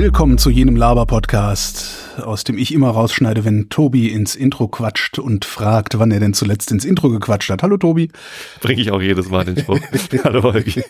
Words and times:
Willkommen 0.00 0.38
zu 0.38 0.48
jenem 0.48 0.76
Laber-Podcast, 0.76 2.22
aus 2.22 2.42
dem 2.44 2.56
ich 2.56 2.72
immer 2.72 2.88
rausschneide, 2.88 3.44
wenn 3.44 3.68
Tobi 3.68 4.08
ins 4.08 4.34
Intro 4.34 4.66
quatscht 4.66 5.18
und 5.18 5.44
fragt, 5.44 5.98
wann 5.98 6.10
er 6.10 6.20
denn 6.20 6.32
zuletzt 6.32 6.72
ins 6.72 6.86
Intro 6.86 7.10
gequatscht 7.10 7.50
hat. 7.50 7.62
Hallo 7.62 7.76
Tobi. 7.76 8.10
Bringe 8.62 8.80
ich 8.80 8.90
auch 8.92 9.02
jedes 9.02 9.28
Mal 9.28 9.44
den 9.44 9.58
Spruch. 9.58 9.78
Hallo 10.24 10.42
Holgi. 10.42 10.82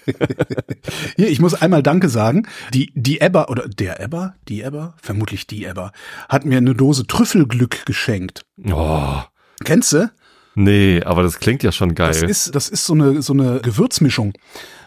Hier, 1.17 1.29
ich 1.29 1.41
muss 1.41 1.54
einmal 1.54 1.82
Danke 1.82 2.09
sagen. 2.09 2.46
Die, 2.73 2.93
die 2.95 3.21
Ebba, 3.21 3.46
oder 3.46 3.67
der 3.67 3.99
Ebba, 3.99 4.35
die 4.46 4.62
Ebba, 4.62 4.95
vermutlich 5.03 5.49
die 5.49 5.64
Ebba, 5.64 5.90
hat 6.29 6.45
mir 6.45 6.58
eine 6.58 6.77
Dose 6.77 7.04
Trüffelglück 7.04 7.86
geschenkt. 7.86 8.43
Oh. 8.72 9.17
Kennst 9.64 9.93
du? 9.93 10.08
Nee, 10.54 11.03
aber 11.03 11.25
das 11.25 11.40
klingt 11.40 11.64
ja 11.64 11.72
schon 11.72 11.96
geil. 11.96 12.13
Das 12.13 12.22
ist, 12.22 12.54
das 12.54 12.68
ist 12.68 12.86
so 12.86 12.95
eine, 12.95 13.22
so 13.22 13.32
eine 13.32 13.58
Gewürzmischung. 13.61 14.35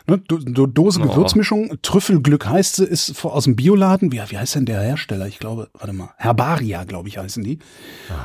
Ne, 0.05 0.17
Do 0.17 0.37
Do 0.37 0.65
Dose 0.67 0.99
Oh. 1.01 1.07
Gewürzmischung, 1.07 1.77
Trüffelglück 1.81 2.45
heißt 2.45 2.75
sie, 2.75 2.85
ist 2.85 3.23
aus 3.23 3.45
dem 3.45 3.55
Bioladen. 3.55 4.11
Wie, 4.11 4.21
wie 4.27 4.37
heißt 4.37 4.55
denn 4.55 4.65
der 4.65 4.81
Hersteller? 4.81 5.27
Ich 5.27 5.39
glaube, 5.39 5.69
warte 5.73 5.93
mal, 5.93 6.09
Herbaria, 6.17 6.83
glaube 6.83 7.07
ich, 7.07 7.17
heißen 7.17 7.43
die. 7.43 7.59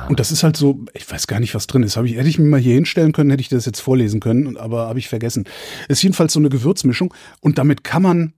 Und 0.09 0.19
das 0.19 0.31
ist 0.31 0.43
halt 0.43 0.57
so, 0.57 0.79
ich 0.93 1.09
weiß 1.09 1.27
gar 1.27 1.39
nicht, 1.39 1.55
was 1.55 1.67
drin 1.67 1.83
ist. 1.83 1.95
Hab 1.95 2.05
ich, 2.05 2.15
hätte 2.15 2.27
ich 2.27 2.37
mir 2.37 2.45
mal 2.49 2.59
hier 2.59 2.73
hinstellen 2.75 3.13
können, 3.13 3.29
hätte 3.29 3.41
ich 3.41 3.49
das 3.49 3.65
jetzt 3.65 3.79
vorlesen 3.79 4.19
können, 4.19 4.57
aber 4.57 4.87
habe 4.87 4.99
ich 4.99 5.07
vergessen. 5.07 5.45
Ist 5.87 6.03
jedenfalls 6.03 6.33
so 6.33 6.39
eine 6.39 6.49
Gewürzmischung 6.49 7.13
und 7.39 7.57
damit 7.57 7.83
kann 7.83 8.01
man 8.01 8.33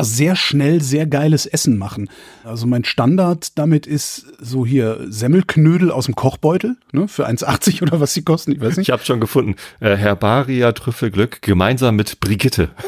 sehr 0.00 0.36
schnell 0.36 0.80
sehr 0.80 1.06
geiles 1.06 1.46
Essen 1.46 1.76
machen. 1.76 2.08
Also 2.44 2.66
mein 2.66 2.84
Standard 2.84 3.58
damit 3.58 3.86
ist 3.86 4.26
so 4.38 4.64
hier 4.64 4.98
Semmelknödel 5.08 5.90
aus 5.90 6.06
dem 6.06 6.14
Kochbeutel, 6.14 6.76
ne, 6.92 7.08
für 7.08 7.28
1,80 7.28 7.82
oder 7.82 8.00
was 8.00 8.14
die 8.14 8.22
kosten, 8.22 8.52
ich 8.52 8.60
weiß 8.60 8.76
nicht. 8.76 8.88
Ich 8.88 8.92
habe 8.92 9.04
schon 9.04 9.20
gefunden. 9.20 9.56
Äh, 9.80 9.96
Herbaria 9.96 10.72
Trüffelglück 10.72 11.42
gemeinsam 11.42 11.96
mit 11.96 12.20
Brigitte. 12.20 12.70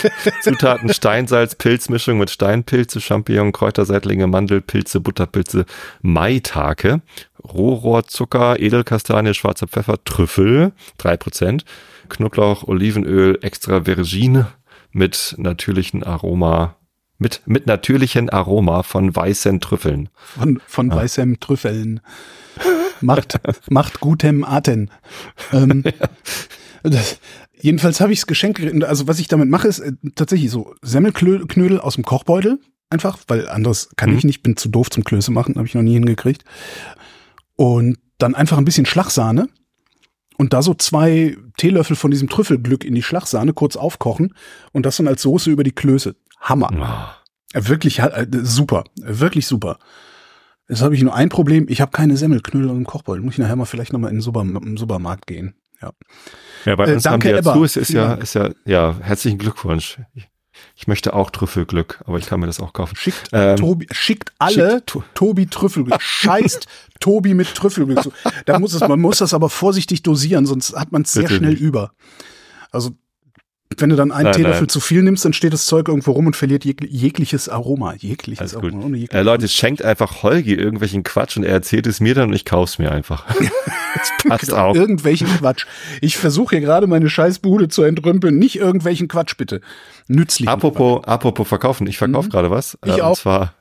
Zutaten 0.42 0.92
Steinsalz, 0.92 1.54
Pilzmischung 1.54 2.18
mit 2.18 2.30
Steinpilze, 2.30 3.00
Champignon, 3.00 3.52
Kräuterseitlinge, 3.52 4.26
Mandelpilze, 4.26 5.00
Butterpilze, 5.00 5.66
Maitake, 6.02 7.02
Rohrohrzucker, 7.42 8.60
Edelkastanie, 8.60 9.34
schwarzer 9.34 9.66
Pfeffer, 9.66 10.02
Trüffel, 10.04 10.72
3%, 11.00 11.62
Knoblauch, 12.08 12.64
Olivenöl, 12.64 13.38
extra 13.42 13.82
Vergine 13.84 14.46
mit 14.92 15.34
natürlichen 15.38 16.02
Aroma, 16.02 16.76
mit, 17.18 17.42
mit 17.46 17.66
natürlichen 17.66 18.30
Aroma 18.30 18.82
von 18.82 19.14
weißen 19.14 19.60
Trüffeln. 19.60 20.08
Von, 20.14 20.60
von 20.66 20.90
weißem 20.90 21.40
Trüffeln. 21.40 22.00
Macht, 23.00 23.40
macht 23.70 24.00
gutem 24.00 24.44
Atem. 24.44 24.88
Ähm, 25.52 25.84
das, 26.82 27.18
jedenfalls 27.60 28.00
habe 28.00 28.12
ich 28.12 28.20
es 28.20 28.26
geschenkt. 28.26 28.60
Also 28.84 29.08
was 29.08 29.18
ich 29.18 29.28
damit 29.28 29.48
mache, 29.48 29.68
ist 29.68 29.80
äh, 29.80 29.92
tatsächlich 30.14 30.50
so 30.50 30.74
Semmelknödel 30.82 31.80
aus 31.80 31.94
dem 31.94 32.04
Kochbeutel. 32.04 32.58
Einfach, 32.90 33.18
weil 33.28 33.48
anderes 33.48 33.88
kann 33.96 34.10
Mhm. 34.10 34.18
ich 34.18 34.24
nicht, 34.24 34.42
bin 34.42 34.56
zu 34.56 34.68
doof 34.68 34.90
zum 34.90 35.02
Klöße 35.04 35.32
machen, 35.32 35.54
habe 35.56 35.66
ich 35.66 35.74
noch 35.74 35.82
nie 35.82 35.94
hingekriegt. 35.94 36.44
Und 37.56 37.98
dann 38.18 38.34
einfach 38.34 38.58
ein 38.58 38.64
bisschen 38.66 38.86
Schlagsahne. 38.86 39.48
Und 40.42 40.52
da 40.52 40.60
so 40.60 40.74
zwei 40.74 41.36
Teelöffel 41.56 41.94
von 41.94 42.10
diesem 42.10 42.28
Trüffelglück 42.28 42.84
in 42.84 42.96
die 42.96 43.02
Schlagsahne 43.04 43.52
kurz 43.52 43.76
aufkochen 43.76 44.34
und 44.72 44.84
das 44.84 44.96
dann 44.96 45.06
als 45.06 45.22
Soße 45.22 45.52
über 45.52 45.62
die 45.62 45.70
Klöße. 45.70 46.16
Hammer. 46.40 47.14
Äh, 47.54 47.68
Wirklich 47.68 48.00
äh, 48.00 48.26
super, 48.42 48.82
Äh, 49.00 49.20
wirklich 49.20 49.46
super. 49.46 49.78
Jetzt 50.68 50.82
habe 50.82 50.96
ich 50.96 51.02
nur 51.04 51.14
ein 51.14 51.28
Problem, 51.28 51.66
ich 51.68 51.80
habe 51.80 51.92
keine 51.92 52.16
Semmelknödel 52.16 52.70
im 52.70 52.82
Kochbeutel. 52.84 53.22
Muss 53.22 53.34
ich 53.34 53.38
nachher 53.38 53.54
mal 53.54 53.66
vielleicht 53.66 53.92
nochmal 53.92 54.10
in 54.10 54.16
den 54.16 54.20
Super, 54.20 54.44
Supermarkt 54.74 55.28
gehen. 55.28 55.54
Ja. 55.80 55.92
Ja, 56.64 56.74
bei 56.74 56.86
Äh, 56.88 56.94
uns 56.94 57.04
danke, 57.04 57.28
haben 57.28 57.34
die 57.34 57.38
Ebba. 57.38 57.50
dazu, 57.52 57.62
es 57.62 57.76
ist 57.76 57.90
ja, 57.90 58.14
ist 58.14 58.34
ja, 58.34 58.50
ja, 58.64 58.96
herzlichen 59.00 59.38
Glückwunsch. 59.38 60.00
Ich, 60.14 60.28
ich 60.76 60.86
möchte 60.86 61.14
auch 61.14 61.30
Trüffelglück, 61.30 62.00
aber 62.06 62.18
ich 62.18 62.26
kann 62.26 62.40
mir 62.40 62.46
das 62.46 62.60
auch 62.60 62.72
kaufen. 62.72 62.96
Schickt, 62.96 63.28
Ähm, 63.32 63.56
Tobi, 63.56 63.86
schickt 63.92 64.32
alle 64.38 64.70
schickt 64.76 64.86
To- 64.88 65.04
Tobi 65.14 65.46
Trüffelglück. 65.46 65.96
Scheißt 66.02 66.66
Tobi 67.00 67.34
mit 67.34 67.54
Trüffelglück. 67.54 68.02
zu. 68.02 68.12
Da 68.46 68.58
muss 68.58 68.74
es, 68.74 68.80
man 68.80 69.00
muss 69.00 69.18
das 69.18 69.34
aber 69.34 69.48
vorsichtig 69.50 70.02
dosieren, 70.02 70.46
sonst 70.46 70.74
hat 70.76 70.92
man 70.92 71.02
es 71.02 71.12
sehr 71.12 71.22
Bitte 71.24 71.36
schnell 71.36 71.50
nicht. 71.52 71.60
über. 71.60 71.92
Also 72.70 72.90
wenn 73.78 73.88
du 73.88 73.96
dann 73.96 74.12
einen 74.12 74.24
Nein, 74.24 74.34
Teelöffel 74.34 74.60
nein. 74.62 74.68
zu 74.68 74.80
viel 74.80 75.02
nimmst, 75.02 75.24
dann 75.24 75.32
steht 75.32 75.54
das 75.54 75.64
Zeug 75.64 75.88
irgendwo 75.88 76.10
rum 76.12 76.26
und 76.26 76.36
verliert 76.36 76.66
jeg 76.66 76.76
jegliches 76.90 77.48
Aroma. 77.48 77.94
Jegliches 77.94 78.54
Alles. 78.54 78.56
Aroma. 78.56 78.84
ohne 78.84 78.98
jegliches 78.98 79.18
Äh, 79.18 79.22
Leute, 79.22 79.48
schenkt 79.48 79.82
einfach 79.82 80.22
Holgi 80.22 80.52
irgendwelchen 80.52 81.04
Quatsch 81.04 81.38
und 81.38 81.44
er 81.44 81.52
erzählt 81.54 81.86
es 81.86 81.98
mir 81.98 82.14
dann 82.14 82.28
und 82.28 82.34
ich 82.34 82.44
kauf's 82.44 82.78
mir 82.78 82.92
einfach. 82.92 83.24
das 83.94 84.10
passt 84.28 84.52
auch. 84.52 84.74
Irgendwelchen 84.74 85.26
Quatsch. 85.26 85.64
Ich 86.02 86.18
versuche 86.18 86.56
hier 86.56 86.60
gerade 86.66 86.86
meine 86.86 87.08
Scheißbude 87.08 87.68
zu 87.68 87.82
entrümpeln. 87.82 88.38
Nicht 88.38 88.56
irgendwelchen 88.56 89.08
Quatsch, 89.08 89.38
bitte. 89.38 89.62
Nützlich. 90.12 90.48
Apropos, 90.48 91.02
apropos 91.04 91.48
verkaufen, 91.48 91.86
ich 91.86 91.98
verkaufe 91.98 92.28
gerade 92.28 92.50
was. 92.50 92.78
Mhm. 92.84 92.92
Ich 92.92 92.98
äh, 92.98 93.02
auch. 93.02 93.10
Und 93.10 93.16
zwar 93.16 93.54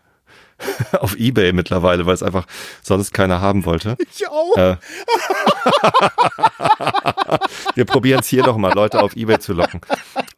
auf 1.00 1.16
Ebay 1.16 1.54
mittlerweile, 1.54 2.06
weil 2.06 2.14
es 2.14 2.24
einfach 2.24 2.46
sonst 2.82 3.14
keiner 3.14 3.42
haben 3.42 3.66
wollte. 3.66 3.98
Ich 4.14 4.28
auch. 4.28 4.58
Äh, 4.58 4.76
wir 7.76 7.86
probieren 7.86 8.20
es 8.20 8.28
hier 8.28 8.46
nochmal, 8.46 8.74
Leute 8.74 9.02
auf 9.02 9.16
Ebay 9.16 9.40
zu 9.40 9.54
locken. 9.54 9.82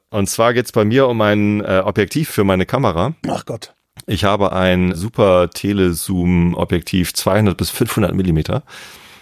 Und 0.09 0.29
zwar 0.29 0.53
geht's 0.53 0.72
bei 0.72 0.85
mir 0.85 1.07
um 1.07 1.19
ein 1.22 1.62
äh, 1.62 1.81
Objektiv 1.84 2.30
für 2.30 2.44
meine 2.44 2.66
Kamera. 2.66 3.13
Ach 3.28 3.45
Gott. 3.45 3.74
Ich 4.06 4.24
habe 4.24 4.53
ein 4.53 4.95
super 4.95 5.50
Telezoom-Objektiv, 5.50 7.13
200 7.13 7.57
bis 7.57 7.72
500 7.72 8.13
Millimeter, 8.13 8.63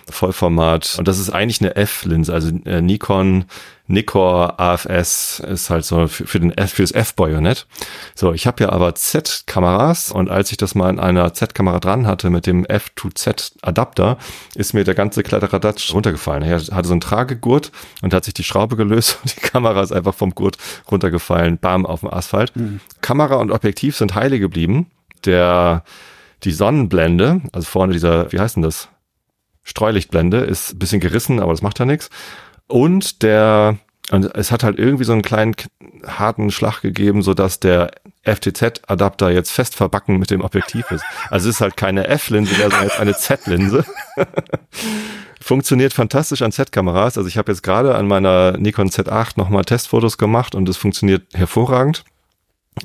Vollformat. 0.09 0.95
Und 0.97 1.07
das 1.07 1.19
ist 1.19 1.29
eigentlich 1.29 1.61
eine 1.61 1.75
F-Linse, 1.75 2.33
also 2.33 2.49
äh, 2.65 2.81
Nikon 2.81 3.45
Nikkor 3.91 4.59
AFS 4.59 5.39
ist 5.39 5.69
halt 5.69 5.85
so 5.85 6.07
für, 6.07 6.25
für 6.25 6.39
den 6.39 6.51
F, 6.51 6.73
fürs 6.73 6.91
F-Bajonett. 6.91 7.67
So, 8.15 8.33
ich 8.33 8.47
habe 8.47 8.63
ja 8.63 8.69
aber 8.69 8.95
Z-Kameras 8.95 10.11
und 10.11 10.29
als 10.29 10.51
ich 10.51 10.57
das 10.57 10.75
mal 10.75 10.89
in 10.89 10.99
einer 10.99 11.33
Z-Kamera 11.33 11.79
dran 11.79 12.07
hatte 12.07 12.29
mit 12.29 12.47
dem 12.47 12.65
F2Z-Adapter, 12.65 14.17
ist 14.55 14.73
mir 14.73 14.83
der 14.83 14.95
ganze 14.95 15.23
Kletteradatsch 15.23 15.93
runtergefallen. 15.93 16.43
Er 16.43 16.59
hatte 16.59 16.87
so 16.87 16.93
einen 16.93 17.01
Tragegurt 17.01 17.71
und 18.01 18.13
hat 18.13 18.25
sich 18.25 18.33
die 18.33 18.43
Schraube 18.43 18.77
gelöst 18.77 19.19
und 19.21 19.35
die 19.35 19.41
Kamera 19.41 19.81
ist 19.81 19.91
einfach 19.91 20.15
vom 20.15 20.31
Gurt 20.31 20.57
runtergefallen, 20.89 21.57
bam, 21.57 21.85
auf 21.85 21.99
dem 21.99 22.13
Asphalt. 22.13 22.53
Kamera 23.01 23.35
und 23.35 23.51
Objektiv 23.51 23.97
sind 23.97 24.15
heile 24.15 24.39
geblieben. 24.39 24.87
Der, 25.25 25.83
die 26.43 26.51
Sonnenblende, 26.51 27.41
also 27.51 27.65
vorne 27.65 27.93
dieser, 27.93 28.31
wie 28.31 28.39
heißt 28.39 28.55
denn 28.55 28.63
das? 28.63 28.87
Streulichtblende 29.63 30.37
ist 30.39 30.73
ein 30.73 30.79
bisschen 30.79 30.99
gerissen, 30.99 31.39
aber 31.39 31.51
das 31.51 31.61
macht 31.61 31.79
ja 31.79 31.85
nichts. 31.85 32.09
Und 32.67 33.21
der, 33.21 33.77
und 34.11 34.35
es 34.35 34.51
hat 34.51 34.63
halt 34.63 34.79
irgendwie 34.79 35.03
so 35.03 35.13
einen 35.13 35.21
kleinen 35.21 35.55
harten 36.05 36.51
Schlag 36.51 36.81
gegeben, 36.81 37.21
so 37.21 37.33
dass 37.33 37.59
der 37.59 37.91
FTZ-Adapter 38.23 39.29
jetzt 39.31 39.51
fest 39.51 39.75
verbacken 39.75 40.17
mit 40.17 40.31
dem 40.31 40.41
Objektiv 40.41 40.89
ist. 40.91 41.03
Also 41.29 41.49
es 41.49 41.55
ist 41.55 41.61
halt 41.61 41.77
keine 41.77 42.07
F-Linse, 42.07 42.55
sondern 42.55 42.83
jetzt 42.83 42.99
eine 42.99 43.15
Z-Linse. 43.15 43.85
Funktioniert 45.41 45.93
fantastisch 45.93 46.43
an 46.43 46.51
Z-Kameras. 46.51 47.17
Also 47.17 47.27
ich 47.27 47.37
habe 47.37 47.51
jetzt 47.51 47.63
gerade 47.63 47.95
an 47.95 48.07
meiner 48.07 48.57
Nikon 48.57 48.89
Z8 48.89 49.33
nochmal 49.37 49.65
Testfotos 49.65 50.17
gemacht 50.17 50.53
und 50.55 50.69
es 50.69 50.77
funktioniert 50.77 51.23
hervorragend. 51.33 52.03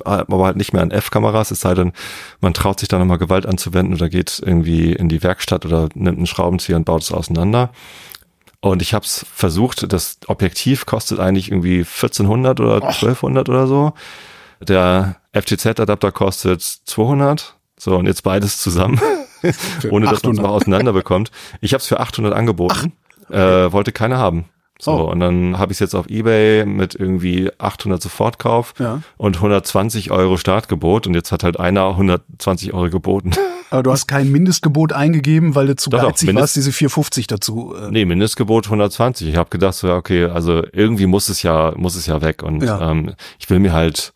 Aber 0.05 0.45
halt 0.45 0.57
nicht 0.57 0.73
mehr 0.73 0.81
an 0.81 0.91
F-Kameras, 0.91 1.51
es 1.51 1.61
sei 1.61 1.73
denn, 1.73 1.93
man 2.41 2.53
traut 2.53 2.79
sich 2.79 2.89
da 2.89 2.99
nochmal 2.99 3.17
Gewalt 3.17 3.45
anzuwenden 3.45 3.93
oder 3.93 4.09
geht 4.09 4.41
irgendwie 4.43 4.93
in 4.93 5.09
die 5.09 5.23
Werkstatt 5.23 5.65
oder 5.65 5.89
nimmt 5.93 6.17
einen 6.17 6.27
Schraubenzieher 6.27 6.75
und 6.75 6.85
baut 6.85 7.01
es 7.01 7.11
auseinander. 7.11 7.71
Und 8.59 8.81
ich 8.81 8.93
habe 8.93 9.05
es 9.05 9.25
versucht, 9.33 9.91
das 9.91 10.17
Objektiv 10.27 10.85
kostet 10.85 11.19
eigentlich 11.19 11.51
irgendwie 11.51 11.79
1400 11.79 12.59
oder 12.59 12.75
1200 12.75 13.49
oder 13.49 13.67
so. 13.67 13.93
Der 14.59 15.17
FTZ-Adapter 15.33 16.11
kostet 16.11 16.61
200. 16.61 17.55
So, 17.79 17.95
und 17.95 18.07
jetzt 18.07 18.23
beides 18.23 18.59
zusammen, 18.59 18.99
ohne 19.91 20.07
dass 20.07 20.23
man 20.23 20.33
es 20.33 20.39
800. 20.39 20.41
mal 20.41 20.49
auseinander 20.49 20.93
bekommt. 20.93 21.31
Ich 21.61 21.73
habe 21.73 21.81
es 21.81 21.87
für 21.87 21.99
800 21.99 22.33
angeboten, 22.33 22.93
äh, 23.29 23.71
wollte 23.71 23.91
keiner 23.91 24.17
haben. 24.17 24.45
So, 24.79 24.91
Oh. 24.91 25.11
und 25.11 25.19
dann 25.19 25.57
habe 25.57 25.71
ich 25.71 25.77
es 25.77 25.79
jetzt 25.79 25.95
auf 25.95 26.07
Ebay 26.09 26.65
mit 26.65 26.93
irgendwie 26.95 27.49
800 27.57 28.01
Sofortkauf 28.01 28.73
Ja. 28.79 29.01
und 29.17 29.37
120 29.37 30.11
Euro 30.11 30.37
Startgebot 30.37 31.07
und 31.07 31.13
jetzt 31.15 31.31
hat 31.31 31.43
halt 31.43 31.59
einer 31.59 31.95
120 31.97 32.73
Euro 32.73 32.89
geboten. 32.89 33.31
Aber 33.69 33.83
du 33.83 33.91
hast 33.91 34.07
kein 34.07 34.31
Mindestgebot 34.31 34.93
eingegeben, 34.93 35.53
weil 35.55 35.67
du 35.67 35.75
zu 35.75 35.89
Doch, 35.89 35.99
doch, 35.99 36.07
geizig 36.09 36.27
Mindest- 36.27 36.41
warst, 36.41 36.55
diese 36.55 36.71
450 36.71 37.27
dazu. 37.27 37.73
Äh, 37.75 37.91
Nee, 37.91 38.05
Mindestgebot 38.05 38.67
120. 38.67 39.27
Ich 39.27 39.35
habe 39.35 39.49
gedacht, 39.49 39.73
so, 39.73 39.87
ja, 39.87 39.95
okay, 39.97 40.25
also 40.25 40.63
irgendwie 40.71 41.05
muss 41.05 41.27
es 41.27 41.43
ja, 41.43 41.73
muss 41.75 41.95
es 41.95 42.05
ja 42.05 42.21
weg. 42.21 42.43
Und 42.43 42.63
Ja. 42.63 42.91
ähm, 42.91 43.13
ich 43.39 43.49
will 43.49 43.59
mir 43.59 43.73
halt 43.73 44.13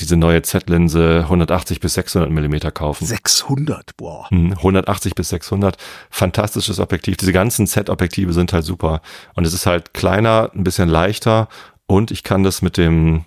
diese 0.00 0.16
neue 0.16 0.42
Z-Linse 0.42 1.20
180 1.24 1.80
bis 1.80 1.94
600 1.94 2.30
Millimeter 2.30 2.70
kaufen. 2.70 3.06
600, 3.06 3.96
boah. 3.96 4.28
Hm, 4.30 4.52
180 4.52 5.14
bis 5.14 5.28
600, 5.30 5.76
fantastisches 6.10 6.80
Objektiv. 6.80 7.16
Diese 7.16 7.32
ganzen 7.32 7.66
Z-Objektive 7.66 8.32
sind 8.32 8.52
halt 8.52 8.64
super. 8.64 9.00
Und 9.34 9.46
es 9.46 9.54
ist 9.54 9.66
halt 9.66 9.94
kleiner, 9.94 10.50
ein 10.54 10.64
bisschen 10.64 10.88
leichter 10.88 11.48
und 11.86 12.10
ich 12.10 12.22
kann 12.22 12.42
das 12.42 12.62
mit 12.62 12.76
dem, 12.76 13.24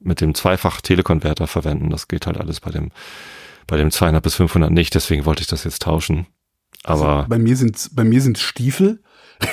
mit 0.00 0.20
dem 0.20 0.34
Zweifach-Telekonverter 0.34 1.46
verwenden. 1.46 1.90
Das 1.90 2.08
geht 2.08 2.26
halt 2.26 2.38
alles 2.38 2.60
bei 2.60 2.70
dem, 2.70 2.90
bei 3.66 3.76
dem 3.76 3.90
200 3.90 4.22
bis 4.22 4.34
500 4.34 4.70
nicht. 4.70 4.94
Deswegen 4.94 5.24
wollte 5.24 5.42
ich 5.42 5.48
das 5.48 5.64
jetzt 5.64 5.82
tauschen. 5.82 6.26
Aber 6.84 7.18
Also 7.18 7.28
bei 7.28 7.38
mir 7.38 7.56
sind 7.56 7.90
bei 7.92 8.04
mir 8.04 8.20
sind 8.20 8.38
Stiefel. 8.38 9.02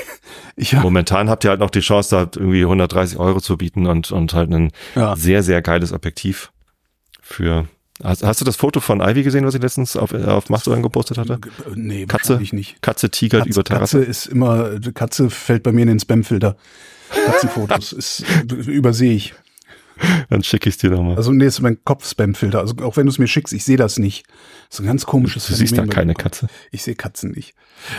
ich 0.55 0.73
hab, 0.73 0.83
Momentan 0.83 1.29
habt 1.29 1.43
ihr 1.43 1.49
halt 1.49 1.59
noch 1.59 1.69
die 1.69 1.81
Chance, 1.81 2.09
da 2.15 2.39
irgendwie 2.39 2.63
130 2.63 3.17
Euro 3.17 3.39
zu 3.39 3.57
bieten 3.57 3.87
und, 3.87 4.11
und 4.11 4.33
halt 4.33 4.51
ein 4.51 4.71
ja. 4.95 5.15
sehr, 5.15 5.43
sehr 5.43 5.61
geiles 5.61 5.91
Objektiv 5.91 6.51
für 7.25 7.67
Hast, 8.03 8.23
hast, 8.23 8.41
du 8.41 8.45
das 8.45 8.57
Foto 8.57 8.81
von 8.81 8.99
Ivy 8.99 9.23
gesehen, 9.23 9.45
was 9.45 9.55
ich 9.55 9.61
letztens 9.61 9.95
auf, 9.95 10.13
auf 10.13 10.49
Mastodon 10.49 10.83
gepostet 10.83 11.17
hatte? 11.17 11.39
Nee, 11.75 12.05
Katze, 12.05 12.41
nicht. 12.51 12.81
Katze 12.81 13.09
tigert 13.09 13.43
Katze, 13.43 13.51
über 13.51 13.63
Terrasse. 13.63 13.99
Katze 13.99 14.09
ist 14.09 14.25
immer, 14.25 14.79
Katze 14.93 15.29
fällt 15.29 15.63
bei 15.63 15.71
mir 15.71 15.83
in 15.83 15.87
den 15.87 15.99
Spamfilter. 15.99 16.57
Katzenfotos 17.09 17.93
ist, 17.93 18.25
übersehe 18.49 19.13
ich. 19.13 19.33
Dann 20.29 20.43
schicke 20.43 20.67
ich 20.67 20.77
dir 20.77 20.89
doch 20.89 21.01
mal. 21.01 21.15
Also 21.15 21.31
nee, 21.31 21.45
ist 21.45 21.61
mein 21.61 21.77
Kopf-Spam-Filter. 21.85 22.59
Also 22.59 22.75
auch 22.83 22.97
wenn 22.97 23.05
du 23.05 23.11
es 23.11 23.17
mir 23.17 23.27
schickst, 23.27 23.53
ich 23.53 23.63
sehe 23.63 23.77
das 23.77 23.97
nicht. 23.97 24.25
Das 24.69 24.79
ist 24.79 24.79
ein 24.81 24.87
ganz 24.87 25.05
komisches 25.05 25.47
Du 25.47 25.53
siehst 25.53 25.77
da 25.77 25.85
keine 25.85 26.15
Katze. 26.15 26.47
Ich 26.71 26.83
sehe 26.83 26.95
Katzen 26.95 27.31
nicht. 27.31 27.53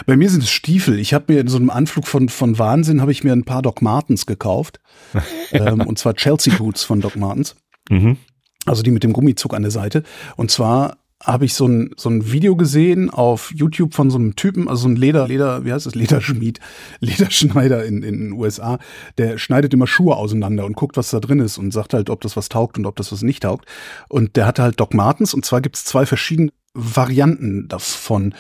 Bei 0.05 0.15
mir 0.15 0.29
sind 0.29 0.43
es 0.43 0.51
Stiefel. 0.51 0.99
Ich 0.99 1.15
habe 1.15 1.33
mir 1.33 1.41
in 1.41 1.49
so 1.49 1.57
einem 1.57 1.71
Anflug 1.71 2.07
von, 2.07 2.29
von 2.29 2.59
Wahnsinn 2.59 3.01
habe 3.01 3.13
ich 3.13 3.25
mir 3.25 3.33
ein 3.33 3.45
paar 3.45 3.63
Doc 3.63 3.81
Martens 3.81 4.27
gekauft. 4.27 4.81
ähm, 5.53 5.81
und 5.81 5.99
zwar 5.99 6.15
Chelsea 6.15 6.55
Boots 6.55 6.85
von 6.85 7.01
Doc 7.01 7.17
Martens. 7.17 7.57
Mhm. 7.89 8.19
Also 8.67 8.83
die 8.83 8.91
mit 8.91 9.05
dem 9.05 9.13
Gummizug 9.13 9.55
an 9.55 9.63
der 9.63 9.71
Seite. 9.71 10.03
Und 10.37 10.51
zwar 10.51 10.99
habe 11.23 11.47
ich 11.47 11.55
so 11.55 11.67
ein, 11.67 11.91
so 11.97 12.11
ein 12.11 12.31
Video 12.31 12.57
gesehen 12.57 13.09
auf 13.09 13.51
YouTube 13.55 13.95
von 13.95 14.11
so 14.11 14.19
einem 14.19 14.37
Typen, 14.37 14.69
also 14.69 14.83
so 14.83 14.89
ein 14.89 14.97
Leder, 14.97 15.27
Leder, 15.27 15.65
wie 15.65 15.73
heißt 15.73 15.87
das, 15.87 15.95
Lederschmied, 15.95 16.61
Lederschneider 17.01 17.85
in, 17.87 18.03
in 18.03 18.19
den 18.19 18.33
USA, 18.33 18.79
der 19.17 19.39
schneidet 19.39 19.73
immer 19.73 19.87
Schuhe 19.87 20.17
auseinander 20.17 20.67
und 20.67 20.77
guckt, 20.77 20.97
was 20.97 21.11
da 21.11 21.21
drin 21.21 21.41
ist 21.41 21.57
und 21.59 21.73
sagt 21.73 21.95
halt, 21.95 22.11
ob 22.11 22.21
das 22.21 22.37
was 22.37 22.49
taugt 22.49 22.77
und 22.77 22.87
ob 22.87 22.97
das 22.97 23.13
was 23.13 23.23
nicht 23.23 23.45
taugt. 23.45 23.67
Und 24.09 24.37
der 24.37 24.47
hatte 24.47 24.63
halt 24.63 24.79
Doc 24.79 24.93
Martens 24.93 25.33
und 25.33 25.45
zwar 25.45 25.63
gibt 25.63 25.77
es 25.77 25.85
zwei 25.85 26.05
verschiedene 26.05 26.51
Varianten 26.75 27.67
davon. 27.69 28.35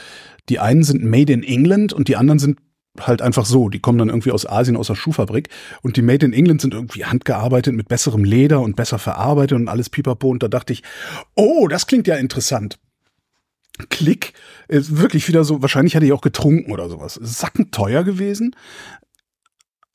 Die 0.48 0.58
einen 0.58 0.82
sind 0.82 1.02
made 1.02 1.32
in 1.32 1.42
England 1.42 1.92
und 1.92 2.08
die 2.08 2.16
anderen 2.16 2.38
sind 2.38 2.58
halt 3.02 3.22
einfach 3.22 3.46
so. 3.46 3.68
Die 3.68 3.80
kommen 3.80 3.98
dann 3.98 4.08
irgendwie 4.08 4.32
aus 4.32 4.46
Asien, 4.46 4.76
aus 4.76 4.88
der 4.88 4.94
Schuhfabrik. 4.94 5.48
Und 5.82 5.96
die 5.96 6.02
Made 6.02 6.24
in 6.24 6.32
England 6.32 6.60
sind 6.60 6.74
irgendwie 6.74 7.04
handgearbeitet 7.04 7.74
mit 7.74 7.88
besserem 7.88 8.24
Leder 8.24 8.60
und 8.60 8.76
besser 8.76 8.98
verarbeitet 8.98 9.58
und 9.58 9.68
alles 9.68 9.90
pipapo. 9.90 10.28
Und 10.28 10.42
da 10.42 10.48
dachte 10.48 10.72
ich, 10.72 10.82
oh, 11.34 11.68
das 11.68 11.86
klingt 11.86 12.06
ja 12.06 12.16
interessant. 12.16 12.78
Klick, 13.90 14.32
ist 14.68 14.98
wirklich 14.98 15.28
wieder 15.28 15.44
so, 15.44 15.60
wahrscheinlich 15.60 15.94
hatte 15.96 16.06
ich 16.06 16.12
auch 16.12 16.22
getrunken 16.22 16.72
oder 16.72 16.88
sowas. 16.88 17.18
Sackenteuer 17.20 18.04
gewesen. 18.04 18.56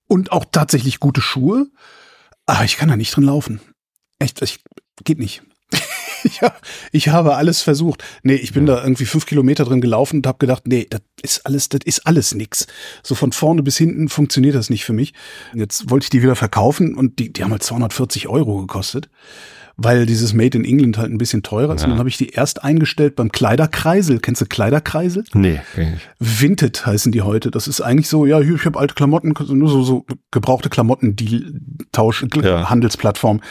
Und 0.07 0.31
auch 0.31 0.45
tatsächlich 0.51 0.99
gute 0.99 1.21
Schuhe. 1.21 1.67
Aber 2.45 2.63
ich 2.63 2.77
kann 2.77 2.89
da 2.89 2.97
nicht 2.97 3.15
drin 3.15 3.23
laufen. 3.23 3.61
Echt, 4.19 4.41
ich, 4.41 4.59
geht 5.03 5.19
nicht. 5.19 5.41
ja, 6.41 6.53
ich 6.91 7.09
habe 7.09 7.35
alles 7.35 7.61
versucht. 7.61 8.03
Nee, 8.23 8.35
ich 8.35 8.53
bin 8.53 8.67
ja. 8.67 8.75
da 8.75 8.83
irgendwie 8.83 9.05
fünf 9.05 9.25
Kilometer 9.25 9.65
drin 9.65 9.81
gelaufen 9.81 10.17
und 10.17 10.27
habe 10.27 10.37
gedacht, 10.39 10.67
nee, 10.67 10.87
das 10.89 11.01
ist 11.21 11.45
alles, 11.45 11.69
das 11.69 11.81
ist 11.85 12.05
alles 12.07 12.33
nix. 12.33 12.67
So 13.03 13.15
von 13.15 13.31
vorne 13.31 13.63
bis 13.63 13.77
hinten 13.77 14.09
funktioniert 14.09 14.55
das 14.55 14.69
nicht 14.69 14.85
für 14.85 14.93
mich. 14.93 15.13
Jetzt 15.53 15.89
wollte 15.89 16.05
ich 16.05 16.09
die 16.09 16.23
wieder 16.23 16.35
verkaufen 16.35 16.95
und 16.95 17.19
die, 17.19 17.31
die 17.31 17.43
haben 17.43 17.51
halt 17.51 17.63
240 17.63 18.27
Euro 18.27 18.61
gekostet 18.61 19.09
weil 19.77 20.05
dieses 20.05 20.33
Made 20.33 20.57
in 20.57 20.65
England 20.65 20.97
halt 20.97 21.11
ein 21.11 21.17
bisschen 21.17 21.43
teurer 21.43 21.75
ist. 21.75 21.81
Ja. 21.81 21.85
Und 21.85 21.91
dann 21.91 21.99
habe 21.99 22.09
ich 22.09 22.17
die 22.17 22.29
erst 22.29 22.63
eingestellt 22.63 23.15
beim 23.15 23.31
Kleiderkreisel. 23.31 24.19
Kennst 24.19 24.41
du 24.41 24.45
Kleiderkreisel? 24.45 25.23
Nee, 25.33 25.61
kenn 25.73 25.95
ich. 25.95 26.09
Vinted 26.19 26.85
heißen 26.85 27.11
die 27.11 27.21
heute. 27.21 27.51
Das 27.51 27.67
ist 27.67 27.81
eigentlich 27.81 28.07
so, 28.07 28.25
ja, 28.25 28.39
ich 28.39 28.65
habe 28.65 28.79
alte 28.79 28.93
Klamotten, 28.93 29.33
nur 29.49 29.69
so, 29.69 29.83
so 29.83 30.05
gebrauchte 30.31 30.69
Klamotten, 30.69 31.15
die 31.15 31.45
Tausch, 31.91 32.25
ja. 32.41 32.69
Handelsplattform, 32.69 33.41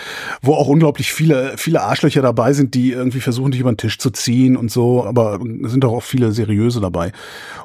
wo 0.42 0.54
auch 0.54 0.68
unglaublich 0.68 1.12
viele, 1.12 1.54
viele 1.56 1.82
Arschlöcher 1.82 2.22
dabei 2.22 2.52
sind, 2.52 2.74
die 2.74 2.92
irgendwie 2.92 3.20
versuchen, 3.20 3.52
dich 3.52 3.60
über 3.60 3.72
den 3.72 3.78
Tisch 3.78 3.98
zu 3.98 4.10
ziehen 4.10 4.56
und 4.56 4.70
so, 4.70 5.04
aber 5.04 5.40
sind 5.62 5.84
auch 5.84 6.02
viele 6.02 6.32
seriöse 6.32 6.80
dabei. 6.80 7.12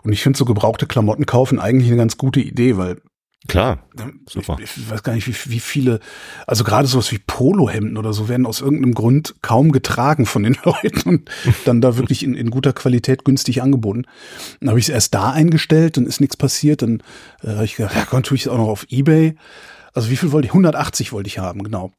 Und 0.03 0.13
ich 0.13 0.23
finde 0.23 0.37
so 0.37 0.45
gebrauchte 0.45 0.87
Klamotten 0.87 1.25
kaufen 1.25 1.59
eigentlich 1.59 1.87
eine 1.89 1.97
ganz 1.97 2.17
gute 2.17 2.39
Idee, 2.39 2.77
weil 2.77 2.97
Klar, 3.47 3.87
super. 4.27 4.57
Ich, 4.59 4.75
ich 4.75 4.89
weiß 4.89 5.03
gar 5.03 5.13
nicht, 5.13 5.27
wie, 5.27 5.51
wie 5.51 5.59
viele, 5.59 5.99
also 6.47 6.63
gerade 6.63 6.87
sowas 6.87 7.11
wie 7.11 7.19
Polohemden 7.19 7.95
oder 7.95 8.11
so 8.11 8.27
werden 8.27 8.47
aus 8.47 8.59
irgendeinem 8.59 8.95
Grund 8.95 9.35
kaum 9.43 9.71
getragen 9.71 10.25
von 10.25 10.41
den 10.41 10.57
Leuten 10.63 11.09
und 11.09 11.29
dann 11.65 11.79
da 11.79 11.97
wirklich 11.97 12.23
in, 12.23 12.33
in 12.33 12.49
guter 12.49 12.73
Qualität 12.73 13.23
günstig 13.23 13.61
angeboten. 13.61 14.05
Dann 14.59 14.69
habe 14.69 14.79
ich 14.79 14.85
es 14.85 14.89
erst 14.89 15.13
da 15.13 15.31
eingestellt, 15.31 15.97
dann 15.97 16.07
ist 16.07 16.21
nichts 16.21 16.37
passiert, 16.37 16.81
dann 16.81 17.03
äh, 17.43 17.49
habe 17.49 17.65
ich 17.65 17.75
gedacht, 17.75 17.95
ja, 17.95 18.07
dann 18.09 18.23
tue 18.23 18.35
ich 18.35 18.45
es 18.45 18.47
auch 18.47 18.57
noch 18.57 18.67
auf 18.67 18.87
Ebay. 18.89 19.35
Also 19.93 20.09
wie 20.09 20.17
viel 20.17 20.31
wollte 20.31 20.47
ich? 20.47 20.51
180 20.51 21.11
wollte 21.11 21.27
ich 21.27 21.37
haben, 21.37 21.63
genau. 21.63 21.91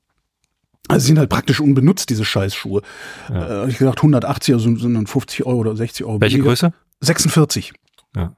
Also 0.89 1.03
sie 1.03 1.07
sind 1.09 1.19
halt 1.19 1.31
praktisch 1.31 1.61
unbenutzt, 1.61 2.11
diese 2.11 2.25
Scheißschuhe. 2.25 2.83
Ja. 3.29 3.37
Äh, 3.37 3.61
habe 3.61 3.71
ich 3.71 3.79
gedacht, 3.79 3.99
180, 3.99 4.55
also 4.55 4.77
sind 4.77 4.95
dann 4.95 5.07
50 5.07 5.47
Euro 5.47 5.59
oder 5.59 5.77
60 5.77 6.07
Euro. 6.07 6.21
Welche 6.21 6.39
billiger. 6.39 6.51
Größe? 6.51 6.73
46. 7.01 7.73
Ja 8.17 8.37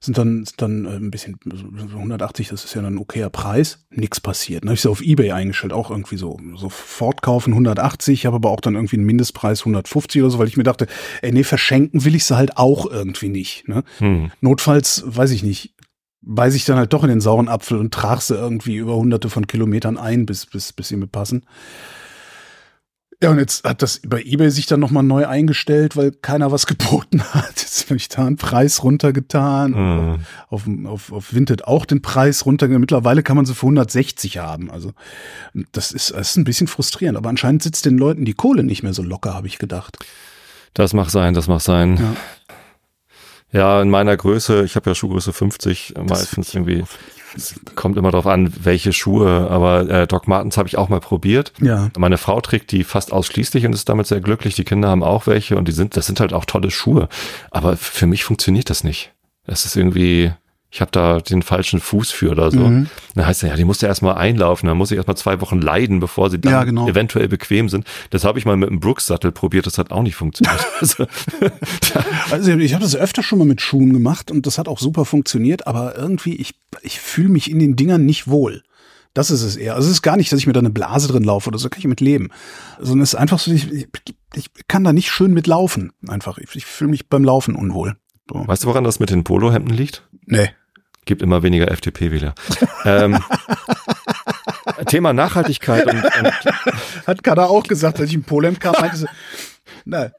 sind 0.00 0.18
dann, 0.18 0.44
sind 0.44 0.62
dann 0.62 0.84
äh, 0.84 0.96
ein 0.96 1.10
bisschen, 1.10 1.38
so 1.44 1.96
180, 1.96 2.48
das 2.48 2.64
ist 2.64 2.74
ja 2.74 2.82
dann 2.82 2.94
ein 2.94 2.98
okayer 2.98 3.30
Preis, 3.30 3.86
nichts 3.90 4.20
passiert. 4.20 4.62
Dann 4.62 4.70
habe 4.70 4.74
ich 4.74 4.82
sie 4.82 4.90
auf 4.90 5.02
Ebay 5.02 5.32
eingestellt, 5.32 5.72
auch 5.72 5.90
irgendwie 5.90 6.16
so, 6.16 6.38
sofort 6.56 7.22
kaufen 7.22 7.52
180, 7.52 8.26
habe 8.26 8.36
aber 8.36 8.50
auch 8.50 8.60
dann 8.60 8.74
irgendwie 8.74 8.96
einen 8.96 9.06
Mindestpreis 9.06 9.60
150 9.60 10.22
oder 10.22 10.30
so, 10.30 10.38
weil 10.38 10.48
ich 10.48 10.56
mir 10.56 10.64
dachte, 10.64 10.86
ey, 11.22 11.32
nee, 11.32 11.44
verschenken 11.44 12.04
will 12.04 12.14
ich 12.14 12.24
sie 12.24 12.36
halt 12.36 12.56
auch 12.56 12.90
irgendwie 12.90 13.28
nicht. 13.28 13.68
Ne? 13.68 13.84
Hm. 13.98 14.30
Notfalls, 14.40 15.04
weiß 15.06 15.30
ich 15.30 15.42
nicht, 15.42 15.74
beiß 16.22 16.54
ich 16.54 16.64
dann 16.64 16.76
halt 16.76 16.92
doch 16.92 17.04
in 17.04 17.08
den 17.08 17.20
sauren 17.20 17.48
Apfel 17.48 17.78
und 17.78 17.94
trage 17.94 18.20
sie 18.20 18.34
irgendwie 18.34 18.76
über 18.76 18.96
hunderte 18.96 19.30
von 19.30 19.46
Kilometern 19.46 19.96
ein, 19.96 20.26
bis, 20.26 20.46
bis, 20.46 20.72
bis 20.72 20.88
sie 20.88 20.96
mir 20.96 21.06
passen. 21.06 21.44
Ja, 23.22 23.30
und 23.30 23.38
jetzt 23.38 23.64
hat 23.64 23.80
das 23.80 24.00
bei 24.06 24.20
eBay 24.22 24.50
sich 24.50 24.66
dann 24.66 24.78
nochmal 24.78 25.02
neu 25.02 25.26
eingestellt, 25.26 25.96
weil 25.96 26.12
keiner 26.12 26.52
was 26.52 26.66
geboten 26.66 27.22
hat. 27.22 27.52
Jetzt 27.56 27.86
habe 27.86 27.96
ich 27.96 28.08
da 28.08 28.26
einen 28.26 28.36
Preis 28.36 28.82
runtergetan. 28.82 29.70
Mhm. 29.70 30.18
Auf, 30.48 30.64
auf, 30.84 31.12
auf 31.12 31.34
Vinted 31.34 31.64
auch 31.66 31.86
den 31.86 32.02
Preis 32.02 32.44
runtergetan. 32.44 32.80
Mittlerweile 32.80 33.22
kann 33.22 33.36
man 33.36 33.46
sie 33.46 33.54
für 33.54 33.66
160 33.66 34.38
haben. 34.38 34.70
Also 34.70 34.92
das 35.72 35.92
ist, 35.92 36.10
das 36.10 36.30
ist 36.30 36.36
ein 36.36 36.44
bisschen 36.44 36.66
frustrierend. 36.66 37.16
Aber 37.16 37.30
anscheinend 37.30 37.62
sitzt 37.62 37.86
den 37.86 37.96
Leuten 37.96 38.24
die 38.24 38.34
Kohle 38.34 38.64
nicht 38.64 38.82
mehr 38.82 38.92
so 38.92 39.02
locker, 39.02 39.32
habe 39.32 39.46
ich 39.46 39.58
gedacht. 39.58 39.98
Das 40.74 40.92
mag 40.92 41.08
sein, 41.08 41.32
das 41.32 41.48
mag 41.48 41.62
sein. 41.62 41.96
Ja. 41.96 42.16
Ja, 43.52 43.80
in 43.80 43.88
meiner 43.88 44.16
Größe, 44.16 44.64
ich 44.64 44.76
habe 44.76 44.90
ja 44.90 44.94
Schuhgröße 44.94 45.32
50, 45.32 45.94
das 45.94 46.04
meistens 46.04 46.52
irgendwie. 46.52 46.84
Es 47.36 47.60
kommt 47.74 47.96
immer 47.96 48.10
darauf 48.10 48.26
an, 48.26 48.52
welche 48.62 48.92
Schuhe, 48.92 49.48
aber 49.50 49.88
äh, 49.88 50.06
Doc 50.06 50.26
Martens 50.26 50.56
habe 50.56 50.68
ich 50.68 50.78
auch 50.78 50.88
mal 50.88 51.00
probiert. 51.00 51.52
Ja. 51.60 51.90
Meine 51.98 52.18
Frau 52.18 52.40
trägt 52.40 52.72
die 52.72 52.82
fast 52.82 53.12
ausschließlich 53.12 53.66
und 53.66 53.74
ist 53.74 53.88
damit 53.88 54.06
sehr 54.06 54.20
glücklich. 54.20 54.54
Die 54.54 54.64
Kinder 54.64 54.88
haben 54.88 55.02
auch 55.02 55.26
welche 55.26 55.56
und 55.56 55.68
die 55.68 55.72
sind, 55.72 55.96
das 55.96 56.06
sind 56.06 56.20
halt 56.20 56.32
auch 56.32 56.44
tolle 56.44 56.70
Schuhe. 56.70 57.08
Aber 57.50 57.76
für 57.76 58.06
mich 58.06 58.24
funktioniert 58.24 58.70
das 58.70 58.84
nicht. 58.84 59.12
Das 59.44 59.64
ist 59.64 59.76
irgendwie, 59.76 60.32
ich 60.76 60.82
habe 60.82 60.90
da 60.90 61.20
den 61.20 61.40
falschen 61.40 61.80
Fuß 61.80 62.10
für 62.10 62.32
oder 62.32 62.50
so. 62.50 62.58
Mhm. 62.58 62.88
Dann 63.14 63.26
heißt 63.26 63.42
es 63.42 63.48
ja, 63.48 63.56
die 63.56 63.64
musst 63.64 63.80
du 63.80 63.86
erstmal 63.86 64.16
einlaufen, 64.16 64.66
dann 64.66 64.76
muss 64.76 64.90
ich 64.90 64.98
erstmal 64.98 65.16
zwei 65.16 65.40
Wochen 65.40 65.58
leiden, 65.58 66.00
bevor 66.00 66.28
sie 66.28 66.38
dann 66.38 66.52
ja, 66.52 66.64
genau. 66.64 66.86
eventuell 66.86 67.28
bequem 67.28 67.70
sind. 67.70 67.86
Das 68.10 68.24
habe 68.24 68.38
ich 68.38 68.44
mal 68.44 68.58
mit 68.58 68.68
einem 68.68 68.78
Brooks-Sattel 68.78 69.32
probiert, 69.32 69.64
das 69.64 69.78
hat 69.78 69.90
auch 69.90 70.02
nicht 70.02 70.16
funktioniert. 70.16 70.66
also, 70.80 71.06
also 72.30 72.52
ich 72.52 72.74
habe 72.74 72.84
das 72.84 72.94
öfter 72.94 73.22
schon 73.22 73.38
mal 73.38 73.46
mit 73.46 73.62
Schuhen 73.62 73.94
gemacht 73.94 74.30
und 74.30 74.46
das 74.46 74.58
hat 74.58 74.68
auch 74.68 74.78
super 74.78 75.06
funktioniert, 75.06 75.66
aber 75.66 75.96
irgendwie, 75.96 76.34
ich, 76.34 76.56
ich 76.82 77.00
fühle 77.00 77.30
mich 77.30 77.50
in 77.50 77.58
den 77.58 77.74
Dingern 77.74 78.04
nicht 78.04 78.28
wohl. 78.28 78.62
Das 79.14 79.30
ist 79.30 79.40
es 79.40 79.56
eher. 79.56 79.76
Also 79.76 79.86
es 79.86 79.94
ist 79.94 80.02
gar 80.02 80.18
nicht, 80.18 80.30
dass 80.30 80.40
ich 80.40 80.46
mir 80.46 80.52
da 80.52 80.60
eine 80.60 80.68
Blase 80.68 81.08
drin 81.08 81.24
laufe 81.24 81.48
oder 81.48 81.58
so, 81.58 81.70
kann 81.70 81.80
ich 81.80 81.86
mit 81.86 82.02
leben. 82.02 82.28
Sondern 82.78 83.02
es 83.02 83.14
ist 83.14 83.18
einfach 83.18 83.38
so, 83.38 83.50
ich, 83.50 83.88
ich 84.34 84.50
kann 84.68 84.84
da 84.84 84.92
nicht 84.92 85.10
schön 85.10 85.32
mit 85.32 85.46
laufen. 85.46 85.92
Einfach. 86.06 86.36
Ich, 86.36 86.54
ich 86.54 86.66
fühle 86.66 86.90
mich 86.90 87.08
beim 87.08 87.24
Laufen 87.24 87.54
unwohl. 87.54 87.96
So. 88.30 88.46
Weißt 88.46 88.64
du, 88.64 88.68
woran 88.68 88.84
das 88.84 89.00
mit 89.00 89.08
den 89.08 89.24
Polohemden 89.24 89.74
liegt? 89.74 90.06
Nee. 90.26 90.50
Gibt 91.06 91.22
immer 91.22 91.42
weniger 91.44 91.70
FDP-Wähler. 91.70 92.34
ähm, 92.84 93.18
Thema 94.86 95.12
Nachhaltigkeit 95.12 95.86
und, 95.86 96.04
und 96.04 96.34
Hat 97.06 97.22
Kada 97.22 97.46
auch 97.46 97.62
gesagt, 97.62 98.00
als 98.00 98.10
ich 98.10 98.16
in 98.16 98.24
Polen 98.24 98.58
kam, 98.58 98.74
meinte 98.78 98.96
sie, 98.96 99.06
na, 99.84 100.10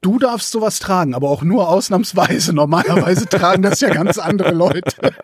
du 0.00 0.18
darfst 0.18 0.50
sowas 0.50 0.78
tragen, 0.78 1.14
aber 1.14 1.28
auch 1.28 1.42
nur 1.42 1.68
ausnahmsweise. 1.68 2.54
Normalerweise 2.54 3.26
tragen 3.28 3.62
das 3.62 3.80
ja 3.80 3.90
ganz 3.90 4.18
andere 4.18 4.52
Leute. 4.52 4.96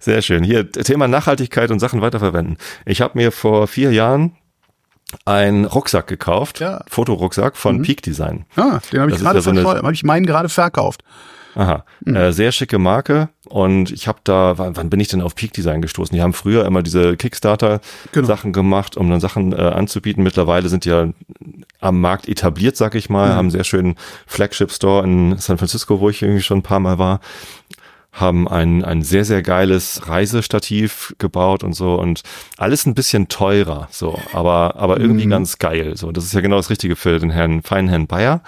Sehr 0.00 0.22
schön. 0.22 0.42
Hier, 0.42 0.70
Thema 0.70 1.06
Nachhaltigkeit 1.06 1.70
und 1.70 1.80
Sachen 1.80 2.00
weiterverwenden. 2.00 2.56
Ich 2.86 3.02
habe 3.02 3.18
mir 3.18 3.30
vor 3.30 3.66
vier 3.66 3.92
Jahren 3.92 4.32
einen 5.26 5.66
Rucksack 5.66 6.06
gekauft, 6.06 6.60
ja. 6.60 6.82
Fotorucksack 6.88 7.56
von 7.56 7.78
mhm. 7.78 7.82
Peak 7.82 8.02
Design. 8.02 8.46
Ah, 8.56 8.80
den 8.90 9.00
habe 9.00 9.10
ich 9.10 9.18
gerade 9.18 9.40
so 9.42 9.52
habe 9.54 9.92
ich 9.92 10.04
meinen 10.04 10.24
gerade 10.24 10.48
verkauft. 10.48 11.02
Aha, 11.58 11.84
mhm. 12.04 12.14
äh, 12.14 12.32
sehr 12.32 12.52
schicke 12.52 12.78
Marke 12.78 13.30
und 13.48 13.90
ich 13.90 14.06
habe 14.06 14.20
da, 14.22 14.58
wann, 14.58 14.76
wann, 14.76 14.90
bin 14.90 15.00
ich 15.00 15.08
denn 15.08 15.20
auf 15.20 15.34
Peak 15.34 15.52
Design 15.52 15.82
gestoßen? 15.82 16.14
Die 16.14 16.22
haben 16.22 16.32
früher 16.32 16.64
immer 16.64 16.84
diese 16.84 17.16
Kickstarter-Sachen 17.16 18.52
genau. 18.52 18.62
gemacht, 18.62 18.96
um 18.96 19.10
dann 19.10 19.18
Sachen 19.18 19.52
äh, 19.52 19.56
anzubieten. 19.56 20.22
Mittlerweile 20.22 20.68
sind 20.68 20.84
die 20.84 20.90
ja 20.90 21.08
am 21.80 22.00
Markt 22.00 22.28
etabliert, 22.28 22.76
sag 22.76 22.94
ich 22.94 23.10
mal, 23.10 23.30
mhm. 23.30 23.32
haben 23.32 23.38
einen 23.38 23.50
sehr 23.50 23.64
schönen 23.64 23.96
Flagship-Store 24.28 25.02
in 25.02 25.36
San 25.38 25.58
Francisco, 25.58 25.98
wo 25.98 26.08
ich 26.08 26.22
irgendwie 26.22 26.42
schon 26.42 26.58
ein 26.58 26.62
paar 26.62 26.78
Mal 26.78 27.00
war 27.00 27.18
haben 28.12 28.48
ein, 28.48 28.84
ein 28.84 29.02
sehr, 29.02 29.24
sehr 29.24 29.42
geiles 29.42 30.08
Reisestativ 30.08 31.14
gebaut 31.18 31.62
und 31.62 31.74
so 31.74 31.94
und 31.94 32.22
alles 32.56 32.86
ein 32.86 32.94
bisschen 32.94 33.28
teurer, 33.28 33.86
so, 33.92 34.18
aber, 34.32 34.74
aber 34.76 34.98
irgendwie 34.98 35.26
mhm. 35.26 35.30
ganz 35.30 35.58
geil. 35.58 35.96
So, 35.96 36.10
das 36.10 36.24
ist 36.24 36.32
ja 36.32 36.40
genau 36.40 36.56
das 36.56 36.70
Richtige 36.70 36.96
für 36.96 37.18
den 37.20 37.30
Herrn, 37.30 37.62
feinen 37.62 37.88
Herrn 37.88 38.06
Bayer. 38.06 38.42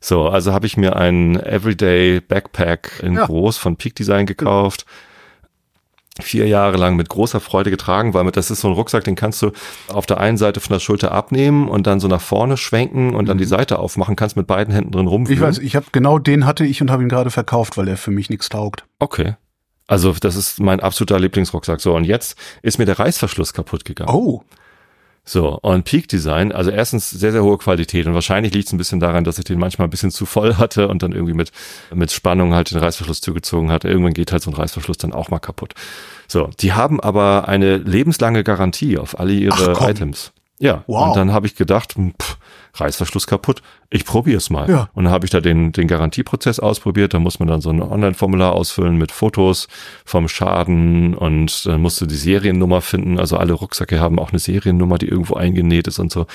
So, 0.00 0.28
also 0.28 0.52
habe 0.52 0.66
ich 0.66 0.76
mir 0.76 0.96
einen 0.96 1.36
Everyday 1.36 2.20
Backpack 2.20 3.00
in 3.02 3.14
ja. 3.14 3.26
groß 3.26 3.56
von 3.58 3.76
Peak 3.76 3.94
Design 3.94 4.26
gekauft. 4.26 4.86
vier 6.20 6.48
Jahre 6.48 6.76
lang 6.76 6.96
mit 6.96 7.08
großer 7.08 7.40
Freude 7.40 7.70
getragen, 7.70 8.14
weil 8.14 8.30
das 8.30 8.50
ist 8.50 8.60
so 8.60 8.68
ein 8.68 8.74
Rucksack, 8.74 9.04
den 9.04 9.14
kannst 9.14 9.40
du 9.42 9.52
auf 9.92 10.06
der 10.06 10.18
einen 10.18 10.36
Seite 10.36 10.60
von 10.60 10.74
der 10.74 10.80
Schulter 10.80 11.12
abnehmen 11.12 11.68
und 11.68 11.86
dann 11.86 12.00
so 12.00 12.08
nach 12.08 12.20
vorne 12.20 12.56
schwenken 12.56 13.14
und 13.14 13.26
dann 13.26 13.38
die 13.38 13.44
Seite 13.44 13.78
aufmachen, 13.78 14.16
kannst 14.16 14.36
mit 14.36 14.46
beiden 14.46 14.74
Händen 14.74 14.90
drin 14.90 15.06
rumführen. 15.06 15.38
Ich 15.38 15.46
weiß, 15.46 15.58
ich 15.58 15.76
habe 15.76 15.86
genau 15.92 16.18
den 16.18 16.46
hatte 16.46 16.64
ich 16.64 16.82
und 16.82 16.90
habe 16.90 17.02
ihn 17.02 17.08
gerade 17.08 17.30
verkauft, 17.30 17.76
weil 17.76 17.88
er 17.88 17.96
für 17.96 18.10
mich 18.10 18.30
nichts 18.30 18.48
taugt. 18.48 18.84
Okay. 18.98 19.36
Also 19.86 20.12
das 20.12 20.36
ist 20.36 20.60
mein 20.60 20.80
absoluter 20.80 21.18
Lieblingsrucksack. 21.18 21.80
So, 21.80 21.94
und 21.94 22.04
jetzt 22.04 22.36
ist 22.62 22.78
mir 22.78 22.84
der 22.84 22.98
Reißverschluss 22.98 23.54
kaputt 23.54 23.84
gegangen. 23.84 24.10
Oh. 24.12 24.42
So, 25.28 25.58
und 25.60 25.84
Peak 25.84 26.08
Design, 26.08 26.52
also 26.52 26.70
erstens 26.70 27.10
sehr, 27.10 27.32
sehr 27.32 27.44
hohe 27.44 27.58
Qualität 27.58 28.06
und 28.06 28.14
wahrscheinlich 28.14 28.54
liegt 28.54 28.68
es 28.68 28.72
ein 28.72 28.78
bisschen 28.78 28.98
daran, 28.98 29.24
dass 29.24 29.38
ich 29.38 29.44
den 29.44 29.58
manchmal 29.58 29.86
ein 29.86 29.90
bisschen 29.90 30.10
zu 30.10 30.24
voll 30.24 30.54
hatte 30.54 30.88
und 30.88 31.02
dann 31.02 31.12
irgendwie 31.12 31.34
mit, 31.34 31.52
mit 31.94 32.10
Spannung 32.10 32.54
halt 32.54 32.70
den 32.70 32.78
Reißverschluss 32.78 33.20
zugezogen 33.20 33.70
hatte. 33.70 33.88
Irgendwann 33.88 34.14
geht 34.14 34.32
halt 34.32 34.42
so 34.42 34.50
ein 34.50 34.54
Reißverschluss 34.54 34.96
dann 34.96 35.12
auch 35.12 35.28
mal 35.28 35.38
kaputt. 35.38 35.74
So, 36.28 36.48
die 36.60 36.72
haben 36.72 36.98
aber 36.98 37.46
eine 37.46 37.76
lebenslange 37.76 38.42
Garantie 38.42 38.96
auf 38.96 39.20
alle 39.20 39.34
ihre 39.34 39.74
Items. 39.90 40.32
Ja, 40.60 40.82
wow. 40.86 41.08
und 41.08 41.16
dann 41.16 41.30
habe 41.34 41.46
ich 41.46 41.56
gedacht, 41.56 41.94
hm, 41.96 42.14
pff, 42.20 42.37
Reißverschluss 42.80 43.26
kaputt, 43.26 43.62
ich 43.90 44.04
probiere 44.04 44.38
es 44.38 44.50
mal. 44.50 44.68
Ja. 44.68 44.90
Und 44.94 45.04
dann 45.04 45.12
habe 45.12 45.24
ich 45.24 45.30
da 45.30 45.40
den, 45.40 45.72
den 45.72 45.88
Garantieprozess 45.88 46.60
ausprobiert, 46.60 47.14
da 47.14 47.18
muss 47.18 47.38
man 47.38 47.48
dann 47.48 47.60
so 47.60 47.70
ein 47.70 47.82
Online-Formular 47.82 48.52
ausfüllen 48.52 48.96
mit 48.96 49.12
Fotos 49.12 49.68
vom 50.04 50.28
Schaden 50.28 51.14
und 51.14 51.66
dann 51.66 51.80
musst 51.80 52.00
du 52.00 52.06
die 52.06 52.16
Seriennummer 52.16 52.80
finden. 52.80 53.18
Also 53.18 53.36
alle 53.36 53.52
Rucksäcke 53.52 54.00
haben 54.00 54.18
auch 54.18 54.30
eine 54.30 54.38
Seriennummer, 54.38 54.98
die 54.98 55.08
irgendwo 55.08 55.34
eingenäht 55.34 55.88
ist 55.88 55.98
und 55.98 56.12
so. 56.12 56.26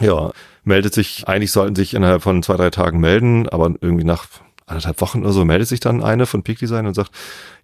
Ja, 0.00 0.30
meldet 0.64 0.94
sich, 0.94 1.26
eigentlich 1.26 1.52
sollten 1.52 1.76
sich 1.76 1.94
innerhalb 1.94 2.22
von 2.22 2.42
zwei, 2.42 2.56
drei 2.56 2.70
Tagen 2.70 3.00
melden, 3.00 3.48
aber 3.48 3.72
irgendwie 3.80 4.04
nach 4.04 4.26
anderthalb 4.66 5.00
Wochen 5.00 5.22
oder 5.22 5.32
so 5.32 5.44
meldet 5.44 5.68
sich 5.68 5.80
dann 5.80 6.02
eine 6.02 6.26
von 6.26 6.42
Peak 6.42 6.58
Design 6.58 6.86
und 6.86 6.94
sagt, 6.94 7.12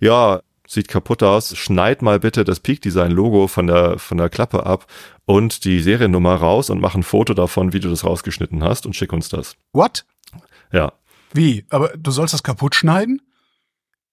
ja, 0.00 0.40
sieht 0.66 0.88
kaputt 0.88 1.22
aus, 1.22 1.56
schneid 1.56 2.02
mal 2.02 2.20
bitte 2.20 2.44
das 2.44 2.60
Peak 2.60 2.80
Design 2.80 3.10
Logo 3.10 3.48
von 3.48 3.66
der, 3.66 3.98
von 3.98 4.18
der 4.18 4.28
Klappe 4.28 4.64
ab 4.66 4.86
und 5.24 5.64
die 5.64 5.80
Seriennummer 5.80 6.34
raus 6.34 6.70
und 6.70 6.80
mach 6.80 6.94
ein 6.94 7.02
Foto 7.02 7.34
davon, 7.34 7.72
wie 7.72 7.80
du 7.80 7.88
das 7.88 8.04
rausgeschnitten 8.04 8.62
hast 8.62 8.86
und 8.86 8.94
schick 8.94 9.12
uns 9.12 9.28
das. 9.28 9.56
What? 9.72 10.04
Ja. 10.72 10.92
Wie? 11.32 11.64
Aber 11.70 11.88
du 11.96 12.10
sollst 12.10 12.34
das 12.34 12.42
kaputt 12.42 12.74
schneiden? 12.74 13.22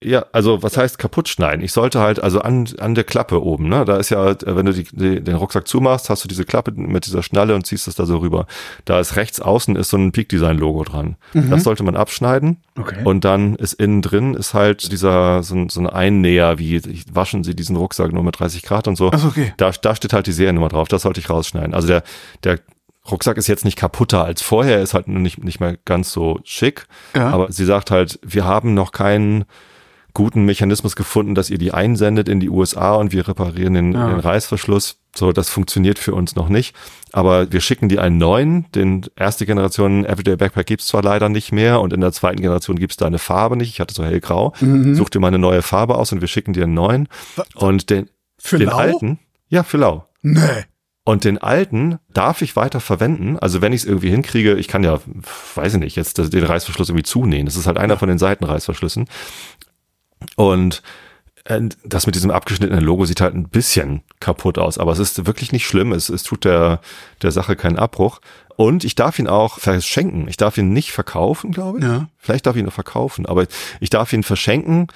Ja, 0.02 0.24
also 0.32 0.62
was 0.62 0.78
heißt 0.78 0.98
kaputt 0.98 1.28
schneiden? 1.28 1.62
Ich 1.62 1.72
sollte 1.72 2.00
halt, 2.00 2.22
also 2.22 2.40
an, 2.40 2.66
an 2.78 2.94
der 2.94 3.04
Klappe 3.04 3.42
oben, 3.42 3.68
ne? 3.68 3.84
Da 3.84 3.98
ist 3.98 4.08
ja, 4.08 4.34
wenn 4.46 4.64
du 4.64 4.72
die, 4.72 4.84
die, 4.84 5.20
den 5.22 5.34
Rucksack 5.34 5.68
zumachst, 5.68 6.08
hast 6.08 6.24
du 6.24 6.28
diese 6.28 6.46
Klappe 6.46 6.72
mit 6.72 7.04
dieser 7.04 7.22
Schnalle 7.22 7.54
und 7.54 7.66
ziehst 7.66 7.86
das 7.86 7.96
da 7.96 8.06
so 8.06 8.16
rüber. 8.16 8.46
Da 8.86 8.98
ist 8.98 9.16
rechts 9.16 9.42
außen 9.42 9.76
ist 9.76 9.90
so 9.90 9.98
ein 9.98 10.12
Peak 10.12 10.30
Design 10.30 10.56
Logo 10.56 10.84
dran. 10.84 11.16
Mhm. 11.34 11.50
Das 11.50 11.64
sollte 11.64 11.82
man 11.82 11.96
abschneiden. 11.96 12.62
Okay. 12.78 13.04
Und 13.04 13.26
dann 13.26 13.56
ist 13.56 13.74
innen 13.74 14.00
drin 14.00 14.32
ist 14.32 14.54
halt 14.54 14.90
dieser, 14.90 15.42
so, 15.42 15.68
so 15.68 15.80
ein 15.80 15.86
Einnäher, 15.86 16.58
wie 16.58 16.80
waschen 17.12 17.44
sie 17.44 17.54
diesen 17.54 17.76
Rucksack 17.76 18.10
nur 18.12 18.24
mit 18.24 18.40
30 18.40 18.62
Grad 18.62 18.88
und 18.88 18.96
so. 18.96 19.10
Ach, 19.12 19.24
okay. 19.26 19.52
Da, 19.58 19.70
da 19.70 19.94
steht 19.94 20.14
halt 20.14 20.26
die 20.26 20.32
Seriennummer 20.32 20.70
drauf. 20.70 20.88
Das 20.88 21.02
sollte 21.02 21.20
ich 21.20 21.28
rausschneiden. 21.28 21.74
Also 21.74 21.88
der, 21.88 22.04
der 22.42 22.58
Rucksack 23.10 23.36
ist 23.36 23.48
jetzt 23.48 23.66
nicht 23.66 23.76
kaputter 23.76 24.24
als 24.24 24.40
vorher, 24.40 24.80
ist 24.80 24.94
halt 24.94 25.08
nicht, 25.08 25.44
nicht 25.44 25.60
mehr 25.60 25.76
ganz 25.84 26.10
so 26.10 26.40
schick. 26.44 26.86
Ja. 27.14 27.28
Aber 27.28 27.52
sie 27.52 27.66
sagt 27.66 27.90
halt, 27.90 28.18
wir 28.22 28.46
haben 28.46 28.72
noch 28.72 28.92
keinen 28.92 29.44
guten 30.14 30.44
Mechanismus 30.44 30.96
gefunden, 30.96 31.34
dass 31.34 31.50
ihr 31.50 31.58
die 31.58 31.72
einsendet 31.72 32.28
in 32.28 32.40
die 32.40 32.50
USA 32.50 32.94
und 32.94 33.12
wir 33.12 33.26
reparieren 33.28 33.74
den, 33.74 33.92
ja. 33.92 34.08
den 34.08 34.20
Reißverschluss. 34.20 34.98
So, 35.14 35.32
das 35.32 35.48
funktioniert 35.48 35.98
für 35.98 36.14
uns 36.14 36.36
noch 36.36 36.48
nicht. 36.48 36.74
Aber 37.12 37.52
wir 37.52 37.60
schicken 37.60 37.88
die 37.88 37.98
einen 37.98 38.18
neuen. 38.18 38.70
Den 38.72 39.06
erste 39.16 39.44
Generation 39.44 40.04
Everyday 40.04 40.36
Backpack 40.36 40.66
gibt's 40.66 40.86
zwar 40.86 41.02
leider 41.02 41.28
nicht 41.28 41.52
mehr 41.52 41.80
und 41.80 41.92
in 41.92 42.00
der 42.00 42.12
zweiten 42.12 42.40
Generation 42.40 42.78
gibt's 42.78 42.96
da 42.96 43.06
eine 43.06 43.18
Farbe 43.18 43.56
nicht. 43.56 43.70
Ich 43.70 43.80
hatte 43.80 43.94
so 43.94 44.04
hellgrau. 44.04 44.52
Mhm. 44.60 44.94
Such 44.94 45.10
dir 45.10 45.20
mal 45.20 45.28
eine 45.28 45.38
neue 45.38 45.62
Farbe 45.62 45.96
aus 45.96 46.12
und 46.12 46.20
wir 46.20 46.28
schicken 46.28 46.52
dir 46.52 46.64
einen 46.64 46.74
neuen. 46.74 47.08
Und 47.54 47.90
den, 47.90 48.08
für 48.38 48.58
den 48.58 48.68
Lau? 48.68 48.76
alten, 48.76 49.18
ja, 49.48 49.64
für 49.64 49.78
Lau. 49.78 50.06
Nee. 50.22 50.64
Und 51.02 51.24
den 51.24 51.38
alten 51.38 51.98
darf 52.12 52.42
ich 52.42 52.56
weiter 52.56 52.78
verwenden. 52.78 53.38
Also 53.38 53.62
wenn 53.62 53.72
ich 53.72 53.82
es 53.82 53.86
irgendwie 53.86 54.10
hinkriege, 54.10 54.54
ich 54.54 54.68
kann 54.68 54.84
ja, 54.84 55.00
weiß 55.54 55.74
ich 55.74 55.80
nicht, 55.80 55.96
jetzt 55.96 56.18
den 56.18 56.44
Reißverschluss 56.44 56.90
irgendwie 56.90 57.04
zunähen. 57.04 57.46
Das 57.46 57.56
ist 57.56 57.66
halt 57.66 57.78
einer 57.78 57.96
von 57.96 58.08
den 58.08 58.18
Seitenreißverschlüssen. 58.18 59.08
Und 60.40 60.80
äh, 61.44 61.60
das 61.84 62.06
mit 62.06 62.14
diesem 62.14 62.30
abgeschnittenen 62.30 62.82
Logo 62.82 63.04
sieht 63.04 63.20
halt 63.20 63.34
ein 63.34 63.50
bisschen 63.50 64.02
kaputt 64.20 64.58
aus, 64.58 64.78
aber 64.78 64.90
es 64.92 64.98
ist 64.98 65.26
wirklich 65.26 65.52
nicht 65.52 65.66
schlimm. 65.66 65.92
Es, 65.92 66.08
es 66.08 66.22
tut 66.22 66.46
der, 66.46 66.80
der 67.20 67.30
Sache 67.30 67.56
keinen 67.56 67.78
Abbruch. 67.78 68.20
Und 68.56 68.82
ich 68.84 68.94
darf 68.94 69.18
ihn 69.18 69.28
auch 69.28 69.58
verschenken. 69.58 70.28
Ich 70.28 70.38
darf 70.38 70.56
ihn 70.56 70.72
nicht 70.72 70.92
verkaufen, 70.92 71.52
glaube 71.52 71.78
ich. 71.78 71.84
Ja. 71.84 72.08
Vielleicht 72.16 72.46
darf 72.46 72.56
ich 72.56 72.60
ihn 72.60 72.64
nur 72.64 72.72
verkaufen, 72.72 73.26
aber 73.26 73.46
ich 73.80 73.90
darf 73.90 74.14
ihn 74.14 74.22
verschenken, 74.22 74.86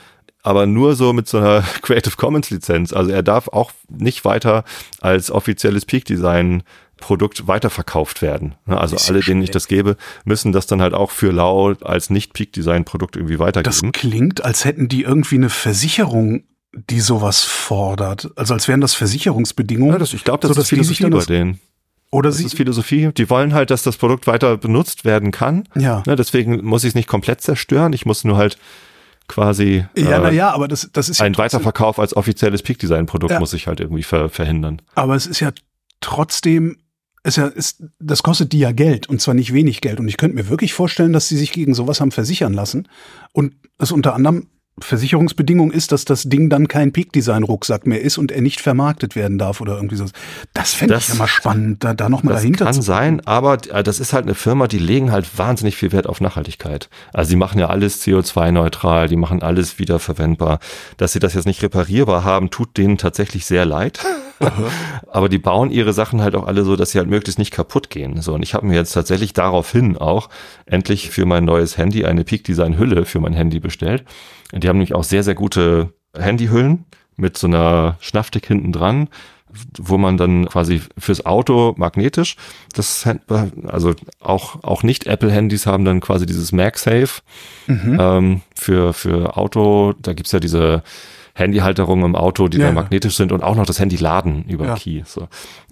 aber 0.43 0.65
nur 0.65 0.95
so 0.97 1.13
mit 1.13 1.29
so 1.29 1.37
einer 1.39 1.63
Creative 1.83 2.17
Commons 2.17 2.49
Lizenz. 2.49 2.95
Also 2.95 3.11
er 3.11 3.23
darf 3.23 3.49
auch 3.49 3.73
nicht 3.89 4.25
weiter 4.25 4.65
als 5.03 5.31
offizielles 5.31 5.85
Peak 5.85 6.07
Design 6.07 6.63
Produkt 7.05 7.47
weiterverkauft 7.47 8.23
werden. 8.23 8.55
Ne, 8.65 8.81
also 8.81 8.97
alle, 8.97 9.21
denen 9.21 9.43
ich 9.43 9.51
das 9.51 9.69
gebe, 9.69 9.99
müssen 10.25 10.53
das 10.53 10.67
dann 10.67 10.81
halt 10.81 10.95
auch 10.95 11.11
für 11.11 11.33
lau 11.33 11.75
als 11.83 12.09
Nicht-Peak-Design-Produkt 12.09 13.17
irgendwie 13.17 13.39
weitergeben. 13.39 13.93
Das 13.93 14.01
klingt, 14.01 14.43
als 14.43 14.65
hätten 14.65 14.89
die 14.89 15.03
irgendwie 15.03 15.35
eine 15.35 15.51
Versicherung, 15.51 16.45
die 16.73 17.01
sowas 17.01 17.43
fordert. 17.43 18.31
Also 18.37 18.55
als 18.55 18.69
wären 18.69 18.81
das 18.81 18.95
Versicherungsbedingungen. 18.95 19.93
Ja, 19.93 19.99
das, 19.99 20.15
ich 20.15 20.25
glaube, 20.25 20.49
das 20.49 20.57
so, 20.57 20.63
ist 20.63 20.69
Philosophie 20.69 21.11
bei 21.11 21.25
denen. 21.27 21.61
Oder 22.11 22.31
das 22.31 22.41
ist 22.41 22.57
Philosophie. 22.57 23.11
Die 23.15 23.29
wollen 23.29 23.53
halt, 23.53 23.71
dass 23.71 23.83
das 23.83 23.99
Produkt 23.99 24.27
weiter 24.27 24.57
benutzt 24.57 25.05
werden 25.05 25.31
kann. 25.31 25.69
Ja. 25.75 26.03
Ne, 26.07 26.17
deswegen 26.17 26.65
muss 26.65 26.85
ich 26.85 26.89
es 26.91 26.95
nicht 26.95 27.09
komplett 27.09 27.43
zerstören. 27.43 27.93
Ich 27.93 28.07
muss 28.07 28.25
nur 28.25 28.39
halt 28.39 28.57
quasi. 29.29 29.85
Ja, 29.95 30.17
äh, 30.17 30.21
naja, 30.21 30.51
aber 30.53 30.69
das, 30.69 30.89
das 30.91 31.11
ist 31.11 31.21
ein 31.21 31.35
ja 31.35 31.39
Weiterverkauf 31.39 31.99
als 31.99 32.17
offizielles 32.17 32.63
Peak-Design-Produkt 32.63 33.33
ja. 33.33 33.41
muss 33.41 33.53
ich 33.53 33.67
halt 33.67 33.81
irgendwie 33.81 34.05
ver 34.05 34.31
verhindern. 34.31 34.81
Aber 34.95 35.17
es 35.17 35.27
ist 35.27 35.41
ja 35.41 35.51
trotzdem 36.01 36.77
ist 37.25 37.37
ja, 37.37 37.47
ist, 37.47 37.83
das 37.99 38.23
kostet 38.23 38.53
die 38.53 38.59
ja 38.59 38.73
Geld 38.73 39.09
und 39.09 39.21
zwar 39.21 39.35
nicht 39.35 39.53
wenig 39.53 39.81
Geld. 39.81 39.99
Und 39.99 40.09
ich 40.09 40.19
könnte 40.19 40.37
mir 40.37 40.49
wirklich 40.49 40.75
vorstellen, 40.75 41.13
dass 41.13 41.29
sie 41.29 41.37
sich 41.37 41.53
gegen 41.53 41.75
sowas 41.75 42.01
haben 42.01 42.13
versichern 42.13 42.53
lassen 42.53 42.89
und 43.33 43.55
es 43.79 43.93
unter 43.93 44.15
anderem 44.15 44.49
Versicherungsbedingung 44.81 45.71
ist, 45.71 45.93
dass 45.93 46.05
das 46.05 46.25
Ding 46.25 46.51
dann 46.51 46.67
kein 46.67 46.93
Peak-Design-Rucksack 46.93 47.87
mehr 47.87 48.01
ist 48.01 48.19
und 48.19 48.33
er 48.33 48.41
nicht 48.41 48.61
vermarktet 48.61 49.15
werden 49.15 49.39
darf 49.39 49.61
oder 49.61 49.77
irgendwie 49.77 49.95
so. 49.95 50.07
Das 50.53 50.75
fände 50.75 50.97
ich 50.97 51.09
immer 51.11 51.29
spannend, 51.29 51.85
da, 51.85 51.95
da 51.95 52.09
nochmal 52.09 52.35
dahinter 52.35 52.65
kann 52.65 52.75
zu 52.75 52.83
sein, 52.83 53.25
aber 53.25 53.59
äh, 53.71 53.85
das 53.85 54.01
ist 54.01 54.13
halt 54.13 54.25
eine 54.25 54.35
Firma, 54.35 54.67
die 54.67 54.79
legen 54.79 55.13
halt 55.13 55.39
wahnsinnig 55.39 55.77
viel 55.77 55.93
Wert 55.93 56.09
auf 56.09 56.21
Nachhaltigkeit. 56.21 56.89
Also 57.13 57.31
sie 57.31 57.37
machen 57.37 57.61
ja 57.61 57.69
alles 57.69 58.05
CO2-neutral, 58.05 59.09
die 59.09 59.17
machen 59.17 59.43
alles 59.43 59.79
wiederverwendbar. 59.79 60.59
Dass 60.97 61.13
sie 61.13 61.21
das 61.21 61.35
jetzt 61.35 61.47
nicht 61.47 61.63
reparierbar 61.63 62.25
haben, 62.25 62.51
tut 62.51 62.77
denen 62.77 62.99
tatsächlich 62.99 63.47
sehr 63.47 63.65
leid. 63.65 64.01
aber 65.07 65.29
die 65.29 65.39
bauen 65.39 65.71
ihre 65.71 65.93
Sachen 65.93 66.21
halt 66.21 66.35
auch 66.35 66.47
alle 66.47 66.65
so, 66.65 66.75
dass 66.75 66.91
sie 66.91 66.99
halt 66.99 67.09
möglichst 67.09 67.39
nicht 67.39 67.53
kaputt 67.53 67.91
gehen. 67.91 68.21
So, 68.21 68.35
und 68.35 68.43
ich 68.43 68.55
habe 68.55 68.67
mir 68.67 68.75
jetzt 68.75 68.93
tatsächlich 68.93 69.33
daraufhin 69.33 69.97
auch 69.97 70.29
endlich 70.67 71.11
für 71.11 71.27
mein 71.27 71.45
neues 71.45 71.79
Handy 71.79 72.05
eine 72.05 72.25
Peak 72.25 72.43
Design 72.43 72.77
Hülle 72.77 73.05
für 73.05 73.21
mein 73.21 73.35
Handy 73.35 73.61
bestellt. 73.61 74.05
Die 74.55 74.69
haben 74.69 74.79
nämlich 74.79 74.95
auch 74.95 75.05
sehr, 75.05 75.23
sehr 75.23 75.35
gute 75.35 75.93
Handyhüllen 76.17 76.85
mit 77.17 77.37
so 77.39 77.47
einer 77.47 77.97
Schnaffdick 78.01 78.47
hinten 78.47 78.73
dran, 78.73 79.09
wo 79.79 79.99
man 79.99 80.17
dann 80.17 80.47
quasi 80.47 80.81
fürs 80.99 81.27
Auto 81.27 81.75
magnetisch, 81.77 82.37
das 82.73 83.09
also 83.67 83.95
auch 84.21 84.63
auch 84.65 84.83
nicht 84.83 85.07
Apple 85.07 85.31
Handys 85.31 85.67
haben 85.67 85.85
dann 85.85 86.01
quasi 86.01 86.27
dieses 86.27 86.51
MagSafe 86.51 87.23
mhm. 87.67 87.99
ähm, 88.01 88.41
für 88.55 88.93
für 88.93 89.37
Auto. 89.37 89.95
Da 90.01 90.13
gibt's 90.13 90.33
ja 90.33 90.41
diese 90.41 90.83
Handyhalterungen 91.35 92.05
im 92.05 92.17
Auto, 92.17 92.49
die 92.49 92.59
ja, 92.59 92.67
dann 92.67 92.75
magnetisch 92.75 93.17
sind 93.17 93.33
und 93.33 93.43
auch 93.43 93.57
noch 93.57 93.67
das 93.67 93.79
Handy 93.79 93.97
laden 93.97 94.45
über 94.49 94.67
ja. 94.67 94.75
Key. 94.75 95.03
So. 95.05 95.29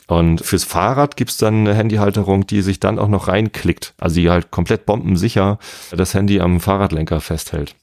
Und 0.08 0.40
fürs 0.40 0.64
Fahrrad 0.64 1.16
gibt's 1.16 1.36
dann 1.36 1.66
eine 1.66 1.74
Handyhalterung, 1.74 2.46
die 2.46 2.62
sich 2.62 2.80
dann 2.80 2.98
auch 2.98 3.08
noch 3.08 3.28
reinklickt, 3.28 3.94
also 3.98 4.16
die 4.16 4.28
halt 4.28 4.50
komplett 4.50 4.86
bombensicher 4.86 5.58
das 5.90 6.14
Handy 6.14 6.40
am 6.40 6.60
Fahrradlenker 6.60 7.20
festhält. 7.20 7.74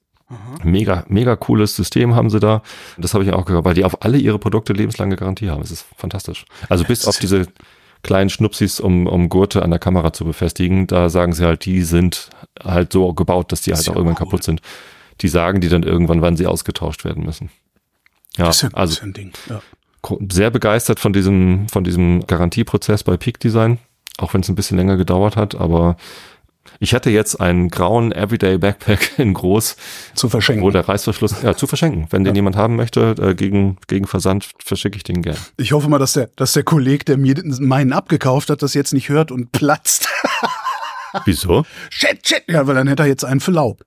Mega, 0.63 1.05
mega 1.07 1.35
cooles 1.35 1.75
System 1.75 2.15
haben 2.15 2.29
sie 2.29 2.39
da. 2.39 2.61
Das 2.97 3.13
habe 3.13 3.23
ich 3.23 3.33
auch 3.33 3.45
gehört, 3.45 3.65
weil 3.65 3.73
die 3.73 3.83
auf 3.83 4.03
alle 4.03 4.17
ihre 4.17 4.37
Produkte 4.37 4.73
lebenslange 4.73 5.15
Garantie 5.15 5.49
haben. 5.49 5.61
Es 5.61 5.71
ist 5.71 5.85
fantastisch. 5.97 6.45
Also 6.69 6.83
bis 6.83 7.07
auf 7.07 7.17
diese 7.19 7.47
kleinen 8.03 8.29
Schnupsis, 8.29 8.79
um, 8.79 9.07
um 9.07 9.29
Gurte 9.29 9.63
an 9.63 9.71
der 9.71 9.79
Kamera 9.79 10.13
zu 10.13 10.25
befestigen, 10.25 10.87
da 10.87 11.09
sagen 11.09 11.33
sie 11.33 11.45
halt, 11.45 11.65
die 11.65 11.81
sind 11.81 12.29
halt 12.63 12.93
so 12.93 13.13
gebaut, 13.13 13.51
dass 13.51 13.61
die 13.61 13.73
halt 13.73 13.89
auch 13.89 13.95
irgendwann 13.95 14.15
cool. 14.19 14.25
kaputt 14.25 14.43
sind. 14.43 14.61
Die 15.21 15.27
sagen 15.27 15.61
die 15.61 15.69
dann 15.69 15.83
irgendwann, 15.83 16.21
wann 16.21 16.37
sie 16.37 16.47
ausgetauscht 16.47 17.03
werden 17.03 17.25
müssen. 17.25 17.49
Ja, 18.37 18.45
das 18.45 18.57
ist 18.57 18.61
ja 18.61 18.69
also 18.73 19.01
ein 19.01 19.13
Ding. 19.13 19.33
Ja. 19.49 19.61
sehr 20.29 20.49
begeistert 20.51 20.99
von 20.99 21.11
diesem, 21.11 21.67
von 21.67 21.83
diesem 21.83 22.25
Garantieprozess 22.25 23.03
bei 23.03 23.17
Peak 23.17 23.39
Design, 23.39 23.79
auch 24.17 24.33
wenn 24.33 24.41
es 24.41 24.49
ein 24.49 24.55
bisschen 24.55 24.77
länger 24.77 24.95
gedauert 24.95 25.35
hat, 25.35 25.55
aber 25.55 25.97
ich 26.79 26.93
hätte 26.93 27.09
jetzt 27.09 27.39
einen 27.39 27.69
grauen 27.69 28.11
Everyday 28.11 28.57
Backpack 28.57 29.11
in 29.19 29.33
groß 29.33 29.75
zu 30.15 30.29
verschenken. 30.29 30.63
Wo 30.63 30.71
der 30.71 30.87
Reißverschluss, 30.87 31.41
ja, 31.41 31.55
zu 31.55 31.67
verschenken. 31.67 32.07
Wenn 32.09 32.23
den 32.23 32.35
jemand 32.35 32.55
haben 32.55 32.75
möchte, 32.75 33.15
äh, 33.19 33.35
gegen, 33.35 33.77
gegen 33.87 34.07
Versand 34.07 34.49
verschicke 34.63 34.95
ich 34.95 35.03
den 35.03 35.21
gern. 35.21 35.37
Ich 35.57 35.73
hoffe 35.73 35.89
mal, 35.89 35.99
dass 35.99 36.13
der, 36.13 36.29
dass 36.35 36.53
der 36.53 36.63
Kollege, 36.63 37.05
der 37.05 37.17
mir 37.17 37.35
meinen 37.59 37.93
abgekauft 37.93 38.49
hat, 38.49 38.61
das 38.61 38.73
jetzt 38.73 38.93
nicht 38.93 39.09
hört 39.09 39.31
und 39.31 39.51
platzt. 39.51 40.07
Wieso? 41.25 41.65
Shit, 41.89 42.25
shit. 42.25 42.43
Ja, 42.47 42.65
weil 42.67 42.75
dann 42.75 42.87
hätte 42.87 43.03
er 43.03 43.07
jetzt 43.07 43.25
einen 43.25 43.39
für 43.39 43.51
Laub. 43.51 43.83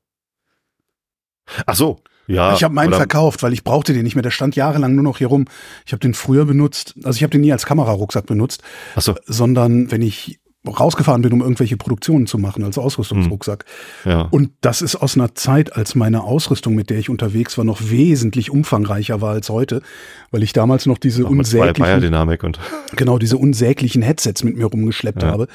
Ach 1.67 1.75
so. 1.75 2.01
Ja, 2.29 2.55
ich 2.55 2.63
habe 2.63 2.73
meinen 2.73 2.93
verkauft, 2.93 3.43
weil 3.43 3.53
ich 3.53 3.65
brauchte 3.65 3.93
den 3.93 4.05
nicht 4.05 4.15
mehr. 4.15 4.23
Der 4.23 4.31
stand 4.31 4.55
jahrelang 4.55 4.95
nur 4.95 5.03
noch 5.03 5.19
hier 5.19 5.27
rum. 5.27 5.47
Ich 5.85 5.93
habe 5.93 6.01
den 6.01 6.15
früher 6.15 6.45
benutzt. 6.45 6.95
Also 7.05 7.17
ich 7.17 7.23
habe 7.25 7.33
den 7.33 7.41
nie 7.41 7.53
als 7.53 7.67
Kamerarucksack 7.67 8.27
benutzt, 8.27 8.63
Achso, 8.95 9.17
sondern 9.27 9.91
wenn 9.91 10.03
ich 10.03 10.41
rausgefahren 10.67 11.23
bin, 11.23 11.33
um 11.33 11.41
irgendwelche 11.41 11.77
Produktionen 11.77 12.27
zu 12.27 12.39
machen, 12.39 12.63
als 12.63 12.79
Ausrüstungsrucksack. 12.79 13.65
ja. 14.05 14.23
Und 14.31 14.51
das 14.61 14.81
ist 14.81 14.95
aus 14.97 15.17
einer 15.17 15.35
Zeit, 15.35 15.75
als 15.75 15.95
meine 15.97 16.23
Ausrüstung, 16.23 16.75
mit 16.77 16.89
der 16.89 16.99
ich 16.99 17.11
unterwegs 17.11 17.59
war, 17.59 17.65
noch 17.65 17.81
wesentlich 17.83 18.51
umfangreicher 18.51 19.21
war 19.21 19.33
als 19.33 19.51
heute, 19.51 19.83
weil 20.31 20.43
ich 20.45 20.53
damals 20.53 20.87
noch 20.87 20.99
diese 20.99 21.25
unsäglichen, 21.27 22.15
und 22.45 22.61
genau 22.97 23.19
diese 23.19 23.37
unsäglichen 23.39 24.03
Headsets 24.03 24.45
mit 24.45 24.57
mir 24.57 24.67
rumgeschleppt 24.67 25.23
Ja. 25.23 25.31
habe. 25.31 25.49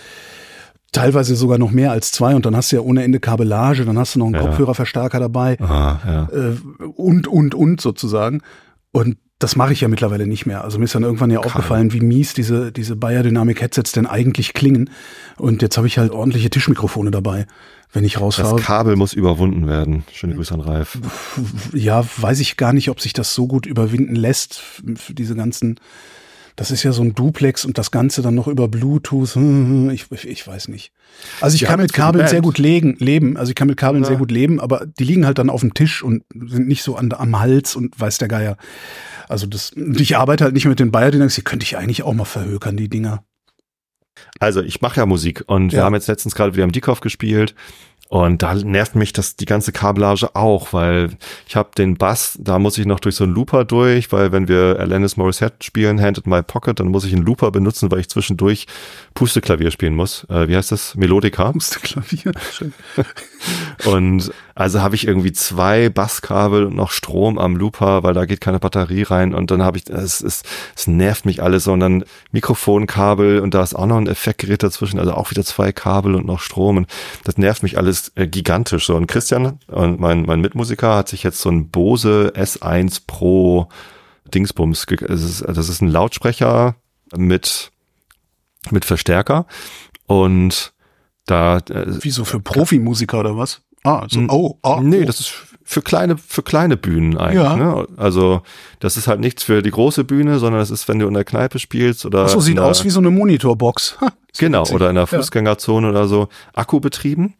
Teilweise 0.93 1.35
sogar 1.35 1.57
noch 1.57 1.71
mehr 1.71 1.91
als 1.91 2.11
zwei 2.11 2.33
und 2.35 2.45
dann 2.45 2.55
hast 2.55 2.71
du 2.71 2.77
ja 2.77 2.81
ohne 2.81 3.03
Ende 3.03 3.19
Kabellage, 3.19 3.85
dann 3.85 3.97
hast 3.97 4.15
du 4.15 4.19
noch 4.19 4.27
einen 4.27 4.35
Ja. 4.35 4.41
Kopfhörerverstärker 4.41 5.19
dabei 5.19 5.57
ah, 5.59 5.99
ja. 6.05 6.27
äh, 6.31 6.55
und, 6.95 7.27
und, 7.27 7.53
und 7.55 7.81
sozusagen. 7.81 8.41
Und 8.91 9.17
das 9.39 9.55
mache 9.55 9.71
ich 9.73 9.81
ja 9.81 9.87
mittlerweile 9.87 10.25
nicht 10.25 10.45
mehr. 10.47 10.63
Also 10.63 10.79
mir 10.79 10.85
ist 10.85 10.95
dann 10.95 11.03
irgendwann 11.03 11.29
ja 11.29 11.39
aufgefallen, 11.39 11.93
wie 11.93 11.99
mies 11.99 12.33
diese, 12.33 12.71
diese 12.71 12.95
Bayer-Dynamic-Headsets 12.95 13.91
denn 13.91 14.07
eigentlich 14.07 14.53
klingen. 14.53 14.89
Und 15.37 15.61
jetzt 15.61 15.77
habe 15.77 15.85
ich 15.85 15.99
halt 15.99 16.11
ordentliche 16.11 16.49
Tischmikrofone 16.49 17.11
dabei, 17.11 17.45
wenn 17.93 18.03
ich 18.03 18.13
Das 18.13 18.21
rausfahre. 18.23 18.55
Kabel 18.59 18.95
muss 18.95 19.13
überwunden 19.13 19.67
werden. 19.67 20.03
Schöne 20.11 20.33
Grüße 20.35 20.53
an 20.55 20.61
Ralf. 20.61 20.97
Ja, 21.73 22.03
weiß 22.17 22.39
ich 22.39 22.57
gar 22.57 22.73
nicht, 22.73 22.89
ob 22.89 22.99
sich 22.99 23.13
das 23.13 23.35
so 23.35 23.45
gut 23.47 23.67
überwinden 23.67 24.15
lässt, 24.15 24.55
für 24.95 25.13
diese 25.13 25.35
ganzen. 25.35 25.79
Das 26.55 26.71
ist 26.71 26.81
ja 26.81 26.91
so 26.91 27.03
ein 27.03 27.13
Duplex 27.13 27.65
und 27.65 27.77
das 27.77 27.91
Ganze 27.91 28.23
dann 28.23 28.33
noch 28.33 28.47
über 28.47 28.67
Bluetooth. 28.67 29.35
hm, 29.35 29.91
Ich, 29.91 30.07
ich, 30.11 30.27
ich 30.27 30.47
weiß 30.47 30.69
nicht. 30.69 30.91
Also 31.41 31.53
ich 31.53 31.61
Wir 31.61 31.67
kann 31.67 31.79
mit 31.79 31.93
Kabeln 31.93 32.27
sehr 32.27 32.41
gut 32.41 32.57
legen, 32.57 32.95
leben. 32.97 33.37
Also 33.37 33.51
ich 33.51 33.55
kann 33.55 33.67
mit 33.67 33.77
Kabeln 33.77 34.01
Ja. 34.03 34.07
sehr 34.09 34.17
gut 34.17 34.31
leben, 34.31 34.59
aber 34.59 34.87
die 34.87 35.03
liegen 35.03 35.27
halt 35.27 35.37
dann 35.37 35.51
auf 35.51 35.61
dem 35.61 35.75
Tisch 35.75 36.01
und 36.01 36.23
sind 36.33 36.67
nicht 36.67 36.81
so 36.81 36.95
an, 36.95 37.13
am 37.15 37.39
Hals 37.39 37.75
und 37.75 37.99
weiß 37.99 38.17
der 38.17 38.27
Geier. 38.27 38.57
Also 39.29 39.45
das, 39.47 39.71
ich 39.75 40.17
arbeite 40.17 40.43
halt 40.43 40.53
nicht 40.53 40.65
mit 40.65 40.79
den 40.79 40.91
Bayer 40.91 41.11
Dynamics, 41.11 41.35
die 41.35 41.41
könnte 41.43 41.63
ich 41.63 41.77
eigentlich 41.77 42.03
auch 42.03 42.13
mal 42.13 42.25
verhökern, 42.25 42.77
die 42.77 42.89
Dinger. 42.89 43.23
Also 44.39 44.61
ich 44.61 44.81
mache 44.81 44.97
ja 44.99 45.05
Musik 45.05 45.43
und 45.47 45.71
wir 45.71 45.79
Ja. 45.79 45.85
haben 45.85 45.93
jetzt 45.93 46.07
letztens 46.07 46.33
gerade 46.35 46.53
wieder 46.55 46.63
im 46.63 46.71
Dickoff 46.71 47.01
gespielt 47.01 47.53
und 48.09 48.41
da 48.41 48.55
nervt 48.55 48.95
mich 48.95 49.11
das 49.13 49.35
die 49.35 49.45
ganze 49.45 49.71
Kabellage 49.73 50.33
auch, 50.35 50.71
weil 50.73 51.09
ich 51.47 51.55
habe 51.55 51.69
den 51.77 51.97
Bass, 51.97 52.37
da 52.39 52.57
muss 52.57 52.77
ich 52.77 52.85
noch 52.85 52.99
durch 53.01 53.15
so 53.15 53.25
einen 53.25 53.33
Looper 53.33 53.65
durch, 53.65 54.11
weil 54.11 54.31
wenn 54.31 54.47
wir 54.47 54.77
Alanis 54.79 55.17
Morissette 55.17 55.57
spielen, 55.61 56.01
Hand 56.01 56.19
in 56.19 56.29
My 56.31 56.41
Pocket, 56.41 56.79
dann 56.79 56.87
muss 56.87 57.03
ich 57.03 57.13
einen 57.13 57.25
Looper 57.25 57.51
benutzen, 57.51 57.91
weil 57.91 57.99
ich 57.99 58.09
zwischendurch 58.09 58.65
Pusteklavier 59.13 59.71
spielen 59.71 59.93
muss. 59.93 60.25
Äh, 60.29 60.47
wie 60.47 60.55
heißt 60.55 60.71
das? 60.71 60.95
Melodica. 60.95 61.51
Pusteklavier. 61.51 62.31
Schön. 62.53 62.73
Und 63.85 64.31
also 64.57 64.81
habe 64.81 64.95
ich 64.95 65.05
irgendwie 65.05 65.33
zwei 65.33 65.89
Basskabel 65.89 66.65
und 66.65 66.75
noch 66.75 66.89
Strom 66.89 67.37
am 67.37 67.55
Looper, 67.55 68.01
weil 68.01 68.15
da 68.15 68.25
geht 68.25 68.41
keine 68.41 68.57
Batterie 68.57 69.03
rein. 69.03 69.35
Und 69.35 69.51
dann 69.51 69.61
habe 69.61 69.77
ich, 69.77 69.87
es, 69.87 70.19
es, 70.19 70.41
es 70.75 70.87
nervt 70.87 71.27
mich 71.27 71.43
alles. 71.43 71.67
Und 71.67 71.79
dann 71.79 72.03
Mikrofonkabel 72.31 73.39
und 73.39 73.53
da 73.53 73.61
ist 73.61 73.75
auch 73.75 73.85
noch 73.85 73.97
ein 73.97 74.07
Effektgerät 74.07 74.63
dazwischen, 74.63 74.97
also 74.97 75.13
auch 75.13 75.29
wieder 75.29 75.43
zwei 75.43 75.71
Kabel 75.71 76.15
und 76.15 76.25
noch 76.25 76.39
Strom. 76.39 76.77
Und 76.77 76.87
das 77.23 77.37
nervt 77.37 77.61
mich 77.61 77.77
alles 77.77 78.11
äh, 78.15 78.25
gigantisch. 78.27 78.87
So, 78.87 78.95
und 78.95 79.05
Christian, 79.05 79.59
und 79.67 79.99
mein, 79.99 80.23
mein 80.23 80.41
Mitmusiker, 80.41 80.95
hat 80.95 81.09
sich 81.09 81.21
jetzt 81.21 81.39
so 81.39 81.51
ein 81.51 81.69
Bose 81.69 82.33
S1 82.35 83.01
Pro 83.05 83.69
Dingsbums, 84.33 84.87
das 84.87 85.21
ist, 85.21 85.45
das 85.47 85.69
ist 85.69 85.81
ein 85.81 85.91
Lautsprecher 85.91 86.77
mit, 87.15 87.71
mit 88.71 88.85
Verstärker. 88.85 89.45
Und 90.07 90.73
da 91.27 91.57
äh, 91.57 91.85
Wieso 92.01 92.25
für 92.25 92.39
Profimusiker 92.39 93.19
oder 93.19 93.37
was? 93.37 93.61
Ah, 93.87 94.05
so, 94.09 94.19
N- 94.19 94.29
oh, 94.29 94.57
oh. 94.63 94.79
nee, 94.81 95.01
oh. 95.01 95.05
das 95.05 95.19
ist 95.19 95.33
für 95.63 95.81
kleine, 95.81 96.17
für 96.17 96.43
kleine 96.43 96.77
Bühnen 96.77 97.17
eigentlich. 97.17 97.43
Ja. 97.43 97.55
Ne? 97.55 97.87
Also 97.97 98.41
das 98.79 98.95
ist 98.97 99.07
halt 99.07 99.19
nichts 99.19 99.43
für 99.43 99.61
die 99.61 99.71
große 99.71 100.03
Bühne, 100.03 100.39
sondern 100.39 100.59
das 100.61 100.71
ist, 100.71 100.87
wenn 100.87 100.99
du 100.99 101.07
in 101.07 101.13
der 101.13 101.25
Kneipe 101.25 101.59
spielst 101.59 102.05
oder 102.05 102.23
Ach 102.25 102.29
so, 102.29 102.39
sieht 102.39 102.59
aus 102.59 102.83
wie 102.85 102.89
so 102.89 102.99
eine 102.99 103.09
Monitorbox. 103.11 103.97
Genau 104.37 104.61
witzig. 104.61 104.75
oder 104.75 104.89
in 104.89 104.95
der 104.95 105.03
Ja. 105.03 105.17
Fußgängerzone 105.17 105.89
oder 105.89 106.07
so 106.07 106.27
Akku 106.53 106.79
betrieben. 106.79 107.33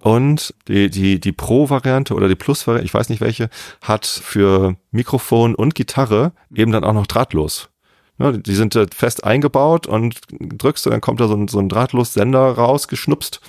Und 0.00 0.54
die, 0.68 0.90
die, 0.90 1.18
die 1.18 1.32
Pro-Variante 1.32 2.14
oder 2.14 2.28
die 2.28 2.34
Plus-Variante, 2.34 2.84
ich 2.84 2.92
weiß 2.92 3.08
nicht 3.08 3.20
welche, 3.22 3.48
hat 3.82 4.06
für 4.06 4.76
Mikrofon 4.90 5.54
und 5.54 5.74
Gitarre 5.74 6.32
eben 6.54 6.72
dann 6.72 6.84
auch 6.84 6.92
noch 6.92 7.06
drahtlos. 7.06 7.70
Ne, 8.16 8.38
die 8.38 8.54
sind 8.54 8.76
äh, 8.76 8.86
fest 8.94 9.24
eingebaut 9.24 9.86
und 9.88 10.20
drückst 10.30 10.86
du, 10.86 10.90
dann 10.90 11.00
kommt 11.00 11.18
da 11.20 11.26
so 11.26 11.34
ein, 11.34 11.48
so 11.48 11.58
ein 11.58 11.68
Drahtlos-Sender 11.68 12.52
rausgeschnupst 12.52 13.40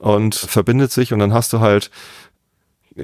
und 0.00 0.34
verbindet 0.34 0.92
sich 0.92 1.12
und 1.14 1.18
dann 1.18 1.32
hast 1.32 1.52
du 1.54 1.60
halt 1.60 1.90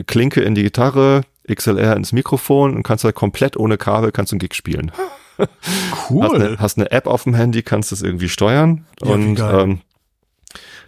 Klinke 0.06 0.42
in 0.42 0.54
die 0.54 0.62
Gitarre, 0.64 1.22
XLR 1.50 1.96
ins 1.96 2.12
Mikrofon 2.12 2.76
und 2.76 2.82
kannst 2.82 3.04
halt 3.04 3.14
komplett 3.14 3.56
ohne 3.56 3.78
Kabel 3.78 4.12
kannst 4.12 4.32
du 4.32 4.34
einen 4.34 4.40
Gig 4.40 4.54
spielen. 4.54 4.92
Hast 5.38 6.10
Cool. 6.10 6.34
eine, 6.34 6.58
hast 6.58 6.78
eine 6.78 6.90
App 6.90 7.06
auf 7.06 7.22
dem 7.22 7.32
Handy, 7.34 7.62
kannst 7.62 7.92
es 7.92 8.02
irgendwie 8.02 8.28
steuern 8.28 8.86
Ja, 9.04 9.12
und 9.12 9.38
ähm, 9.38 9.80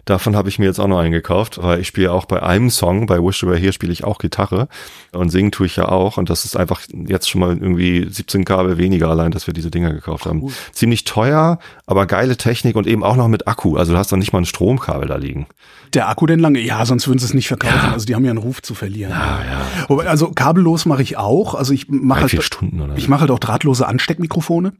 davon 0.05 0.35
habe 0.35 0.49
ich 0.49 0.59
mir 0.59 0.65
jetzt 0.65 0.79
auch 0.79 0.87
noch 0.87 0.99
einen 0.99 1.11
gekauft, 1.11 1.59
weil 1.61 1.79
ich 1.79 1.87
spiele 1.87 2.11
auch 2.11 2.25
bei 2.25 2.41
einem 2.41 2.69
Song, 2.69 3.05
bei 3.05 3.17
Wish 3.19 3.43
You 3.43 3.49
Were 3.49 3.57
Here 3.57 3.73
spiele 3.73 3.93
ich 3.93 4.03
auch 4.03 4.17
Gitarre 4.17 4.67
und 5.11 5.29
singen 5.29 5.51
tue 5.51 5.65
ich 5.65 5.75
ja 5.75 5.89
auch 5.89 6.17
und 6.17 6.29
das 6.29 6.45
ist 6.45 6.55
einfach 6.55 6.81
jetzt 6.91 7.29
schon 7.29 7.41
mal 7.41 7.57
irgendwie 7.57 8.07
17 8.09 8.45
Kabel 8.45 8.77
weniger 8.77 9.09
allein, 9.09 9.31
dass 9.31 9.47
wir 9.47 9.53
diese 9.53 9.71
Dinger 9.71 9.93
gekauft 9.93 10.25
haben. 10.25 10.43
Cool. 10.43 10.51
Ziemlich 10.71 11.03
teuer, 11.03 11.59
aber 11.85 12.05
geile 12.05 12.37
Technik 12.37 12.75
und 12.75 12.87
eben 12.87 13.03
auch 13.03 13.15
noch 13.15 13.27
mit 13.27 13.47
Akku, 13.47 13.77
also 13.77 13.93
du 13.93 13.97
hast 13.97 14.11
dann 14.11 14.19
nicht 14.19 14.33
mal 14.33 14.39
ein 14.39 14.45
Stromkabel 14.45 15.07
da 15.07 15.15
liegen. 15.15 15.47
Der 15.93 16.07
Akku 16.07 16.25
denn 16.25 16.39
lange? 16.39 16.59
Ja, 16.59 16.85
sonst 16.85 17.07
würden 17.07 17.19
sie 17.19 17.25
es 17.25 17.33
nicht 17.33 17.47
verkaufen. 17.49 17.91
Also 17.91 18.05
die 18.05 18.15
haben 18.15 18.23
ja 18.23 18.31
einen 18.31 18.39
Ruf 18.39 18.61
zu 18.61 18.75
verlieren. 18.75 19.11
Ja, 19.11 19.41
ja. 19.43 19.61
Wobei, 19.89 20.07
also 20.07 20.31
kabellos 20.31 20.85
mache 20.85 21.01
ich 21.03 21.17
auch. 21.17 21.53
Also 21.53 21.73
ich 21.73 21.89
mache 21.89 22.21
halt, 22.21 22.43
Stunden 22.43 22.79
oder 22.79 22.95
ich 22.95 23.09
mache 23.09 23.21
halt 23.21 23.31
auch 23.31 23.39
drahtlose 23.39 23.85
Ansteckmikrofone, 23.87 24.73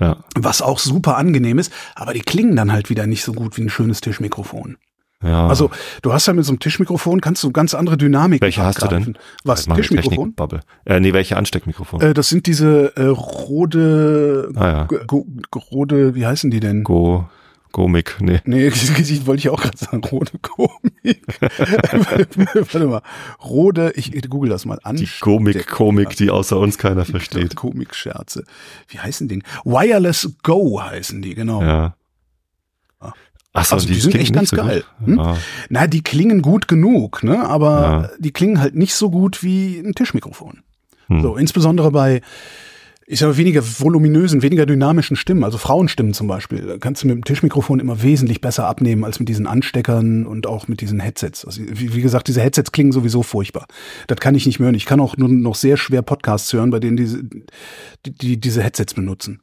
Ja. 0.00 0.16
was 0.34 0.62
auch 0.62 0.78
super 0.78 1.16
angenehm 1.16 1.58
ist. 1.58 1.72
Aber 1.94 2.14
die 2.14 2.20
klingen 2.20 2.56
dann 2.56 2.72
halt 2.72 2.90
wieder 2.90 3.06
nicht 3.06 3.22
so 3.22 3.32
gut 3.32 3.56
wie 3.56 3.62
ein 3.62 3.68
schönes 3.70 4.00
Tischmikrofon. 4.00 4.78
ja. 5.22 5.46
Also 5.46 5.70
du 6.02 6.12
hast 6.12 6.26
ja 6.26 6.32
mit 6.32 6.44
so 6.44 6.52
einem 6.52 6.58
Tischmikrofon 6.58 7.20
kannst 7.20 7.42
du 7.44 7.52
ganz 7.52 7.74
andere 7.74 7.96
Dynamik. 7.98 8.40
Welche 8.40 8.62
hast 8.62 8.82
du 8.82 8.88
denn? 8.88 9.18
Was? 9.44 9.66
Tischmikrofon? 9.66 10.34
Technik-Bubble. 10.34 10.60
Äh, 10.86 11.00
nee, 11.00 11.12
welche 11.12 11.36
Ansteckmikrofon? 11.36 12.00
Äh, 12.00 12.14
das 12.14 12.28
sind 12.30 12.46
diese 12.46 12.96
äh, 12.96 13.04
Rode, 13.04 14.50
ah 14.54 14.88
ja. 14.88 14.88
Rode, 15.70 16.14
wie 16.14 16.26
heißen 16.26 16.50
die 16.50 16.60
denn? 16.60 16.82
Go, 16.84 17.28
Gomik, 17.72 18.16
nee. 18.20 18.40
Nee, 18.44 18.70
die 18.98 19.26
wollte 19.26 19.40
ich 19.40 19.48
auch 19.48 19.62
gerade 19.62 19.78
sagen. 19.78 20.02
Rode 20.04 20.32
Komik. 20.42 21.22
Warte 22.54 22.86
mal. 22.86 23.02
Rode, 23.42 23.92
ich, 23.96 24.12
google 24.28 24.50
das 24.50 24.64
mal 24.64 24.78
an. 24.82 24.96
Die 24.96 25.08
Gomik-Komik, 25.20 26.16
die 26.16 26.30
außer 26.30 26.58
uns 26.58 26.78
keiner 26.78 27.04
versteht. 27.04 27.54
Komik-Scherze. 27.56 28.44
Wie 28.88 28.98
heißen 28.98 29.28
die? 29.28 29.42
Wireless 29.64 30.36
Go 30.42 30.80
heißen 30.82 31.22
die, 31.22 31.34
genau. 31.34 31.62
Ja. 31.62 31.94
Ah. 32.98 33.12
Achso, 33.52 33.74
Also 33.76 33.86
die 33.88 33.94
sind 33.94 34.10
klingen 34.10 34.24
echt 34.24 34.34
ganz 34.34 34.50
so 34.50 34.56
geil. 34.56 34.84
Hm? 35.04 35.16
Ja. 35.18 35.36
Na, 35.68 35.86
die 35.86 36.02
klingen 36.02 36.42
gut 36.42 36.68
genug, 36.68 37.22
ne? 37.22 37.46
Aber 37.48 37.80
Ja. 37.80 38.10
die 38.18 38.32
klingen 38.32 38.60
halt 38.60 38.74
nicht 38.74 38.94
so 38.94 39.10
gut 39.10 39.42
wie 39.42 39.78
ein 39.78 39.94
Tischmikrofon. 39.94 40.62
Hm. 41.08 41.22
So, 41.22 41.36
insbesondere 41.36 41.90
bei, 41.90 42.20
ich 43.12 43.18
sage 43.18 43.36
weniger 43.36 43.60
voluminösen, 43.64 44.40
weniger 44.40 44.66
dynamischen 44.66 45.16
Stimmen, 45.16 45.42
also 45.42 45.58
Frauenstimmen 45.58 46.14
zum 46.14 46.28
Beispiel, 46.28 46.78
kannst 46.78 47.02
du 47.02 47.08
mit 47.08 47.16
dem 47.16 47.24
Tischmikrofon 47.24 47.80
immer 47.80 48.04
wesentlich 48.04 48.40
besser 48.40 48.68
abnehmen 48.68 49.02
als 49.04 49.18
mit 49.18 49.28
diesen 49.28 49.48
Ansteckern 49.48 50.26
und 50.26 50.46
auch 50.46 50.68
mit 50.68 50.80
diesen 50.80 51.00
Headsets. 51.00 51.44
Also 51.44 51.60
wie, 51.66 52.02
gesagt, 52.02 52.28
diese 52.28 52.40
Headsets 52.40 52.70
klingen 52.70 52.92
sowieso 52.92 53.24
furchtbar. 53.24 53.66
Das 54.06 54.18
kann 54.18 54.36
ich 54.36 54.46
nicht 54.46 54.60
mehr 54.60 54.66
hören. 54.66 54.76
Ich 54.76 54.86
kann 54.86 55.00
auch 55.00 55.16
nur 55.16 55.28
noch 55.28 55.56
sehr 55.56 55.76
schwer 55.76 56.02
Podcasts 56.02 56.52
hören, 56.52 56.70
bei 56.70 56.78
denen 56.78 56.96
diese, 56.96 57.24
die, 58.06 58.12
die 58.12 58.40
diese 58.40 58.62
Headsets 58.62 58.94
benutzen. 58.94 59.40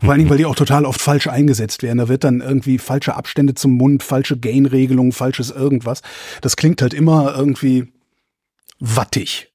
Vor 0.00 0.10
allen 0.10 0.20
Dingen, 0.20 0.30
weil 0.30 0.38
die 0.38 0.46
auch 0.46 0.54
total 0.54 0.86
oft 0.86 1.02
falsch 1.02 1.26
eingesetzt 1.26 1.82
werden. 1.82 1.98
Da 1.98 2.08
wird 2.08 2.24
dann 2.24 2.40
irgendwie 2.40 2.78
falsche 2.78 3.14
Abstände 3.14 3.52
zum 3.52 3.72
Mund, 3.72 4.02
falsche 4.02 4.38
Gain-Regelung, 4.38 5.12
falsches 5.12 5.50
irgendwas. 5.50 6.00
Das 6.40 6.56
klingt 6.56 6.80
halt 6.80 6.94
immer 6.94 7.34
irgendwie 7.36 7.92
wattig, 8.80 9.51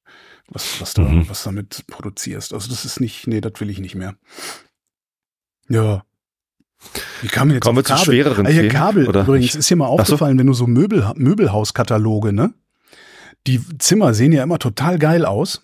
was, 0.48 0.80
was, 0.80 0.94
da, 0.94 1.02
Mhm. 1.02 1.28
was 1.28 1.42
damit 1.42 1.84
produzierst. 1.88 2.52
Also 2.54 2.68
das 2.70 2.84
ist 2.84 3.00
nicht, 3.00 3.26
nee, 3.26 3.40
das 3.40 3.52
will 3.60 3.70
ich 3.70 3.78
nicht 3.80 3.94
mehr. 3.94 4.14
Ja. 5.68 6.04
Wie 7.22 7.28
kam 7.28 7.50
jetzt 7.50 7.62
Kommen 7.64 7.76
wir 7.78 7.84
zu 7.84 7.92
Kabel? 7.92 8.04
schwereren 8.04 8.46
ah, 8.46 8.50
Themen, 8.50 8.68
Kabel 8.68 9.08
oder 9.08 9.22
übrigens 9.22 9.54
ist 9.56 9.68
dir 9.68 9.76
mal 9.76 9.86
Ach 9.86 9.88
so. 9.88 9.94
aufgefallen, 10.02 10.38
wenn 10.38 10.46
du 10.46 10.52
so 10.54 10.66
Möbel, 10.66 11.10
Möbelhauskataloge, 11.16 12.32
ne? 12.32 12.54
Die 13.46 13.60
Zimmer 13.78 14.14
sehen 14.14 14.32
ja 14.32 14.42
immer 14.42 14.58
total 14.58 14.98
geil 14.98 15.24
aus, 15.24 15.60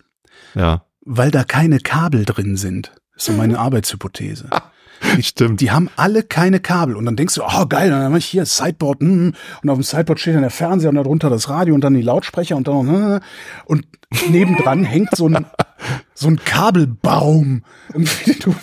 Ja. 0.55 0.85
weil 1.01 1.31
da 1.31 1.43
keine 1.43 1.79
Kabel 1.79 2.25
drin 2.25 2.57
sind. 2.57 2.91
Das 3.13 3.23
ist 3.23 3.25
so 3.27 3.33
meine 3.33 3.59
Arbeitshypothese. 3.59 4.49
Stimmt. 5.21 5.61
Die 5.61 5.71
haben 5.71 5.89
alle 5.95 6.23
keine 6.23 6.59
Kabel. 6.59 6.95
Und 6.95 7.05
dann 7.05 7.15
denkst 7.15 7.35
du, 7.35 7.43
oh 7.43 7.65
geil, 7.67 7.89
dann 7.89 8.03
habe 8.03 8.17
ich 8.17 8.25
hier 8.25 8.45
Sideboard. 8.45 9.01
hm, 9.01 9.33
Und 9.63 9.69
auf 9.69 9.77
dem 9.77 9.83
Sideboard 9.83 10.19
steht 10.19 10.35
dann 10.35 10.41
der 10.41 10.51
Fernseher 10.51 10.89
und 10.89 10.95
darunter 10.95 11.29
das 11.29 11.49
Radio 11.49 11.75
und 11.75 11.81
dann 11.81 11.93
die 11.93 12.01
Lautsprecher 12.01 12.55
und 12.55 12.67
dann 12.67 12.85
noch. 12.85 12.93
hm, 12.93 13.19
Und 13.65 13.85
nebendran 14.29 14.83
hängt 14.85 15.15
so 15.15 15.27
ein, 15.27 15.45
so 16.13 16.27
ein 16.27 16.39
Kabelbaum. 16.43 17.63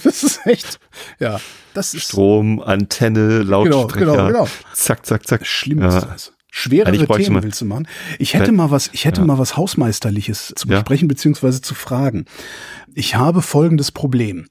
Das 0.04 0.22
ist 0.22 0.46
echt, 0.46 0.78
ja, 1.18 1.40
das 1.74 1.94
ist 1.94 2.04
Strom, 2.08 2.60
Antenne, 2.60 3.42
Lautsprecher. 3.42 4.12
genau, 4.12 4.26
genau. 4.26 4.48
Zack, 4.74 5.06
zack, 5.06 5.26
zack. 5.26 5.46
schlimm. 5.46 5.80
Ja. 5.80 5.98
Ist 5.98 6.06
das. 6.06 6.32
Schwerere 6.54 7.06
Themen 7.06 7.32
mal, 7.32 7.42
willst 7.42 7.62
du 7.62 7.64
machen? 7.64 7.88
Ich 8.18 8.34
hätte 8.34 8.52
mal 8.52 8.70
was, 8.70 8.90
ich 8.92 9.06
hätte 9.06 9.22
ja. 9.22 9.26
mal 9.26 9.38
was 9.38 9.56
Hausmeisterliches 9.56 10.52
zu 10.54 10.68
besprechen, 10.68 11.08
ja. 11.08 11.12
beziehungsweise 11.14 11.62
zu 11.62 11.74
fragen. 11.74 12.26
Ich 12.94 13.16
habe 13.16 13.40
folgendes 13.40 13.90
Problem. 13.90 14.48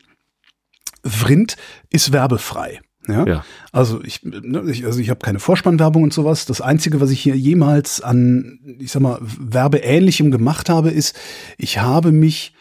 Vrind 1.03 1.55
ist 1.89 2.11
werbefrei. 2.11 2.81
Ja? 3.07 3.25
ja. 3.25 3.45
Also 3.71 4.01
ich, 4.03 4.23
ne, 4.23 4.63
ich, 4.69 4.85
also 4.85 4.99
ich 4.99 5.09
habe 5.09 5.19
keine 5.19 5.39
Vorspannwerbung 5.39 6.03
und 6.03 6.13
sowas. 6.13 6.45
Das 6.45 6.61
Einzige, 6.61 7.01
was 7.01 7.09
ich 7.09 7.21
hier 7.21 7.35
jemals 7.35 8.01
an, 8.01 8.59
ich 8.79 8.91
sag 8.91 9.01
mal, 9.01 9.19
Werbeähnlichem 9.21 10.31
gemacht 10.31 10.69
habe, 10.69 10.91
ist, 10.91 11.17
ich 11.57 11.79
habe 11.79 12.11
mich, 12.11 12.53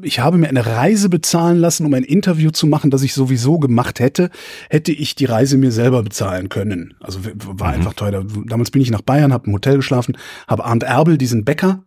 ich 0.00 0.20
habe 0.20 0.38
mir 0.38 0.48
eine 0.48 0.66
Reise 0.66 1.08
bezahlen 1.08 1.58
lassen, 1.58 1.84
um 1.84 1.94
ein 1.94 2.04
Interview 2.04 2.50
zu 2.50 2.66
machen, 2.66 2.90
das 2.90 3.02
ich 3.02 3.14
sowieso 3.14 3.58
gemacht 3.58 4.00
hätte, 4.00 4.30
hätte 4.70 4.92
ich 4.92 5.14
die 5.14 5.26
Reise 5.26 5.58
mir 5.58 5.70
selber 5.70 6.02
bezahlen 6.02 6.48
können. 6.48 6.94
Also 7.00 7.20
war 7.22 7.68
mhm. 7.68 7.74
einfach 7.74 7.94
teuer. 7.94 8.24
Damals 8.46 8.70
bin 8.70 8.82
ich 8.82 8.90
nach 8.90 9.02
Bayern, 9.02 9.32
habe 9.32 9.46
im 9.46 9.52
Hotel 9.52 9.76
geschlafen, 9.76 10.16
habe 10.48 10.64
Arndt 10.64 10.84
Erbel, 10.84 11.18
diesen 11.18 11.44
Bäcker, 11.44 11.84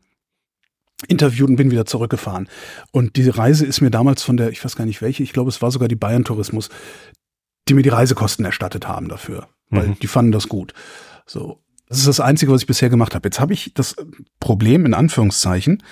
interviewt 1.07 1.49
und 1.49 1.55
bin 1.55 1.71
wieder 1.71 1.85
zurückgefahren. 1.85 2.47
Und 2.91 3.15
diese 3.15 3.37
Reise 3.37 3.65
ist 3.65 3.81
mir 3.81 3.91
damals 3.91 4.23
von 4.23 4.37
der, 4.37 4.49
ich 4.49 4.63
weiß 4.63 4.75
gar 4.75 4.85
nicht 4.85 5.01
welche, 5.01 5.23
ich 5.23 5.33
glaube, 5.33 5.49
es 5.49 5.61
war 5.61 5.71
sogar 5.71 5.87
die 5.87 5.95
Bayern 5.95 6.23
Tourismus, 6.23 6.69
die 7.67 7.73
mir 7.73 7.81
die 7.81 7.89
Reisekosten 7.89 8.45
erstattet 8.45 8.87
haben 8.87 9.09
dafür, 9.09 9.47
weil 9.69 9.89
mhm. 9.89 9.99
die 9.99 10.07
fanden 10.07 10.31
das 10.31 10.47
gut. 10.47 10.73
So, 11.25 11.59
das 11.87 11.99
ist 11.99 12.07
das 12.07 12.19
Einzige, 12.19 12.51
was 12.51 12.61
ich 12.61 12.67
bisher 12.67 12.89
gemacht 12.89 13.15
habe. 13.15 13.27
Jetzt 13.27 13.39
habe 13.39 13.53
ich 13.53 13.73
das 13.73 13.95
Problem 14.39 14.85
in 14.85 14.93
Anführungszeichen. 14.93 15.83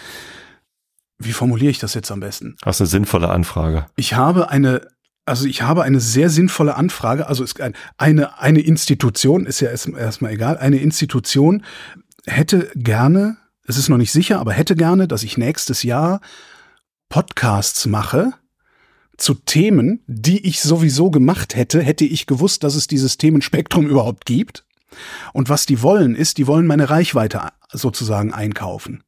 Wie 1.19 1.33
formuliere 1.33 1.71
ich 1.71 1.79
das 1.79 1.93
jetzt 1.93 2.11
am 2.11 2.19
besten? 2.19 2.55
Hast 2.63 2.81
eine 2.81 2.87
sinnvolle 2.87 3.29
Anfrage. 3.29 3.87
Ich 3.95 4.13
habe 4.13 4.49
eine, 4.49 4.87
also 5.25 5.45
ich 5.45 5.61
habe 5.61 5.83
eine 5.83 5.99
sehr 5.99 6.29
sinnvolle 6.29 6.75
Anfrage. 6.75 7.27
Also 7.27 7.43
ist 7.43 7.61
ein, 7.61 7.73
eine 7.97 8.39
eine 8.39 8.61
Institution 8.61 9.45
ist 9.45 9.59
ja 9.59 9.69
erstmal 9.69 10.01
erst 10.01 10.21
egal. 10.21 10.57
Eine 10.57 10.77
Institution 10.77 11.63
hätte 12.25 12.71
gerne, 12.75 13.37
es 13.65 13.77
ist 13.77 13.89
noch 13.89 13.97
nicht 13.97 14.11
sicher, 14.11 14.39
aber 14.39 14.53
hätte 14.53 14.75
gerne, 14.75 15.07
dass 15.07 15.23
ich 15.23 15.37
nächstes 15.37 15.83
Jahr 15.83 16.21
Podcasts 17.09 17.85
mache 17.85 18.33
zu 19.17 19.35
Themen, 19.35 20.01
die 20.07 20.45
ich 20.47 20.61
sowieso 20.61 21.11
gemacht 21.11 21.55
hätte, 21.55 21.81
hätte 21.81 22.05
ich 22.05 22.25
gewusst, 22.25 22.63
dass 22.63 22.75
es 22.75 22.87
dieses 22.87 23.17
Themenspektrum 23.17 23.87
überhaupt 23.87 24.25
gibt. 24.25 24.65
Und 25.33 25.49
was 25.49 25.65
die 25.65 25.81
wollen, 25.81 26.15
ist, 26.15 26.37
die 26.37 26.47
wollen 26.47 26.67
meine 26.67 26.89
Reichweite 26.89 27.41
sozusagen 27.71 28.33
einkaufen. 28.33 29.03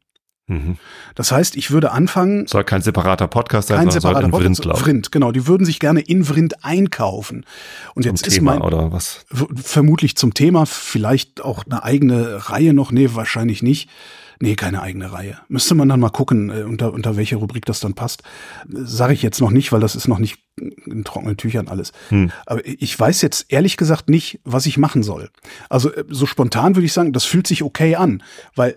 Mhm. 0.48 0.78
Das 1.16 1.32
heißt, 1.32 1.56
ich 1.56 1.72
würde 1.72 1.92
anfangen. 1.92 2.46
Soll 2.46 2.64
kein 2.64 2.82
separater 2.82 3.28
Podcast 3.28 3.70
sein, 3.70 3.78
kein 3.78 3.92
separater 3.92 4.30
soll 4.30 4.46
in 4.46 4.56
Vrind, 4.56 4.62
Podcast, 4.62 4.84
Vrind, 4.84 5.12
genau. 5.12 5.32
Die 5.32 5.48
würden 5.48 5.66
sich 5.66 5.80
gerne 5.80 6.02
in 6.02 6.24
Vrind 6.24 6.64
einkaufen. 6.64 7.46
Und 7.96 8.04
zum 8.04 8.12
jetzt 8.12 8.24
Thema 8.30 8.54
ist 8.54 8.60
mein, 8.60 8.62
oder 8.62 8.92
was? 8.92 9.26
Vermutlich 9.56 10.16
zum 10.16 10.36
Thema, 10.36 10.68
vielleicht 10.68 11.42
auch 11.42 11.66
eine 11.66 11.84
eigene 11.84 12.50
Reihe 12.50 12.74
noch. 12.74 12.92
Nee, 12.92 13.10
wahrscheinlich 13.14 13.64
nicht. 13.64 13.90
Nee, 14.42 14.56
keine 14.56 14.82
eigene 14.82 15.12
Reihe. 15.12 15.38
Müsste 15.48 15.76
man 15.76 15.90
dann 15.90 16.00
mal 16.00 16.10
gucken, 16.10 16.50
äh, 16.50 16.64
unter, 16.64 16.94
unter 16.94 17.16
welche 17.16 17.38
Rubrik 17.38 17.66
das 17.66 17.80
dann 17.80 17.94
passt. 17.94 18.24
Sage 18.68 19.14
ich 19.14 19.22
jetzt 19.22 19.40
noch 19.42 19.52
nicht, 19.52 19.72
weil 19.72 19.80
das 19.80 19.96
ist 19.96 20.08
noch 20.08 20.20
nicht 20.20 20.40
in 20.86 21.04
trockenen 21.04 21.38
Tüchern 21.38 21.68
alles. 21.68 21.92
Hm. 22.10 22.32
Aber 22.46 22.66
ich 22.66 22.98
weiß 22.98 23.22
jetzt 23.22 23.46
ehrlich 23.50 23.78
gesagt 23.78 24.10
nicht, 24.10 24.40
was 24.44 24.66
ich 24.66 24.78
machen 24.78 25.04
soll. 25.04 25.30
Also 25.70 25.92
äh, 25.94 26.04
so 26.10 26.26
spontan 26.26 26.76
würde 26.76 26.86
ich 26.86 26.94
sagen, 26.94 27.14
das 27.14 27.26
fühlt 27.26 27.48
sich 27.48 27.64
okay 27.64 27.96
an, 27.96 28.24
weil 28.56 28.76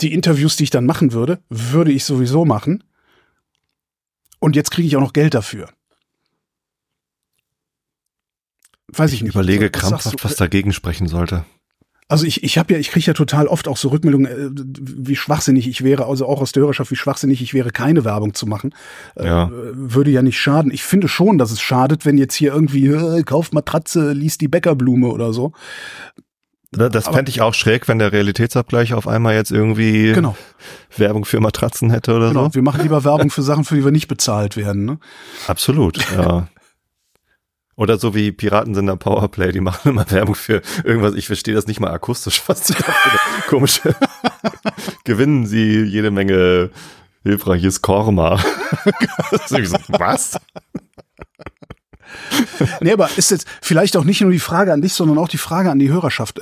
die 0.00 0.12
Interviews, 0.12 0.56
die 0.56 0.64
ich 0.64 0.70
dann 0.70 0.86
machen 0.86 1.12
würde, 1.12 1.42
würde 1.48 1.92
ich 1.92 2.04
sowieso 2.04 2.44
machen. 2.44 2.84
Und 4.38 4.56
jetzt 4.56 4.70
kriege 4.70 4.86
ich 4.86 4.96
auch 4.96 5.00
noch 5.00 5.12
Geld 5.12 5.34
dafür. 5.34 5.70
Weiß 8.88 9.12
ich 9.12 9.22
nicht. 9.22 9.30
Ich 9.30 9.34
überlege 9.34 9.70
krampfhaft, 9.70 10.24
was 10.24 10.36
dagegen 10.36 10.72
sprechen 10.72 11.08
sollte. 11.08 11.44
Also 12.06 12.26
ich, 12.26 12.44
ich 12.44 12.58
habe 12.58 12.74
ja, 12.74 12.78
ich 12.78 12.90
kriege 12.90 13.06
ja 13.06 13.14
total 13.14 13.46
oft 13.46 13.66
auch 13.66 13.78
so 13.78 13.88
Rückmeldungen, 13.88 14.26
äh, 14.26 14.50
wie 14.80 15.16
schwachsinnig 15.16 15.66
ich 15.66 15.82
wäre, 15.82 16.04
also 16.06 16.26
auch 16.26 16.42
aus 16.42 16.52
der 16.52 16.62
Hörerschaft, 16.62 16.90
wie 16.90 16.96
schwachsinnig 16.96 17.40
ich 17.40 17.54
wäre, 17.54 17.70
keine 17.70 18.04
Werbung 18.04 18.34
zu 18.34 18.46
machen. 18.46 18.74
Äh, 19.16 19.26
ja. 19.26 19.50
Würde 19.50 20.10
ja 20.10 20.20
nicht 20.20 20.38
schaden. 20.38 20.70
Ich 20.70 20.84
finde 20.84 21.08
schon, 21.08 21.38
dass 21.38 21.50
es 21.50 21.62
schadet, 21.62 22.04
wenn 22.04 22.18
jetzt 22.18 22.34
hier 22.34 22.52
irgendwie, 22.52 22.88
äh, 22.88 23.22
kauft 23.22 23.54
Matratze, 23.54 24.12
liest 24.12 24.42
die 24.42 24.48
Bäckerblume 24.48 25.08
oder 25.08 25.32
so. 25.32 25.52
Das 26.72 27.06
fände 27.08 27.30
ich 27.30 27.40
auch 27.40 27.54
schräg, 27.54 27.88
wenn 27.88 28.00
der 28.00 28.12
Realitätsabgleich 28.12 28.94
auf 28.94 29.06
einmal 29.06 29.34
jetzt 29.34 29.52
irgendwie 29.52 30.12
genau. 30.12 30.36
Werbung 30.96 31.24
für 31.24 31.40
Matratzen 31.40 31.90
hätte 31.90 32.14
oder 32.14 32.28
genau. 32.28 32.46
so. 32.46 32.54
Wir 32.54 32.62
machen 32.62 32.82
lieber 32.82 33.04
Werbung 33.04 33.30
für 33.30 33.42
Sachen, 33.42 33.64
für 33.64 33.76
die 33.76 33.84
wir 33.84 33.92
nicht 33.92 34.08
bezahlt 34.08 34.56
werden. 34.56 34.84
Ne? 34.84 34.98
Absolut, 35.46 35.98
ja. 36.12 36.48
Oder 37.76 37.98
so 37.98 38.14
wie 38.14 38.30
Piraten 38.30 38.74
sind 38.74 38.86
der 38.86 38.96
Powerplay, 38.96 39.50
die 39.52 39.60
machen 39.60 39.90
immer 39.90 40.08
Werbung 40.10 40.34
für 40.34 40.62
irgendwas. 40.84 41.14
Ich 41.14 41.26
verstehe 41.26 41.54
das 41.54 41.66
nicht 41.66 41.80
mal 41.80 41.90
akustisch, 41.90 42.42
was 42.46 42.66
sie 42.66 42.74
da 42.74 42.84
für 42.84 43.42
komische. 43.48 43.96
Gewinnen 45.04 45.46
sie 45.46 45.82
jede 45.82 46.10
Menge 46.10 46.70
hilfreiches 47.24 47.82
Korma. 47.82 48.38
was? 49.98 50.38
nee, 52.80 52.92
aber 52.92 53.08
ist 53.16 53.30
jetzt 53.30 53.46
vielleicht 53.60 53.96
auch 53.96 54.04
nicht 54.04 54.20
nur 54.20 54.30
die 54.30 54.38
Frage 54.38 54.72
an 54.72 54.82
dich, 54.82 54.92
sondern 54.92 55.18
auch 55.18 55.28
die 55.28 55.38
Frage 55.38 55.70
an 55.70 55.78
die 55.78 55.90
Hörerschaft. 55.90 56.38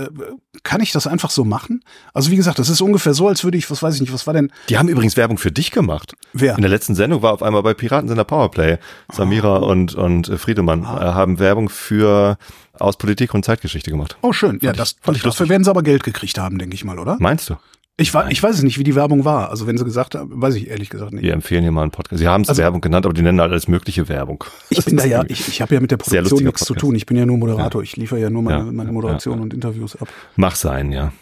Äh, 0.63 0.69
kann 0.69 0.81
ich 0.81 0.93
das 0.93 1.07
einfach 1.07 1.31
so 1.31 1.45
machen? 1.45 1.83
Also 2.15 2.31
wie 2.31 2.37
gesagt, 2.37 2.59
das 2.59 2.69
ist 2.69 2.81
ungefähr 2.81 3.15
so, 3.15 3.29
als 3.29 3.45
würde 3.45 3.59
ich, 3.59 3.71
was 3.71 3.83
weiß 3.83 3.95
ich 3.97 4.01
nicht, 4.01 4.13
was 4.13 4.27
war 4.27 4.35
denn? 4.35 4.51
Die 4.69 4.79
haben 4.79 4.89
übrigens 4.89 5.17
Werbung 5.17 5.39
für 5.39 5.53
dich 5.53 5.71
gemacht. 5.71 6.15
Wer? 6.33 6.57
In 6.57 6.63
der 6.63 6.71
letzten 6.71 6.95
Sendung 6.95 7.23
war 7.23 7.33
auf 7.33 7.43
einmal 7.43 7.63
bei 7.63 7.75
Piraten 7.75 8.09
in 8.09 8.17
der 8.17 8.25
Powerplay. 8.25 8.79
Samira 9.13 9.61
oh. 9.61 9.71
und, 9.71 9.95
und 9.95 10.29
Friedemann 10.39 10.85
ah. 10.85 11.11
Äh, 11.11 11.15
haben 11.15 11.39
Werbung 11.39 11.69
für 11.69 12.39
aus 12.79 12.97
Politik 12.97 13.35
und 13.35 13.45
Zeitgeschichte 13.45 13.91
gemacht. 13.91 14.17
Oh, 14.23 14.33
schön. 14.33 14.53
Fand 14.53 14.63
ja, 14.63 14.73
das, 14.73 14.97
fand 15.01 15.17
ich 15.17 15.23
dafür 15.23 15.49
werden 15.49 15.65
sie 15.65 15.71
aber 15.71 15.83
Geld 15.83 16.05
gekriegt 16.05 16.39
haben, 16.39 16.59
denke 16.59 16.75
ich 16.75 16.85
mal, 16.85 16.99
oder? 16.99 17.17
Meinst 17.21 17.51
du? 17.51 17.57
Ich, 18.03 18.13
war, 18.13 18.31
ich 18.31 18.43
weiß 18.43 18.57
es 18.57 18.63
nicht, 18.63 18.79
wie 18.79 18.85
die 18.85 18.97
Werbung 18.97 19.25
war. 19.25 19.51
Also 19.51 19.67
wenn 19.67 19.79
sie 19.79 19.85
gesagt 19.85 20.17
haben, 20.17 20.31
weiß 20.43 20.57
ich 20.57 20.69
ehrlich 20.69 20.91
gesagt 20.91 21.13
nicht. 21.13 21.23
Wir 21.23 21.33
empfehlen 21.33 21.63
hier 21.63 21.71
mal 21.71 21.83
einen 21.83 21.93
Podcast. 21.93 22.19
Sie 22.19 22.27
haben 22.27 22.43
es 22.43 22.49
also, 22.49 22.61
Werbung 22.61 22.81
genannt, 22.81 23.07
aber 23.07 23.15
die 23.15 23.23
nennen 23.23 23.41
halt 23.41 23.53
alles 23.53 23.69
mögliche 23.69 24.09
Werbung. 24.09 24.45
Ich 24.71 24.85
bin 24.85 24.97
da 24.97 25.05
ja, 25.05 25.25
ich, 25.29 25.47
ich 25.47 25.63
habe 25.63 25.75
ja 25.75 25.81
mit 25.81 25.93
der 25.93 25.99
Produktion 25.99 26.43
nichts 26.43 26.61
Podcast. 26.61 26.67
zu 26.67 26.75
tun. 26.75 26.97
Ich 26.97 27.07
bin 27.07 27.17
ja 27.17 27.27
nur 27.27 27.39
Moderator. 27.39 27.81
Ja. 27.81 27.85
Ich 27.85 27.97
liefere 27.97 28.21
ja 28.21 28.29
nur 28.29 28.43
meine, 28.43 28.65
ja, 28.65 28.73
meine 28.73 28.91
Moderation 28.91 29.39
ja, 29.39 29.43
und 29.43 29.55
Interviews 29.55 29.95
ab. 29.95 30.09
Mach 30.37 30.57
sein, 30.57 30.91
ja. 30.91 31.13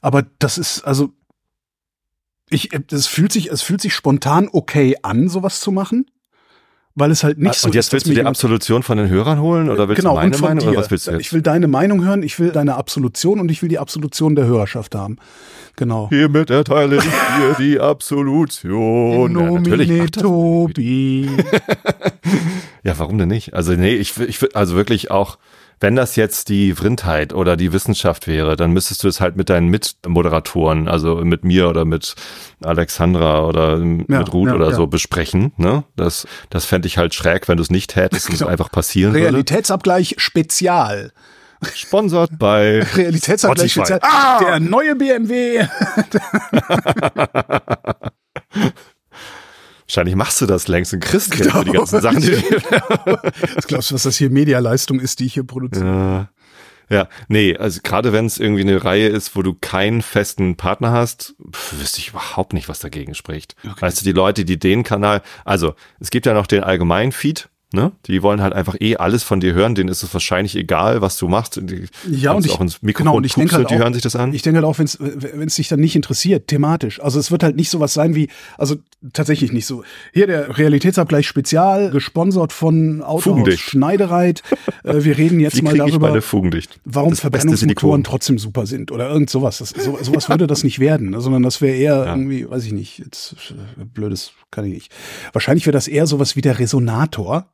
Aber 0.00 0.24
das 0.38 0.58
ist, 0.58 0.82
also, 0.82 1.10
ich, 2.48 2.70
es 2.92 3.08
fühlt 3.08 3.32
sich, 3.32 3.50
es 3.50 3.62
fühlt 3.62 3.80
sich 3.80 3.94
spontan 3.94 4.48
okay 4.52 4.96
an, 5.02 5.28
sowas 5.28 5.60
zu 5.60 5.72
machen 5.72 6.06
weil 6.98 7.10
es 7.10 7.22
halt 7.22 7.38
nicht 7.38 7.54
so 7.54 7.68
Und 7.68 7.74
jetzt 7.74 7.92
willst 7.92 8.06
du 8.06 8.14
die 8.14 8.24
Absolution 8.24 8.82
von 8.82 8.98
den 8.98 9.08
Hörern 9.08 9.40
holen 9.40 9.70
oder 9.70 9.88
willst 9.88 10.00
genau, 10.00 10.14
du 10.14 10.20
meine 10.20 10.38
Meinung 10.38 10.58
dir. 10.58 10.70
oder 10.70 10.80
was 10.80 10.90
willst 10.90 11.06
du 11.06 11.12
jetzt? 11.12 11.20
Ich 11.20 11.32
will 11.32 11.42
deine 11.42 11.68
Meinung 11.68 12.04
hören, 12.04 12.22
ich 12.22 12.38
will 12.40 12.50
deine 12.50 12.74
Absolution 12.74 13.40
und 13.40 13.50
ich 13.50 13.62
will 13.62 13.68
die 13.68 13.78
Absolution 13.78 14.34
der 14.34 14.46
Hörerschaft 14.46 14.94
haben. 14.94 15.16
Genau. 15.76 16.08
Hiermit 16.10 16.50
erteile 16.50 16.96
ich 16.96 17.04
dir 17.04 17.56
die 17.58 17.78
Absolution. 17.78 19.38
ja, 19.38 19.50
natürlich. 19.50 20.10
Tobi. 20.10 21.30
ja, 22.82 22.98
warum 22.98 23.18
denn 23.18 23.28
nicht? 23.28 23.54
Also 23.54 23.72
nee, 23.74 23.94
ich, 23.94 24.18
ich 24.18 24.56
also 24.56 24.74
wirklich 24.74 25.12
auch 25.12 25.38
wenn 25.80 25.96
das 25.96 26.16
jetzt 26.16 26.48
die 26.48 26.74
Vrindheit 26.74 27.32
oder 27.32 27.56
die 27.56 27.72
Wissenschaft 27.72 28.26
wäre, 28.26 28.56
dann 28.56 28.72
müsstest 28.72 29.04
du 29.04 29.08
es 29.08 29.20
halt 29.20 29.36
mit 29.36 29.48
deinen 29.48 29.68
Mitmoderatoren, 29.68 30.88
also 30.88 31.16
mit 31.16 31.44
mir 31.44 31.68
oder 31.68 31.84
mit 31.84 32.14
Alexandra 32.62 33.44
oder 33.44 33.78
ja, 33.78 34.18
mit 34.18 34.32
Ruth 34.32 34.48
ja, 34.48 34.54
oder 34.54 34.70
ja. 34.70 34.74
so 34.74 34.86
besprechen. 34.86 35.52
Ne? 35.56 35.84
Das, 35.96 36.26
das 36.50 36.64
fände 36.64 36.88
ich 36.88 36.98
halt 36.98 37.14
schräg, 37.14 37.48
wenn 37.48 37.56
du 37.56 37.62
es 37.62 37.70
nicht 37.70 37.96
hättest 37.96 38.28
und 38.28 38.34
es 38.34 38.38
genau. 38.40 38.50
einfach 38.50 38.70
passieren 38.70 39.12
Realitätsabgleich 39.12 40.12
würde. 40.12 40.20
Spezial. 40.20 41.12
Sponsort 41.74 42.38
bei 42.38 42.82
Realitätsabgleich 42.96 43.72
Spezial. 43.72 44.00
Ah! 44.02 44.38
Der 44.40 44.60
neue 44.60 44.94
BMW. 44.94 45.64
Wahrscheinlich 49.88 50.16
machst 50.16 50.40
du 50.42 50.46
das 50.46 50.68
längst 50.68 50.92
und 50.92 51.00
kriegst 51.00 51.30
Geld 51.30 51.44
genau. 51.44 51.60
für 51.60 51.64
die 51.64 51.72
ganzen 51.72 52.00
Sachen. 52.02 52.20
Die 52.20 52.32
was 53.56 53.66
glaubst 53.66 53.90
du, 53.90 53.94
was 53.94 54.02
das 54.02 54.16
hier 54.18 54.28
Medialeistung 54.28 55.00
ist, 55.00 55.20
die 55.20 55.26
ich 55.26 55.34
hier 55.34 55.44
produziere? 55.44 55.86
Ja. 55.86 56.28
Ja, 56.90 57.08
nee, 57.28 57.54
also 57.54 57.80
gerade 57.82 58.14
wenn 58.14 58.24
es 58.24 58.38
irgendwie 58.38 58.62
eine 58.62 58.82
Reihe 58.82 59.08
ist, 59.08 59.36
wo 59.36 59.42
du 59.42 59.52
keinen 59.52 60.00
festen 60.00 60.56
Partner 60.56 60.90
hast, 60.90 61.34
pf, 61.52 61.78
wüsste 61.78 61.98
ich 62.00 62.08
überhaupt 62.08 62.54
nicht, 62.54 62.68
was 62.68 62.80
dagegen 62.80 63.14
spricht. 63.14 63.56
Okay. 63.62 63.80
Weißt 63.80 64.00
du, 64.00 64.04
die 64.04 64.12
Leute, 64.12 64.46
die 64.46 64.58
den 64.58 64.84
Kanal, 64.84 65.20
also 65.44 65.74
es 66.00 66.08
gibt 66.08 66.24
ja 66.24 66.32
noch 66.32 66.46
den 66.46 66.64
allgemeinen 66.64 67.12
Feed, 67.12 67.50
Ne? 67.70 67.92
Die 68.06 68.22
wollen 68.22 68.40
halt 68.40 68.54
einfach 68.54 68.76
eh 68.80 68.96
alles 68.96 69.22
von 69.22 69.40
dir 69.40 69.52
hören, 69.52 69.74
denen 69.74 69.90
ist 69.90 70.02
es 70.02 70.14
wahrscheinlich 70.14 70.56
egal, 70.56 71.02
was 71.02 71.18
du 71.18 71.28
machst. 71.28 71.60
Die 71.62 71.84
ja, 72.10 72.32
und 72.32 72.46
ich, 72.46 72.52
auch 72.52 72.62
ins 72.62 72.80
Mikrofon 72.80 73.04
genau, 73.04 73.16
und 73.18 73.24
ich 73.24 73.34
denke 73.34 73.56
halt 73.56 73.68
die 73.68 73.74
auch, 73.74 73.80
hören 73.80 73.92
sich 73.92 74.02
das 74.02 74.16
an. 74.16 74.32
Ich 74.32 74.40
denke 74.40 74.56
halt 74.56 74.64
auch, 74.64 74.78
wenn 74.78 74.86
es 75.46 75.54
dich 75.54 75.68
dann 75.68 75.78
nicht 75.78 75.94
interessiert, 75.94 76.46
thematisch. 76.46 76.98
Also 76.98 77.20
es 77.20 77.30
wird 77.30 77.42
halt 77.42 77.56
nicht 77.56 77.68
sowas 77.68 77.92
sein 77.92 78.14
wie, 78.14 78.30
also 78.56 78.76
tatsächlich 79.12 79.52
nicht 79.52 79.66
so. 79.66 79.84
Hier 80.14 80.26
der 80.26 80.56
Realitätsabgleich 80.56 81.28
Spezial, 81.28 81.90
gesponsert 81.90 82.54
von 82.54 83.02
Autohaus 83.02 83.58
Schneidereit. 83.58 84.42
äh, 84.84 85.04
wir 85.04 85.18
reden 85.18 85.38
jetzt 85.38 85.62
mal 85.62 85.76
darüber, 85.76 86.18
warum 86.86 87.10
das 87.10 87.20
Verbrennungsmotoren 87.20 88.02
trotzdem 88.02 88.38
super 88.38 88.64
sind 88.64 88.90
oder 88.92 89.10
irgend 89.10 89.28
sowas. 89.28 89.58
Das, 89.58 89.70
so, 89.70 89.98
sowas 90.00 90.30
würde 90.30 90.46
das 90.46 90.64
nicht 90.64 90.78
werden, 90.78 91.10
ne? 91.10 91.20
sondern 91.20 91.42
das 91.42 91.60
wäre 91.60 91.76
eher 91.76 91.96
ja. 91.96 92.14
irgendwie, 92.14 92.48
weiß 92.48 92.64
ich 92.64 92.72
nicht, 92.72 92.98
jetzt, 92.98 93.36
äh, 93.78 93.84
blödes 93.84 94.32
kann 94.50 94.64
ich 94.64 94.72
nicht. 94.72 94.92
Wahrscheinlich 95.34 95.66
wäre 95.66 95.74
das 95.74 95.86
eher 95.86 96.06
sowas 96.06 96.34
wie 96.34 96.40
der 96.40 96.58
Resonator 96.58 97.46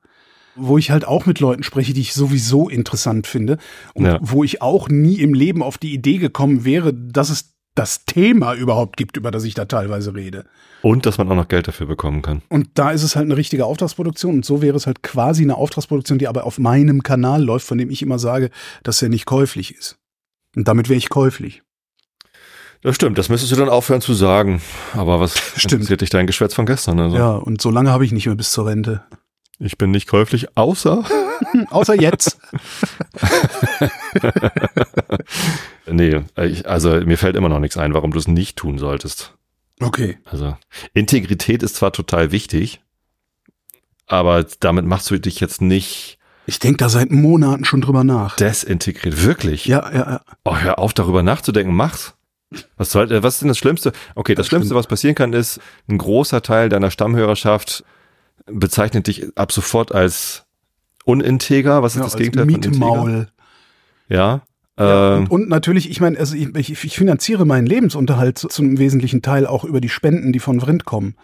wo 0.56 0.78
ich 0.78 0.90
halt 0.90 1.04
auch 1.06 1.26
mit 1.26 1.40
Leuten 1.40 1.62
spreche, 1.62 1.92
die 1.94 2.00
ich 2.00 2.14
sowieso 2.14 2.68
interessant 2.68 3.26
finde 3.26 3.58
und 3.94 4.04
Ja. 4.06 4.18
wo 4.20 4.44
ich 4.44 4.62
auch 4.62 4.88
nie 4.88 5.16
im 5.20 5.34
Leben 5.34 5.62
auf 5.62 5.78
die 5.78 5.92
Idee 5.92 6.18
gekommen 6.18 6.64
wäre, 6.64 6.92
dass 6.94 7.30
es 7.30 7.50
das 7.74 8.04
Thema 8.04 8.54
überhaupt 8.54 8.96
gibt, 8.96 9.16
über 9.16 9.32
das 9.32 9.42
ich 9.42 9.54
da 9.54 9.64
teilweise 9.64 10.14
rede. 10.14 10.44
Und 10.82 11.06
dass 11.06 11.18
man 11.18 11.28
auch 11.30 11.34
noch 11.34 11.48
Geld 11.48 11.66
dafür 11.66 11.86
bekommen 11.88 12.22
kann. 12.22 12.42
Und 12.48 12.68
da 12.74 12.92
ist 12.92 13.02
es 13.02 13.16
halt 13.16 13.24
eine 13.24 13.36
richtige 13.36 13.64
Auftragsproduktion 13.66 14.34
und 14.36 14.44
so 14.44 14.62
wäre 14.62 14.76
es 14.76 14.86
halt 14.86 15.02
quasi 15.02 15.42
eine 15.42 15.56
Auftragsproduktion, 15.56 16.18
die 16.18 16.28
aber 16.28 16.44
auf 16.44 16.58
meinem 16.58 17.02
Kanal 17.02 17.42
läuft, 17.42 17.66
von 17.66 17.76
dem 17.78 17.90
ich 17.90 18.00
immer 18.02 18.20
sage, 18.20 18.50
dass 18.84 19.02
er 19.02 19.08
nicht 19.08 19.26
käuflich 19.26 19.74
ist. 19.74 19.96
Und 20.54 20.68
damit 20.68 20.88
wäre 20.88 20.98
ich 20.98 21.08
käuflich. 21.08 21.62
Das 22.82 22.94
stimmt, 22.96 23.16
das 23.18 23.28
müsstest 23.30 23.50
du 23.50 23.56
dann 23.56 23.70
aufhören 23.70 24.02
zu 24.02 24.14
sagen. 24.14 24.60
Aber 24.92 25.18
was 25.18 25.34
Stimmt. 25.56 25.72
interessiert 25.72 26.02
dich 26.02 26.10
dein 26.10 26.26
Geschwätz 26.28 26.54
von 26.54 26.66
gestern? 26.66 27.00
Also, 27.00 27.16
Ja, 27.16 27.32
und 27.32 27.60
so 27.60 27.70
lange 27.70 27.90
habe 27.90 28.04
ich 28.04 28.12
nicht 28.12 28.26
mehr 28.26 28.34
bis 28.36 28.52
zur 28.52 28.66
Rente. 28.66 29.02
Ich 29.58 29.78
bin 29.78 29.90
nicht 29.92 30.08
käuflich, 30.08 30.56
außer. 30.56 31.04
Außer 31.70 32.00
jetzt. 32.00 32.38
nee, 35.86 36.22
ich, 36.40 36.68
also 36.68 36.90
mir 37.00 37.18
fällt 37.18 37.36
immer 37.36 37.48
noch 37.48 37.58
nichts 37.60 37.76
ein, 37.76 37.94
warum 37.94 38.12
du 38.12 38.18
es 38.18 38.28
nicht 38.28 38.56
tun 38.56 38.78
solltest. 38.78 39.34
Okay. 39.80 40.18
Also 40.24 40.56
Integrität 40.92 41.62
ist 41.62 41.76
zwar 41.76 41.92
total 41.92 42.32
wichtig, 42.32 42.80
aber 44.06 44.44
damit 44.60 44.84
machst 44.86 45.10
du 45.10 45.18
dich 45.18 45.40
jetzt 45.40 45.60
nicht 45.60 46.18
Ich 46.46 46.58
denke 46.58 46.78
da 46.78 46.88
seit 46.88 47.10
Monaten 47.10 47.64
schon 47.64 47.80
drüber 47.80 48.04
nach. 48.04 48.36
desintegriert. 48.36 49.22
Wirklich? 49.24 49.66
Ja, 49.66 49.90
ja, 49.92 50.10
ja. 50.10 50.20
Oh, 50.44 50.56
hör 50.56 50.78
auf, 50.78 50.92
darüber 50.94 51.22
nachzudenken, 51.22 51.74
mach's. 51.74 52.14
Was, 52.76 52.92
soll, 52.92 53.10
äh, 53.10 53.22
was 53.22 53.34
ist 53.34 53.40
denn 53.40 53.48
das 53.48 53.58
Schlimmste? 53.58 53.92
Okay, 54.14 54.34
das, 54.34 54.44
Das 54.44 54.48
Schlimmste, 54.48 54.68
stimmt. 54.68 54.78
was 54.78 54.86
passieren 54.86 55.14
kann, 55.16 55.32
ist, 55.32 55.60
ein 55.88 55.98
großer 55.98 56.40
Teil 56.42 56.68
deiner 56.68 56.90
Stammhörerschaft 56.92 57.84
bezeichnet 58.46 59.06
dich 59.06 59.26
ab 59.36 59.52
sofort 59.52 59.92
als 59.92 60.44
uninteger. 61.04 61.82
Was 61.82 61.94
ist 61.94 61.98
ja 61.98 62.04
das 62.04 62.16
Gegenteil 62.16 62.44
von 62.44 62.54
integer? 62.54 62.70
Mietmaul. 62.70 63.28
Ja. 64.08 64.42
Ja, 64.76 65.18
ähm, 65.18 65.24
und, 65.24 65.30
und 65.30 65.48
natürlich, 65.48 65.88
ich 65.88 66.00
meine, 66.00 66.18
also 66.18 66.34
ich, 66.34 66.70
ich, 66.84 66.96
finanziere 66.96 67.44
meinen 67.44 67.66
Lebensunterhalt 67.66 68.38
zu, 68.38 68.48
zum 68.48 68.76
wesentlichen 68.78 69.22
Teil 69.22 69.46
auch 69.46 69.62
über 69.62 69.80
die 69.80 69.88
Spenden, 69.88 70.32
die 70.32 70.40
von 70.40 70.60
Vrind 70.60 70.84
kommen. 70.84 71.14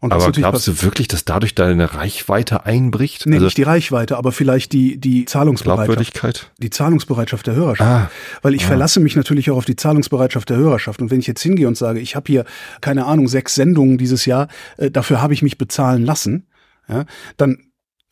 Und 0.00 0.12
aber 0.12 0.32
glaubst 0.32 0.66
du 0.66 0.82
wirklich, 0.82 1.08
dass 1.08 1.24
dadurch 1.24 1.54
deine 1.54 1.94
Reichweite 1.94 2.66
einbricht? 2.66 3.24
Nee, 3.26 3.36
also 3.36 3.46
nicht 3.46 3.56
die 3.56 3.62
Reichweite, 3.62 4.18
aber 4.18 4.32
vielleicht 4.32 4.72
die, 4.72 4.98
die 4.98 5.24
Zahlungsbereitschaft. 5.24 5.86
Glaubwürdigkeit? 5.86 6.50
Die 6.58 6.68
Zahlungsbereitschaft 6.68 7.46
der 7.46 7.54
Hörerschaft. 7.54 7.90
Ah, 7.90 8.10
Weil 8.42 8.54
ich 8.54 8.64
ah. 8.64 8.68
verlasse 8.68 9.00
mich 9.00 9.16
natürlich 9.16 9.50
auch 9.50 9.56
auf 9.56 9.64
die 9.64 9.76
Zahlungsbereitschaft 9.76 10.50
der 10.50 10.58
Hörerschaft. 10.58 11.00
Und 11.00 11.10
wenn 11.10 11.20
ich 11.20 11.26
jetzt 11.26 11.42
hingehe 11.42 11.68
und 11.68 11.78
sage, 11.78 12.00
ich 12.00 12.16
habe 12.16 12.26
hier, 12.26 12.44
keine 12.82 13.06
Ahnung, 13.06 13.28
sechs 13.28 13.54
Sendungen 13.54 13.96
dieses 13.96 14.26
Jahr, 14.26 14.48
äh, 14.76 14.90
dafür 14.90 15.22
habe 15.22 15.32
ich 15.32 15.42
mich 15.42 15.56
bezahlen 15.56 16.04
lassen, 16.04 16.46
ja, 16.88 17.04
dann, 17.36 17.58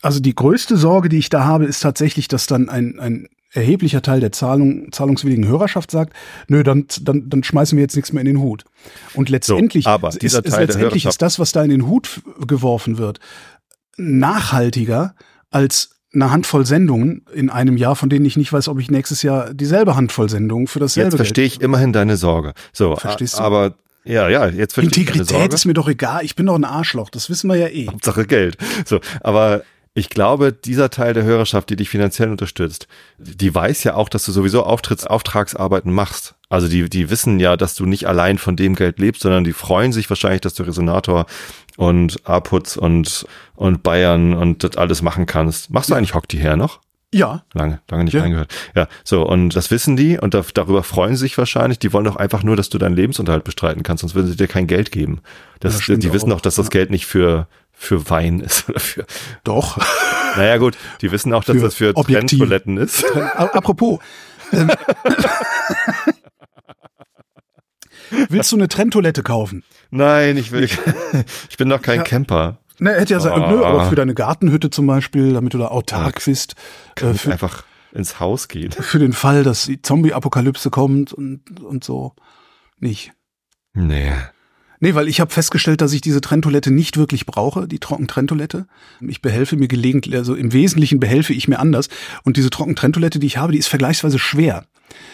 also 0.01 0.19
die 0.19 0.35
größte 0.35 0.77
Sorge, 0.77 1.09
die 1.09 1.17
ich 1.17 1.29
da 1.29 1.45
habe, 1.45 1.65
ist 1.65 1.81
tatsächlich, 1.81 2.27
dass 2.27 2.47
dann 2.47 2.69
ein, 2.69 2.99
ein 2.99 3.27
erheblicher 3.53 4.01
Teil 4.01 4.19
der 4.19 4.31
Zahlung, 4.31 4.91
zahlungswilligen 4.91 5.47
Hörerschaft 5.47 5.91
sagt, 5.91 6.13
nö, 6.47 6.63
dann, 6.63 6.87
dann, 7.01 7.29
dann 7.29 7.43
schmeißen 7.43 7.77
wir 7.77 7.83
jetzt 7.83 7.95
nichts 7.95 8.11
mehr 8.11 8.21
in 8.21 8.27
den 8.27 8.39
Hut. 8.39 8.65
Und 9.13 9.29
letztendlich, 9.29 9.87
aber 9.87 10.09
ist, 10.09 10.21
dieser 10.21 10.43
ist, 10.43 10.51
Teil 10.51 10.65
der 10.65 10.75
letztendlich 10.75 11.05
ist 11.05 11.21
das, 11.21 11.39
was 11.39 11.51
da 11.51 11.63
in 11.63 11.69
den 11.69 11.87
Hut 11.87 12.21
geworfen 12.47 12.97
wird, 12.97 13.19
nachhaltiger 13.95 15.15
als 15.51 15.91
eine 16.13 16.31
Handvoll 16.31 16.65
Sendungen 16.65 17.25
in 17.33 17.49
einem 17.49 17.77
Jahr, 17.77 17.95
von 17.95 18.09
denen 18.09 18.25
ich 18.25 18.37
nicht 18.37 18.53
weiß, 18.53 18.67
ob 18.67 18.79
ich 18.79 18.91
nächstes 18.91 19.23
Jahr 19.23 19.53
dieselbe 19.53 19.95
Handvoll 19.95 20.29
Sendungen 20.29 20.67
für 20.67 20.79
dasselbe 20.79 21.09
Jetzt 21.09 21.15
verstehe 21.15 21.45
ich 21.45 21.61
immerhin 21.61 21.93
deine 21.93 22.17
Sorge. 22.17 22.53
So, 22.71 22.95
Verstehst 22.95 23.39
du? 23.39 23.41
aber 23.41 23.75
ja, 24.05 24.29
ja, 24.29 24.47
jetzt 24.47 24.73
verstehe 24.73 25.03
Integrität 25.03 25.53
ist 25.53 25.65
mir 25.65 25.73
doch 25.73 25.87
egal. 25.87 26.23
Ich 26.23 26.35
bin 26.35 26.45
doch 26.45 26.55
ein 26.55 26.65
Arschloch. 26.65 27.09
Das 27.09 27.29
wissen 27.29 27.49
wir 27.49 27.55
ja 27.55 27.67
eh. 27.67 27.87
Hauptsache 27.87 28.25
Geld. 28.25 28.57
So, 28.85 28.99
aber 29.21 29.63
ich 29.95 30.09
glaube, 30.09 30.51
dieser 30.51 30.89
Teil 30.89 31.13
der 31.13 31.23
Hörerschaft, 31.23 31.69
die 31.69 31.75
dich 31.75 31.89
finanziell 31.89 32.29
unterstützt, 32.29 32.87
die 33.19 33.53
weiß 33.53 33.83
ja 33.83 33.93
auch, 33.93 34.09
dass 34.09 34.25
du 34.25 34.31
sowieso 34.31 34.63
Auftritts, 34.63 35.05
Auftragsarbeiten 35.05 35.93
machst. 35.93 36.33
Also 36.49 36.67
die, 36.67 36.89
die 36.89 37.09
wissen 37.11 37.39
ja, 37.39 37.55
dass 37.57 37.75
du 37.75 37.85
nicht 37.85 38.07
allein 38.07 38.39
von 38.39 38.55
dem 38.55 38.75
Geld 38.75 38.99
lebst, 38.99 39.21
sondern 39.21 39.43
die 39.43 39.53
freuen 39.53 39.93
sich 39.93 40.09
wahrscheinlich, 40.09 40.41
dass 40.41 40.55
du 40.55 40.63
Resonator 40.63 41.27
und 41.77 42.27
Aputz 42.27 42.75
und, 42.75 43.25
und 43.55 43.83
Bayern 43.83 44.33
und 44.33 44.63
das 44.63 44.77
alles 44.77 45.01
machen 45.03 45.27
kannst. 45.27 45.69
Machst 45.69 45.91
du 45.91 45.95
eigentlich 45.95 46.15
Hock 46.15 46.27
die 46.27 46.39
her 46.39 46.57
noch? 46.57 46.79
Ja, 47.13 47.43
Lange, 47.53 47.79
lange 47.89 48.03
nicht 48.05 48.13
Ja. 48.13 48.21
reingehört. 48.21 48.51
Ja, 48.75 48.87
so, 49.03 49.21
und 49.27 49.55
das 49.55 49.69
wissen 49.71 49.95
die 49.95 50.17
und 50.17 50.33
da, 50.33 50.43
darüber 50.53 50.81
freuen 50.83 51.15
sie 51.15 51.21
sich 51.21 51.37
wahrscheinlich. 51.37 51.77
Die 51.79 51.93
wollen 51.93 52.05
doch 52.05 52.15
einfach 52.15 52.43
nur, 52.43 52.55
dass 52.55 52.69
du 52.69 52.77
deinen 52.79 52.95
Lebensunterhalt 52.95 53.43
bestreiten 53.43 53.83
kannst, 53.83 54.01
sonst 54.01 54.15
würden 54.15 54.27
sie 54.27 54.35
dir 54.35 54.47
kein 54.47 54.65
Geld 54.67 54.91
geben. 54.91 55.21
Das, 55.59 55.85
Ja, 55.87 55.95
die 55.95 56.11
wissen 56.11 56.31
auch. 56.31 56.37
doch, 56.37 56.41
dass 56.41 56.55
das 56.55 56.65
Ja. 56.67 56.71
Geld 56.71 56.89
nicht 56.89 57.05
für, 57.05 57.47
für 57.71 58.09
Wein 58.09 58.39
ist 58.39 58.67
oder 58.69 58.79
für, 58.79 59.05
doch. 59.43 59.77
naja 60.35 60.57
gut, 60.57 60.75
die 61.01 61.11
wissen 61.11 61.33
auch, 61.33 61.43
dass 61.43 61.55
Für 61.57 61.61
das 61.63 61.75
für. 61.75 61.93
Trenntoiletten 61.93 62.77
ist. 62.77 63.05
A- 63.15 63.45
Apropos. 63.53 63.99
Ähm, 64.51 64.71
Willst 68.29 68.51
du 68.51 68.55
eine 68.57 68.67
Trenntoilette 68.67 69.23
kaufen? 69.23 69.63
Nein, 69.89 70.37
ich 70.37 70.51
will, 70.51 70.63
ich 71.49 71.57
bin 71.57 71.69
doch 71.69 71.81
kein. 71.81 72.03
Camper. 72.03 72.57
Ne, 72.79 72.93
hätte 72.93 73.13
ja 73.13 73.19
sagen, 73.19 73.43
Ah. 73.43 73.51
nö, 73.51 73.63
aber 73.63 73.89
für 73.89 73.95
deine 73.95 74.13
Gartenhütte 74.13 74.69
zum 74.69 74.87
Beispiel, 74.87 75.33
damit 75.33 75.53
du 75.53 75.57
da 75.57 75.67
autark 75.67 76.23
bist, 76.25 76.55
äh, 76.99 77.13
für, 77.13 77.31
einfach 77.31 77.63
ins 77.93 78.19
Haus 78.19 78.47
gehen. 78.47 78.71
für 78.79 78.99
den 78.99 79.13
Fall, 79.13 79.43
dass 79.43 79.65
die 79.65 79.81
Zombie-Apokalypse 79.81 80.69
kommt 80.69 81.13
und, 81.13 81.61
und 81.61 81.83
so. 81.83 82.13
Nicht. 82.79 83.11
Nee. 83.73 84.11
Nee, 84.79 84.95
weil 84.95 85.07
ich 85.07 85.21
habe 85.21 85.31
festgestellt, 85.31 85.79
dass 85.79 85.93
ich 85.93 86.01
diese 86.01 86.19
Trenntoilette 86.19 86.69
nicht 86.69 86.97
wirklich 86.97 87.25
brauche, 87.25 87.69
die 87.69 87.79
Trockentrenntoilette. 87.79 88.67
Ich 88.99 89.21
behelfe 89.21 89.55
mir 89.55 89.69
gelegentlich, 89.69 90.15
also 90.15 90.35
im 90.35 90.51
Wesentlichen 90.51 90.99
behelfe 90.99 91.31
ich 91.31 91.47
mir 91.47 91.59
anders. 91.59 91.87
Und 92.23 92.35
diese 92.35 92.49
Trockentrenntoilette, 92.49 93.19
die 93.19 93.27
ich 93.27 93.37
habe, 93.37 93.53
die 93.53 93.59
ist 93.59 93.69
vergleichsweise 93.69 94.19
schwer. 94.19 94.65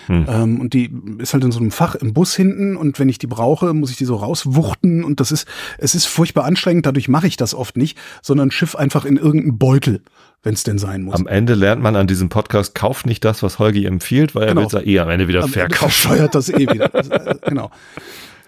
Hm. 0.08 0.26
Ähm, 0.28 0.62
und 0.62 0.74
die 0.74 0.92
ist 1.20 1.34
halt 1.34 1.44
in 1.44 1.52
so 1.52 1.60
einem 1.60 1.72
Fach 1.72 1.96
im 1.96 2.14
Bus 2.14 2.36
hinten 2.36 2.76
und 2.76 3.00
wenn 3.00 3.10
ich 3.10 3.18
die 3.20 3.28
brauche, 3.28 3.74
muss 3.74 3.92
ich 3.92 3.98
die 3.98 4.06
so 4.06 4.16
rauswuchten 4.16 5.04
und 5.04 5.20
das 5.20 5.32
ist, 5.32 5.48
es 5.78 5.96
ist 5.96 6.06
furchtbar 6.06 6.46
anstrengend, 6.46 6.86
dadurch 6.86 7.08
mache 7.10 7.28
ich 7.28 7.38
das 7.38 7.54
oft 7.54 7.78
nicht, 7.78 7.98
sondern 8.22 8.52
schiff 8.52 8.76
einfach 8.76 9.06
in 9.06 9.18
irgendeinen 9.18 9.58
Beutel, 9.58 10.02
wenn 10.44 10.54
es 10.54 10.64
denn 10.64 10.78
sein 10.80 11.04
muss. 11.04 11.16
Am 11.16 11.28
Ende 11.28 11.54
lernt 11.54 11.82
man 11.82 11.96
an 11.96 12.08
diesem 12.08 12.30
Podcast, 12.30 12.74
kauft 12.76 13.06
nicht 13.06 13.24
das, 13.26 13.44
was 13.44 13.60
Holgi 13.60 13.86
empfiehlt, 13.86 14.36
weil 14.36 14.48
Genau. 14.48 14.62
er 14.62 14.72
will 14.72 14.80
es 14.80 14.86
ja 14.86 14.92
eh 14.94 15.00
am 15.00 15.10
Ende 15.10 15.28
wieder 15.28 15.40
Am 15.40 15.46
Ende 15.46 15.54
verkaufen. 15.60 15.92
Verscheuert 15.92 16.34
das 16.36 16.50
eh 16.50 16.68
wieder. 16.70 16.90
Genau. 17.48 17.72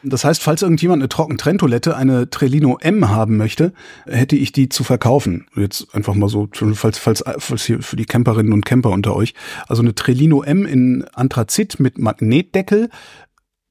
Das 0.03 0.23
heißt, 0.23 0.41
falls 0.41 0.61
irgendjemand 0.61 1.01
eine 1.01 1.09
Trockentrenntoilette, 1.09 1.95
eine 1.95 2.29
Trellino 2.29 2.77
M 2.79 3.09
haben 3.09 3.37
möchte, 3.37 3.73
hätte 4.05 4.35
ich 4.35 4.51
die 4.51 4.69
zu 4.69 4.83
verkaufen. 4.83 5.47
Jetzt 5.55 5.93
einfach 5.93 6.15
mal 6.15 6.29
so, 6.29 6.49
falls, 6.73 6.97
falls, 6.97 7.23
falls 7.37 7.65
hier 7.65 7.81
für 7.81 7.95
die 7.95 8.05
Camperinnen 8.05 8.53
und 8.53 8.65
Camper 8.65 8.89
unter 8.89 9.15
euch. 9.15 9.33
Also 9.67 9.81
eine 9.81 9.93
Trellino 9.93 10.41
M 10.43 10.65
in 10.65 11.05
Anthrazit 11.13 11.79
mit 11.79 11.99
Magnetdeckel, 11.99 12.89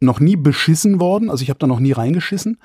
noch 0.00 0.20
nie 0.20 0.36
beschissen 0.36 1.00
worden. 1.00 1.30
Also 1.30 1.42
ich 1.42 1.50
habe 1.50 1.58
da 1.58 1.66
noch 1.66 1.80
nie 1.80 1.92
reingeschissen. 1.92 2.58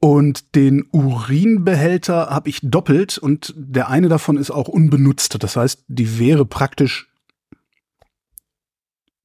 Und 0.00 0.54
den 0.54 0.86
Urinbehälter 0.92 2.30
habe 2.30 2.48
ich 2.48 2.60
doppelt 2.62 3.18
und 3.18 3.52
der 3.56 3.88
eine 3.88 4.08
davon 4.08 4.36
ist 4.36 4.52
auch 4.52 4.68
unbenutzt. 4.68 5.42
Das 5.42 5.56
heißt, 5.56 5.84
die 5.88 6.20
wäre 6.20 6.46
praktisch 6.46 7.08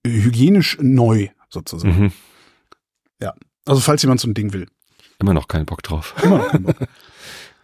hygienisch 0.05 0.77
neu 0.81 1.29
sozusagen. 1.49 2.05
Mhm. 2.05 2.11
Also 3.65 3.81
falls 3.81 4.01
jemand 4.01 4.19
so 4.19 4.27
ein 4.27 4.33
Ding 4.33 4.53
will. 4.53 4.67
Immer 5.19 5.33
noch 5.33 5.47
keinen 5.47 5.65
Bock 5.65 5.83
drauf. 5.83 6.13
Immer 6.23 6.37
noch 6.39 6.49
keinen 6.49 6.63
Bock. 6.63 6.75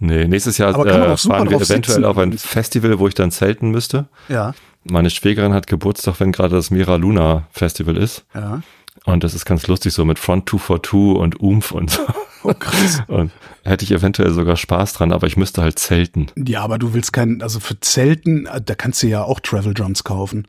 Nee, 0.01 0.29
nächstes 0.29 0.57
Jahr 0.57 0.69
äh, 0.69 0.73
fahren 1.17 1.49
wir 1.49 1.57
eventuell 1.57 1.65
sitzen 1.65 2.05
auf 2.05 2.17
ein. 2.17 2.37
Festival, 2.37 2.99
wo 2.99 3.09
ich 3.09 3.15
dann 3.15 3.31
zelten 3.31 3.69
müsste. 3.69 4.07
ja, 4.29 4.53
Meine 4.85 5.09
Schwägerin 5.09 5.51
hat 5.53 5.67
Geburtstag, 5.67 6.21
wenn 6.21 6.31
gerade 6.31 6.55
das 6.55 6.71
Mira 6.71 6.95
Luna 6.95 7.47
Festival 7.51 7.97
ist. 7.97 8.23
ja. 8.33 8.61
Und 9.05 9.23
das 9.23 9.33
ist 9.33 9.45
ganz 9.45 9.65
lustig, 9.67 9.93
so 9.93 10.05
mit 10.05 10.19
Front 10.19 10.49
242 10.49 11.19
und 11.19 11.39
Umf 11.39 11.71
und 11.71 11.91
so. 11.91 12.01
Oh, 12.43 12.53
krass. 12.57 13.03
Und 13.07 13.31
hätte 13.65 13.83
ich 13.83 13.91
eventuell 13.91 14.31
sogar 14.31 14.55
Spaß 14.55 14.93
dran, 14.93 15.11
aber 15.11 15.27
ich 15.27 15.35
müsste 15.35 15.61
halt 15.61 15.77
zelten. 15.77 16.27
Ja, 16.37 16.61
aber 16.61 16.77
du 16.77 16.93
willst 16.93 17.11
keinen, 17.11 17.41
also 17.41 17.59
für 17.59 17.77
Zelten, 17.81 18.45
äh, 18.45 18.61
da 18.61 18.75
kannst 18.75 19.03
du 19.03 19.07
ja 19.07 19.23
auch 19.23 19.41
Travel 19.41 19.73
Drums 19.73 20.05
kaufen. 20.05 20.47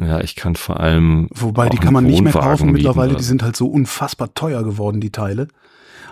Ja, 0.00 0.20
ich 0.20 0.36
kann 0.36 0.56
vor 0.56 0.80
allem. 0.80 1.28
Wobei, 1.34 1.68
die 1.68 1.76
kann 1.76 1.92
man 1.92 2.04
nicht 2.04 2.22
mehr 2.22 2.32
kaufen 2.32 2.66
mieten 2.66 2.76
mittlerweile, 2.78 3.10
oder 3.10 3.18
die 3.18 3.24
so. 3.24 3.28
sind 3.28 3.42
halt 3.42 3.56
so 3.56 3.66
unfassbar 3.66 4.34
teuer 4.34 4.62
geworden, 4.64 5.00
die 5.00 5.10
Teile. 5.10 5.48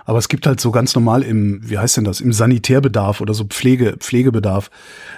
Aber 0.05 0.19
es 0.19 0.29
gibt 0.29 0.47
halt 0.47 0.61
so 0.61 0.71
ganz 0.71 0.95
normal 0.95 1.23
im, 1.23 1.61
wie 1.63 1.79
heißt 1.79 1.99
denn 1.99 2.05
das, 2.05 2.21
im 2.21 2.33
Sanitärbedarf 2.33 3.21
oder 3.21 3.35
so 3.35 3.45
Pflege, 3.45 3.97
Pflegebedarf. 3.99 4.71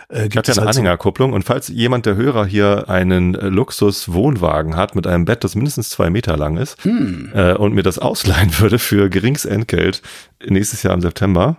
Äh, 0.08 0.14
Ich 0.14 0.18
habe 0.18 0.28
gibt 0.28 0.48
ja 0.48 0.52
es 0.52 0.58
eine 0.58 0.66
halt 0.66 0.74
so, 0.74 0.80
Anhängerkupplung 0.80 1.32
und 1.32 1.44
falls 1.44 1.68
jemand 1.68 2.04
der 2.04 2.16
Hörer 2.16 2.44
hier 2.44 2.88
einen 2.90 3.34
äh, 3.34 3.48
Luxus-Wohnwagen 3.48 4.76
hat 4.76 4.94
mit 4.94 5.06
einem 5.06 5.24
Bett, 5.24 5.44
das 5.44 5.54
mindestens 5.54 5.90
zwei 5.90 6.10
Meter 6.10 6.36
lang 6.36 6.56
ist 6.56 6.82
hm, 6.84 7.30
äh, 7.32 7.54
und 7.54 7.74
mir 7.74 7.82
das 7.82 7.98
ausleihen 7.98 8.50
würde 8.58 8.78
für 8.78 9.08
geringes 9.08 9.44
Entgelt 9.44 10.02
nächstes 10.46 10.82
Jahr 10.82 10.94
im 10.94 11.00
September. 11.00 11.58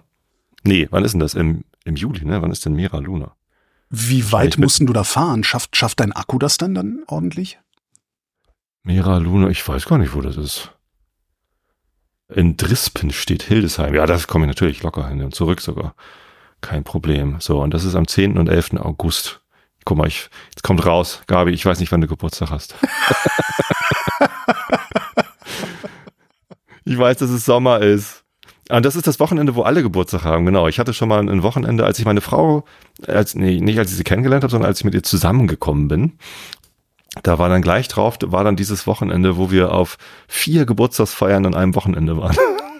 Nee, 0.63 0.88
wann 0.92 1.04
ist 1.04 1.13
denn 1.13 1.20
das? 1.20 1.34
Im, 1.34 1.63
im 1.86 1.96
Juli, 1.96 2.26
ne? 2.26 2.42
Wann 2.42 2.52
ist 2.52 2.66
denn 2.66 2.74
Mira 2.74 3.00
Luna? 3.00 3.36
Wie 3.96 4.32
weit 4.32 4.58
mussten 4.58 4.88
du 4.88 4.94
da 4.94 5.04
fahren? 5.04 5.44
Schafft, 5.44 5.76
schafft 5.76 6.00
dein 6.00 6.14
Akku 6.14 6.40
das 6.40 6.58
dann 6.58 6.74
dann 6.74 7.04
ordentlich? 7.06 7.60
Mira 8.82 9.20
Luna, 9.20 9.50
ich 9.50 9.68
weiß 9.68 9.86
gar 9.86 10.00
nicht, 10.00 10.16
wo 10.16 10.22
das 10.22 10.36
ist. 10.36 10.72
In 12.28 12.58
Drispen 12.58 13.12
steht 13.12 13.44
Hildesheim. 13.44 13.94
Ja, 13.94 14.08
das 14.08 14.26
komme 14.28 14.46
ich 14.46 14.48
natürlich 14.48 14.82
locker 14.82 15.08
hin 15.08 15.22
und 15.22 15.36
zurück 15.36 15.62
sogar. 15.62 15.94
kein 16.60 16.84
Problem. 16.84 17.36
So, 17.40 17.62
und 17.62 17.72
das 17.72 17.84
ist 17.84 17.94
am 17.94 18.08
10. 18.08 18.40
und 18.40 18.50
11. 18.50 18.78
August. 18.80 19.42
Guck 19.86 20.00
mal, 20.00 20.08
ich, 20.08 20.32
jetzt 20.50 20.64
kommt 20.64 20.84
raus. 20.88 21.22
Gabi, 21.28 21.52
ich 21.52 21.64
weiß 21.64 21.80
nicht, 21.80 21.92
wann 21.92 22.02
du 22.02 22.08
Geburtstag 22.08 22.50
hast. 22.50 22.74
ich 26.84 26.98
weiß, 26.98 27.18
dass 27.18 27.30
es 27.30 27.46
Sommer 27.46 27.82
ist. 27.82 28.23
Und 28.69 28.86
das 28.86 28.95
ist 28.95 29.08
das 29.08 29.19
Wochenende, 29.19 29.56
wo 29.56 29.63
alle 29.63 29.84
Geburtstag 29.84 30.23
haben, 30.23 30.45
genau. 30.45 30.67
Ich 30.67 30.80
hatte 30.80 30.93
schon 30.93 31.10
mal 31.10 31.19
ein 31.19 31.43
Wochenende, 31.43 31.86
als 31.86 31.99
ich 31.99 32.06
meine 32.06 32.21
Frau, 32.21 32.63
als, 33.06 33.36
nee, 33.36 33.60
nicht 33.60 33.78
als 33.78 33.91
ich 33.91 33.97
sie 33.97 34.04
kennengelernt 34.04 34.43
habe, 34.43 34.52
sondern 34.52 34.69
als 34.69 34.80
ich 34.80 34.86
mit 34.86 34.93
ihr 34.93 35.04
zusammengekommen 35.04 35.88
bin. 35.89 36.13
Da 37.21 37.38
war 37.38 37.49
dann 37.49 37.62
gleich 37.62 37.88
drauf, 37.89 38.17
war 38.23 38.43
dann 38.43 38.56
dieses 38.56 38.88
Wochenende, 38.88 39.38
wo 39.38 39.52
wir 39.52 39.73
auf 39.73 39.97
vier 40.28 40.65
Geburtstagsfeiern 40.65 41.45
an 41.45 41.54
einem 41.54 41.76
Wochenende 41.76 42.17
waren. 42.17 42.36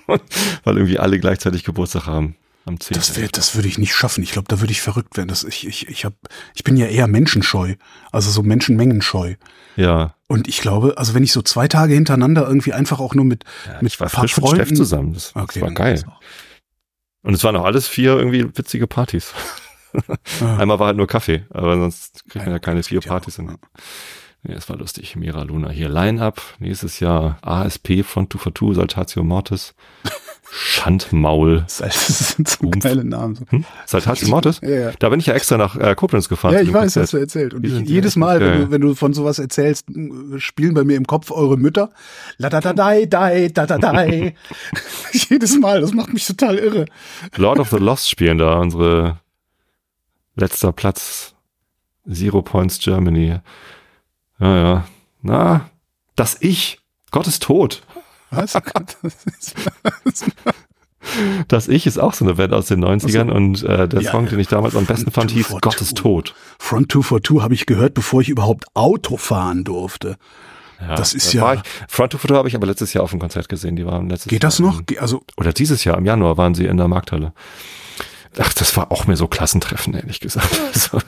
Weil 0.64 0.78
irgendwie 0.78 1.00
alle 1.00 1.20
gleichzeitig 1.20 1.64
Geburtstag 1.64 2.08
haben. 2.08 2.36
Am 2.66 2.80
10. 2.80 2.96
Das, 2.96 3.18
wär, 3.18 3.28
das 3.28 3.56
würde 3.56 3.68
ich 3.68 3.78
nicht 3.78 3.94
schaffen. 3.94 4.24
Ich 4.24 4.32
glaube, 4.32 4.48
da 4.48 4.62
würde 4.62 4.72
ich 4.72 4.82
verrückt 4.82 5.18
werden. 5.18 5.28
Das, 5.28 5.44
ich, 5.44 5.68
ich, 5.68 5.90
ich, 5.90 6.06
hab, 6.06 6.14
ich 6.56 6.64
bin 6.64 6.78
ja 6.78 6.86
eher 6.86 7.08
menschenscheu, 7.08 7.76
also 8.12 8.32
so 8.32 8.42
menschenmengenscheu. 8.42 9.36
Ja. 9.76 10.16
Und 10.28 10.48
ich 10.48 10.62
glaube, 10.62 10.98
also 10.98 11.14
wenn 11.14 11.24
ich 11.24 11.34
so 11.34 11.42
zwei 11.42 11.68
Tage 11.68 11.94
hintereinander 11.94 12.48
irgendwie 12.48 12.72
einfach 12.74 13.00
auch 13.00 13.16
nur 13.16 13.26
mit, 13.26 13.44
ja 13.68 13.82
mit 13.82 13.94
ich 13.94 14.00
war 14.00 14.10
frisch 14.10 14.38
mit 14.38 14.48
Steff 14.48 14.74
zusammen. 14.74 15.14
Das, 15.14 15.36
okay, 15.36 15.60
das 15.60 15.62
war 15.62 15.72
geil. 15.72 16.04
Und 17.22 17.34
es 17.34 17.44
waren 17.44 17.56
auch 17.56 17.66
alles 17.66 17.88
vier 17.88 18.18
irgendwie 18.18 18.46
witzige 18.58 18.88
Partys. 18.88 19.34
Ah. 20.42 20.58
Einmal 20.58 20.80
war 20.80 20.88
halt 20.88 20.98
nur 20.98 21.08
Kaffee, 21.08 21.46
aber 21.50 21.76
sonst 21.76 22.28
kriegt 22.30 22.46
man 22.46 22.54
ja 22.54 22.60
keine 22.60 22.84
vier 22.84 23.02
Partys 23.02 23.36
hin. 23.36 23.58
Ja, 24.46 24.56
es 24.56 24.68
war 24.70 24.78
lustig. 24.78 25.16
Mira 25.16 25.44
Luna 25.44 25.70
hier. 25.70 25.88
Line-Up. 25.88 26.42
Nächstes 26.60 27.00
Jahr 27.00 27.38
ASP, 27.42 28.04
Front 28.04 28.34
2 28.34 28.40
for 28.40 28.54
2, 28.54 28.74
Saltatio 28.74 29.24
Mortis. 29.24 29.74
Schandmaul. 30.56 31.66
Das 31.80 32.36
sind 32.36 32.48
so 32.48 32.68
Umf. 32.68 32.80
geile 32.80 33.04
Namen. 33.04 33.40
Hm? 33.50 33.66
Saltatio 33.88 34.28
Mortis? 34.28 34.60
Ja, 34.62 34.70
ja. 34.70 34.92
Da 35.00 35.10
bin 35.10 35.20
ich 35.20 35.26
ja 35.26 35.34
extra 35.34 35.58
nach 35.58 35.76
äh, 35.76 35.96
Koblenz 35.96 36.30
gefahren. 36.30 36.54
Ja, 36.54 36.62
ich 36.62 36.72
weiß, 36.72 36.96
hast 36.96 37.14
du 37.14 37.18
erzählt. 37.18 37.56
Und 37.56 37.66
ich, 37.66 37.74
jedes 37.90 38.16
Mal, 38.16 38.40
wenn 38.40 38.60
du, 38.60 38.72
wenn 38.72 38.82
du 38.82 38.94
von 38.94 39.14
sowas 39.14 39.40
erzählst, 39.40 39.88
spielen 40.38 40.76
bei 40.76 40.84
mir 40.84 40.96
im 40.96 41.08
Kopf 41.08 41.32
eure 41.32 41.58
Mütter. 41.58 41.90
La 42.38 42.50
da 42.50 42.62
da 42.62 42.74
dai, 42.74 43.08
dai, 43.08 43.50
da 43.50 43.66
da 43.66 43.80
dai. 43.80 44.36
jedes 45.12 45.58
Mal, 45.58 45.82
das 45.82 45.94
macht 45.94 46.14
mich 46.14 46.28
total 46.28 46.60
irre. 46.60 46.86
Lord 47.36 47.60
of 47.60 47.70
the 47.72 47.78
Lost 47.78 48.10
spielen 48.10 48.38
da, 48.38 48.60
unsere 48.60 49.20
letzter 50.36 50.72
Platz. 50.72 51.34
Zero 52.12 52.42
Points 52.42 52.80
Germany. 52.80 53.40
Ja, 54.40 54.58
ja. 54.58 54.86
Na, 55.22 55.70
das 56.16 56.38
Ich. 56.42 56.80
Gott 57.12 57.28
ist 57.28 57.44
tot. 57.44 57.82
Was? 58.36 60.26
Das 61.48 61.68
Ich 61.68 61.86
ist 61.86 61.98
auch 61.98 62.14
so 62.14 62.24
eine 62.24 62.36
Band 62.36 62.54
aus 62.54 62.68
den 62.68 62.84
90ern 62.84 63.28
also, 63.28 63.34
und 63.34 63.64
äh, 63.64 63.88
der 63.88 64.02
ja, 64.02 64.12
Song, 64.12 64.28
den 64.28 64.40
ich 64.40 64.48
damals 64.48 64.76
am 64.76 64.86
besten 64.86 65.12
fand, 65.12 65.32
hieß 65.32 65.56
Gott 65.62 65.82
ist 65.82 65.98
tot. 65.98 66.34
Front 66.60 66.92
242 66.92 67.42
habe 67.42 67.54
ich 67.54 67.66
gehört, 67.66 67.94
bevor 67.94 68.22
ich 68.22 68.30
überhaupt 68.30 68.66
Auto 68.74 69.18
fahren 69.18 69.64
durfte. 69.64 70.18
Ja, 70.80 70.96
das 70.96 71.14
ist 71.14 71.34
ja. 71.34 71.56
Ich, 71.56 71.62
Front 71.88 72.14
242 72.14 72.38
habe 72.38 72.48
ich 72.48 72.56
aber 72.56 72.68
letztes 72.68 72.94
Jahr 72.94 73.04
auf 73.04 73.12
dem 73.12 73.20
Konzert 73.20 73.50
gesehen. 73.50 73.76
Die 73.76 73.86
waren 73.86 74.10
letztes 74.10 74.30
Geht 74.30 74.44
das 74.44 74.60
Jahr 74.60 74.72
noch? 74.72 74.82
Also, 75.00 75.24
oder 75.38 75.52
dieses 75.54 75.84
Jahr, 75.84 75.98
im 75.98 76.06
Januar 76.06 76.38
waren 76.38 76.56
sie 76.56 76.66
in 76.66 76.78
der 76.78 76.88
Markthalle. 76.88 77.34
Ach, 78.40 78.54
das 78.54 78.76
war 78.78 78.92
auch 78.92 79.06
mehr 79.06 79.18
so 79.18 79.28
Klassentreffen, 79.28 79.94
ehrlich 79.94 80.20
gesagt. 80.20 80.50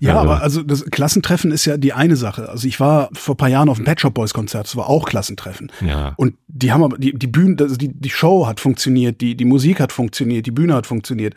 Also, 0.00 0.06
ja, 0.06 0.20
aber 0.20 0.42
also 0.42 0.62
das 0.62 0.84
Klassentreffen 0.86 1.50
ist 1.50 1.64
ja 1.64 1.76
die 1.76 1.92
eine 1.92 2.16
Sache. 2.16 2.48
Also 2.48 2.66
ich 2.66 2.80
war 2.80 3.08
vor 3.12 3.36
paar 3.36 3.48
Jahren 3.48 3.68
auf 3.68 3.76
dem 3.76 3.84
Pet 3.84 4.00
Shop 4.00 4.14
Boys 4.14 4.34
Konzert, 4.34 4.66
das 4.66 4.76
war 4.76 4.88
auch 4.88 5.06
Klassentreffen. 5.06 5.70
Ja. 5.86 6.14
Und 6.16 6.36
die 6.48 6.72
haben 6.72 6.82
aber 6.82 6.98
die 6.98 7.12
die 7.12 7.26
Bühne, 7.26 7.56
also 7.60 7.76
die 7.76 7.88
die 7.88 8.10
Show 8.10 8.46
hat 8.46 8.60
funktioniert, 8.60 9.20
die 9.20 9.36
die 9.36 9.44
Musik 9.44 9.80
hat 9.80 9.92
funktioniert, 9.92 10.46
die 10.46 10.50
Bühne 10.50 10.74
hat 10.74 10.86
funktioniert. 10.86 11.34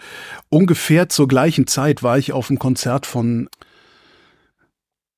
Ungefähr 0.50 1.10
zur 1.10 1.28
gleichen 1.28 1.68
Zeit 1.68 2.04
war 2.04 2.18
ich 2.18 2.34
auf 2.34 2.48
dem 2.48 2.60
Konzert 2.60 3.06
von 3.06 3.50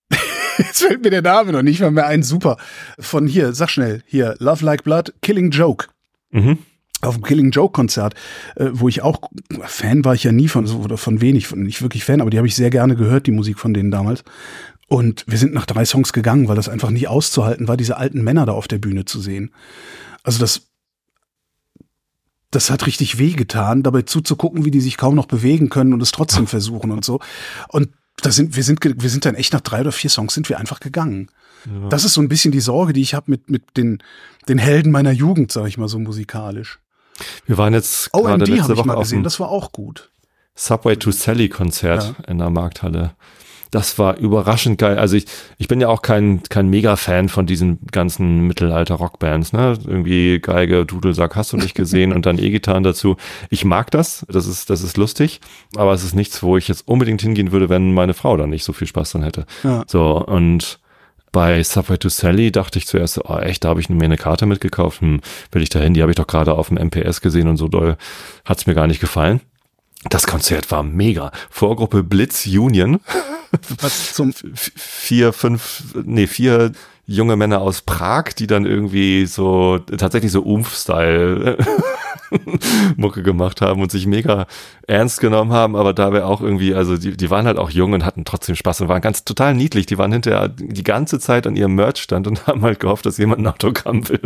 Jetzt 0.58 0.84
fällt 0.84 1.04
mir 1.04 1.12
der 1.12 1.22
Name 1.22 1.52
noch 1.52 1.62
nicht 1.62 1.80
mal 1.80 1.92
mehr 1.92 2.08
ein. 2.08 2.24
Super. 2.24 2.58
Von 3.00 3.28
hier, 3.28 3.54
sag 3.54 3.70
schnell, 3.70 4.04
hier, 4.06 4.36
Love 4.40 4.66
Like 4.66 4.84
Blood, 4.84 5.14
Killing 5.22 5.52
Joke. 5.52 5.88
Mhm 6.32 6.60
auf 7.02 7.16
dem 7.16 7.24
Killing 7.24 7.52
Joke 7.52 7.74
Konzert, 7.74 8.14
äh, 8.56 8.70
wo 8.72 8.88
ich 8.90 9.02
auch 9.02 9.22
Fan 9.62 10.04
war 10.06 10.14
ich 10.14 10.24
ja 10.24 10.32
nie 10.32 10.48
von 10.48 10.68
oder 10.68 10.98
von 10.98 11.22
wenig, 11.22 11.48
von 11.48 11.64
nicht 11.64 11.82
wirklich 11.82 12.04
Fan, 12.04 12.22
aber 12.22 12.30
die 12.30 12.38
habe 12.38 12.48
ich 12.48 12.56
sehr 12.56 12.70
gerne 12.70 12.96
gehört, 12.96 13.28
die 13.28 13.32
Musik 13.32 13.60
von 13.60 13.74
denen 13.74 13.92
damals. 13.92 14.24
Und 14.88 15.24
wir 15.28 15.38
sind 15.38 15.54
nach 15.54 15.68
drei 15.68 15.86
Songs 15.86 16.14
gegangen, 16.14 16.48
weil 16.48 16.56
das 16.56 16.68
einfach 16.68 16.90
nicht 16.90 17.08
auszuhalten 17.08 17.68
war, 17.68 17.78
diese 17.78 17.98
alten 17.98 18.24
Männer 18.24 18.46
da 18.46 18.54
auf 18.54 18.68
der 18.68 18.80
Bühne 18.80 19.06
zu 19.06 19.22
sehen. 19.22 19.54
Also 20.24 20.40
das 20.40 20.70
das 22.52 22.72
hat 22.72 22.88
richtig 22.88 23.20
wehgetan, 23.20 23.84
dabei 23.84 24.02
zuzugucken, 24.02 24.66
wie 24.66 24.72
die 24.72 24.82
sich 24.82 24.98
kaum 24.98 25.14
noch 25.14 25.28
bewegen 25.28 25.70
können 25.70 25.94
und 25.94 26.02
es 26.02 26.12
trotzdem 26.12 26.48
versuchen 26.48 26.92
und 26.92 27.06
so. 27.06 27.20
Und 27.68 27.90
da 28.22 28.32
sind 28.32 28.56
wir 28.56 28.64
sind 28.64 28.84
wir 28.84 29.10
sind 29.10 29.26
dann 29.26 29.36
echt 29.36 29.54
nach 29.54 29.62
drei 29.62 29.82
oder 29.82 29.92
vier 29.92 30.10
Songs 30.10 30.34
sind 30.34 30.50
wir 30.50 30.60
einfach 30.60 30.80
gegangen. 30.80 31.30
Ja. 31.66 31.90
Das 31.90 32.04
ist 32.04 32.14
so 32.14 32.22
ein 32.22 32.30
bisschen 32.30 32.52
die 32.52 32.60
Sorge, 32.60 32.94
die 32.94 33.02
ich 33.02 33.14
habe 33.14 33.32
mit 33.32 33.50
mit 33.50 33.78
den 33.78 34.02
den 34.48 34.58
Helden 34.58 34.92
meiner 34.92 35.12
Jugend, 35.12 35.52
sage 35.52 35.68
ich 35.68 35.78
mal 35.78 35.88
so 35.88 36.00
musikalisch. 36.00 36.80
Wir 37.46 37.58
waren 37.58 37.74
jetzt 37.74 38.10
oh, 38.14 38.24
gerade 38.24 38.46
letzte 38.46 38.78
Woche 38.78 38.96
auf 38.96 39.04
gesehen, 39.04 39.24
das 39.24 39.40
war 39.40 39.50
auch 39.50 39.72
gut. 39.72 40.12
Subway 40.56 40.98
to 40.98 41.12
Sally 41.12 41.50
Konzert 41.50 42.16
ja. 42.18 42.26
in 42.26 42.38
der 42.38 42.50
Markthalle. 42.50 43.12
Das 43.72 44.00
war 44.00 44.18
überraschend 44.18 44.80
geil. 44.80 44.98
Also 44.98 45.16
ich, 45.16 45.26
ich 45.60 45.68
bin 45.68 45.80
ja 45.80 45.90
auch 45.90 46.02
kein, 46.02 46.42
kein 46.50 46.70
Mega-Fan 46.70 47.30
von 47.30 47.46
diesen 47.46 47.80
ganzen 47.92 48.48
Mittelalter-Rockbands, 48.48 49.54
ne? 49.54 49.78
Irgendwie 49.86 50.40
Geige, 50.40 50.86
Dudelsack 50.88 51.36
hast 51.36 51.54
du 51.54 51.58
nicht 51.58 51.76
gesehen 51.76 52.12
und 52.12 52.26
dann 52.26 52.40
E-Gitarren 52.40 52.84
dazu. 52.84 53.16
Ich 53.52 53.66
mag 53.66 53.92
das. 53.92 54.26
Das 54.28 54.48
ist, 54.48 54.72
das 54.72 54.82
ist 54.82 54.98
lustig. 54.98 55.40
Aber 55.76 55.94
es 55.94 56.04
ist 56.04 56.16
nichts, 56.16 56.42
wo 56.42 56.58
ich 56.58 56.68
jetzt 56.68 56.88
unbedingt 56.88 57.22
hingehen 57.22 57.52
würde, 57.52 57.70
wenn 57.70 57.94
meine 57.94 58.16
Frau 58.16 58.36
da 58.38 58.48
nicht 58.48 58.64
so 58.64 58.74
viel 58.74 58.88
Spaß 58.88 59.12
dran 59.12 59.24
hätte. 59.24 59.46
Ja. 59.64 59.84
So, 59.88 60.26
und 60.26 60.80
bei 61.32 61.64
Subway 61.64 61.98
to 61.98 62.10
Sally 62.10 62.52
dachte 62.52 62.80
ich 62.80 62.88
zuerst, 62.88 63.20
oh 63.26 63.38
echt, 63.38 63.64
da 63.64 63.70
habe 63.70 63.82
ich 63.82 63.90
mir 63.90 64.04
eine 64.04 64.18
Karte 64.18 64.46
mitgekauft, 64.46 65.02
hm, 65.02 65.22
will 65.52 65.62
ich 65.62 65.70
da 65.70 65.80
hin, 65.80 65.94
die 65.94 66.02
habe 66.02 66.12
ich 66.12 66.18
doch 66.18 66.28
gerade 66.28 66.54
auf 66.54 66.70
dem 66.70 66.78
MPS 66.78 67.22
gesehen 67.22 67.48
und 67.48 67.58
so 67.58 67.68
doll 67.68 67.98
hat's 68.46 68.66
mir 68.66 68.76
gar 68.76 68.88
nicht 68.88 69.00
gefallen. 69.00 69.42
Das 70.10 70.28
Konzert 70.28 70.72
war 70.72 70.82
mega. 70.82 71.32
Vorgruppe 71.50 72.04
Blitz 72.04 72.46
Union. 72.46 73.02
Was 73.82 74.14
zum 74.14 74.34
vier, 74.56 75.34
fünf, 75.34 75.84
nee, 76.06 76.28
vier 76.28 76.72
junge 77.06 77.36
Männer 77.36 77.62
aus 77.62 77.82
Prag, 77.82 78.34
die 78.38 78.48
dann 78.48 78.66
irgendwie 78.66 79.26
so 79.26 79.80
tatsächlich 79.80 80.32
so 80.32 80.44
Umf-Style 80.44 81.58
Mucke 82.98 83.24
gemacht 83.24 83.62
haben 83.62 83.82
und 83.82 83.92
sich 83.92 84.08
mega 84.08 84.48
ernst 84.88 85.20
genommen 85.20 85.52
haben, 85.52 85.76
aber 85.76 85.94
dabei 85.94 86.24
auch 86.24 86.42
irgendwie, 86.42 86.74
also 86.74 86.98
die, 86.98 87.16
die 87.16 87.30
waren 87.30 87.46
halt 87.46 87.58
auch 87.58 87.70
jung 87.70 87.94
und 87.94 88.06
hatten 88.06 88.26
trotzdem 88.26 88.56
Spaß 88.56 88.82
und 88.82 88.88
waren 88.88 89.02
ganz 89.02 89.24
total 89.24 89.54
niedlich. 89.54 89.86
Die 89.86 89.98
waren 89.98 90.12
hinterher 90.12 90.50
die 90.50 90.84
ganze 90.84 91.20
Zeit 91.20 91.46
an 91.48 91.56
ihrem 91.56 91.76
Merch 91.76 91.98
stand 91.98 92.28
und 92.28 92.48
haben 92.48 92.62
halt 92.62 92.80
gehofft, 92.80 93.06
dass 93.06 93.18
jemand 93.18 93.42
ein 93.42 93.48
Autogramm 93.48 94.08
will. 94.10 94.22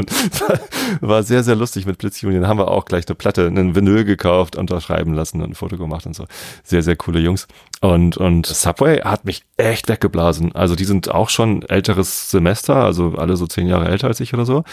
war 1.02 1.24
sehr, 1.24 1.44
sehr 1.44 1.56
lustig 1.56 1.86
mit 1.86 1.98
Blitzunion. 1.98 2.48
Haben 2.48 2.60
wir 2.60 2.70
auch 2.70 2.86
gleich 2.86 3.08
eine 3.08 3.16
Platte, 3.16 3.48
einen 3.48 3.76
Vinyl 3.76 4.06
gekauft, 4.06 4.56
unterschreiben 4.56 5.14
lassen 5.14 5.42
und 5.42 5.52
ein 5.52 5.56
Foto 5.56 5.78
gemacht 5.78 6.06
und 6.06 6.16
so. 6.16 6.26
Sehr, 6.64 6.82
sehr 6.82 6.96
coole 6.96 7.20
Jungs. 7.20 7.48
Und, 7.82 8.18
und 8.18 8.46
Subway 8.46 9.02
hat 9.02 9.26
mich 9.26 9.44
echt 9.58 9.90
weggeblasen. 9.90 10.56
Also 10.56 10.76
die 10.76 10.86
sind 10.86 11.10
auch 11.10 11.30
schon 11.30 11.64
älteres 11.64 12.32
Semester, 12.32 12.76
also 12.76 13.16
alle 13.18 13.36
so 13.36 13.48
zehn 13.48 13.68
Jahre 13.68 13.90
älter 13.90 14.08
als 14.08 14.20
ich 14.20 14.34
oder 14.34 14.46
so. 14.46 14.64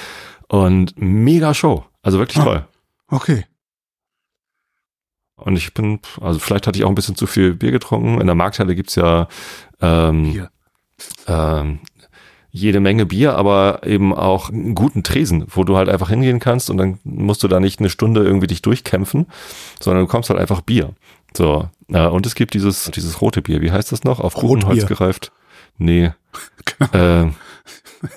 Und 0.48 0.94
mega 0.96 1.54
Show. 1.54 1.84
Also 2.02 2.18
wirklich 2.18 2.44
ah. 2.44 2.66
Okay. 3.10 3.44
Und 5.36 5.56
ich 5.56 5.72
bin, 5.74 6.00
also 6.20 6.38
vielleicht 6.38 6.66
hatte 6.66 6.78
ich 6.78 6.84
auch 6.84 6.88
ein 6.88 6.94
bisschen 6.94 7.16
zu 7.16 7.26
viel 7.26 7.54
Bier 7.54 7.72
getrunken. 7.72 8.20
In 8.20 8.26
der 8.26 8.36
Markthalle 8.36 8.74
gibt's 8.74 8.94
ja 8.94 9.28
ähm, 9.80 10.32
Bier. 10.32 10.50
Ähm, 11.26 11.80
jede 12.52 12.80
Menge 12.80 13.06
Bier, 13.06 13.36
aber 13.36 13.86
eben 13.86 14.12
auch 14.12 14.50
einen 14.50 14.74
guten 14.74 15.02
Tresen, 15.02 15.46
wo 15.48 15.64
du 15.64 15.76
halt 15.76 15.88
einfach 15.88 16.10
hingehen 16.10 16.40
kannst 16.40 16.68
und 16.68 16.76
dann 16.76 16.98
musst 17.04 17.42
du 17.42 17.48
da 17.48 17.60
nicht 17.60 17.78
eine 17.78 17.90
Stunde 17.90 18.24
irgendwie 18.24 18.48
dich 18.48 18.60
durchkämpfen, 18.60 19.26
sondern 19.80 20.04
du 20.04 20.11
kommst 20.11 20.30
halt 20.30 20.40
einfach 20.40 20.61
Bier. 20.61 20.94
So, 21.34 21.68
äh, 21.88 22.06
und 22.06 22.26
es 22.26 22.34
gibt 22.34 22.54
dieses, 22.54 22.90
dieses 22.90 23.20
rote 23.20 23.40
Bier, 23.40 23.61
wie 23.61 23.70
heißt 23.70 23.92
das 23.92 24.04
noch? 24.04 24.18
Auf 24.20 24.34
Buchenholz 24.34 24.86
gereift? 24.86 25.32
Nee. 25.78 26.11
äh, 26.92 27.26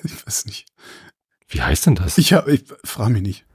ich 0.03 0.25
weiß 0.25 0.47
nicht. 0.47 0.65
Wie 1.47 1.61
heißt 1.61 1.85
denn 1.85 1.95
das? 1.95 2.17
Ich, 2.17 2.33
hab, 2.33 2.47
ich 2.47 2.63
frage 2.83 3.13
mich 3.13 3.21
nicht 3.21 3.45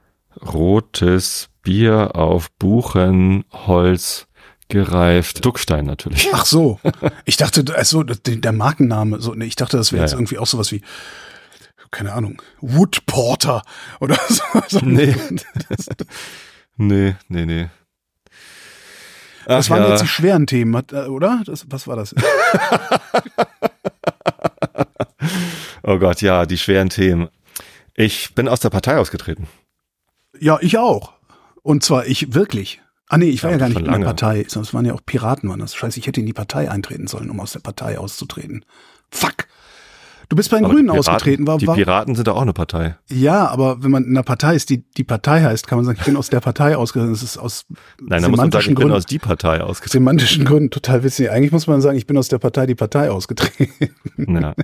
rotes 0.41 1.49
Bier 1.61 2.15
auf 2.15 2.49
Buchenholz 2.51 4.27
gereift. 4.69 5.43
Duckstein 5.43 5.85
natürlich. 5.85 6.29
Ach 6.31 6.45
so. 6.45 6.79
Ich 7.25 7.37
dachte, 7.37 7.65
also 7.75 8.03
der 8.03 8.51
Markenname, 8.51 9.19
so, 9.19 9.35
ich 9.35 9.55
dachte, 9.55 9.77
das 9.77 9.91
wäre 9.91 10.01
ja, 10.01 10.05
jetzt 10.05 10.13
irgendwie 10.13 10.37
auch 10.37 10.47
sowas 10.47 10.71
wie, 10.71 10.81
keine 11.91 12.13
Ahnung, 12.13 12.41
Wood 12.61 13.05
Porter 13.05 13.63
oder 13.99 14.17
so. 14.67 14.79
Nee. 14.81 15.15
nee, 16.77 17.15
nee, 17.27 17.45
nee. 17.45 17.69
Ach, 19.43 19.57
das 19.57 19.69
waren 19.71 19.81
ja. 19.81 19.89
jetzt 19.89 20.03
die 20.03 20.07
schweren 20.07 20.45
Themen, 20.45 20.83
äh, 20.91 21.07
oder? 21.07 21.41
Das, 21.45 21.65
was 21.69 21.87
war 21.87 21.95
das? 21.95 22.13
oh 25.83 25.97
Gott, 25.97 26.21
ja, 26.21 26.45
die 26.45 26.59
schweren 26.59 26.89
Themen. 26.89 27.29
Ich 27.95 28.35
bin 28.35 28.47
aus 28.47 28.59
der 28.59 28.69
Partei 28.69 28.97
ausgetreten. 28.97 29.47
Ja, 30.39 30.57
ich 30.61 30.77
auch. 30.77 31.13
Und 31.61 31.83
zwar 31.83 32.07
ich 32.07 32.33
wirklich. 32.33 32.81
Ah 33.07 33.17
nee, 33.17 33.29
ich 33.29 33.43
war 33.43 33.51
Ja, 33.51 33.57
ja, 33.57 33.59
gar 33.59 33.69
nicht 33.69 33.79
in 33.79 33.85
der. 33.85 34.05
Partei. 34.05 34.45
Das 34.51 34.73
waren 34.73 34.85
ja 34.85 34.93
auch 34.93 35.01
Piraten, 35.05 35.49
waren 35.49 35.59
das. 35.59 35.75
Scheiße, 35.75 35.99
ich 35.99 36.07
hätte 36.07 36.19
in 36.19 36.25
die 36.25 36.33
Partei 36.33 36.69
eintreten 36.69 37.07
sollen, 37.07 37.29
um 37.29 37.39
aus 37.39 37.53
der 37.53 37.59
Partei 37.59 37.97
auszutreten. 37.97 38.63
Fuck. 39.11 39.47
Du 40.29 40.35
bist 40.35 40.51
bei 40.51 40.57
den 40.57 40.65
Aber 40.65 40.75
Grünen 40.75 40.89
Piraten- 40.89 40.99
ausgetreten. 40.99 41.47
War, 41.47 41.57
Die 41.57 41.65
Piraten 41.65 42.13
sind 42.13 42.27
doch 42.27 42.35
auch 42.35 42.43
eine 42.43 42.53
Partei. 42.53 42.95
ja, 43.09 43.47
aber 43.47 43.81
wenn 43.83 43.89
man 43.89 44.03
in 44.03 44.11
einer 44.11 44.21
Partei 44.23 44.55
ist, 44.55 44.69
die 44.69 44.83
die 44.95 45.03
Partei 45.03 45.41
heißt, 45.41 45.65
kann 45.65 45.79
man 45.79 45.85
sagen, 45.85 45.97
ich 45.99 46.05
bin 46.05 46.15
aus 46.15 46.29
der 46.29 46.39
Partei 46.39 46.77
ausgetreten. 46.77 47.11
Das 47.13 47.23
ist 47.23 47.37
aus 47.39 47.65
Nein, 47.99 48.21
da 48.21 48.29
muss 48.29 48.37
man 48.37 48.51
sagen, 48.51 48.61
semantischen 48.61 48.61
ich 48.61 48.65
bin 48.67 48.75
Gründen. 48.75 48.95
aus 48.97 49.05
die 49.07 49.17
Partei 49.19 49.61
ausgetreten. 49.61 49.91
semantischen 50.05 50.45
Gründen 50.45 50.69
total 50.69 51.03
witzig. 51.03 51.31
Eigentlich 51.31 51.51
muss 51.51 51.65
man 51.65 51.81
sagen, 51.81 51.97
ich 51.97 52.05
bin 52.05 52.15
aus 52.15 52.27
der 52.27 52.37
Partei 52.37 52.67
die 52.67 52.75
Partei 52.75 53.09
ausgetreten. 53.09 53.89
Ja. 54.17 54.53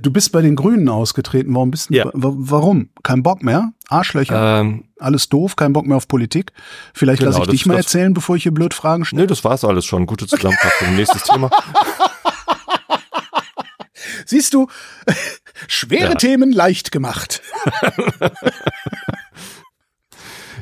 Du 0.00 0.10
bist 0.10 0.32
bei 0.32 0.42
den 0.42 0.56
Grünen 0.56 0.88
ausgetreten. 0.88 1.54
Warum 1.54 1.70
bist 1.70 1.90
du? 1.90 1.94
Ja. 1.94 2.06
wa- 2.12 2.32
Warum? 2.36 2.88
Kein 3.04 3.22
Bock 3.22 3.42
mehr? 3.44 3.72
Arschlöcher? 3.88 4.60
Ähm, 4.60 4.84
Alles 4.98 5.28
doof? 5.28 5.54
Kein 5.56 5.72
Bock 5.72 5.86
mehr 5.86 5.96
auf 5.96 6.08
Politik? 6.08 6.52
Vielleicht 6.92 7.20
Genau, 7.20 7.30
lasse 7.30 7.42
ich 7.44 7.50
dich 7.50 7.66
mal 7.66 7.76
das- 7.76 7.86
erzählen, 7.86 8.12
bevor 8.14 8.34
ich 8.36 8.42
hier 8.42 8.52
blöd 8.52 8.74
Fragen 8.74 9.04
stelle. 9.04 9.22
nee, 9.22 9.26
das 9.28 9.44
war's 9.44 9.64
alles 9.64 9.84
schon. 9.84 10.06
Gute 10.06 10.26
Zusammenfassung. 10.26 10.96
Nächstes 10.96 11.22
Thema. 11.22 11.50
Siehst 14.26 14.54
du, 14.54 14.68
schwere 15.68 16.10
Ja. 16.10 16.14
Themen 16.16 16.52
leicht 16.52 16.92
gemacht. 16.92 17.42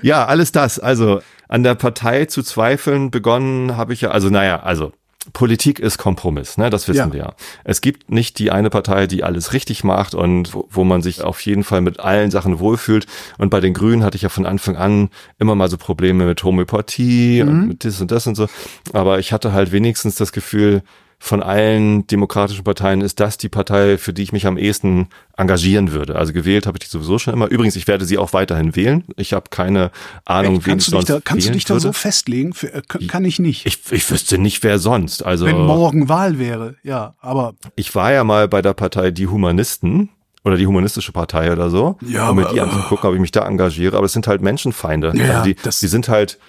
Ja, 0.03 0.27
alles 0.27 0.51
das. 0.53 0.79
Also 0.81 1.21
an 1.49 1.63
der 1.63 1.75
Partei 1.77 2.25
zu 2.25 2.43
zweifeln 2.43 3.11
begonnen 3.11 3.77
habe 3.77 3.93
ich 3.93 4.01
ja, 4.01 4.11
also 4.11 4.31
naja, 4.31 4.61
also 4.61 4.93
Politik 5.33 5.79
ist 5.79 5.99
Kompromiss, 5.99 6.59
ne? 6.59 6.69
das 6.71 6.89
wissen 6.89 6.99
Ja. 7.09 7.13
wir 7.13 7.21
ja. 7.21 7.35
Es 7.63 7.81
gibt 7.81 8.11
nicht 8.11 8.41
die 8.41 8.51
eine 8.51 8.71
Partei, 8.71 9.07
die 9.07 9.23
alles 9.23 9.53
richtig 9.53 9.85
macht 9.85 10.17
und 10.17 10.53
wo, 10.53 10.67
wo 10.71 10.83
man 10.83 11.01
sich 11.03 11.23
auf 11.23 11.41
jeden 11.43 11.63
Fall 11.63 11.81
mit 11.81 12.01
allen 12.01 12.33
Sachen 12.33 12.59
wohlfühlt. 12.59 13.07
Und 13.39 13.51
bei 13.51 13.61
den 13.61 13.75
Grünen 13.75 14.03
hatte 14.03 14.17
ich 14.17 14.23
ja 14.23 14.29
von 14.29 14.47
Anfang 14.47 14.75
an 14.77 15.11
immer 15.39 15.55
mal 15.55 15.71
so 15.71 15.77
Probleme 15.77 16.25
mit 16.27 16.43
Homöopathie 16.43 17.43
und 17.43 17.69
mit 17.69 17.85
das 17.85 18.01
und 18.01 18.11
das 18.11 18.27
und 18.27 18.35
so. 18.35 18.49
Aber 18.93 19.21
ich 19.21 19.33
hatte 19.33 19.53
halt 19.53 19.71
wenigstens 19.71 20.17
das 20.17 20.33
Gefühl, 20.33 20.83
von 21.25 21.41
allen 21.41 22.05
demokratischen 22.09 22.65
Parteien 22.65 23.01
ist 23.01 23.21
das 23.21 23.39
die 23.39 23.49
Partei, 23.49 23.97
für 23.97 24.13
die 24.13 24.25
ich 24.25 24.33
mich 24.33 24.45
am 24.45 24.59
ehesten 24.59 25.07
engagieren 25.37 25.93
würde. 25.93 26.17
Also 26.17 26.33
gewählt 26.33 26.67
habe 26.67 26.79
ich 26.79 26.85
die 26.85 26.91
sowieso 26.91 27.17
schon 27.21 27.33
immer. 27.33 27.47
Übrigens, 27.47 27.77
ich 27.77 27.87
werde 27.87 28.05
sie 28.05 28.19
auch 28.19 28.33
weiterhin 28.33 28.75
wählen. 28.75 29.05
Ich 29.17 29.33
habe 29.33 29.45
keine 29.49 29.93
Ahnung, 30.25 30.55
wen 30.67 30.73
kannst 30.73 30.89
ich 30.89 30.91
sonst 30.93 31.09
da, 31.11 31.21
kannst 31.23 31.47
du 31.47 31.53
dich 31.53 31.65
da 31.65 31.79
so 31.79 31.85
würde. 31.91 31.97
festlegen? 31.97 32.53
Für, 32.55 32.75
äh, 32.75 32.83
kann 33.07 33.25
ich 33.25 33.39
nicht. 33.39 33.67
Ich, 33.67 33.79
ich 33.93 34.11
wüsste 34.11 34.37
nicht, 34.37 34.65
wer 34.65 34.81
sonst. 34.81 35.25
Also 35.25 35.47
Wenn 35.47 35.65
morgen 35.65 36.09
Wahl 36.09 36.41
wäre, 36.41 36.75
ja, 36.83 37.15
aber 37.21 37.55
ich 37.77 37.95
war 37.95 38.11
ja 38.13 38.25
mal 38.25 38.49
bei 38.49 38.61
der 38.61 38.75
Partei 38.75 39.13
Die 39.13 39.29
Humanisten 39.29 40.09
oder 40.45 40.57
die 40.57 40.67
Humanistische 40.67 41.13
Partei 41.13 41.53
oder 41.53 41.71
so, 41.71 41.99
Ja, 42.05 42.31
um 42.31 42.39
aber- 42.41 42.53
die 42.53 42.61
anzugucken, 42.61 43.09
ob 43.09 43.15
ich 43.15 43.21
mich 43.21 43.31
da 43.31 43.47
engagiere. 43.47 43.97
Aber 43.97 44.07
es 44.07 44.13
sind 44.13 44.27
halt 44.27 44.43
Menschenfeinde. 44.43 45.13
Ja, 45.15 45.39
also 45.39 45.45
die, 45.45 45.55
die 45.55 45.87
sind 45.87 46.09
halt 46.09 46.41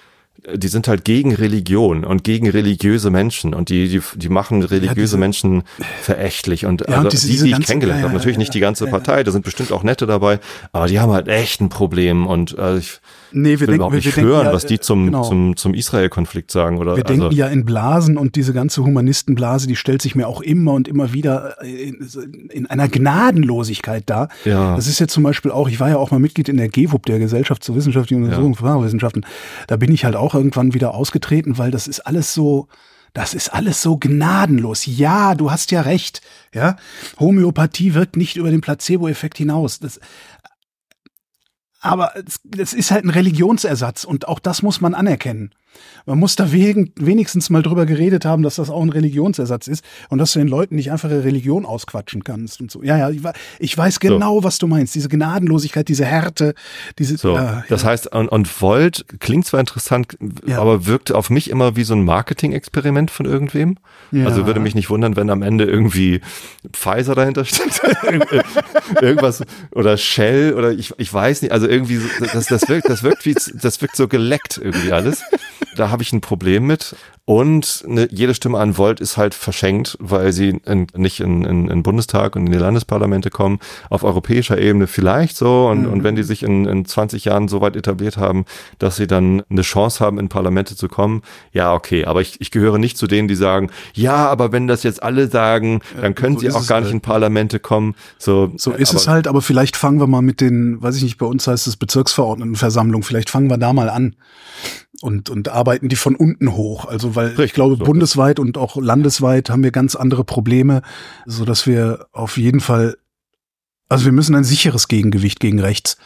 die 0.54 0.68
sind 0.68 0.88
halt 0.88 1.04
gegen 1.04 1.34
Religion 1.34 2.04
und 2.04 2.22
gegen 2.22 2.48
religiöse 2.50 3.08
Menschen 3.10 3.54
und 3.54 3.70
die 3.70 3.88
die, 3.88 4.02
die 4.16 4.28
machen 4.28 4.62
religiöse 4.62 5.00
diese- 5.00 5.16
Menschen 5.18 5.62
verächtlich 6.02 6.66
und, 6.66 6.82
Ja, 6.82 6.86
also 6.88 7.00
und 7.02 7.12
diese- 7.12 7.26
die, 7.26 7.32
diese 7.32 7.44
die 7.44 7.50
ich 7.50 7.54
ganze- 7.54 7.66
kennengelernt 7.68 8.00
ja, 8.00 8.04
habe, 8.04 8.12
ja, 8.12 8.18
natürlich 8.18 8.36
ja, 8.36 8.40
nicht 8.40 8.54
die 8.54 8.60
ganze 8.60 8.84
ja, 8.84 8.90
Partei, 8.90 9.22
da 9.24 9.30
sind 9.32 9.44
bestimmt 9.44 9.72
auch 9.72 9.82
nette 9.82 10.06
dabei, 10.06 10.40
aber 10.72 10.86
die 10.86 11.00
haben 11.00 11.12
halt 11.12 11.28
echt 11.28 11.60
ein 11.60 11.70
Problem 11.70 12.26
und 12.26 12.58
äh, 12.58 12.76
ich 12.78 13.00
nee, 13.34 13.50
wir 13.50 13.60
will 13.60 13.66
denken, 13.66 13.74
überhaupt 13.74 13.92
wir, 13.92 13.96
nicht 13.98 14.06
wir 14.06 14.12
denken 14.14 14.30
hören, 14.30 14.46
ja, 14.46 14.52
was 14.52 14.66
die 14.66 14.80
zum 14.80 15.06
genau. 15.06 15.22
zum 15.22 15.56
zum 15.56 15.74
Israel-Konflikt 15.74 16.50
sagen 16.50 16.78
oder 16.78 16.96
Wir 16.96 17.06
also, 17.06 17.20
denken 17.20 17.36
ja 17.36 17.48
in 17.48 17.64
Blasen 17.64 18.16
und 18.16 18.36
diese 18.36 18.52
ganze 18.52 18.84
Humanistenblase, 18.84 19.66
die 19.66 19.76
stellt 19.76 20.02
sich 20.02 20.14
mir 20.14 20.28
auch 20.28 20.40
immer 20.40 20.72
und 20.72 20.88
immer 20.88 21.12
wieder 21.12 21.62
äh, 21.62 21.88
in, 21.88 22.48
in 22.50 22.66
einer 22.66 22.88
Gnadenlosigkeit 22.88 24.08
dar. 24.08 24.28
Ja. 24.44 24.76
Das 24.76 24.86
ist 24.86 24.98
ja 24.98 25.06
zum 25.06 25.22
Beispiel 25.22 25.50
auch, 25.50 25.68
ich 25.68 25.80
war 25.80 25.88
ja 25.88 25.96
auch 25.96 26.10
mal 26.10 26.20
Mitglied 26.20 26.48
in 26.48 26.56
der 26.56 26.68
GWUP, 26.68 27.06
der 27.06 27.18
Gesellschaft 27.18 27.64
zur 27.64 27.76
wissenschaftlichen 27.76 28.24
Untersuchung 28.24 28.54
von 28.54 28.66
Sprachwissenschaften. 28.66 29.26
Da 29.66 29.76
bin 29.76 29.92
ich 29.92 30.04
halt 30.04 30.16
auch 30.16 30.34
irgendwann 30.34 30.74
wieder 30.74 30.94
ausgetreten, 30.94 31.58
weil 31.58 31.70
das 31.70 31.86
ist 31.88 32.00
alles 32.00 32.34
so, 32.34 32.68
das 33.12 33.34
ist 33.34 33.54
alles 33.54 33.80
so 33.80 33.96
gnadenlos. 33.96 34.86
Ja, 34.86 35.34
du 35.34 35.50
hast 35.50 35.70
ja 35.70 35.82
recht. 35.82 36.20
Ja, 36.52 36.76
Homöopathie 37.18 37.94
wirkt 37.94 38.16
nicht 38.16 38.36
über 38.36 38.50
den 38.50 38.60
Placebo-Effekt 38.60 39.38
hinaus. 39.38 39.78
Das, 39.78 40.00
aber 41.84 42.16
es, 42.16 42.40
das 42.44 42.72
ist 42.72 42.90
halt 42.90 43.04
ein 43.04 43.10
Religionsersatz 43.10 44.04
und 44.04 44.26
auch 44.26 44.38
das 44.38 44.62
muss 44.62 44.80
man 44.80 44.94
anerkennen. 44.94 45.54
Man 46.06 46.18
muss 46.18 46.36
da 46.36 46.52
wenigstens 46.52 47.48
mal 47.48 47.62
drüber 47.62 47.86
geredet 47.86 48.24
haben, 48.24 48.42
dass 48.42 48.56
das 48.56 48.68
auch 48.68 48.82
ein 48.82 48.90
Religionsersatz 48.90 49.68
ist 49.68 49.84
und 50.10 50.18
dass 50.18 50.32
du 50.32 50.38
den 50.38 50.48
Leuten 50.48 50.74
nicht 50.74 50.92
einfach 50.92 51.10
ihre 51.10 51.24
Religion 51.24 51.64
ausquatschen 51.64 52.24
kannst 52.24 52.60
und 52.60 52.70
so. 52.70 52.82
Ja, 52.82 52.96
ja, 53.08 53.32
ich, 53.58 53.76
weiß 53.76 54.00
genau, 54.00 54.44
was 54.44 54.58
du 54.58 54.66
meinst. 54.66 54.94
Diese 54.94 55.08
Gnadenlosigkeit, 55.08 55.88
diese 55.88 56.04
Härte, 56.04 56.54
diese. 56.98 57.16
So, 57.16 57.34
ja, 57.34 57.64
das 57.68 57.84
heißt, 57.84 58.12
und, 58.14 58.28
und 58.28 58.60
Volt 58.60 59.06
klingt 59.20 59.46
zwar 59.46 59.60
interessant, 59.60 60.18
Ja. 60.46 60.60
aber 60.60 60.86
wirkt 60.86 61.12
auf 61.12 61.30
mich 61.30 61.48
immer 61.48 61.76
wie 61.76 61.84
so 61.84 61.94
ein 61.94 62.04
Marketing-Experiment 62.04 63.10
von 63.10 63.26
irgendwem. 63.26 63.78
Ja. 64.12 64.26
Also 64.26 64.46
würde 64.46 64.60
mich 64.60 64.74
nicht 64.74 64.90
wundern, 64.90 65.16
wenn 65.16 65.30
am 65.30 65.42
Ende 65.42 65.64
irgendwie 65.64 66.20
Pfizer 66.72 67.14
dahinter 67.14 67.44
steht. 67.44 67.80
Irgendwas 69.00 69.42
oder 69.72 69.96
Shell 69.96 70.54
oder 70.54 70.72
ich, 70.72 70.92
ich 70.98 71.12
weiß 71.12 71.42
nicht. 71.42 71.52
Also 71.52 71.66
irgendwie, 71.66 71.96
so, 71.96 72.08
das, 72.32 72.46
das 72.46 72.68
wirkt, 72.68 72.88
das 72.88 73.02
wirkt 73.02 73.24
wie, 73.24 73.34
das 73.34 73.80
wirkt 73.80 73.96
so 73.96 74.06
geleckt 74.08 74.60
irgendwie 74.62 74.92
alles. 74.92 75.22
Da 75.76 75.90
habe 75.90 76.02
ich 76.02 76.12
ein 76.12 76.20
Problem 76.20 76.66
mit. 76.66 76.96
Und 77.26 77.82
eine, 77.88 78.06
jede 78.10 78.34
Stimme 78.34 78.58
an 78.58 78.76
Volt 78.76 79.00
ist 79.00 79.16
halt 79.16 79.32
verschenkt, 79.32 79.96
weil 79.98 80.30
sie 80.32 80.60
in, 80.66 80.86
nicht 80.94 81.20
in, 81.20 81.44
in, 81.44 81.62
in 81.62 81.68
den 81.68 81.82
Bundestag 81.82 82.36
und 82.36 82.46
in 82.46 82.52
die 82.52 82.58
Landesparlamente 82.58 83.30
kommen. 83.30 83.60
Auf 83.88 84.04
europäischer 84.04 84.58
Ebene 84.58 84.86
vielleicht 84.86 85.34
so. 85.38 85.68
Und, 85.68 85.86
und 85.86 86.04
wenn 86.04 86.16
die 86.16 86.22
sich 86.22 86.42
in, 86.42 86.66
in 86.66 86.84
20 86.84 87.24
Jahren 87.24 87.48
so 87.48 87.62
weit 87.62 87.76
etabliert 87.76 88.18
haben, 88.18 88.44
dass 88.78 88.96
sie 88.96 89.06
dann 89.06 89.42
eine 89.48 89.62
Chance 89.62 90.04
haben, 90.04 90.18
in 90.18 90.28
Parlamente 90.28 90.76
zu 90.76 90.86
kommen, 90.88 91.22
ja, 91.52 91.72
okay. 91.72 92.04
Aber 92.04 92.20
ich, 92.20 92.42
ich 92.42 92.50
gehöre 92.50 92.76
nicht 92.76 92.98
zu 92.98 93.06
denen, 93.06 93.26
die 93.26 93.36
sagen, 93.36 93.70
ja, 93.94 94.28
aber 94.28 94.52
wenn 94.52 94.66
das 94.66 94.82
jetzt 94.82 95.02
alle 95.02 95.28
sagen, 95.28 95.80
dann 95.98 96.14
können 96.14 96.34
so 96.34 96.40
sie 96.40 96.50
auch 96.50 96.66
gar 96.66 96.80
nicht 96.80 96.88
halt. 96.88 96.94
in 96.94 97.00
Parlamente 97.00 97.58
kommen. 97.58 97.94
So, 98.18 98.52
So 98.58 98.72
ist 98.72 98.90
aber, 98.90 98.98
es 98.98 99.08
halt, 99.08 99.28
aber 99.28 99.40
vielleicht 99.40 99.78
fangen 99.78 99.98
wir 99.98 100.06
mal 100.06 100.20
mit 100.20 100.42
den, 100.42 100.82
weiß 100.82 100.96
ich 100.96 101.02
nicht, 101.02 101.16
bei 101.16 101.26
uns 101.26 101.46
heißt 101.46 101.66
es 101.68 101.78
Bezirksverordnetenversammlung, 101.78 103.02
vielleicht 103.02 103.30
fangen 103.30 103.48
wir 103.48 103.56
da 103.56 103.72
mal 103.72 103.88
an 103.88 104.14
und, 105.04 105.28
und 105.28 105.50
arbeiten 105.50 105.90
die 105.90 105.96
von 105.96 106.16
unten 106.16 106.52
hoch. 106.54 106.86
Also, 106.86 107.14
weil 107.14 107.32
ich 107.32 107.38
Richtig, 107.38 107.52
glaube, 107.52 107.76
so. 107.76 107.84
bundesweit 107.84 108.38
und 108.38 108.56
auch 108.56 108.76
landesweit 108.76 109.50
haben 109.50 109.62
wir 109.62 109.70
ganz 109.70 109.96
andere 109.96 110.24
Probleme, 110.24 110.80
so 111.26 111.44
dass 111.44 111.66
wir 111.66 112.06
auf 112.12 112.38
jeden 112.38 112.60
Fall, 112.60 112.96
also 113.90 114.06
wir 114.06 114.12
müssen 114.12 114.34
ein 114.34 114.44
sicheres 114.44 114.88
Gegengewicht 114.88 115.40
gegen 115.40 115.60
rechts. 115.60 115.98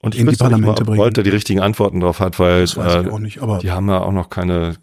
Und 0.00 0.14
ich 0.14 0.20
in 0.20 0.28
die 0.28 0.36
Parlamente 0.36 0.84
bringen. 0.84 1.12
Da 1.12 1.22
die 1.22 1.30
richtigen 1.30 1.58
Antworten 1.58 1.98
drauf 1.98 2.20
hat, 2.20 2.38
weil 2.38 2.60
Das 2.60 2.76
weiß 2.76 3.02
ich 3.02 3.08
äh, 3.08 3.10
auch 3.10 3.18
nicht, 3.18 3.42
aber 3.42 3.58
Die 3.58 3.72
haben 3.72 3.88
ja 3.88 3.98
auch 4.00 4.12
noch 4.12 4.30
keine. 4.30 4.76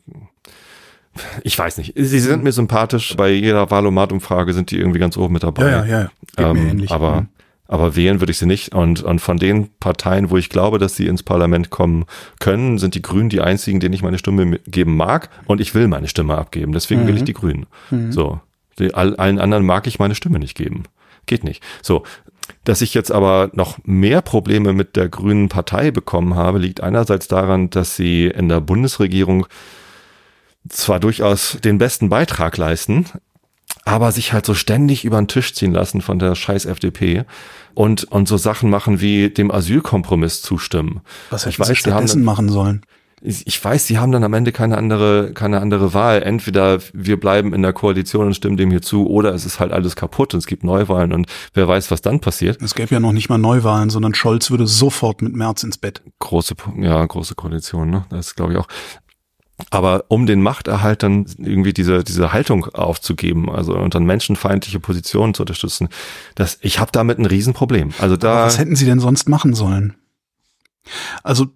Ich 1.44 1.58
weiß 1.58 1.78
nicht. 1.78 1.94
Sie 1.96 2.20
sind 2.20 2.44
mir 2.44 2.52
sympathisch. 2.52 3.16
Bei 3.16 3.30
jeder 3.32 3.72
Wahlomat-Umfrage 3.72 4.54
sind 4.54 4.72
die 4.72 4.78
irgendwie 4.78 5.00
ganz 5.00 5.16
oben 5.16 5.32
mit 5.32 5.44
dabei. 5.44 5.72
ja, 5.72 5.86
ja, 5.86 6.12
ja, 6.38 6.52
Ähm, 6.52 6.86
aber, 6.90 7.22
Mhm. 7.22 7.28
Aber 7.68 7.96
wählen 7.96 8.20
würde 8.20 8.32
ich 8.32 8.38
sie 8.38 8.46
nicht. 8.46 8.74
Und, 8.74 9.02
und 9.04 9.20
von 9.20 9.38
den 9.38 9.70
Parteien, 9.80 10.30
wo 10.30 10.38
ich 10.38 10.50
glaube, 10.50 10.78
dass 10.78 10.96
sie 10.96 11.08
ins 11.08 11.24
Parlament 11.24 11.70
kommen 11.70 12.06
können, 12.40 12.78
sind 12.78 12.96
die 12.96 13.02
Grünen 13.02 13.30
die 13.30 13.42
einzigen, 13.42 13.80
denen 13.80 13.94
ich 13.94 14.04
meine 14.04 14.18
Stimme 14.18 14.60
geben 14.68 14.96
mag. 14.96 15.30
Und 15.46 15.62
ich 15.62 15.74
will 15.74 15.88
meine 15.88 16.08
Stimme 16.08 16.38
abgeben. 16.38 16.74
Deswegen 16.74 17.08
will 17.08 17.18
ich 17.18 17.24
die 17.24 17.34
Grünen. 17.34 17.66
So. 18.12 18.40
Die, 18.78 18.94
all, 18.94 19.16
allen 19.16 19.40
anderen 19.40 19.66
mag 19.66 19.88
ich 19.88 20.00
meine 20.00 20.16
Stimme 20.16 20.40
nicht 20.40 20.56
geben. 20.56 20.84
Geht 21.26 21.44
nicht. 21.44 21.64
So. 21.82 22.04
Dass 22.64 22.82
ich 22.82 22.94
jetzt 22.94 23.12
aber 23.12 23.50
noch 23.54 23.80
mehr 23.84 24.22
Probleme 24.22 24.74
mit 24.74 24.96
der 24.96 25.10
Grünen 25.10 25.50
Partei 25.50 25.90
bekommen 25.90 26.36
habe, 26.36 26.60
liegt 26.60 26.82
einerseits 26.82 27.28
daran, 27.28 27.72
dass 27.72 27.96
sie 27.96 28.28
in 28.28 28.50
der 28.50 28.62
Bundesregierung 28.62 29.48
zwar 30.70 31.00
durchaus 31.00 31.58
den 31.64 31.78
besten 31.78 32.10
Beitrag 32.10 32.58
leisten, 32.58 33.06
aber 33.86 34.12
sich 34.12 34.34
halt 34.34 34.46
so 34.46 34.54
ständig 34.54 35.06
über 35.06 35.18
den 35.18 35.28
Tisch 35.28 35.54
ziehen 35.54 35.72
lassen 35.72 36.02
von 36.02 36.20
der 36.20 36.36
scheiß 36.36 36.66
FDP 36.66 37.24
und, 37.74 38.04
und 38.06 38.28
so 38.28 38.38
Sachen 38.38 38.70
machen 38.70 39.00
wie 39.00 39.30
dem 39.30 39.52
Asylkompromiss 39.52 40.42
zustimmen. 40.42 41.02
was 41.30 41.46
ich 41.46 41.58
hätten 41.58 41.68
sie 41.68 41.76
stattdessen 41.76 42.24
machen 42.24 42.50
sollen? 42.50 42.82
ich 43.22 43.48
ich 43.48 43.64
weiß, 43.64 43.88
sie 43.88 43.98
haben 43.98 44.12
dann 44.12 44.24
am 44.24 44.34
Ende 44.34 44.52
keine 44.52 44.78
andere, 44.78 45.32
keine 45.34 45.62
andere 45.62 45.94
Wahl. 45.94 46.22
Entweder 46.22 46.80
wir 46.94 47.20
bleiben 47.20 47.54
in 47.54 47.62
der 47.62 47.74
Koalition 47.74 48.28
und 48.28 48.36
stimmen 48.36 48.58
dem 48.58 48.70
hier 48.70 48.82
zu, 48.82 49.08
oder 49.08 49.34
es 49.34 49.46
ist 49.46 49.60
halt 49.60 49.72
alles 49.72 49.96
kaputt 49.96 50.34
und 50.34 50.40
es 50.40 50.48
gibt 50.48 50.64
Neuwahlen 50.64 51.14
und 51.14 51.28
wer 51.54 51.68
weiß, 51.68 51.92
was 51.92 52.02
dann 52.02 52.20
passiert. 52.20 52.62
Es 52.62 52.76
gäbe 52.76 52.94
ja 52.94 53.00
noch 53.00 53.14
nicht 53.14 53.30
mal 53.30 53.38
Neuwahlen, 53.38 53.90
sondern 53.90 54.14
Scholz 54.14 54.52
würde 54.52 54.68
sofort 54.68 55.22
mit 55.22 55.36
Merz 55.36 55.64
ins 55.64 55.78
Bett. 55.78 56.02
große, 56.20 56.56
ja, 56.78 57.04
große 57.06 57.36
Koalition, 57.36 57.90
ne? 57.90 58.06
Das 58.10 58.36
glaube 58.36 58.54
ich 58.54 58.60
auch. 58.60 58.68
Aber 59.70 60.06
um 60.10 60.26
den 60.26 60.42
Machterhalt 60.42 61.02
dann 61.02 61.26
irgendwie 61.38 61.72
diese, 61.72 62.04
diese 62.04 62.34
Haltung 62.34 62.66
aufzugeben, 62.74 63.50
also 63.50 63.78
und 63.78 63.96
dann 63.96 64.06
menschenfeindliche 64.06 64.80
Positionen 64.80 65.34
zu 65.34 65.44
unterstützen, 65.44 65.88
das, 66.36 66.58
ich 66.62 66.80
habe 66.80 66.92
damit 66.92 67.20
ein 67.20 67.26
Riesenproblem. 67.26 67.92
Also 68.00 68.16
Aber 68.16 68.18
da 68.18 68.46
was 68.46 68.58
hätten 68.58 68.76
sie 68.76 68.86
denn 68.86 69.00
sonst 69.00 69.30
machen 69.30 69.54
sollen? 69.54 69.96
Also 71.24 71.48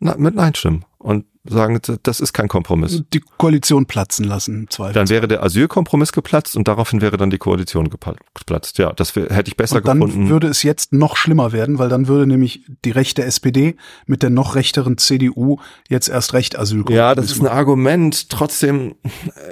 na, 0.00 0.16
mit 0.16 0.34
Nein 0.34 0.54
stimmen. 0.54 0.84
Und 0.98 1.26
sagen, 1.44 1.80
das 2.02 2.20
ist 2.20 2.32
kein 2.32 2.46
Kompromiss. 2.46 3.02
Die 3.12 3.20
Koalition 3.20 3.86
platzen 3.86 4.24
lassen, 4.24 4.66
Zweifel. 4.70 4.94
Dann 4.94 5.08
wäre 5.08 5.26
der 5.26 5.42
Asylkompromiss 5.42 6.12
geplatzt 6.12 6.56
und 6.56 6.68
daraufhin 6.68 7.00
wäre 7.00 7.16
dann 7.16 7.30
die 7.30 7.38
Koalition 7.38 7.90
geplatzt. 7.90 8.78
Ja, 8.78 8.92
das 8.92 9.16
hätte 9.16 9.48
ich 9.48 9.56
besser 9.56 9.76
und 9.76 9.88
dann 9.88 9.98
gefunden. 9.98 10.20
Dann 10.24 10.30
würde 10.30 10.46
es 10.46 10.62
jetzt 10.62 10.92
noch 10.92 11.16
schlimmer 11.16 11.52
werden, 11.52 11.78
weil 11.78 11.88
dann 11.88 12.06
würde 12.06 12.26
nämlich 12.26 12.64
die 12.84 12.92
rechte 12.92 13.24
SPD 13.24 13.76
mit 14.06 14.22
der 14.22 14.30
noch 14.30 14.54
rechteren 14.54 14.98
CDU 14.98 15.58
jetzt 15.88 16.08
erst 16.08 16.32
recht 16.32 16.56
Asylkompromiss 16.56 16.96
Ja, 16.96 17.14
das 17.14 17.32
ist 17.32 17.40
ein 17.40 17.48
Argument. 17.48 18.28
Trotzdem 18.30 18.94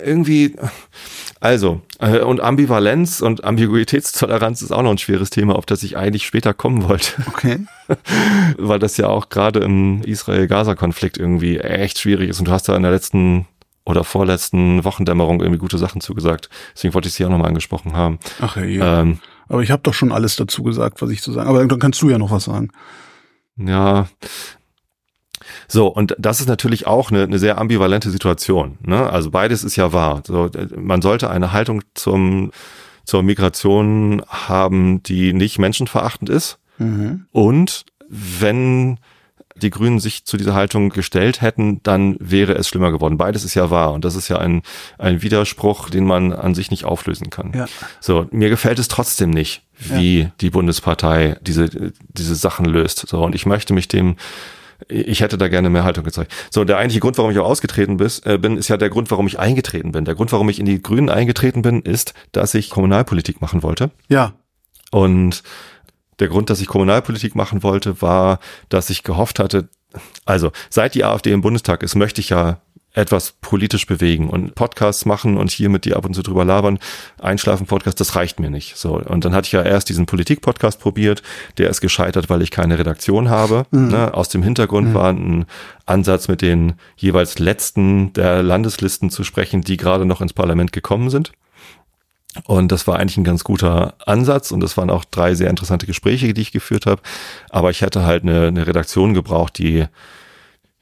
irgendwie, 0.04 0.54
also, 1.40 1.80
äh, 1.98 2.20
und 2.20 2.40
Ambivalenz 2.40 3.20
und 3.20 3.42
Ambiguitätstoleranz 3.42 4.62
ist 4.62 4.70
auch 4.70 4.82
noch 4.82 4.92
ein 4.92 4.98
schweres 4.98 5.30
Thema, 5.30 5.56
auf 5.56 5.66
das 5.66 5.82
ich 5.82 5.96
eigentlich 5.96 6.24
später 6.24 6.54
kommen 6.54 6.88
wollte. 6.88 7.14
Okay. 7.26 7.58
Weil 8.58 8.78
das 8.78 8.96
ja 8.96 9.08
auch 9.08 9.28
gerade 9.28 9.60
im 9.60 10.02
Israel-Gaza-Konflikt 10.02 11.18
irgendwie 11.18 11.58
echt 11.58 11.98
schwierig 11.98 12.30
ist. 12.30 12.38
Und 12.38 12.48
du 12.48 12.52
hast 12.52 12.68
da 12.68 12.76
in 12.76 12.82
der 12.82 12.92
letzten 12.92 13.46
oder 13.84 14.04
vorletzten 14.04 14.84
Wochendämmerung 14.84 15.40
irgendwie 15.40 15.58
gute 15.58 15.78
Sachen 15.78 16.00
zugesagt. 16.00 16.48
Deswegen 16.74 16.94
wollte 16.94 17.08
ich 17.08 17.14
sie 17.14 17.24
auch 17.24 17.30
nochmal 17.30 17.48
angesprochen 17.48 17.94
haben. 17.94 18.18
Ach 18.40 18.56
ja, 18.56 18.64
ja. 18.64 19.00
Ähm, 19.00 19.18
aber 19.48 19.62
ich 19.62 19.70
habe 19.70 19.82
doch 19.82 19.94
schon 19.94 20.12
alles 20.12 20.36
dazu 20.36 20.62
gesagt, 20.62 21.02
was 21.02 21.10
ich 21.10 21.22
zu 21.22 21.32
sagen. 21.32 21.48
Aber 21.48 21.66
dann 21.66 21.78
kannst 21.78 22.00
du 22.02 22.10
ja 22.10 22.18
noch 22.18 22.30
was 22.30 22.44
sagen. 22.44 22.70
Ja, 23.56 24.06
so, 25.68 25.86
und 25.86 26.16
das 26.18 26.40
ist 26.40 26.48
natürlich 26.48 26.86
auch 26.86 27.10
eine, 27.10 27.22
eine 27.22 27.38
sehr 27.38 27.58
ambivalente 27.58 28.10
Situation. 28.10 28.78
Ne? 28.82 29.08
Also 29.08 29.30
beides 29.30 29.64
ist 29.64 29.76
ja 29.76 29.92
wahr. 29.92 30.22
So, 30.26 30.50
man 30.76 31.02
sollte 31.02 31.30
eine 31.30 31.52
Haltung 31.52 31.82
zum, 31.94 32.50
zur 33.04 33.22
Migration 33.22 34.22
haben, 34.28 35.02
die 35.02 35.32
nicht 35.32 35.58
menschenverachtend 35.58 36.28
ist. 36.28 36.58
Mhm. 36.80 37.26
Und 37.30 37.84
wenn 38.08 38.98
die 39.56 39.70
Grünen 39.70 40.00
sich 40.00 40.24
zu 40.24 40.36
dieser 40.36 40.54
Haltung 40.54 40.88
gestellt 40.88 41.42
hätten, 41.42 41.82
dann 41.82 42.16
wäre 42.18 42.54
es 42.54 42.68
schlimmer 42.68 42.90
geworden. 42.90 43.18
Beides 43.18 43.44
ist 43.44 43.54
ja 43.54 43.70
wahr 43.70 43.92
und 43.92 44.04
das 44.04 44.16
ist 44.16 44.28
ja 44.28 44.38
ein, 44.38 44.62
ein 44.98 45.22
Widerspruch, 45.22 45.90
den 45.90 46.04
man 46.04 46.32
an 46.32 46.54
sich 46.54 46.70
nicht 46.70 46.84
auflösen 46.84 47.30
kann. 47.30 47.52
Ja. 47.54 47.66
So, 48.00 48.26
mir 48.30 48.48
gefällt 48.48 48.78
es 48.78 48.88
trotzdem 48.88 49.30
nicht, 49.30 49.62
wie 49.76 50.20
ja. 50.20 50.32
die 50.40 50.50
Bundespartei 50.50 51.36
diese, 51.42 51.92
diese 52.08 52.34
Sachen 52.34 52.64
löst. 52.64 53.06
So, 53.06 53.22
und 53.22 53.34
ich 53.34 53.46
möchte 53.46 53.74
mich 53.74 53.86
dem 53.88 54.16
ich 54.88 55.20
hätte 55.20 55.36
da 55.36 55.48
gerne 55.48 55.68
mehr 55.68 55.84
Haltung 55.84 56.04
gezeigt. 56.04 56.32
So, 56.50 56.64
der 56.64 56.78
eigentliche 56.78 57.00
Grund, 57.00 57.18
warum 57.18 57.30
ich 57.30 57.38
auch 57.38 57.44
ausgetreten 57.44 57.98
äh, 58.24 58.38
bin, 58.38 58.56
ist 58.56 58.68
ja 58.68 58.78
der 58.78 58.88
Grund, 58.88 59.10
warum 59.10 59.26
ich 59.26 59.38
eingetreten 59.38 59.92
bin. 59.92 60.06
Der 60.06 60.14
Grund, 60.14 60.32
warum 60.32 60.48
ich 60.48 60.58
in 60.58 60.64
die 60.64 60.80
Grünen 60.80 61.10
eingetreten 61.10 61.60
bin, 61.60 61.82
ist, 61.82 62.14
dass 62.32 62.54
ich 62.54 62.70
Kommunalpolitik 62.70 63.42
machen 63.42 63.62
wollte. 63.62 63.90
Ja. 64.08 64.32
Und 64.90 65.42
der 66.20 66.28
Grund, 66.28 66.50
dass 66.50 66.60
ich 66.60 66.68
Kommunalpolitik 66.68 67.34
machen 67.34 67.62
wollte, 67.62 68.00
war, 68.02 68.38
dass 68.68 68.90
ich 68.90 69.02
gehofft 69.02 69.38
hatte, 69.38 69.68
also 70.24 70.52
seit 70.68 70.94
die 70.94 71.04
AfD 71.04 71.32
im 71.32 71.40
Bundestag 71.40 71.82
ist, 71.82 71.96
möchte 71.96 72.20
ich 72.20 72.28
ja 72.30 72.60
etwas 72.92 73.34
politisch 73.40 73.86
bewegen 73.86 74.28
und 74.28 74.56
Podcasts 74.56 75.04
machen 75.06 75.36
und 75.36 75.50
hier 75.50 75.68
mit 75.68 75.84
dir 75.84 75.96
ab 75.96 76.04
und 76.04 76.14
zu 76.14 76.22
drüber 76.22 76.44
labern, 76.44 76.80
Einschlafen-Podcast, 77.20 78.00
das 78.00 78.16
reicht 78.16 78.40
mir 78.40 78.50
nicht. 78.50 78.76
So. 78.76 78.94
Und 78.94 79.24
dann 79.24 79.32
hatte 79.32 79.46
ich 79.46 79.52
ja 79.52 79.62
erst 79.62 79.88
diesen 79.88 80.06
Politik-Podcast 80.06 80.80
probiert, 80.80 81.22
der 81.58 81.70
ist 81.70 81.80
gescheitert, 81.80 82.28
weil 82.30 82.42
ich 82.42 82.50
keine 82.50 82.78
Redaktion 82.78 83.30
habe. 83.30 83.64
Mhm. 83.70 83.88
Ne? 83.88 84.12
Aus 84.12 84.28
dem 84.28 84.42
Hintergrund 84.42 84.88
mhm. 84.88 84.94
war 84.94 85.12
ein 85.12 85.46
Ansatz, 85.86 86.26
mit 86.26 86.42
den 86.42 86.74
jeweils 86.96 87.38
letzten 87.38 88.12
der 88.12 88.42
Landeslisten 88.42 89.10
zu 89.10 89.22
sprechen, 89.22 89.62
die 89.62 89.76
gerade 89.76 90.04
noch 90.04 90.20
ins 90.20 90.32
Parlament 90.32 90.72
gekommen 90.72 91.10
sind. 91.10 91.30
Und 92.44 92.70
das 92.70 92.86
war 92.86 92.98
eigentlich 92.98 93.16
ein 93.16 93.24
ganz 93.24 93.42
guter 93.42 93.94
Ansatz 94.06 94.52
und 94.52 94.60
das 94.60 94.76
waren 94.76 94.90
auch 94.90 95.04
drei 95.04 95.34
sehr 95.34 95.50
interessante 95.50 95.86
Gespräche, 95.86 96.32
die 96.32 96.42
ich 96.42 96.52
geführt 96.52 96.86
habe. 96.86 97.02
Aber 97.50 97.70
ich 97.70 97.80
hätte 97.82 98.04
halt 98.04 98.22
eine, 98.22 98.46
eine 98.46 98.66
Redaktion 98.66 99.14
gebraucht, 99.14 99.58
die 99.58 99.86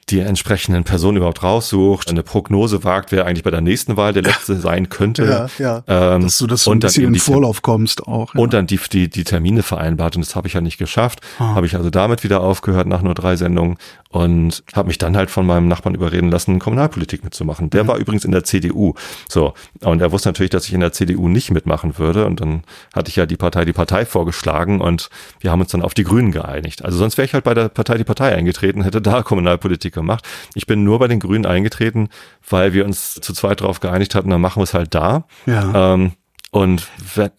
die 0.09 0.19
entsprechenden 0.19 0.83
Personen 0.83 1.17
überhaupt 1.17 1.43
raussucht, 1.43 2.09
eine 2.09 2.23
Prognose 2.23 2.83
wagt, 2.83 3.11
wer 3.11 3.25
eigentlich 3.25 3.43
bei 3.43 3.51
der 3.51 3.61
nächsten 3.61 3.97
Wahl 3.97 4.13
der 4.13 4.23
letzte 4.23 4.55
sein 4.59 4.89
könnte. 4.89 5.25
Ja, 5.25 5.83
ja. 5.87 6.15
Ähm, 6.15 6.23
dass 6.23 6.37
du 6.37 6.47
das 6.47 6.63
so 6.63 6.71
ein 6.71 6.79
bisschen 6.79 7.05
in 7.05 7.13
den 7.13 7.19
Vorlauf 7.19 7.61
kommst 7.61 8.07
auch. 8.07 8.33
Ja. 8.33 8.41
Und 8.41 8.53
dann 8.53 8.67
die, 8.67 8.79
die, 8.91 9.09
die 9.09 9.23
Termine 9.23 9.63
vereinbart 9.63 10.15
und 10.15 10.25
das 10.25 10.35
habe 10.35 10.47
ich 10.47 10.53
ja 10.53 10.61
nicht 10.61 10.77
geschafft. 10.77 11.21
Ah. 11.37 11.55
Habe 11.55 11.67
ich 11.67 11.75
also 11.75 11.89
damit 11.89 12.23
wieder 12.23 12.41
aufgehört 12.41 12.87
nach 12.87 13.01
nur 13.01 13.13
drei 13.13 13.35
Sendungen 13.35 13.77
und 14.11 14.63
habe 14.73 14.87
mich 14.87 14.97
dann 14.97 15.15
halt 15.15 15.29
von 15.29 15.45
meinem 15.45 15.67
Nachbarn 15.67 15.93
überreden 15.93 16.31
lassen, 16.31 16.57
Kommunalpolitik 16.57 17.23
mitzumachen. 17.23 17.69
Der 17.69 17.83
mhm. 17.83 17.87
war 17.89 17.97
übrigens 17.97 18.25
in 18.25 18.31
der 18.31 18.43
CDU. 18.43 18.95
So, 19.27 19.53
und 19.81 20.01
er 20.01 20.11
wusste 20.11 20.29
natürlich, 20.29 20.49
dass 20.49 20.65
ich 20.65 20.73
in 20.73 20.79
der 20.79 20.91
CDU 20.91 21.27
nicht 21.27 21.51
mitmachen 21.51 21.99
würde 21.99 22.25
und 22.25 22.41
dann 22.41 22.63
hatte 22.93 23.09
ich 23.09 23.15
ja 23.15 23.27
die 23.27 23.37
Partei 23.37 23.65
die 23.65 23.73
Partei 23.73 24.05
vorgeschlagen 24.05 24.81
und 24.81 25.09
wir 25.39 25.51
haben 25.51 25.61
uns 25.61 25.71
dann 25.71 25.83
auf 25.83 25.93
die 25.93 26.03
Grünen 26.03 26.31
geeinigt. 26.31 26.83
Also 26.83 26.97
sonst 26.97 27.17
wäre 27.17 27.25
ich 27.25 27.33
halt 27.33 27.43
bei 27.43 27.53
der 27.53 27.69
Partei 27.69 27.97
die 27.97 28.03
Partei 28.03 28.35
eingetreten, 28.35 28.83
hätte 28.83 29.01
da 29.01 29.21
Kommunalpolitik 29.29 29.93
gemacht. 29.93 30.25
Ich 30.55 30.65
bin 30.65 30.83
nur 30.83 30.97
bei 30.97 31.07
den 31.07 31.19
Grünen 31.19 31.45
eingetreten, 31.45 32.09
weil 32.49 32.73
wir 32.73 32.85
uns 32.85 33.13
zu 33.13 33.33
zweit 33.33 33.61
darauf 33.61 33.79
geeinigt 33.79 34.15
hatten, 34.15 34.31
dann 34.31 34.41
machen 34.41 34.59
wir 34.59 34.63
es 34.63 34.73
halt 34.73 34.95
da. 34.95 35.25
Ja. 35.45 35.93
Ähm, 35.93 36.13
und 36.51 36.87
wenn, 37.13 37.29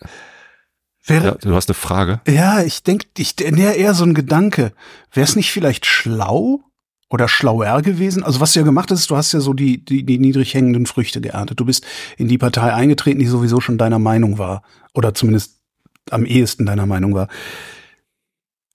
Wäre, 1.05 1.25
ja, 1.25 1.35
du 1.35 1.55
hast 1.55 1.69
eine 1.69 1.75
Frage? 1.75 2.21
Ja, 2.29 2.63
ich 2.63 2.83
denke, 2.83 3.07
ich 3.17 3.35
näher 3.39 3.77
eher 3.77 3.95
so 3.95 4.05
ein 4.05 4.15
Gedanke. 4.15 4.73
Wäre 5.13 5.25
es 5.25 5.37
nicht 5.37 5.51
vielleicht 5.51 5.87
schlau 5.87 6.61
oder 7.09 7.27
schlauer 7.27 7.83
gewesen? 7.83 8.23
Also 8.23 8.41
was 8.41 8.53
du 8.53 8.61
ja 8.61 8.65
gemacht 8.65 8.91
hast, 8.91 9.11
du 9.11 9.17
hast 9.17 9.33
ja 9.33 9.41
so 9.41 9.55
die, 9.55 9.85
die, 9.85 10.05
die 10.05 10.19
niedrig 10.19 10.53
hängenden 10.55 10.87
Früchte 10.87 11.21
geerntet. 11.21 11.59
Du 11.59 11.65
bist 11.65 11.87
in 12.19 12.29
die 12.29 12.39
Partei 12.39 12.73
eingetreten, 12.73 13.19
die 13.19 13.27
sowieso 13.27 13.61
schon 13.61 13.79
deiner 13.79 13.99
Meinung 13.99 14.39
war. 14.39 14.63
Oder 14.93 15.15
zumindest 15.15 15.61
am 16.11 16.25
ehesten 16.27 16.67
deiner 16.67 16.87
Meinung 16.87 17.15
war. 17.15 17.29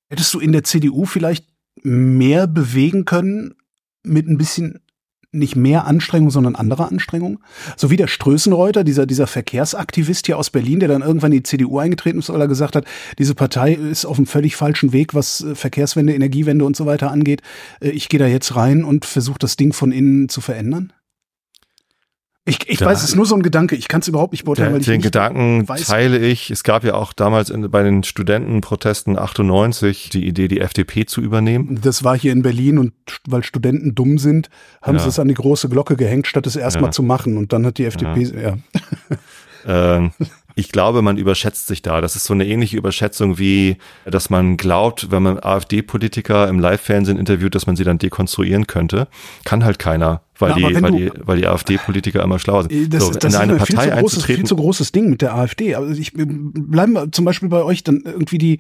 Hättest 0.10 0.34
du 0.34 0.40
in 0.40 0.52
der 0.52 0.64
CDU 0.64 1.06
vielleicht 1.06 1.46
mehr 1.84 2.48
bewegen 2.48 3.06
können 3.06 3.56
mit 4.04 4.28
ein 4.28 4.38
bisschen 4.38 4.80
nicht 5.36 5.56
mehr 5.56 5.86
Anstrengung, 5.86 6.30
sondern 6.30 6.56
andere 6.56 6.88
Anstrengung. 6.88 7.40
So 7.78 7.90
wie 7.90 7.98
der 7.98 8.08
Strößenreuter, 8.08 8.84
dieser, 8.84 9.06
dieser 9.06 9.28
Verkehrsaktivist 9.28 10.26
hier 10.26 10.38
aus 10.38 10.50
Berlin, 10.50 10.80
der 10.80 10.90
dann 10.90 11.02
irgendwann 11.02 11.32
in 11.32 11.40
die 11.40 11.44
CDU 11.44 11.80
eingetreten 11.80 12.20
ist, 12.20 12.30
weil 12.30 12.42
er 12.42 12.48
gesagt 12.48 12.76
hat, 12.76 12.86
diese 13.20 13.36
Partei 13.36 13.74
ist 13.74 14.06
auf 14.06 14.18
einem 14.18 14.28
völlig 14.28 14.56
falschen 14.56 14.94
Weg, 14.94 15.14
was 15.14 15.42
äh, 15.42 15.56
Verkehrswende, 15.56 16.14
Energiewende 16.14 16.66
und 16.66 16.76
so 16.76 16.86
weiter 16.86 17.12
angeht. 17.12 17.42
Äh, 17.82 17.90
ich 17.90 18.10
gehe 18.10 18.20
da 18.20 18.28
jetzt 18.28 18.56
rein 18.56 18.84
und 18.84 19.06
versuche 19.06 19.40
das 19.40 19.56
Ding 19.56 19.74
von 19.74 19.92
innen 19.92 20.30
zu 20.30 20.42
verändern. 20.42 20.94
Ich, 22.48 22.70
ich 22.70 22.78
da, 22.78 22.86
weiß, 22.86 23.00
es 23.00 23.10
ist 23.10 23.16
nur 23.16 23.26
so 23.26 23.34
ein 23.34 23.42
Gedanke. 23.42 23.76
Ich 23.76 23.88
kann 23.88 24.02
es 24.02 24.08
überhaupt 24.08 24.32
nicht 24.32 24.46
beurteilen, 24.46 24.72
weil 24.72 24.80
ich 24.80 24.86
den 24.86 25.02
Gedanken 25.02 25.68
weiß. 25.68 25.88
teile 25.88 26.20
ich. 26.20 26.52
Es 26.52 26.64
gab 26.64 26.84
ja 26.84 26.94
auch 26.94 27.12
damals 27.12 27.50
in, 27.50 27.72
bei 27.72 27.82
den 27.82 28.04
Studentenprotesten 28.04 29.18
98 29.18 30.10
die 30.12 30.28
Idee, 30.28 30.48
die 30.48 30.62
FDP 30.62 31.08
zu 31.08 31.22
übernehmen. 31.22 31.80
Das 31.82 32.04
war 32.04 32.16
hier 32.16 32.32
in 32.32 32.44
Berlin 32.44 32.78
und 32.78 32.94
weil 33.28 33.44
Studenten 33.44 33.96
dumm 33.96 34.20
sind, 34.20 34.52
haben 34.84 34.98
ja. 34.98 35.04
sie 35.04 35.10
es 35.10 35.18
an 35.18 35.28
die 35.28 35.34
große 35.34 35.70
Glocke 35.70 35.96
gehängt, 35.96 36.28
statt 36.28 36.46
es 36.46 36.56
erstmal 36.56 36.90
ja. 36.90 36.92
zu 36.92 37.02
machen. 37.02 37.38
Und 37.38 37.52
dann 37.52 37.66
hat 37.66 37.80
die 37.80 37.86
FDP, 37.86 38.22
ja. 38.22 38.58
ja. 39.66 39.98
ähm, 39.98 40.12
ich 40.54 40.72
glaube, 40.72 41.02
man 41.02 41.18
überschätzt 41.18 41.66
sich 41.66 41.82
da. 41.82 42.00
Das 42.00 42.16
ist 42.16 42.26
so 42.26 42.34
eine 42.34 42.46
ähnliche 42.46 42.78
Überschätzung 42.78 43.40
wie, 43.40 43.78
dass 44.06 44.30
man 44.30 44.56
glaubt, 44.56 45.10
wenn 45.10 45.24
man 45.24 45.40
AfD-Politiker 45.40 46.48
im 46.48 46.60
Live-Fernsehen 46.60 47.18
interviewt, 47.18 47.56
dass 47.56 47.66
man 47.66 47.76
sie 47.76 47.84
dann 47.84 47.98
dekonstruieren 47.98 48.68
könnte. 48.68 49.08
Kann 49.44 49.66
halt 49.66 49.80
keiner, 49.80 50.22
weil, 50.40 50.60
ja, 50.60 50.70
die, 50.70 50.82
weil, 50.82 50.92
die, 50.92 51.12
weil 51.24 51.38
die 51.38 51.48
AfD-Politiker 51.48 52.24
immer 52.24 52.40
schlau 52.40 52.62
sind. 52.62 52.72
Äh, 52.72 52.88
das, 52.88 53.06
so, 53.06 53.12
das 53.12 53.34
in 53.34 53.40
eine 53.40 53.54
ist 53.54 53.60
Partei 53.60 53.84
viel 53.84 53.92
zu, 53.92 54.00
großes, 54.02 54.26
viel 54.26 54.44
zu 54.46 54.56
großes 54.56 54.92
Ding 54.92 55.10
mit 55.10 55.22
der 55.22 55.36
AfD. 55.36 55.76
Also 55.76 56.00
ich 56.00 56.14
bleiben 56.14 57.12
zum 57.12 57.26
Beispiel 57.26 57.50
bei 57.50 57.64
euch 57.64 57.84
dann 57.84 58.02
irgendwie 58.06 58.38
die, 58.38 58.60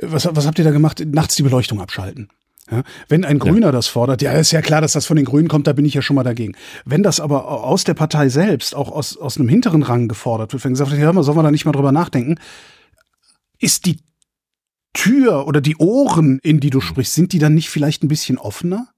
was, 0.00 0.28
was 0.30 0.46
habt 0.46 0.58
ihr 0.58 0.64
da 0.64 0.70
gemacht? 0.70 1.02
Nachts 1.06 1.36
die 1.36 1.42
Beleuchtung 1.42 1.80
abschalten. 1.80 2.28
Ja, 2.70 2.84
wenn 3.08 3.24
ein 3.24 3.40
Grüner 3.40 3.66
ja. 3.66 3.72
das 3.72 3.88
fordert, 3.88 4.22
ja, 4.22 4.32
ist 4.32 4.52
ja 4.52 4.62
klar, 4.62 4.80
dass 4.80 4.92
das 4.92 5.06
von 5.06 5.16
den 5.16 5.24
Grünen 5.24 5.48
kommt, 5.48 5.66
da 5.66 5.72
bin 5.72 5.84
ich 5.84 5.94
ja 5.94 6.02
schon 6.02 6.14
mal 6.14 6.22
dagegen. 6.22 6.54
Wenn 6.84 7.02
das 7.02 7.18
aber 7.18 7.64
aus 7.64 7.82
der 7.82 7.94
Partei 7.94 8.28
selbst, 8.28 8.76
auch 8.76 8.92
aus, 8.92 9.16
aus 9.16 9.38
einem 9.38 9.48
hinteren 9.48 9.82
Rang 9.82 10.06
gefordert 10.06 10.52
wird, 10.52 10.64
wenn 10.64 10.72
gesagt 10.72 10.92
wird, 10.92 11.00
ja, 11.00 11.22
sollen 11.22 11.36
wir 11.36 11.42
da 11.42 11.50
nicht 11.50 11.64
mal 11.64 11.72
drüber 11.72 11.90
nachdenken, 11.90 12.36
ist 13.58 13.86
die 13.86 13.98
Tür 14.92 15.46
oder 15.46 15.60
die 15.60 15.76
Ohren, 15.76 16.38
in 16.42 16.60
die 16.60 16.70
du 16.70 16.80
sprichst, 16.80 17.14
sind 17.14 17.32
die 17.32 17.38
dann 17.38 17.54
nicht 17.54 17.70
vielleicht 17.70 18.02
ein 18.04 18.08
bisschen 18.08 18.38
offener? 18.38 18.88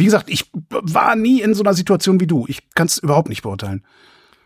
Wie 0.00 0.06
gesagt, 0.06 0.30
ich 0.30 0.50
war 0.70 1.14
nie 1.14 1.42
in 1.42 1.54
so 1.54 1.62
einer 1.62 1.74
Situation 1.74 2.20
wie 2.20 2.26
du. 2.26 2.46
Ich 2.48 2.70
kann 2.74 2.86
es 2.86 2.98
überhaupt 2.98 3.28
nicht 3.28 3.42
beurteilen. 3.42 3.84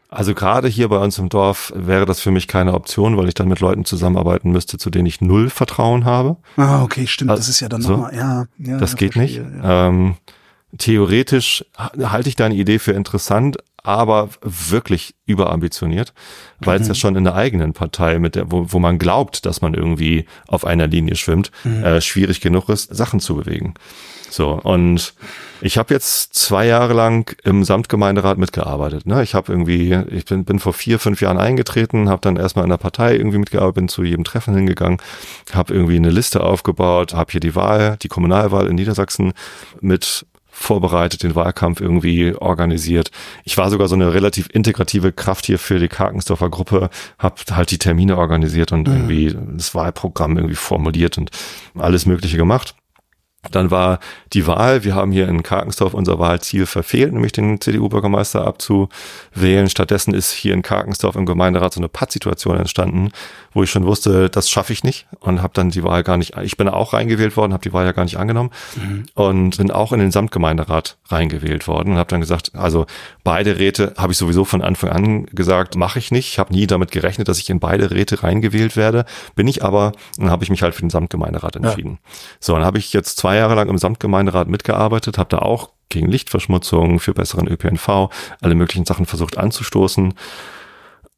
Also 0.09 0.35
gerade 0.35 0.69
hier 0.69 0.89
bei 0.89 0.99
uns 0.99 1.19
im 1.19 1.29
Dorf 1.29 1.73
wäre 1.77 2.07
das 2.07 2.21
für 2.21 2.33
mich 2.33 2.49
keine 2.49 2.75
Option, 2.75 3.17
weil 3.17 3.29
ich 3.29 3.35
dann 3.35 3.49
mit 3.49 3.61
Leuten 3.61 3.85
zusammenarbeiten 3.85 4.51
müsste, 4.51 4.79
zu 4.79 4.91
denen 4.91 5.07
ich 5.07 5.21
null 5.21 5.51
Vertrauen 5.51 6.05
habe. 6.05 6.37
Ah, 6.57 6.83
okay, 6.83 7.07
stimmt. 7.07 7.31
Also, 7.31 7.41
das 7.41 7.49
ist 7.49 7.61
ja 7.61 7.69
dann 7.69 7.83
so, 7.83 7.93
nochmal, 7.93 8.15
ja, 8.15 8.47
ja. 8.59 8.79
Das 8.79 8.93
ja, 8.93 8.97
geht 8.97 9.15
verstehe, 9.15 9.43
nicht. 9.43 9.63
Ja. 9.63 9.89
Ähm, 9.89 10.17
theoretisch 10.77 11.65
halte 11.77 12.29
ich 12.29 12.37
deine 12.37 12.55
Idee 12.55 12.79
für 12.79 12.93
interessant, 12.93 13.59
aber 13.85 14.31
wirklich 14.43 15.15
überambitioniert, 15.27 16.13
weil 16.59 16.79
mhm. 16.79 16.83
es 16.83 16.89
ja 16.89 16.95
schon 16.95 17.17
in 17.17 17.25
der 17.25 17.35
eigenen 17.35 17.75
Partei, 17.75 18.19
mit 18.19 18.35
der, 18.35 18.51
wo, 18.51 18.73
wo 18.73 18.79
man 18.81 18.99
glaubt, 18.99 19.47
dass 19.47 19.61
man 19.61 19.75
irgendwie 19.75 20.25
auf 20.49 20.65
einer 20.65 20.89
Linie 20.89 21.15
schwimmt, 21.15 21.53
mhm. 21.63 21.85
äh, 21.85 22.01
schwierig 22.01 22.41
genug 22.41 22.69
ist, 22.71 22.95
Sachen 22.95 23.21
zu 23.21 23.37
bewegen. 23.37 23.75
So, 24.31 24.53
und 24.53 25.15
ich 25.61 25.79
habe 25.79 25.95
jetzt 25.95 26.35
zwei 26.35 26.67
Jahre 26.67 26.93
lang 26.95 27.37
im 27.45 27.63
Samtgemeinderat 27.63 28.37
mitgearbeitet. 28.39 29.07
Ne? 29.07 29.23
Ich 29.23 29.35
habe 29.35 29.53
irgendwie, 29.53 29.97
ich 30.09 30.25
bin, 30.25 30.45
bin 30.45 30.59
vor 30.59 30.73
vier, 30.73 30.99
fünf 30.99 31.21
Jahren 31.21 31.39
eingetreten, 31.39 32.09
habe 32.09 32.23
dann 32.23 32.37
erstmal 32.37 32.65
in 32.65 32.71
der 32.71 32.79
Partei 32.79 33.15
irgendwie 33.17 33.39
mitgearbeitet, 33.39 33.75
bin 33.75 33.89
zu 33.89 34.03
jedem 34.03 34.25
Treffen 34.25 34.57
hingegangen, 34.57 34.99
habe 35.53 35.75
irgendwie 35.75 35.97
eine 35.97 36.11
Liste 36.11 36.43
aufgebaut, 36.43 37.15
habe 37.15 37.31
hier 37.33 37.41
die 37.41 37.55
Wahl, 37.55 37.97
die 38.03 38.09
Kommunalwahl 38.09 38.67
in 38.67 38.75
Niedersachsen 38.75 39.35
mit 39.81 40.27
vorbereitet, 40.55 41.23
den 41.23 41.35
Wahlkampf 41.35 41.81
irgendwie 41.81 42.35
organisiert. 42.35 43.11
Ich 43.43 43.59
war 43.59 43.71
sogar 43.71 43.89
so 43.89 43.95
eine 43.95 44.15
relativ 44.15 44.49
integrative 44.53 45.13
Kraft 45.13 45.47
hier 45.47 45.59
für 45.59 45.79
die 45.79 45.89
Karkensdorfer 45.89 46.49
Gruppe, 46.49 46.91
habe 47.19 47.37
halt 47.51 47.71
die 47.71 47.79
Termine 47.79 48.17
organisiert 48.17 48.73
und 48.73 48.89
mhm. 48.89 48.95
irgendwie 48.95 49.37
das 49.57 49.75
Wahlprogramm 49.75 50.37
irgendwie 50.37 50.55
formuliert 50.55 51.19
und 51.19 51.31
alles 51.77 52.07
Mögliche 52.07 52.37
gemacht. 52.37 52.75
Dann 53.51 53.71
war 53.71 54.01
die 54.33 54.47
Wahl, 54.47 54.85
wir 54.85 54.95
haben 54.95 55.13
hier 55.13 55.29
in 55.29 55.43
Karkensdorf 55.43 55.95
unser 55.95 56.19
Wahlziel 56.19 56.67
verfehlt, 56.67 57.13
nämlich 57.13 57.33
den 57.33 57.61
CDU-Bürgermeister 57.61 58.47
abzuwählen. 58.47 59.69
Stattdessen 59.69 60.15
ist 60.15 60.33
hier 60.33 60.55
in 60.55 60.63
Karkensdorf 60.63 61.17
im 61.17 61.27
Gemeinderat 61.27 61.75
so 61.75 61.81
eine 61.81 61.89
Pattsituation 61.89 62.57
entstanden, 62.57 63.11
wo 63.53 63.63
ich 63.63 63.71
schon 63.71 63.87
wusste, 63.87 64.29
das 64.29 64.51
schaffe 64.51 64.73
ich 64.73 64.83
nicht 64.83 65.07
und 65.21 65.43
habe 65.43 65.53
dann 65.55 65.71
die 65.71 65.85
Wahl 65.85 66.03
gar 66.03 66.17
nicht, 66.17 66.37
ich 66.43 66.57
bin 66.57 66.69
auch 66.69 66.93
reingewählt 66.93 67.37
worden, 67.37 67.53
habe 67.53 67.63
die 67.63 67.73
Wahl 67.73 67.87
ja 67.87 67.93
gar 67.93 68.05
nicht 68.05 68.19
angenommen 68.19 68.51
mhm. 68.77 69.07
und 69.15 69.57
bin 69.57 69.71
auch 69.71 69.93
in 69.93 70.01
den 70.01 70.11
Samtgemeinderat 70.11 70.97
reingewählt 71.09 71.69
worden 71.69 71.93
und 71.93 71.99
habe 71.99 72.11
dann 72.11 72.21
gesagt, 72.21 72.53
also 72.55 72.87
beide 73.23 73.59
Räte 73.59 73.95
habe 73.97 74.13
ich 74.13 74.19
sowieso 74.19 74.45
von 74.45 74.63
Anfang 74.63 74.91
an 74.91 75.27
gesagt, 75.27 75.77
mache 75.77 75.99
ich 75.99 76.11
nicht. 76.11 76.29
Ich 76.29 76.39
habe 76.39 76.53
nie 76.53 76.67
damit 76.67 76.91
gerechnet, 76.91 77.29
dass 77.29 77.39
ich 77.39 77.51
in 77.51 77.61
beide 77.61 77.91
Räte 77.91 78.23
reingewählt 78.23 78.77
werde. 78.77 79.05
Bin 79.37 79.47
ich 79.47 79.63
aber, 79.63 79.93
dann 80.17 80.31
habe 80.31 80.45
ich 80.45 80.51
mich 80.51 80.63
halt 80.63 80.75
für 80.75 80.83
den 80.83 80.91
Samtgemeinderat 80.91 81.57
entschieden. 81.57 81.99
Ja. 82.03 82.11
So, 82.41 82.55
dann 82.55 82.65
habe 82.65 82.79
ich 82.79 82.93
jetzt 82.93 83.17
zwei 83.19 83.34
Jahre 83.37 83.55
lang 83.55 83.69
im 83.69 83.79
Samtgemeinderat 83.79 84.49
mitgearbeitet, 84.49 85.19
habe 85.19 85.31
da 85.31 85.39
auch 85.39 85.71
gegen 85.89 86.11
Lichtverschmutzung, 86.11 86.99
für 86.99 87.15
besseren 87.15 87.49
ÖPNV, 87.49 88.11
alle 88.41 88.55
möglichen 88.55 88.85
Sachen 88.85 89.07
versucht 89.07 89.39
anzustoßen 89.39 90.15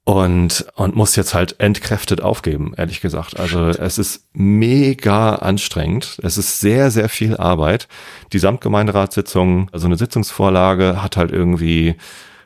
und, 0.06 0.64
und 0.76 0.94
muss 0.94 1.16
jetzt 1.16 1.34
halt 1.34 1.58
entkräftet 1.58 2.20
aufgeben, 2.20 2.74
ehrlich 2.76 3.00
gesagt. 3.00 3.40
Also 3.40 3.66
es 3.70 3.98
ist 3.98 4.28
mega 4.34 5.34
anstrengend. 5.34 6.20
Es 6.22 6.38
ist 6.38 6.60
sehr, 6.60 6.92
sehr 6.92 7.08
viel 7.08 7.36
Arbeit. 7.36 7.88
Die 8.32 8.38
Samtgemeinderatssitzung, 8.38 9.68
also 9.72 9.86
eine 9.86 9.98
Sitzungsvorlage 9.98 11.02
hat 11.02 11.16
halt 11.16 11.32
irgendwie 11.32 11.96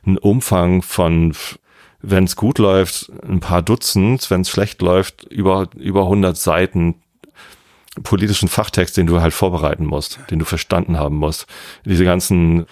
einen 0.07 0.17
Umfang 0.17 0.81
von, 0.81 1.35
wenn 2.01 2.25
es 2.25 2.35
gut 2.35 2.57
läuft, 2.57 3.13
ein 3.29 3.41
paar 3.41 3.61
Dutzend, 3.61 4.31
wenn 4.31 4.41
es 4.41 4.49
schlecht 4.49 4.81
läuft, 4.81 5.25
über, 5.25 5.69
über 5.77 6.05
100 6.05 6.39
Seiten 6.39 7.03
politischen 8.03 8.49
Fachtext, 8.49 8.97
den 8.97 9.07
du 9.07 9.21
halt 9.21 9.35
vorbereiten 9.35 9.85
musst, 9.85 10.21
den 10.31 10.39
du 10.39 10.45
verstanden 10.45 10.99
haben 10.99 11.17
musst. 11.17 11.47
Diese 11.85 12.05
ganzen, 12.05 12.67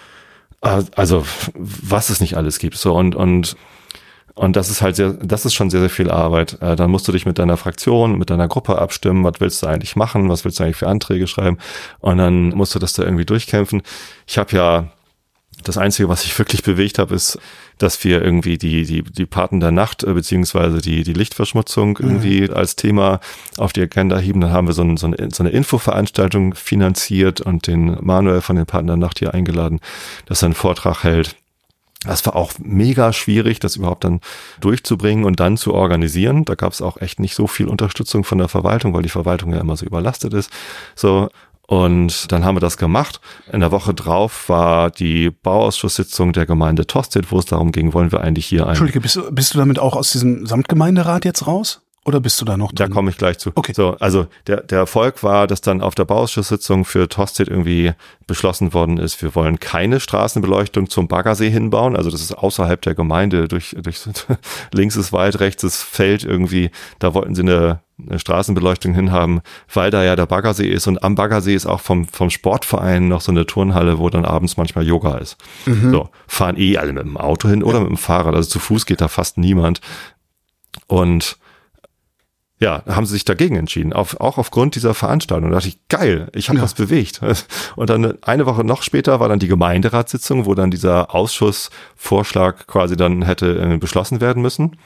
also 0.60 1.24
was 1.54 2.10
es 2.10 2.20
nicht 2.20 2.36
alles 2.36 2.58
gibt. 2.58 2.76
So 2.76 2.94
und, 2.94 3.14
und 3.14 3.56
und 4.38 4.54
das 4.54 4.70
ist 4.70 4.82
halt 4.82 4.94
sehr, 4.94 5.14
das 5.14 5.44
ist 5.44 5.54
schon 5.54 5.68
sehr, 5.68 5.80
sehr 5.80 5.90
viel 5.90 6.12
Arbeit. 6.12 6.58
Äh, 6.62 6.76
dann 6.76 6.92
musst 6.92 7.08
du 7.08 7.12
dich 7.12 7.26
mit 7.26 7.40
deiner 7.40 7.56
Fraktion, 7.56 8.18
mit 8.18 8.30
deiner 8.30 8.46
Gruppe 8.46 8.78
abstimmen. 8.78 9.24
Was 9.24 9.40
willst 9.40 9.64
du 9.64 9.66
eigentlich 9.66 9.96
machen? 9.96 10.28
Was 10.28 10.44
willst 10.44 10.60
du 10.60 10.62
eigentlich 10.62 10.76
für 10.76 10.86
Anträge 10.86 11.26
schreiben? 11.26 11.58
Und 11.98 12.18
dann 12.18 12.50
musst 12.50 12.72
du 12.72 12.78
das 12.78 12.92
da 12.92 13.02
irgendwie 13.02 13.24
durchkämpfen. 13.24 13.82
Ich 14.28 14.38
habe 14.38 14.56
ja 14.56 14.92
das 15.68 15.78
Einzige, 15.78 16.08
was 16.08 16.22
sich 16.22 16.36
wirklich 16.38 16.62
bewegt 16.62 16.98
habe, 16.98 17.14
ist, 17.14 17.38
dass 17.78 18.02
wir 18.02 18.22
irgendwie 18.22 18.58
die, 18.58 18.84
die, 18.84 19.02
die 19.02 19.26
Paten 19.26 19.60
der 19.60 19.70
Nacht, 19.70 20.02
äh, 20.02 20.12
beziehungsweise 20.12 20.80
die, 20.80 21.02
die 21.04 21.12
Lichtverschmutzung 21.12 21.98
mhm. 22.00 22.06
irgendwie 22.06 22.40
mhm. 22.42 22.54
als 22.54 22.76
Thema 22.76 23.20
auf 23.56 23.72
die 23.72 23.82
Agenda 23.82 24.18
heben. 24.18 24.40
Dann 24.40 24.52
haben 24.52 24.66
wir 24.66 24.74
so, 24.74 24.82
ein, 24.82 24.96
so, 24.96 25.06
eine, 25.06 25.16
so 25.32 25.42
eine 25.42 25.50
Infoveranstaltung 25.50 26.54
finanziert 26.54 27.40
und 27.40 27.66
den 27.66 27.96
Manuel 28.00 28.40
von 28.40 28.56
den 28.56 28.66
Paten 28.66 28.86
der 28.86 28.96
Nacht 28.96 29.18
hier 29.18 29.34
eingeladen, 29.34 29.80
dass 30.26 30.42
er 30.42 30.46
einen 30.46 30.54
Vortrag 30.54 31.04
hält 31.04 31.36
das 32.04 32.24
war 32.26 32.36
auch 32.36 32.52
mega 32.60 33.12
schwierig, 33.12 33.58
das 33.58 33.74
überhaupt 33.74 34.04
dann 34.04 34.20
durchzubringen 34.60 35.24
und 35.24 35.40
dann 35.40 35.56
zu 35.56 35.74
organisieren. 35.74 36.44
Da 36.44 36.54
gab 36.54 36.72
es 36.72 36.80
auch 36.80 36.98
echt 36.98 37.18
nicht 37.18 37.34
so 37.34 37.48
viel 37.48 37.66
Unterstützung 37.66 38.22
von 38.22 38.38
der 38.38 38.48
Verwaltung, 38.48 38.94
weil 38.94 39.02
die 39.02 39.08
Verwaltung 39.08 39.52
ja 39.52 39.58
immer 39.58 39.76
so 39.76 39.84
überlastet 39.84 40.32
ist. 40.32 40.50
So, 40.94 41.28
und 41.68 42.32
dann 42.32 42.46
haben 42.46 42.56
wir 42.56 42.60
das 42.60 42.78
gemacht. 42.78 43.20
In 43.52 43.60
der 43.60 43.70
Woche 43.70 43.92
drauf 43.92 44.48
war 44.48 44.90
die 44.90 45.30
Bauausschusssitzung 45.30 46.32
der 46.32 46.46
Gemeinde 46.46 46.86
Tosted, 46.86 47.30
wo 47.30 47.38
es 47.38 47.44
darum 47.44 47.72
ging, 47.72 47.92
wollen 47.92 48.10
wir 48.10 48.22
eigentlich 48.22 48.46
hier 48.46 48.62
ein. 48.62 48.70
Entschuldige, 48.70 49.02
bist 49.02 49.16
du, 49.16 49.30
bist 49.30 49.52
du 49.52 49.58
damit 49.58 49.78
auch 49.78 49.94
aus 49.94 50.10
diesem 50.12 50.46
Samtgemeinderat 50.46 51.26
jetzt 51.26 51.46
raus? 51.46 51.82
Oder 52.06 52.20
bist 52.20 52.40
du 52.40 52.46
da 52.46 52.56
noch 52.56 52.72
drin? 52.72 52.88
Da 52.88 52.94
komme 52.94 53.10
ich 53.10 53.18
gleich 53.18 53.36
zu. 53.36 53.50
Okay. 53.54 53.74
So, 53.74 53.98
also 54.00 54.28
der, 54.46 54.62
der 54.62 54.78
Erfolg 54.78 55.22
war, 55.22 55.46
dass 55.46 55.60
dann 55.60 55.82
auf 55.82 55.94
der 55.94 56.06
Bauausschusssitzung 56.06 56.86
für 56.86 57.06
Tosted 57.06 57.48
irgendwie 57.48 57.92
beschlossen 58.26 58.72
worden 58.72 58.96
ist, 58.96 59.20
wir 59.20 59.34
wollen 59.34 59.60
keine 59.60 60.00
Straßenbeleuchtung 60.00 60.88
zum 60.88 61.06
Baggersee 61.06 61.50
hinbauen. 61.50 61.96
Also 61.96 62.10
das 62.10 62.22
ist 62.22 62.32
außerhalb 62.32 62.80
der 62.80 62.94
Gemeinde, 62.94 63.46
durch, 63.46 63.76
durch 63.78 64.00
links 64.72 64.96
ist 64.96 65.12
Wald, 65.12 65.38
rechts 65.40 65.64
ist 65.64 65.82
Feld 65.82 66.24
irgendwie. 66.24 66.70
Da 66.98 67.12
wollten 67.12 67.34
sie 67.34 67.42
eine, 67.42 67.52
eine 67.58 67.80
Straßenbeleuchtung 68.16 68.94
hinhaben, 68.94 69.40
weil 69.72 69.90
da 69.90 70.04
ja 70.04 70.16
der 70.16 70.26
Baggersee 70.26 70.68
ist 70.68 70.86
und 70.86 71.02
am 71.02 71.14
Baggersee 71.14 71.54
ist 71.54 71.66
auch 71.66 71.80
vom, 71.80 72.06
vom 72.06 72.30
Sportverein 72.30 73.08
noch 73.08 73.20
so 73.20 73.32
eine 73.32 73.46
Turnhalle, 73.46 73.98
wo 73.98 74.08
dann 74.08 74.24
abends 74.24 74.56
manchmal 74.56 74.86
Yoga 74.86 75.18
ist. 75.18 75.36
Mhm. 75.66 75.90
So, 75.90 76.08
fahren 76.26 76.56
eh 76.56 76.78
alle 76.78 76.92
mit 76.92 77.04
dem 77.04 77.16
Auto 77.16 77.48
hin 77.48 77.62
oder 77.62 77.80
mit 77.80 77.88
dem 77.88 77.96
Fahrrad. 77.96 78.34
Also 78.34 78.48
zu 78.48 78.58
Fuß 78.58 78.86
geht 78.86 79.00
da 79.00 79.08
fast 79.08 79.38
niemand. 79.38 79.80
Und 80.86 81.38
ja, 82.60 82.82
haben 82.88 83.06
sie 83.06 83.12
sich 83.12 83.24
dagegen 83.24 83.54
entschieden, 83.54 83.92
auf, 83.92 84.20
auch 84.20 84.36
aufgrund 84.36 84.74
dieser 84.74 84.92
Veranstaltung. 84.92 85.50
Da 85.50 85.56
dachte 85.56 85.68
ich, 85.68 85.78
geil, 85.88 86.28
ich 86.34 86.48
habe 86.48 86.58
ja. 86.58 86.64
was 86.64 86.74
bewegt. 86.74 87.20
Und 87.76 87.88
dann 87.88 88.20
eine 88.22 88.46
Woche 88.46 88.64
noch 88.64 88.82
später 88.82 89.20
war 89.20 89.28
dann 89.28 89.38
die 89.38 89.46
Gemeinderatssitzung, 89.46 90.44
wo 90.44 90.54
dann 90.54 90.72
dieser 90.72 91.14
Ausschussvorschlag 91.14 92.66
quasi 92.66 92.96
dann 92.96 93.22
hätte 93.22 93.74
äh, 93.74 93.76
beschlossen 93.76 94.20
werden 94.20 94.42
müssen. 94.42 94.76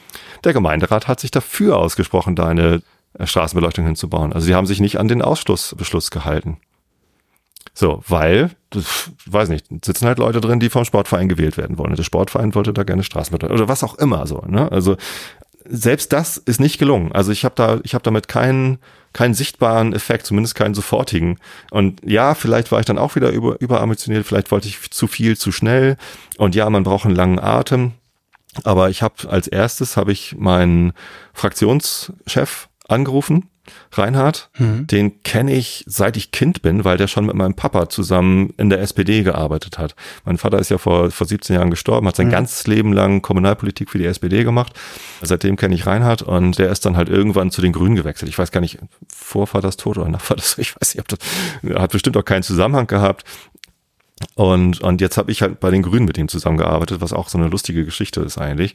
Der 0.43 0.53
Gemeinderat 0.53 1.07
hat 1.07 1.19
sich 1.19 1.31
dafür 1.31 1.77
ausgesprochen, 1.77 2.35
da 2.35 2.47
eine 2.47 2.83
Straßenbeleuchtung 3.19 3.85
hinzubauen. 3.85 4.33
Also 4.33 4.45
sie 4.45 4.55
haben 4.55 4.67
sich 4.67 4.79
nicht 4.79 4.99
an 4.99 5.07
den 5.07 5.21
Ausschlussbeschluss 5.21 6.11
gehalten. 6.11 6.57
So, 7.75 8.03
weil, 8.07 8.51
das, 8.69 9.11
weiß 9.25 9.49
nicht, 9.49 9.65
sitzen 9.83 10.05
halt 10.05 10.19
Leute 10.19 10.41
drin, 10.41 10.59
die 10.59 10.69
vom 10.69 10.85
Sportverein 10.85 11.29
gewählt 11.29 11.57
werden 11.57 11.77
wollen. 11.77 11.95
Der 11.95 12.03
Sportverein 12.03 12.53
wollte 12.53 12.73
da 12.73 12.83
gerne 12.83 13.03
Straßenbeleuchtung 13.03 13.57
oder 13.57 13.67
was 13.67 13.83
auch 13.83 13.95
immer 13.95 14.27
so. 14.27 14.43
Ne? 14.47 14.71
Also 14.71 14.95
selbst 15.65 16.13
das 16.13 16.37
ist 16.37 16.59
nicht 16.59 16.77
gelungen. 16.77 17.11
Also 17.13 17.31
ich 17.31 17.45
habe 17.45 17.55
da, 17.55 17.79
ich 17.83 17.93
habe 17.93 18.03
damit 18.03 18.27
keinen 18.27 18.79
keinen 19.13 19.35
sichtbaren 19.35 19.93
Effekt, 19.93 20.25
zumindest 20.25 20.55
keinen 20.55 20.73
sofortigen. 20.73 21.37
Und 21.69 22.01
ja, 22.03 22.33
vielleicht 22.33 22.71
war 22.71 22.79
ich 22.79 22.85
dann 22.85 22.97
auch 22.97 23.15
wieder 23.15 23.29
über, 23.29 23.61
überambitioniert, 23.61 24.25
vielleicht 24.25 24.51
wollte 24.51 24.67
ich 24.67 24.91
zu 24.91 25.07
viel, 25.07 25.37
zu 25.37 25.51
schnell. 25.51 25.97
Und 26.37 26.55
ja, 26.55 26.69
man 26.69 26.83
braucht 26.83 27.05
einen 27.05 27.15
langen 27.15 27.39
Atem. 27.39 27.93
Aber 28.63 28.89
ich 28.89 29.01
habe 29.01 29.29
als 29.29 29.47
erstes 29.47 29.97
habe 29.97 30.11
ich 30.11 30.35
meinen 30.37 30.93
Fraktionschef 31.33 32.69
angerufen 32.87 33.49
Reinhard, 33.93 34.49
mhm. 34.57 34.87
den 34.87 35.23
kenne 35.23 35.53
ich 35.53 35.85
seit 35.87 36.17
ich 36.17 36.31
Kind 36.31 36.61
bin, 36.61 36.83
weil 36.83 36.97
der 36.97 37.07
schon 37.07 37.25
mit 37.25 37.35
meinem 37.35 37.53
Papa 37.53 37.87
zusammen 37.87 38.53
in 38.57 38.69
der 38.69 38.81
SPD 38.81 39.23
gearbeitet 39.23 39.77
hat. 39.77 39.95
Mein 40.25 40.37
Vater 40.37 40.59
ist 40.59 40.69
ja 40.69 40.77
vor, 40.77 41.11
vor 41.11 41.27
17 41.27 41.55
Jahren 41.55 41.69
gestorben, 41.69 42.07
hat 42.07 42.17
sein 42.17 42.27
mhm. 42.27 42.31
ganzes 42.31 42.67
Leben 42.67 42.91
lang 42.91 43.21
Kommunalpolitik 43.21 43.89
für 43.89 43.99
die 43.99 44.05
SPD 44.05 44.43
gemacht. 44.43 44.73
Seitdem 45.21 45.55
kenne 45.55 45.75
ich 45.75 45.85
Reinhard 45.85 46.23
und 46.23 46.59
der 46.59 46.71
ist 46.71 46.85
dann 46.85 46.97
halt 46.97 47.07
irgendwann 47.07 47.51
zu 47.51 47.61
den 47.61 47.71
Grünen 47.71 47.95
gewechselt. 47.95 48.27
Ich 48.27 48.37
weiß 48.37 48.51
gar 48.51 48.59
nicht, 48.59 48.79
vor 49.07 49.47
Vaters 49.47 49.77
Tod 49.77 49.97
oder 49.97 50.09
nach 50.09 50.21
Vaters 50.21 50.57
ich 50.57 50.75
weiß 50.75 50.95
nicht, 50.95 51.01
ob 51.01 51.07
das 51.07 51.19
hat 51.79 51.91
bestimmt 51.91 52.17
auch 52.17 52.25
keinen 52.25 52.43
Zusammenhang 52.43 52.87
gehabt. 52.87 53.23
Und, 54.35 54.81
und 54.81 55.01
jetzt 55.01 55.17
habe 55.17 55.31
ich 55.31 55.41
halt 55.41 55.59
bei 55.59 55.69
den 55.69 55.81
Grünen 55.81 56.05
mit 56.05 56.17
ihm 56.17 56.27
zusammengearbeitet, 56.27 57.01
was 57.01 57.13
auch 57.13 57.29
so 57.29 57.37
eine 57.37 57.47
lustige 57.47 57.83
Geschichte 57.85 58.21
ist 58.21 58.37
eigentlich. 58.37 58.73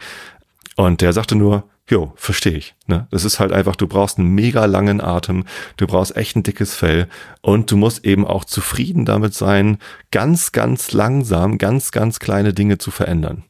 Und 0.78 1.00
der 1.00 1.12
sagte 1.12 1.34
nur, 1.34 1.64
Jo, 1.90 2.12
verstehe 2.16 2.52
ich. 2.52 2.74
Ne? 2.86 3.08
Das 3.10 3.24
ist 3.24 3.40
halt 3.40 3.50
einfach, 3.50 3.74
du 3.74 3.88
brauchst 3.88 4.18
einen 4.18 4.28
mega 4.28 4.66
langen 4.66 5.00
Atem, 5.00 5.44
du 5.78 5.86
brauchst 5.86 6.16
echt 6.16 6.36
ein 6.36 6.42
dickes 6.42 6.74
Fell 6.74 7.08
und 7.40 7.70
du 7.70 7.76
musst 7.78 8.04
eben 8.04 8.26
auch 8.26 8.44
zufrieden 8.44 9.06
damit 9.06 9.32
sein, 9.32 9.78
ganz, 10.10 10.52
ganz 10.52 10.92
langsam, 10.92 11.56
ganz, 11.56 11.90
ganz 11.90 12.20
kleine 12.20 12.52
Dinge 12.52 12.76
zu 12.76 12.90
verändern. 12.90 13.44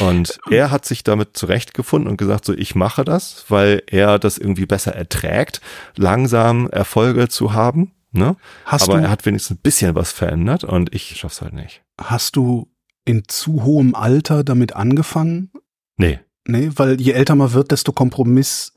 Und 0.00 0.38
er 0.50 0.72
hat 0.72 0.84
sich 0.84 1.04
damit 1.04 1.36
zurechtgefunden 1.36 2.10
und 2.10 2.16
gesagt, 2.16 2.44
so 2.44 2.52
ich 2.52 2.74
mache 2.74 3.04
das, 3.04 3.44
weil 3.48 3.82
er 3.86 4.18
das 4.18 4.36
irgendwie 4.36 4.66
besser 4.66 4.94
erträgt, 4.94 5.60
langsam 5.96 6.68
Erfolge 6.68 7.28
zu 7.28 7.54
haben. 7.54 7.92
Ne? 8.10 8.36
Hast 8.64 8.88
Aber 8.88 8.98
du, 8.98 9.04
er 9.04 9.10
hat 9.10 9.24
wenigstens 9.24 9.58
ein 9.58 9.62
bisschen 9.62 9.94
was 9.94 10.10
verändert 10.10 10.64
und 10.64 10.92
ich 10.92 11.16
schaff's 11.16 11.40
halt 11.40 11.54
nicht. 11.54 11.82
Hast 11.98 12.34
du 12.34 12.68
in 13.04 13.22
zu 13.28 13.62
hohem 13.62 13.94
Alter 13.94 14.42
damit 14.42 14.74
angefangen? 14.74 15.52
Nee. 15.96 16.18
Nee, 16.46 16.70
weil 16.76 17.00
je 17.00 17.12
älter 17.12 17.34
man 17.34 17.52
wird, 17.52 17.70
desto 17.70 17.92
Kompromiss 17.92 18.72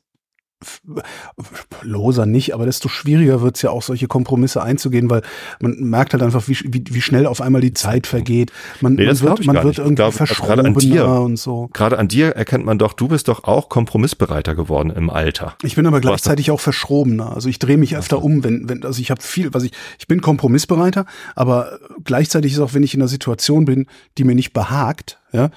loser 1.83 2.25
nicht, 2.25 2.53
aber 2.53 2.65
desto 2.65 2.89
schwieriger 2.89 3.41
wird 3.41 3.55
es 3.55 3.61
ja 3.61 3.69
auch, 3.69 3.81
solche 3.81 4.07
Kompromisse 4.07 4.61
einzugehen, 4.61 5.09
weil 5.09 5.21
man 5.61 5.75
merkt 5.75 6.11
halt 6.11 6.21
einfach, 6.21 6.49
wie, 6.49 6.57
wie, 6.65 6.83
wie 6.89 7.01
schnell 7.01 7.25
auf 7.27 7.39
einmal 7.39 7.61
die 7.61 7.73
Zeit 7.73 8.07
vergeht. 8.07 8.51
Man, 8.81 8.95
nee, 8.95 9.05
man 9.05 9.19
wird, 9.21 9.45
man 9.45 9.63
wird 9.63 9.77
irgendwie 9.77 9.95
glaub, 9.95 10.13
verschrobener 10.13 10.65
an 10.65 10.73
dir, 10.75 11.07
und 11.07 11.37
so. 11.37 11.69
Gerade 11.71 11.97
an 11.97 12.09
dir 12.09 12.31
erkennt 12.31 12.65
man 12.65 12.77
doch, 12.77 12.91
du 12.91 13.07
bist 13.07 13.29
doch 13.29 13.45
auch 13.45 13.69
kompromissbereiter 13.69 14.53
geworden 14.53 14.89
im 14.89 15.09
Alter. 15.09 15.55
Ich 15.63 15.75
bin 15.75 15.87
aber 15.87 16.01
gleichzeitig 16.01 16.51
auch 16.51 16.59
verschrobener. 16.59 17.33
Also 17.33 17.47
ich 17.47 17.59
drehe 17.59 17.77
mich 17.77 17.95
öfter 17.95 18.21
um, 18.21 18.43
wenn, 18.43 18.67
wenn, 18.67 18.83
also 18.83 18.99
ich 19.01 19.11
habe 19.11 19.21
viel, 19.21 19.53
was 19.53 19.63
ich, 19.63 19.71
ich 19.97 20.07
bin 20.07 20.19
kompromissbereiter, 20.19 21.05
aber 21.35 21.79
gleichzeitig 22.03 22.51
ist 22.51 22.59
auch, 22.59 22.73
wenn 22.73 22.83
ich 22.83 22.93
in 22.93 23.01
einer 23.01 23.07
Situation 23.07 23.63
bin, 23.63 23.87
die 24.17 24.25
mir 24.25 24.35
nicht 24.35 24.51
behagt, 24.51 25.19
ja, 25.31 25.51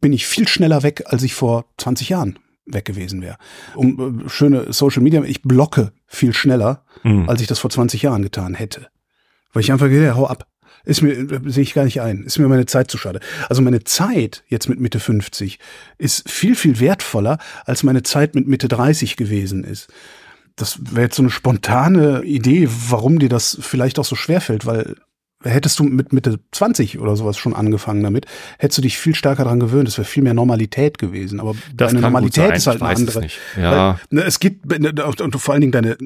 bin 0.00 0.12
ich 0.12 0.26
viel 0.26 0.48
schneller 0.48 0.82
weg, 0.82 1.04
als 1.06 1.22
ich 1.22 1.34
vor 1.34 1.66
20 1.78 2.08
Jahren 2.08 2.38
weg 2.66 2.84
gewesen 2.84 3.22
wäre. 3.22 3.38
Um 3.74 4.24
äh, 4.26 4.28
schöne 4.28 4.72
Social 4.72 5.02
Media, 5.02 5.22
ich 5.22 5.42
blocke 5.42 5.92
viel 6.06 6.32
schneller, 6.32 6.84
mhm. 7.02 7.28
als 7.28 7.40
ich 7.40 7.46
das 7.46 7.58
vor 7.58 7.70
20 7.70 8.02
Jahren 8.02 8.22
getan 8.22 8.54
hätte. 8.54 8.88
Weil 9.52 9.62
ich 9.62 9.72
einfach 9.72 9.88
gehe, 9.88 10.14
hau 10.14 10.26
ab. 10.26 10.46
Ist 10.84 11.02
mir, 11.02 11.12
äh, 11.12 11.40
sehe 11.46 11.62
ich 11.62 11.74
gar 11.74 11.84
nicht 11.84 12.00
ein. 12.00 12.22
Ist 12.24 12.38
mir 12.38 12.48
meine 12.48 12.66
Zeit 12.66 12.90
zu 12.90 12.98
schade. 12.98 13.20
Also 13.48 13.62
meine 13.62 13.84
Zeit 13.84 14.44
jetzt 14.48 14.68
mit 14.68 14.80
Mitte 14.80 15.00
50 15.00 15.58
ist 15.98 16.28
viel, 16.30 16.54
viel 16.54 16.78
wertvoller, 16.80 17.38
als 17.64 17.82
meine 17.82 18.02
Zeit 18.02 18.34
mit 18.34 18.46
Mitte 18.46 18.68
30 18.68 19.16
gewesen 19.16 19.64
ist. 19.64 19.88
Das 20.56 20.78
wäre 20.92 21.02
jetzt 21.02 21.16
so 21.16 21.22
eine 21.22 21.30
spontane 21.30 22.22
Idee, 22.22 22.68
warum 22.88 23.18
dir 23.18 23.28
das 23.28 23.58
vielleicht 23.60 23.98
auch 23.98 24.04
so 24.04 24.16
schwerfällt, 24.16 24.64
weil 24.64 24.96
hättest 25.46 25.78
du 25.78 25.84
mit 25.84 26.12
Mitte 26.12 26.38
20 26.52 26.98
oder 26.98 27.16
sowas 27.16 27.36
schon 27.38 27.54
angefangen 27.54 28.02
damit, 28.02 28.26
hättest 28.58 28.78
du 28.78 28.82
dich 28.82 28.98
viel 28.98 29.14
stärker 29.14 29.44
daran 29.44 29.60
gewöhnt. 29.60 29.88
Es 29.88 29.98
wäre 29.98 30.06
viel 30.06 30.22
mehr 30.22 30.34
Normalität 30.34 30.98
gewesen. 30.98 31.40
Aber 31.40 31.54
das 31.74 31.92
deine 31.92 32.00
Normalität 32.00 32.56
ist 32.56 32.66
halt 32.66 32.82
eine 32.82 32.94
andere. 32.94 33.24
Es 33.24 33.32
ja. 33.56 33.70
Weil, 33.70 33.96
ne, 34.10 34.22
es 34.24 34.40
geht, 34.40 34.66
ne, 34.66 34.92
und 35.04 35.36
vor 35.36 35.54
allen 35.54 35.60
Dingen 35.60 35.72
deine, 35.72 35.96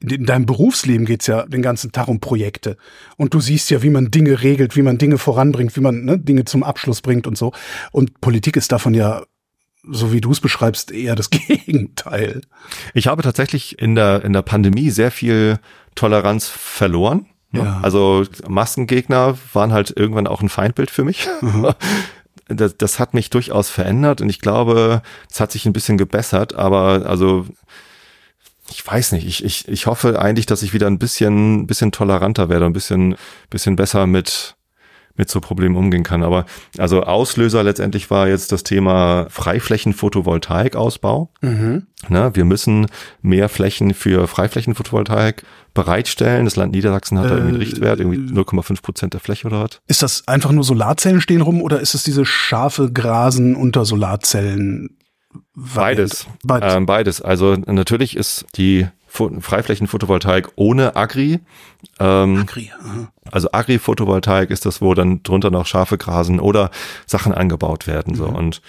in 0.00 0.26
deinem 0.26 0.46
Berufsleben 0.46 1.06
geht's 1.06 1.26
ja 1.26 1.46
den 1.46 1.62
ganzen 1.62 1.92
Tag 1.92 2.08
um 2.08 2.20
Projekte. 2.20 2.76
Und 3.16 3.34
du 3.34 3.40
siehst 3.40 3.70
ja, 3.70 3.82
wie 3.82 3.90
man 3.90 4.10
Dinge 4.10 4.42
regelt, 4.42 4.76
wie 4.76 4.82
man 4.82 4.98
Dinge 4.98 5.18
voranbringt, 5.18 5.76
wie 5.76 5.80
man 5.80 6.04
ne, 6.04 6.18
Dinge 6.18 6.44
zum 6.44 6.62
Abschluss 6.62 7.00
bringt 7.00 7.26
und 7.26 7.38
so. 7.38 7.52
Und 7.92 8.20
Politik 8.20 8.56
ist 8.56 8.72
davon 8.72 8.94
ja 8.94 9.22
so 9.88 10.12
wie 10.12 10.20
du 10.20 10.32
es 10.32 10.40
beschreibst, 10.40 10.90
eher 10.90 11.14
das 11.14 11.30
Gegenteil. 11.30 12.42
Ich 12.94 13.06
habe 13.06 13.22
tatsächlich 13.22 13.78
in 13.78 13.94
der, 13.94 14.24
in 14.24 14.32
der 14.32 14.42
Pandemie 14.42 14.90
sehr 14.90 15.10
viel 15.10 15.58
Toleranz 15.94 16.48
verloren. 16.48 17.26
Ne? 17.56 17.64
Ja. 17.64 17.80
Also 17.82 18.24
Maskengegner 18.48 19.36
waren 19.52 19.72
halt 19.72 19.92
irgendwann 19.96 20.26
auch 20.26 20.42
ein 20.42 20.48
Feindbild 20.48 20.90
für 20.90 21.04
mich. 21.04 21.28
Mhm. 21.40 21.70
Das, 22.48 22.76
das 22.76 23.00
hat 23.00 23.12
mich 23.12 23.28
durchaus 23.28 23.70
verändert 23.70 24.20
und 24.20 24.28
ich 24.28 24.38
glaube, 24.38 25.02
es 25.28 25.40
hat 25.40 25.50
sich 25.50 25.66
ein 25.66 25.72
bisschen 25.72 25.98
gebessert, 25.98 26.54
aber 26.54 27.04
also 27.04 27.44
ich 28.70 28.86
weiß 28.86 29.12
nicht, 29.12 29.26
ich, 29.26 29.44
ich, 29.44 29.68
ich 29.68 29.86
hoffe 29.86 30.20
eigentlich, 30.20 30.46
dass 30.46 30.62
ich 30.62 30.72
wieder 30.72 30.86
ein 30.86 30.98
bisschen, 30.98 31.66
bisschen 31.66 31.92
toleranter 31.92 32.48
werde, 32.48 32.66
ein 32.66 32.72
bisschen, 32.72 33.16
bisschen 33.50 33.76
besser 33.76 34.06
mit, 34.06 34.55
mit 35.16 35.30
so 35.30 35.40
Problemen 35.40 35.76
umgehen 35.76 36.02
kann. 36.02 36.22
Aber 36.22 36.46
also 36.78 37.02
Auslöser 37.02 37.62
letztendlich 37.62 38.10
war 38.10 38.28
jetzt 38.28 38.52
das 38.52 38.62
Thema 38.62 39.26
Freiflächen-Photovoltaik-Ausbau. 39.30 41.30
Mhm. 41.40 41.86
Na, 42.08 42.36
wir 42.36 42.44
müssen 42.44 42.86
mehr 43.22 43.48
Flächen 43.48 43.94
für 43.94 44.28
Freiflächen-Photovoltaik 44.28 45.44
bereitstellen. 45.74 46.44
Das 46.44 46.56
Land 46.56 46.72
Niedersachsen 46.72 47.18
hat 47.18 47.26
äh, 47.26 47.28
da 47.28 47.34
irgendwie 47.36 47.54
einen 47.54 47.62
Richtwert, 47.62 48.00
irgendwie 48.00 48.18
0,5 48.18 48.82
Prozent 48.82 49.14
der 49.14 49.20
Fläche 49.20 49.46
oder 49.46 49.62
was. 49.62 49.80
Ist 49.86 50.02
das 50.02 50.26
einfach 50.26 50.52
nur 50.52 50.64
Solarzellen 50.64 51.20
stehen 51.20 51.42
rum 51.42 51.62
oder 51.62 51.80
ist 51.80 51.94
es 51.94 52.02
diese 52.02 52.24
scharfe 52.24 52.92
Grasen 52.92 53.54
unter 53.54 53.84
Solarzellen? 53.84 54.98
Beides. 55.54 56.26
Beides. 56.44 56.74
Ähm, 56.74 56.86
beides. 56.86 57.22
Also 57.22 57.54
natürlich 57.54 58.16
ist 58.16 58.46
die 58.56 58.86
Freiflächen-Photovoltaik 59.16 60.48
ohne 60.56 60.96
Agri. 60.96 61.40
Ähm, 61.98 62.38
Agri, 62.38 62.72
aha. 62.78 63.12
Also 63.30 63.48
Agri-Photovoltaik 63.52 64.50
ist 64.50 64.66
das, 64.66 64.80
wo 64.80 64.94
dann 64.94 65.22
drunter 65.22 65.50
noch 65.50 65.66
scharfe 65.66 65.98
Grasen 65.98 66.40
oder 66.40 66.70
Sachen 67.06 67.32
angebaut 67.32 67.86
werden. 67.86 68.14
So. 68.14 68.28
Mhm. 68.28 68.34
Und 68.34 68.62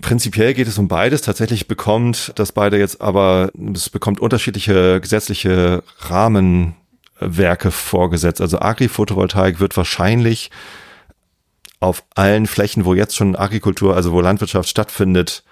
Prinzipiell 0.00 0.54
geht 0.54 0.68
es 0.68 0.78
um 0.78 0.88
beides. 0.88 1.20
Tatsächlich 1.20 1.68
bekommt 1.68 2.32
das 2.36 2.52
beide 2.52 2.78
jetzt 2.78 3.02
aber, 3.02 3.50
es 3.74 3.90
bekommt 3.90 4.20
unterschiedliche 4.20 5.00
gesetzliche 5.00 5.82
Rahmenwerke 5.98 7.70
vorgesetzt. 7.70 8.40
Also 8.40 8.58
Agri-Photovoltaik 8.58 9.60
wird 9.60 9.76
wahrscheinlich 9.76 10.50
auf 11.80 12.04
allen 12.14 12.46
Flächen, 12.46 12.84
wo 12.84 12.94
jetzt 12.94 13.16
schon 13.16 13.36
Agrikultur, 13.36 13.94
also 13.94 14.12
wo 14.12 14.20
Landwirtschaft 14.20 14.68
stattfindet, 14.68 15.42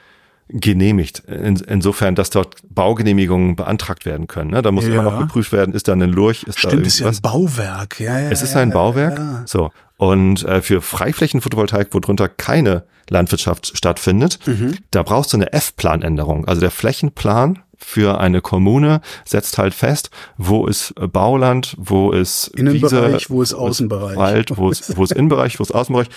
genehmigt. 0.52 1.20
In, 1.20 1.56
insofern, 1.56 2.14
dass 2.14 2.30
dort 2.30 2.56
Baugenehmigungen 2.68 3.56
beantragt 3.56 4.04
werden 4.04 4.26
können. 4.26 4.50
Ne? 4.50 4.62
Da 4.62 4.72
muss 4.72 4.86
ja. 4.86 4.92
immer 4.92 5.02
noch 5.04 5.18
geprüft 5.18 5.52
werden, 5.52 5.74
ist 5.74 5.88
da 5.88 5.92
ein 5.92 6.00
Lurch, 6.00 6.42
ist 6.44 6.58
Stimmt, 6.58 6.72
da 6.72 6.76
irgendwas. 6.78 6.94
ist 6.94 7.00
ja 7.00 7.08
ein 7.08 7.20
Bauwerk. 7.22 8.00
Ja, 8.00 8.18
ja, 8.18 8.30
es 8.30 8.42
ist 8.42 8.56
ein 8.56 8.70
Bauwerk. 8.70 9.20
So. 9.46 9.70
Und 9.96 10.44
äh, 10.44 10.62
für 10.62 10.80
Freiflächenphotovoltaik, 10.80 11.88
wo 11.92 12.00
drunter 12.00 12.28
keine 12.28 12.84
Landwirtschaft 13.10 13.76
stattfindet, 13.76 14.38
mhm. 14.46 14.76
da 14.90 15.02
brauchst 15.02 15.32
du 15.32 15.36
eine 15.36 15.52
F-Planänderung. 15.52 16.46
Also 16.46 16.60
der 16.60 16.70
Flächenplan 16.70 17.58
für 17.76 18.20
eine 18.20 18.40
Kommune 18.40 19.00
setzt 19.24 19.58
halt 19.58 19.74
fest, 19.74 20.10
wo 20.36 20.66
ist 20.66 20.94
Bauland, 21.12 21.76
wo 21.78 22.12
ist 22.12 22.48
Innenbereich, 22.48 23.12
Wiese, 23.12 23.28
wo 23.28 23.42
ist 23.42 23.54
Außenbereich, 23.54 24.16
Wald, 24.16 24.56
wo 24.56 24.70
ist, 24.70 24.96
wo 24.96 25.04
ist 25.04 25.12
Innenbereich, 25.16 25.58
wo 25.58 25.62
ist 25.62 25.72
Außenbereich 25.72 26.08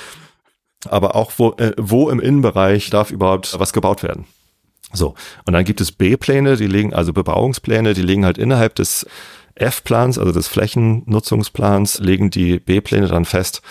aber 0.87 1.15
auch 1.15 1.31
wo, 1.37 1.51
äh, 1.57 1.73
wo 1.77 2.09
im 2.09 2.19
Innenbereich 2.19 2.89
darf 2.89 3.11
überhaupt 3.11 3.57
was 3.59 3.73
gebaut 3.73 4.03
werden. 4.03 4.25
So, 4.93 5.15
und 5.45 5.53
dann 5.53 5.65
gibt 5.65 5.81
es 5.81 5.91
B-Pläne, 5.91 6.55
die 6.55 6.67
liegen, 6.67 6.93
also 6.93 7.13
Bebauungspläne, 7.13 7.93
die 7.93 8.03
liegen 8.03 8.25
halt 8.25 8.37
innerhalb 8.37 8.75
des 8.75 9.07
F-Plans, 9.55 10.19
also 10.19 10.31
des 10.31 10.47
Flächennutzungsplans, 10.47 11.99
legen 11.99 12.29
die 12.29 12.59
B-Pläne 12.59 13.07
dann 13.07 13.25
fest, 13.25 13.61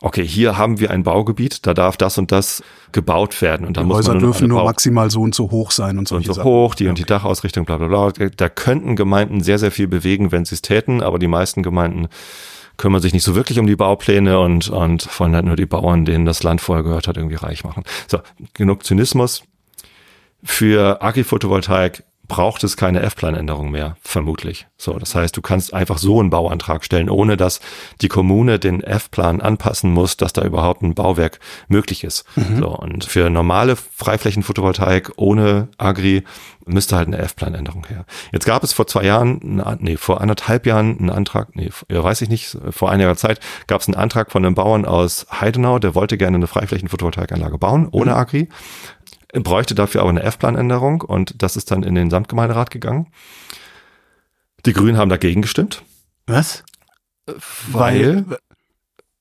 okay, 0.00 0.26
hier 0.26 0.58
haben 0.58 0.78
wir 0.78 0.90
ein 0.90 1.02
Baugebiet, 1.02 1.66
da 1.66 1.74
darf 1.74 1.96
das 1.96 2.18
und 2.18 2.32
das 2.32 2.62
gebaut 2.92 3.40
werden. 3.40 3.66
Und 3.66 3.76
da 3.76 3.82
die 3.82 3.86
muss 3.86 3.98
Häuser 3.98 4.12
man 4.12 4.20
dürfen 4.20 4.48
nur 4.48 4.64
maximal 4.64 5.10
so 5.10 5.20
und 5.22 5.34
so 5.34 5.50
hoch 5.50 5.70
sein 5.70 5.98
und 5.98 6.06
so. 6.08 6.16
Und 6.16 6.26
so 6.26 6.42
hoch, 6.42 6.74
die 6.74 6.84
okay. 6.84 6.90
und 6.90 6.98
die 6.98 7.04
Dachausrichtung, 7.04 7.64
bla 7.64 7.78
bla 7.78 7.88
bla. 7.88 8.28
Da 8.36 8.48
könnten 8.48 8.96
Gemeinden 8.96 9.42
sehr, 9.42 9.58
sehr 9.58 9.70
viel 9.70 9.88
bewegen, 9.88 10.32
wenn 10.32 10.44
sie 10.44 10.54
es 10.54 10.62
täten, 10.62 11.02
aber 11.02 11.18
die 11.18 11.28
meisten 11.28 11.62
Gemeinden 11.62 12.08
kümmern 12.76 13.00
sich 13.00 13.12
nicht 13.12 13.24
so 13.24 13.34
wirklich 13.34 13.58
um 13.58 13.66
die 13.66 13.76
Baupläne 13.76 14.38
und, 14.40 14.68
und 14.68 15.08
wollen 15.18 15.34
halt 15.34 15.44
nur 15.46 15.56
die 15.56 15.66
Bauern, 15.66 16.04
denen 16.04 16.24
das 16.24 16.42
Land 16.42 16.60
vorher 16.60 16.84
gehört 16.84 17.08
hat, 17.08 17.16
irgendwie 17.16 17.36
reich 17.36 17.64
machen. 17.64 17.84
So, 18.08 18.20
genug 18.54 18.84
Zynismus. 18.84 19.42
Für 20.42 21.02
Agri-Photovoltaik 21.02 22.04
braucht 22.28 22.64
es 22.64 22.76
keine 22.76 23.02
F-Planänderung 23.02 23.70
mehr, 23.70 23.96
vermutlich. 24.00 24.66
So, 24.76 24.98
das 24.98 25.14
heißt, 25.14 25.36
du 25.36 25.42
kannst 25.42 25.72
einfach 25.72 25.98
so 25.98 26.20
einen 26.20 26.30
Bauantrag 26.30 26.84
stellen, 26.84 27.08
ohne 27.08 27.36
dass 27.36 27.60
die 28.00 28.08
Kommune 28.08 28.58
den 28.58 28.82
F-Plan 28.82 29.40
anpassen 29.40 29.92
muss, 29.92 30.16
dass 30.16 30.32
da 30.32 30.42
überhaupt 30.42 30.82
ein 30.82 30.94
Bauwerk 30.94 31.38
möglich 31.68 32.04
ist. 32.04 32.24
Mhm. 32.36 32.58
So, 32.58 32.68
und 32.68 33.04
für 33.04 33.30
normale 33.30 33.76
Freiflächenphotovoltaik 33.76 35.12
ohne 35.16 35.68
Agri 35.78 36.24
müsste 36.66 36.96
halt 36.96 37.06
eine 37.06 37.18
F-Planänderung 37.18 37.86
her. 37.86 38.04
Jetzt 38.32 38.44
gab 38.44 38.64
es 38.64 38.72
vor 38.72 38.86
zwei 38.86 39.04
Jahren, 39.04 39.62
nee, 39.78 39.96
vor 39.96 40.20
anderthalb 40.20 40.66
Jahren 40.66 40.98
einen 40.98 41.10
Antrag, 41.10 41.54
nee, 41.54 41.70
ja, 41.88 42.02
weiß 42.02 42.22
ich 42.22 42.28
nicht, 42.28 42.58
vor 42.70 42.90
einiger 42.90 43.16
Zeit 43.16 43.40
gab 43.68 43.80
es 43.80 43.86
einen 43.86 43.94
Antrag 43.94 44.32
von 44.32 44.44
einem 44.44 44.54
Bauern 44.54 44.84
aus 44.84 45.26
Heidenau, 45.30 45.78
der 45.78 45.94
wollte 45.94 46.18
gerne 46.18 46.36
eine 46.36 46.48
Freiflächenphotovoltaikanlage 46.48 47.58
bauen, 47.58 47.88
ohne 47.90 48.10
mhm. 48.10 48.16
Agri 48.16 48.48
bräuchte 49.32 49.74
dafür 49.74 50.02
aber 50.02 50.10
eine 50.10 50.22
F-Planänderung 50.22 51.00
und 51.02 51.42
das 51.42 51.56
ist 51.56 51.70
dann 51.70 51.82
in 51.82 51.94
den 51.94 52.10
Samtgemeinderat 52.10 52.70
gegangen. 52.70 53.08
Die 54.64 54.72
Grünen 54.72 54.96
haben 54.96 55.10
dagegen 55.10 55.42
gestimmt. 55.42 55.82
Was? 56.26 56.64
Weil, 57.26 58.26
Weil 58.28 58.38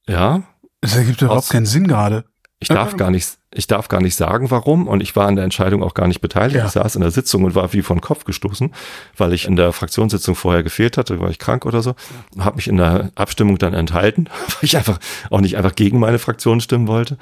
ja. 0.07 0.43
Das 0.81 0.95
ergibt 0.95 1.21
überhaupt 1.21 1.49
keinen 1.49 1.65
Sinn 1.65 1.87
gerade. 1.87 2.25
Ich 2.59 2.67
darf 2.67 2.95
gar 2.97 3.11
nicht, 3.11 3.37
ich 3.55 3.67
darf 3.67 3.87
gar 3.87 4.01
nicht 4.01 4.15
sagen, 4.15 4.51
warum. 4.51 4.87
Und 4.87 5.01
ich 5.01 5.15
war 5.15 5.27
an 5.27 5.35
der 5.35 5.45
Entscheidung 5.45 5.81
auch 5.81 5.93
gar 5.93 6.07
nicht 6.07 6.21
beteiligt. 6.21 6.57
Ja. 6.57 6.65
Ich 6.65 6.71
saß 6.71 6.95
in 6.95 7.01
der 7.01 7.11
Sitzung 7.11 7.43
und 7.43 7.55
war 7.55 7.71
wie 7.73 7.81
von 7.81 8.01
Kopf 8.01 8.25
gestoßen, 8.25 8.71
weil 9.17 9.33
ich 9.33 9.47
in 9.47 9.55
der 9.55 9.71
Fraktionssitzung 9.71 10.35
vorher 10.35 10.61
gefehlt 10.61 10.97
hatte, 10.97 11.19
war 11.19 11.29
ich 11.29 11.39
krank 11.39 11.65
oder 11.65 11.81
so. 11.81 11.95
Ja. 12.35 12.45
Habe 12.45 12.57
mich 12.57 12.67
in 12.67 12.77
der 12.77 13.11
Abstimmung 13.15 13.57
dann 13.57 13.73
enthalten, 13.73 14.27
weil 14.47 14.63
ich 14.63 14.77
einfach 14.77 14.99
auch 15.29 15.41
nicht 15.41 15.57
einfach 15.57 15.75
gegen 15.75 15.99
meine 15.99 16.19
Fraktion 16.19 16.59
stimmen 16.59 16.87
wollte. 16.87 17.17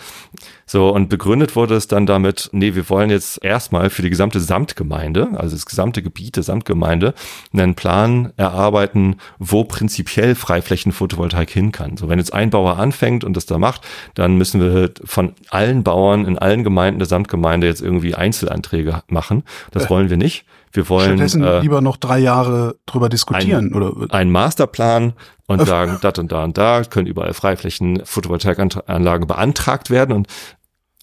So, 0.66 0.90
und 0.90 1.10
begründet 1.10 1.56
wurde 1.56 1.76
es 1.76 1.88
dann 1.88 2.06
damit, 2.06 2.50
nee, 2.52 2.74
wir 2.74 2.90
wollen 2.90 3.10
jetzt 3.10 3.44
erstmal 3.44 3.90
für 3.90 4.02
die 4.02 4.10
gesamte 4.10 4.40
Samtgemeinde, 4.40 5.30
also 5.36 5.56
das 5.56 5.66
gesamte 5.66 6.02
Gebiet 6.02 6.36
der 6.36 6.44
Samtgemeinde, 6.44 7.14
einen 7.54 7.76
Plan 7.76 8.34
erarbeiten, 8.38 9.18
wo 9.38 9.66
prinzipiell 9.66 10.36
Freiflächenphotovoltaik 10.36 11.50
hin 11.52 11.72
kann. 11.72 11.98
So, 11.98 12.10
wenn 12.10 12.18
jetzt 12.18 12.34
ein 12.34 12.50
Bauer 12.50 12.80
anfängt 12.80 13.24
und 13.24 13.38
das 13.38 13.46
da 13.46 13.58
macht, 13.58 13.82
dann 14.16 14.38
müssen 14.38 14.62
wir 14.62 14.92
von 15.04 15.34
allen 15.50 15.84
Bauern 15.84 16.23
in 16.26 16.38
allen 16.38 16.64
Gemeinden 16.64 17.00
der 17.00 17.08
Samtgemeinde 17.08 17.68
jetzt 17.68 17.82
irgendwie 17.82 18.16
Einzelanträge 18.16 19.04
machen. 19.08 19.44
Das 19.72 19.86
äh, 19.86 19.90
wollen 19.90 20.10
wir 20.10 20.18
nicht. 20.18 20.46
Wir 20.72 20.90
wollen 20.90 21.06
stattdessen 21.06 21.44
äh, 21.44 21.60
lieber 21.60 21.82
noch 21.82 21.98
drei 21.98 22.20
Jahre 22.20 22.76
drüber 22.86 23.10
diskutieren 23.10 23.68
ein, 23.68 23.74
oder? 23.74 24.14
einen 24.14 24.32
Masterplan 24.32 25.14
und 25.48 25.66
sagen, 25.66 26.00
dat 26.02 26.18
und 26.20 26.32
da 26.32 26.44
und 26.44 26.58
da 26.58 26.84
können 26.84 27.08
überall 27.08 27.34
Freiflächen 27.34 28.02
Photovoltaikanlagen 28.06 29.28
beantragt 29.28 29.90
werden. 29.90 30.16
Und 30.16 30.28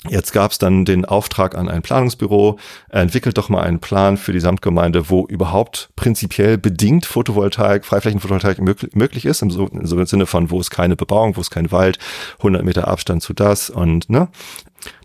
Jetzt 0.09 0.33
gab 0.33 0.51
es 0.51 0.57
dann 0.57 0.87
den 0.87 1.05
Auftrag 1.05 1.55
an 1.55 1.69
ein 1.69 1.83
Planungsbüro, 1.83 2.59
entwickelt 2.89 3.37
doch 3.37 3.51
mal 3.51 3.61
einen 3.61 3.81
Plan 3.81 4.17
für 4.17 4.33
die 4.33 4.41
Samtgemeinde, 4.41 5.11
wo 5.11 5.27
überhaupt 5.27 5.91
prinzipiell 5.95 6.57
bedingt 6.57 7.05
Photovoltaik, 7.05 7.85
Freiflächenphotovoltaik 7.85 8.61
möglich 8.95 9.27
ist, 9.27 9.43
im, 9.43 9.51
so, 9.51 9.67
im 9.67 10.07
Sinne 10.07 10.25
von, 10.25 10.51
wo 10.51 10.59
es 10.59 10.71
keine 10.71 10.97
Bebauung, 10.97 11.37
wo 11.37 11.43
es 11.43 11.51
kein 11.51 11.71
Wald, 11.71 11.99
100 12.39 12.65
Meter 12.65 12.89
Abstand 12.89 13.23
zu 13.23 13.35
das 13.35 13.69
und 13.69 14.09
ne, 14.09 14.29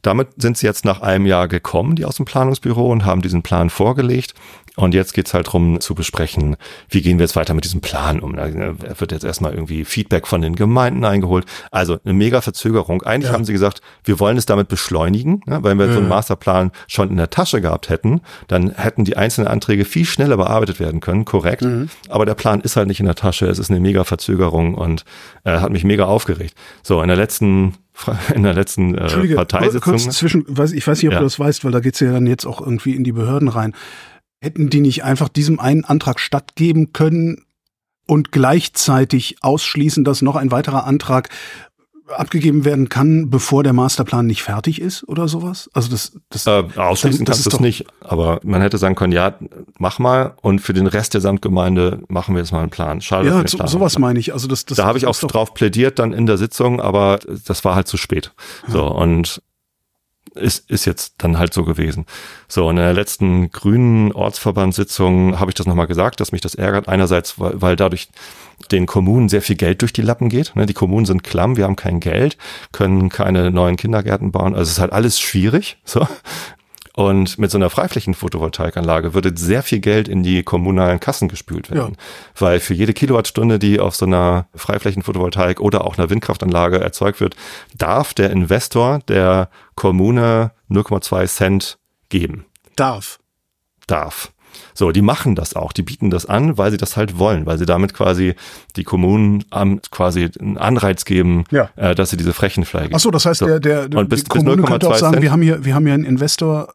damit 0.02 0.30
sind 0.38 0.58
sie 0.58 0.66
jetzt 0.66 0.86
nach 0.86 1.02
einem 1.02 1.26
Jahr 1.26 1.48
gekommen, 1.48 1.96
die 1.96 2.06
aus 2.06 2.16
dem 2.16 2.26
Planungsbüro 2.26 2.92
und 2.92 3.06
haben 3.06 3.22
diesen 3.22 3.44
Plan 3.44 3.70
vorgelegt. 3.70 4.34
Und 4.76 4.94
jetzt 4.94 5.14
geht's 5.14 5.34
halt 5.34 5.52
drum 5.52 5.80
zu 5.80 5.96
besprechen, 5.96 6.58
wie 6.90 7.02
gehen 7.02 7.18
wir 7.18 7.24
jetzt 7.24 7.36
weiter 7.36 7.54
mit 7.54 7.64
diesem 7.64 7.82
Plan 7.82 8.20
um. 8.20 8.36
Da 8.36 8.50
wird 9.00 9.12
jetzt 9.12 9.24
erstmal 9.24 9.54
irgendwie 9.54 9.86
Feedback 9.86 10.28
von 10.28 10.42
den 10.42 10.56
Gemeinden 10.56 11.06
eingeholt. 11.06 11.46
Also 11.72 11.98
eine 12.04 12.14
mega 12.14 12.42
Verzögerung. 12.42 13.02
Eigentlich 13.04 13.30
ja. 13.30 13.34
haben 13.34 13.46
sie 13.46 13.54
gesagt, 13.54 13.82
wir 14.04 14.20
wollen 14.20 14.38
es 14.38 14.46
damit 14.46 14.68
beschleunigen, 14.68 15.42
ne? 15.46 15.64
weil 15.64 15.78
wir 15.78 15.88
ja. 15.88 15.94
so 15.94 16.00
einen 16.00 16.10
Masterplan 16.10 16.72
schon 16.88 17.10
in 17.10 17.18
der 17.18 17.30
Tasche 17.30 17.62
gehabt 17.62 17.90
hätten, 17.90 18.22
dann 18.48 18.72
hätten 18.72 19.06
die 19.06 19.16
einzelnen 19.16 19.48
Anträge 19.48 19.86
viel 19.86 20.06
schneller 20.06 20.38
bearbeitet 20.38 20.80
werden 20.80 21.00
können, 21.00 21.26
korrekt. 21.26 21.62
Mhm. 21.62 21.90
Aber 22.10 22.26
der 22.26 22.36
Plan 22.36 22.60
ist 22.62 22.76
halt 22.76 22.88
nicht 22.88 23.00
in 23.00 23.06
der 23.06 23.16
Tasche. 23.16 23.48
Es 23.48 23.60
ist 23.60 23.70
eine 23.70 23.80
mega 23.80 24.04
Verzögerung 24.04 24.76
und 24.76 25.06
äh, 25.46 25.60
hat 25.60 25.72
mich 25.72 25.86
mega 25.86 26.06
aufgeregt. 26.06 26.56
So, 26.84 27.02
in 27.02 27.08
der 27.08 27.18
letzten 27.18 27.76
in 28.36 28.44
der 28.44 28.54
letzten 28.54 28.96
äh, 28.96 29.36
Parteisitzung. 29.36 29.82
Kurz 29.82 30.18
zwischen, 30.18 30.46
weiß, 30.48 30.74
ich 30.74 30.86
weiß 30.86 30.98
nicht, 30.98 31.08
ob 31.08 31.14
ja. 31.14 31.20
du 31.20 31.26
das 31.26 31.40
weißt, 31.40 31.64
weil 31.64 31.72
da 31.72 31.80
geht's 31.80 32.00
ja 32.00 32.12
dann 32.12 32.28
jetzt 32.28 32.46
auch 32.46 32.60
irgendwie 32.60 32.94
in 32.94 33.04
die 33.04 33.14
Behörden 33.14 33.48
rein. 33.48 33.74
Hätten 34.46 34.70
die 34.70 34.80
nicht 34.80 35.04
einfach 35.04 35.28
diesem 35.28 35.60
einen 35.60 35.86
Antrag 35.86 36.20
stattgeben 36.20 36.94
können 36.94 37.46
und 38.06 38.32
gleichzeitig 38.32 39.38
ausschließen, 39.42 40.04
dass 40.04 40.22
noch 40.22 40.36
ein 40.36 40.52
weiterer 40.52 40.86
Antrag 40.86 41.30
abgegeben 42.10 42.64
werden 42.64 42.88
kann, 42.88 43.32
bevor 43.32 43.64
der 43.64 43.74
Masterplan 43.74 44.28
nicht 44.28 44.44
fertig 44.44 44.80
ist 44.80 45.04
oder 45.08 45.28
sowas? 45.28 45.68
Also 45.74 45.90
das, 45.90 46.12
das 46.30 46.46
äh, 46.46 46.64
ausschließen 46.76 47.26
das, 47.26 47.38
das 47.38 47.46
kannst 47.46 47.60
du 47.60 47.64
nicht, 47.64 47.88
aber 48.02 48.40
man 48.44 48.62
hätte 48.62 48.78
sagen 48.78 48.94
können, 48.94 49.14
ja, 49.14 49.34
mach 49.80 49.98
mal 49.98 50.36
und 50.44 50.60
für 50.60 50.74
den 50.74 50.86
Rest 50.86 51.16
der 51.16 51.22
Samtgemeinde 51.22 52.04
machen 52.08 52.36
wir 52.36 52.42
jetzt 52.44 52.52
mal 52.52 52.62
einen 52.62 52.70
Plan. 52.70 53.02
Schade. 53.02 53.28
Ja, 53.28 53.48
so, 53.48 53.66
sowas 53.66 53.98
meine 53.98 54.20
ich. 54.20 54.32
Also 54.32 54.48
das, 54.48 54.66
das 54.66 54.78
da 54.78 54.86
habe 54.86 55.00
ich 55.00 55.08
auch 55.08 55.18
drauf 55.18 55.56
plädiert 55.56 55.98
dann 55.98 56.14
in 56.14 56.28
der 56.28 56.38
Sitzung, 56.38 56.80
aber 56.80 57.18
das 57.48 57.66
war 57.66 57.74
halt 57.74 57.88
zu 57.88 57.98
spät. 57.98 58.32
So 58.68 58.78
ja. 58.78 58.92
und 58.92 59.42
ist, 60.36 60.70
ist 60.70 60.86
jetzt 60.86 61.16
dann 61.18 61.38
halt 61.38 61.54
so 61.54 61.64
gewesen. 61.64 62.06
So, 62.48 62.70
in 62.70 62.76
der 62.76 62.94
letzten 62.94 63.52
grünen 63.52 64.12
Ortsverbandssitzung 64.12 65.40
habe 65.40 65.52
ich 65.52 65.56
das 65.56 65.66
nochmal 65.66 65.88
gesagt, 65.88 66.20
dass 66.20 66.32
mich 66.32 66.42
das 66.42 66.56
ärgert. 66.56 66.88
Einerseits, 66.88 67.40
weil, 67.40 67.62
weil 67.62 67.76
dadurch 67.76 68.10
den 68.72 68.86
Kommunen 68.86 69.30
sehr 69.30 69.42
viel 69.42 69.56
Geld 69.56 69.82
durch 69.82 69.94
die 69.94 70.02
Lappen 70.02 70.30
geht. 70.30 70.56
Ne? 70.56 70.66
Die 70.66 70.74
Kommunen 70.74 71.06
sind 71.06 71.24
klamm, 71.24 71.58
wir 71.58 71.66
haben 71.66 71.76
kein 71.76 72.00
Geld, 72.00 72.38
können 72.72 73.10
keine 73.10 73.52
neuen 73.52 73.76
Kindergärten 73.78 74.32
bauen. 74.32 74.54
Also 74.54 74.64
es 74.64 74.72
ist 74.74 74.80
halt 74.80 74.94
alles 74.94 75.20
schwierig. 75.20 75.78
So. 75.84 76.08
Und 76.96 77.38
mit 77.38 77.52
so 77.52 77.58
einer 77.58 77.70
Freiflächen-Photovoltaikanlage 77.70 79.14
würde 79.14 79.34
sehr 79.36 79.64
viel 79.64 79.80
Geld 79.80 80.08
in 80.08 80.24
die 80.24 80.44
kommunalen 80.44 81.02
Kassen 81.02 81.28
gespült 81.28 81.70
werden. 81.70 81.98
Ja. 81.98 82.04
Weil 82.40 82.60
für 82.62 82.74
jede 82.74 82.94
Kilowattstunde, 82.94 83.60
die 83.60 83.82
auf 83.82 83.96
so 83.96 84.06
einer 84.06 84.48
Freiflächen-Photovoltaik 84.56 85.60
oder 85.60 85.84
auch 85.84 85.98
einer 85.98 86.10
Windkraftanlage 86.10 86.80
erzeugt 86.80 87.20
wird, 87.20 87.36
darf 87.78 88.14
der 88.14 88.30
Investor 88.30 89.00
der 89.10 89.50
Kommune 89.76 90.52
0,2 90.72 91.28
Cent 91.28 91.78
geben. 92.08 92.46
Darf. 92.78 93.20
Darf. 93.88 94.32
So, 94.74 94.92
die 94.92 95.02
machen 95.02 95.36
das 95.36 95.54
auch, 95.54 95.74
die 95.74 95.82
bieten 95.82 96.10
das 96.10 96.26
an, 96.26 96.58
weil 96.58 96.72
sie 96.72 96.78
das 96.78 96.96
halt 96.96 97.20
wollen, 97.20 97.46
weil 97.46 97.58
sie 97.58 97.66
damit 97.66 97.94
quasi 97.94 98.36
die 98.78 98.86
Kommunen 98.86 99.44
um, 99.54 99.82
quasi 99.92 100.30
einen 100.40 100.58
Anreiz 100.58 101.04
geben, 101.04 101.44
ja. 101.52 101.70
äh, 101.76 101.94
dass 101.94 102.10
sie 102.10 102.18
diese 102.18 102.34
Flächenfläche. 102.34 102.92
Ach 102.94 103.00
so, 103.00 103.12
das 103.12 103.26
heißt, 103.26 103.40
so. 103.40 103.46
der, 103.48 103.60
der, 103.60 104.00
und 104.00 104.10
bis, 104.10 104.24
die 104.24 104.30
Kommune 104.30 104.62
bis 104.62 104.66
könnte 104.66 104.88
auch 104.88 104.96
sagen, 104.96 105.22
wir 105.22 105.32
haben 105.32 105.42
hier, 105.42 105.66
wir 105.66 105.76
haben 105.76 105.86
hier 105.86 105.94
einen 105.94 106.06
Investor, 106.06 106.74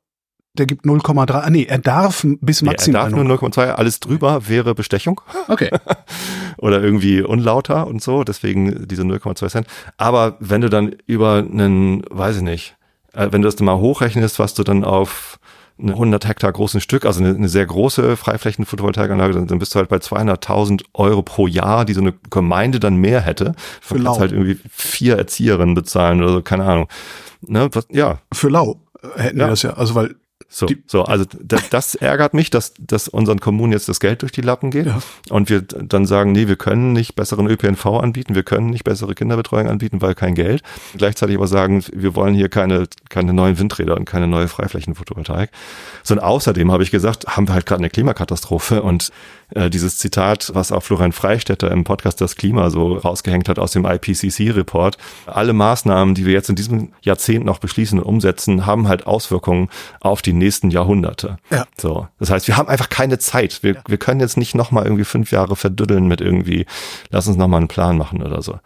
der 0.55 0.67
gibt 0.67 0.85
0,3, 0.85 1.33
ah, 1.33 1.51
nee, 1.51 1.65
er 1.65 1.79
darf 1.79 2.27
bis 2.41 2.63
maximal. 2.63 3.03
Nee, 3.03 3.09
er 3.09 3.11
darf 3.11 3.25
nur 3.25 3.39
0,2, 3.39 3.71
alles 3.71 4.01
drüber 4.01 4.49
wäre 4.49 4.75
Bestechung. 4.75 5.21
Okay. 5.49 5.71
Oder 6.59 6.83
irgendwie 6.83 7.23
unlauter 7.23 7.87
und 7.87 8.03
so, 8.03 8.23
deswegen 8.25 8.87
diese 8.87 9.03
0,2 9.03 9.49
Cent. 9.49 9.67
Aber 9.97 10.37
wenn 10.39 10.61
du 10.61 10.69
dann 10.69 10.95
über 11.07 11.37
einen, 11.37 12.03
weiß 12.11 12.37
ich 12.37 12.43
nicht, 12.43 12.77
äh, 13.15 13.29
wenn 13.31 13.43
du 13.43 13.49
das 13.49 13.59
mal 13.61 13.79
hochrechnest, 13.79 14.39
was 14.39 14.55
du 14.55 14.63
dann 14.63 14.85
auf 14.85 15.39
100 15.79 16.27
Hektar 16.27 16.53
großen 16.53 16.81
Stück, 16.81 17.05
also 17.05 17.23
eine, 17.23 17.35
eine 17.35 17.49
sehr 17.49 17.67
große 17.67 18.17
Freiflächen-Photovoltaikanlage, 18.17 19.33
dann, 19.33 19.47
dann 19.47 19.59
bist 19.59 19.75
du 19.75 19.79
halt 19.79 19.89
bei 19.89 19.97
200.000 19.97 20.85
Euro 20.95 21.23
pro 21.23 21.47
Jahr, 21.47 21.85
die 21.85 21.95
so 21.95 22.01
eine 22.01 22.13
Gemeinde 22.31 22.79
dann 22.79 22.97
mehr 22.97 23.21
hätte. 23.21 23.55
Für 23.81 23.99
Lau. 23.99 24.19
halt 24.19 24.33
irgendwie 24.33 24.59
vier 24.71 25.17
Erzieherinnen 25.17 25.75
bezahlen 25.75 26.23
oder 26.23 26.33
so, 26.33 26.43
keine 26.43 26.65
Ahnung. 26.65 26.89
Ne, 27.41 27.69
was, 27.73 27.87
ja. 27.91 28.19
Für 28.33 28.51
Lau 28.51 28.81
hätten 29.17 29.39
ja. 29.39 29.47
wir 29.47 29.51
das 29.51 29.63
ja, 29.63 29.73
also 29.75 29.95
weil 29.95 30.15
so, 30.49 30.67
so 30.87 31.05
also 31.05 31.25
das, 31.41 31.71
das 31.71 31.95
ärgert 31.95 32.35
mich, 32.35 32.51
dass, 32.51 32.75
dass 32.79 33.09
unseren 33.09 33.41
Kommunen 33.41 33.73
jetzt 33.73 33.89
das 33.89 34.01
Geld 34.01 34.23
durch 34.23 34.33
die 34.33 34.41
Lappen 34.41 34.71
geht 34.71 34.87
ja. 34.87 35.01
und 35.29 35.49
wir 35.49 35.63
dann 35.63 36.07
sagen, 36.07 36.33
nee, 36.33 36.49
wir 36.49 36.57
können 36.57 36.93
nicht 36.93 37.15
besseren 37.15 37.47
ÖPNV 37.47 37.87
anbieten, 37.87 38.35
wir 38.35 38.43
können 38.43 38.71
nicht 38.71 38.85
bessere 38.85 39.15
Kinderbetreuung 39.15 39.69
anbieten, 39.69 40.01
weil 40.01 40.15
kein 40.15 40.35
Geld. 40.35 40.63
Gleichzeitig 40.97 41.37
aber 41.37 41.47
sagen, 41.47 41.85
wir 41.93 42.15
wollen 42.15 42.35
hier 42.35 42.49
keine, 42.49 42.89
keine 43.09 43.33
neuen 43.33 43.59
Windräder 43.59 43.97
und 43.97 44.07
keine 44.07 44.27
neue 44.27 44.49
Freiflächenphotovoltaik. 44.49 45.51
So 46.03 46.15
und 46.15 46.21
außerdem 46.21 46.73
habe 46.73 46.83
ich 46.83 46.91
gesagt, 46.91 47.27
haben 47.27 47.47
wir 47.47 47.55
halt 47.55 47.67
gerade 47.67 47.81
eine 47.81 47.91
Klimakatastrophe 47.91 48.83
und 48.83 49.13
äh, 49.55 49.71
dieses 49.71 49.97
Zitat, 49.97 50.51
was 50.55 50.73
auch 50.73 50.83
Florian 50.83 51.13
Freistetter 51.13 51.71
im 51.71 51.85
Podcast 51.85 52.21
Das 52.21 52.37
Klima 52.37 52.71
so 52.71 52.95
rausgehängt 52.95 53.49
hat 53.49 53.59
aus 53.59 53.73
dem 53.73 53.85
IPCC-Report. 53.85 54.97
Alle 55.27 55.53
Maßnahmen, 55.53 56.15
die 56.15 56.27
wir 56.27 56.33
jetzt 56.33 56.49
in 56.49 56.57
diesem 56.57 56.93
Jahrzehnt 57.03 57.45
noch 57.45 57.59
beschließen 57.59 57.99
und 57.99 58.05
umsetzen, 58.05 58.67
haben 58.67 58.89
halt 58.89 59.07
Auswirkungen 59.07 59.69
auf 60.01 60.23
die 60.23 60.33
nächsten 60.33 60.71
Jahrhunderte. 60.71 61.39
Ja. 61.51 61.67
So. 61.77 62.09
Das 62.19 62.31
heißt, 62.31 62.49
wir 62.49 62.57
haben 62.57 62.69
einfach 62.69 62.89
keine 62.89 63.19
Zeit. 63.19 63.63
Wir, 63.63 63.75
ja. 63.75 63.83
wir 63.87 63.99
können 63.99 64.21
jetzt 64.21 64.37
nicht 64.37 64.55
nochmal 64.55 64.85
irgendwie 64.85 65.05
fünf 65.05 65.33
Jahre 65.33 65.57
verdüddeln 65.57 66.07
mit 66.07 66.21
irgendwie, 66.21 66.67
lass 67.11 67.27
uns 67.27 67.37
nochmal 67.37 67.59
einen 67.59 67.69
Plan 67.69 67.99
machen 67.99 68.23
oder 68.23 68.43
so. 68.43 68.59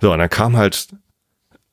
So, 0.00 0.12
und 0.12 0.18
dann 0.18 0.30
kam 0.30 0.56
halt 0.56 0.88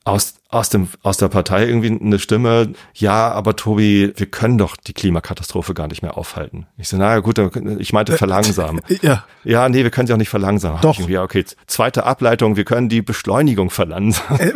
aus, 0.04 0.39
aus, 0.50 0.68
dem, 0.68 0.88
aus 1.02 1.16
der 1.16 1.28
Partei 1.28 1.66
irgendwie 1.66 1.98
eine 2.00 2.18
Stimme, 2.18 2.72
ja, 2.94 3.30
aber 3.30 3.56
Tobi, 3.56 4.12
wir 4.16 4.26
können 4.26 4.58
doch 4.58 4.76
die 4.76 4.92
Klimakatastrophe 4.92 5.74
gar 5.74 5.86
nicht 5.86 6.02
mehr 6.02 6.18
aufhalten. 6.18 6.66
Ich 6.76 6.88
so, 6.88 6.96
naja 6.96 7.20
gut, 7.20 7.38
ich 7.78 7.92
meinte 7.92 8.14
äh, 8.14 8.16
verlangsamen. 8.16 8.80
Ja. 9.02 9.24
Ja, 9.44 9.68
nee, 9.68 9.82
wir 9.82 9.90
können 9.90 10.06
sie 10.06 10.12
auch 10.12 10.18
nicht 10.18 10.28
verlangsamen. 10.28 10.80
Doch. 10.82 11.08
Ja, 11.08 11.22
okay, 11.22 11.44
zweite 11.66 12.04
Ableitung, 12.04 12.56
wir 12.56 12.64
können 12.64 12.88
die 12.88 13.00
Beschleunigung 13.00 13.70
verlangsamen. 13.70 14.52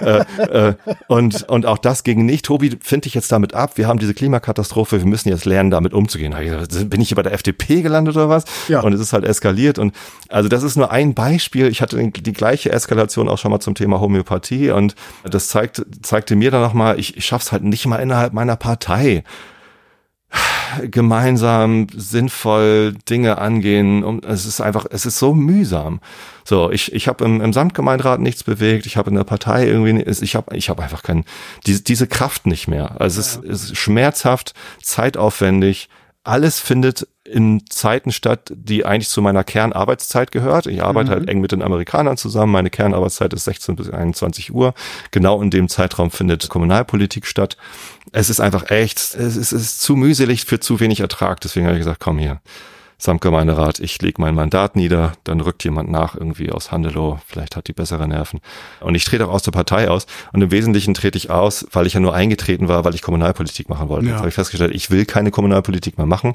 äh, 0.00 0.24
äh, 0.38 0.74
und, 1.08 1.42
und 1.48 1.66
auch 1.66 1.78
das 1.78 2.04
ging 2.04 2.24
nicht. 2.26 2.44
Tobi, 2.44 2.78
finde 2.80 3.08
ich 3.08 3.14
jetzt 3.14 3.32
damit 3.32 3.54
ab, 3.54 3.72
wir 3.76 3.88
haben 3.88 3.98
diese 3.98 4.14
Klimakatastrophe, 4.14 4.98
wir 4.98 5.06
müssen 5.06 5.30
jetzt 5.30 5.46
lernen, 5.46 5.70
damit 5.70 5.94
umzugehen. 5.94 6.34
Bin 6.84 7.00
ich 7.00 7.08
hier 7.08 7.16
bei 7.16 7.22
der 7.22 7.32
FDP 7.32 7.82
gelandet 7.82 8.14
oder 8.14 8.28
was? 8.28 8.44
Ja. 8.68 8.80
Und 8.80 8.92
es 8.92 9.00
ist 9.00 9.12
halt 9.12 9.24
eskaliert. 9.24 9.78
Und 9.78 9.94
also 10.28 10.48
das 10.48 10.62
ist 10.62 10.76
nur 10.76 10.92
ein 10.92 11.14
Beispiel. 11.14 11.66
Ich 11.68 11.82
hatte 11.82 11.96
die 12.08 12.32
gleiche 12.32 12.70
Eskalation 12.70 13.28
auch 13.28 13.38
schon 13.38 13.50
mal 13.50 13.60
zum 13.60 13.74
Thema 13.74 14.00
Homöopathie 14.00 14.70
und 14.70 14.94
das 15.24 15.37
zeigt, 15.46 15.86
zeigte 16.02 16.34
mir 16.34 16.50
dann 16.50 16.62
nochmal, 16.62 16.98
ich, 16.98 17.16
ich 17.16 17.24
schaff's 17.24 17.52
halt 17.52 17.62
nicht 17.62 17.86
mal 17.86 17.98
innerhalb 17.98 18.32
meiner 18.32 18.56
Partei 18.56 19.22
gemeinsam 20.90 21.86
sinnvoll 21.94 22.94
Dinge 23.08 23.38
angehen. 23.38 24.04
Und 24.04 24.24
es 24.24 24.46
ist 24.46 24.60
einfach, 24.60 24.86
es 24.90 25.06
ist 25.06 25.18
so 25.18 25.34
mühsam. 25.34 26.00
So, 26.44 26.70
ich, 26.70 26.92
ich 26.92 27.08
habe 27.08 27.24
im, 27.24 27.40
im 27.40 27.52
Samtgemeinderat 27.52 28.20
nichts 28.20 28.44
bewegt, 28.44 28.86
ich 28.86 28.96
habe 28.96 29.10
in 29.10 29.16
der 29.16 29.24
Partei 29.24 29.66
irgendwie, 29.66 30.02
ich 30.02 30.34
habe 30.34 30.56
ich 30.56 30.68
hab 30.68 30.80
einfach 30.80 31.02
kein, 31.02 31.24
diese, 31.66 31.82
diese 31.82 32.06
Kraft 32.06 32.46
nicht 32.46 32.68
mehr. 32.68 33.00
Also 33.00 33.20
es, 33.20 33.36
ist, 33.36 33.44
es 33.44 33.64
ist 33.64 33.78
schmerzhaft, 33.78 34.54
zeitaufwendig, 34.82 35.88
alles 36.24 36.58
findet 36.60 37.06
in 37.28 37.62
Zeiten 37.68 38.12
statt, 38.12 38.52
die 38.54 38.84
eigentlich 38.84 39.08
zu 39.08 39.22
meiner 39.22 39.44
Kernarbeitszeit 39.44 40.32
gehört. 40.32 40.66
Ich 40.66 40.82
arbeite 40.82 41.10
halt 41.10 41.20
mhm. 41.20 41.26
halt 41.26 41.30
eng 41.30 41.40
mit 41.40 41.52
den 41.52 41.62
Amerikanern 41.62 42.16
zusammen. 42.16 42.52
Meine 42.52 42.70
Kernarbeitszeit 42.70 43.32
ist 43.32 43.44
16 43.44 43.76
bis 43.76 43.90
21 43.90 44.52
Uhr. 44.52 44.74
Genau 45.10 45.40
in 45.42 45.50
dem 45.50 45.68
Zeitraum 45.68 46.10
findet 46.10 46.48
Kommunalpolitik 46.48 47.26
statt. 47.26 47.56
Es 48.12 48.30
ist 48.30 48.40
einfach 48.40 48.70
echt, 48.70 48.98
es 48.98 49.14
ist, 49.14 49.36
es 49.36 49.52
ist 49.52 49.80
zu 49.80 49.96
mühselig 49.96 50.44
für 50.44 50.60
zu 50.60 50.80
wenig 50.80 51.00
Ertrag. 51.00 51.40
Deswegen 51.40 51.66
habe 51.66 51.76
ich 51.76 51.80
gesagt, 51.80 52.00
komm 52.00 52.18
hier 52.18 52.40
Samtgemeinderat, 53.00 53.78
ich 53.78 54.02
lege 54.02 54.20
mein 54.20 54.34
Mandat 54.34 54.74
nieder, 54.74 55.12
dann 55.22 55.40
rückt 55.40 55.62
jemand 55.62 55.88
nach 55.88 56.16
irgendwie 56.16 56.50
aus 56.50 56.72
Handelow, 56.72 57.20
vielleicht 57.26 57.54
hat 57.54 57.68
die 57.68 57.72
bessere 57.72 58.08
Nerven. 58.08 58.40
Und 58.80 58.96
ich 58.96 59.04
trete 59.04 59.28
auch 59.28 59.32
aus 59.32 59.42
der 59.42 59.52
Partei 59.52 59.88
aus. 59.88 60.06
Und 60.32 60.42
im 60.42 60.50
Wesentlichen 60.50 60.94
trete 60.94 61.16
ich 61.16 61.30
aus, 61.30 61.66
weil 61.70 61.86
ich 61.86 61.94
ja 61.94 62.00
nur 62.00 62.12
eingetreten 62.12 62.66
war, 62.66 62.84
weil 62.84 62.96
ich 62.96 63.02
Kommunalpolitik 63.02 63.68
machen 63.68 63.88
wollte. 63.88 64.06
Ja. 64.06 64.12
Jetzt 64.12 64.18
habe 64.18 64.28
ich 64.28 64.34
festgestellt, 64.34 64.74
ich 64.74 64.90
will 64.90 65.04
keine 65.04 65.30
Kommunalpolitik 65.30 65.96
mehr 65.96 66.06
machen. 66.06 66.32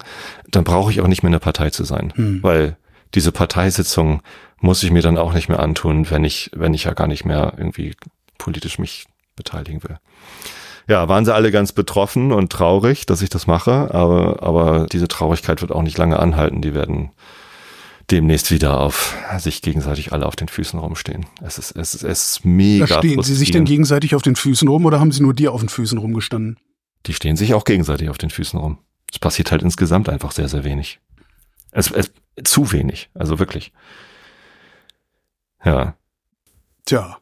Dann 0.50 0.64
brauche 0.64 0.90
ich 0.90 1.02
auch 1.02 1.08
nicht 1.08 1.22
mehr 1.22 1.30
in 1.30 1.34
der 1.34 1.40
Partei 1.40 1.70
zu 1.70 1.84
sein. 1.84 2.14
Hm. 2.16 2.42
Weil 2.42 2.78
diese 3.14 3.34
Parteisitzung 3.34 4.22
muss 4.62 4.84
ich 4.84 4.92
mir 4.92 5.02
dann 5.02 5.18
auch 5.18 5.34
nicht 5.34 5.50
mehr 5.50 5.60
antun, 5.60 6.10
wenn 6.10 6.24
ich, 6.24 6.50
wenn 6.56 6.74
ich 6.74 6.86
ja 6.86 6.94
gar 6.94 7.08
nicht 7.08 7.26
mehr 7.26 7.54
irgendwie 7.58 7.94
politisch 8.38 8.80
mich 8.80 9.06
beteiligen 9.36 9.84
will 9.84 9.98
ja, 10.88 11.08
waren 11.08 11.26
sie 11.26 11.34
alle 11.34 11.52
ganz 11.52 11.72
betroffen 11.72 12.32
und 12.32 12.52
traurig, 12.52 13.06
dass 13.06 13.22
ich 13.22 13.30
das 13.30 13.48
mache, 13.48 13.94
aber, 13.94 14.44
aber 14.44 14.88
diese 14.92 15.08
Traurigkeit 15.08 15.62
wird 15.62 15.72
auch 15.72 15.82
nicht 15.82 15.98
lange 15.98 16.20
anhalten. 16.20 16.62
Die 16.62 16.74
werden 16.74 17.12
demnächst 18.12 18.52
wieder 18.52 18.80
auf 18.82 19.16
sich 19.38 19.62
gegenseitig 19.62 20.12
alle 20.12 20.26
auf 20.26 20.36
den 20.36 20.50
Füßen 20.50 20.78
rumstehen. 20.78 21.26
Es 21.42 21.58
ist, 21.58 21.72
es 21.72 21.96
ist, 21.96 22.04
es 22.04 22.28
ist 22.28 22.46
mega. 22.46 22.86
Da 22.86 22.98
stehen 22.98 23.24
sie 23.24 23.36
sich 23.36 23.52
denn 23.52 23.66
gegenseitig 23.66 24.16
auf 24.16 24.22
den 24.22 24.36
Füßen 24.36 24.68
rum 24.68 24.86
oder 24.86 25.00
haben 25.00 25.12
sie 25.12 25.24
nur 25.24 25.34
dir 25.34 25.54
auf 25.54 25.62
den 25.62 25.70
Füßen 25.70 25.98
rumgestanden? 25.98 26.60
Die 27.06 27.14
stehen 27.14 27.36
sich 27.36 27.54
auch 27.54 27.66
gegenseitig 27.66 28.10
auf 28.10 28.18
den 28.18 28.30
Füßen 28.30 28.60
rum. 28.60 28.80
Es 29.12 29.20
passiert 29.20 29.52
halt 29.52 29.62
insgesamt 29.62 30.10
einfach 30.10 30.32
sehr, 30.32 30.50
sehr 30.50 30.64
wenig. 30.64 31.00
Es, 31.72 31.92
es 31.92 32.12
zu 32.44 32.72
wenig, 32.72 33.10
also 33.14 33.40
wirklich. 33.40 33.72
Ja. 35.64 35.96
Tja. 36.86 37.18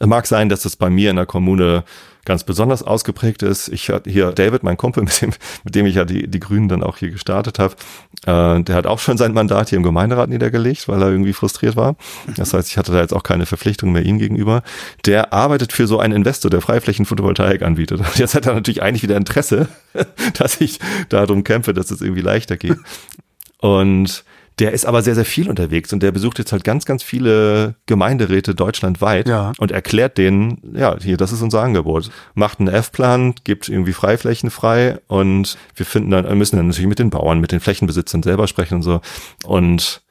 Mag 0.00 0.26
sein, 0.26 0.48
dass 0.48 0.62
das 0.62 0.76
bei 0.76 0.90
mir 0.90 1.10
in 1.10 1.16
der 1.16 1.26
Kommune 1.26 1.84
ganz 2.26 2.44
besonders 2.44 2.82
ausgeprägt 2.82 3.42
ist. 3.42 3.68
Ich 3.68 3.88
hatte 3.88 4.10
hier 4.10 4.32
David, 4.32 4.62
mein 4.62 4.76
Kumpel, 4.76 5.02
mit 5.04 5.22
dem, 5.22 5.32
mit 5.64 5.74
dem 5.74 5.86
ich 5.86 5.94
ja 5.94 6.04
die, 6.04 6.28
die 6.28 6.40
Grünen 6.40 6.68
dann 6.68 6.82
auch 6.82 6.98
hier 6.98 7.10
gestartet 7.10 7.58
habe, 7.58 7.74
äh, 8.26 8.62
der 8.62 8.74
hat 8.74 8.86
auch 8.86 8.98
schon 8.98 9.16
sein 9.16 9.32
Mandat 9.32 9.70
hier 9.70 9.78
im 9.78 9.82
Gemeinderat 9.82 10.28
niedergelegt, 10.28 10.88
weil 10.88 11.00
er 11.00 11.08
irgendwie 11.08 11.32
frustriert 11.32 11.76
war. 11.76 11.96
Das 12.36 12.52
heißt, 12.52 12.68
ich 12.68 12.76
hatte 12.76 12.92
da 12.92 13.00
jetzt 13.00 13.14
auch 13.14 13.22
keine 13.22 13.46
Verpflichtung 13.46 13.92
mehr 13.92 14.04
ihm 14.04 14.18
gegenüber. 14.18 14.62
Der 15.06 15.32
arbeitet 15.32 15.72
für 15.72 15.86
so 15.86 15.98
einen 15.98 16.14
Investor, 16.14 16.50
der 16.50 16.60
Freiflächen-Photovoltaik 16.60 17.62
anbietet. 17.62 18.02
Jetzt 18.16 18.34
hat 18.34 18.46
er 18.46 18.54
natürlich 18.54 18.82
eigentlich 18.82 19.02
wieder 19.02 19.16
Interesse, 19.16 19.68
dass 20.38 20.60
ich 20.60 20.80
darum 21.08 21.44
kämpfe, 21.44 21.72
dass 21.72 21.90
es 21.90 22.02
irgendwie 22.02 22.22
leichter 22.22 22.56
geht. 22.56 22.76
Und 23.60 24.24
der 24.58 24.72
ist 24.72 24.86
aber 24.86 25.02
sehr, 25.02 25.14
sehr 25.14 25.26
viel 25.26 25.50
unterwegs 25.50 25.92
und 25.92 26.02
der 26.02 26.12
besucht 26.12 26.38
jetzt 26.38 26.52
halt 26.52 26.64
ganz, 26.64 26.86
ganz 26.86 27.02
viele 27.02 27.74
Gemeinderäte 27.84 28.54
deutschlandweit 28.54 29.28
ja. 29.28 29.52
und 29.58 29.70
erklärt 29.70 30.16
denen, 30.16 30.74
ja, 30.74 30.96
hier, 30.98 31.18
das 31.18 31.32
ist 31.32 31.42
unser 31.42 31.62
Angebot. 31.62 32.10
Macht 32.34 32.60
einen 32.60 32.68
F-Plan, 32.68 33.34
gibt 33.44 33.68
irgendwie 33.68 33.92
Freiflächen 33.92 34.50
frei 34.50 34.98
und 35.08 35.58
wir 35.74 35.84
finden 35.84 36.10
dann, 36.10 36.38
müssen 36.38 36.56
dann 36.56 36.68
natürlich 36.68 36.88
mit 36.88 36.98
den 36.98 37.10
Bauern, 37.10 37.40
mit 37.40 37.52
den 37.52 37.60
Flächenbesitzern 37.60 38.22
selber 38.22 38.46
sprechen 38.46 38.76
und 38.76 38.82
so. 38.82 39.00
Und 39.44 40.02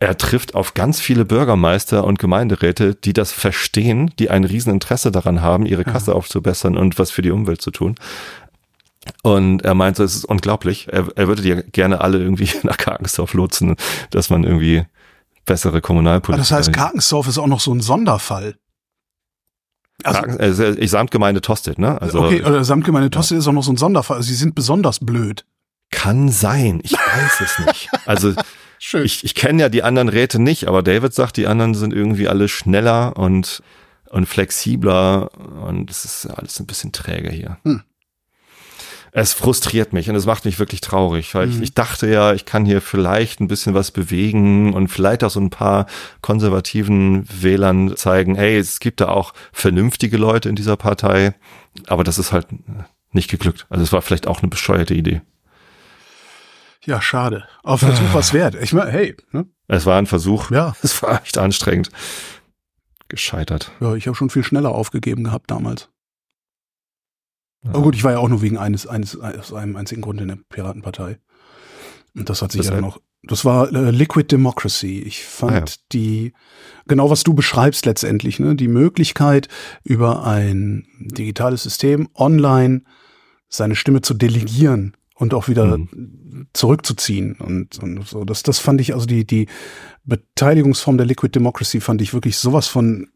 er 0.00 0.16
trifft 0.18 0.54
auf 0.54 0.74
ganz 0.74 1.00
viele 1.00 1.24
Bürgermeister 1.24 2.04
und 2.04 2.18
Gemeinderäte, 2.18 2.94
die 2.94 3.12
das 3.12 3.30
verstehen, 3.32 4.10
die 4.18 4.28
ein 4.28 4.44
Rieseninteresse 4.44 5.10
daran 5.12 5.40
haben, 5.40 5.66
ihre 5.66 5.84
Kasse 5.84 6.10
ja. 6.10 6.16
aufzubessern 6.16 6.76
und 6.76 6.98
was 6.98 7.10
für 7.10 7.22
die 7.22 7.30
Umwelt 7.30 7.62
zu 7.62 7.70
tun. 7.70 7.94
Und 9.22 9.62
er 9.62 9.74
meinte, 9.74 10.02
es 10.02 10.14
ist 10.14 10.24
unglaublich. 10.24 10.88
Er, 10.90 11.08
er 11.16 11.28
würde 11.28 11.42
die 11.42 11.54
gerne 11.70 12.00
alle 12.00 12.18
irgendwie 12.18 12.50
nach 12.62 12.76
Karkensdorf 12.76 13.34
lotsen, 13.34 13.76
dass 14.10 14.30
man 14.30 14.44
irgendwie 14.44 14.84
bessere 15.44 15.80
Kommunalpolitik. 15.80 16.42
Das 16.42 16.52
heißt, 16.52 16.72
Karkensdorf 16.72 17.28
ist 17.28 17.38
auch 17.38 17.46
noch 17.46 17.60
so 17.60 17.72
ein 17.72 17.80
Sonderfall. 17.80 18.56
Also, 20.02 20.20
also 20.38 20.64
ich 20.64 20.90
Samtgemeinde 20.90 21.40
Tosted, 21.40 21.78
ne? 21.78 22.00
Also, 22.02 22.24
okay, 22.24 22.42
oder 22.42 22.64
Samtgemeinde 22.64 23.10
Tosted 23.10 23.36
ja. 23.36 23.38
ist 23.40 23.48
auch 23.48 23.52
noch 23.52 23.62
so 23.62 23.72
ein 23.72 23.76
Sonderfall. 23.76 24.16
Also 24.16 24.28
sie 24.28 24.34
sind 24.34 24.54
besonders 24.54 24.98
blöd. 24.98 25.44
Kann 25.90 26.28
sein. 26.30 26.80
Ich 26.82 26.92
weiß 26.92 27.40
es 27.40 27.66
nicht. 27.66 27.90
Also 28.04 28.34
Schön. 28.78 29.04
ich, 29.04 29.22
ich 29.22 29.34
kenne 29.34 29.62
ja 29.62 29.68
die 29.68 29.82
anderen 29.82 30.08
Räte 30.08 30.40
nicht, 30.40 30.66
aber 30.66 30.82
David 30.82 31.14
sagt, 31.14 31.36
die 31.36 31.46
anderen 31.46 31.74
sind 31.74 31.94
irgendwie 31.94 32.28
alle 32.28 32.48
schneller 32.48 33.16
und, 33.16 33.62
und 34.10 34.26
flexibler 34.26 35.30
und 35.64 35.90
es 35.90 36.04
ist 36.04 36.26
alles 36.26 36.58
ein 36.58 36.66
bisschen 36.66 36.92
träge 36.92 37.30
hier. 37.30 37.58
Hm 37.62 37.82
es 39.16 39.32
frustriert 39.32 39.92
mich 39.92 40.10
und 40.10 40.16
es 40.16 40.26
macht 40.26 40.44
mich 40.44 40.58
wirklich 40.58 40.80
traurig, 40.80 41.36
weil 41.36 41.46
mhm. 41.46 41.52
ich, 41.52 41.62
ich 41.62 41.74
dachte 41.74 42.08
ja, 42.08 42.34
ich 42.34 42.46
kann 42.46 42.66
hier 42.66 42.80
vielleicht 42.80 43.40
ein 43.40 43.46
bisschen 43.46 43.72
was 43.72 43.92
bewegen 43.92 44.74
und 44.74 44.88
vielleicht 44.88 45.22
auch 45.22 45.30
so 45.30 45.38
ein 45.38 45.50
paar 45.50 45.86
konservativen 46.20 47.24
Wählern 47.30 47.96
zeigen, 47.96 48.34
hey, 48.34 48.58
es 48.58 48.80
gibt 48.80 49.00
da 49.00 49.08
auch 49.08 49.32
vernünftige 49.52 50.16
Leute 50.16 50.48
in 50.48 50.56
dieser 50.56 50.76
Partei, 50.76 51.34
aber 51.86 52.02
das 52.02 52.18
ist 52.18 52.32
halt 52.32 52.48
nicht 53.12 53.30
geglückt. 53.30 53.66
Also 53.70 53.84
es 53.84 53.92
war 53.92 54.02
vielleicht 54.02 54.26
auch 54.26 54.42
eine 54.42 54.48
bescheuerte 54.48 54.94
Idee. 54.94 55.22
Ja, 56.84 57.00
schade. 57.00 57.44
Auf 57.62 57.80
Versuch 57.80 58.02
was 58.12 58.32
wert. 58.32 58.56
Ich 58.56 58.72
meine, 58.72 58.90
hey. 58.90 59.16
Ne? 59.30 59.46
Es 59.68 59.86
war 59.86 59.96
ein 59.96 60.06
Versuch. 60.06 60.50
Ja. 60.50 60.74
Es 60.82 61.00
war 61.04 61.22
echt 61.22 61.38
anstrengend. 61.38 61.88
Gescheitert. 63.06 63.70
Ja, 63.78 63.94
ich 63.94 64.08
habe 64.08 64.16
schon 64.16 64.28
viel 64.28 64.42
schneller 64.42 64.72
aufgegeben 64.72 65.22
gehabt 65.22 65.52
damals. 65.52 65.88
Aber 67.68 67.82
gut, 67.82 67.94
ich 67.94 68.04
war 68.04 68.12
ja 68.12 68.18
auch 68.18 68.28
nur 68.28 68.42
wegen 68.42 68.58
eines, 68.58 68.86
eines, 68.86 69.18
aus 69.18 69.52
einem 69.52 69.76
einzigen 69.76 70.02
Grund 70.02 70.20
in 70.20 70.28
der 70.28 70.38
Piratenpartei. 70.48 71.18
Und 72.14 72.28
das 72.28 72.42
hat 72.42 72.52
sich 72.52 72.60
das 72.60 72.70
ja 72.70 72.80
noch. 72.80 73.00
Das 73.26 73.44
war 73.44 73.72
äh, 73.72 73.90
Liquid 73.90 74.30
Democracy. 74.30 75.00
Ich 75.00 75.24
fand 75.24 75.52
ah, 75.52 75.58
ja. 75.60 75.64
die, 75.92 76.32
genau 76.86 77.08
was 77.10 77.22
du 77.22 77.32
beschreibst 77.32 77.86
letztendlich, 77.86 78.38
ne, 78.38 78.54
die 78.54 78.68
Möglichkeit, 78.68 79.48
über 79.82 80.26
ein 80.26 80.86
digitales 80.98 81.62
System 81.62 82.08
online 82.14 82.82
seine 83.48 83.76
Stimme 83.76 84.02
zu 84.02 84.14
delegieren 84.14 84.94
und 85.14 85.32
auch 85.32 85.48
wieder 85.48 85.78
mhm. 85.78 86.48
zurückzuziehen 86.52 87.36
und, 87.36 87.78
und 87.78 88.06
so. 88.06 88.24
Das, 88.24 88.42
das 88.42 88.58
fand 88.58 88.80
ich, 88.80 88.94
also 88.94 89.06
die, 89.06 89.26
die 89.26 89.48
Beteiligungsform 90.04 90.98
der 90.98 91.06
Liquid 91.06 91.32
Democracy 91.34 91.80
fand 91.80 92.02
ich 92.02 92.12
wirklich 92.12 92.36
sowas 92.36 92.66
von 92.66 93.08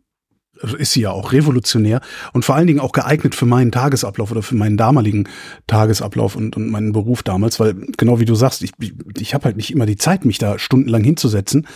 ist 0.78 0.92
sie 0.92 1.02
ja 1.02 1.10
auch 1.10 1.32
revolutionär 1.32 2.00
und 2.32 2.44
vor 2.44 2.54
allen 2.54 2.66
Dingen 2.66 2.80
auch 2.80 2.92
geeignet 2.92 3.34
für 3.34 3.46
meinen 3.46 3.72
Tagesablauf 3.72 4.30
oder 4.30 4.42
für 4.42 4.56
meinen 4.56 4.76
damaligen 4.76 5.28
Tagesablauf 5.66 6.36
und, 6.36 6.56
und 6.56 6.70
meinen 6.70 6.92
Beruf 6.92 7.22
damals, 7.22 7.60
weil 7.60 7.74
genau 7.96 8.20
wie 8.20 8.24
du 8.24 8.34
sagst, 8.34 8.62
ich, 8.62 8.72
ich, 9.16 9.34
habe 9.34 9.44
halt 9.44 9.56
nicht 9.56 9.70
immer 9.70 9.86
die 9.86 9.96
Zeit, 9.96 10.24
mich 10.24 10.38
da 10.38 10.58
stundenlang 10.58 11.04
hinzusetzen. 11.04 11.66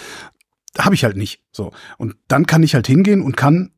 Habe 0.79 0.95
ich 0.95 1.05
halt 1.05 1.17
nicht. 1.17 1.43
So. 1.53 1.73
Und 1.99 2.17
dann 2.29 2.47
kann 2.47 2.63
ich 2.63 2.75
halt 2.75 2.87
hingehen 2.87 3.21
und 3.23 3.37
kann 3.37 3.73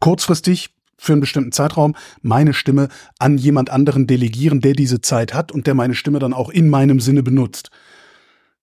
kurzfristig 0.00 0.74
für 0.98 1.12
einen 1.12 1.20
bestimmten 1.20 1.52
Zeitraum 1.52 1.94
meine 2.22 2.54
Stimme 2.54 2.88
an 3.18 3.38
jemand 3.38 3.70
anderen 3.70 4.06
delegieren, 4.06 4.60
der 4.60 4.74
diese 4.74 5.00
Zeit 5.00 5.34
hat 5.34 5.52
und 5.52 5.66
der 5.66 5.74
meine 5.74 5.94
Stimme 5.94 6.18
dann 6.18 6.32
auch 6.32 6.50
in 6.50 6.68
meinem 6.68 7.00
Sinne 7.00 7.22
benutzt. 7.22 7.70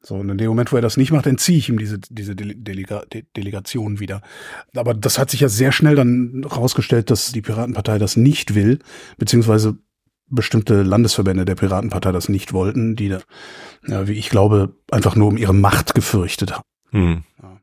So, 0.03 0.15
und 0.15 0.29
in 0.29 0.37
dem 0.37 0.47
Moment, 0.47 0.71
wo 0.71 0.77
er 0.77 0.81
das 0.81 0.97
nicht 0.97 1.11
macht, 1.11 1.27
entziehe 1.27 1.59
ich 1.59 1.69
ihm 1.69 1.77
diese, 1.77 1.99
diese 1.99 2.35
Delega 2.35 3.03
De 3.13 3.23
Delegation 3.37 3.99
wieder. 3.99 4.21
Aber 4.75 4.95
das 4.95 5.19
hat 5.19 5.29
sich 5.29 5.41
ja 5.41 5.49
sehr 5.49 5.71
schnell 5.71 5.95
dann 5.95 6.43
rausgestellt, 6.43 7.11
dass 7.11 7.31
die 7.31 7.41
Piratenpartei 7.41 7.99
das 7.99 8.17
nicht 8.17 8.55
will, 8.55 8.79
beziehungsweise 9.17 9.77
bestimmte 10.27 10.81
Landesverbände 10.81 11.45
der 11.45 11.55
Piratenpartei 11.55 12.11
das 12.11 12.29
nicht 12.29 12.53
wollten, 12.53 12.95
die 12.95 13.09
da, 13.09 13.19
ja, 13.85 14.07
wie 14.07 14.13
ich 14.13 14.29
glaube, 14.29 14.75
einfach 14.89 15.15
nur 15.15 15.27
um 15.27 15.37
ihre 15.37 15.53
Macht 15.53 15.93
gefürchtet 15.93 16.53
haben. 16.53 16.63
Hm. 16.89 17.23
Ja. 17.41 17.59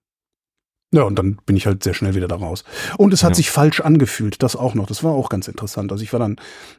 ja, 0.93 1.03
und 1.03 1.19
dann 1.19 1.39
bin 1.45 1.57
ich 1.57 1.67
halt 1.67 1.83
sehr 1.83 1.95
schnell 1.95 2.15
wieder 2.15 2.29
da 2.29 2.37
raus. 2.37 2.63
Und 2.99 3.13
es 3.13 3.25
hat 3.25 3.31
ja. 3.31 3.37
sich 3.37 3.51
falsch 3.51 3.81
angefühlt, 3.81 4.43
das 4.43 4.55
auch 4.55 4.75
noch. 4.75 4.87
Das 4.87 5.03
war 5.03 5.13
auch 5.13 5.29
ganz 5.29 5.49
interessant. 5.49 5.91
Also 5.91 6.05
ich 6.05 6.13
war 6.13 6.21
dann, 6.21 6.37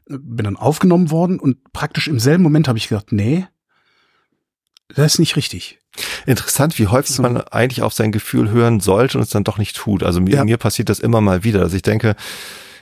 bin 0.07 0.45
dann 0.45 0.55
aufgenommen 0.55 1.11
worden 1.11 1.39
und 1.39 1.73
praktisch 1.73 2.07
im 2.07 2.19
selben 2.19 2.43
Moment 2.43 2.69
habe 2.69 2.77
ich 2.77 2.87
gedacht, 2.87 3.11
nee, 3.11 3.47
das 4.95 5.13
ist 5.13 5.19
nicht 5.19 5.35
richtig. 5.35 5.79
Interessant, 6.25 6.79
wie 6.79 6.87
häufig 6.87 7.15
so. 7.15 7.21
man 7.21 7.37
eigentlich 7.37 7.81
auf 7.81 7.93
sein 7.93 8.11
Gefühl 8.11 8.49
hören 8.49 8.79
sollte 8.79 9.17
und 9.17 9.23
es 9.23 9.29
dann 9.29 9.43
doch 9.43 9.57
nicht 9.57 9.75
tut. 9.75 10.03
Also 10.03 10.21
mir, 10.21 10.35
ja. 10.35 10.45
mir 10.45 10.57
passiert 10.57 10.89
das 10.89 10.99
immer 10.99 11.21
mal 11.21 11.43
wieder, 11.43 11.59
dass 11.59 11.73
ich 11.73 11.81
denke, 11.81 12.15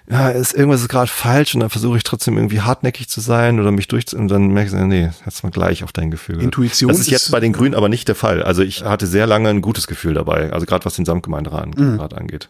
ja, 0.09 0.29
ist, 0.29 0.53
irgendwas 0.53 0.81
ist 0.81 0.87
gerade 0.87 1.11
falsch 1.11 1.53
und 1.53 1.59
dann 1.59 1.69
versuche 1.69 1.97
ich 1.97 2.03
trotzdem 2.03 2.37
irgendwie 2.37 2.61
hartnäckig 2.61 3.09
zu 3.09 3.19
sein 3.19 3.59
oder 3.59 3.71
mich 3.71 3.89
durchzuziehen 3.89 4.21
und 4.21 4.27
dann 4.29 4.47
merke 4.47 4.69
ich, 4.69 4.85
nee, 4.85 5.09
jetzt 5.25 5.43
mal 5.43 5.49
gleich 5.49 5.83
auf 5.83 5.91
dein 5.91 6.11
Gefühl. 6.11 6.41
Intuition. 6.41 6.87
Das 6.87 6.99
ist 6.99 7.09
jetzt 7.09 7.31
bei 7.31 7.41
den 7.41 7.51
Grünen 7.51 7.75
aber 7.75 7.89
nicht 7.89 8.07
der 8.07 8.15
Fall. 8.15 8.41
Also 8.41 8.61
ich 8.61 8.83
hatte 8.83 9.05
sehr 9.05 9.27
lange 9.27 9.49
ein 9.49 9.61
gutes 9.61 9.85
Gefühl 9.85 10.13
dabei, 10.13 10.53
also 10.53 10.65
gerade 10.65 10.85
was 10.85 10.95
den 10.95 11.05
Samtgemeinderat 11.05 11.77
mhm. 11.77 11.99
angeht. 11.99 12.47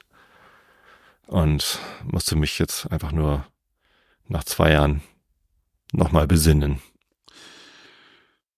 Und 1.26 1.80
musste 2.04 2.36
mich 2.36 2.60
jetzt 2.60 2.92
einfach 2.92 3.12
nur 3.12 3.46
nach 4.28 4.44
zwei 4.44 4.72
Jahren 4.72 5.02
nochmal 5.92 6.28
besinnen. 6.28 6.80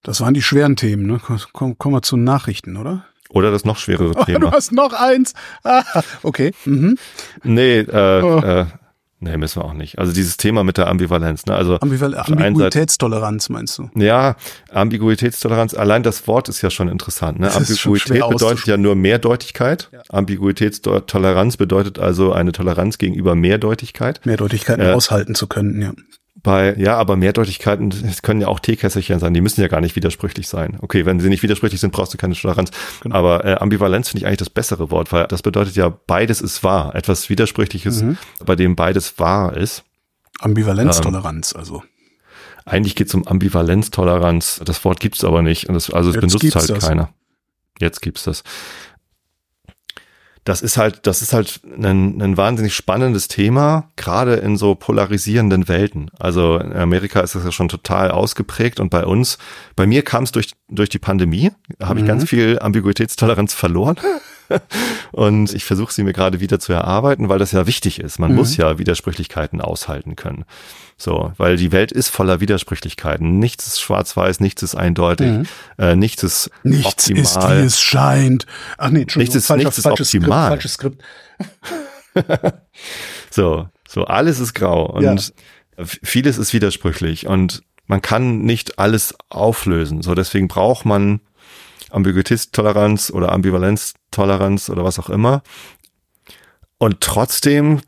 Das 0.04 0.22
waren 0.22 0.34
die 0.34 0.42
schweren 0.42 0.76
Themen, 0.76 1.06
ne? 1.06 1.20
Komm, 1.54 1.78
kommen 1.78 1.96
wir 1.96 2.02
zu 2.02 2.16
Nachrichten, 2.16 2.78
oder? 2.78 3.06
Oder 3.30 3.52
das 3.52 3.66
noch 3.66 3.78
schwerere 3.78 4.14
oh, 4.16 4.24
Thema. 4.24 4.40
Du 4.40 4.52
hast 4.52 4.72
noch 4.72 4.94
eins. 4.94 5.34
Ah, 5.64 5.84
okay. 6.24 6.52
Mhm. 6.66 6.98
Nee, 7.44 7.80
äh, 7.80 8.22
oh. 8.24 8.40
äh, 8.40 8.66
nee, 9.20 9.38
müssen 9.38 9.62
wir 9.62 9.66
auch 9.66 9.74
nicht. 9.74 10.00
Also 10.00 10.14
dieses 10.14 10.38
Thema 10.38 10.64
mit 10.64 10.78
der 10.78 10.88
Ambivalenz. 10.88 11.46
Ne? 11.46 11.54
Also 11.54 11.80
Ambival 11.80 12.16
Ambiguitätstoleranz 12.16 13.50
meinst 13.50 13.78
du? 13.78 13.90
Ja, 13.94 14.36
Ambiguitätstoleranz. 14.72 15.76
Allein 15.76 16.02
das 16.02 16.28
Wort 16.28 16.50
ist 16.50 16.62
ja 16.62 16.72
schon 16.72 16.88
interessant. 16.88 17.40
Ne? 17.40 17.54
Ambiguität 17.54 18.28
bedeutet 18.30 18.66
ja 18.66 18.78
nur 18.78 18.96
Mehrdeutigkeit. 18.96 19.90
Ja. 19.92 20.02
Ambiguitätstoleranz 20.10 21.58
bedeutet 21.58 22.00
also 22.00 22.32
eine 22.32 22.52
Toleranz 22.52 22.98
gegenüber 22.98 23.36
Mehrdeutigkeit. 23.36 24.26
Mehrdeutigkeiten 24.26 24.86
äh, 24.86 24.94
aushalten 24.94 25.36
zu 25.36 25.48
können, 25.48 25.82
ja 25.82 25.92
bei, 26.44 26.76
ja, 26.78 26.98
aber 26.98 27.16
Mehrdeutigkeiten, 27.16 27.92
es 28.08 28.22
können 28.22 28.42
ja 28.42 28.48
auch 28.48 28.60
Teekesselchen 28.60 29.20
sein, 29.20 29.34
die 29.34 29.42
müssen 29.42 29.62
ja 29.62 29.68
gar 29.68 29.82
nicht 29.82 29.96
widersprüchlich 29.96 30.48
sein. 30.48 30.78
Okay, 30.82 31.06
wenn 31.06 31.20
sie 31.20 31.30
nicht 31.30 31.44
widersprüchlich 31.44 31.82
sind, 31.82 31.92
brauchst 31.92 32.14
du 32.14 32.18
keine 32.18 32.36
Toleranz. 32.36 32.72
Genau. 33.02 33.16
Aber 33.16 33.46
äh, 33.46 33.56
Ambivalenz 33.56 34.10
finde 34.10 34.20
ich 34.20 34.28
eigentlich 34.28 34.40
das 34.40 34.50
bessere 34.50 34.92
Wort, 34.92 35.12
weil 35.12 35.28
das 35.28 35.42
bedeutet 35.42 35.76
ja, 35.76 35.90
beides 35.90 36.42
ist 36.42 36.64
wahr. 36.64 36.96
Etwas 36.96 37.30
Widersprüchliches, 37.30 38.02
mhm. 38.02 38.18
bei 38.46 38.56
dem 38.56 38.76
beides 38.76 39.20
wahr 39.20 39.56
ist. 39.56 39.84
Ambivalenztoleranz, 40.40 41.54
ähm, 41.54 41.60
also. 41.60 41.84
Eigentlich 42.66 42.96
geht 42.96 43.08
es 43.08 43.16
um 43.16 43.28
Ambivalenztoleranz. 43.28 44.62
Das 44.64 44.86
Wort 44.86 45.00
gibt's 45.00 45.24
aber 45.24 45.42
nicht. 45.42 45.68
Und 45.68 45.74
das, 45.74 45.90
also 45.90 46.10
es 46.12 46.16
benutzt 46.16 46.56
halt 46.56 46.70
das. 46.70 46.88
keiner. 46.88 47.10
Jetzt 47.80 48.02
gibt's 48.02 48.24
das 48.24 48.44
das 50.50 50.64
ist 50.64 50.78
halt, 50.78 51.06
das 51.06 51.22
ist 51.22 51.32
halt 51.32 51.62
ein, 51.78 52.20
ein 52.22 52.36
wahnsinnig 52.36 52.74
spannendes 52.74 53.28
Thema, 53.28 53.92
gerade 53.96 54.34
in 54.34 54.58
so 54.58 54.74
polarisierenden 54.74 55.68
Welten. 55.68 56.10
Also 56.18 56.58
in 56.58 56.74
Amerika 56.74 57.20
ist 57.20 57.36
das 57.36 57.46
ja 57.46 57.52
schon 57.52 57.70
total 57.70 58.10
ausgeprägt 58.10 58.80
und 58.80 58.90
bei 58.90 59.06
uns, 59.06 59.38
bei 59.76 59.86
mir 59.86 60.02
kam 60.02 60.24
es 60.24 60.32
durch, 60.32 60.54
durch 60.68 60.90
die 60.90 60.98
Pandemie, 60.98 61.52
habe 61.80 62.00
mhm. 62.00 62.00
ich 62.00 62.08
ganz 62.08 62.28
viel 62.28 62.58
Ambiguitätstoleranz 62.60 63.54
verloren. 63.54 63.98
und 65.12 65.54
ich 65.54 65.66
versuche 65.66 65.94
sie 65.94 66.04
mir 66.04 66.14
gerade 66.14 66.40
wieder 66.40 66.60
zu 66.60 66.74
erarbeiten, 66.74 67.30
weil 67.30 67.40
das 67.40 67.52
ja 67.52 67.68
wichtig 67.68 68.00
ist. 68.00 68.20
Man 68.20 68.32
mhm. 68.32 68.38
muss 68.38 68.58
ja 68.58 68.78
Widersprüchlichkeiten 68.78 69.62
aushalten 69.62 70.16
können. 70.16 70.46
So, 70.98 71.32
weil 71.38 71.56
die 71.56 71.72
Welt 71.72 71.92
ist 71.92 72.10
voller 72.10 72.42
Widersprüchlichkeiten. 72.42 73.40
Nichts 73.40 73.68
ist 73.68 73.80
schwarz-weiß, 73.80 74.40
nichts 74.42 74.64
ist 74.64 74.76
eindeutig, 74.76 75.28
mhm. 75.28 75.46
äh, 75.78 75.96
nichts 75.96 76.24
ist 76.24 76.52
nichts 76.64 77.10
optimal. 77.10 77.22
ist 77.22 77.62
wie 77.62 77.66
es 77.66 77.82
scheint. 77.82 78.46
Ach 78.78 78.90
nee, 78.90 79.02
Entschuldigung, 79.02 79.34
nichts 79.34 79.36
ist, 79.36 79.48
falscher, 79.48 79.64
nichts 79.64 79.78
ist 79.78 79.86
optimal. 79.86 80.48
Skript, 80.48 80.50
falsches 80.50 80.74
Skript. 80.74 81.04
so, 83.32 83.70
so 83.88 84.06
alles 84.06 84.40
ist 84.40 84.54
grau 84.54 84.86
und 84.88 85.04
ja. 85.04 85.86
vieles 85.86 86.38
ist 86.38 86.54
widersprüchlich 86.54 87.28
und 87.28 87.64
man 87.88 88.02
kann 88.02 88.42
nicht 88.42 88.78
alles 88.78 89.16
auflösen. 89.30 90.02
So, 90.02 90.16
deswegen 90.16 90.48
braucht 90.48 90.86
man 90.86 91.22
Ambiguitätstoleranz 91.90 93.12
oder 93.12 93.32
Ambivalenztoleranz 93.32 94.70
oder 94.70 94.84
was 94.84 95.00
auch 95.00 95.10
immer. 95.10 95.42
Und 96.78 97.02
trotzdem 97.02 97.82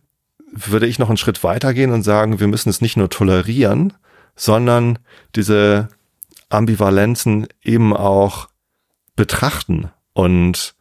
würde 0.52 0.88
ich 0.88 0.99
noch 0.99 1.10
einen 1.10 1.18
Schritt 1.18 1.43
weitergehen 1.43 1.91
und 1.91 2.04
sagen, 2.04 2.39
wir 2.39 2.47
müssen 2.47 2.70
es 2.70 2.82
nicht 2.82 2.97
nur 2.97 3.10
tolerieren, 3.10 3.93
sondern 4.36 4.99
diese 5.36 5.88
Ambivalenzen 6.49 7.47
eben 7.64 7.95
auch 7.95 8.49
betrachten 9.16 9.91
und 10.14 10.76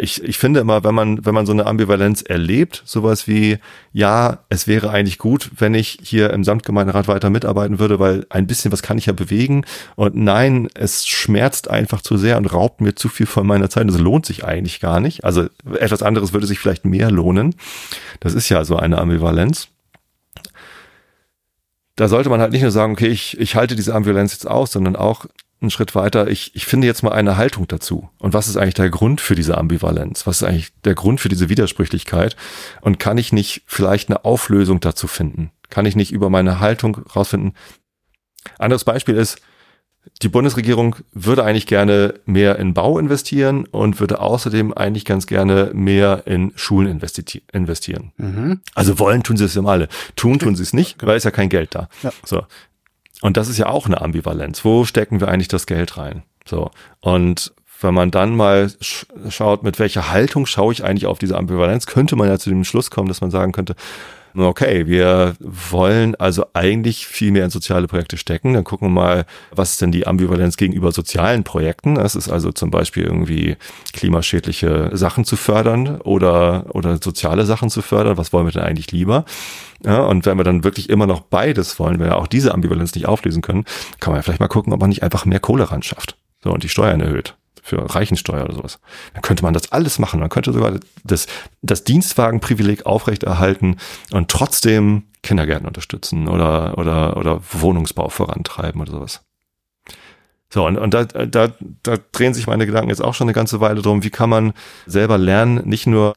ich, 0.00 0.22
ich 0.22 0.38
finde 0.38 0.60
immer, 0.60 0.82
wenn 0.82 0.94
man, 0.94 1.26
wenn 1.26 1.34
man 1.34 1.44
so 1.44 1.52
eine 1.52 1.66
Ambivalenz 1.66 2.22
erlebt, 2.22 2.82
sowas 2.86 3.28
wie, 3.28 3.58
ja, 3.92 4.38
es 4.48 4.66
wäre 4.66 4.88
eigentlich 4.90 5.18
gut, 5.18 5.50
wenn 5.58 5.74
ich 5.74 5.98
hier 6.02 6.30
im 6.30 6.42
Samtgemeinderat 6.42 7.06
weiter 7.06 7.28
mitarbeiten 7.28 7.78
würde, 7.78 7.98
weil 7.98 8.26
ein 8.30 8.46
bisschen 8.46 8.72
was 8.72 8.82
kann 8.82 8.96
ich 8.96 9.06
ja 9.06 9.12
bewegen. 9.12 9.66
Und 9.94 10.16
nein, 10.16 10.68
es 10.74 11.06
schmerzt 11.06 11.68
einfach 11.68 12.00
zu 12.00 12.16
sehr 12.16 12.38
und 12.38 12.46
raubt 12.46 12.80
mir 12.80 12.94
zu 12.94 13.10
viel 13.10 13.26
von 13.26 13.46
meiner 13.46 13.68
Zeit. 13.68 13.86
Das 13.86 13.98
lohnt 13.98 14.24
sich 14.24 14.44
eigentlich 14.44 14.80
gar 14.80 15.00
nicht. 15.00 15.24
Also 15.24 15.48
etwas 15.78 16.02
anderes 16.02 16.32
würde 16.32 16.46
sich 16.46 16.58
vielleicht 16.58 16.86
mehr 16.86 17.10
lohnen. 17.10 17.54
Das 18.20 18.32
ist 18.32 18.48
ja 18.48 18.64
so 18.64 18.76
eine 18.76 18.98
Ambivalenz 18.98 19.68
da 21.96 22.08
sollte 22.08 22.28
man 22.28 22.40
halt 22.40 22.50
nicht 22.50 22.62
nur 22.62 22.72
sagen, 22.72 22.94
okay, 22.94 23.06
ich, 23.06 23.38
ich 23.38 23.54
halte 23.54 23.76
diese 23.76 23.94
Ambivalenz 23.94 24.32
jetzt 24.32 24.48
aus, 24.48 24.72
sondern 24.72 24.96
auch 24.96 25.26
einen 25.64 25.70
Schritt 25.70 25.94
weiter, 25.94 26.28
ich, 26.28 26.54
ich 26.54 26.66
finde 26.66 26.86
jetzt 26.86 27.02
mal 27.02 27.12
eine 27.12 27.36
Haltung 27.36 27.66
dazu. 27.68 28.10
Und 28.18 28.32
was 28.32 28.48
ist 28.48 28.56
eigentlich 28.56 28.74
der 28.74 28.90
Grund 28.90 29.20
für 29.20 29.34
diese 29.34 29.58
Ambivalenz? 29.58 30.26
Was 30.26 30.36
ist 30.36 30.48
eigentlich 30.48 30.72
der 30.84 30.94
Grund 30.94 31.20
für 31.20 31.28
diese 31.28 31.48
Widersprüchlichkeit? 31.48 32.36
Und 32.80 32.98
kann 32.98 33.18
ich 33.18 33.32
nicht 33.32 33.62
vielleicht 33.66 34.08
eine 34.08 34.24
Auflösung 34.24 34.80
dazu 34.80 35.06
finden? 35.06 35.50
Kann 35.70 35.86
ich 35.86 35.96
nicht 35.96 36.12
über 36.12 36.30
meine 36.30 36.60
Haltung 36.60 36.96
rausfinden? 37.14 37.54
Anderes 38.58 38.84
Beispiel 38.84 39.16
ist, 39.16 39.40
die 40.22 40.28
Bundesregierung 40.28 40.96
würde 41.12 41.44
eigentlich 41.44 41.66
gerne 41.66 42.20
mehr 42.26 42.58
in 42.58 42.74
Bau 42.74 42.98
investieren 42.98 43.64
und 43.66 44.00
würde 44.00 44.20
außerdem 44.20 44.74
eigentlich 44.74 45.04
ganz 45.04 45.26
gerne 45.26 45.70
mehr 45.72 46.26
in 46.26 46.52
Schulen 46.56 47.00
investieren. 47.52 48.12
Mhm. 48.16 48.60
Also 48.74 48.98
wollen 48.98 49.22
tun 49.22 49.36
sie 49.36 49.44
es 49.44 49.54
ja 49.54 49.62
alle. 49.64 49.88
Tun 50.16 50.38
tun 50.38 50.56
sie 50.56 50.62
es 50.62 50.72
nicht, 50.72 51.04
weil 51.04 51.16
ist 51.16 51.24
ja 51.24 51.30
kein 51.30 51.48
Geld 51.48 51.74
da. 51.74 51.88
Ja. 52.02 52.12
So. 52.24 52.42
Und 53.24 53.38
das 53.38 53.48
ist 53.48 53.56
ja 53.56 53.70
auch 53.70 53.86
eine 53.86 54.02
Ambivalenz. 54.02 54.66
Wo 54.66 54.84
stecken 54.84 55.18
wir 55.18 55.28
eigentlich 55.28 55.48
das 55.48 55.64
Geld 55.64 55.96
rein? 55.96 56.24
So. 56.44 56.70
Und 57.00 57.54
wenn 57.80 57.94
man 57.94 58.10
dann 58.10 58.36
mal 58.36 58.70
sch 58.82 59.06
schaut, 59.30 59.62
mit 59.62 59.78
welcher 59.78 60.10
Haltung 60.10 60.44
schaue 60.44 60.74
ich 60.74 60.84
eigentlich 60.84 61.06
auf 61.06 61.18
diese 61.20 61.38
Ambivalenz, 61.38 61.86
könnte 61.86 62.16
man 62.16 62.28
ja 62.28 62.38
zu 62.38 62.50
dem 62.50 62.64
Schluss 62.64 62.90
kommen, 62.90 63.08
dass 63.08 63.22
man 63.22 63.30
sagen 63.30 63.52
könnte, 63.52 63.76
okay, 64.36 64.86
wir 64.86 65.36
wollen 65.40 66.14
also 66.16 66.46
eigentlich 66.54 67.06
viel 67.06 67.30
mehr 67.30 67.44
in 67.44 67.50
soziale 67.50 67.86
Projekte 67.86 68.16
stecken. 68.16 68.54
Dann 68.54 68.64
gucken 68.64 68.88
wir 68.88 68.92
mal, 68.92 69.26
was 69.52 69.72
ist 69.72 69.82
denn 69.82 69.92
die 69.92 70.06
Ambivalenz 70.06 70.56
gegenüber 70.56 70.92
sozialen 70.92 71.44
Projekten? 71.44 71.94
Das 71.94 72.16
ist 72.16 72.28
also 72.28 72.50
zum 72.52 72.70
Beispiel 72.70 73.04
irgendwie 73.04 73.56
klimaschädliche 73.92 74.90
Sachen 74.92 75.24
zu 75.24 75.36
fördern 75.36 76.00
oder, 76.00 76.66
oder 76.74 76.98
soziale 77.02 77.46
Sachen 77.46 77.70
zu 77.70 77.82
fördern. 77.82 78.16
Was 78.16 78.32
wollen 78.32 78.46
wir 78.46 78.52
denn 78.52 78.62
eigentlich 78.62 78.92
lieber? 78.92 79.24
Ja, 79.84 80.04
und 80.04 80.26
wenn 80.26 80.38
wir 80.38 80.44
dann 80.44 80.64
wirklich 80.64 80.90
immer 80.90 81.06
noch 81.06 81.20
beides 81.20 81.78
wollen, 81.78 82.00
wenn 82.00 82.08
wir 82.08 82.16
auch 82.16 82.26
diese 82.26 82.54
Ambivalenz 82.54 82.94
nicht 82.94 83.06
auflesen 83.06 83.42
können, 83.42 83.64
kann 84.00 84.12
man 84.12 84.18
ja 84.18 84.22
vielleicht 84.22 84.40
mal 84.40 84.48
gucken, 84.48 84.72
ob 84.72 84.80
man 84.80 84.88
nicht 84.88 85.02
einfach 85.02 85.26
mehr 85.26 85.40
Kohle 85.40 85.70
ran 85.70 85.82
schafft. 85.82 86.16
So, 86.42 86.50
und 86.50 86.62
die 86.62 86.68
Steuern 86.68 87.00
erhöht 87.00 87.36
für 87.64 87.94
Reichensteuer 87.94 88.44
oder 88.44 88.54
sowas. 88.54 88.78
Dann 89.14 89.22
könnte 89.22 89.42
man 89.42 89.54
das 89.54 89.72
alles 89.72 89.98
machen. 89.98 90.20
Man 90.20 90.28
könnte 90.28 90.52
sogar 90.52 90.78
das, 91.02 91.26
das 91.62 91.82
Dienstwagenprivileg 91.82 92.84
aufrechterhalten 92.84 93.76
und 94.12 94.30
trotzdem 94.30 95.04
Kindergärten 95.22 95.66
unterstützen 95.66 96.28
oder, 96.28 96.76
oder, 96.76 97.16
oder 97.16 97.40
Wohnungsbau 97.50 98.10
vorantreiben 98.10 98.82
oder 98.82 98.92
sowas. 98.92 99.22
So, 100.50 100.66
und, 100.66 100.76
und 100.76 100.92
da, 100.92 101.04
da, 101.04 101.52
da 101.82 101.96
drehen 102.12 102.34
sich 102.34 102.46
meine 102.46 102.66
Gedanken 102.66 102.90
jetzt 102.90 103.02
auch 103.02 103.14
schon 103.14 103.24
eine 103.24 103.32
ganze 103.32 103.60
Weile 103.60 103.80
drum, 103.80 104.04
wie 104.04 104.10
kann 104.10 104.28
man 104.28 104.52
selber 104.84 105.16
lernen, 105.16 105.66
nicht 105.66 105.86
nur 105.86 106.12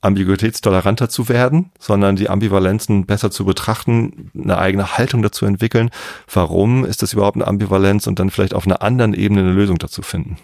ambiguitätstoleranter 0.00 1.08
zu 1.08 1.28
werden, 1.28 1.72
sondern 1.80 2.14
die 2.14 2.30
Ambivalenzen 2.30 3.04
besser 3.04 3.32
zu 3.32 3.44
betrachten, 3.44 4.30
eine 4.40 4.58
eigene 4.58 4.96
Haltung 4.96 5.22
dazu 5.22 5.44
entwickeln. 5.44 5.90
Warum 6.32 6.84
ist 6.84 7.02
das 7.02 7.14
überhaupt 7.14 7.36
eine 7.36 7.48
Ambivalenz 7.48 8.06
und 8.06 8.20
dann 8.20 8.30
vielleicht 8.30 8.54
auf 8.54 8.64
einer 8.64 8.80
anderen 8.80 9.12
Ebene 9.12 9.40
eine 9.40 9.52
Lösung 9.52 9.78
dazu 9.78 10.02
finden? 10.02 10.36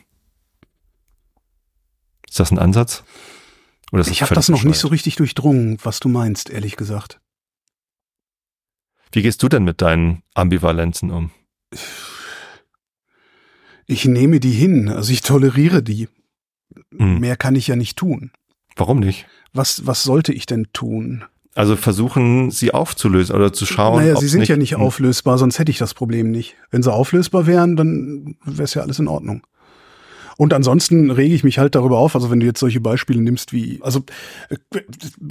Ist 2.31 2.39
das 2.39 2.53
ein 2.53 2.59
Ansatz? 2.59 3.03
Oder 3.91 4.07
ich 4.07 4.23
habe 4.23 4.37
das 4.37 4.49
noch 4.49 4.63
nicht 4.63 4.79
so 4.79 4.87
richtig 4.87 5.17
durchdrungen, 5.17 5.79
was 5.83 5.99
du 5.99 6.09
meinst, 6.09 6.49
ehrlich 6.49 6.77
gesagt. 6.77 7.21
Wie 9.11 9.23
gehst 9.23 9.43
du 9.43 9.49
denn 9.49 9.65
mit 9.65 9.83
deinen 9.83 10.23
Ambivalenzen 10.35 11.11
um? 11.11 11.33
Ich 13.87 14.05
nehme 14.05 14.39
die 14.39 14.53
hin, 14.53 14.89
also 14.89 15.13
ich 15.13 15.23
toleriere 15.23 15.83
die. 15.83 16.09
Hm. 16.97 17.19
Mehr 17.19 17.37
kann 17.37 17.57
ich 17.57 17.67
ja 17.67 17.75
nicht 17.75 17.99
tun. 17.99 18.31
Warum 18.77 19.01
nicht? 19.01 19.27
Was, 19.53 19.85
was 19.89 20.05
sollte 20.05 20.33
ich 20.33 20.47
denn 20.47 20.69
tun? 20.73 21.25
Also 21.57 21.75
versuchen, 21.75 22.53
sie 22.53 22.73
aufzulösen 22.73 23.35
oder 23.35 23.53
zu 23.53 23.67
schauen. 23.67 24.05
Naja, 24.05 24.15
sie 24.15 24.29
sind 24.29 24.41
nicht, 24.41 24.51
ja 24.51 24.57
nicht 24.57 24.75
hm. 24.75 24.83
auflösbar, 24.83 25.37
sonst 25.37 25.59
hätte 25.59 25.73
ich 25.73 25.79
das 25.79 25.95
Problem 25.95 26.31
nicht. 26.31 26.55
Wenn 26.71 26.85
sie 26.85 26.93
auflösbar 26.93 27.49
wären, 27.49 27.75
dann 27.75 28.37
wäre 28.45 28.63
es 28.63 28.75
ja 28.75 28.83
alles 28.83 29.01
in 29.01 29.09
Ordnung. 29.09 29.45
Und 30.41 30.55
ansonsten 30.55 31.11
rege 31.11 31.35
ich 31.35 31.45
mich 31.45 31.59
halt 31.59 31.75
darüber 31.75 31.99
auf, 31.99 32.15
also 32.15 32.31
wenn 32.31 32.41
du 32.41 32.47
jetzt 32.47 32.61
solche 32.61 32.81
Beispiele 32.81 33.21
nimmst 33.21 33.53
wie, 33.53 33.79
also 33.83 34.05
äh, 34.49 34.57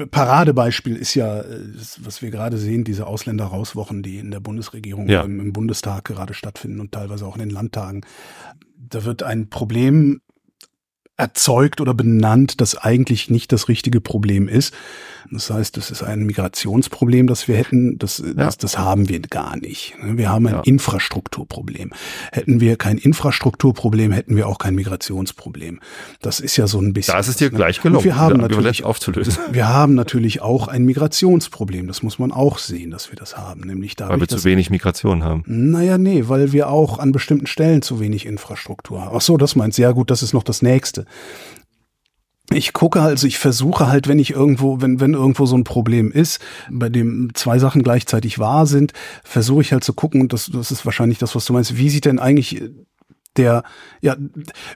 Paradebeispiel 0.06 0.96
ist 0.96 1.16
ja, 1.16 1.40
äh, 1.40 1.62
was 2.02 2.22
wir 2.22 2.30
gerade 2.30 2.60
sehen, 2.60 2.84
diese 2.84 3.08
Ausländerrauswochen, 3.08 4.04
die 4.04 4.20
in 4.20 4.30
der 4.30 4.40
Bundesregierung 4.40 5.10
ja. 5.10 5.24
im, 5.24 5.40
im 5.40 5.52
Bundestag 5.52 6.06
gerade 6.06 6.36
stattfinden 6.36 6.80
und 6.80 6.92
teilweise 6.92 7.26
auch 7.26 7.34
in 7.34 7.40
den 7.40 7.50
Landtagen. 7.50 8.02
Da 8.78 9.04
wird 9.04 9.24
ein 9.24 9.50
Problem 9.50 10.22
erzeugt 11.18 11.82
oder 11.82 11.96
benannt, 11.96 12.62
das 12.62 12.76
eigentlich 12.76 13.32
nicht 13.32 13.52
das 13.52 13.68
richtige 13.68 14.02
Problem 14.02 14.48
ist. 14.48 14.76
Das 15.32 15.50
heißt, 15.50 15.78
das 15.78 15.92
ist 15.92 16.04
ein 16.04 16.26
Migrationsproblem, 16.26 17.28
das 17.28 17.48
wir 17.48 17.56
hätten. 17.56 18.00
Das, 18.00 18.20
ja. 18.20 18.34
das, 18.34 18.58
das 18.58 18.78
haben 18.78 19.10
wir 19.10 19.20
gar 19.20 19.58
nicht. 19.58 19.96
Wir 20.02 20.30
haben 20.30 20.48
ein 20.48 20.56
ja. 20.56 20.62
Infrastrukturproblem. 20.62 21.92
Hätten 22.32 22.60
wir 22.60 22.78
kein 22.78 22.98
Infrastrukturproblem, 22.98 24.12
hätten 24.12 24.36
wir 24.36 24.48
auch 24.48 24.58
kein 24.58 24.76
Migrationsproblem. 24.76 25.80
Das 26.22 26.40
ist 26.40 26.58
ja 26.58 26.68
so 26.68 26.80
ein 26.80 26.94
bisschen. 26.94 27.14
Da 27.14 27.20
ist 27.20 27.28
es 27.28 27.38
dir 27.38 27.50
gleich 27.50 27.82
gelungen, 27.82 28.04
wir 28.04 28.18
haben 28.18 28.38
natürlich 28.38 28.84
aufzulösen. 28.84 29.38
Wir 29.52 29.68
haben 29.68 29.96
natürlich 29.96 30.42
auch 30.42 30.68
ein 30.68 30.86
Migrationsproblem. 30.86 31.88
Das 31.88 32.04
muss 32.04 32.20
man 32.20 32.32
auch 32.32 32.60
sehen, 32.60 32.92
dass 32.92 33.10
wir 33.10 33.18
das 33.18 33.38
haben. 33.38 33.62
Nämlich 33.62 33.96
dadurch, 33.96 34.14
weil 34.14 34.22
wir 34.22 34.28
zu 34.28 34.44
wenig 34.44 34.70
Migration 34.70 35.24
haben. 35.24 35.44
Naja, 35.48 35.98
nee, 35.98 36.26
weil 36.28 36.52
wir 36.52 36.70
auch 36.70 37.00
an 37.00 37.12
bestimmten 37.12 37.48
Stellen 37.48 37.82
zu 37.82 38.00
wenig 38.00 38.26
Infrastruktur 38.26 39.02
haben. 39.02 39.16
Ach 39.16 39.22
so, 39.22 39.38
das 39.38 39.56
meinst 39.56 39.78
du. 39.78 39.82
Ja 39.82 39.92
gut, 39.92 40.12
das 40.12 40.24
ist 40.24 40.34
noch 40.34 40.44
das 40.44 40.62
Nächste 40.62 41.06
ich 42.52 42.74
gucke 42.74 43.02
also, 43.02 43.28
ich 43.28 43.38
versuche 43.38 43.88
halt, 43.88 44.08
wenn 44.08 44.20
ich 44.20 44.32
irgendwo, 44.32 44.82
wenn, 44.82 45.00
wenn 45.00 45.14
irgendwo 45.14 45.46
so 45.46 45.56
ein 45.56 45.64
Problem 45.64 46.12
ist, 46.12 46.40
bei 46.72 46.90
dem 46.90 47.32
zwei 47.34 47.60
Sachen 47.60 47.84
gleichzeitig 47.84 48.40
wahr 48.40 48.66
sind, 48.66 48.94
versuche 49.24 49.62
ich 49.62 49.72
halt 49.72 49.84
zu 49.84 49.94
gucken, 49.94 50.22
und 50.22 50.34
das, 50.34 50.50
das 50.52 50.72
ist 50.72 50.86
wahrscheinlich 50.86 51.20
das, 51.20 51.36
was 51.36 51.46
du 51.46 51.54
meinst, 51.54 51.78
wie 51.78 51.90
sieht 51.90 52.06
denn 52.06 52.20
eigentlich 52.20 52.62
der, 53.40 53.64
ja, 54.02 54.18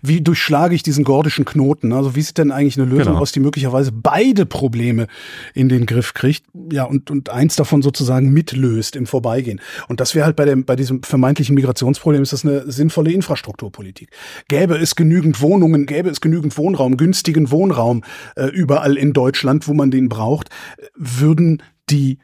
wie 0.01 0.22
durchschlage 0.22 0.74
ich 0.74 0.84
diesen 0.84 1.03
gordischen 1.03 1.45
Knoten? 1.45 1.91
Also 1.91 2.16
wie 2.16 2.22
sieht 2.22 2.38
denn 2.38 2.51
eigentlich 2.51 2.78
eine 2.80 2.89
Lösung 2.89 3.14
genau. 3.14 3.20
aus, 3.20 3.34
die 3.34 3.41
möglicherweise 3.41 3.91
beide 3.91 4.45
Probleme 4.45 5.07
in 5.53 5.70
den 5.70 5.86
Griff 5.86 6.14
kriegt? 6.14 6.45
Ja, 6.72 6.86
und, 6.86 7.11
und 7.11 7.30
eins 7.30 7.57
davon 7.57 7.82
sozusagen 7.82 8.32
mitlöst 8.32 8.95
im 8.95 9.05
Vorbeigehen. 9.05 9.59
Und 9.89 9.99
das 9.99 10.16
wäre 10.16 10.26
halt 10.26 10.38
bei 10.38 10.45
dem, 10.45 10.66
bei 10.66 10.76
diesem 10.76 11.03
vermeintlichen 11.03 11.55
Migrationsproblem 11.55 12.24
ist 12.24 12.34
das 12.34 12.45
eine 12.45 12.72
sinnvolle 12.72 13.11
Infrastrukturpolitik. 13.11 14.09
Gäbe 14.47 14.78
es 14.78 14.96
genügend 14.96 15.42
Wohnungen, 15.42 15.86
gäbe 15.86 16.09
es 16.09 16.21
genügend 16.21 16.58
Wohnraum, 16.58 16.96
günstigen 16.96 17.51
Wohnraum 17.51 18.04
äh, 18.36 18.46
überall 18.47 18.97
in 18.97 19.12
Deutschland, 19.13 19.67
wo 19.67 19.74
man 19.74 19.92
den 19.92 20.08
braucht, 20.08 20.50
würden 20.96 21.62
die 21.89 22.20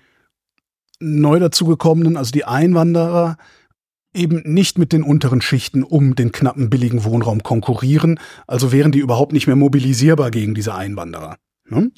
neu 1.02 1.40
dazugekommenen, 1.40 2.18
also 2.18 2.32
die 2.32 2.46
Einwanderer, 2.46 3.38
eben 4.14 4.42
nicht 4.46 4.78
mit 4.78 4.92
den 4.92 5.04
unteren 5.04 5.42
Schichten 5.42 5.84
um 5.84 6.16
den 6.16 6.32
knappen 6.32 6.70
billigen 6.70 7.04
Wohnraum 7.04 7.44
konkurrieren, 7.44 8.20
also 8.48 8.72
wären 8.72 8.92
die 8.92 9.00
überhaupt 9.00 9.34
nicht 9.34 9.48
mehr 9.48 9.56
mobilisierbar 9.56 10.32
gegen 10.32 10.56
diese 10.56 10.74
Einwanderer. 10.76 11.38
Ne? 11.68 11.92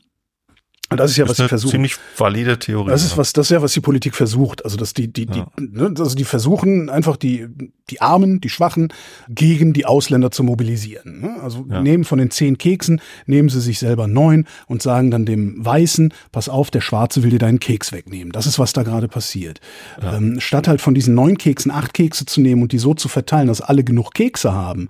Und 0.92 1.00
das 1.00 1.12
ist 1.12 1.18
ja, 1.18 1.24
das 1.24 1.32
was 1.32 1.38
sie 1.38 1.48
versuchen. 1.48 1.72
Ziemlich 1.72 1.96
valide 2.18 2.60
Theorie. 2.60 2.92
Das 2.92 3.04
ist 3.04 3.18
was, 3.18 3.32
das 3.32 3.48
ist 3.48 3.52
ja, 3.52 3.62
was 3.62 3.72
die 3.72 3.80
Politik 3.80 4.14
versucht. 4.14 4.66
Also, 4.66 4.76
dass 4.76 4.94
die, 4.94 5.12
die, 5.12 5.26
ja. 5.26 5.48
die, 5.58 5.70
ne, 5.72 5.94
also 5.98 6.16
die 6.16 6.26
versuchen 6.26 6.90
einfach 6.90 7.16
die, 7.16 7.48
die 7.90 8.02
Armen, 8.02 8.42
die 8.42 8.50
Schwachen 8.50 8.92
gegen 9.30 9.74
die 9.74 9.86
Ausländer 9.86 10.32
zu 10.32 10.44
mobilisieren. 10.44 11.22
Ne? 11.22 11.38
Also 11.42 11.66
ja. 11.70 11.82
nehmen 11.82 12.04
von 12.04 12.20
den 12.20 12.30
zehn 12.30 12.58
Keksen, 12.58 13.02
nehmen 13.26 13.50
sie 13.50 13.62
sich 13.62 13.80
selber 13.80 14.08
neun 14.08 14.46
und 14.68 14.82
sagen 14.82 15.12
dann 15.12 15.26
dem 15.26 15.64
Weißen, 15.64 16.14
pass 16.32 16.50
auf, 16.50 16.72
der 16.72 16.82
Schwarze 16.82 17.24
will 17.24 17.30
dir 17.30 17.40
deinen 17.40 17.60
Keks 17.60 17.92
wegnehmen. 17.92 18.32
Das 18.32 18.46
ist, 18.46 18.60
was 18.60 18.74
da 18.74 18.84
gerade 18.84 19.08
passiert. 19.08 19.60
Ja. 20.02 20.18
Ähm, 20.18 20.40
statt 20.40 20.68
halt 20.68 20.82
von 20.82 20.94
diesen 20.94 21.16
neun 21.16 21.38
Keksen 21.38 21.72
acht 21.72 21.94
Kekse 21.94 22.26
zu 22.26 22.42
nehmen 22.42 22.62
und 22.62 22.72
die 22.72 22.80
so 22.80 22.94
zu 22.94 23.08
verteilen, 23.08 23.48
dass 23.48 23.62
alle 23.62 23.84
genug 23.84 24.14
Kekse 24.14 24.54
haben, 24.54 24.90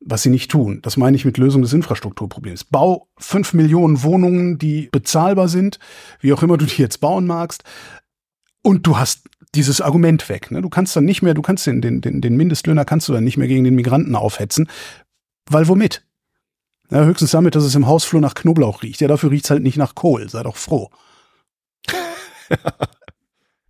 was 0.00 0.22
sie 0.22 0.30
nicht 0.30 0.50
tun. 0.50 0.80
Das 0.82 0.96
meine 0.96 1.16
ich 1.16 1.24
mit 1.24 1.38
Lösung 1.38 1.62
des 1.62 1.72
Infrastrukturproblems. 1.72 2.64
Bau 2.64 3.08
fünf 3.18 3.52
Millionen 3.52 4.02
Wohnungen, 4.02 4.58
die 4.58 4.88
bezahlbar 4.92 5.48
sind, 5.48 5.78
wie 6.20 6.32
auch 6.32 6.42
immer 6.42 6.56
du 6.56 6.66
die 6.66 6.80
jetzt 6.80 7.00
bauen 7.00 7.26
magst. 7.26 7.64
Und 8.62 8.86
du 8.86 8.98
hast 8.98 9.28
dieses 9.54 9.80
Argument 9.80 10.28
weg. 10.28 10.50
Ne? 10.50 10.62
Du 10.62 10.68
kannst 10.68 10.94
dann 10.94 11.04
nicht 11.04 11.22
mehr, 11.22 11.34
du 11.34 11.42
kannst 11.42 11.66
den, 11.66 11.80
den, 11.80 12.00
den 12.00 12.36
Mindestlöhner 12.36 12.84
kannst 12.84 13.08
du 13.08 13.12
dann 13.12 13.24
nicht 13.24 13.36
mehr 13.36 13.48
gegen 13.48 13.64
den 13.64 13.74
Migranten 13.74 14.14
aufhetzen. 14.14 14.68
Weil 15.46 15.68
womit? 15.68 16.04
Ja, 16.90 17.04
höchstens 17.04 17.32
damit, 17.32 17.54
dass 17.54 17.64
es 17.64 17.74
im 17.74 17.86
Hausflur 17.86 18.20
nach 18.20 18.34
Knoblauch 18.34 18.82
riecht. 18.82 19.00
Ja, 19.00 19.08
dafür 19.08 19.30
riecht's 19.30 19.50
halt 19.50 19.62
nicht 19.62 19.76
nach 19.76 19.94
Kohl. 19.94 20.28
Sei 20.28 20.42
doch 20.42 20.56
froh. 20.56 20.90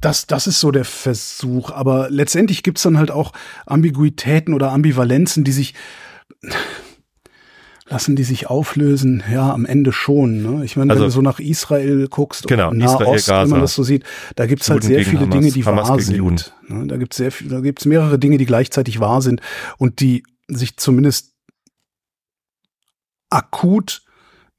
das, 0.00 0.26
das 0.26 0.46
ist 0.46 0.60
so 0.60 0.70
der 0.70 0.84
Versuch. 0.84 1.70
Aber 1.70 2.10
letztendlich 2.10 2.62
gibt's 2.62 2.82
dann 2.82 2.98
halt 2.98 3.10
auch 3.10 3.32
Ambiguitäten 3.66 4.54
oder 4.54 4.72
Ambivalenzen, 4.72 5.44
die 5.44 5.52
sich 5.52 5.74
lassen 7.88 8.16
die 8.16 8.24
sich 8.24 8.48
auflösen? 8.48 9.22
Ja, 9.32 9.52
am 9.52 9.64
Ende 9.64 9.92
schon. 9.92 10.42
Ne? 10.42 10.64
Ich 10.64 10.76
meine, 10.76 10.92
also, 10.92 11.02
wenn 11.02 11.08
du 11.08 11.12
so 11.12 11.22
nach 11.22 11.38
Israel 11.40 12.08
guckst 12.08 12.46
genau, 12.46 12.72
Israel, 12.72 13.06
Nahost, 13.06 13.28
wenn 13.28 13.48
man 13.48 13.60
das 13.60 13.74
so 13.74 13.82
sieht, 13.82 14.04
da 14.36 14.46
gibt's 14.46 14.70
halt 14.70 14.84
sehr 14.84 15.04
viele 15.04 15.22
Hamas, 15.22 15.34
Dinge, 15.34 15.52
die 15.52 15.64
Hamas 15.64 15.88
wahr 15.88 16.00
sind. 16.00 16.54
Ne? 16.68 16.86
Da 16.86 16.96
gibt's 16.96 17.16
sehr 17.16 17.32
viel, 17.32 17.48
da 17.48 17.60
gibt's 17.60 17.84
mehrere 17.84 18.18
Dinge, 18.18 18.38
die 18.38 18.46
gleichzeitig 18.46 19.00
wahr 19.00 19.22
sind 19.22 19.40
und 19.78 20.00
die 20.00 20.22
sich 20.48 20.76
zumindest 20.76 21.34
akut 23.30 24.02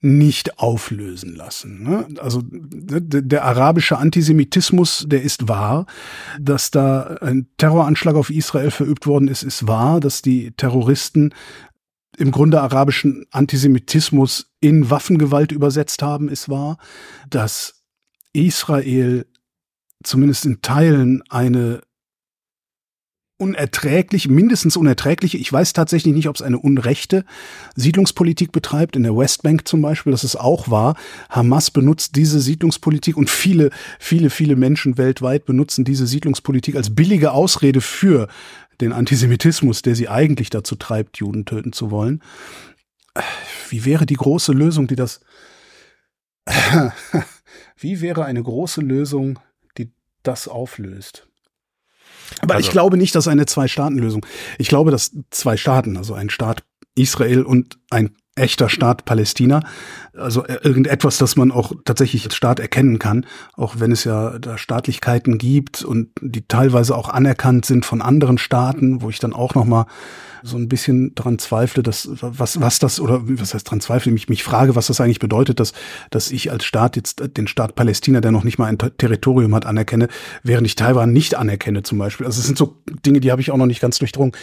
nicht 0.01 0.59
auflösen 0.59 1.35
lassen. 1.35 1.83
Ne? 1.83 2.07
Also 2.19 2.41
der 2.43 3.43
arabische 3.43 3.97
Antisemitismus, 3.97 5.05
der 5.07 5.23
ist 5.23 5.47
wahr. 5.47 5.85
Dass 6.39 6.71
da 6.71 7.17
ein 7.21 7.47
Terroranschlag 7.57 8.15
auf 8.15 8.29
Israel 8.29 8.71
verübt 8.71 9.07
worden 9.07 9.27
ist, 9.27 9.43
ist 9.43 9.67
wahr. 9.67 9.99
Dass 9.99 10.21
die 10.21 10.51
Terroristen 10.51 11.33
im 12.17 12.31
Grunde 12.31 12.61
arabischen 12.61 13.25
Antisemitismus 13.31 14.51
in 14.61 14.89
Waffengewalt 14.89 15.51
übersetzt 15.51 16.01
haben, 16.01 16.29
ist 16.29 16.47
wahr. 16.47 16.77
Dass 17.29 17.83
Israel 18.31 19.25
zumindest 20.03 20.45
in 20.45 20.61
Teilen 20.61 21.23
eine 21.29 21.81
unerträglich, 23.39 24.27
mindestens 24.27 24.75
unerträgliche, 24.75 25.37
ich 25.37 25.51
weiß 25.51 25.71
tatsächlich 25.71 26.13
nicht, 26.13 26.27
ob 26.27 26.35
es 26.35 26.41
eine 26.41 26.59
unrechte 26.59 27.23
Siedlungspolitik 27.75 28.51
betreibt, 28.51 28.97
in 28.97 29.03
der 29.03 29.15
Westbank 29.15 29.65
zum 29.65 29.81
Beispiel, 29.81 30.11
das 30.11 30.25
ist 30.25 30.35
auch 30.35 30.69
wahr. 30.69 30.95
Hamas 31.29 31.71
benutzt 31.71 32.17
diese 32.17 32.41
Siedlungspolitik 32.41 33.15
und 33.15 33.29
viele, 33.29 33.69
viele, 33.97 34.29
viele 34.29 34.57
Menschen 34.57 34.97
weltweit 34.97 35.45
benutzen 35.45 35.85
diese 35.85 36.05
Siedlungspolitik 36.05 36.75
als 36.75 36.93
billige 36.93 37.31
Ausrede 37.31 37.79
für 37.79 38.27
den 38.81 38.91
Antisemitismus, 38.91 39.81
der 39.81 39.95
sie 39.95 40.09
eigentlich 40.09 40.49
dazu 40.49 40.75
treibt, 40.75 41.17
Juden 41.17 41.45
töten 41.45 41.71
zu 41.71 41.91
wollen. 41.91 42.21
Wie 43.69 43.85
wäre 43.85 44.05
die 44.05 44.15
große 44.15 44.51
Lösung, 44.51 44.87
die 44.87 44.97
das, 44.97 45.21
wie 47.77 48.01
wäre 48.01 48.25
eine 48.25 48.43
große 48.43 48.81
Lösung, 48.81 49.39
die 49.77 49.91
das 50.23 50.49
auflöst? 50.49 51.28
Aber 52.41 52.55
also, 52.55 52.67
ich 52.67 52.71
glaube 52.71 52.97
nicht, 52.97 53.15
dass 53.15 53.27
eine 53.27 53.45
Zwei-Staaten-Lösung. 53.45 54.25
Ich 54.57 54.67
glaube, 54.67 54.91
dass 54.91 55.11
zwei 55.31 55.57
Staaten, 55.57 55.97
also 55.97 56.13
ein 56.13 56.29
Staat 56.29 56.63
Israel 56.95 57.43
und 57.43 57.77
ein 57.89 58.15
echter 58.35 58.69
Staat 58.69 59.05
Palästina, 59.05 59.61
also 60.13 60.45
irgendetwas, 60.45 61.17
das 61.17 61.35
man 61.35 61.51
auch 61.51 61.73
tatsächlich 61.85 62.25
als 62.25 62.35
Staat 62.35 62.59
erkennen 62.59 62.99
kann, 62.99 63.25
auch 63.53 63.75
wenn 63.79 63.91
es 63.91 64.05
ja 64.05 64.39
da 64.39 64.57
Staatlichkeiten 64.57 65.37
gibt 65.37 65.83
und 65.83 66.09
die 66.21 66.47
teilweise 66.47 66.95
auch 66.95 67.09
anerkannt 67.09 67.65
sind 67.65 67.85
von 67.85 68.01
anderen 68.01 68.37
Staaten, 68.37 69.01
wo 69.01 69.09
ich 69.09 69.19
dann 69.19 69.33
auch 69.33 69.55
noch 69.55 69.65
mal 69.65 69.85
so 70.43 70.57
ein 70.57 70.67
bisschen 70.67 71.15
dran 71.15 71.39
zweifle, 71.39 71.83
dass 71.83 72.09
was 72.21 72.59
was 72.61 72.79
das 72.79 72.99
oder 72.99 73.21
was 73.23 73.53
heißt 73.53 73.69
dran 73.69 73.81
zweifle, 73.81 74.11
mich 74.11 74.29
mich 74.29 74.43
frage, 74.43 74.75
was 74.75 74.87
das 74.87 75.01
eigentlich 75.01 75.19
bedeutet, 75.19 75.59
dass 75.59 75.73
dass 76.09 76.31
ich 76.31 76.51
als 76.51 76.65
Staat 76.65 76.95
jetzt 76.95 77.21
den 77.37 77.47
Staat 77.47 77.75
Palästina, 77.75 78.21
der 78.21 78.31
noch 78.31 78.43
nicht 78.43 78.57
mal 78.57 78.65
ein 78.65 78.77
Territorium 78.77 79.55
hat, 79.55 79.65
anerkenne, 79.65 80.07
während 80.43 80.67
ich 80.67 80.75
Taiwan 80.75 81.11
nicht 81.13 81.35
anerkenne 81.35 81.83
zum 81.83 81.97
Beispiel. 81.97 82.25
Also 82.25 82.39
es 82.39 82.45
sind 82.45 82.57
so 82.57 82.77
Dinge, 83.05 83.19
die 83.19 83.31
habe 83.31 83.41
ich 83.41 83.51
auch 83.51 83.57
noch 83.57 83.65
nicht 83.65 83.81
ganz 83.81 83.99
durchdrungen. 83.99 84.33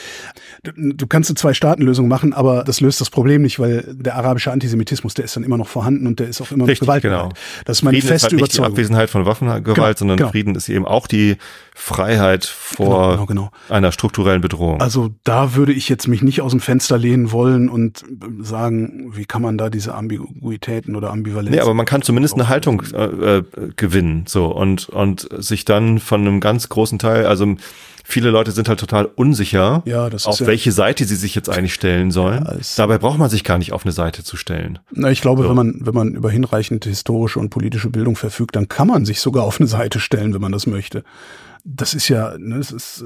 Du, 0.63 0.73
du 0.75 1.07
kannst 1.07 1.31
eine 1.31 1.37
Zwei-Staaten-Lösung 1.37 2.09
machen, 2.09 2.33
aber 2.33 2.65
das 2.65 2.81
löst 2.81 3.01
das 3.01 3.11
Problem 3.11 3.43
nicht, 3.43 3.59
weil 3.59 3.95
der 3.95 4.17
arabische 4.17 4.53
Antisemitismus, 4.53 5.15
der 5.15 5.25
ist 5.25 5.37
dann 5.37 5.45
immer 5.45 5.57
noch 5.57 5.69
vorhanden 5.69 6.07
und 6.07 6.21
der 6.21 6.29
ist 6.29 6.41
auch 6.41 6.51
immer 6.51 6.67
Richtig, 6.67 6.87
noch 6.87 6.95
gewaltbereit. 6.95 7.31
Genau. 7.31 7.35
Das 7.65 7.79
ist 7.79 7.83
meine 7.83 7.97
Frieden 7.97 8.09
feste 8.09 8.27
ist 8.27 8.33
halt 8.33 8.41
Überzeugung. 8.41 8.65
Nicht 8.65 8.77
die 8.77 8.81
Abwesenheit 8.81 9.11
von 9.11 9.27
Waffengewalt, 9.27 9.77
genau, 9.77 9.93
sondern 9.97 10.17
genau. 10.19 10.31
Frieden 10.31 10.55
ist 10.55 10.69
eben 10.69 10.87
auch 10.87 11.07
die 11.07 11.37
Freiheit 11.75 12.45
vor 12.45 13.13
genau, 13.13 13.27
genau, 13.27 13.27
genau. 13.27 13.51
einer 13.69 13.93
strukturellen 13.93 14.41
Bedrohung. 14.41 14.81
Also 14.81 15.11
da 15.25 15.55
würde 15.55 15.73
ich 15.73 15.86
jetzt 15.89 16.09
mich 16.09 16.23
nicht 16.23 16.41
aus 16.41 16.53
dem 16.53 16.61
Fenster 16.61 16.99
lehnen 16.99 17.33
wollen 17.33 17.69
und 17.69 18.05
sagen, 18.41 19.13
wie 19.15 19.25
kann 19.25 19.43
man 19.43 19.59
da 19.59 19.71
diese 19.71 19.95
Ambiguitäten 19.95 20.97
oder 20.97 21.11
Ambivalenzen. 21.11 21.55
Nee, 21.55 21.61
aber 21.61 21.75
man 21.75 21.87
kann 21.87 22.03
zumindest 22.03 22.35
eine 22.35 22.49
Haltung 22.49 22.83
äh, 22.93 23.39
äh, 23.39 23.43
gewinnen, 23.77 24.25
so 24.27 24.47
und 24.47 24.89
und 24.89 25.29
sich 25.39 25.65
dann 25.65 25.99
von 25.99 26.21
einem 26.21 26.41
ganz 26.41 26.69
großen 26.69 26.99
Teil, 26.99 27.27
also 27.27 27.57
viele 28.05 28.31
Leute 28.31 28.53
sind 28.53 28.69
halt 28.69 28.81
total 28.81 29.07
unsicher, 29.07 29.83
ja, 29.85 30.07
auf 30.07 30.41
ja 30.41 30.47
welche 30.47 30.73
Seite 30.73 31.05
sie 31.05 31.17
sich 31.17 31.35
jetzt 31.35 31.49
eigentlich 31.49 31.75
stellen 31.75 32.11
sollen. 32.11 32.45
Ja, 32.45 32.57
Dabei 32.77 32.99
braucht 32.99 33.19
man 33.19 33.31
sich 33.31 33.45
gar 33.45 33.59
nicht 33.59 33.73
auf 33.73 33.85
eine 33.85 33.93
Seite 33.93 34.25
zu 34.25 34.37
stellen. 34.37 34.79
Na, 34.93 35.11
ich 35.11 35.21
glaube, 35.21 35.43
so. 35.43 35.49
wenn 35.49 35.57
man 35.57 35.79
wenn 35.81 35.95
man 35.95 36.15
über 36.15 36.31
hinreichend 36.31 36.85
historische 36.85 37.39
und 37.39 37.51
politische 37.51 37.91
Bildung 37.91 38.17
verfügt, 38.17 38.57
dann 38.57 38.69
kann 38.69 38.89
man 38.89 39.05
sich 39.05 39.21
sogar 39.21 39.45
auf 39.45 39.61
eine 39.61 39.69
Seite 39.69 40.01
stellen, 40.01 40.35
wenn 40.35 40.41
man 40.41 40.53
das 40.53 40.67
möchte 40.67 41.03
das 41.67 41.95
ist 41.95 42.09
ja, 42.09 42.39
ne, 42.39 42.59
das 42.59 42.71
ist, 42.71 43.05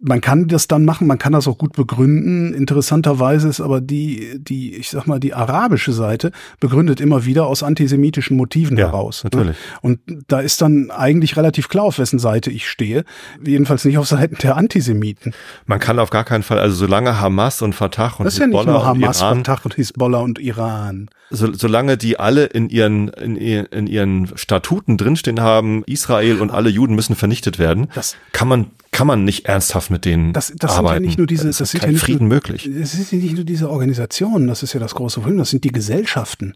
man 0.00 0.20
kann 0.20 0.46
das 0.46 0.68
dann 0.68 0.84
machen, 0.84 1.06
man 1.06 1.18
kann 1.18 1.32
das 1.32 1.48
auch 1.48 1.58
gut 1.58 1.72
begründen. 1.72 2.54
Interessanterweise 2.54 3.48
ist 3.48 3.60
aber 3.60 3.80
die, 3.80 4.38
die, 4.38 4.76
ich 4.76 4.90
sag 4.90 5.06
mal, 5.06 5.18
die 5.18 5.34
arabische 5.34 5.92
Seite 5.92 6.30
begründet 6.60 7.00
immer 7.00 7.24
wieder 7.24 7.46
aus 7.46 7.62
antisemitischen 7.62 8.36
Motiven 8.36 8.76
ja, 8.76 8.86
heraus. 8.86 9.24
Ne? 9.24 9.30
Natürlich. 9.32 9.56
Und 9.82 10.00
da 10.28 10.40
ist 10.40 10.62
dann 10.62 10.90
eigentlich 10.90 11.36
relativ 11.36 11.68
klar, 11.68 11.84
auf 11.84 11.98
wessen 11.98 12.18
Seite 12.18 12.50
ich 12.50 12.68
stehe. 12.68 13.04
Jedenfalls 13.44 13.84
nicht 13.84 13.98
auf 13.98 14.06
Seiten 14.06 14.36
der 14.36 14.56
Antisemiten. 14.56 15.34
Man 15.66 15.80
kann 15.80 15.98
auf 15.98 16.10
gar 16.10 16.24
keinen 16.24 16.42
Fall, 16.42 16.58
also 16.58 16.76
solange 16.76 17.20
Hamas 17.20 17.62
und 17.62 17.74
Fatah 17.74 18.14
und 18.18 18.24
das 18.24 18.34
ist 18.34 18.40
Hezbollah 18.40 18.64
ja 18.64 18.72
nicht 18.72 18.84
nur 18.84 18.86
Hamas, 18.86 19.20
Iran, 19.20 19.44
Fatah 19.44 19.60
und 19.64 19.76
Hezbollah 19.76 20.20
und 20.20 20.38
Iran. 20.38 21.10
So, 21.30 21.52
solange 21.52 21.98
die 21.98 22.18
alle 22.18 22.46
in 22.46 22.70
ihren, 22.70 23.08
in, 23.08 23.36
in 23.36 23.86
ihren 23.86 24.36
Statuten 24.36 24.96
drinstehen 24.96 25.40
haben, 25.40 25.82
Israel 25.84 26.40
und 26.40 26.50
alle 26.50 26.70
Juden 26.70 26.94
müssen 26.94 27.16
vernichtet 27.16 27.58
werden, 27.58 27.88
das 27.94 28.16
kann 28.32 28.48
man 28.48 28.70
kann 28.98 29.06
man 29.06 29.22
nicht 29.22 29.46
ernsthaft 29.46 29.92
mit 29.92 30.04
denen 30.04 30.32
das, 30.32 30.52
das 30.56 30.72
arbeiten. 30.72 30.94
Sind 30.94 31.02
ja 31.04 31.06
nicht 31.06 31.18
nur 31.18 31.26
diese, 31.28 31.46
das, 31.46 31.58
das 31.58 31.70
sind 31.70 31.84
kein 31.84 31.92
ja 31.92 31.98
Frieden 32.00 32.26
nur, 32.26 32.34
möglich. 32.34 32.66
Es 32.66 32.90
sind 32.90 33.12
ja 33.12 33.18
nicht 33.18 33.36
nur 33.36 33.44
diese 33.44 33.70
Organisationen, 33.70 34.48
das 34.48 34.64
ist 34.64 34.72
ja 34.72 34.80
das 34.80 34.96
große 34.96 35.20
Problem, 35.20 35.38
das 35.38 35.50
sind 35.50 35.62
die 35.62 35.70
Gesellschaften. 35.70 36.54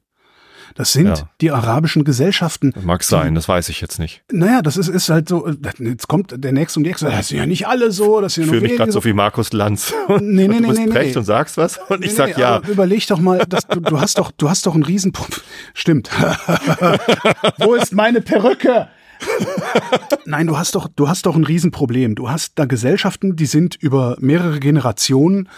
Das 0.74 0.92
sind 0.92 1.06
ja. 1.06 1.30
die 1.40 1.52
arabischen 1.52 2.02
Gesellschaften. 2.02 2.72
Mag 2.82 3.04
sein, 3.04 3.36
das 3.36 3.46
weiß 3.46 3.68
ich 3.68 3.80
jetzt 3.80 4.00
nicht. 4.00 4.24
Naja, 4.32 4.60
das 4.60 4.76
ist, 4.76 4.88
ist 4.88 5.08
halt 5.08 5.28
so, 5.28 5.48
jetzt 5.78 6.08
kommt 6.08 6.34
der 6.36 6.50
Nächste 6.50 6.80
um 6.80 6.84
die 6.84 6.90
Ecke, 6.90 7.04
das 7.04 7.28
sind 7.28 7.38
ja 7.38 7.46
nicht 7.46 7.68
alle 7.68 7.92
so, 7.92 8.20
das 8.20 8.34
sind 8.34 8.44
ja 8.44 8.46
nur 8.46 8.54
Ich 8.54 8.60
fühle 8.60 8.70
mich 8.70 8.78
gerade 8.78 8.90
so 8.90 9.04
wie 9.04 9.12
Markus 9.12 9.52
Lanz. 9.52 9.94
Nee, 10.08 10.16
nee, 10.48 10.56
und 10.56 10.62
du 10.62 10.68
bist 10.68 10.80
nee, 10.80 10.86
nee, 10.86 10.92
recht 10.92 11.16
und 11.16 11.24
sagst 11.24 11.58
was 11.58 11.78
und 11.90 12.00
nee, 12.00 12.06
ich 12.06 12.14
sag 12.14 12.36
nee, 12.36 12.42
ja. 12.42 12.60
Überleg 12.66 13.06
doch 13.06 13.20
mal, 13.20 13.38
dass 13.48 13.68
du, 13.68 13.78
du 13.78 14.00
hast 14.00 14.18
doch, 14.18 14.32
du 14.32 14.50
hast 14.50 14.66
doch 14.66 14.74
einen 14.74 14.82
Riesenpunkt. 14.82 15.42
Stimmt. 15.74 16.10
Wo 17.58 17.74
ist 17.74 17.92
meine 17.92 18.20
Perücke? 18.20 18.88
Nein, 20.26 20.46
du 20.46 20.56
hast 20.56 20.74
doch, 20.74 20.88
du 20.88 21.08
hast 21.08 21.26
doch 21.26 21.36
ein 21.36 21.44
Riesenproblem. 21.44 22.14
Du 22.14 22.30
hast 22.30 22.58
da 22.58 22.64
Gesellschaften, 22.64 23.36
die 23.36 23.46
sind 23.46 23.74
über 23.76 24.16
mehrere 24.20 24.60
Generationen 24.60 25.48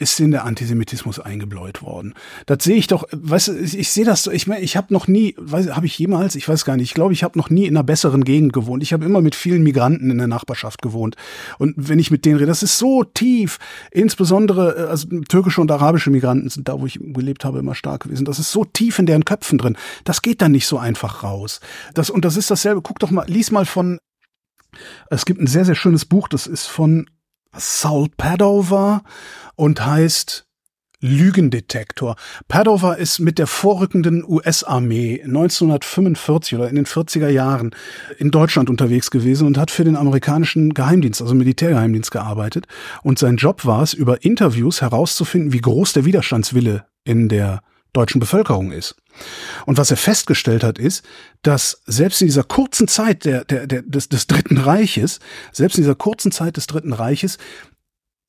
ist 0.00 0.18
in 0.18 0.30
der 0.30 0.44
Antisemitismus 0.44 1.20
eingebläut 1.20 1.82
worden. 1.82 2.14
Das 2.46 2.64
sehe 2.64 2.76
ich 2.76 2.86
doch, 2.86 3.04
weißt 3.12 3.48
du, 3.48 3.58
ich, 3.58 3.78
ich 3.78 3.90
sehe 3.90 4.04
das, 4.04 4.26
ich 4.26 4.46
meine, 4.46 4.62
ich 4.62 4.76
habe 4.76 4.92
noch 4.94 5.06
nie, 5.08 5.36
habe 5.50 5.84
ich 5.84 5.98
jemals, 5.98 6.34
ich 6.34 6.48
weiß 6.48 6.64
gar 6.64 6.76
nicht, 6.76 6.88
ich 6.88 6.94
glaube, 6.94 7.12
ich 7.12 7.22
habe 7.22 7.38
noch 7.38 7.50
nie 7.50 7.66
in 7.66 7.76
einer 7.76 7.84
besseren 7.84 8.24
Gegend 8.24 8.52
gewohnt. 8.52 8.82
Ich 8.82 8.92
habe 8.92 9.04
immer 9.04 9.20
mit 9.20 9.34
vielen 9.34 9.62
Migranten 9.62 10.10
in 10.10 10.18
der 10.18 10.26
Nachbarschaft 10.26 10.80
gewohnt. 10.80 11.16
Und 11.58 11.74
wenn 11.76 11.98
ich 11.98 12.10
mit 12.10 12.24
denen 12.24 12.36
rede, 12.36 12.46
das 12.46 12.62
ist 12.62 12.78
so 12.78 13.04
tief, 13.04 13.58
insbesondere 13.90 14.76
äh, 14.76 14.90
also 14.90 15.08
türkische 15.28 15.60
und 15.60 15.70
arabische 15.70 16.10
Migranten 16.10 16.48
sind 16.48 16.68
da, 16.68 16.80
wo 16.80 16.86
ich 16.86 16.98
gelebt 17.00 17.44
habe, 17.44 17.58
immer 17.58 17.74
stark 17.74 18.04
gewesen. 18.04 18.24
Das 18.24 18.38
ist 18.38 18.50
so 18.50 18.64
tief 18.64 18.98
in 18.98 19.06
deren 19.06 19.26
Köpfen 19.26 19.58
drin. 19.58 19.76
Das 20.04 20.22
geht 20.22 20.40
dann 20.40 20.52
nicht 20.52 20.66
so 20.66 20.78
einfach 20.78 21.22
raus. 21.22 21.60
Das, 21.92 22.08
und 22.08 22.24
das 22.24 22.36
ist 22.36 22.50
dasselbe. 22.50 22.80
Guck 22.80 22.98
doch 23.00 23.10
mal, 23.10 23.26
lies 23.28 23.50
mal 23.50 23.66
von 23.66 23.98
es 25.10 25.24
gibt 25.24 25.40
ein 25.40 25.46
sehr, 25.46 25.64
sehr 25.64 25.74
schönes 25.74 26.04
Buch, 26.04 26.28
das 26.28 26.46
ist 26.46 26.66
von 26.66 27.10
Saul 27.56 28.08
Padover 28.16 29.02
und 29.56 29.84
heißt 29.84 30.46
Lügendetektor. 31.00 32.16
Padover 32.46 32.98
ist 32.98 33.20
mit 33.20 33.38
der 33.38 33.46
vorrückenden 33.46 34.22
US-Armee 34.22 35.22
1945 35.22 36.56
oder 36.56 36.68
in 36.68 36.76
den 36.76 36.84
40er 36.84 37.28
Jahren 37.28 37.74
in 38.18 38.30
Deutschland 38.30 38.68
unterwegs 38.68 39.10
gewesen 39.10 39.46
und 39.46 39.56
hat 39.56 39.70
für 39.70 39.84
den 39.84 39.96
amerikanischen 39.96 40.74
Geheimdienst, 40.74 41.22
also 41.22 41.34
Militärgeheimdienst 41.34 42.10
gearbeitet. 42.10 42.66
Und 43.02 43.18
sein 43.18 43.36
Job 43.36 43.64
war 43.64 43.82
es, 43.82 43.94
über 43.94 44.24
Interviews 44.24 44.82
herauszufinden, 44.82 45.52
wie 45.54 45.62
groß 45.62 45.94
der 45.94 46.04
Widerstandswille 46.04 46.84
in 47.04 47.28
der 47.28 47.62
deutschen 47.92 48.20
Bevölkerung 48.20 48.70
ist. 48.70 48.96
Und 49.66 49.78
was 49.78 49.90
er 49.90 49.96
festgestellt 49.96 50.64
hat, 50.64 50.78
ist, 50.78 51.04
dass 51.42 51.82
selbst 51.86 52.20
in 52.20 52.28
dieser 52.28 52.44
kurzen 52.44 52.88
Zeit 52.88 53.24
der, 53.24 53.44
der, 53.44 53.66
der, 53.66 53.82
des, 53.82 54.08
des 54.08 54.26
Dritten 54.26 54.58
Reiches, 54.58 55.20
selbst 55.52 55.78
in 55.78 55.82
dieser 55.82 55.94
kurzen 55.94 56.32
Zeit 56.32 56.56
des 56.56 56.66
Dritten 56.66 56.92
Reiches, 56.92 57.38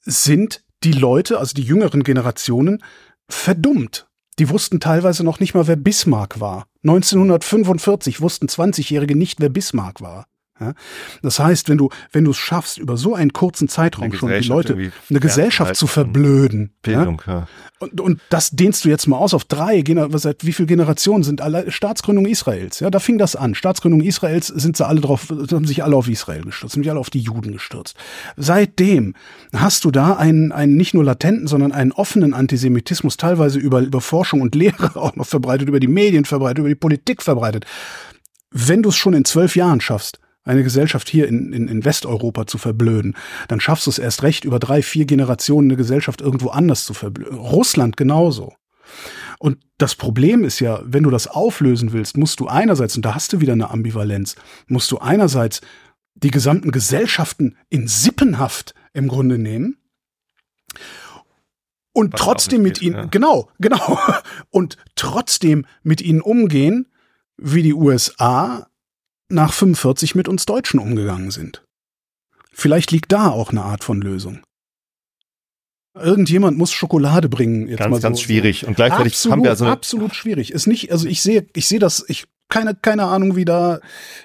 sind 0.01 0.63
die 0.83 0.93
Leute, 0.93 1.39
also 1.39 1.53
die 1.53 1.63
jüngeren 1.63 2.03
Generationen, 2.03 2.83
verdummt. 3.29 4.07
Die 4.39 4.49
wussten 4.49 4.79
teilweise 4.79 5.23
noch 5.23 5.39
nicht 5.39 5.53
mal, 5.53 5.67
wer 5.67 5.75
Bismarck 5.75 6.39
war. 6.39 6.67
1945 6.83 8.21
wussten 8.21 8.47
20-Jährige 8.47 9.15
nicht, 9.15 9.39
wer 9.39 9.49
Bismarck 9.49 10.01
war. 10.01 10.25
Ja? 10.61 10.73
Das 11.21 11.39
heißt, 11.39 11.69
wenn 11.69 11.77
du, 11.77 11.89
wenn 12.11 12.23
du 12.23 12.31
es 12.31 12.37
schaffst, 12.37 12.77
über 12.77 12.95
so 12.95 13.15
einen 13.15 13.33
kurzen 13.33 13.67
Zeitraum 13.67 14.13
schon 14.13 14.29
die 14.29 14.47
Leute, 14.47 14.91
eine 15.09 15.19
Gesellschaft 15.19 15.75
zu 15.75 15.87
verblöden. 15.87 16.71
Bildung, 16.81 17.21
ja? 17.25 17.33
ja. 17.33 17.47
Und, 17.79 17.99
und 17.99 18.21
das 18.29 18.51
dehnst 18.51 18.85
du 18.85 18.89
jetzt 18.89 19.07
mal 19.07 19.17
aus 19.17 19.33
auf 19.33 19.43
drei, 19.43 19.83
seit 20.13 20.45
wie 20.45 20.53
viele 20.53 20.67
Generationen 20.67 21.23
sind 21.23 21.41
alle 21.41 21.71
Staatsgründung 21.71 22.27
Israels? 22.27 22.79
Ja, 22.79 22.91
da 22.91 22.99
fing 22.99 23.17
das 23.17 23.35
an. 23.35 23.55
Staatsgründung 23.55 24.01
Israels 24.01 24.47
sind 24.47 24.77
sie 24.77 24.85
alle 24.85 25.01
drauf, 25.01 25.29
haben 25.29 25.65
sich 25.65 25.83
alle 25.83 25.95
auf 25.95 26.07
Israel 26.07 26.43
gestürzt, 26.43 26.73
sind 26.73 26.83
sich 26.83 26.91
alle 26.91 26.99
auf 26.99 27.09
die 27.09 27.21
Juden 27.21 27.51
gestürzt. 27.51 27.97
Seitdem 28.37 29.15
hast 29.55 29.83
du 29.83 29.89
da 29.89 30.13
einen, 30.13 30.51
einen 30.51 30.77
nicht 30.77 30.93
nur 30.93 31.03
latenten, 31.03 31.47
sondern 31.47 31.71
einen 31.71 31.91
offenen 31.91 32.35
Antisemitismus, 32.35 33.17
teilweise 33.17 33.57
über, 33.57 33.79
über 33.81 33.99
Forschung 33.99 34.41
und 34.41 34.53
Lehre 34.53 34.95
auch 34.95 35.15
noch 35.15 35.25
verbreitet, 35.25 35.67
über 35.67 35.79
die 35.79 35.87
Medien 35.87 36.25
verbreitet, 36.25 36.59
über 36.59 36.69
die 36.69 36.75
Politik 36.75 37.23
verbreitet. 37.23 37.65
Wenn 38.51 38.83
du 38.83 38.89
es 38.89 38.95
schon 38.95 39.13
in 39.13 39.25
zwölf 39.25 39.55
Jahren 39.55 39.81
schaffst, 39.81 40.19
eine 40.43 40.63
Gesellschaft 40.63 41.09
hier 41.09 41.27
in, 41.27 41.53
in, 41.53 41.67
in 41.67 41.85
Westeuropa 41.85 42.47
zu 42.47 42.57
verblöden, 42.57 43.15
dann 43.47 43.59
schaffst 43.59 43.85
du 43.85 43.91
es 43.91 43.99
erst 43.99 44.23
recht, 44.23 44.43
über 44.43 44.59
drei, 44.59 44.81
vier 44.81 45.05
Generationen 45.05 45.69
eine 45.69 45.77
Gesellschaft 45.77 46.21
irgendwo 46.21 46.49
anders 46.49 46.85
zu 46.85 46.93
verblöden. 46.93 47.37
Russland 47.37 47.97
genauso. 47.97 48.53
Und 49.39 49.57
das 49.77 49.95
Problem 49.95 50.43
ist 50.43 50.59
ja, 50.59 50.81
wenn 50.83 51.03
du 51.03 51.09
das 51.09 51.27
auflösen 51.27 51.93
willst, 51.93 52.17
musst 52.17 52.39
du 52.39 52.47
einerseits, 52.47 52.95
und 52.95 53.03
da 53.03 53.15
hast 53.15 53.33
du 53.33 53.41
wieder 53.41 53.53
eine 53.53 53.69
Ambivalenz, 53.69 54.35
musst 54.67 54.91
du 54.91 54.99
einerseits 54.99 55.61
die 56.15 56.31
gesamten 56.31 56.71
Gesellschaften 56.71 57.57
in 57.69 57.87
Sippenhaft 57.87 58.75
im 58.93 59.07
Grunde 59.07 59.37
nehmen 59.37 59.77
und 61.93 62.13
Was 62.13 62.21
trotzdem 62.21 62.61
mit 62.61 62.75
geht, 62.75 62.83
ihnen, 62.83 62.95
ja. 62.95 63.05
genau, 63.05 63.49
genau, 63.59 63.99
und 64.49 64.77
trotzdem 64.95 65.65
mit 65.83 66.01
ihnen 66.01 66.21
umgehen, 66.21 66.87
wie 67.37 67.63
die 67.63 67.73
USA 67.73 68.67
nach 69.31 69.53
45 69.53 70.15
mit 70.15 70.27
uns 70.27 70.45
Deutschen 70.45 70.79
umgegangen 70.79 71.31
sind. 71.31 71.63
Vielleicht 72.51 72.91
liegt 72.91 73.11
da 73.11 73.29
auch 73.29 73.51
eine 73.51 73.63
Art 73.63 73.83
von 73.83 74.01
Lösung. 74.01 74.43
Irgendjemand 75.93 76.57
muss 76.57 76.71
Schokolade 76.71 77.27
bringen. 77.27 77.67
Jetzt 77.67 77.79
ganz, 77.79 77.91
mal 77.91 77.97
so. 77.97 78.01
ganz 78.01 78.21
schwierig. 78.21 78.65
Und 78.65 78.75
gleichzeitig 78.75 79.13
absolut, 79.13 79.31
haben 79.33 79.43
wir 79.43 79.49
also 79.49 79.65
absolut 79.65 80.15
schwierig. 80.15 80.51
Ist 80.51 80.67
nicht, 80.67 80.91
also 80.91 81.07
ich 81.07 81.21
sehe, 81.21 81.47
ich 81.53 81.67
sehe 81.67 81.79
das, 81.79 82.05
ich 82.07 82.27
keine, 82.49 82.75
keine 82.75 83.05
Ahnung, 83.05 83.35
wie 83.35 83.45
da, 83.45 83.79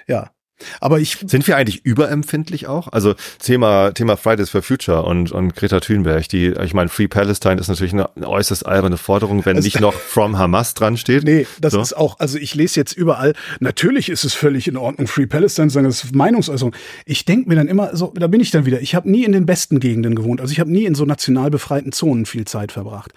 ja. 0.07 0.31
Aber 0.79 0.99
ich 0.99 1.17
sind 1.27 1.47
wir 1.47 1.55
eigentlich 1.55 1.85
überempfindlich 1.85 2.67
auch? 2.67 2.87
Also 2.89 3.15
Thema 3.39 3.91
Thema 3.91 4.17
Fridays 4.17 4.49
for 4.49 4.61
Future 4.61 5.03
und 5.03 5.31
und 5.31 5.55
Greta 5.55 5.79
Thunberg, 5.79 6.27
die 6.29 6.47
ich 6.63 6.73
meine 6.73 6.89
Free 6.89 7.07
Palestine 7.07 7.59
ist 7.59 7.67
natürlich 7.67 7.93
eine, 7.93 8.15
eine 8.15 8.27
äußerst 8.27 8.65
alberne 8.65 8.97
Forderung, 8.97 9.45
wenn 9.45 9.57
also, 9.57 9.65
nicht 9.65 9.79
noch 9.79 9.93
from 9.93 10.37
Hamas 10.37 10.73
dran 10.73 10.97
steht. 10.97 11.23
Nee, 11.23 11.47
das 11.61 11.73
so. 11.73 11.81
ist 11.81 11.95
auch, 11.95 12.19
also 12.19 12.37
ich 12.37 12.55
lese 12.55 12.79
jetzt 12.79 12.93
überall, 12.93 13.33
natürlich 13.59 14.09
ist 14.09 14.23
es 14.23 14.33
völlig 14.33 14.67
in 14.67 14.77
Ordnung 14.77 15.07
Free 15.07 15.27
Palestine, 15.27 15.69
sagen 15.69 15.85
das 15.85 16.03
ist 16.03 16.15
Meinungsäußerung. 16.15 16.75
Ich 17.05 17.25
denke 17.25 17.49
mir 17.49 17.55
dann 17.55 17.67
immer 17.67 17.95
so, 17.95 18.13
da 18.15 18.27
bin 18.27 18.41
ich 18.41 18.51
dann 18.51 18.65
wieder, 18.65 18.81
ich 18.81 18.95
habe 18.95 19.09
nie 19.09 19.23
in 19.23 19.31
den 19.31 19.45
besten 19.45 19.79
Gegenden 19.79 20.15
gewohnt, 20.15 20.41
also 20.41 20.51
ich 20.51 20.59
habe 20.59 20.71
nie 20.71 20.85
in 20.85 20.95
so 20.95 21.05
national 21.05 21.51
befreiten 21.51 21.91
Zonen 21.91 22.25
viel 22.25 22.45
Zeit 22.45 22.71
verbracht. 22.71 23.13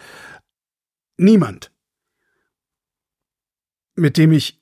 Niemand 1.16 1.70
mit 4.00 4.16
dem 4.16 4.32
ich 4.32 4.59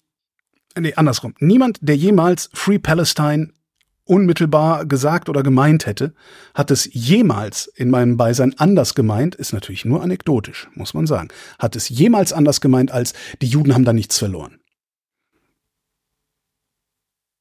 nee, 0.80 0.94
andersrum. 0.94 1.34
Niemand, 1.40 1.78
der 1.80 1.96
jemals 1.96 2.50
Free 2.52 2.78
Palestine 2.78 3.50
unmittelbar 4.08 4.86
gesagt 4.86 5.28
oder 5.28 5.42
gemeint 5.42 5.86
hätte, 5.86 6.14
hat 6.54 6.70
es 6.70 6.88
jemals 6.92 7.66
in 7.66 7.90
meinem 7.90 8.16
Beisein 8.16 8.54
anders 8.58 8.94
gemeint, 8.94 9.34
ist 9.34 9.52
natürlich 9.52 9.84
nur 9.84 10.02
anekdotisch, 10.02 10.68
muss 10.74 10.94
man 10.94 11.06
sagen, 11.06 11.28
hat 11.58 11.76
es 11.76 11.88
jemals 11.88 12.32
anders 12.32 12.60
gemeint 12.60 12.90
als 12.90 13.12
die 13.42 13.46
Juden 13.46 13.74
haben 13.74 13.84
da 13.84 13.92
nichts 13.92 14.18
verloren. 14.18 14.58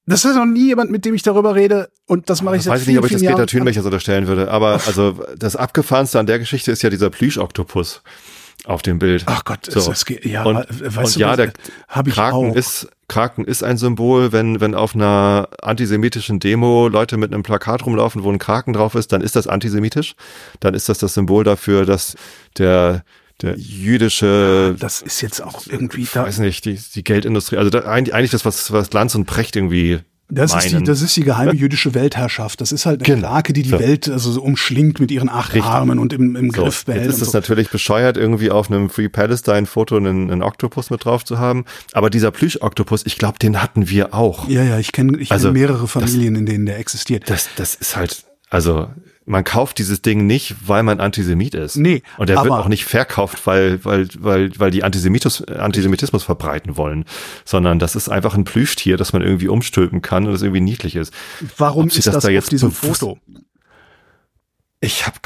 Das 0.06 0.24
ist 0.24 0.36
noch 0.36 0.46
nie 0.46 0.68
jemand, 0.68 0.90
mit 0.90 1.04
dem 1.04 1.14
ich 1.14 1.24
darüber 1.24 1.56
rede 1.56 1.90
und 2.06 2.30
das 2.30 2.42
mache 2.42 2.56
ich 2.56 2.64
seit 2.64 2.74
Weiß 2.74 2.82
ich 2.82 2.88
nicht, 2.88 2.98
ob 2.98 3.06
ich 3.06 3.12
das 3.12 3.22
Peter 3.22 3.46
Thunberg 3.46 3.76
so 3.76 3.82
unterstellen 3.84 4.28
würde, 4.28 4.50
aber 4.52 4.82
also 4.88 5.20
das 5.38 5.56
Abgefahrenste 5.56 6.20
an 6.20 6.28
der 6.28 6.40
Geschichte 6.40 6.72
ist 6.72 6.82
ja 6.82 6.90
dieser 6.90 7.10
Plüschoktopus 7.10 8.04
auf 8.68 8.82
dem 8.82 9.00
Bild. 9.00 9.24
Ach 9.28 9.46
Gott, 9.46 9.66
so. 9.66 9.80
ist 9.80 9.88
das, 9.88 10.06
ja, 10.24 10.44
und, 10.44 10.58
weißt 10.58 10.98
und 10.98 11.16
du, 11.16 11.20
ja, 11.20 11.36
der 11.36 11.54
Kraken 11.88 12.54
ist 12.54 12.90
Kraken 13.08 13.46
ist 13.46 13.64
ein 13.64 13.78
Symbol, 13.78 14.34
wenn 14.34 14.60
wenn 14.60 14.76
auf 14.76 14.94
einer 14.94 15.48
antisemitischen 15.62 16.40
Demo 16.40 16.90
Leute 16.90 17.16
mit 17.16 17.34
einem 17.34 17.44
Plakat 17.44 17.86
rumlaufen, 17.86 18.24
wo 18.24 18.32
ein 18.32 18.40
Kraken 18.40 18.74
drauf 18.74 18.96
ist, 18.96 19.14
dann 19.14 19.22
ist 19.22 19.38
das 19.38 19.48
antisemitisch. 19.48 20.16
Dann 20.60 20.74
ist 20.74 20.90
das 20.90 20.98
das 20.98 21.14
Symbol 21.14 21.46
dafür, 21.46 21.86
dass 21.86 22.16
der 22.58 23.04
der 23.42 23.56
jüdische. 23.58 24.74
Ja, 24.74 24.80
das 24.80 25.02
ist 25.02 25.22
jetzt 25.22 25.42
auch 25.42 25.66
irgendwie. 25.68 26.02
Ich 26.02 26.16
weiß 26.16 26.40
nicht, 26.40 26.66
die, 26.66 26.78
die 26.96 27.04
Geldindustrie. 27.04 27.58
Also 27.58 27.70
da, 27.70 27.86
eigentlich 27.86 28.32
das, 28.32 28.44
was, 28.44 28.72
was 28.74 28.90
Glanz 28.90 29.16
und 29.16 29.26
Precht 29.26 29.56
irgendwie 29.56 30.00
das 30.30 30.54
ist, 30.54 30.72
die, 30.72 30.84
das 30.84 31.02
ist 31.02 31.16
die 31.16 31.24
geheime 31.24 31.54
jüdische 31.54 31.94
Weltherrschaft. 31.94 32.60
Das 32.60 32.74
ist 32.74 32.86
halt 32.86 33.02
eine 33.02 33.16
genau. 33.16 33.30
Krake, 33.30 33.54
die 33.54 33.64
die 33.64 33.70
so. 33.70 33.80
Welt 33.80 34.10
also 34.10 34.32
so 34.32 34.42
umschlingt 34.42 35.00
mit 35.00 35.10
ihren 35.10 35.30
acht 35.30 35.54
Richtig. 35.54 35.70
Armen 35.70 36.00
und 36.00 36.12
im, 36.12 36.36
im 36.36 36.52
so. 36.52 36.64
Griff 36.64 36.84
behält. 36.84 37.06
Jetzt 37.06 37.16
ist 37.16 37.22
es 37.22 37.32
so. 37.32 37.38
natürlich 37.38 37.70
bescheuert, 37.70 38.18
irgendwie 38.18 38.52
auf 38.52 38.70
einem 38.70 38.90
Free 38.90 39.08
Palestine-Foto 39.08 39.96
einen, 39.96 40.30
einen 40.30 40.44
Oktopus 40.44 40.90
mit 40.90 41.06
drauf 41.06 41.24
zu 41.24 41.40
haben. 41.40 41.64
Aber 41.94 42.10
dieser 42.10 42.32
Plüsch-Oktopus, 42.32 43.06
ich 43.06 43.18
glaube, 43.18 43.40
den 43.40 43.62
hatten 43.62 43.90
wir 43.90 44.14
auch. 44.14 44.50
Ja, 44.50 44.64
ja, 44.64 44.78
ich 44.80 44.92
kenne 44.92 45.18
ich 45.18 45.32
also, 45.32 45.48
kenn 45.48 45.54
mehrere 45.54 45.88
Familien, 45.88 46.34
das, 46.34 46.40
in 46.42 46.46
denen 46.46 46.66
der 46.66 46.78
existiert. 46.78 47.30
Das, 47.30 47.48
das 47.56 47.76
ist 47.76 47.96
halt, 47.96 48.26
also 48.50 48.90
man 49.28 49.44
kauft 49.44 49.78
dieses 49.78 50.02
Ding 50.02 50.26
nicht, 50.26 50.56
weil 50.66 50.84
man 50.84 51.02
Antisemit 51.02 51.54
ist. 51.54 51.76
Nee. 51.76 52.02
Und 52.18 52.30
er 52.30 52.42
wird 52.44 52.54
auch 52.54 52.70
nicht 52.70 52.86
verkauft, 52.86 53.46
weil, 53.46 53.84
weil, 53.84 54.08
weil, 54.18 54.52
weil 54.58 54.72
die 54.72 54.84
Antisemitus, 54.84 55.44
Antisemitismus 55.44 56.24
verbreiten 56.24 56.78
wollen, 56.78 57.04
sondern 57.44 57.78
das 57.78 57.96
ist 57.96 58.08
einfach 58.08 58.36
ein 58.36 58.46
Plüschtier, 58.46 58.96
das 58.96 59.12
man 59.12 59.22
irgendwie 59.22 59.50
umstülpen 59.50 60.02
kann 60.02 60.26
und 60.26 60.32
das 60.32 60.42
irgendwie 60.42 60.62
niedlich 60.62 60.96
ist. 60.96 61.14
Warum 61.58 61.88
ist 61.88 62.08
das, 62.08 62.14
das 62.14 62.24
da 62.24 62.30
jetzt 62.30 62.46
auf 62.46 62.50
diesem 62.50 62.72
Foto? 62.72 63.20
Ich 64.80 65.08
habe 65.08 65.18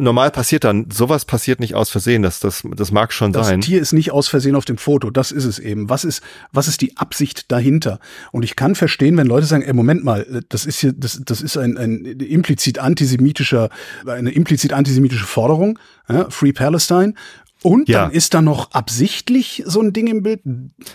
normal 0.00 0.30
passiert 0.30 0.62
dann 0.62 0.92
sowas 0.92 1.24
passiert 1.24 1.58
nicht 1.58 1.74
aus 1.74 1.90
Versehen, 1.90 2.22
das 2.22 2.38
das 2.38 2.62
das 2.76 2.92
mag 2.92 3.12
schon 3.12 3.32
das 3.32 3.48
sein. 3.48 3.60
Das 3.60 3.66
Tier 3.66 3.80
ist 3.80 3.92
nicht 3.92 4.12
aus 4.12 4.28
Versehen 4.28 4.54
auf 4.54 4.64
dem 4.64 4.78
Foto, 4.78 5.10
das 5.10 5.32
ist 5.32 5.44
es 5.44 5.58
eben. 5.58 5.88
Was 5.88 6.04
ist 6.04 6.22
was 6.52 6.68
ist 6.68 6.80
die 6.80 6.96
Absicht 6.96 7.50
dahinter? 7.50 7.98
Und 8.30 8.44
ich 8.44 8.54
kann 8.54 8.76
verstehen, 8.76 9.16
wenn 9.16 9.26
Leute 9.26 9.46
sagen, 9.46 9.64
ey, 9.64 9.72
Moment 9.72 10.04
mal, 10.04 10.44
das 10.48 10.66
ist 10.66 10.78
hier 10.78 10.92
das 10.92 11.20
das 11.24 11.42
ist 11.42 11.56
ein, 11.56 11.76
ein 11.78 12.04
implizit 12.04 12.78
antisemitischer 12.78 13.70
eine 14.06 14.30
implizit 14.30 14.72
antisemitische 14.72 15.26
Forderung, 15.26 15.76
ja, 16.08 16.30
Free 16.30 16.52
Palestine 16.52 17.14
und 17.62 17.88
ja. 17.88 18.02
dann 18.02 18.12
ist 18.12 18.34
da 18.34 18.40
noch 18.40 18.70
absichtlich 18.70 19.62
so 19.66 19.80
ein 19.80 19.92
Ding 19.92 20.06
im 20.06 20.22
Bild. 20.22 20.42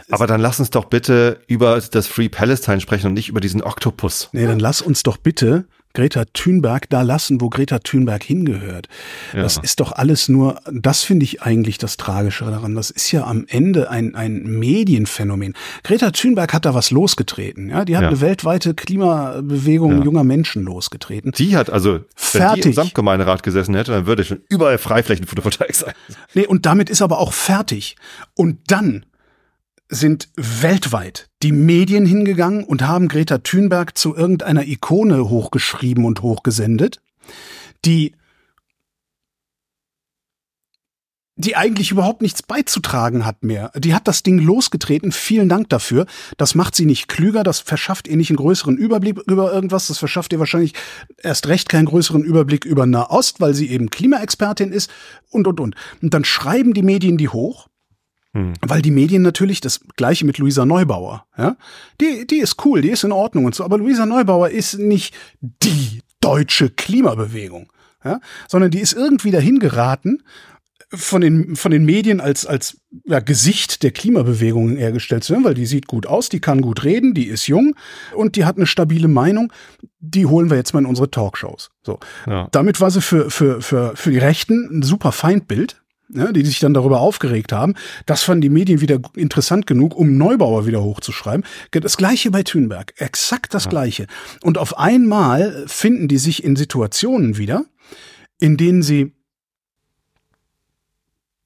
Aber 0.09 0.27
dann 0.27 0.41
lass 0.41 0.59
uns 0.59 0.69
doch 0.69 0.85
bitte 0.85 1.41
über 1.47 1.79
das 1.79 2.07
Free 2.07 2.29
Palestine 2.29 2.79
sprechen 2.79 3.07
und 3.07 3.13
nicht 3.13 3.29
über 3.29 3.41
diesen 3.41 3.61
Oktopus. 3.61 4.29
Nee, 4.31 4.47
dann 4.47 4.59
lass 4.59 4.81
uns 4.81 5.03
doch 5.03 5.17
bitte 5.17 5.65
Greta 5.95 6.25
Thunberg 6.33 6.89
da 6.89 7.01
lassen, 7.01 7.41
wo 7.41 7.49
Greta 7.49 7.79
Thunberg 7.79 8.23
hingehört. 8.23 8.87
Ja. 9.33 9.41
Das 9.41 9.57
ist 9.57 9.79
doch 9.79 9.91
alles 9.91 10.29
nur, 10.29 10.59
das 10.71 11.03
finde 11.03 11.23
ich 11.23 11.41
eigentlich 11.41 11.77
das 11.77 11.97
Tragische 11.97 12.45
daran. 12.45 12.75
Das 12.75 12.91
ist 12.91 13.11
ja 13.11 13.23
am 13.25 13.45
Ende 13.47 13.89
ein, 13.89 14.13
ein 14.13 14.43
Medienphänomen. 14.43 15.53
Greta 15.83 16.11
Thunberg 16.11 16.53
hat 16.53 16.65
da 16.65 16.73
was 16.73 16.91
losgetreten. 16.91 17.69
Ja, 17.69 17.85
die 17.85 17.95
hat 17.95 18.03
ja. 18.03 18.09
eine 18.09 18.21
weltweite 18.21 18.73
Klimabewegung 18.73 19.99
ja. 19.99 20.03
junger 20.03 20.23
Menschen 20.23 20.63
losgetreten. 20.63 21.31
Die 21.31 21.55
hat 21.57 21.69
also, 21.69 22.01
Fertig. 22.15 22.55
wenn 22.55 22.61
die 22.61 22.67
im 22.67 22.73
Samtgemeinderat 22.73 23.41
gesessen 23.41 23.73
hätte, 23.75 23.91
dann 23.91 24.05
würde 24.05 24.23
schon 24.23 24.41
überall 24.49 24.77
Freiflächen-Photovoltaik 24.77 25.73
sein. 25.73 25.93
Nee, 26.33 26.45
und 26.45 26.65
damit 26.65 26.89
ist 26.89 27.01
aber 27.01 27.19
auch 27.19 27.33
fertig. 27.33 27.95
Und 28.35 28.59
dann 28.67 29.05
sind 29.89 30.29
weltweit 30.35 31.29
die 31.43 31.51
Medien 31.51 32.05
hingegangen 32.05 32.63
und 32.63 32.81
haben 32.81 33.07
Greta 33.07 33.39
Thunberg 33.39 33.97
zu 33.97 34.15
irgendeiner 34.15 34.65
Ikone 34.65 35.29
hochgeschrieben 35.29 36.05
und 36.05 36.21
hochgesendet, 36.21 37.01
die 37.85 38.15
die 41.37 41.57
eigentlich 41.57 41.91
überhaupt 41.91 42.21
nichts 42.21 42.41
beizutragen 42.41 43.25
hat 43.25 43.43
mehr. 43.43 43.71
Die 43.75 43.93
hat 43.93 44.07
das 44.07 44.23
Ding 44.23 44.39
losgetreten. 44.39 45.11
Vielen 45.11 45.49
Dank 45.49 45.69
dafür. 45.69 46.05
Das 46.37 46.55
macht 46.55 46.75
sie 46.75 46.85
nicht 46.85 47.09
klüger. 47.09 47.43
Das 47.43 47.59
verschafft 47.59 48.07
ihr 48.07 48.15
nicht 48.15 48.29
einen 48.29 48.37
größeren 48.37 48.77
Überblick 48.77 49.19
über 49.27 49.51
irgendwas. 49.51 49.87
Das 49.87 49.97
verschafft 49.97 50.31
ihr 50.31 50.39
wahrscheinlich 50.39 50.73
erst 51.17 51.47
recht 51.47 51.67
keinen 51.67 51.87
größeren 51.87 52.23
Überblick 52.23 52.63
über 52.63 52.85
Nahost, 52.85 53.41
weil 53.41 53.53
sie 53.53 53.69
eben 53.69 53.89
Klimaexpertin 53.89 54.71
ist 54.71 54.89
und, 55.29 55.45
und, 55.45 55.59
und. 55.59 55.75
Und 56.01 56.13
dann 56.13 56.23
schreiben 56.23 56.73
die 56.73 56.83
Medien 56.83 57.17
die 57.17 57.29
hoch 57.29 57.67
hm. 58.35 58.51
Weil 58.61 58.81
die 58.81 58.91
Medien 58.91 59.21
natürlich 59.21 59.61
das 59.61 59.79
gleiche 59.95 60.25
mit 60.25 60.39
Luisa 60.39 60.65
Neubauer, 60.65 61.25
ja. 61.37 61.55
Die, 62.01 62.27
die 62.27 62.39
ist 62.39 62.65
cool, 62.65 62.81
die 62.81 62.89
ist 62.89 63.05
in 63.05 63.13
Ordnung 63.13 63.45
und 63.45 63.55
so, 63.55 63.63
aber 63.63 63.77
Luisa 63.77 64.05
Neubauer 64.05 64.49
ist 64.49 64.77
nicht 64.77 65.15
die 65.41 66.01
deutsche 66.19 66.69
Klimabewegung, 66.69 67.71
ja, 68.03 68.19
sondern 68.49 68.71
die 68.71 68.81
ist 68.81 68.91
irgendwie 68.91 69.31
dahin 69.31 69.59
geraten, 69.59 70.21
von 70.89 71.21
den, 71.21 71.55
von 71.55 71.71
den 71.71 71.85
Medien 71.85 72.19
als, 72.19 72.45
als 72.45 72.77
ja, 73.05 73.21
Gesicht 73.21 73.83
der 73.83 73.91
Klimabewegung 73.91 74.75
hergestellt 74.75 75.23
zu 75.23 75.31
werden, 75.31 75.45
weil 75.45 75.53
die 75.53 75.65
sieht 75.65 75.87
gut 75.87 76.05
aus, 76.05 76.27
die 76.27 76.41
kann 76.41 76.59
gut 76.59 76.83
reden, 76.83 77.13
die 77.13 77.27
ist 77.27 77.47
jung 77.47 77.75
und 78.13 78.35
die 78.35 78.43
hat 78.43 78.57
eine 78.57 78.67
stabile 78.67 79.07
Meinung. 79.07 79.51
Die 79.99 80.25
holen 80.25 80.49
wir 80.49 80.57
jetzt 80.57 80.73
mal 80.73 80.81
in 80.81 80.85
unsere 80.85 81.09
Talkshows. 81.09 81.71
So. 81.83 81.99
Ja. 82.27 82.49
Damit 82.51 82.81
war 82.81 82.91
sie 82.91 83.01
für, 83.01 83.31
für, 83.31 83.61
für, 83.61 83.95
für 83.95 84.11
die 84.11 84.17
Rechten 84.17 84.79
ein 84.79 84.83
super 84.83 85.11
Feindbild, 85.11 85.81
ja, 86.09 86.31
die 86.31 86.45
sich 86.45 86.59
dann 86.59 86.73
darüber 86.73 86.99
aufgeregt 86.99 87.51
haben. 87.51 87.75
Das 88.05 88.23
fanden 88.23 88.41
die 88.41 88.49
Medien 88.49 88.81
wieder 88.81 88.99
interessant 89.15 89.67
genug, 89.67 89.95
um 89.95 90.17
Neubauer 90.17 90.65
wieder 90.65 90.83
hochzuschreiben. 90.83 91.45
Das 91.71 91.97
gleiche 91.97 92.31
bei 92.31 92.43
Thünberg, 92.43 92.93
exakt 92.97 93.53
das 93.53 93.65
ja. 93.65 93.69
gleiche. 93.69 94.07
Und 94.43 94.57
auf 94.57 94.77
einmal 94.77 95.65
finden 95.67 96.07
die 96.07 96.17
sich 96.17 96.43
in 96.43 96.55
Situationen 96.55 97.37
wieder, 97.37 97.65
in 98.39 98.57
denen 98.57 98.81
sie 98.81 99.13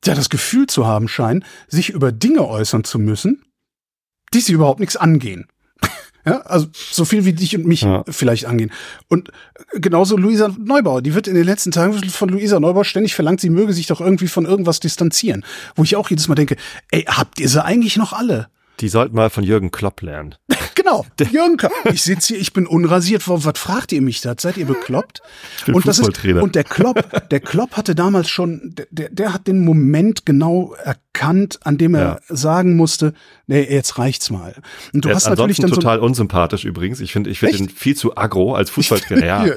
ja 0.06 0.16
das 0.16 0.30
Gefühl 0.30 0.68
zu 0.68 0.88
haben 0.88 1.08
scheinen, 1.08 1.44
sich 1.68 1.90
über 1.90 2.12
Dinge 2.12 2.48
äußern 2.48 2.84
zu 2.84 3.00
müssen, 3.00 3.44
die 4.34 4.40
sie 4.40 4.54
überhaupt 4.54 4.80
nichts 4.80 4.98
angehen. 4.98 5.48
Ja, 6.26 6.42
also 6.42 6.68
so 6.74 7.06
viel 7.06 7.26
wie 7.26 7.34
dich 7.34 7.56
und 7.56 7.66
mich 7.66 7.82
ja. 7.82 8.04
vielleicht 8.08 8.46
angehen. 8.46 8.72
Und 9.08 9.32
genauso 9.74 10.18
Luisa 10.18 10.54
Neubauer, 10.58 11.02
die 11.02 11.16
wird 11.16 11.28
in 11.28 11.36
den 11.36 11.46
letzten 11.46 11.72
Tagen 11.72 11.94
von 11.94 12.30
Luisa 12.30 12.60
Neubauer 12.60 12.86
ständig 12.86 13.16
verlangt, 13.16 13.40
sie 13.40 13.50
möge 13.50 13.74
sich 13.74 13.88
doch 13.88 14.02
irgendwie 14.02 14.28
von 14.28 14.46
irgendwas 14.46 14.80
distanzieren. 14.80 15.46
Wo 15.76 15.84
ich 15.84 15.96
auch 15.96 16.10
jedes 16.10 16.28
Mal 16.28 16.36
denke, 16.36 16.58
ey, 16.92 17.04
habt 17.04 17.40
ihr 17.40 17.48
sie 17.48 17.64
eigentlich 17.64 17.98
noch 17.98 18.14
alle? 18.14 18.48
Die 18.80 18.90
sollten 18.90 19.16
mal 19.16 19.30
von 19.30 19.44
Jürgen 19.44 19.72
Klopp 19.72 20.02
lernen. 20.02 20.36
genau, 20.76 21.06
Jürgen 21.32 21.58
Klopp. 21.58 21.72
Ich 21.92 22.02
sitze 22.02 22.30
hier, 22.34 22.40
ich 22.40 22.54
bin 22.54 22.66
unrasiert. 22.66 23.24
Was 23.28 23.60
fragt 23.60 23.92
ihr 23.92 24.02
mich 24.02 24.22
da? 24.22 24.36
Seid 24.38 24.58
ihr 24.58 24.66
bekloppt? 24.66 25.22
Ich 25.58 25.66
bin 25.66 25.76
und, 25.76 25.88
das 25.88 26.00
ist, 26.00 26.26
und 26.26 26.56
der 26.56 26.64
Klopp, 26.64 27.30
der 27.30 27.40
Klopp 27.40 27.78
hatte 27.78 27.96
damals 27.96 28.30
schon, 28.30 28.76
der, 28.90 29.10
der 29.10 29.34
hat 29.34 29.48
den 29.48 29.64
Moment 29.66 30.26
genau 30.26 30.74
erkannt, 30.84 31.60
an 31.64 31.78
dem 31.78 31.96
er 31.96 32.02
ja. 32.02 32.20
sagen 32.36 32.76
musste, 32.76 33.14
nee, 33.48 33.62
jetzt 33.62 33.98
reicht's 33.98 34.30
mal. 34.30 34.56
Und 34.94 35.04
du 35.04 35.10
der 35.10 35.16
hast 35.16 35.24
ist 35.24 35.30
natürlich 35.30 35.58
dann 35.58 35.72
total 35.72 36.00
so 36.00 36.06
unsympathisch 36.06 36.66
übrigens. 36.66 37.02
Ich 37.02 37.12
finde, 37.12 37.30
ich 37.30 37.40
finde 37.40 37.58
ihn 37.58 37.70
viel 37.70 37.96
zu 37.96 38.16
aggro 38.16 38.56
als 38.56 38.70
Fußballtrainer. 38.72 39.26
Ja. 39.26 39.54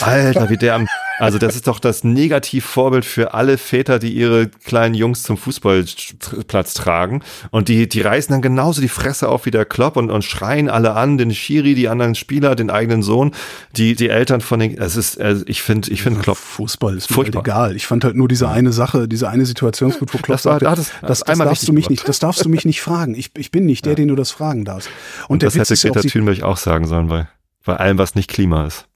Alter, 0.00 0.50
wie 0.50 0.56
der 0.56 0.74
am, 0.74 0.88
also 1.18 1.38
das 1.38 1.56
ist 1.56 1.66
doch 1.66 1.78
das 1.78 2.04
Negativvorbild 2.04 3.04
für 3.04 3.34
alle 3.34 3.56
Väter, 3.56 3.98
die 3.98 4.12
ihre 4.12 4.48
kleinen 4.48 4.94
Jungs 4.94 5.22
zum 5.22 5.38
Fußballplatz 5.38 6.74
tragen. 6.74 7.22
Und 7.50 7.68
die, 7.68 7.88
die 7.88 8.00
reißen 8.02 8.32
dann 8.32 8.42
genauso 8.66 8.80
die 8.80 8.88
Fresse 8.88 9.28
auf 9.28 9.46
wie 9.46 9.52
der 9.52 9.64
Klopp 9.64 9.96
und, 9.96 10.10
und 10.10 10.24
schreien 10.24 10.68
alle 10.68 10.94
an, 10.94 11.18
den 11.18 11.32
Schiri, 11.32 11.76
die 11.76 11.88
anderen 11.88 12.16
Spieler, 12.16 12.56
den 12.56 12.68
eigenen 12.68 13.04
Sohn, 13.04 13.30
die, 13.76 13.94
die 13.94 14.08
Eltern 14.08 14.40
von 14.40 14.58
den, 14.58 14.76
es 14.76 14.96
ist, 14.96 15.20
also 15.20 15.44
ich 15.46 15.62
finde, 15.62 15.92
ich 15.92 16.02
finde 16.02 16.18
Klopp. 16.18 16.36
Fußball 16.36 16.96
ist 16.96 17.16
halt 17.16 17.36
egal. 17.36 17.76
Ich 17.76 17.86
fand 17.86 18.02
halt 18.02 18.16
nur 18.16 18.26
diese 18.26 18.48
eine 18.48 18.72
Sache, 18.72 19.06
diese 19.06 19.28
eine 19.28 19.46
Situation, 19.46 19.94
wo 20.00 20.06
Klopp 20.06 20.26
das, 20.26 20.46
war, 20.46 20.58
das, 20.58 20.90
das, 21.00 21.20
das, 21.20 21.38
darfst 21.38 21.68
du 21.68 21.72
mich 21.72 21.88
nicht, 21.88 22.08
das 22.08 22.18
darfst 22.18 22.44
du 22.44 22.48
mich 22.48 22.64
nicht 22.64 22.80
fragen. 22.80 23.14
Ich, 23.14 23.30
ich 23.36 23.52
bin 23.52 23.66
nicht 23.66 23.84
der, 23.84 23.92
ja. 23.92 23.96
den 23.96 24.08
du 24.08 24.16
das 24.16 24.32
fragen 24.32 24.64
darfst. 24.64 24.88
Und, 25.28 25.34
und 25.34 25.42
das 25.44 25.54
hätte 25.54 25.74
Greta 25.76 26.00
Thunberg 26.00 26.42
auch 26.42 26.56
sagen 26.56 26.88
sollen, 26.88 27.06
bei, 27.06 27.28
bei 27.64 27.76
allem, 27.76 27.98
was 27.98 28.16
nicht 28.16 28.28
Klima 28.28 28.66
ist. 28.66 28.88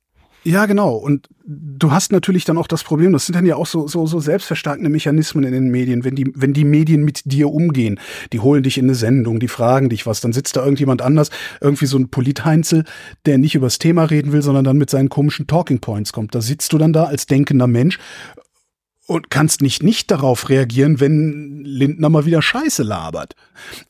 Ja, 0.42 0.64
genau. 0.64 0.94
Und 0.94 1.28
du 1.44 1.90
hast 1.90 2.12
natürlich 2.12 2.44
dann 2.44 2.56
auch 2.56 2.66
das 2.66 2.82
Problem, 2.82 3.12
das 3.12 3.26
sind 3.26 3.34
dann 3.34 3.44
ja 3.44 3.56
auch 3.56 3.66
so, 3.66 3.86
so, 3.86 4.06
so 4.06 4.20
selbstverstärkende 4.20 4.88
Mechanismen 4.88 5.44
in 5.44 5.52
den 5.52 5.68
Medien, 5.68 6.02
wenn 6.04 6.14
die, 6.14 6.32
wenn 6.34 6.54
die 6.54 6.64
Medien 6.64 7.04
mit 7.04 7.22
dir 7.30 7.50
umgehen, 7.50 8.00
die 8.32 8.40
holen 8.40 8.62
dich 8.62 8.78
in 8.78 8.86
eine 8.86 8.94
Sendung, 8.94 9.38
die 9.38 9.48
fragen 9.48 9.90
dich 9.90 10.06
was, 10.06 10.20
dann 10.20 10.32
sitzt 10.32 10.56
da 10.56 10.62
irgendjemand 10.62 11.02
anders, 11.02 11.30
irgendwie 11.60 11.86
so 11.86 11.98
ein 11.98 12.08
Politheinzel, 12.08 12.84
der 13.26 13.36
nicht 13.36 13.54
übers 13.54 13.78
Thema 13.78 14.04
reden 14.04 14.32
will, 14.32 14.40
sondern 14.40 14.64
dann 14.64 14.78
mit 14.78 14.88
seinen 14.88 15.10
komischen 15.10 15.46
Talking 15.46 15.80
Points 15.80 16.12
kommt. 16.12 16.34
Da 16.34 16.40
sitzt 16.40 16.72
du 16.72 16.78
dann 16.78 16.94
da 16.94 17.04
als 17.04 17.26
denkender 17.26 17.66
Mensch 17.66 17.98
und 19.06 19.28
kannst 19.28 19.60
nicht 19.60 19.82
nicht 19.82 20.10
darauf 20.10 20.48
reagieren, 20.48 21.00
wenn 21.00 21.64
Lindner 21.64 22.08
mal 22.08 22.24
wieder 22.24 22.40
Scheiße 22.40 22.82
labert. 22.82 23.34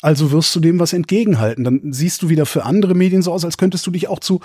Also 0.01 0.33
wirst 0.33 0.57
du 0.57 0.61
dem 0.61 0.81
was 0.81 0.95
entgegenhalten. 0.95 1.63
Dann 1.63 1.93
siehst 1.93 2.23
du 2.23 2.29
wieder 2.29 2.47
für 2.47 2.65
andere 2.65 2.95
Medien 2.95 3.23
so 3.23 3.33
aus, 3.33 3.45
als 3.45 3.59
könntest 3.59 3.87
du 3.87 3.91
dich 3.93 4.09
auch 4.09 4.19
zu 4.19 4.41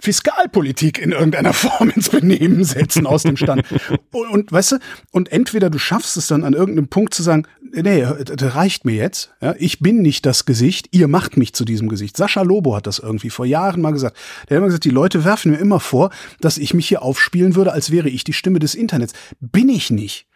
Fiskalpolitik 0.00 0.98
in 0.98 1.12
irgendeiner 1.12 1.52
Form 1.54 1.90
ins 1.90 2.08
Benehmen 2.08 2.64
setzen 2.64 3.06
aus 3.06 3.22
dem 3.22 3.36
Stand. 3.36 3.64
und, 4.12 4.28
und 4.28 4.52
weißt 4.52 4.72
du, 4.72 4.76
und 5.12 5.32
entweder 5.32 5.70
du 5.70 5.78
schaffst 5.78 6.16
es 6.16 6.26
dann 6.26 6.44
an 6.44 6.52
irgendeinem 6.54 6.88
Punkt 6.88 7.14
zu 7.14 7.22
sagen, 7.22 7.46
nee, 7.72 8.06
das 8.24 8.54
reicht 8.54 8.84
mir 8.84 8.94
jetzt. 8.94 9.34
Ja, 9.40 9.54
ich 9.58 9.80
bin 9.80 10.02
nicht 10.02 10.26
das 10.26 10.44
Gesicht, 10.44 10.88
ihr 10.92 11.08
macht 11.08 11.36
mich 11.36 11.52
zu 11.54 11.64
diesem 11.64 11.88
Gesicht. 11.88 12.16
Sascha 12.16 12.42
Lobo 12.42 12.76
hat 12.76 12.86
das 12.86 12.98
irgendwie 12.98 13.30
vor 13.30 13.46
Jahren 13.46 13.80
mal 13.80 13.92
gesagt. 13.92 14.16
Der 14.48 14.56
hat 14.56 14.58
immer 14.58 14.66
gesagt, 14.66 14.84
die 14.84 14.90
Leute 14.90 15.24
werfen 15.24 15.52
mir 15.52 15.58
immer 15.58 15.80
vor, 15.80 16.10
dass 16.40 16.58
ich 16.58 16.74
mich 16.74 16.88
hier 16.88 17.02
aufspielen 17.02 17.54
würde, 17.54 17.72
als 17.72 17.90
wäre 17.90 18.08
ich 18.08 18.24
die 18.24 18.32
Stimme 18.32 18.58
des 18.58 18.74
Internets. 18.74 19.12
Bin 19.40 19.68
ich 19.68 19.90
nicht. 19.90 20.26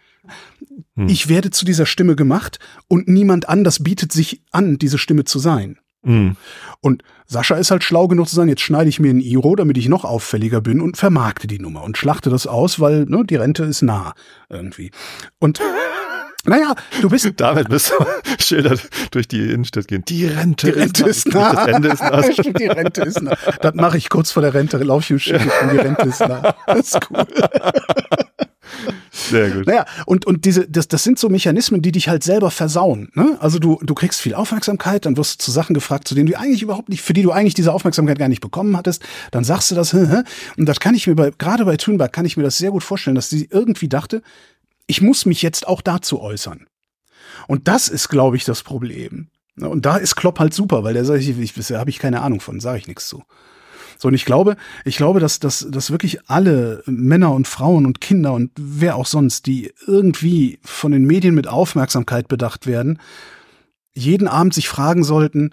Hm. 0.97 1.09
Ich 1.09 1.29
werde 1.29 1.51
zu 1.51 1.65
dieser 1.65 1.87
Stimme 1.87 2.17
gemacht 2.17 2.59
und 2.89 3.09
niemand 3.09 3.49
anders 3.49 3.83
bietet 3.83 4.13
sich 4.13 4.43
an, 4.51 4.79
diese 4.79 4.99
Stimme 4.99 5.25
zu 5.25 5.39
sein. 5.39 5.79
Mhm. 6.03 6.37
Und 6.81 7.03
Sascha 7.31 7.57
ist 7.57 7.71
halt 7.71 7.85
schlau 7.85 8.09
genug 8.09 8.27
zu 8.27 8.35
sagen, 8.35 8.49
jetzt 8.49 8.63
schneide 8.63 8.89
ich 8.89 9.01
mir 9.01 9.11
ein 9.11 9.21
Iro, 9.21 9.55
damit 9.55 9.77
ich 9.77 9.89
noch 9.89 10.07
auffälliger 10.07 10.63
bin 10.63 10.81
und 10.81 10.97
vermarkte 10.97 11.47
die 11.47 11.59
Nummer 11.59 11.83
und 11.83 11.99
schlachte 11.99 12.31
das 12.31 12.47
aus, 12.47 12.81
weil 12.81 13.05
ne, 13.05 13.23
die 13.23 13.37
Rente 13.37 13.65
ist 13.65 13.83
nah 13.83 14.15
irgendwie. 14.49 14.91
Und 15.39 15.61
naja, 16.45 16.75
du 17.01 17.09
bist. 17.09 17.29
Damit 17.37 17.69
müssen 17.69 17.93
wir 17.99 18.07
Schilder 18.41 18.77
durch 19.11 19.29
die 19.29 19.51
Innenstadt 19.51 19.89
gehen. 19.89 20.05
Die 20.07 20.27
Rente, 20.27 20.73
die 20.73 20.79
Rente 20.79 21.05
ist, 21.05 21.29
nah. 21.29 21.53
Das 21.53 21.67
Ende 21.67 21.89
ist 21.89 22.03
nah. 22.03 22.21
die 22.59 22.67
Rente 22.67 23.03
ist 23.03 23.23
nah. 23.23 23.37
Das 23.61 23.75
mache 23.75 23.99
ich 23.99 24.09
kurz 24.09 24.31
vor 24.31 24.43
der 24.43 24.55
Rente, 24.55 24.79
laufe 24.79 25.15
ich 25.15 25.33
und 25.33 25.41
die 25.73 25.77
Rente 25.77 26.09
ist 26.09 26.21
nah. 26.21 26.55
Das 26.67 26.79
ist 26.79 26.99
cool. 27.11 27.25
Sehr 29.11 29.51
gut. 29.51 29.67
Naja, 29.67 29.85
und, 30.07 30.27
und 30.27 30.45
diese, 30.45 30.69
das, 30.69 30.89
das 30.89 31.03
sind 31.03 31.19
so 31.19 31.29
Mechanismen, 31.29 31.83
die 31.83 31.93
dich 31.93 32.09
halt 32.09 32.23
selber 32.23 32.51
versauen. 32.51 33.11
Ne? 33.15 33.37
Also 33.41 33.59
du, 33.59 33.79
du 33.83 33.95
kriegst 33.95 34.21
viel 34.21 34.35
Aufmerksamkeit, 34.35 35.07
dann 35.07 35.17
wirst 35.17 35.41
du 35.41 35.45
zu 35.45 35.51
Sachen 35.51 35.75
gefragt, 35.75 36.09
zu 36.09 36.15
denen 36.15 36.27
du 36.27 36.39
eigentlich 36.39 36.63
überhaupt 36.63 36.89
nicht, 36.89 37.03
für 37.03 37.13
die 37.13 37.23
du 37.23 37.33
eigentlich 37.33 37.55
diese 37.55 37.73
Aufmerksamkeit 37.73 38.19
gar 38.19 38.29
nicht 38.29 38.41
bekommen 38.41 38.77
hattest. 38.77 39.03
Dann 39.31 39.45
sagst 39.45 39.71
du 39.71 39.75
das, 39.75 39.93
und 39.93 40.25
das 40.57 40.81
kann 40.81 40.95
ich 40.95 41.07
mir 41.07 41.15
bei, 41.15 41.33
gerade 41.37 41.65
bei 41.65 41.77
Thunberg 41.77 42.13
kann 42.13 42.25
ich 42.25 42.37
mir 42.37 42.43
das 42.45 42.59
sehr 42.59 42.71
gut 42.71 42.85
vorstellen, 42.85 43.17
dass 43.17 43.29
sie 43.29 43.49
irgendwie 43.51 43.89
dachte, 43.89 44.23
ich 44.89 45.01
muss 45.01 45.27
mich 45.27 45.43
jetzt 45.43 45.69
auch 45.69 45.81
dazu 45.81 46.21
äußern. 46.21 46.67
Und 47.47 47.69
das 47.69 47.89
ist, 47.89 48.09
glaube 48.09 48.37
ich, 48.37 48.45
das 48.45 48.65
Problem. 48.65 49.29
Und 49.61 49.87
da 49.87 49.97
ist 49.97 50.17
Klopp 50.17 50.41
halt 50.41 50.55
super, 50.55 50.83
weil 50.83 50.95
der 50.95 51.05
sagt, 51.05 51.21
ich, 51.21 51.39
ich, 51.39 51.55
da 51.55 51.79
habe 51.79 51.91
ich 51.91 51.99
keine 51.99 52.23
Ahnung 52.23 52.41
von, 52.41 52.59
sage 52.59 52.79
ich 52.79 52.89
nichts 52.89 53.09
zu. 53.09 53.23
So, 53.99 54.09
und 54.09 54.15
ich 54.15 54.25
glaube, 54.25 54.57
ich 54.85 54.97
glaube, 54.97 55.21
dass, 55.21 55.41
dass, 55.41 55.67
dass 55.69 55.91
wirklich 55.91 56.29
alle 56.31 56.83
Männer 56.87 57.33
und 57.33 57.49
Frauen 57.49 57.85
und 57.85 58.01
Kinder 58.01 58.33
und 58.33 58.53
wer 58.57 58.97
auch 58.97 59.07
sonst, 59.07 59.47
die 59.47 59.73
irgendwie 59.87 60.61
von 60.63 60.93
den 60.93 61.05
Medien 61.05 61.35
mit 61.35 61.49
Aufmerksamkeit 61.49 62.29
bedacht 62.29 62.67
werden, 62.67 63.01
jeden 63.93 64.29
Abend 64.29 64.55
sich 64.55 64.69
fragen 64.69 65.03
sollten, 65.03 65.53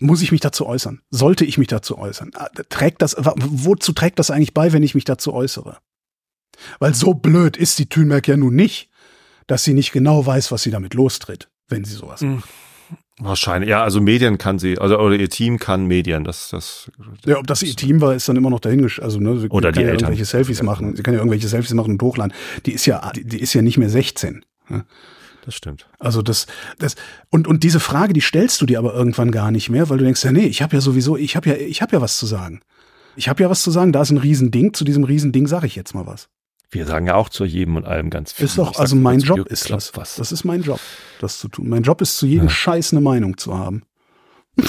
muss 0.00 0.22
ich 0.22 0.32
mich 0.32 0.40
dazu 0.40 0.66
äußern? 0.66 1.00
Sollte 1.10 1.44
ich 1.44 1.56
mich 1.56 1.68
dazu 1.68 1.98
äußern? 1.98 2.32
Ah, 2.34 2.48
trägt 2.68 3.02
das, 3.02 3.16
wozu 3.18 3.92
trägt 3.92 4.18
das 4.18 4.30
eigentlich 4.30 4.54
bei, 4.54 4.72
wenn 4.72 4.82
ich 4.82 4.96
mich 4.96 5.04
dazu 5.04 5.32
äußere? 5.32 5.78
Weil 6.78 6.94
so 6.94 7.14
blöd 7.14 7.56
ist 7.56 7.78
die 7.78 7.88
Thünberg 7.88 8.26
ja 8.28 8.36
nun 8.36 8.54
nicht, 8.54 8.90
dass 9.46 9.64
sie 9.64 9.74
nicht 9.74 9.92
genau 9.92 10.24
weiß, 10.24 10.52
was 10.52 10.62
sie 10.62 10.70
damit 10.70 10.94
lostritt, 10.94 11.48
wenn 11.68 11.84
sie 11.84 11.94
sowas 11.94 12.20
hm. 12.20 12.36
macht. 12.36 12.48
Wahrscheinlich, 13.20 13.68
ja, 13.68 13.82
also 13.82 14.00
Medien 14.00 14.38
kann 14.38 14.60
sie, 14.60 14.78
also 14.78 14.96
oder 14.98 15.16
ihr 15.16 15.28
Team 15.28 15.58
kann 15.58 15.86
Medien, 15.86 16.22
das, 16.22 16.50
das. 16.50 16.88
Ja, 17.26 17.38
ob 17.38 17.48
das 17.48 17.62
ihr 17.64 17.74
Team 17.74 18.00
war, 18.00 18.14
ist 18.14 18.28
dann 18.28 18.36
immer 18.36 18.48
noch 18.48 18.60
dahingesch, 18.60 19.00
also 19.00 19.18
ne, 19.18 19.40
sie 19.40 19.48
oder 19.48 19.72
kann 19.72 19.80
die 19.80 19.86
ja 19.86 19.88
Eltern. 19.88 20.10
irgendwelche 20.10 20.24
Selfies 20.24 20.62
machen, 20.62 20.94
sie 20.94 21.02
kann 21.02 21.14
ja 21.14 21.18
irgendwelche 21.18 21.48
Selfies 21.48 21.74
machen 21.74 21.94
und 21.94 22.02
hochladen. 22.02 22.32
Die 22.64 22.72
ist 22.72 22.86
ja, 22.86 23.10
die, 23.16 23.24
die 23.24 23.40
ist 23.40 23.54
ja 23.54 23.62
nicht 23.62 23.76
mehr 23.76 23.90
16. 23.90 24.44
Ne? 24.68 24.84
Das 25.44 25.56
stimmt. 25.56 25.88
Also 25.98 26.22
das, 26.22 26.46
das 26.78 26.94
und 27.30 27.48
und 27.48 27.64
diese 27.64 27.80
Frage, 27.80 28.12
die 28.12 28.20
stellst 28.20 28.60
du 28.60 28.66
dir 28.66 28.78
aber 28.78 28.94
irgendwann 28.94 29.32
gar 29.32 29.50
nicht 29.50 29.68
mehr, 29.68 29.88
weil 29.88 29.98
du 29.98 30.04
denkst 30.04 30.22
ja, 30.22 30.30
nee, 30.30 30.46
ich 30.46 30.62
habe 30.62 30.76
ja 30.76 30.80
sowieso, 30.80 31.16
ich 31.16 31.34
habe 31.34 31.48
ja, 31.48 31.56
ich 31.56 31.82
habe 31.82 31.96
ja 31.96 32.00
was 32.00 32.18
zu 32.18 32.26
sagen. 32.26 32.60
Ich 33.16 33.28
habe 33.28 33.42
ja 33.42 33.50
was 33.50 33.62
zu 33.62 33.72
sagen. 33.72 33.92
Da 33.92 34.02
ist 34.02 34.10
ein 34.10 34.18
Riesending. 34.18 34.74
Zu 34.74 34.84
diesem 34.84 35.02
Riesending 35.02 35.48
sage 35.48 35.66
ich 35.66 35.74
jetzt 35.74 35.92
mal 35.92 36.06
was. 36.06 36.28
Wir 36.70 36.86
sagen 36.86 37.06
ja 37.06 37.14
auch 37.14 37.30
zu 37.30 37.44
jedem 37.44 37.76
und 37.76 37.86
allem 37.86 38.10
ganz 38.10 38.32
viel. 38.32 38.44
Ist 38.44 38.58
doch, 38.58 38.78
also 38.78 38.94
mein 38.94 39.20
Job 39.20 39.46
ist 39.46 39.70
das. 39.70 39.96
Was. 39.96 40.16
Das 40.16 40.32
ist 40.32 40.44
mein 40.44 40.62
Job, 40.62 40.80
das 41.20 41.38
zu 41.38 41.48
tun. 41.48 41.68
Mein 41.68 41.82
Job 41.82 42.02
ist 42.02 42.18
zu 42.18 42.26
jedem 42.26 42.48
ja. 42.48 42.50
Scheiß 42.50 42.92
eine 42.92 43.00
Meinung 43.00 43.38
zu 43.38 43.56
haben. 43.56 43.84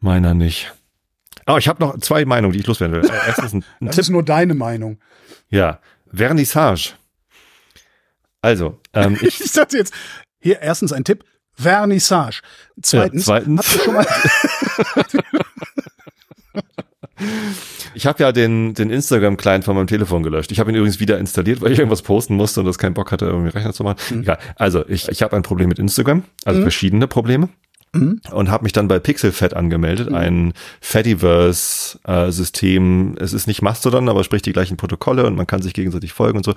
Meiner 0.00 0.34
nicht. 0.34 0.72
Oh, 1.46 1.56
ich 1.56 1.66
habe 1.66 1.82
noch 1.82 1.98
zwei 1.98 2.24
Meinungen, 2.24 2.52
die 2.52 2.60
ich 2.60 2.66
loswerden 2.66 3.02
will. 3.02 3.10
Äh, 3.10 3.26
erstens 3.26 3.52
ein, 3.52 3.64
ein 3.80 3.86
das 3.86 3.96
Tipp. 3.96 4.02
ist 4.02 4.10
nur 4.10 4.22
deine 4.22 4.54
Meinung. 4.54 5.00
Ja, 5.48 5.80
Vernissage. 6.12 6.94
Also, 8.42 8.78
ähm, 8.92 9.18
ich, 9.22 9.40
ich 9.40 9.54
jetzt, 9.72 9.92
hier 10.38 10.60
erstens 10.60 10.92
ein 10.92 11.02
Tipp, 11.02 11.24
Vernissage. 11.52 12.42
Zweitens, 12.80 13.26
ja, 13.26 13.40
zweitens. 13.40 13.66
Habt 13.66 13.76
ihr 13.76 13.84
schon 13.84 13.94
mal 13.94 14.06
Ich 17.94 18.06
habe 18.06 18.22
ja 18.22 18.32
den, 18.32 18.74
den 18.74 18.90
Instagram-Client 18.90 19.64
von 19.64 19.76
meinem 19.76 19.86
Telefon 19.86 20.22
gelöscht. 20.22 20.52
Ich 20.52 20.60
habe 20.60 20.70
ihn 20.70 20.76
übrigens 20.76 21.00
wieder 21.00 21.18
installiert, 21.18 21.62
weil 21.62 21.72
ich 21.72 21.78
irgendwas 21.78 22.02
posten 22.02 22.36
musste 22.36 22.60
und 22.60 22.66
das 22.66 22.78
keinen 22.78 22.94
Bock 22.94 23.12
hatte, 23.12 23.26
irgendwie 23.26 23.50
Rechner 23.50 23.72
zu 23.72 23.84
machen. 23.84 23.98
Mhm. 24.10 24.22
Egal. 24.22 24.38
Also, 24.56 24.86
ich, 24.88 25.08
ich 25.08 25.22
habe 25.22 25.34
ein 25.34 25.42
Problem 25.42 25.68
mit 25.68 25.78
Instagram, 25.78 26.24
also 26.44 26.60
mhm. 26.60 26.64
verschiedene 26.64 27.06
Probleme. 27.06 27.48
mhm. 27.96 28.20
und 28.32 28.50
habe 28.50 28.64
mich 28.64 28.72
dann 28.72 28.88
bei 28.88 28.98
PixelFed 28.98 29.54
angemeldet, 29.54 30.10
mhm. 30.10 30.16
ein 30.16 30.52
Fediverse-System. 30.80 33.14
es 33.18 33.32
ist 33.32 33.46
nicht 33.46 33.62
Mastodon, 33.62 34.08
aber 34.08 34.24
spricht 34.24 34.46
die 34.46 34.52
gleichen 34.52 34.76
Protokolle 34.76 35.24
und 35.26 35.36
man 35.36 35.46
kann 35.46 35.62
sich 35.62 35.74
gegenseitig 35.74 36.12
folgen 36.12 36.38
und 36.38 36.44
so. 36.44 36.56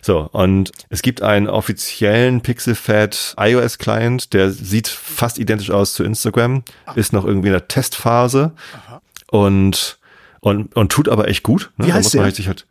So, 0.00 0.28
und 0.32 0.70
es 0.88 1.02
gibt 1.02 1.22
einen 1.22 1.48
offiziellen 1.48 2.40
PixelFed 2.40 3.34
iOS-Client, 3.38 4.32
der 4.32 4.50
sieht 4.50 4.88
fast 4.88 5.38
identisch 5.38 5.70
aus 5.70 5.94
zu 5.94 6.02
Instagram, 6.04 6.62
Ach. 6.86 6.96
ist 6.96 7.12
noch 7.12 7.24
irgendwie 7.24 7.48
in 7.48 7.54
der 7.54 7.68
Testphase 7.68 8.52
Aha. 8.72 9.00
und, 9.30 9.97
und, 10.40 10.74
und 10.76 10.92
tut 10.92 11.08
aber 11.08 11.28
echt 11.28 11.42
gut. 11.42 11.70
Ne? 11.76 11.86
Wie 11.86 11.92
heißt 11.92 12.14
da 12.14 12.18
muss 12.18 12.26
man 12.26 12.34
der? 12.34 12.46
Halt 12.46 12.66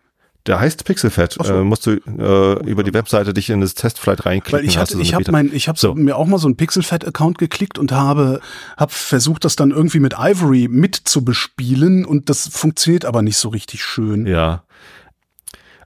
der 0.47 0.59
heißt 0.59 0.85
Pixelfed. 0.85 1.33
So. 1.33 1.43
Äh, 1.43 1.63
musst 1.63 1.85
du 1.85 1.91
äh, 1.91 2.69
über 2.69 2.83
die 2.83 2.93
Webseite 2.93 3.33
dich 3.33 3.49
in 3.49 3.61
das 3.61 3.73
Testflight 3.73 4.25
reinklicken. 4.25 4.59
Weil 4.59 4.65
ich 4.65 4.77
hatte, 4.77 4.99
ich 4.99 5.13
habe 5.13 5.29
mein, 5.31 5.51
ich 5.53 5.67
habe 5.67 5.77
so. 5.77 5.93
mir 5.93 6.15
auch 6.15 6.25
mal 6.25 6.37
so 6.37 6.47
einen 6.47 6.55
Pixelfed-Account 6.55 7.37
geklickt 7.37 7.77
und 7.77 7.91
habe, 7.91 8.39
habe 8.77 8.91
versucht, 8.91 9.43
das 9.45 9.55
dann 9.55 9.71
irgendwie 9.71 9.99
mit 9.99 10.15
Ivory 10.17 10.67
mit 10.69 10.95
zu 10.95 11.23
bespielen 11.25 12.05
und 12.05 12.29
das 12.29 12.47
funktioniert 12.47 13.05
aber 13.05 13.21
nicht 13.21 13.37
so 13.37 13.49
richtig 13.49 13.83
schön. 13.83 14.25
Ja. 14.25 14.63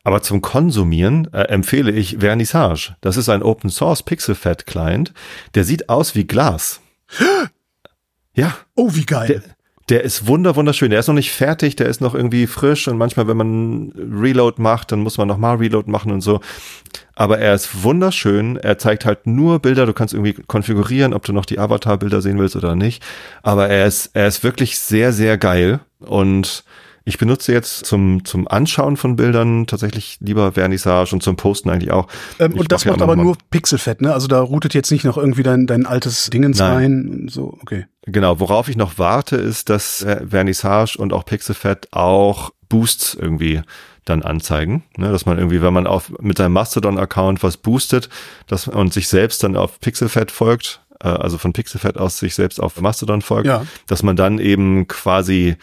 Aber 0.03 0.21
zum 0.21 0.41
Konsumieren 0.41 1.31
äh, 1.33 1.43
empfehle 1.43 1.91
ich 1.91 2.17
Vernissage. 2.19 2.95
Das 3.01 3.17
ist 3.17 3.29
ein 3.29 3.43
Open 3.43 3.69
Source 3.69 4.03
Pixelfed 4.03 4.65
Client. 4.65 5.13
Der 5.55 5.63
sieht 5.63 5.89
aus 5.89 6.15
wie 6.15 6.25
Glas. 6.25 6.81
Ja. 8.33 8.55
Oh, 8.75 8.91
wie 8.93 9.05
geil. 9.05 9.27
Der, 9.27 9.41
der 9.89 10.03
ist 10.03 10.27
wunder 10.27 10.55
wunderschön. 10.55 10.89
Der 10.89 10.99
ist 10.99 11.07
noch 11.07 11.15
nicht 11.15 11.31
fertig, 11.31 11.75
der 11.75 11.87
ist 11.87 12.01
noch 12.01 12.15
irgendwie 12.15 12.47
frisch 12.47 12.87
und 12.87 12.97
manchmal, 12.97 13.27
wenn 13.27 13.37
man 13.37 13.91
Reload 13.95 14.61
macht, 14.61 14.91
dann 14.91 15.01
muss 15.01 15.17
man 15.17 15.27
nochmal 15.27 15.57
Reload 15.57 15.89
machen 15.89 16.11
und 16.11 16.21
so. 16.21 16.39
Aber 17.15 17.39
er 17.39 17.53
ist 17.53 17.83
wunderschön. 17.83 18.57
Er 18.57 18.77
zeigt 18.77 19.05
halt 19.05 19.27
nur 19.27 19.59
Bilder. 19.59 19.85
Du 19.85 19.93
kannst 19.93 20.13
irgendwie 20.13 20.33
konfigurieren, 20.33 21.13
ob 21.13 21.25
du 21.25 21.33
noch 21.33 21.45
die 21.45 21.59
Avatar-Bilder 21.59 22.21
sehen 22.21 22.39
willst 22.39 22.55
oder 22.55 22.75
nicht. 22.75 23.03
Aber 23.43 23.69
er 23.69 23.85
ist, 23.85 24.11
er 24.13 24.27
ist 24.27 24.43
wirklich 24.43 24.79
sehr, 24.79 25.13
sehr 25.13 25.37
geil 25.37 25.81
und 25.99 26.63
ich 27.03 27.17
benutze 27.17 27.51
jetzt 27.51 27.85
zum, 27.85 28.23
zum 28.25 28.47
Anschauen 28.47 28.95
von 28.95 29.15
Bildern 29.15 29.65
tatsächlich 29.65 30.17
lieber 30.19 30.53
Vernissage 30.53 31.13
und 31.13 31.23
zum 31.23 31.35
Posten 31.35 31.69
eigentlich 31.69 31.91
auch. 31.91 32.07
Ähm, 32.39 32.53
und 32.53 32.71
das 32.71 32.85
macht 32.85 32.97
ja 32.97 33.03
aber 33.03 33.15
nur 33.15 33.37
Pixelfett, 33.49 34.01
ne? 34.01 34.13
Also 34.13 34.27
da 34.27 34.39
routet 34.39 34.73
jetzt 34.73 34.91
nicht 34.91 35.03
noch 35.03 35.17
irgendwie 35.17 35.43
dein, 35.43 35.65
dein 35.65 35.85
altes 35.85 36.29
Dingens 36.29 36.59
Nein. 36.59 36.75
rein. 36.75 37.27
So, 37.29 37.57
okay. 37.61 37.85
Genau, 38.03 38.39
worauf 38.39 38.69
ich 38.69 38.77
noch 38.77 38.99
warte, 38.99 39.35
ist, 39.35 39.69
dass 39.69 40.03
äh, 40.03 40.27
Vernissage 40.27 40.97
und 40.97 41.13
auch 41.13 41.25
Pixelfett 41.25 41.87
auch 41.91 42.51
Boosts 42.69 43.15
irgendwie 43.15 43.61
dann 44.05 44.23
anzeigen, 44.23 44.83
ne, 44.97 45.11
dass 45.11 45.25
man 45.25 45.37
irgendwie, 45.37 45.61
wenn 45.61 45.73
man 45.73 45.85
auf 45.85 46.11
mit 46.19 46.37
seinem 46.37 46.53
Mastodon-Account 46.53 47.43
was 47.43 47.57
boostet, 47.57 48.09
dass 48.47 48.67
und 48.67 48.93
sich 48.93 49.07
selbst 49.07 49.43
dann 49.43 49.55
auf 49.55 49.79
Pixelfett 49.79 50.31
folgt, 50.31 50.81
äh, 50.99 51.07
also 51.07 51.37
von 51.37 51.53
Pixelfett 51.53 51.97
aus 51.97 52.17
sich 52.17 52.33
selbst 52.33 52.59
auf 52.59 52.79
Mastodon 52.81 53.21
folgt, 53.21 53.47
ja. 53.47 53.65
dass 53.87 54.01
man 54.01 54.15
dann 54.15 54.39
eben 54.39 54.87
quasi 54.87 55.57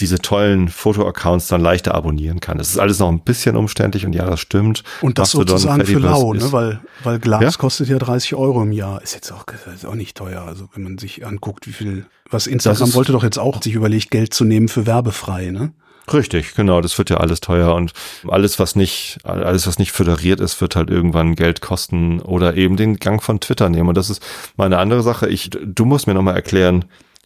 diese 0.00 0.18
tollen 0.18 0.68
Foto-Accounts 0.68 1.48
dann 1.48 1.60
leichter 1.60 1.94
abonnieren 1.94 2.40
kann. 2.40 2.58
Das 2.58 2.70
ist 2.70 2.78
alles 2.78 2.98
noch 2.98 3.08
ein 3.08 3.20
bisschen 3.20 3.56
umständlich 3.56 4.06
und 4.06 4.12
ja, 4.12 4.26
das 4.26 4.40
stimmt. 4.40 4.82
Und 5.00 5.18
das 5.18 5.34
Mastodon, 5.34 5.58
sozusagen 5.58 5.86
für 5.86 5.98
lau, 5.98 6.32
ne? 6.32 6.52
weil, 6.52 6.80
weil 7.04 7.18
Glas 7.18 7.42
ja? 7.42 7.50
kostet 7.52 7.88
ja 7.88 7.98
30 7.98 8.34
Euro 8.34 8.62
im 8.62 8.72
Jahr. 8.72 9.02
Ist 9.02 9.14
jetzt 9.14 9.30
auch, 9.32 9.44
ist 9.74 9.86
auch 9.86 9.94
nicht 9.94 10.16
teuer. 10.16 10.42
Also 10.42 10.68
wenn 10.74 10.82
man 10.82 10.98
sich 10.98 11.26
anguckt, 11.26 11.66
wie 11.66 11.72
viel, 11.72 12.06
was 12.30 12.46
Instagram 12.46 12.94
wollte 12.94 13.12
doch 13.12 13.24
jetzt 13.24 13.38
auch 13.38 13.62
sich 13.62 13.74
überlegt, 13.74 14.10
Geld 14.10 14.34
zu 14.34 14.44
nehmen 14.44 14.68
für 14.68 14.86
werbefrei, 14.86 15.50
ne? 15.50 15.72
Richtig, 16.12 16.54
genau. 16.54 16.80
Das 16.80 16.98
wird 16.98 17.10
ja 17.10 17.18
alles 17.18 17.40
teuer 17.40 17.74
und 17.74 17.92
alles, 18.28 18.58
was 18.58 18.74
nicht, 18.74 19.18
alles, 19.22 19.66
was 19.66 19.78
nicht 19.78 19.92
föderiert 19.92 20.40
ist, 20.40 20.60
wird 20.60 20.74
halt 20.74 20.90
irgendwann 20.90 21.36
Geld 21.36 21.60
kosten 21.60 22.20
oder 22.20 22.56
eben 22.56 22.76
den 22.76 22.96
Gang 22.96 23.22
von 23.22 23.40
Twitter 23.40 23.68
nehmen. 23.68 23.88
Und 23.88 23.96
das 23.96 24.10
ist 24.10 24.22
mal 24.56 24.64
eine 24.64 24.78
andere 24.78 25.02
Sache. 25.02 25.28
Ich, 25.28 25.50
du 25.50 25.84
musst 25.84 26.06
mir 26.06 26.14
nochmal 26.14 26.34
erklären, 26.34 26.84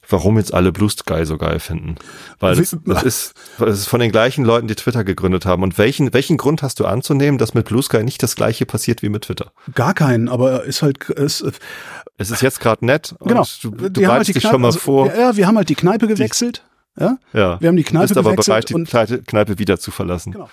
warum 0.08 0.38
jetzt 0.38 0.52
alle 0.52 0.72
Blue 0.72 0.90
Sky 0.90 1.24
so 1.24 1.38
geil 1.38 1.60
finden. 1.60 1.96
Weil 2.40 2.56
das, 2.56 2.76
das, 2.84 3.02
ist, 3.02 3.34
das 3.58 3.80
ist 3.80 3.86
von 3.86 4.00
den 4.00 4.10
gleichen 4.12 4.44
Leuten, 4.44 4.68
die 4.68 4.74
Twitter 4.74 5.04
gegründet 5.04 5.46
haben. 5.46 5.62
Und 5.62 5.78
welchen, 5.78 6.12
welchen 6.12 6.36
Grund 6.36 6.62
hast 6.62 6.80
du 6.80 6.86
anzunehmen, 6.86 7.38
dass 7.38 7.54
mit 7.54 7.66
Blue 7.66 7.82
Sky 7.82 8.02
nicht 8.02 8.22
das 8.22 8.36
gleiche 8.36 8.66
passiert 8.66 9.02
wie 9.02 9.08
mit 9.08 9.22
Twitter? 9.22 9.52
Gar 9.74 9.94
keinen, 9.94 10.28
aber 10.28 10.64
ist 10.64 10.82
halt, 10.82 11.08
ist, 11.10 11.44
es 12.16 12.30
ist 12.30 12.42
jetzt 12.42 12.60
gerade 12.60 12.84
nett. 12.84 13.14
Genau. 13.20 13.44
du, 13.62 13.70
du 13.70 13.78
bereitest 13.78 14.08
halt 14.08 14.28
dich 14.28 14.34
Kneipe, 14.36 14.52
schon 14.52 14.60
mal 14.60 14.68
also, 14.68 14.78
vor. 14.78 15.14
Ja, 15.14 15.36
wir 15.36 15.46
haben 15.46 15.56
halt 15.56 15.68
die 15.68 15.74
Kneipe 15.74 16.06
gewechselt. 16.06 16.64
Die, 16.96 17.02
ja? 17.02 17.18
ja. 17.32 17.60
Wir 17.60 17.68
haben 17.68 17.76
die 17.76 17.84
Kneipe 17.84 18.14
bist 18.14 18.14
gewechselt. 18.14 18.68
aber 18.70 18.84
bereit, 18.84 19.10
die 19.10 19.18
Kneipe 19.22 19.58
wieder 19.58 19.78
zu 19.78 19.90
verlassen. 19.90 20.32
Genau 20.32 20.48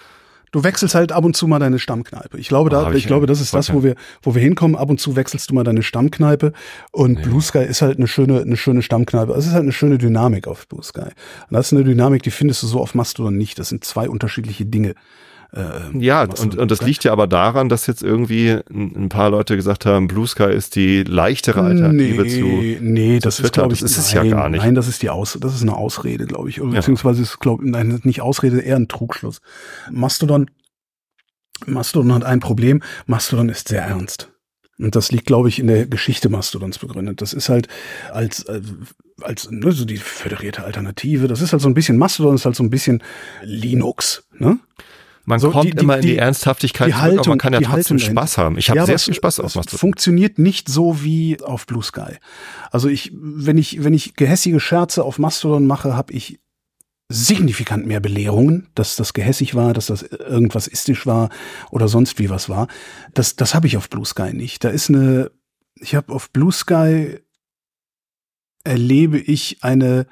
du 0.52 0.64
wechselst 0.64 0.96
halt 0.96 1.12
ab 1.12 1.24
und 1.24 1.36
zu 1.36 1.48
mal 1.48 1.60
deine 1.60 1.80
Stammkneipe. 1.80 2.38
Ich 2.38 2.50
glaube, 2.50 2.70
da, 2.70 2.88
oh, 2.88 2.92
ich, 2.92 2.98
ich 2.98 3.08
glaube, 3.08 3.26
das 3.26 3.42
ist 3.42 3.54
das, 3.54 3.74
wo 3.74 3.84
wir, 3.84 3.96
wo 4.22 4.36
wir 4.36 4.42
hinkommen. 4.42 4.76
Ab 4.76 4.90
und 4.90 5.00
zu 5.00 5.16
wechselst 5.16 5.50
du 5.50 5.56
mal 5.56 5.64
deine 5.64 5.84
Stammkneipe 5.84 6.54
und 6.92 7.14
nee. 7.14 7.22
Blue 7.24 7.42
Sky 7.42 7.60
ist 7.64 7.82
halt 7.82 7.98
eine 7.98 8.08
schöne, 8.08 8.42
eine 8.42 8.58
schöne 8.58 8.82
Stammkneipe. 8.82 9.32
Es 9.34 9.48
ist 9.48 9.54
halt 9.54 9.64
eine 9.64 9.72
schöne 9.72 9.98
Dynamik 9.98 10.48
auf 10.48 10.68
Blue 10.68 10.84
Sky. 10.84 11.02
Und 11.02 11.52
das 11.52 11.68
ist 11.68 11.74
eine 11.74 11.84
Dynamik, 11.84 12.24
die 12.24 12.32
findest 12.32 12.64
du 12.64 12.68
so 12.68 12.82
auf 12.82 12.96
Mastodon 12.96 13.38
nicht. 13.38 13.60
Das 13.60 13.70
sind 13.70 13.84
zwei 13.84 14.10
unterschiedliche 14.10 14.66
Dinge. 14.66 14.96
Äh, 15.54 15.98
ja, 15.98 16.24
und, 16.24 16.58
und 16.58 16.72
das 16.72 16.82
liegt 16.82 17.04
ja 17.04 17.12
aber 17.12 17.28
daran, 17.28 17.68
dass 17.68 17.86
jetzt 17.86 18.04
irgendwie 18.04 18.58
ein, 18.70 19.10
paar 19.10 19.30
Leute 19.30 19.58
gesagt 19.58 19.86
haben, 19.86 20.08
Blue 20.08 20.26
Sky 20.26 20.52
ist 20.52 20.76
die 20.76 21.04
leichtere 21.04 21.62
Alternative 21.62 22.24
nee, 22.24 22.78
zu. 22.78 22.84
Nee, 22.84 23.20
das 23.20 23.42
ist, 23.42 23.52
glaube 23.52 23.74
ich, 23.74 23.82
das 23.82 23.92
ist 23.92 23.98
es 23.98 24.14
ja 24.14 24.24
gar 24.24 24.50
nicht. 24.50 24.64
Nein, 24.64 24.76
das 24.76 24.88
ist 24.88 25.02
die 25.02 25.10
Aus, 25.10 25.38
das 25.42 25.54
ist 25.54 25.62
eine 25.62 25.76
Ausrede, 25.76 26.26
glaube 26.26 26.50
ich. 26.50 26.58
Ja. 26.58 26.64
Beziehungsweise 26.64 27.22
ist, 27.22 27.40
glaube 27.40 27.66
ich, 27.66 27.72
nein, 27.72 28.00
nicht 28.04 28.22
Ausrede, 28.22 28.60
eher 28.62 28.78
ein 28.78 28.88
Trugschluss. 28.88 29.42
Mastodon 29.92 30.50
Mastodon 31.66 32.14
hat 32.14 32.24
ein 32.24 32.40
Problem. 32.40 32.82
Mastodon 33.06 33.50
ist 33.50 33.68
sehr 33.68 33.84
ernst. 33.84 34.32
Und 34.80 34.96
das 34.96 35.12
liegt, 35.12 35.28
glaube 35.28 35.48
ich, 35.48 35.60
in 35.60 35.68
der 35.68 35.86
Geschichte 35.86 36.30
Mastodons 36.30 36.80
begründet. 36.80 37.22
Das 37.22 37.34
ist 37.34 37.50
halt 37.50 37.68
als, 38.12 38.44
äh, 38.44 38.62
als 39.22 39.52
ne, 39.52 39.72
so 39.72 39.86
die 39.86 39.98
föderierte 39.98 40.64
Alternative. 40.64 41.28
Das 41.28 41.42
ist 41.42 41.52
halt 41.52 41.62
so 41.62 41.70
ein 41.70 41.76
bisschen, 41.76 41.98
Mastodon 41.98 42.36
ist 42.36 42.46
halt 42.46 42.56
so 42.56 42.64
ein 42.64 42.72
bisschen 42.72 43.04
Linux. 43.44 44.24
Ne? 44.40 44.60
Man 45.26 45.40
so, 45.40 45.52
kommt 45.52 45.66
die, 45.66 45.72
die, 45.72 45.78
immer 45.78 45.98
in 45.98 46.02
die, 46.02 46.08
die 46.10 46.18
Ernsthaftigkeit 46.18 46.90
die 46.90 46.96
Haltung, 46.96 47.24
zurück, 47.24 47.28
aber 47.28 47.30
man 47.32 47.40
kann 47.40 47.54
ja 47.54 47.62
trotzdem 47.62 48.00
Spaß 48.00 48.38
haben. 48.38 48.58
Ich 48.58 48.70
habe 48.70 48.80
ja, 48.80 48.86
sehr 48.86 49.00
viel 49.00 49.14
Spaß 49.14 49.40
auf 49.40 49.56
Mastodon. 49.56 49.80
Funktioniert 49.80 50.40
nicht 50.40 50.68
so 50.68 51.04
wie 51.04 51.42
auf 51.42 51.68
Blue 51.68 51.84
Sky. 51.84 52.18
Also 52.72 52.90
ich, 52.90 53.12
wenn 53.14 53.58
ich, 53.58 53.84
wenn 53.84 53.94
ich 53.94 54.16
gehässige 54.16 54.60
Scherze 54.60 55.04
auf 55.04 55.20
Mastodon 55.20 55.68
mache, 55.68 55.96
habe 55.96 56.14
ich 56.14 56.40
signifikant 57.12 57.86
mehr 57.86 58.00
Belehrungen, 58.00 58.70
dass 58.74 58.96
das 58.96 59.14
gehässig 59.14 59.54
war, 59.54 59.74
dass 59.74 59.88
das 59.88 60.02
irgendwas 60.02 60.68
istisch 60.68 61.06
war 61.06 61.30
oder 61.70 61.88
sonst 61.88 62.20
wie 62.20 62.30
was 62.30 62.50
war. 62.50 62.68
Das, 63.14 63.36
das 63.36 63.54
habe 63.54 63.68
ich 63.68 63.78
auf 63.78 63.90
Blue 63.90 64.06
Sky 64.06 64.34
nicht. 64.34 64.64
Da 64.64 64.70
ist 64.70 64.90
eine, 64.90 65.32
ich 65.76 65.94
habe 65.94 66.14
auf 66.14 66.32
Blue 66.32 66.52
Sky 66.52 67.20
erlebe 68.64 69.20
ich 69.20 69.58
eine 69.62 70.08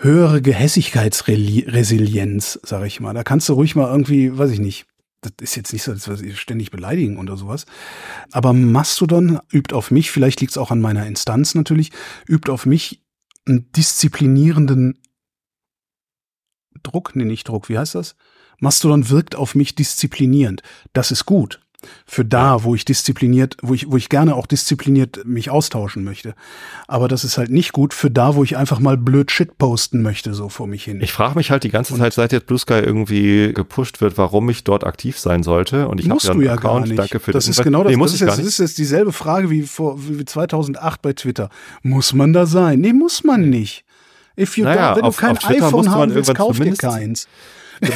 höhere 0.00 0.40
Gehässigkeitsresilienz, 0.42 2.60
sage 2.62 2.86
ich 2.86 3.00
mal. 3.00 3.14
Da 3.14 3.24
kannst 3.24 3.48
du 3.48 3.54
ruhig 3.54 3.74
mal 3.76 3.90
irgendwie, 3.90 4.36
weiß 4.36 4.50
ich 4.52 4.60
nicht, 4.60 4.84
das 5.20 5.32
ist 5.40 5.56
jetzt 5.56 5.72
nicht 5.72 5.82
so, 5.82 5.92
dass 5.92 6.22
wir 6.22 6.36
ständig 6.36 6.70
beleidigen 6.70 7.18
oder 7.18 7.36
sowas. 7.36 7.66
Aber 8.30 8.52
Mastodon 8.52 9.40
übt 9.52 9.74
auf 9.74 9.90
mich, 9.90 10.12
vielleicht 10.12 10.40
liegt 10.40 10.52
es 10.52 10.58
auch 10.58 10.70
an 10.70 10.80
meiner 10.80 11.04
Instanz 11.06 11.56
natürlich, 11.56 11.90
übt 12.28 12.48
auf 12.50 12.66
mich 12.66 13.02
einen 13.46 13.72
disziplinierenden 13.72 15.00
Druck, 16.82 17.16
nee, 17.16 17.24
nicht 17.24 17.48
Druck, 17.48 17.68
wie 17.68 17.78
heißt 17.78 17.96
das? 17.96 18.14
Mastodon 18.60 19.10
wirkt 19.10 19.34
auf 19.34 19.54
mich 19.54 19.74
disziplinierend. 19.74 20.62
Das 20.92 21.10
ist 21.10 21.26
gut. 21.26 21.60
Für 22.06 22.24
da, 22.24 22.64
wo 22.64 22.74
ich 22.74 22.84
diszipliniert, 22.84 23.56
wo 23.62 23.72
ich, 23.72 23.88
wo 23.88 23.96
ich 23.96 24.08
gerne 24.08 24.34
auch 24.34 24.46
diszipliniert 24.46 25.24
mich 25.24 25.50
austauschen 25.50 26.02
möchte. 26.02 26.34
Aber 26.88 27.06
das 27.06 27.22
ist 27.22 27.38
halt 27.38 27.50
nicht 27.50 27.72
gut 27.72 27.94
für 27.94 28.10
da, 28.10 28.34
wo 28.34 28.42
ich 28.42 28.56
einfach 28.56 28.80
mal 28.80 28.96
blöd 28.96 29.30
Shit 29.30 29.58
posten 29.58 30.02
möchte, 30.02 30.34
so 30.34 30.48
vor 30.48 30.66
mich 30.66 30.82
hin. 30.82 31.00
Ich 31.00 31.12
frage 31.12 31.36
mich 31.36 31.52
halt 31.52 31.62
die 31.62 31.68
ganze 31.68 31.96
Zeit, 31.96 32.14
seit 32.14 32.32
jetzt 32.32 32.46
Blue 32.46 32.58
Sky 32.58 32.74
irgendwie 32.74 33.52
gepusht 33.52 34.00
wird, 34.00 34.18
warum 34.18 34.50
ich 34.50 34.64
dort 34.64 34.84
aktiv 34.84 35.20
sein 35.20 35.44
sollte. 35.44 35.86
Und 35.86 36.00
ich 36.00 36.06
ja 36.06 36.32
einen 36.32 36.42
ja 36.42 36.54
Account. 36.54 36.98
Danke 36.98 37.20
für 37.20 37.30
das 37.30 37.46
ist 37.46 37.62
genau 37.62 37.84
das. 37.84 37.94
Nee, 37.94 38.02
das, 38.02 38.14
ist 38.14 38.20
jetzt, 38.20 38.38
das 38.38 38.44
ist 38.44 38.58
jetzt 38.58 38.78
dieselbe 38.78 39.12
Frage 39.12 39.48
wie 39.48 39.62
vor 39.62 39.96
wie 39.98 40.24
2008 40.24 41.00
bei 41.00 41.12
Twitter. 41.12 41.48
Muss 41.82 42.12
man 42.12 42.32
da 42.32 42.46
sein? 42.46 42.80
Nee, 42.80 42.92
muss 42.92 43.22
man 43.22 43.48
nicht. 43.50 43.84
If 44.36 44.56
you 44.56 44.64
naja, 44.64 44.96
wenn 44.96 45.02
auf, 45.02 45.16
du 45.16 45.20
kein 45.20 45.36
iPhone 45.36 45.90
haben 45.90 46.14
willst, 46.14 46.34
kauf 46.34 46.58
dir 46.58 46.74
keins. 46.74 47.28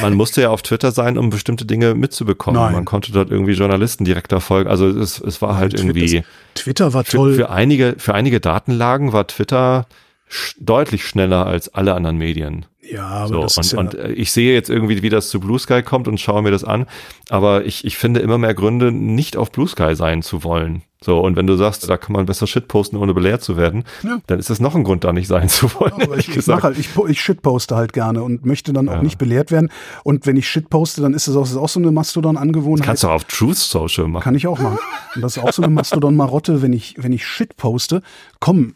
Man 0.01 0.13
musste 0.13 0.41
ja 0.41 0.49
auf 0.49 0.61
Twitter 0.61 0.91
sein, 0.91 1.17
um 1.17 1.29
bestimmte 1.29 1.65
Dinge 1.65 1.95
mitzubekommen. 1.95 2.61
Nein. 2.61 2.73
Man 2.73 2.85
konnte 2.85 3.11
dort 3.11 3.29
irgendwie 3.31 3.53
Journalisten 3.53 4.05
direkt 4.05 4.33
folgen. 4.41 4.69
Also 4.69 4.87
es, 4.87 5.19
es 5.19 5.41
war 5.41 5.57
halt 5.57 5.73
irgendwie. 5.73 6.23
Twitter 6.55 6.93
war 6.93 7.03
toll. 7.03 7.31
Für, 7.31 7.45
für, 7.45 7.49
einige, 7.49 7.95
für 7.97 8.13
einige 8.13 8.39
Datenlagen 8.39 9.13
war 9.13 9.27
Twitter 9.27 9.85
sch 10.33 10.55
deutlich 10.59 11.05
schneller 11.05 11.45
als 11.45 11.73
alle 11.73 11.93
anderen 11.93 12.17
Medien. 12.17 12.65
Ja, 12.81 13.05
aber 13.07 13.27
So, 13.27 13.41
das 13.43 13.57
und, 13.57 13.65
ist 13.65 13.71
ja, 13.71 13.79
und 13.79 13.95
äh, 13.95 14.11
ich 14.11 14.31
sehe 14.33 14.53
jetzt 14.53 14.69
irgendwie, 14.69 15.01
wie 15.01 15.09
das 15.09 15.29
zu 15.29 15.39
Blue 15.39 15.57
Sky 15.57 15.81
kommt 15.83 16.07
und 16.09 16.19
schaue 16.19 16.41
mir 16.41 16.51
das 16.51 16.65
an. 16.65 16.85
Aber 17.29 17.63
ich, 17.65 17.85
ich 17.85 17.97
finde 17.97 18.19
immer 18.19 18.37
mehr 18.37 18.53
Gründe, 18.53 18.91
nicht 18.91 19.37
auf 19.37 19.51
Blue 19.51 19.67
Sky 19.67 19.95
sein 19.95 20.21
zu 20.21 20.43
wollen. 20.43 20.83
So, 21.01 21.19
und 21.19 21.35
wenn 21.37 21.47
du 21.47 21.55
sagst, 21.55 21.89
da 21.89 21.97
kann 21.97 22.13
man 22.13 22.25
besser 22.25 22.45
Shit 22.47 22.67
posten, 22.67 22.97
ohne 22.97 23.13
belehrt 23.13 23.41
zu 23.41 23.55
werden, 23.57 23.83
Ja. 24.03 24.19
dann 24.27 24.39
ist 24.39 24.49
das 24.49 24.59
noch 24.59 24.75
ein 24.75 24.83
Grund, 24.83 25.03
da 25.05 25.13
nicht 25.13 25.27
sein 25.27 25.47
zu 25.49 25.73
wollen. 25.75 25.93
aber 25.93 26.09
ehrlich 26.09 26.27
ich, 26.29 26.35
ich 26.37 26.47
halt, 26.47 26.77
ich, 26.77 26.89
ich 27.07 27.21
shitposte 27.21 27.75
halt 27.75 27.93
gerne 27.93 28.21
und 28.23 28.45
möchte 28.45 28.73
dann 28.73 28.89
auch 28.89 28.95
Ja. 28.95 29.03
nicht 29.03 29.17
belehrt 29.17 29.51
werden. 29.51 29.69
Und 30.03 30.25
wenn 30.25 30.35
ich 30.35 30.47
shitposte, 30.49 31.01
dann 31.01 31.13
ist 31.13 31.27
das 31.27 31.35
auch, 31.37 31.41
das 31.41 31.51
ist 31.51 31.57
auch 31.57 31.69
so 31.69 31.79
eine 31.79 31.91
Mastodon-Angewohnheit. 31.91 32.85
Kannst 32.85 33.03
du 33.03 33.07
auch 33.07 33.13
auf 33.13 33.23
Truth 33.25 33.57
Social 33.57 34.07
machen. 34.07 34.23
Kann 34.23 34.35
ich 34.35 34.47
auch 34.47 34.59
machen. 34.59 34.79
Und 35.15 35.21
das 35.21 35.37
ist 35.37 35.43
auch 35.43 35.53
so 35.53 35.61
eine 35.61 35.71
Mastodon-Marotte, 35.73 36.61
wenn 36.61 36.73
ich, 36.73 36.95
wenn 36.97 37.13
ich 37.13 37.25
Shit 37.25 37.55
poste, 37.57 38.01
kommen 38.39 38.75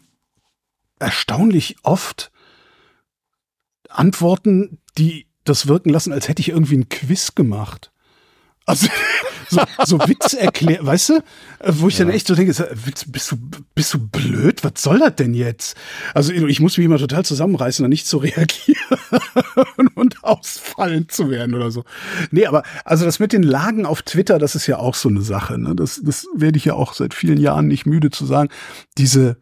erstaunlich 0.98 1.76
oft 1.82 2.30
Antworten, 3.88 4.78
die 4.96 5.26
das 5.44 5.66
wirken 5.66 5.90
lassen, 5.90 6.12
als 6.12 6.28
hätte 6.28 6.40
ich 6.40 6.50
irgendwie 6.50 6.76
ein 6.76 6.88
Quiz 6.88 7.34
gemacht. 7.34 7.90
Also 8.66 8.86
so, 9.48 9.62
so 9.84 9.98
Witz 10.00 10.34
erklärt, 10.34 10.84
weißt 10.84 11.08
du? 11.08 11.24
Wo 11.66 11.88
ich 11.88 11.96
dann 11.96 12.10
echt 12.10 12.26
so 12.26 12.34
denke, 12.34 12.52
bist 13.06 13.32
du, 13.32 13.36
bist 13.74 13.94
du 13.94 13.98
blöd? 13.98 14.62
Was 14.62 14.82
soll 14.82 14.98
das 14.98 15.16
denn 15.16 15.32
jetzt? 15.32 15.74
Also 16.12 16.32
ich 16.32 16.60
muss 16.60 16.76
mich 16.76 16.84
immer 16.84 16.98
total 16.98 17.24
zusammenreißen, 17.24 17.82
da 17.82 17.88
nicht 17.88 18.06
zu 18.06 18.18
reagieren 18.18 18.98
und 19.94 20.22
ausfallen 20.22 21.08
zu 21.08 21.30
werden 21.30 21.54
oder 21.54 21.70
so. 21.70 21.84
Nee, 22.30 22.44
aber 22.44 22.62
also 22.84 23.06
das 23.06 23.20
mit 23.20 23.32
den 23.32 23.42
Lagen 23.42 23.86
auf 23.86 24.02
Twitter, 24.02 24.38
das 24.38 24.54
ist 24.54 24.66
ja 24.66 24.78
auch 24.78 24.94
so 24.94 25.08
eine 25.08 25.22
Sache. 25.22 25.58
Ne? 25.58 25.74
Das, 25.74 26.00
das 26.04 26.26
werde 26.34 26.58
ich 26.58 26.66
ja 26.66 26.74
auch 26.74 26.92
seit 26.92 27.14
vielen 27.14 27.40
Jahren 27.40 27.68
nicht 27.68 27.86
müde 27.86 28.10
zu 28.10 28.26
sagen. 28.26 28.50
Diese, 28.98 29.38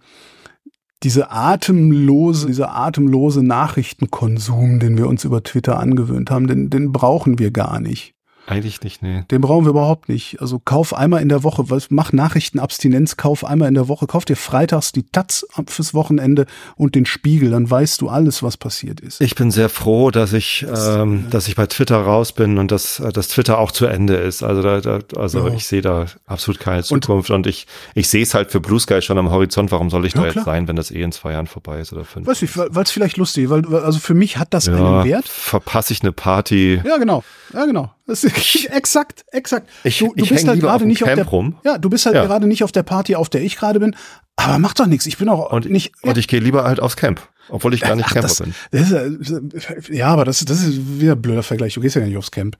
diese 1.03 1.31
atemlose, 1.31 2.47
dieser 2.47 2.75
atemlose 2.75 3.43
Nachrichtenkonsum, 3.43 4.81
den 4.81 4.97
wir 4.97 5.07
uns 5.07 5.25
über 5.25 5.43
Twitter 5.43 5.79
angewöhnt 5.79 6.31
haben, 6.31 6.47
den, 6.47 6.71
den 6.71 6.93
brauchen 6.93 7.39
wir 7.39 7.51
gar 7.51 7.81
nicht. 7.81 8.16
Eigentlich 8.47 8.81
nicht, 8.83 9.03
nee. 9.03 9.25
Den 9.31 9.41
brauchen 9.41 9.65
wir 9.65 9.71
überhaupt 9.71 10.09
nicht. 10.09 10.41
Also 10.41 10.61
kauf 10.65 10.95
einmal 10.95 11.21
in 11.21 11.29
der 11.29 11.43
Woche, 11.43 11.65
mach 11.91 12.13
Nachrichtenabstinenz, 12.13 13.17
kauf 13.17 13.45
einmal 13.45 13.69
in 13.69 13.75
der 13.75 13.89
Woche, 13.89 14.07
kauf 14.07 14.25
dir 14.25 14.37
freitags 14.37 14.93
die 14.93 15.03
Taz 15.05 15.45
fürs 15.67 15.95
Wochenende 15.95 16.47
und 16.77 16.95
den 16.95 17.07
Spiegel, 17.07 17.51
dann 17.51 17.69
weißt 17.69 18.01
du 18.01 18.09
alles, 18.09 18.43
was 18.43 18.57
passiert 18.57 19.01
ist. 19.01 19.21
Ich 19.21 19.35
bin 19.35 19.51
sehr 19.51 19.69
froh, 19.69 20.11
dass 20.11 20.33
ich, 20.33 20.65
ähm, 20.73 21.27
dass 21.31 21.49
ich 21.49 21.57
bei 21.57 21.67
Twitter 21.67 21.97
raus 21.99 22.33
bin 22.33 22.59
und 22.59 22.71
dass, 22.71 23.01
äh, 23.01 23.13
dass 23.13 23.29
Twitter 23.29 23.59
auch 23.59 23.73
zu 23.73 23.87
Ende 23.87 24.15
ist. 24.15 24.43
Also 24.43 24.63
da, 24.63 24.81
da 24.81 25.01
also 25.17 25.49
Ja. 25.49 25.55
ich 25.55 25.67
sehe 25.67 25.83
da 25.83 26.07
absolut 26.27 26.61
keine 26.61 26.83
Zukunft 26.85 27.31
und, 27.31 27.47
ich, 27.47 27.67
ich 27.95 28.09
sehe 28.09 28.23
es 28.23 28.35
halt 28.35 28.53
für 28.53 28.61
Blue 28.61 28.79
Sky 28.79 29.03
schon 29.03 29.19
am 29.19 29.31
Horizont. 29.31 29.73
Warum 29.73 29.91
soll 29.91 30.07
ich 30.07 30.15
Ja, 30.15 30.21
da 30.21 30.27
jetzt 30.27 30.33
klar. 30.35 30.45
sein, 30.45 30.69
wenn 30.69 30.77
das 30.77 30.91
eh 30.91 31.03
in 31.03 31.13
zwei 31.13 31.33
Jahren 31.33 31.47
vorbei 31.49 31.81
ist 31.81 31.93
oder 31.93 32.05
fünf? 32.05 32.27
Weiß 32.27 32.43
ich, 32.43 32.57
weil 32.57 32.83
es 32.85 32.91
vielleicht 32.91 33.17
lustig 33.17 33.45
ist, 33.45 33.51
weil, 33.51 33.65
also 33.75 33.99
für 33.99 34.15
mich 34.15 34.39
hat 34.39 34.55
das 34.55 34.67
ja, 34.67 34.75
einen 34.75 35.05
Wert. 35.05 35.27
verpasse 35.29 35.93
ich 35.93 36.03
eine 36.03 36.13
Party. 36.13 36.81
Ja, 36.85 36.97
genau. 36.99 37.25
Ja, 37.53 37.65
genau. 37.65 37.91
Das 38.07 38.23
ist 38.23 38.35
exakt, 38.71 39.25
exakt. 39.33 39.69
Ich- 39.85 39.99
du, 39.99 40.13
du 40.15 40.25
ich 40.25 40.31
bist 40.31 40.47
halt 40.47 40.61
gerade 40.61 40.87
nicht 40.87 41.03
auf 41.03 41.15
der 41.15 41.25
rum. 41.27 41.57
Ja, 41.65 41.79
du 41.79 41.89
bist 41.91 42.07
halt 42.07 42.15
Ja. 42.17 42.25
gerade 42.27 42.47
nicht 42.47 42.63
auf 42.65 42.73
der 42.73 42.83
Party, 42.83 43.15
auf 43.17 43.29
der 43.29 43.43
ich 43.43 43.57
gerade 43.57 43.81
bin. 43.81 43.95
Aber 44.37 44.59
macht 44.59 44.79
doch 44.81 44.87
nichts. 44.87 45.07
Ich 45.07 45.17
bin 45.19 45.29
auch 45.29 45.51
Und, 45.51 45.71
nicht. 45.71 45.93
und 46.03 46.19
ich 46.19 46.29
gehe 46.29 46.41
lieber 46.41 46.65
halt 46.65 46.79
aufs 46.79 46.97
Camp, 46.97 47.27
obwohl 47.49 47.73
ich 47.73 47.81
gar 47.81 47.97
nicht 47.97 48.05
Ach, 48.09 48.13
Camper 48.13 48.29
das, 48.29 48.39
bin. 48.39 48.55
das 48.71 48.91
ist, 48.91 49.89
ja, 49.89 50.09
aber 50.09 50.27
das, 50.27 50.45
das 50.45 50.63
ist 50.63 51.01
wieder 51.01 51.13
ein 51.13 51.23
blöder 51.23 51.43
Vergleich. 51.43 51.73
Du 51.73 51.81
gehst 51.81 51.95
ja 51.95 52.01
gar 52.03 52.09
nicht 52.09 52.19
aufs 52.19 52.31
Camp. 52.31 52.59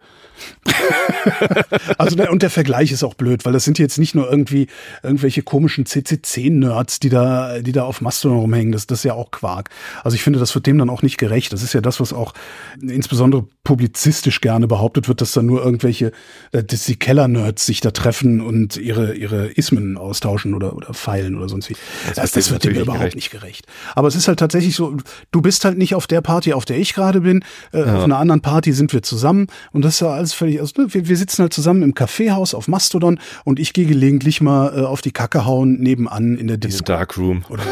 also 1.99 2.17
der, 2.17 2.31
und 2.31 2.43
der 2.43 2.49
Vergleich 2.51 2.93
ist 2.93 3.03
auch 3.05 3.15
blöd, 3.15 3.45
weil 3.45 3.53
das 3.53 3.65
sind 3.65 3.79
jetzt 3.79 3.99
nicht 3.99 4.15
nur 4.15 4.31
irgendwie 4.31 4.69
irgendwelche 5.03 5.43
komischen 5.43 5.85
CCC-Nerds, 5.87 7.01
die 7.01 7.09
da, 7.11 7.59
die 7.61 7.73
da 7.73 7.85
auf 7.85 8.01
Mastodon 8.01 8.39
rumhängen. 8.39 8.73
Das, 8.73 8.87
das 8.87 9.01
ist 9.01 9.05
ja 9.05 9.15
auch 9.15 9.31
Quark. 9.31 9.69
Also 10.03 10.15
ich 10.15 10.23
finde, 10.23 10.39
das 10.39 10.55
wird 10.55 10.67
dem 10.67 10.79
dann 10.79 10.91
auch 10.91 11.03
nicht 11.03 11.19
gerecht. 11.19 11.53
Das 11.53 11.63
ist 11.63 11.73
ja 11.75 11.81
das, 11.81 12.01
was 12.01 12.13
auch 12.13 12.33
insbesondere 12.81 13.47
publizistisch 13.67 14.41
gerne 14.41 14.69
behauptet 14.69 15.09
wird, 15.09 15.21
dass 15.21 15.33
da 15.33 15.43
nur 15.43 15.63
irgendwelche, 15.63 16.13
äh, 16.53 16.63
dass 16.63 16.85
die 16.85 16.95
Keller-Nerds 16.95 17.67
sich 17.67 17.81
da 17.81 17.91
treffen 17.91 18.41
und 18.41 18.77
ihre, 18.77 19.15
ihre 19.15 19.49
Ismen 19.49 19.99
austauschen 19.99 20.55
oder, 20.55 20.77
oder 20.77 20.95
feilen 20.95 21.35
oder 21.35 21.49
sonst 21.49 21.69
wie. 21.69 21.77
Das, 22.15 22.31
das, 22.31 22.53
wird 22.53 22.63
dem 22.63 22.77
überhaupt 22.77 23.01
gerecht. 23.01 23.17
nicht 23.17 23.31
gerecht. 23.33 23.67
Aber 23.97 24.07
es 24.07 24.15
ist 24.15 24.29
halt 24.29 24.39
tatsächlich 24.39 24.77
so, 24.77 24.97
du 25.33 25.43
bist 25.43 25.65
halt 25.65 25.79
nicht 25.79 25.97
auf 25.97 26.07
der 26.07 26.21
Party, 26.21 26.53
auf 26.53 26.65
der 26.65 26.79
ich 26.79 26.95
gerade 26.95 27.23
bin. 27.23 27.45
Äh, 27.73 27.83
Auf 27.83 28.05
einer 28.05 28.19
anderen 28.19 28.41
Party 28.41 28.73
sind 28.73 28.93
wir 28.93 29.03
zusammen 29.03 29.49
und 29.73 29.85
das 29.85 29.95
ist 29.95 30.01
ja 30.01 30.11
alles 30.11 30.33
völlig, 30.33 30.61
also, 30.61 30.81
ne, 30.81 30.95
wir, 30.95 31.09
wir 31.09 31.17
sitzen 31.17 31.43
halt 31.43 31.53
zusammen 31.53 31.83
im 31.83 31.95
Kaffeehaus 31.95 32.55
auf 32.55 32.69
Mastodon 32.69 33.19
und 33.45 33.59
ich 33.59 33.73
gehe 33.73 33.87
gelegentlich 33.87 34.41
mal 34.41 34.79
äh, 34.79 34.83
auf 34.83 35.01
die 35.01 35.11
Kacke 35.11 35.45
hauen 35.45 35.81
nebenan 35.81 36.39
in 36.39 36.47
der 36.47 36.57
Disco. 36.57 36.85
Darkroom. 36.85 37.45
Oder 37.49 37.65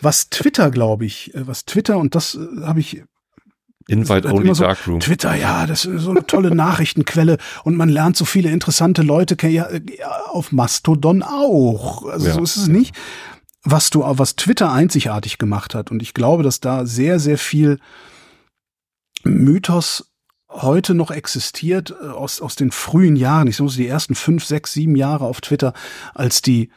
was 0.00 0.30
Twitter, 0.30 0.72
glaube 0.72 1.04
ich, 1.04 1.32
äh, 1.36 1.46
was 1.46 1.64
Twitter 1.64 1.98
und 1.98 2.16
das 2.16 2.34
äh, 2.34 2.64
habe 2.64 2.80
ich 2.80 3.04
Invite 3.88 4.28
hat 4.28 4.34
Only 4.34 4.44
immer 4.46 4.54
so, 4.54 4.64
Darkroom. 4.64 5.00
Twitter, 5.00 5.34
ja, 5.34 5.66
das 5.66 5.86
ist 5.86 6.02
so 6.02 6.10
eine 6.10 6.26
tolle 6.26 6.54
Nachrichtenquelle 6.54 7.38
und 7.64 7.74
man 7.74 7.88
lernt 7.88 8.16
so 8.18 8.26
viele 8.26 8.50
interessante 8.50 9.02
Leute 9.02 9.34
kennen. 9.34 9.54
Ja, 9.54 9.64
äh, 9.64 9.80
ja, 9.98 10.10
auf 10.26 10.52
Mastodon 10.52 11.22
auch. 11.22 12.04
Also 12.06 12.26
Ja. 12.28 12.34
so 12.34 12.42
ist 12.42 12.56
es 12.56 12.68
nicht. 12.68 12.94
Was 13.64 13.90
du, 13.90 14.02
was 14.04 14.36
Twitter 14.36 14.70
einzigartig 14.72 15.38
gemacht 15.38 15.74
hat 15.74 15.90
und 15.90 16.02
ich 16.02 16.12
glaube, 16.14 16.42
dass 16.42 16.60
da 16.60 16.86
sehr, 16.86 17.18
sehr 17.18 17.38
viel 17.38 17.78
Mythos 19.24 20.12
heute 20.50 20.94
noch 20.94 21.10
existiert 21.10 21.94
äh, 22.02 22.08
aus, 22.08 22.40
aus 22.40 22.56
den 22.56 22.70
frühen 22.70 23.16
Jahren. 23.16 23.48
Ich 23.48 23.58
muss 23.60 23.76
die 23.76 23.86
ersten 23.88 24.14
fünf, 24.14 24.44
sechs, 24.44 24.72
sieben 24.72 24.96
Jahre 24.96 25.24
auf 25.24 25.40
Twitter, 25.40 25.72
als 26.14 26.42
die 26.42 26.70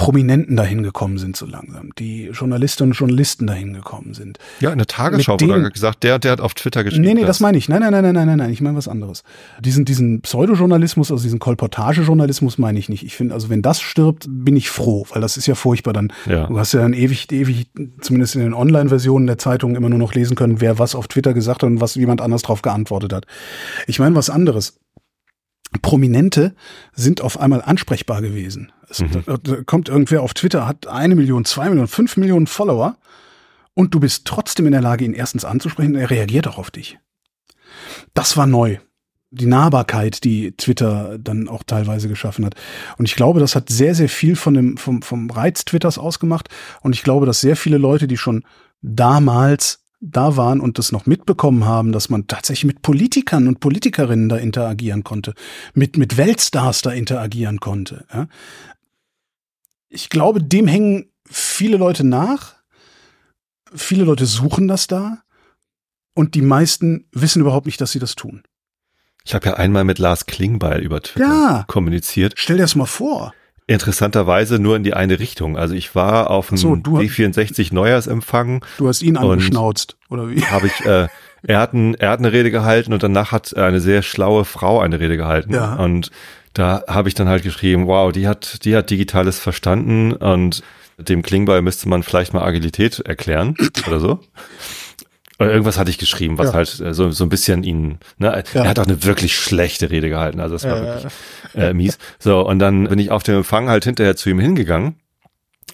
Prominenten 0.00 0.56
dahin 0.56 0.82
gekommen 0.82 1.18
sind 1.18 1.36
so 1.36 1.44
langsam, 1.44 1.90
die 1.98 2.30
Journalistinnen 2.32 2.92
und 2.92 2.96
Journalisten 2.98 3.46
dahin 3.46 3.74
gekommen 3.74 4.14
sind. 4.14 4.38
Ja, 4.60 4.72
in 4.72 4.78
der 4.78 4.86
Tagesschau 4.86 5.38
wurde 5.38 5.70
gesagt, 5.70 6.02
der, 6.04 6.18
der 6.18 6.32
hat 6.32 6.40
auf 6.40 6.54
Twitter 6.54 6.84
geschrieben. 6.84 7.04
Nee, 7.04 7.12
nee, 7.12 7.24
das 7.26 7.40
meine 7.40 7.58
ich. 7.58 7.68
Nein, 7.68 7.80
nein, 7.82 7.92
nein, 7.92 8.02
nein, 8.02 8.14
nein, 8.14 8.26
nein, 8.28 8.38
nein, 8.38 8.50
ich 8.50 8.62
meine 8.62 8.78
was 8.78 8.88
anderes. 8.88 9.24
Diesen, 9.60 9.84
diesen 9.84 10.22
Pseudojournalismus, 10.22 11.10
also 11.10 11.22
diesen 11.22 11.38
Kolportagejournalismus 11.38 12.56
meine 12.56 12.78
ich 12.78 12.88
nicht. 12.88 13.04
Ich 13.04 13.14
finde, 13.14 13.34
also 13.34 13.50
wenn 13.50 13.60
das 13.60 13.82
stirbt, 13.82 14.26
bin 14.26 14.56
ich 14.56 14.70
froh, 14.70 15.04
weil 15.10 15.20
das 15.20 15.36
ist 15.36 15.46
ja 15.46 15.54
furchtbar. 15.54 15.92
Dann, 15.92 16.10
Ja. 16.26 16.46
du 16.46 16.58
hast 16.58 16.72
ja 16.72 16.80
dann 16.80 16.94
ewig, 16.94 17.30
ewig, 17.30 17.66
zumindest 18.00 18.36
in 18.36 18.40
den 18.40 18.54
Online-Versionen 18.54 19.26
der 19.26 19.36
Zeitung 19.36 19.76
immer 19.76 19.90
nur 19.90 19.98
noch 19.98 20.14
lesen 20.14 20.34
können, 20.34 20.62
wer 20.62 20.78
was 20.78 20.94
auf 20.94 21.08
Twitter 21.08 21.34
gesagt 21.34 21.62
hat 21.62 21.68
und 21.68 21.82
was 21.82 21.94
jemand 21.94 22.22
anders 22.22 22.40
drauf 22.40 22.62
geantwortet 22.62 23.12
hat. 23.12 23.26
Ich 23.86 23.98
meine 23.98 24.14
was 24.14 24.30
anderes. 24.30 24.78
Prominente 25.82 26.54
sind 26.92 27.20
auf 27.20 27.38
einmal 27.38 27.62
ansprechbar 27.62 28.22
gewesen. 28.22 28.72
Es 28.88 29.00
Mhm. 29.00 29.22
da, 29.26 29.36
da 29.36 29.62
kommt 29.64 29.88
irgendwer 29.88 30.22
auf 30.22 30.34
Twitter, 30.34 30.66
hat 30.66 30.86
eine 30.86 31.14
Million, 31.14 31.44
zwei 31.44 31.68
Millionen, 31.68 31.88
fünf 31.88 32.16
Millionen 32.16 32.46
Follower 32.46 32.96
und 33.74 33.94
du 33.94 34.00
bist 34.00 34.24
trotzdem 34.26 34.66
in 34.66 34.72
der 34.72 34.82
Lage, 34.82 35.04
ihn 35.04 35.14
erstens 35.14 35.44
anzusprechen, 35.44 35.94
er 35.94 36.10
reagiert 36.10 36.48
auch 36.48 36.58
auf 36.58 36.70
dich. 36.70 36.98
Das 38.14 38.36
war 38.36 38.46
neu. 38.46 38.78
Die 39.32 39.46
Nahbarkeit, 39.46 40.24
die 40.24 40.52
Twitter 40.56 41.16
dann 41.18 41.48
auch 41.48 41.62
teilweise 41.62 42.08
geschaffen 42.08 42.44
hat. 42.44 42.56
Und 42.98 43.04
ich 43.04 43.14
glaube, 43.14 43.38
das 43.38 43.54
hat 43.54 43.68
sehr, 43.68 43.94
sehr 43.94 44.08
viel 44.08 44.34
von 44.34 44.54
dem, 44.54 44.76
vom, 44.76 45.02
vom 45.02 45.30
Reiz 45.30 45.64
Twitters 45.64 45.98
ausgemacht. 45.98 46.48
Und 46.80 46.96
ich 46.96 47.04
glaube, 47.04 47.26
dass 47.26 47.40
sehr 47.40 47.54
viele 47.54 47.78
Leute, 47.78 48.08
die 48.08 48.16
schon 48.16 48.42
damals 48.82 49.79
da 50.00 50.36
waren 50.36 50.60
und 50.60 50.78
das 50.78 50.92
noch 50.92 51.06
mitbekommen 51.06 51.64
haben, 51.66 51.92
dass 51.92 52.08
man 52.08 52.26
tatsächlich 52.26 52.64
mit 52.64 52.82
Politikern 52.82 53.46
und 53.46 53.60
Politikerinnen 53.60 54.28
da 54.28 54.36
interagieren 54.36 55.04
konnte, 55.04 55.34
mit, 55.74 55.98
mit 55.98 56.16
Weltstars 56.16 56.82
da 56.82 56.90
interagieren 56.90 57.60
konnte. 57.60 58.06
Ja. 58.12 58.26
Ich 59.88 60.08
glaube, 60.08 60.42
dem 60.42 60.66
hängen 60.66 61.10
viele 61.28 61.76
Leute 61.76 62.04
nach. 62.04 62.54
Viele 63.74 64.04
Leute 64.04 64.24
suchen 64.26 64.68
das 64.68 64.86
da. 64.86 65.22
Und 66.14 66.34
die 66.34 66.42
meisten 66.42 67.06
wissen 67.12 67.40
überhaupt 67.40 67.66
nicht, 67.66 67.80
dass 67.80 67.92
sie 67.92 67.98
das 67.98 68.14
tun. 68.14 68.42
Ich 69.24 69.34
habe 69.34 69.46
ja 69.46 69.54
einmal 69.54 69.84
mit 69.84 69.98
Lars 69.98 70.26
Klingbeil 70.26 70.80
über 70.80 71.02
Twitter 71.02 71.26
Ja. 71.26 71.64
kommuniziert. 71.68 72.34
Stell 72.36 72.56
dir 72.56 72.62
das 72.62 72.74
mal 72.74 72.86
vor. 72.86 73.34
Interessanterweise 73.70 74.58
nur 74.58 74.74
in 74.76 74.82
die 74.82 74.94
eine 74.94 75.18
Richtung. 75.20 75.56
Also 75.56 75.74
ich 75.74 75.94
war 75.94 76.28
auf 76.30 76.48
dem 76.48 76.56
so, 76.56 76.74
du- 76.76 76.98
D64 76.98 77.72
Neujahrsempfang, 77.72 78.64
Du 78.78 78.88
hast 78.88 79.00
ihn 79.02 79.16
angeschnauzt, 79.16 79.96
oder 80.08 80.28
wie? 80.28 80.42
habe 80.42 80.66
ich, 80.66 80.84
äh, 80.84 81.06
er 81.42 81.58
hat, 81.60 81.72
ein, 81.72 81.94
er 81.94 82.10
hat 82.10 82.18
eine 82.18 82.32
Rede 82.32 82.50
gehalten 82.50 82.92
und 82.92 83.02
danach 83.02 83.30
hat 83.32 83.56
eine 83.56 83.80
sehr 83.80 84.02
schlaue 84.02 84.44
Frau 84.44 84.80
eine 84.80 84.98
Rede 85.00 85.16
gehalten. 85.16 85.54
Ja. 85.54 85.74
Und 85.76 86.10
da 86.52 86.82
habe 86.88 87.08
ich 87.08 87.14
dann 87.14 87.28
halt 87.28 87.44
geschrieben, 87.44 87.86
wow, 87.86 88.10
die 88.10 88.26
hat, 88.26 88.64
die 88.64 88.74
hat 88.74 88.90
Digitales 88.90 89.38
verstanden 89.38 90.12
und 90.14 90.62
dem 90.98 91.22
Klingbeil 91.22 91.62
müsste 91.62 91.88
man 91.88 92.02
vielleicht 92.02 92.34
mal 92.34 92.42
Agilität 92.42 92.98
erklären 93.00 93.54
oder 93.86 94.00
so. 94.00 94.18
Oder 95.40 95.50
irgendwas 95.50 95.78
hatte 95.78 95.90
ich 95.90 95.96
geschrieben, 95.98 96.36
was 96.38 96.48
Ja. 96.48 96.52
halt 96.54 96.80
äh, 96.80 96.92
so, 96.94 97.10
so 97.10 97.24
ein 97.24 97.30
bisschen 97.30 97.64
ihn, 97.64 97.98
ne, 98.18 98.44
Ja. 98.54 98.62
er 98.64 98.68
hat 98.68 98.78
auch 98.78 98.86
eine 98.86 99.02
wirklich 99.04 99.34
schlechte 99.36 99.90
Rede 99.90 100.08
gehalten, 100.10 100.38
also 100.38 100.54
es 100.54 100.64
war 100.64 100.76
Äh. 100.76 100.82
wirklich 100.86 101.12
äh, 101.54 101.72
mies. 101.72 101.98
So, 102.18 102.46
und 102.46 102.58
dann 102.58 102.84
bin 102.88 102.98
ich 102.98 103.10
auf 103.10 103.22
dem 103.22 103.36
Empfang 103.36 103.68
halt 103.70 103.84
hinterher 103.84 104.14
zu 104.16 104.28
ihm 104.30 104.38
hingegangen 104.38 104.96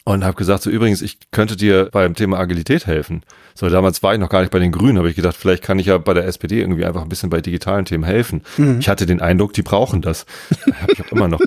und 0.05 0.25
habe 0.25 0.37
gesagt, 0.37 0.63
so 0.63 0.71
übrigens, 0.71 1.03
ich 1.03 1.19
könnte 1.31 1.57
dir 1.57 1.89
beim 1.93 2.15
Thema 2.15 2.39
Agilität 2.39 2.87
helfen. 2.87 3.23
So, 3.55 3.69
damals 3.69 4.03
war 4.03 4.13
ich 4.13 4.21
noch 4.21 4.29
gar 4.29 4.41
nicht 4.41 4.51
bei 4.51 4.59
den 4.59 4.73
Grünen, 4.73 4.99
habe 4.99 5.09
ich 5.09 5.17
gedacht, 5.17 5.37
vielleicht 5.37 5.63
kann 5.63 5.79
ich 5.79 5.87
ja 5.87 5.99
bei 5.99 6.15
der 6.15 6.27
SPD 6.27 6.61
irgendwie 6.61 6.85
einfach 6.85 7.03
ein 7.03 7.09
bisschen 7.09 7.31
bei 7.31 7.41
digitalen 7.41 7.85
Themen 7.85 8.05
helfen. 8.05 8.43
Mhm. 8.57 8.81
Ich 8.81 8.89
hatte 8.89 9.07
den 9.07 9.21
Eindruck, 9.21 9.53
die 9.53 9.63
brauchen 9.63 10.03
das. 10.03 10.27
Hab 10.81 10.91
ich 10.91 11.01
auch 11.01 11.13
immer 11.13 11.29
noch. 11.29 11.41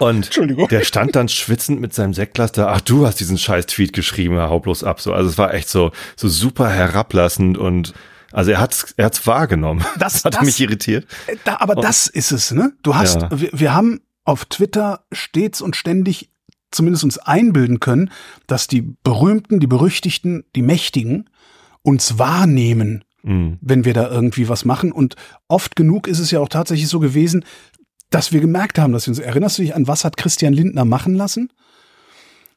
Und 0.00 0.30
der 0.70 0.84
stand 0.84 1.16
dann 1.16 1.28
schwitzend 1.28 1.80
mit 1.80 1.94
seinem 1.94 2.14
Sektglas 2.14 2.52
da, 2.52 2.68
ach, 2.68 2.80
du 2.80 3.06
hast 3.06 3.20
diesen 3.20 3.38
scheiß 3.38 3.66
Tweet 3.66 3.92
geschrieben, 3.92 4.38
hau 4.38 4.60
bloß 4.60 4.84
ab. 4.84 5.00
So, 5.00 5.12
also 5.12 5.28
es 5.28 5.38
war 5.38 5.54
echt 5.54 5.68
so, 5.68 5.92
so 6.16 6.28
super 6.28 6.68
herablassend 6.68 7.58
und 7.58 7.94
also 8.32 8.52
er 8.52 8.60
hat's, 8.60 8.94
er 8.96 9.06
hat's 9.06 9.26
wahrgenommen. 9.26 9.84
Das, 9.98 10.14
das 10.14 10.24
hat 10.24 10.34
das, 10.36 10.42
mich 10.42 10.60
irritiert. 10.60 11.06
Da, 11.44 11.56
aber 11.60 11.76
und, 11.76 11.84
das 11.84 12.06
ist 12.06 12.30
es, 12.30 12.52
ne? 12.52 12.72
Du 12.82 12.94
hast, 12.94 13.22
ja. 13.22 13.28
wir, 13.32 13.50
wir 13.52 13.74
haben 13.74 14.00
auf 14.24 14.44
Twitter 14.44 15.04
stets 15.12 15.60
und 15.60 15.76
ständig 15.76 16.29
zumindest 16.70 17.04
uns 17.04 17.18
einbilden 17.18 17.80
können, 17.80 18.10
dass 18.46 18.66
die 18.66 18.82
Berühmten, 19.02 19.60
die 19.60 19.66
Berüchtigten, 19.66 20.44
die 20.54 20.62
Mächtigen 20.62 21.28
uns 21.82 22.18
wahrnehmen, 22.18 23.04
mhm. 23.22 23.58
wenn 23.60 23.84
wir 23.84 23.94
da 23.94 24.10
irgendwie 24.10 24.48
was 24.48 24.64
machen. 24.64 24.92
Und 24.92 25.16
oft 25.48 25.76
genug 25.76 26.06
ist 26.06 26.18
es 26.18 26.30
ja 26.30 26.40
auch 26.40 26.48
tatsächlich 26.48 26.88
so 26.88 27.00
gewesen, 27.00 27.44
dass 28.10 28.32
wir 28.32 28.40
gemerkt 28.40 28.78
haben, 28.78 28.92
dass 28.92 29.06
wir 29.06 29.12
uns, 29.12 29.18
erinnerst 29.18 29.58
du 29.58 29.62
dich 29.62 29.74
an, 29.74 29.86
was 29.86 30.04
hat 30.04 30.16
Christian 30.16 30.52
Lindner 30.52 30.84
machen 30.84 31.14
lassen? 31.14 31.52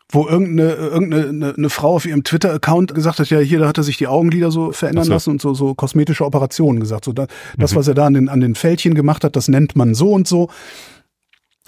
Wo 0.10 0.28
irgendeine, 0.28 0.74
irgendeine 0.74 1.54
eine, 1.56 1.70
Frau 1.70 1.96
auf 1.96 2.06
ihrem 2.06 2.24
Twitter-Account 2.24 2.94
gesagt 2.94 3.20
hat, 3.20 3.30
ja, 3.30 3.40
hier, 3.40 3.60
da 3.60 3.68
hat 3.68 3.78
er 3.78 3.84
sich 3.84 3.98
die 3.98 4.08
Augenlider 4.08 4.52
so 4.52 4.72
verändern 4.72 5.06
so. 5.06 5.14
lassen 5.14 5.30
und 5.32 5.42
so, 5.42 5.54
so 5.54 5.74
kosmetische 5.74 6.26
Operationen 6.26 6.80
gesagt. 6.80 7.06
So, 7.06 7.14
da, 7.14 7.28
das, 7.58 7.72
mhm. 7.72 7.78
was 7.78 7.88
er 7.88 7.94
da 7.94 8.06
an 8.06 8.14
den, 8.14 8.30
an 8.30 8.40
den 8.40 8.56
Fältchen 8.56 8.94
gemacht 8.94 9.24
hat, 9.24 9.36
das 9.36 9.48
nennt 9.48 9.76
man 9.76 9.96
so 9.96 10.12
und 10.12 10.28
so. 10.28 10.50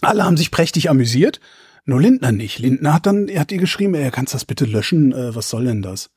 Alle 0.01 0.25
haben 0.25 0.37
sich 0.37 0.51
prächtig 0.51 0.89
amüsiert. 0.89 1.39
Nur 1.85 2.01
Lindner 2.01 2.31
nicht. 2.31 2.59
Lindner 2.59 2.95
hat 2.95 3.05
dann, 3.05 3.27
er 3.27 3.41
hat 3.41 3.51
ihr 3.51 3.59
geschrieben, 3.59 3.93
ey, 3.93 4.09
kannst 4.09 4.33
das 4.33 4.45
bitte 4.45 4.65
löschen? 4.65 5.11
Äh, 5.13 5.35
was 5.35 5.49
soll 5.49 5.65
denn 5.65 5.81
das? 5.81 6.09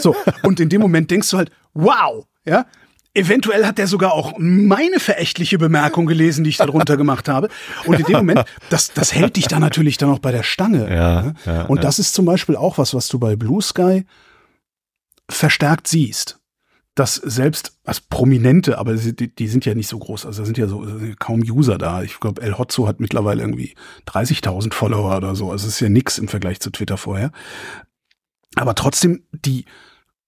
So, 0.00 0.14
und 0.42 0.60
in 0.60 0.68
dem 0.68 0.80
Moment 0.80 1.10
denkst 1.10 1.30
du 1.30 1.38
halt, 1.38 1.50
wow, 1.72 2.26
ja, 2.44 2.66
Eventuell 3.16 3.64
hat 3.64 3.78
er 3.78 3.86
sogar 3.86 4.12
auch 4.12 4.34
meine 4.38 4.98
verächtliche 4.98 5.56
Bemerkung 5.56 6.06
gelesen, 6.06 6.42
die 6.42 6.50
ich 6.50 6.56
darunter 6.56 6.96
gemacht 6.96 7.28
habe. 7.28 7.48
Und 7.86 8.00
in 8.00 8.06
dem 8.06 8.16
Moment, 8.16 8.44
das, 8.70 8.92
das 8.92 9.14
hält 9.14 9.36
dich 9.36 9.46
dann 9.46 9.60
natürlich 9.60 9.98
dann 9.98 10.10
auch 10.10 10.18
bei 10.18 10.32
der 10.32 10.42
Stange. 10.42 10.92
Ja, 10.92 11.32
ja 11.46 11.62
Und 11.66 11.76
ja. 11.76 11.82
das 11.82 12.00
ist 12.00 12.12
zum 12.12 12.24
Beispiel 12.24 12.56
auch 12.56 12.76
was, 12.76 12.92
was 12.92 13.06
du 13.06 13.20
bei 13.20 13.36
Blue 13.36 13.62
Sky 13.62 14.04
verstärkt 15.30 15.86
siehst 15.86 16.40
dass 16.94 17.16
selbst 17.16 17.76
als 17.84 18.00
Prominente, 18.00 18.78
aber 18.78 18.94
die, 18.94 19.34
die 19.34 19.48
sind 19.48 19.66
ja 19.66 19.74
nicht 19.74 19.88
so 19.88 19.98
groß, 19.98 20.26
also 20.26 20.44
sind 20.44 20.58
ja 20.58 20.68
so 20.68 20.84
sind 20.84 21.18
kaum 21.18 21.40
User 21.40 21.76
da. 21.76 22.02
Ich 22.02 22.20
glaube, 22.20 22.40
El 22.40 22.56
Hotzo 22.56 22.86
hat 22.86 23.00
mittlerweile 23.00 23.42
irgendwie 23.42 23.74
30.000 24.06 24.72
Follower 24.72 25.16
oder 25.16 25.34
so. 25.34 25.50
Also 25.50 25.66
es 25.66 25.74
ist 25.74 25.80
ja 25.80 25.88
nix 25.88 26.18
im 26.18 26.28
Vergleich 26.28 26.60
zu 26.60 26.70
Twitter 26.70 26.96
vorher. 26.96 27.32
Aber 28.54 28.76
trotzdem, 28.76 29.24
die, 29.32 29.64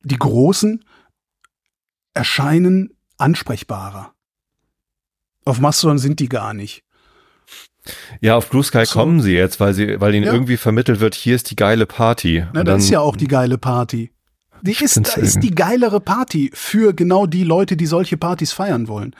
die 0.02 0.18
Großen 0.18 0.84
erscheinen 2.14 2.96
ansprechbarer. 3.18 4.12
Auf 5.44 5.60
Mastodon 5.60 5.98
sind 5.98 6.18
die 6.18 6.28
gar 6.28 6.52
nicht. 6.52 6.82
Ja, 8.20 8.36
auf 8.36 8.50
Blue 8.50 8.64
Sky 8.64 8.84
so. 8.84 8.94
kommen 8.94 9.20
sie 9.20 9.34
jetzt, 9.34 9.60
weil 9.60 9.72
sie, 9.72 10.00
weil 10.00 10.12
ihnen 10.14 10.26
ja. 10.26 10.32
irgendwie 10.32 10.56
vermittelt 10.56 10.98
wird, 10.98 11.14
hier 11.14 11.36
ist 11.36 11.50
die 11.50 11.56
geile 11.56 11.86
Party. 11.86 12.44
Na, 12.52 12.64
das 12.64 12.84
ist 12.84 12.90
ja 12.90 12.98
auch 12.98 13.14
die 13.14 13.28
geile 13.28 13.58
Party. 13.58 14.10
Die 14.62 14.72
ist, 14.72 14.96
ist 15.16 15.42
die 15.42 15.54
geilere 15.54 16.00
Party 16.00 16.50
für 16.54 16.94
genau 16.94 17.26
die 17.26 17.44
Leute, 17.44 17.76
die 17.76 17.86
solche 17.86 18.16
Partys 18.16 18.52
feiern 18.52 18.88
wollen. 18.88 19.14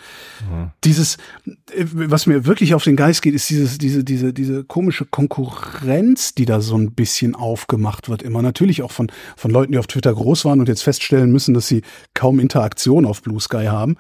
Mhm. 0.51 0.71
Dieses, 0.85 1.17
äh, 1.47 1.85
was 1.93 2.27
mir 2.27 2.47
wirklich 2.47 2.75
auf 2.75 2.85
den 2.85 2.97
Geist 2.97 3.23
geht, 3.23 3.35
ist 3.35 3.49
dieses, 3.51 3.79
diese, 3.79 4.05
diese, 4.05 4.33
diese 4.33 4.65
komische 4.65 5.05
Konkurrenz, 5.05 6.35
die 6.35 6.45
da 6.45 6.61
so 6.61 6.77
ein 6.77 6.93
bisschen 6.93 7.35
aufgemacht 7.35 8.09
wird. 8.09 8.23
Immer 8.23 8.43
natürlich 8.43 8.83
auch 8.83 8.93
von, 8.93 9.11
von 9.37 9.51
Leuten, 9.51 9.73
die 9.73 9.79
auf 9.79 9.87
Twitter 9.87 10.15
groß 10.15 10.45
waren 10.45 10.61
und 10.61 10.69
jetzt 10.69 10.83
feststellen 10.83 11.31
müssen, 11.31 11.55
dass 11.55 11.69
sie 11.69 11.83
kaum 12.15 12.41
Interaktion 12.41 13.05
auf 13.07 13.23
Blue 13.23 13.41
Sky 13.41 13.67
haben. 13.67 13.97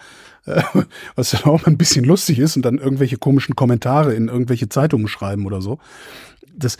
Äh, 0.46 0.62
was 1.14 1.30
dann 1.30 1.44
auch 1.44 1.66
ein 1.66 1.76
bisschen 1.76 2.04
lustig 2.04 2.38
ist 2.38 2.56
und 2.56 2.62
dann 2.62 2.78
irgendwelche 2.78 3.18
komischen 3.18 3.56
Kommentare 3.56 4.14
in 4.14 4.28
irgendwelche 4.28 4.68
Zeitungen 4.68 5.08
schreiben 5.08 5.46
oder 5.46 5.60
so. 5.60 5.78
Das, 6.56 6.78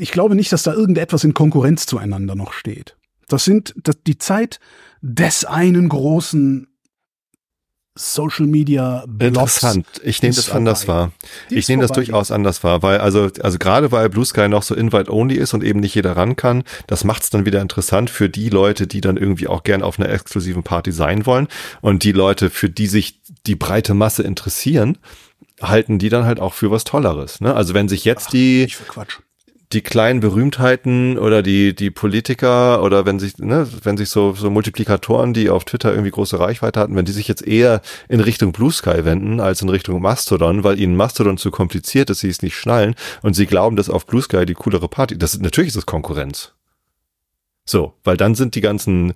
ich 0.00 0.12
glaube 0.12 0.34
nicht, 0.34 0.52
dass 0.52 0.62
da 0.62 0.72
irgendetwas 0.72 1.24
in 1.24 1.34
Konkurrenz 1.34 1.86
zueinander 1.86 2.34
noch 2.34 2.52
steht. 2.52 2.96
Das 3.28 3.44
sind 3.44 3.74
die 4.06 4.18
Zeit 4.18 4.58
des 5.02 5.44
einen 5.44 5.88
großen 5.88 6.66
Social 7.98 8.46
Media 8.46 9.04
Blogs 9.08 9.56
Interessant. 9.56 9.86
Ich 10.04 10.22
nehme 10.22 10.34
das 10.34 10.50
anders 10.50 10.86
wahr. 10.86 11.12
ich 11.50 11.68
nehme 11.68 11.82
das 11.82 11.90
durchaus 11.92 12.30
anders 12.30 12.62
wahr, 12.62 12.82
weil 12.82 12.98
also 12.98 13.28
also 13.40 13.58
gerade 13.58 13.90
weil 13.90 14.08
Blue 14.08 14.24
Sky 14.24 14.48
noch 14.48 14.62
so 14.62 14.74
invite 14.74 15.12
only 15.12 15.34
ist 15.34 15.52
und 15.52 15.64
eben 15.64 15.80
nicht 15.80 15.96
jeder 15.96 16.16
ran 16.16 16.36
kann, 16.36 16.62
das 16.86 17.04
macht 17.04 17.24
es 17.24 17.30
dann 17.30 17.44
wieder 17.44 17.60
interessant 17.60 18.08
für 18.08 18.28
die 18.28 18.50
Leute, 18.50 18.86
die 18.86 19.00
dann 19.00 19.16
irgendwie 19.16 19.48
auch 19.48 19.64
gern 19.64 19.82
auf 19.82 19.98
einer 19.98 20.08
exklusiven 20.10 20.62
Party 20.62 20.92
sein 20.92 21.26
wollen 21.26 21.48
und 21.80 22.04
die 22.04 22.12
Leute, 22.12 22.50
für 22.50 22.70
die 22.70 22.86
sich 22.86 23.20
die 23.46 23.56
breite 23.56 23.94
Masse 23.94 24.22
interessieren, 24.22 24.98
halten 25.60 25.98
die 25.98 26.08
dann 26.08 26.24
halt 26.24 26.40
auch 26.40 26.54
für 26.54 26.70
was 26.70 26.84
Tolleres. 26.84 27.40
Ne? 27.40 27.54
Also 27.54 27.74
wenn 27.74 27.88
sich 27.88 28.04
jetzt 28.04 28.28
Ach, 28.28 28.32
die 28.32 28.68
die 29.72 29.82
kleinen 29.82 30.20
Berühmtheiten 30.20 31.18
oder 31.18 31.42
die 31.42 31.74
die 31.74 31.90
Politiker 31.90 32.82
oder 32.82 33.04
wenn 33.04 33.18
sich 33.18 33.36
ne, 33.38 33.68
wenn 33.82 33.98
sich 33.98 34.08
so 34.08 34.32
so 34.32 34.50
Multiplikatoren, 34.50 35.34
die 35.34 35.50
auf 35.50 35.64
Twitter 35.64 35.90
irgendwie 35.90 36.10
große 36.10 36.40
Reichweite 36.40 36.80
hatten, 36.80 36.96
wenn 36.96 37.04
die 37.04 37.12
sich 37.12 37.28
jetzt 37.28 37.46
eher 37.46 37.82
in 38.08 38.20
Richtung 38.20 38.52
Blue 38.52 38.72
Sky 38.72 39.04
wenden 39.04 39.40
als 39.40 39.60
in 39.60 39.68
Richtung 39.68 40.00
Mastodon, 40.00 40.64
weil 40.64 40.80
ihnen 40.80 40.96
Mastodon 40.96 41.36
zu 41.36 41.50
kompliziert 41.50 42.08
ist, 42.08 42.20
sie 42.20 42.30
es 42.30 42.40
nicht 42.40 42.56
schnallen 42.56 42.94
und 43.22 43.34
sie 43.34 43.46
glauben, 43.46 43.76
dass 43.76 43.90
auf 43.90 44.06
Blue 44.06 44.22
Sky 44.22 44.46
die 44.46 44.54
coolere 44.54 44.88
Party. 44.88 45.18
Das 45.18 45.34
ist 45.34 45.42
natürlich 45.42 45.68
ist 45.68 45.76
das 45.76 45.86
Konkurrenz. 45.86 46.54
So, 47.68 47.92
weil 48.02 48.16
dann 48.16 48.34
sind 48.34 48.54
die 48.54 48.62
ganzen, 48.62 49.12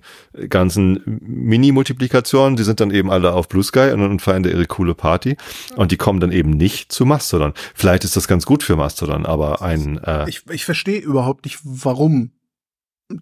ganzen 0.47 1.01
Mini-Multiplikationen, 1.05 2.55
die 2.55 2.61
sind 2.61 2.79
dann 2.79 2.91
eben 2.91 3.09
alle 3.09 3.33
auf 3.33 3.49
Blue 3.49 3.63
Sky 3.63 3.89
und, 3.91 4.01
und 4.03 4.21
feiern 4.21 4.43
da 4.43 4.51
ihre 4.51 4.67
coole 4.67 4.93
Party. 4.93 5.37
Und 5.75 5.91
die 5.91 5.97
kommen 5.97 6.19
dann 6.19 6.31
eben 6.31 6.51
nicht 6.51 6.91
zu 6.91 7.07
Mastodon. 7.07 7.53
Vielleicht 7.73 8.03
ist 8.03 8.15
das 8.15 8.27
ganz 8.27 8.45
gut 8.45 8.61
für 8.61 8.75
Mastodon, 8.75 9.25
aber 9.25 9.63
ein. 9.63 9.97
Äh, 10.03 10.29
ich 10.29 10.43
ich 10.51 10.65
verstehe 10.65 10.99
überhaupt 10.99 11.45
nicht, 11.45 11.61
warum. 11.63 12.29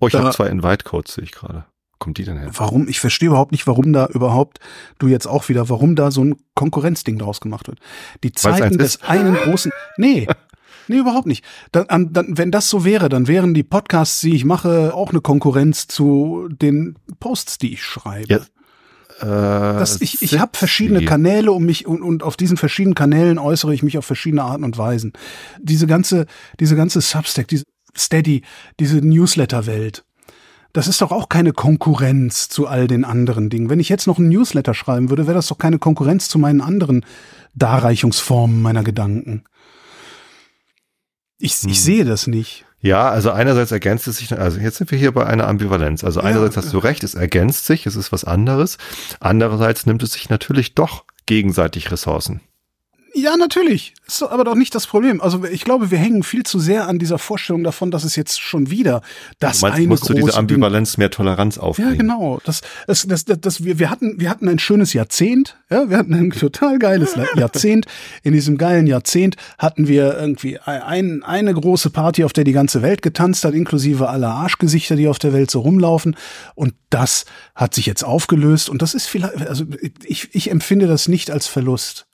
Oh, 0.02 0.08
ich 0.08 0.16
habe 0.16 0.32
zwei 0.32 0.48
Invite-Codes, 0.48 1.14
sehe 1.14 1.24
ich 1.24 1.32
gerade. 1.32 1.64
Kommt 1.98 2.18
die 2.18 2.26
denn 2.26 2.38
her? 2.38 2.49
Warum? 2.52 2.90
Ich 2.90 2.99
verstehe 2.99 3.30
überhaupt 3.30 3.53
nicht, 3.53 3.68
warum 3.68 3.94
da 3.94 4.08
überhaupt, 4.08 4.60
du 4.99 5.08
jetzt 5.08 5.28
auch 5.28 5.48
wieder, 5.48 5.70
warum 5.70 5.95
da 5.95 6.12
so 6.12 6.26
ein 6.26 6.36
Konkurrenzding 6.56 7.18
draus 7.18 7.40
gemacht 7.40 7.68
wird. 7.68 7.80
Die 8.24 8.34
Zeiten 8.34 8.78
des 8.78 9.02
einen 9.03 9.36
großen. 9.36 9.72
Nee, 9.95 10.28
Nee, 10.91 10.99
überhaupt 10.99 11.26
nicht. 11.26 11.45
Dann, 11.72 12.11
dann, 12.11 12.38
wenn 12.38 12.51
das 12.51 12.69
so 12.69 12.84
wäre, 12.84 13.07
dann 13.07 13.30
wären 13.30 13.53
die 13.53 13.63
Podcasts, 13.63 14.19
die 14.19 14.35
ich 14.35 14.43
mache, 14.43 14.93
auch 14.93 15.11
eine 15.11 15.22
Konkurrenz 15.22 15.88
zu 15.88 16.49
den 16.51 16.95
Posts, 17.22 17.59
die 17.59 17.72
ich 17.73 17.81
schreibe. 17.81 18.27
Ja. 18.34 18.38
Äh, 19.22 19.80
das, 19.80 20.01
ich 20.01 20.22
ich 20.22 20.38
habe 20.38 20.57
verschiedene 20.57 21.05
Kanäle 21.05 21.53
um 21.53 21.63
mich 21.63 21.88
und, 21.88 22.01
und 22.01 22.23
auf 22.23 22.35
diesen 22.35 22.57
verschiedenen 22.57 22.93
Kanälen 22.93 23.39
äußere 23.39 23.73
ich 23.73 23.84
mich 23.84 23.97
auf 23.97 24.05
verschiedene 24.05 24.43
Arten 24.43 24.65
und 24.65 24.77
Weisen. 24.77 25.13
Diese 25.61 25.88
ganze, 25.88 26.26
diese 26.59 26.76
ganze 26.76 26.99
Substack, 26.99 27.47
diese 27.47 27.63
Steady, 27.95 28.41
diese 28.77 28.97
Newsletter-Welt, 28.97 30.03
das 30.73 30.89
ist 30.89 31.01
doch 31.01 31.11
auch 31.11 31.30
keine 31.30 31.53
Konkurrenz 31.53 32.49
zu 32.49 32.68
all 32.68 32.88
den 32.88 33.05
anderen 33.05 33.49
Dingen. 33.49 33.69
Wenn 33.69 33.80
ich 33.80 33.88
jetzt 33.88 34.07
noch 34.07 34.18
ein 34.18 34.27
Newsletter 34.27 34.73
schreiben 34.73 35.09
würde, 35.09 35.26
wäre 35.26 35.35
das 35.35 35.47
doch 35.47 35.57
keine 35.57 35.80
Konkurrenz 35.80 36.27
zu 36.27 36.38
meinen 36.38 36.59
anderen 36.59 37.05
Darreichungsformen 37.55 38.61
meiner 38.61 38.84
Gedanken. 38.84 39.43
Ich, 41.41 41.55
ich 41.55 41.63
hm. 41.63 41.73
sehe 41.73 42.05
das 42.05 42.27
nicht. 42.27 42.65
Ja, 42.81 43.09
also 43.09 43.31
einerseits 43.31 43.72
ergänzt 43.72 44.07
es 44.07 44.18
sich, 44.18 44.38
also 44.38 44.59
jetzt 44.59 44.77
sind 44.77 44.89
wir 44.89 44.97
hier 44.97 45.11
bei 45.11 45.26
einer 45.26 45.47
Ambivalenz. 45.47 46.03
Also 46.03 46.19
einerseits 46.22 46.55
ja. 46.55 46.63
hast 46.63 46.73
du 46.73 46.80
recht, 46.80 47.03
es 47.03 47.13
ergänzt 47.13 47.65
sich, 47.68 47.85
es 47.85 47.95
ist 47.95 48.11
was 48.11 48.23
anderes. 48.23 48.77
Andererseits 49.19 49.85
nimmt 49.85 50.01
es 50.01 50.13
sich 50.13 50.30
natürlich 50.30 50.73
doch 50.73 51.03
gegenseitig 51.27 51.91
Ressourcen. 51.91 52.41
Ja, 53.13 53.35
natürlich. 53.35 53.93
Ist 54.07 54.23
aber 54.23 54.43
doch 54.43 54.55
nicht 54.55 54.73
das 54.73 54.88
Problem. 54.88 55.21
Also 55.21 55.43
ich 55.45 55.63
glaube, 55.63 55.91
wir 55.91 55.97
hängen 55.97 56.23
viel 56.23 56.43
zu 56.43 56.59
sehr 56.59 56.88
an 56.88 56.97
dieser 56.97 57.17
Vorstellung 57.17 57.63
davon, 57.63 57.91
dass 57.91 58.03
es 58.03 58.15
jetzt 58.15 58.39
schon 58.39 58.69
wieder 58.69 59.01
das 59.39 59.59
du 59.59 59.65
meinst, 59.65 59.77
eine 59.77 59.88
musst 59.88 60.09
du 60.09 60.13
diese 60.13 60.35
Ambivalenz 60.35 60.97
mehr 60.97 61.11
Toleranz 61.11 61.57
aufbringen. 61.57 61.91
Ja, 61.91 61.97
genau. 61.97 62.39
Das, 62.45 62.61
das, 62.88 63.05
das, 63.07 63.25
das, 63.25 63.39
das, 63.41 63.63
wir, 63.63 63.79
wir 63.79 63.89
hatten, 63.89 64.19
wir 64.19 64.29
hatten 64.29 64.47
ein 64.47 64.59
schönes 64.59 64.93
Jahrzehnt. 64.93 65.57
Ja, 65.69 65.89
wir 65.89 65.97
hatten 65.97 66.13
ein 66.13 66.31
total 66.31 66.79
geiles 66.79 67.15
Jahrzehnt. 67.35 67.85
In 68.23 68.33
diesem 68.33 68.57
geilen 68.57 68.88
Jahrzehnt 68.88 69.35
hatten 69.57 69.88
wir 69.88 70.17
irgendwie 70.17 70.59
ein, 70.59 71.23
eine 71.23 71.53
große 71.53 71.89
Party, 71.89 72.23
auf 72.23 72.33
der 72.33 72.43
die 72.43 72.53
ganze 72.53 72.81
Welt 72.81 73.01
getanzt 73.01 73.43
hat, 73.43 73.53
inklusive 73.53 74.09
aller 74.09 74.29
Arschgesichter, 74.29 74.95
die 74.95 75.07
auf 75.07 75.19
der 75.19 75.33
Welt 75.33 75.51
so 75.51 75.61
rumlaufen. 75.61 76.15
Und 76.55 76.73
das 76.89 77.25
hat 77.55 77.73
sich 77.73 77.85
jetzt 77.85 78.03
aufgelöst. 78.03 78.69
Und 78.69 78.81
das 78.81 78.93
ist 78.93 79.07
vielleicht, 79.07 79.47
also 79.47 79.65
ich, 80.03 80.29
ich 80.33 80.49
empfinde 80.49 80.88
das 80.88 81.07
nicht 81.07 81.31
als 81.31 81.47
Verlust. 81.47 82.07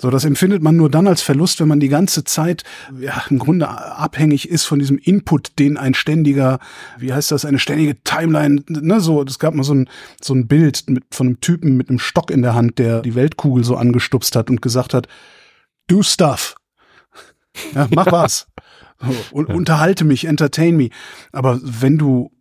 So, 0.00 0.10
das 0.10 0.24
empfindet 0.24 0.60
man 0.60 0.76
nur 0.76 0.90
dann 0.90 1.06
als 1.06 1.22
Verlust, 1.22 1.60
wenn 1.60 1.68
man 1.68 1.78
die 1.78 1.88
ganze 1.88 2.24
Zeit 2.24 2.64
ja, 2.98 3.22
im 3.30 3.38
Grunde 3.38 3.68
abhängig 3.68 4.48
ist 4.48 4.64
von 4.64 4.80
diesem 4.80 4.98
Input, 4.98 5.58
den 5.60 5.76
ein 5.76 5.94
ständiger, 5.94 6.58
wie 6.98 7.12
heißt 7.12 7.30
das, 7.30 7.44
eine 7.44 7.60
ständige 7.60 8.02
Timeline, 8.02 8.64
ne, 8.68 9.00
so, 9.00 9.22
es 9.22 9.38
gab 9.38 9.54
mal 9.54 9.62
so 9.62 9.74
ein, 9.74 9.88
so 10.20 10.34
ein 10.34 10.48
Bild 10.48 10.90
mit, 10.90 11.04
von 11.12 11.28
einem 11.28 11.40
Typen 11.40 11.76
mit 11.76 11.90
einem 11.90 12.00
Stock 12.00 12.32
in 12.32 12.42
der 12.42 12.54
Hand, 12.54 12.80
der 12.80 13.02
die 13.02 13.14
Weltkugel 13.14 13.62
so 13.62 13.76
angestupst 13.76 14.34
hat 14.34 14.50
und 14.50 14.60
gesagt 14.60 14.94
hat, 14.94 15.06
do 15.86 16.02
stuff. 16.02 16.56
Ja, 17.72 17.86
mach 17.94 18.10
was. 18.10 18.48
Und 19.30 19.48
ja. 19.48 19.54
unterhalte 19.54 20.04
mich, 20.04 20.24
entertain 20.24 20.76
me. 20.76 20.90
Aber 21.30 21.60
wenn 21.62 21.98
du 21.98 22.32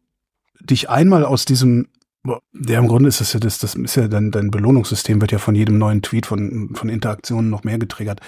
dich 0.60 0.90
einmal 0.90 1.24
aus 1.24 1.46
diesem 1.46 1.88
ja, 2.26 2.80
im 2.80 2.88
Grunde 2.88 3.10
ist 3.10 3.20
das 3.20 3.34
ja 3.34 3.40
das, 3.40 3.58
das 3.58 3.76
ist 3.76 3.96
ja 3.96 4.08
dein, 4.08 4.32
dein 4.32 4.50
Belohnungssystem 4.50 5.20
wird 5.20 5.32
ja 5.32 5.40
von 5.40 5.56
jedem 5.56 5.78
neuen 5.78 6.02
Tweet 6.02 6.26
von, 6.26 6.72
von 6.74 6.88
Interaktionen 6.88 7.50
noch 7.50 7.64
mehr 7.64 7.78
getriggert. 7.78 8.22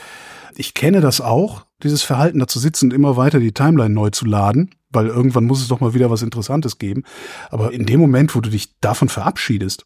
Ich 0.56 0.74
kenne 0.74 1.00
das 1.00 1.22
auch, 1.22 1.66
dieses 1.82 2.04
Verhalten 2.04 2.40
da 2.40 2.48
zu 2.48 2.60
sitzen 2.60 2.86
und 2.86 2.94
immer 2.94 3.16
weiter 3.16 3.40
die 3.40 3.54
Timeline 3.54 3.94
neu 3.94 4.10
zu 4.10 4.26
laden, 4.26 4.72
weil 4.90 5.08
irgendwann 5.08 5.46
muss 5.46 5.62
es 5.62 5.70
doch 5.70 5.80
mal 5.80 5.94
wieder 5.94 6.10
was 6.10 6.22
Interessantes 6.22 6.78
geben. 6.78 7.04
Aber 7.50 7.72
in 7.72 7.86
dem 7.86 8.00
Moment, 8.00 8.36
wo 8.36 8.42
du 8.42 8.50
dich 8.50 8.78
davon 8.80 9.08
verabschiedest, 9.08 9.86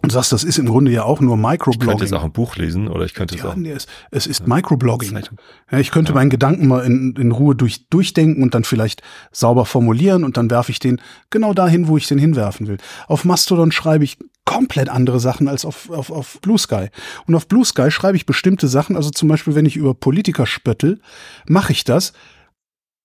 und 0.00 0.12
sagst, 0.12 0.32
das 0.32 0.44
ist 0.44 0.58
im 0.58 0.66
Grunde 0.66 0.92
ja 0.92 1.02
auch 1.02 1.20
nur 1.20 1.36
Microblogging. 1.36 1.80
Ich 1.80 1.88
könnte 1.88 2.04
jetzt 2.04 2.12
auch 2.12 2.24
ein 2.24 2.32
Buch 2.32 2.56
lesen 2.56 2.88
oder 2.88 3.04
ich 3.04 3.14
könnte 3.14 3.36
ja, 3.36 3.44
es 3.44 3.50
auch. 3.50 3.56
Nee, 3.56 3.72
es, 3.72 3.86
es 4.10 4.26
ist 4.26 4.40
ja. 4.40 4.46
Microblogging. 4.46 5.18
Ja, 5.70 5.78
ich 5.78 5.90
könnte 5.90 6.12
ja. 6.12 6.14
meinen 6.14 6.30
Gedanken 6.30 6.68
mal 6.68 6.84
in, 6.84 7.14
in 7.16 7.32
Ruhe 7.32 7.56
durch, 7.56 7.88
durchdenken 7.88 8.42
und 8.42 8.54
dann 8.54 8.64
vielleicht 8.64 9.02
sauber 9.32 9.66
formulieren 9.66 10.24
und 10.24 10.36
dann 10.36 10.50
werfe 10.50 10.70
ich 10.70 10.78
den 10.78 11.00
genau 11.30 11.52
dahin, 11.52 11.88
wo 11.88 11.96
ich 11.96 12.06
den 12.06 12.18
hinwerfen 12.18 12.68
will. 12.68 12.78
Auf 13.06 13.24
Mastodon 13.24 13.72
schreibe 13.72 14.04
ich 14.04 14.18
komplett 14.44 14.88
andere 14.88 15.20
Sachen 15.20 15.48
als 15.48 15.64
auf, 15.64 15.90
auf, 15.90 16.10
auf 16.10 16.40
Blue 16.40 16.58
Sky. 16.58 16.88
Und 17.26 17.34
auf 17.34 17.48
Blue 17.48 17.64
Sky 17.64 17.90
schreibe 17.90 18.16
ich 18.16 18.24
bestimmte 18.24 18.68
Sachen, 18.68 18.96
also 18.96 19.10
zum 19.10 19.28
Beispiel, 19.28 19.54
wenn 19.54 19.66
ich 19.66 19.76
über 19.76 19.94
Politiker 19.94 20.46
spöttel, 20.46 21.00
mache 21.46 21.72
ich 21.72 21.84
das, 21.84 22.12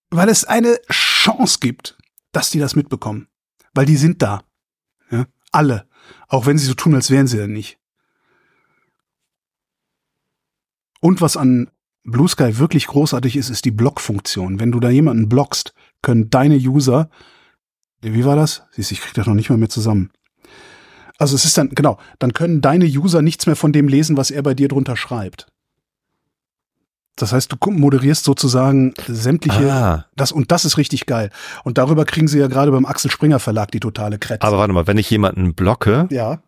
weil 0.10 0.30
es 0.30 0.46
eine 0.46 0.80
Chance 0.90 1.58
gibt, 1.60 1.98
dass 2.32 2.50
die 2.50 2.60
das 2.60 2.76
mitbekommen. 2.76 3.28
Weil 3.74 3.86
die 3.86 3.98
sind 3.98 4.22
da. 4.22 4.44
Ja, 5.12 5.26
alle. 5.52 5.86
Auch 6.34 6.48
wenn 6.48 6.58
sie 6.58 6.66
so 6.66 6.74
tun, 6.74 6.96
als 6.96 7.12
wären 7.12 7.28
sie 7.28 7.38
ja 7.38 7.46
nicht. 7.46 7.78
Und 11.00 11.22
was 11.22 11.38
an 11.38 11.70
Blue 12.04 12.28
Sky 12.28 12.58
wirklich 12.58 12.88
großartig 12.88 13.36
ist, 13.36 13.52
ist 13.52 13.66
die 13.66 13.72
Blockfunktion. 13.72 14.60
Wenn 14.60 14.72
du 14.72 14.80
da 14.80 14.90
jemanden 14.90 15.30
blockst, 15.30 15.76
können 16.02 16.32
deine 16.32 16.56
User, 16.56 17.12
wie 18.02 18.26
war 18.26 18.36
das? 18.36 18.64
Siehst, 18.72 18.92
ich 18.92 19.02
krieg 19.02 19.14
das 19.14 19.28
noch 19.28 19.36
nicht 19.36 19.52
mal 19.52 19.60
mehr 19.60 19.70
zusammen. 19.70 20.10
Also 21.20 21.36
es 21.36 21.46
ist 21.46 21.56
dann, 21.56 21.70
genau, 21.70 22.00
dann 22.18 22.34
können 22.34 22.62
deine 22.62 22.86
User 22.86 23.22
nichts 23.22 23.46
mehr 23.46 23.56
von 23.56 23.72
dem 23.72 23.88
lesen, 23.88 24.18
was 24.18 24.32
er 24.32 24.42
bei 24.42 24.56
dir 24.56 24.70
drunter 24.70 24.98
schreibt. 24.98 25.53
Das 27.16 27.32
heißt, 27.32 27.52
du 27.52 27.72
moderierst 27.72 28.24
sozusagen 28.24 28.94
sämtliche, 29.08 29.72
ah. 29.72 30.06
das, 30.16 30.32
und 30.32 30.52
das 30.52 30.66
ist 30.66 30.78
richtig 30.78 31.06
geil. 31.06 31.30
Und 31.64 31.78
darüber 31.78 32.06
kriegen 32.06 32.28
sie 32.28 32.40
ja 32.40 32.48
gerade 32.48 32.72
beim 32.72 32.86
Axel 32.86 33.12
Springer 33.12 33.40
Verlag 33.40 33.72
die 33.72 33.80
totale 33.80 34.18
Kretze. 34.18 34.46
Aber 34.48 34.58
warte 34.58 34.74
mal, 34.74 34.88
wenn 34.88 34.98
ich 34.98 35.10
jemanden 35.12 35.54
blocke, 35.54 36.08
ja. 36.10 36.40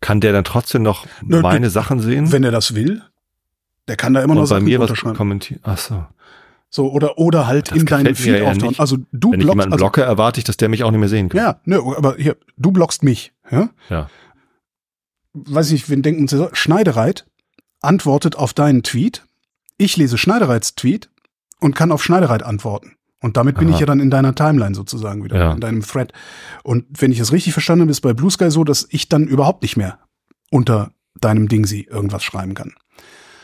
kann 0.00 0.20
der 0.20 0.32
dann 0.32 0.44
trotzdem 0.44 0.82
noch 0.82 1.06
Nö, 1.22 1.42
meine 1.42 1.68
Sachen 1.68 2.00
sehen? 2.00 2.32
Wenn 2.32 2.42
er 2.42 2.50
das 2.50 2.74
will. 2.74 3.02
Der 3.86 3.96
kann 3.96 4.14
da 4.14 4.22
immer 4.22 4.32
und 4.32 4.38
noch 4.38 4.46
Sachen 4.46 4.64
bei 4.64 4.70
mir 4.70 4.80
was 4.80 4.98
kommentieren. 4.98 5.60
Ach 5.62 5.76
so. 5.76 6.06
So, 6.70 6.90
oder, 6.90 7.18
oder 7.18 7.46
halt 7.46 7.70
das 7.70 7.78
in 7.78 7.86
deinem 7.86 8.16
Feed 8.16 8.40
ja 8.40 8.50
auftauchen. 8.50 8.78
Also 8.78 8.96
du 9.12 9.30
Wenn 9.30 9.40
blockst, 9.40 9.42
ich 9.42 9.48
jemanden 9.50 9.72
also 9.74 9.82
blocke, 9.82 10.02
erwarte 10.02 10.40
ich, 10.40 10.44
dass 10.44 10.56
der 10.56 10.70
mich 10.70 10.82
auch 10.82 10.90
nicht 10.90 11.00
mehr 11.00 11.08
sehen 11.08 11.28
kann. 11.28 11.38
Ja, 11.38 11.60
ne, 11.66 11.76
aber 11.76 12.16
hier, 12.16 12.36
du 12.56 12.72
blockst 12.72 13.02
mich, 13.02 13.32
ja? 13.50 13.68
Ja. 13.90 14.08
Weiß 15.34 15.70
ich, 15.70 15.88
wen 15.90 16.02
denken 16.02 16.26
Sie 16.26 16.36
so? 16.36 16.48
Schneidereit 16.52 17.26
antwortet 17.80 18.36
auf 18.36 18.54
deinen 18.54 18.82
Tweet 18.82 19.24
ich 19.76 19.96
lese 19.96 20.18
Schneidereits 20.18 20.74
Tweet 20.74 21.10
und 21.60 21.74
kann 21.74 21.92
auf 21.92 22.02
Schneidereit 22.02 22.42
antworten. 22.42 22.96
Und 23.20 23.38
damit 23.38 23.56
bin 23.56 23.68
Aha. 23.68 23.74
ich 23.74 23.80
ja 23.80 23.86
dann 23.86 24.00
in 24.00 24.10
deiner 24.10 24.34
Timeline 24.34 24.74
sozusagen 24.74 25.24
wieder, 25.24 25.38
ja. 25.38 25.52
in 25.54 25.60
deinem 25.60 25.82
Thread. 25.82 26.12
Und 26.62 26.84
wenn 26.90 27.10
ich 27.10 27.20
es 27.20 27.32
richtig 27.32 27.54
verstanden 27.54 27.82
habe, 27.82 27.90
ist 27.90 28.02
bei 28.02 28.12
Blue 28.12 28.30
Sky 28.30 28.50
so, 28.50 28.64
dass 28.64 28.86
ich 28.90 29.08
dann 29.08 29.26
überhaupt 29.26 29.62
nicht 29.62 29.78
mehr 29.78 29.98
unter 30.50 30.90
deinem 31.20 31.48
Dingsy 31.48 31.86
irgendwas 31.90 32.22
schreiben 32.22 32.52
kann. 32.52 32.74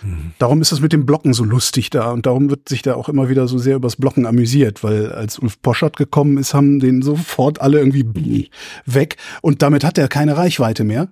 Mhm. 0.02 0.32
Darum 0.38 0.60
ist 0.60 0.72
es 0.72 0.80
mit 0.80 0.92
dem 0.92 1.06
Blocken 1.06 1.32
so 1.32 1.44
lustig 1.44 1.90
da 1.90 2.10
und 2.10 2.26
darum 2.26 2.50
wird 2.50 2.68
sich 2.68 2.82
da 2.82 2.94
auch 2.94 3.08
immer 3.08 3.28
wieder 3.28 3.48
so 3.48 3.58
sehr 3.58 3.76
übers 3.76 3.96
Blocken 3.96 4.26
amüsiert, 4.26 4.82
weil 4.82 5.12
als 5.12 5.38
Ulf 5.38 5.60
Poschert 5.62 5.96
gekommen 5.96 6.38
ist, 6.38 6.54
haben 6.54 6.80
den 6.80 7.02
sofort 7.02 7.60
alle 7.60 7.78
irgendwie 7.78 8.50
weg 8.86 9.16
und 9.42 9.62
damit 9.62 9.84
hat 9.84 9.98
er 9.98 10.08
keine 10.08 10.36
Reichweite 10.36 10.84
mehr 10.84 11.08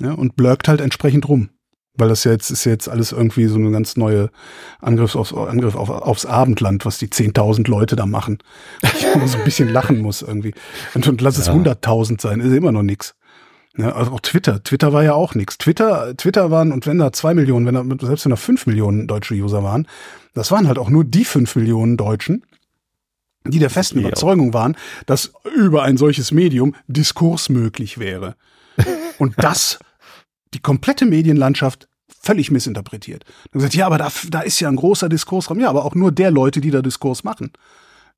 ja, 0.00 0.12
und 0.12 0.36
blöckt 0.36 0.68
halt 0.68 0.80
entsprechend 0.80 1.28
rum. 1.28 1.50
Weil 1.94 2.08
das 2.08 2.24
ja 2.24 2.32
jetzt 2.32 2.50
ist 2.50 2.64
jetzt 2.64 2.88
alles 2.88 3.12
irgendwie 3.12 3.46
so 3.46 3.56
eine 3.56 3.70
ganz 3.70 3.96
neue 3.96 4.30
Angriff 4.80 5.16
aufs, 5.16 5.34
Angriff 5.34 5.74
auf, 5.74 5.90
aufs 5.90 6.24
Abendland, 6.24 6.86
was 6.86 6.98
die 6.98 7.08
10.000 7.08 7.68
Leute 7.68 7.96
da 7.96 8.06
machen. 8.06 8.38
Ich 8.82 9.04
immer 9.14 9.26
so 9.26 9.38
ein 9.38 9.44
bisschen 9.44 9.68
lachen 9.68 9.98
muss 9.98 10.22
irgendwie. 10.22 10.54
Und, 10.94 11.06
und 11.08 11.20
lass 11.20 11.36
ja. 11.36 11.42
es 11.42 11.50
100.000 11.50 12.20
sein, 12.20 12.40
ist 12.40 12.52
immer 12.52 12.72
noch 12.72 12.82
nix. 12.82 13.14
Ja, 13.76 13.92
also 13.92 14.12
auch 14.12 14.20
Twitter. 14.20 14.62
Twitter 14.62 14.92
war 14.92 15.04
ja 15.04 15.14
auch 15.14 15.34
nix. 15.34 15.58
Twitter, 15.58 16.16
Twitter 16.16 16.50
waren, 16.50 16.72
und 16.72 16.86
wenn 16.86 16.98
da 16.98 17.12
zwei 17.12 17.34
Millionen, 17.34 17.66
wenn 17.66 17.74
da, 17.74 18.06
selbst 18.06 18.24
wenn 18.24 18.30
da 18.30 18.36
fünf 18.36 18.66
Millionen 18.66 19.06
deutsche 19.06 19.34
User 19.34 19.62
waren, 19.62 19.86
das 20.34 20.50
waren 20.50 20.68
halt 20.68 20.78
auch 20.78 20.90
nur 20.90 21.04
die 21.04 21.24
fünf 21.24 21.56
Millionen 21.56 21.96
Deutschen, 21.96 22.44
die 23.46 23.58
der 23.58 23.70
festen 23.70 24.00
Überzeugung 24.00 24.52
waren, 24.52 24.76
dass 25.06 25.32
über 25.56 25.82
ein 25.82 25.96
solches 25.96 26.30
Medium 26.32 26.74
Diskurs 26.88 27.48
möglich 27.48 27.98
wäre. 27.98 28.36
Und 29.18 29.34
das 29.38 29.78
die 30.54 30.60
komplette 30.60 31.06
Medienlandschaft 31.06 31.88
völlig 32.08 32.50
missinterpretiert. 32.50 33.24
Und 33.46 33.60
gesagt, 33.60 33.74
ja, 33.74 33.86
aber 33.86 33.98
da, 33.98 34.10
da 34.28 34.40
ist 34.40 34.60
ja 34.60 34.68
ein 34.68 34.76
großer 34.76 35.08
Diskursraum. 35.08 35.60
Ja, 35.60 35.68
aber 35.70 35.84
auch 35.84 35.94
nur 35.94 36.12
der 36.12 36.30
Leute, 36.30 36.60
die 36.60 36.70
da 36.70 36.82
Diskurs 36.82 37.24
machen. 37.24 37.52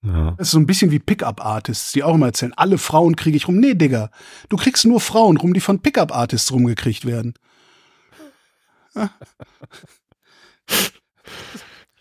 Ja. 0.03 0.33
Das 0.33 0.49
ist 0.49 0.53
so 0.53 0.59
ein 0.59 0.67
bisschen 0.67 0.91
wie 0.91 0.99
Pickup-Artists, 0.99 1.93
die 1.93 2.03
auch 2.03 2.15
immer 2.15 2.27
erzählen, 2.27 2.53
alle 2.55 2.79
Frauen 2.79 3.15
kriege 3.15 3.37
ich 3.37 3.47
rum. 3.47 3.59
Nee, 3.59 3.75
Digga, 3.75 4.11
du 4.49 4.57
kriegst 4.57 4.85
nur 4.85 5.01
Frauen 5.01 5.37
rum, 5.37 5.55
die 5.55 5.61
von 5.61 5.81
Pickup-Artists 5.81 6.51
rumgekriegt 6.51 7.07
werden. 7.07 7.35
Ja. 8.95 9.11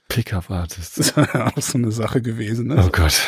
Pickup-Artists. 0.08 0.96
Das 0.96 1.08
ist 1.10 1.36
auch 1.36 1.62
so 1.62 1.78
eine 1.78 1.92
Sache 1.92 2.22
gewesen. 2.22 2.68
Ne? 2.68 2.84
Oh 2.86 2.90
Gott. 2.90 3.22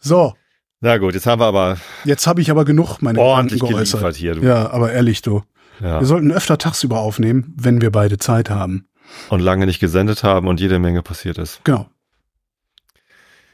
So, 0.00 0.34
na 0.80 0.98
gut, 0.98 1.14
jetzt 1.14 1.26
haben 1.26 1.40
wir 1.40 1.46
aber. 1.46 1.78
Jetzt 2.04 2.26
habe 2.26 2.40
ich 2.40 2.50
aber 2.50 2.64
genug 2.64 3.00
meine 3.00 3.18
ordentlich 3.18 3.60
geäußert. 3.60 4.16
hier. 4.16 4.34
Du. 4.34 4.42
Ja, 4.42 4.70
aber 4.70 4.92
ehrlich, 4.92 5.22
du. 5.22 5.42
Ja. 5.80 6.00
Wir 6.00 6.06
sollten 6.06 6.32
öfter 6.32 6.58
tagsüber 6.58 6.98
aufnehmen, 6.98 7.54
wenn 7.56 7.80
wir 7.80 7.90
beide 7.90 8.18
Zeit 8.18 8.50
haben. 8.50 8.86
Und 9.30 9.40
lange 9.40 9.66
nicht 9.66 9.80
gesendet 9.80 10.22
haben 10.22 10.48
und 10.48 10.60
jede 10.60 10.78
Menge 10.78 11.02
passiert 11.02 11.38
ist. 11.38 11.60
Genau. 11.64 11.88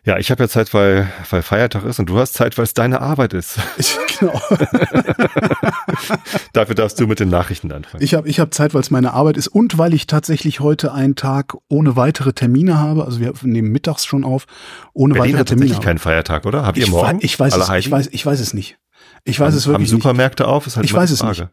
Ja, 0.06 0.18
ich 0.18 0.30
habe 0.30 0.42
ja 0.42 0.48
Zeit, 0.48 0.74
weil, 0.74 1.10
weil 1.30 1.40
Feiertag 1.40 1.84
ist 1.84 1.98
und 1.98 2.10
du 2.10 2.18
hast 2.18 2.34
Zeit, 2.34 2.58
weil 2.58 2.64
es 2.64 2.74
deine 2.74 3.00
Arbeit 3.00 3.32
ist. 3.32 3.58
Ich, 3.76 3.96
genau. 4.20 4.32
Dafür 6.52 6.74
darfst 6.76 7.00
du 7.00 7.06
mit 7.08 7.18
den 7.18 7.30
Nachrichten 7.30 7.72
anfangen. 7.72 8.04
Ich 8.04 8.14
habe 8.14 8.28
ich 8.28 8.38
hab 8.38 8.54
Zeit, 8.54 8.72
weil 8.74 8.80
es 8.82 8.90
meine 8.92 9.12
Arbeit 9.12 9.36
ist 9.36 9.48
und 9.48 9.76
weil 9.78 9.92
ich 9.92 10.06
tatsächlich 10.06 10.60
heute 10.60 10.92
einen 10.92 11.16
Tag 11.16 11.56
ohne 11.68 11.96
weitere 11.96 12.32
Termine 12.32 12.78
habe. 12.78 13.04
Also 13.04 13.18
wir 13.18 13.32
nehmen 13.42 13.72
mittags 13.72 14.04
schon 14.04 14.22
auf, 14.22 14.46
ohne 14.92 15.14
Berlin 15.14 15.32
weitere 15.32 15.40
hat 15.40 15.48
Termine. 15.48 15.66
tatsächlich 15.66 15.84
keinen 15.84 15.98
Feiertag, 15.98 16.46
oder? 16.46 16.64
Habt 16.64 16.78
ihr 16.78 16.88
morgen? 16.88 17.18
Ich 17.22 17.38
weiß, 17.38 17.56
es, 17.56 17.68
ich, 17.68 17.90
weiß, 17.90 18.08
ich 18.12 18.24
weiß 18.24 18.38
es 18.38 18.54
nicht. 18.54 18.78
Ich 19.24 19.40
weiß 19.40 19.48
haben, 19.48 19.56
es 19.56 19.66
wirklich 19.66 19.90
haben 19.90 19.98
Supermärkte 20.00 20.44
nicht. 20.44 20.50
auf? 20.52 20.66
Ist 20.68 20.76
halt 20.76 20.86
ich 20.86 20.94
weiß 20.94 21.10
es 21.10 21.22
nicht. 21.24 21.48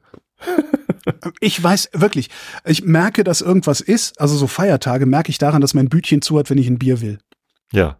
Ich 1.39 1.63
weiß 1.63 1.89
wirklich. 1.93 2.29
Ich 2.65 2.83
merke, 2.83 3.23
dass 3.23 3.41
irgendwas 3.41 3.81
ist. 3.81 4.21
Also 4.21 4.37
so 4.37 4.45
Feiertage 4.45 5.07
merke 5.07 5.29
ich 5.29 5.39
daran, 5.39 5.61
dass 5.61 5.73
mein 5.73 5.89
Bütchen 5.89 6.21
zu 6.21 6.37
hat, 6.37 6.51
wenn 6.51 6.59
ich 6.59 6.67
ein 6.67 6.77
Bier 6.77 7.01
will. 7.01 7.17
Ja 7.71 7.97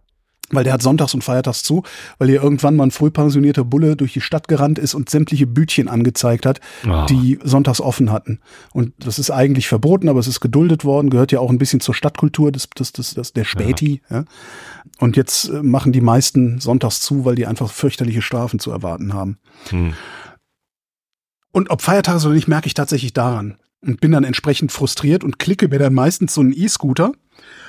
weil 0.52 0.64
der 0.64 0.74
hat 0.74 0.82
sonntags 0.82 1.14
und 1.14 1.24
feiertags 1.24 1.64
zu, 1.64 1.84
weil 2.18 2.30
hier 2.30 2.42
irgendwann 2.42 2.76
mal 2.76 2.86
ein 2.86 2.92
frühpensionierter 2.92 3.64
Bulle 3.64 3.96
durch 3.96 4.14
die 4.14 4.22
Stadt 4.22 4.48
gerannt 4.48 4.80
ist 4.80 4.94
und 4.94 5.10
sämtliche 5.10 5.48
Bütchen 5.48 5.88
angezeigt 5.88 6.46
hat, 6.46 6.60
oh. 6.88 7.06
die 7.10 7.40
sonntags 7.44 7.82
offen 7.82 8.12
hatten. 8.12 8.40
Und 8.74 8.94
das 9.00 9.20
ist 9.20 9.32
eigentlich 9.32 9.68
verboten, 9.68 10.10
aber 10.10 10.20
es 10.20 10.28
ist 10.28 10.40
geduldet 10.40 10.86
worden, 10.86 11.10
gehört 11.10 11.32
ja 11.32 11.40
auch 11.40 11.50
ein 11.50 11.58
bisschen 11.58 11.80
zur 11.80 11.96
Stadtkultur 11.96 12.52
des, 12.52 12.70
des, 12.70 12.92
des, 12.92 13.14
des 13.14 13.34
der 13.34 13.44
Späti. 13.46 14.02
Ja. 14.10 14.18
ja. 14.18 14.26
Und 15.00 15.18
jetzt 15.18 15.50
äh, 15.50 15.64
machen 15.64 15.92
die 15.92 16.02
meisten 16.02 16.60
sonntags 16.60 17.02
zu, 17.02 17.26
weil 17.26 17.36
die 17.36 17.48
einfach 17.48 17.72
fürchterliche 17.72 18.22
Strafen 18.22 18.60
zu 18.60 18.72
erwarten 18.72 19.14
haben. 19.14 19.38
Hm. 19.70 19.94
Und 21.52 21.70
ob 21.70 21.82
Feiertag 21.82 22.18
ist 22.18 22.26
oder 22.26 22.36
nicht, 22.36 22.48
merke 22.48 22.68
ich 22.68 22.74
tatsächlich 22.74 23.14
daran. 23.14 23.58
Und 23.82 24.00
bin 24.00 24.12
dann 24.12 24.24
entsprechend 24.24 24.72
frustriert 24.72 25.24
und 25.24 25.40
klicke 25.40 25.68
mir 25.68 25.80
dann 25.80 25.94
meistens 25.94 26.36
so 26.36 26.42
einen 26.42 26.54
E-Scooter 26.54 27.14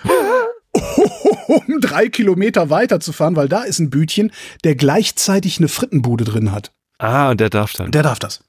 um 1.46 1.80
drei 1.80 2.08
Kilometer 2.08 2.70
weiterzufahren, 2.70 3.36
weil 3.36 3.48
da 3.48 3.62
ist 3.62 3.78
ein 3.78 3.90
Bütchen, 3.90 4.32
der 4.64 4.74
gleichzeitig 4.74 5.58
eine 5.58 5.68
Frittenbude 5.68 6.24
drin 6.24 6.52
hat. 6.52 6.72
Ah, 7.02 7.30
und 7.30 7.40
der 7.40 7.50
darf 7.50 7.72
dann. 7.72 7.90
Der 7.90 8.04
darf 8.04 8.20
das. 8.20 8.44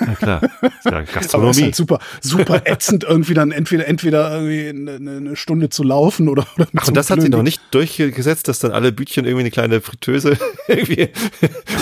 Na 0.00 0.14
klar. 0.14 0.40
Ja, 0.86 1.02
Gastronomie. 1.14 1.50
Ist 1.50 1.62
halt 1.62 1.74
super, 1.74 1.98
super 2.22 2.62
ätzend, 2.64 3.04
irgendwie 3.04 3.34
dann 3.34 3.50
entweder, 3.50 3.86
entweder 3.86 4.32
irgendwie 4.32 4.68
eine, 4.70 5.10
eine 5.10 5.36
Stunde 5.36 5.68
zu 5.68 5.82
laufen 5.82 6.30
oder, 6.30 6.46
oder 6.56 6.68
Ach, 6.74 6.88
und 6.88 6.96
das 6.96 7.10
hat 7.10 7.20
sie 7.20 7.28
noch 7.28 7.42
nicht 7.42 7.60
durchgesetzt, 7.70 8.48
dass 8.48 8.60
dann 8.60 8.72
alle 8.72 8.92
Bütchen 8.92 9.26
irgendwie 9.26 9.42
eine 9.42 9.50
kleine 9.50 9.82
Fritteuse 9.82 10.38
irgendwie 10.68 11.10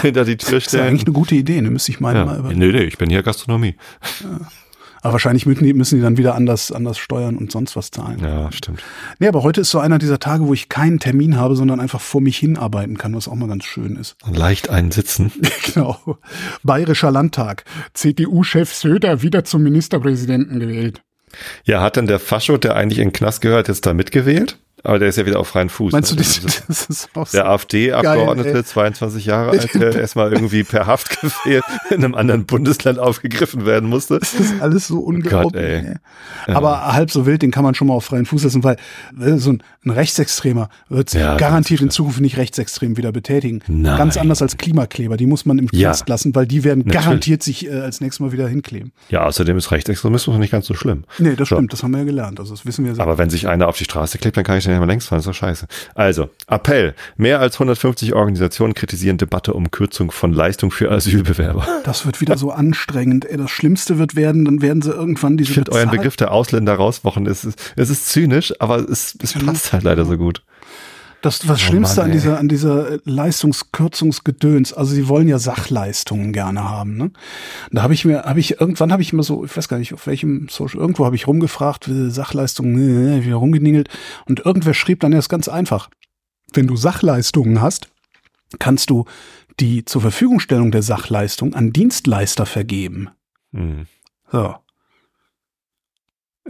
hinter 0.02 0.24
die 0.24 0.36
Tür 0.36 0.60
stellen. 0.60 0.62
Das 0.62 0.66
ist 0.66 0.72
ja 0.72 0.84
eigentlich 0.84 1.06
eine 1.06 1.12
gute 1.12 1.36
Idee, 1.36 1.60
ne? 1.60 1.70
Müsste 1.70 1.92
ich 1.92 2.00
meinen 2.00 2.16
ja. 2.16 2.24
mal 2.24 2.38
über. 2.40 2.52
Nee, 2.52 2.72
nee, 2.72 2.82
ich 2.82 2.98
bin 2.98 3.08
hier 3.08 3.22
Gastronomie. 3.22 3.76
Ja. 4.24 4.40
Aber 5.02 5.12
wahrscheinlich 5.12 5.46
müssen 5.46 5.64
die, 5.96 6.02
dann 6.02 6.16
wieder 6.16 6.34
anders, 6.34 6.72
anders 6.72 6.98
steuern 6.98 7.36
und 7.36 7.52
sonst 7.52 7.76
was 7.76 7.90
zahlen. 7.90 8.18
Ja, 8.20 8.50
stimmt. 8.52 8.82
Nee, 9.18 9.28
aber 9.28 9.42
heute 9.42 9.60
ist 9.60 9.70
so 9.70 9.78
einer 9.78 9.98
dieser 9.98 10.18
Tage, 10.18 10.46
wo 10.46 10.54
ich 10.54 10.68
keinen 10.68 10.98
Termin 10.98 11.36
habe, 11.36 11.56
sondern 11.56 11.80
einfach 11.80 12.00
vor 12.00 12.20
mich 12.20 12.36
hinarbeiten 12.38 12.98
kann, 12.98 13.14
was 13.14 13.28
auch 13.28 13.34
mal 13.34 13.48
ganz 13.48 13.64
schön 13.64 13.96
ist. 13.96 14.16
Leicht 14.32 14.70
einsitzen. 14.70 15.32
genau. 15.74 16.18
Bayerischer 16.62 17.10
Landtag. 17.10 17.64
CDU-Chef 17.94 18.72
Söder 18.72 19.22
wieder 19.22 19.44
zum 19.44 19.62
Ministerpräsidenten 19.62 20.58
gewählt. 20.58 21.02
Ja, 21.64 21.82
hat 21.82 21.96
denn 21.96 22.06
der 22.06 22.18
Fascho, 22.18 22.56
der 22.56 22.74
eigentlich 22.74 22.98
in 22.98 23.08
den 23.08 23.12
Knast 23.12 23.40
gehört, 23.40 23.68
jetzt 23.68 23.86
da 23.86 23.94
mitgewählt? 23.94 24.58
Aber 24.84 24.98
der 24.98 25.08
ist 25.08 25.16
ja 25.16 25.26
wieder 25.26 25.40
auf 25.40 25.48
freien 25.48 25.68
Fuß. 25.68 25.92
Meinst 25.92 26.10
du, 26.12 26.14
ne? 26.14 26.22
das, 26.22 26.38
Also 26.44 26.62
das 26.68 26.86
ist 26.88 27.08
auch 27.14 27.26
so 27.26 27.36
der 27.36 27.48
AfD-Abgeordnete, 27.48 28.48
Geil, 28.52 28.56
ey. 28.58 28.64
22 28.64 29.26
Jahre 29.26 29.50
alt, 29.50 29.74
der 29.74 29.94
erstmal 30.00 30.32
irgendwie 30.32 30.64
per 30.64 30.86
Haftbefehl 30.86 31.62
in 31.90 31.96
einem 32.04 32.14
anderen 32.14 32.44
Bundesland 32.46 32.98
aufgegriffen 32.98 33.66
werden 33.66 33.88
musste. 33.88 34.18
Das 34.18 34.34
ist 34.34 34.60
alles 34.60 34.86
so 34.86 35.00
ungeordnet. 35.00 35.52
Gott, 35.52 35.96
ey. 36.46 36.54
Aber 36.54 36.92
halb 36.94 37.10
so 37.10 37.26
wild, 37.26 37.42
den 37.42 37.50
kann 37.50 37.64
man 37.64 37.74
schon 37.74 37.88
mal 37.88 37.94
auf 37.94 38.04
freien 38.04 38.26
Fuß 38.26 38.44
lassen, 38.44 38.64
weil 38.64 38.76
äh, 39.20 39.36
so 39.36 39.50
ein, 39.52 39.62
ein 39.84 39.90
Rechtsextremer 39.90 40.68
wird 40.88 41.10
sich 41.10 41.20
Ja, 41.20 41.36
garantiert 41.36 41.80
in 41.80 41.90
Zukunft 41.90 42.20
nicht 42.20 42.36
rechtsextrem 42.36 42.96
wieder 42.96 43.12
betätigen. 43.12 43.60
Nein. 43.66 43.98
Ganz 43.98 44.16
anders 44.16 44.42
als 44.42 44.56
Klimakleber. 44.56 45.16
Die 45.16 45.26
muss 45.26 45.44
man 45.44 45.58
im 45.58 45.68
Ja. 45.72 45.88
Knast 45.90 46.08
lassen, 46.08 46.34
weil 46.34 46.46
die 46.46 46.64
werden 46.64 46.80
Natürlich. 46.86 47.04
garantiert 47.04 47.42
sich 47.42 47.66
äh, 47.66 47.70
als 47.80 48.00
nächstes 48.00 48.20
Mal 48.20 48.32
wieder 48.32 48.48
hinkleben. 48.48 48.92
Ja, 49.08 49.24
außerdem 49.24 49.56
ist 49.58 49.70
Rechtsextremismus 49.70 50.38
nicht 50.38 50.50
ganz 50.50 50.66
so 50.66 50.74
schlimm. 50.74 51.04
Nee, 51.18 51.34
das 51.36 51.48
So. 51.48 51.56
stimmt, 51.56 51.72
das 51.72 51.82
haben 51.82 51.90
wir 51.92 51.98
ja 51.98 52.04
gelernt. 52.04 52.38
Also 52.40 52.54
das 52.54 52.64
wissen 52.64 52.84
wir 52.84 52.92
selber. 52.94 53.02
Aber 53.10 53.18
wenn 53.18 53.30
sich 53.30 53.48
einer 53.48 53.68
auf 53.68 53.76
die 53.76 53.84
Straße 53.84 54.18
klebt, 54.18 54.36
dann 54.36 54.44
kann 54.44 54.58
ich 54.58 54.64
ja 54.74 54.80
mal 54.80 54.86
längst 54.86 55.08
fahren. 55.08 55.20
Ist 55.20 55.28
doch 55.28 55.34
scheiße. 55.34 55.66
Also, 55.94 56.30
Appell. 56.46 56.94
Mehr 57.16 57.40
als 57.40 57.56
150 57.56 58.14
Organisationen 58.14 58.74
kritisieren 58.74 59.18
Debatte 59.18 59.54
um 59.54 59.70
Kürzung 59.70 60.10
von 60.10 60.32
Leistung 60.32 60.70
für 60.70 60.90
Asylbewerber. 60.90 61.66
Das 61.84 62.04
wird 62.04 62.20
wieder 62.20 62.36
so 62.36 62.50
anstrengend. 62.50 63.24
Ey, 63.24 63.38
das 63.38 63.50
Schlimmste 63.50 63.98
wird 63.98 64.14
werden, 64.14 64.44
dann 64.44 64.60
werden 64.60 64.82
sie 64.82 64.90
irgendwann 64.90 65.36
diese 65.36 65.50
Ich 65.50 65.54
finde 65.54 65.72
euren 65.72 65.90
Begriff 65.90 66.16
der 66.16 66.32
Ausländer 66.32 66.74
rauswochen. 66.74 67.26
Es 67.26 67.44
ist, 67.44 67.72
es 67.76 67.88
ist 67.88 68.08
zynisch, 68.08 68.52
aber 68.58 68.78
es, 68.78 69.16
es 69.22 69.32
passt 69.32 69.72
halt 69.72 69.84
leider 69.84 70.04
so 70.04 70.18
gut. 70.18 70.42
Das 71.20 71.48
was 71.48 71.58
Oh 71.58 71.62
Schlimmste 71.62 72.00
Mann, 72.00 72.10
an 72.10 72.12
dieser 72.12 72.38
an 72.38 72.48
dieser 72.48 72.92
äh, 72.92 72.98
Leistungskürzungsgedöns. 73.04 74.72
Also 74.72 74.94
sie 74.94 75.08
wollen 75.08 75.26
ja 75.26 75.38
Sachleistungen 75.38 76.32
gerne 76.32 76.64
haben. 76.64 76.96
Ne? 76.96 77.10
Da 77.72 77.82
habe 77.82 77.94
ich 77.94 78.04
mir, 78.04 78.22
habe 78.22 78.38
ich 78.38 78.60
irgendwann 78.60 78.92
habe 78.92 79.02
ich 79.02 79.12
immer 79.12 79.24
so, 79.24 79.44
ich 79.44 79.56
weiß 79.56 79.68
gar 79.68 79.78
nicht 79.78 79.92
auf 79.94 80.06
welchem 80.06 80.48
Social, 80.48 80.80
irgendwo 80.80 81.04
habe 81.04 81.16
ich 81.16 81.26
rumgefragt, 81.26 81.88
äh, 81.88 82.10
Sachleistungen, 82.10 83.20
äh, 83.20 83.24
wieder 83.24 83.36
rumgeningelt 83.36 83.88
und 84.26 84.44
irgendwer 84.46 84.74
schrieb 84.74 85.00
dann 85.00 85.12
erst 85.12 85.28
ganz 85.28 85.48
einfach: 85.48 85.90
Wenn 86.52 86.68
du 86.68 86.76
Sachleistungen 86.76 87.60
hast, 87.60 87.88
kannst 88.58 88.90
du 88.90 89.04
die 89.58 89.84
zur 89.84 90.02
Verfügungstellung 90.02 90.70
der 90.70 90.82
Sachleistung 90.82 91.54
an 91.54 91.72
Dienstleister 91.72 92.46
vergeben. 92.46 93.10
Hm. 93.52 93.86
So. 94.30 94.54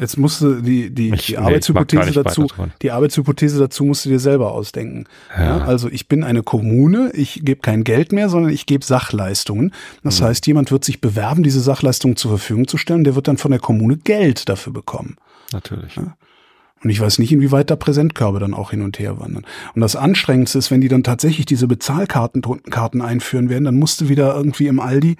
Jetzt 0.00 0.16
musste 0.16 0.62
die, 0.62 0.90
die, 0.90 1.10
Ich- 1.12 1.26
die 1.26 1.32
nee, 1.32 1.38
Arbeitshypothese 1.38 2.22
dazu, 2.22 2.46
die 2.82 2.90
Arbeitshypothese 2.92 3.58
dazu 3.58 3.84
musst 3.84 4.04
du 4.04 4.10
dir 4.10 4.20
selber 4.20 4.52
ausdenken. 4.52 5.04
Ja. 5.36 5.58
Ja. 5.58 5.64
also 5.64 5.88
ich 5.88 6.06
bin 6.08 6.22
eine 6.24 6.42
Kommune, 6.42 7.10
ich 7.14 7.40
gebe 7.44 7.60
kein 7.60 7.82
Geld 7.84 8.12
mehr, 8.12 8.28
sondern 8.28 8.52
ich 8.52 8.66
gebe 8.66 8.84
Sachleistungen. 8.84 9.72
Das 10.04 10.20
Mhm. 10.20 10.24
heißt, 10.26 10.46
jemand 10.46 10.70
wird 10.70 10.84
sich 10.84 11.00
bewerben, 11.00 11.42
diese 11.42 11.60
Sachleistungen 11.60 12.16
zur 12.16 12.30
Verfügung 12.30 12.68
zu 12.68 12.76
stellen, 12.76 13.02
der 13.04 13.14
wird 13.16 13.26
dann 13.28 13.38
von 13.38 13.50
der 13.50 13.60
Kommune 13.60 13.96
Geld 13.96 14.48
dafür 14.48 14.72
bekommen. 14.72 15.16
Natürlich. 15.52 15.96
Und 15.96 16.90
ich 16.90 17.00
weiß 17.00 17.18
nicht, 17.18 17.32
inwieweit 17.32 17.70
da 17.70 17.74
Präsentkörbe 17.76 18.38
dann 18.38 18.54
auch 18.54 18.70
hin 18.70 18.82
und 18.82 19.00
her 19.00 19.18
wandern. 19.18 19.44
Und 19.74 19.80
das 19.80 19.96
Anstrengendste 19.96 20.58
ist, 20.58 20.70
wenn 20.70 20.80
die 20.80 20.86
dann 20.86 21.02
tatsächlich 21.02 21.44
diese 21.44 21.66
Bezahlkarten 21.66 22.40
Karten 22.70 23.02
einführen 23.02 23.48
werden, 23.50 23.64
dann 23.64 23.74
musst 23.74 24.00
du 24.00 24.08
wieder 24.08 24.36
irgendwie 24.36 24.68
im 24.68 24.78
Aldi, 24.78 25.16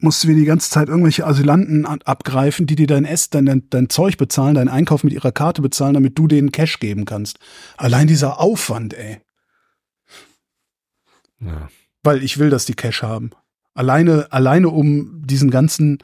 musst 0.00 0.22
du 0.22 0.28
wieder 0.28 0.38
die 0.38 0.44
ganze 0.44 0.70
Zeit 0.70 0.88
irgendwelche 0.88 1.26
Asylanten 1.26 1.84
an- 1.84 2.02
abgreifen, 2.02 2.66
die 2.66 2.76
dir 2.76 2.86
dein 2.86 3.04
Ess, 3.04 3.30
dein, 3.30 3.64
dein, 3.68 3.88
Zeug 3.88 4.16
bezahlen, 4.16 4.54
deinen 4.54 4.68
Einkauf 4.68 5.02
mit 5.04 5.12
ihrer 5.12 5.32
Karte 5.32 5.60
bezahlen, 5.60 5.94
damit 5.94 6.16
du 6.18 6.28
denen 6.28 6.52
Cash 6.52 6.78
geben 6.78 7.04
kannst. 7.04 7.38
Allein 7.76 8.06
dieser 8.06 8.40
Aufwand, 8.40 8.94
ey. 8.94 9.20
Ja. 11.40 11.68
Weil 12.02 12.22
ich 12.22 12.38
will, 12.38 12.50
dass 12.50 12.64
die 12.64 12.74
Cash 12.74 13.02
haben. 13.02 13.30
Alleine, 13.74 14.28
alleine 14.30 14.68
um 14.68 15.22
diesen 15.26 15.50
ganzen, 15.50 15.98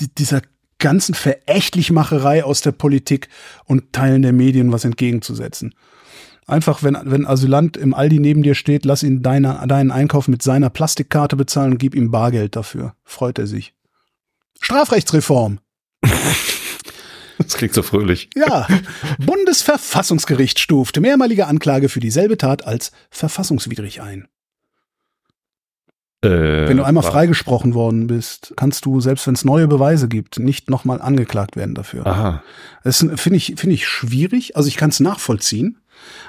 die, 0.00 0.14
dieser 0.14 0.42
ganzen 0.78 1.14
Verächtlichmacherei 1.14 2.44
aus 2.44 2.60
der 2.60 2.72
Politik 2.72 3.28
und 3.64 3.92
Teilen 3.92 4.22
der 4.22 4.32
Medien 4.32 4.72
was 4.72 4.84
entgegenzusetzen. 4.84 5.74
Einfach, 6.48 6.82
wenn, 6.82 6.96
wenn 7.04 7.26
Asylant 7.26 7.76
im 7.76 7.92
Aldi 7.94 8.18
neben 8.18 8.42
dir 8.42 8.54
steht, 8.54 8.84
lass 8.86 9.02
ihn 9.02 9.22
deine, 9.22 9.62
deinen 9.68 9.90
Einkauf 9.90 10.28
mit 10.28 10.42
seiner 10.42 10.70
Plastikkarte 10.70 11.36
bezahlen 11.36 11.72
und 11.72 11.78
gib 11.78 11.94
ihm 11.94 12.10
Bargeld 12.10 12.56
dafür. 12.56 12.94
Freut 13.04 13.38
er 13.38 13.46
sich. 13.46 13.74
Strafrechtsreform. 14.60 15.60
Das 17.40 17.54
klingt 17.56 17.72
so 17.72 17.82
fröhlich. 17.84 18.28
Ja. 18.34 18.66
Bundesverfassungsgericht 19.20 20.58
stuft 20.58 20.98
mehrmalige 21.00 21.46
Anklage 21.46 21.88
für 21.88 22.00
dieselbe 22.00 22.36
Tat 22.36 22.66
als 22.66 22.90
verfassungswidrig 23.10 24.02
ein. 24.02 24.26
Äh, 26.20 26.28
Wenn 26.68 26.78
du 26.78 26.82
einmal 26.82 27.04
war- 27.04 27.12
freigesprochen 27.12 27.74
worden 27.74 28.08
bist, 28.08 28.52
kannst 28.56 28.84
du, 28.86 29.00
selbst 29.00 29.24
wenn 29.28 29.34
es 29.34 29.44
neue 29.44 29.68
Beweise 29.68 30.08
gibt, 30.08 30.40
nicht 30.40 30.68
nochmal 30.68 31.00
angeklagt 31.00 31.54
werden 31.54 31.76
dafür. 31.76 32.04
Aha. 32.08 32.42
Das 32.82 32.98
finde 33.14 33.36
ich, 33.36 33.54
finde 33.56 33.74
ich 33.74 33.86
schwierig. 33.86 34.56
Also 34.56 34.66
ich 34.68 34.76
kann 34.76 34.90
es 34.90 34.98
nachvollziehen. 34.98 35.78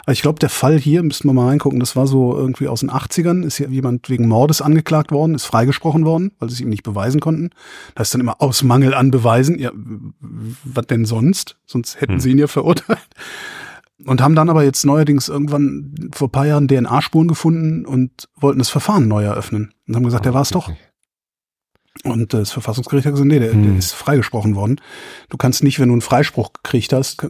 Aber 0.04 0.14
ich 0.14 0.22
glaube, 0.22 0.40
der 0.40 0.50
Fall 0.50 0.80
hier, 0.80 1.04
müssten 1.04 1.28
wir 1.28 1.34
mal 1.34 1.48
reingucken, 1.48 1.80
das 1.80 1.96
war 1.96 2.08
so 2.08 2.36
irgendwie 2.36 2.68
aus 2.68 2.80
den 2.82 2.90
80ern, 2.92 3.44
ist 3.46 3.58
hier 3.58 3.70
jemand 3.70 4.10
wegen 4.10 4.28
Mordes 4.28 4.62
angeklagt 4.62 5.12
worden, 5.12 5.36
ist 5.36 5.46
freigesprochen 5.46 6.06
worden, 6.06 6.32
weil 6.40 6.50
sie 6.50 6.56
es 6.56 6.62
ihm 6.62 6.70
nicht 6.70 6.84
beweisen 6.84 7.20
konnten. 7.20 7.50
Da 7.96 8.02
ist 8.02 8.14
dann 8.14 8.22
immer 8.22 8.42
aus 8.42 8.64
Mangel 8.64 8.94
an 8.94 9.12
Beweisen. 9.12 9.60
Ja, 9.60 9.72
was 10.20 10.88
denn 10.88 11.06
sonst? 11.06 11.58
Sonst 11.66 12.02
hätten 12.02 12.14
Hm. 12.14 12.20
sie 12.20 12.32
ihn 12.32 12.38
ja 12.40 12.48
verurteilt. 12.48 13.00
Und 14.06 14.22
haben 14.22 14.34
dann 14.36 14.50
aber 14.50 14.64
jetzt 14.64 14.86
neuerdings 14.86 15.28
irgendwann 15.28 16.10
vor 16.14 16.30
ein 16.30 16.32
paar 16.32 16.48
Jahren 16.48 16.68
DNA-Spuren 16.70 17.28
gefunden 17.28 17.86
und 17.86 18.30
wollten 18.38 18.60
das 18.60 18.70
Verfahren 18.70 19.10
neu 19.10 19.24
eröffnen. 19.26 19.74
Und 19.88 19.96
haben 19.96 20.04
gesagt, 20.06 20.24
der 20.26 20.34
war 20.34 20.42
es 20.44 20.50
doch. 20.52 20.72
Und 22.06 22.34
das 22.34 22.52
Verfassungsgericht 22.52 23.06
hat 23.06 23.14
gesagt, 23.14 23.28
nee, 23.28 23.40
der, 23.40 23.50
der 23.52 23.62
Hm. 23.62 23.78
ist 23.78 23.92
freigesprochen 23.92 24.56
worden. 24.56 24.80
Du 25.30 25.36
kannst 25.38 25.64
nicht, 25.64 25.80
wenn 25.80 25.90
du 25.90 25.94
einen 25.96 26.02
Freispruch 26.02 26.54
gekriegt 26.54 26.94
hast, 26.94 27.28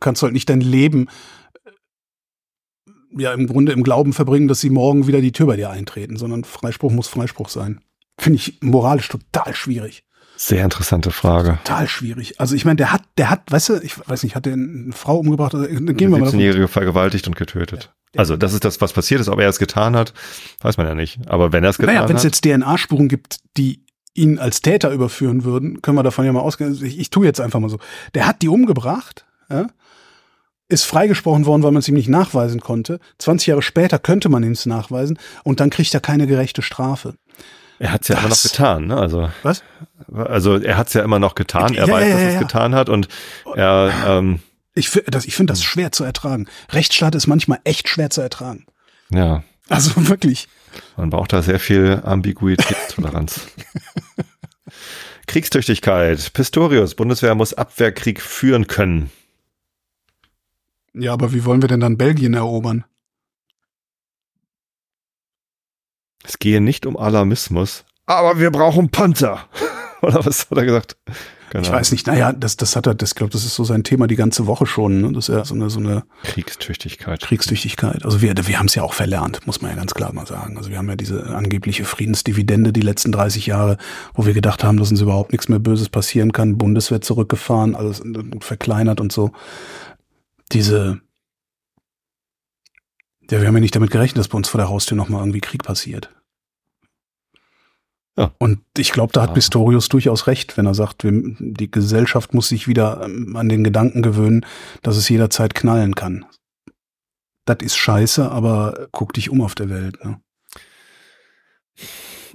kannst 0.00 0.22
du 0.22 0.24
halt 0.24 0.32
nicht 0.32 0.48
dein 0.48 0.62
Leben 0.62 1.02
äh, 1.02 1.10
ja 3.16 3.32
im 3.32 3.46
Grunde 3.46 3.72
im 3.72 3.82
Glauben 3.82 4.12
verbringen, 4.12 4.48
dass 4.48 4.60
sie 4.60 4.70
morgen 4.70 5.06
wieder 5.06 5.20
die 5.20 5.32
Tür 5.32 5.46
bei 5.46 5.56
dir 5.56 5.70
eintreten, 5.70 6.16
sondern 6.16 6.44
Freispruch 6.44 6.92
muss 6.92 7.08
Freispruch 7.08 7.48
sein. 7.48 7.80
Finde 8.18 8.38
ich 8.38 8.58
moralisch 8.62 9.08
total 9.08 9.54
schwierig. 9.54 10.04
Sehr 10.36 10.64
interessante 10.64 11.10
Frage. 11.10 11.58
Total 11.64 11.88
schwierig. 11.88 12.38
Also 12.40 12.54
ich 12.54 12.64
meine, 12.66 12.76
der 12.76 12.92
hat, 12.92 13.02
der 13.16 13.30
hat, 13.30 13.50
weißt 13.50 13.70
du, 13.70 13.74
ich 13.82 13.98
weiß 14.06 14.22
nicht, 14.22 14.34
hat 14.36 14.44
der 14.44 14.52
eine 14.52 14.92
Frau 14.92 15.16
umgebracht? 15.16 15.54
Also, 15.54 15.66
Gehen 15.66 15.96
wir 15.98 16.08
mal 16.08 16.20
davon. 16.20 16.38
17-Jährige 16.38 16.68
vergewaltigt 16.68 17.26
und 17.26 17.36
getötet. 17.36 17.94
Also 18.14 18.36
das 18.36 18.52
ist 18.52 18.64
das, 18.64 18.80
was 18.80 18.92
passiert 18.92 19.20
ist. 19.20 19.28
Ob 19.28 19.40
er 19.40 19.48
es 19.48 19.58
getan 19.58 19.96
hat, 19.96 20.12
weiß 20.60 20.76
man 20.76 20.86
ja 20.86 20.94
nicht. 20.94 21.20
Aber 21.26 21.52
wenn 21.52 21.64
er 21.64 21.70
es 21.70 21.78
getan 21.78 21.94
Naja, 21.94 22.08
wenn 22.08 22.16
es 22.16 22.24
hat, 22.24 22.32
jetzt 22.32 22.44
DNA-Spuren 22.44 23.08
gibt, 23.08 23.38
die 23.56 23.84
ihn 24.14 24.38
als 24.38 24.60
Täter 24.60 24.90
überführen 24.90 25.44
würden, 25.44 25.82
können 25.82 25.96
wir 25.96 26.02
davon 26.02 26.24
ja 26.24 26.32
mal 26.32 26.40
ausgehen. 26.40 26.70
Also 26.70 26.84
Ich, 26.84 26.98
ich 26.98 27.10
tue 27.10 27.26
jetzt 27.26 27.40
einfach 27.40 27.60
mal 27.60 27.70
so. 27.70 27.78
Der 28.14 28.26
hat 28.26 28.42
die 28.42 28.48
umgebracht, 28.48 29.26
ja, 29.50 29.68
ist 30.68 30.84
freigesprochen 30.84 31.46
worden, 31.46 31.62
weil 31.62 31.70
man 31.72 31.80
es 31.80 31.88
ihm 31.88 31.94
nicht 31.94 32.08
nachweisen 32.08 32.60
konnte. 32.60 32.98
20 33.18 33.46
Jahre 33.48 33.62
später 33.62 33.98
könnte 33.98 34.28
man 34.28 34.42
ihm 34.42 34.52
es 34.52 34.66
nachweisen 34.66 35.18
und 35.44 35.60
dann 35.60 35.70
kriegt 35.70 35.94
er 35.94 36.00
keine 36.00 36.26
gerechte 36.26 36.62
Strafe. 36.62 37.14
er 37.78 37.92
hat 37.92 38.02
es 38.02 38.08
ja 38.08 38.14
immer 38.16 38.24
noch 38.24 38.30
das- 38.30 38.42
getan. 38.42 38.86
Ne? 38.88 38.96
Also, 38.96 39.30
Was? 39.42 39.62
also 40.12 40.56
er 40.56 40.76
hat 40.76 40.88
es 40.88 40.94
ja 40.94 41.02
immer 41.02 41.18
noch 41.18 41.34
getan. 41.34 41.74
Er 41.74 41.86
Ja, 41.86 41.92
weiß, 41.94 42.04
ja, 42.08 42.10
dass 42.14 42.20
ja, 42.22 42.28
er 42.28 42.34
es 42.34 42.38
getan 42.40 42.74
hat 42.74 42.88
und 42.88 43.08
er 43.54 43.92
ähm, 44.06 44.40
Ich, 44.74 44.88
fi- 44.90 45.02
das- 45.06 45.24
ich 45.26 45.34
finde 45.36 45.52
das 45.52 45.62
schwer 45.62 45.92
zu 45.92 46.02
ertragen. 46.04 46.46
Rechtsstaat 46.70 47.14
ist 47.14 47.26
manchmal 47.26 47.60
echt 47.64 47.88
schwer 47.88 48.10
zu 48.10 48.20
ertragen. 48.20 48.66
ja, 49.10 49.44
Also 49.68 49.92
wirklich. 50.08 50.48
man 50.96 51.10
braucht 51.10 51.32
da 51.32 51.42
sehr 51.42 51.60
viel 51.60 52.00
Ambiguität, 52.04 52.76
Toleranz. 52.94 53.40
Kriegstüchtigkeit. 55.26 56.32
Pistorius, 56.32 56.94
Bundeswehr 56.94 57.34
muss 57.34 57.54
Abwehrkrieg 57.54 58.20
führen 58.20 58.66
können. 58.66 59.10
Ja, 60.98 61.12
aber 61.12 61.32
wie 61.32 61.44
wollen 61.44 61.62
wir 61.62 61.68
denn 61.68 61.80
dann 61.80 61.98
Belgien 61.98 62.34
erobern? 62.34 62.84
Es 66.24 66.38
gehe 66.38 66.60
nicht 66.60 66.86
um 66.86 66.96
Alarmismus, 66.96 67.84
aber 68.06 68.40
wir 68.40 68.50
brauchen 68.50 68.90
Panzer. 68.90 69.44
Oder 70.02 70.24
was 70.24 70.50
hat 70.50 70.58
er 70.58 70.64
gesagt? 70.64 70.96
Keine 71.50 71.62
Ich 71.62 71.68
Ahnung. 71.68 71.80
weiß 71.80 71.92
nicht. 71.92 72.06
Naja, 72.06 72.32
das, 72.32 72.56
das 72.56 72.76
hat 72.76 72.86
er, 72.86 72.94
das 72.94 73.14
glaube, 73.14 73.32
das 73.32 73.44
ist 73.44 73.54
so 73.54 73.64
sein 73.64 73.82
Thema 73.84 74.06
die 74.06 74.16
ganze 74.16 74.46
Woche 74.46 74.66
schon. 74.66 75.00
Ne? 75.00 75.12
Das 75.12 75.28
ist 75.28 75.34
ja 75.34 75.44
so 75.44 75.54
eine, 75.54 75.70
so 75.70 75.78
eine 75.80 76.04
Kriegstüchtigkeit. 76.24 77.20
Kriegstüchtigkeit. 77.20 78.04
Also 78.04 78.20
wir, 78.20 78.34
wir 78.36 78.58
haben 78.58 78.66
es 78.66 78.74
ja 78.74 78.82
auch 78.82 78.92
verlernt, 78.92 79.46
muss 79.46 79.62
man 79.62 79.70
ja 79.70 79.76
ganz 79.76 79.94
klar 79.94 80.12
mal 80.12 80.26
sagen. 80.26 80.56
Also 80.58 80.70
wir 80.70 80.78
haben 80.78 80.88
ja 80.88 80.96
diese 80.96 81.26
angebliche 81.34 81.84
Friedensdividende 81.84 82.72
die 82.72 82.80
letzten 82.82 83.12
30 83.12 83.46
Jahre, 83.46 83.78
wo 84.14 84.26
wir 84.26 84.34
gedacht 84.34 84.64
haben, 84.64 84.76
dass 84.78 84.90
uns 84.90 85.00
überhaupt 85.00 85.32
nichts 85.32 85.48
mehr 85.48 85.58
Böses 85.60 85.88
passieren 85.88 86.32
kann. 86.32 86.58
Bundeswehr 86.58 87.00
zurückgefahren, 87.00 87.74
alles 87.74 88.02
verkleinert 88.40 89.00
und 89.00 89.12
so. 89.12 89.30
Diese, 90.52 91.00
ja, 93.30 93.40
wir 93.40 93.48
haben 93.48 93.54
ja 93.54 93.60
nicht 93.60 93.74
damit 93.74 93.90
gerechnet, 93.90 94.18
dass 94.18 94.28
bei 94.28 94.36
uns 94.36 94.48
vor 94.48 94.58
der 94.58 94.68
Haustür 94.68 94.96
nochmal 94.96 95.20
irgendwie 95.20 95.40
Krieg 95.40 95.64
passiert. 95.64 96.10
Ja. 98.16 98.32
Und 98.38 98.60
ich 98.78 98.92
glaube, 98.92 99.12
da 99.12 99.22
hat 99.22 99.30
Ja. 99.30 99.34
Pistorius 99.34 99.88
durchaus 99.88 100.26
recht, 100.26 100.56
wenn 100.56 100.66
er 100.66 100.74
sagt, 100.74 101.02
die 101.04 101.70
Gesellschaft 101.70 102.32
muss 102.32 102.48
sich 102.48 102.66
wieder 102.66 103.02
ähm, 103.04 103.36
an 103.36 103.48
den 103.48 103.62
Gedanken 103.62 104.00
gewöhnen, 104.02 104.46
dass 104.82 104.96
es 104.96 105.08
jederzeit 105.08 105.54
knallen 105.54 105.94
kann. 105.94 106.24
Das 107.44 107.58
ist 107.60 107.76
scheiße, 107.76 108.30
aber 108.30 108.88
guck 108.90 109.12
dich 109.12 109.30
um 109.30 109.42
auf 109.42 109.54
der 109.54 109.68
Welt. 109.68 110.02
Ne? 110.04 110.20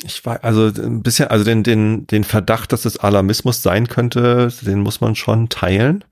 Ich 0.04 0.24
war 0.26 0.44
also 0.44 0.68
ein 0.68 1.02
bisschen, 1.02 1.30
also 1.30 1.44
den, 1.44 1.64
den, 1.64 2.06
den 2.08 2.24
Verdacht, 2.24 2.72
dass 2.74 2.86
es 2.86 2.98
Alarmismus 2.98 3.62
sein 3.64 3.88
könnte, 3.88 4.54
den 4.62 4.82
muss 4.82 5.02
man 5.02 5.16
schon 5.16 5.50
teilen 5.50 6.04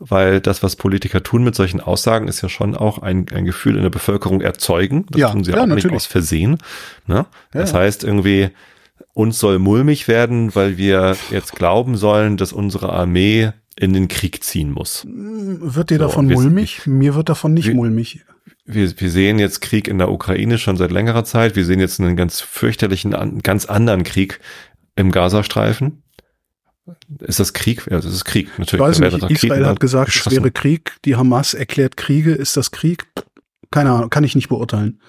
weil 0.00 0.40
das, 0.40 0.62
was 0.62 0.74
Politiker 0.76 1.22
tun 1.22 1.44
mit 1.44 1.54
solchen 1.54 1.80
Aussagen, 1.80 2.26
ist 2.26 2.40
ja 2.40 2.48
schon 2.48 2.74
auch 2.74 2.98
ein, 2.98 3.26
ein 3.32 3.44
Gefühl 3.44 3.76
in 3.76 3.82
der 3.82 3.90
Bevölkerung 3.90 4.40
erzeugen. 4.40 5.04
Das 5.10 5.20
ja, 5.20 5.30
tun 5.30 5.44
sie 5.44 5.52
ja, 5.52 5.58
auch 5.58 5.66
natürlich. 5.66 5.84
nicht 5.84 5.94
aus 5.94 6.06
Versehen. 6.06 6.58
Ne? 7.06 7.26
Das 7.52 7.72
Ja, 7.72 7.78
heißt 7.80 8.02
irgendwie, 8.02 8.48
uns 9.12 9.38
soll 9.38 9.58
mulmig 9.58 10.08
werden, 10.08 10.54
weil 10.54 10.78
wir 10.78 11.16
jetzt 11.30 11.54
glauben 11.54 11.96
sollen, 11.96 12.36
dass 12.38 12.52
unsere 12.52 12.92
Armee 12.92 13.52
in 13.78 13.92
den 13.92 14.08
Krieg 14.08 14.42
ziehen 14.42 14.72
muss. 14.72 15.06
Wird 15.06 15.90
dir 15.90 15.98
So, 15.98 16.04
davon 16.04 16.28
wir- 16.28 16.36
mulmig? 16.36 16.86
Mir 16.86 17.14
wird 17.14 17.28
davon 17.28 17.52
nicht 17.54 17.68
wir- 17.68 17.74
mulmig. 17.74 18.24
Wir, 18.66 19.00
wir 19.00 19.10
sehen 19.10 19.38
jetzt 19.38 19.60
Krieg 19.62 19.88
in 19.88 19.98
der 19.98 20.10
Ukraine 20.12 20.56
schon 20.58 20.76
seit 20.76 20.92
längerer 20.92 21.24
Zeit. 21.24 21.56
Wir 21.56 21.64
sehen 21.64 21.80
jetzt 21.80 21.98
einen 22.00 22.14
ganz 22.16 22.40
fürchterlichen, 22.40 23.14
an- 23.14 23.40
ganz 23.40 23.66
anderen 23.66 24.02
Krieg 24.04 24.38
im 24.96 25.10
Gazastreifen. 25.10 26.02
Ist 27.20 27.40
das 27.40 27.52
Krieg? 27.52 27.86
Ja, 27.90 27.96
das 27.96 28.06
ist 28.06 28.24
Krieg, 28.24 28.48
Ich 28.52 28.58
natürlich. 28.58 28.80
weiß 28.80 28.98
nicht, 29.00 29.30
Israel 29.30 29.66
hat 29.66 29.80
gesagt, 29.80 30.08
es 30.08 30.14
geschossen. 30.14 30.36
wäre 30.36 30.50
Krieg. 30.50 30.96
Die 31.04 31.16
Hamas 31.16 31.54
erklärt 31.54 31.96
Kriege. 31.96 32.32
Ist 32.32 32.56
das 32.56 32.70
Krieg? 32.70 33.06
Keine 33.70 33.90
Ahnung, 33.90 34.10
kann 34.10 34.24
ich 34.24 34.34
nicht 34.34 34.48
beurteilen. 34.48 35.00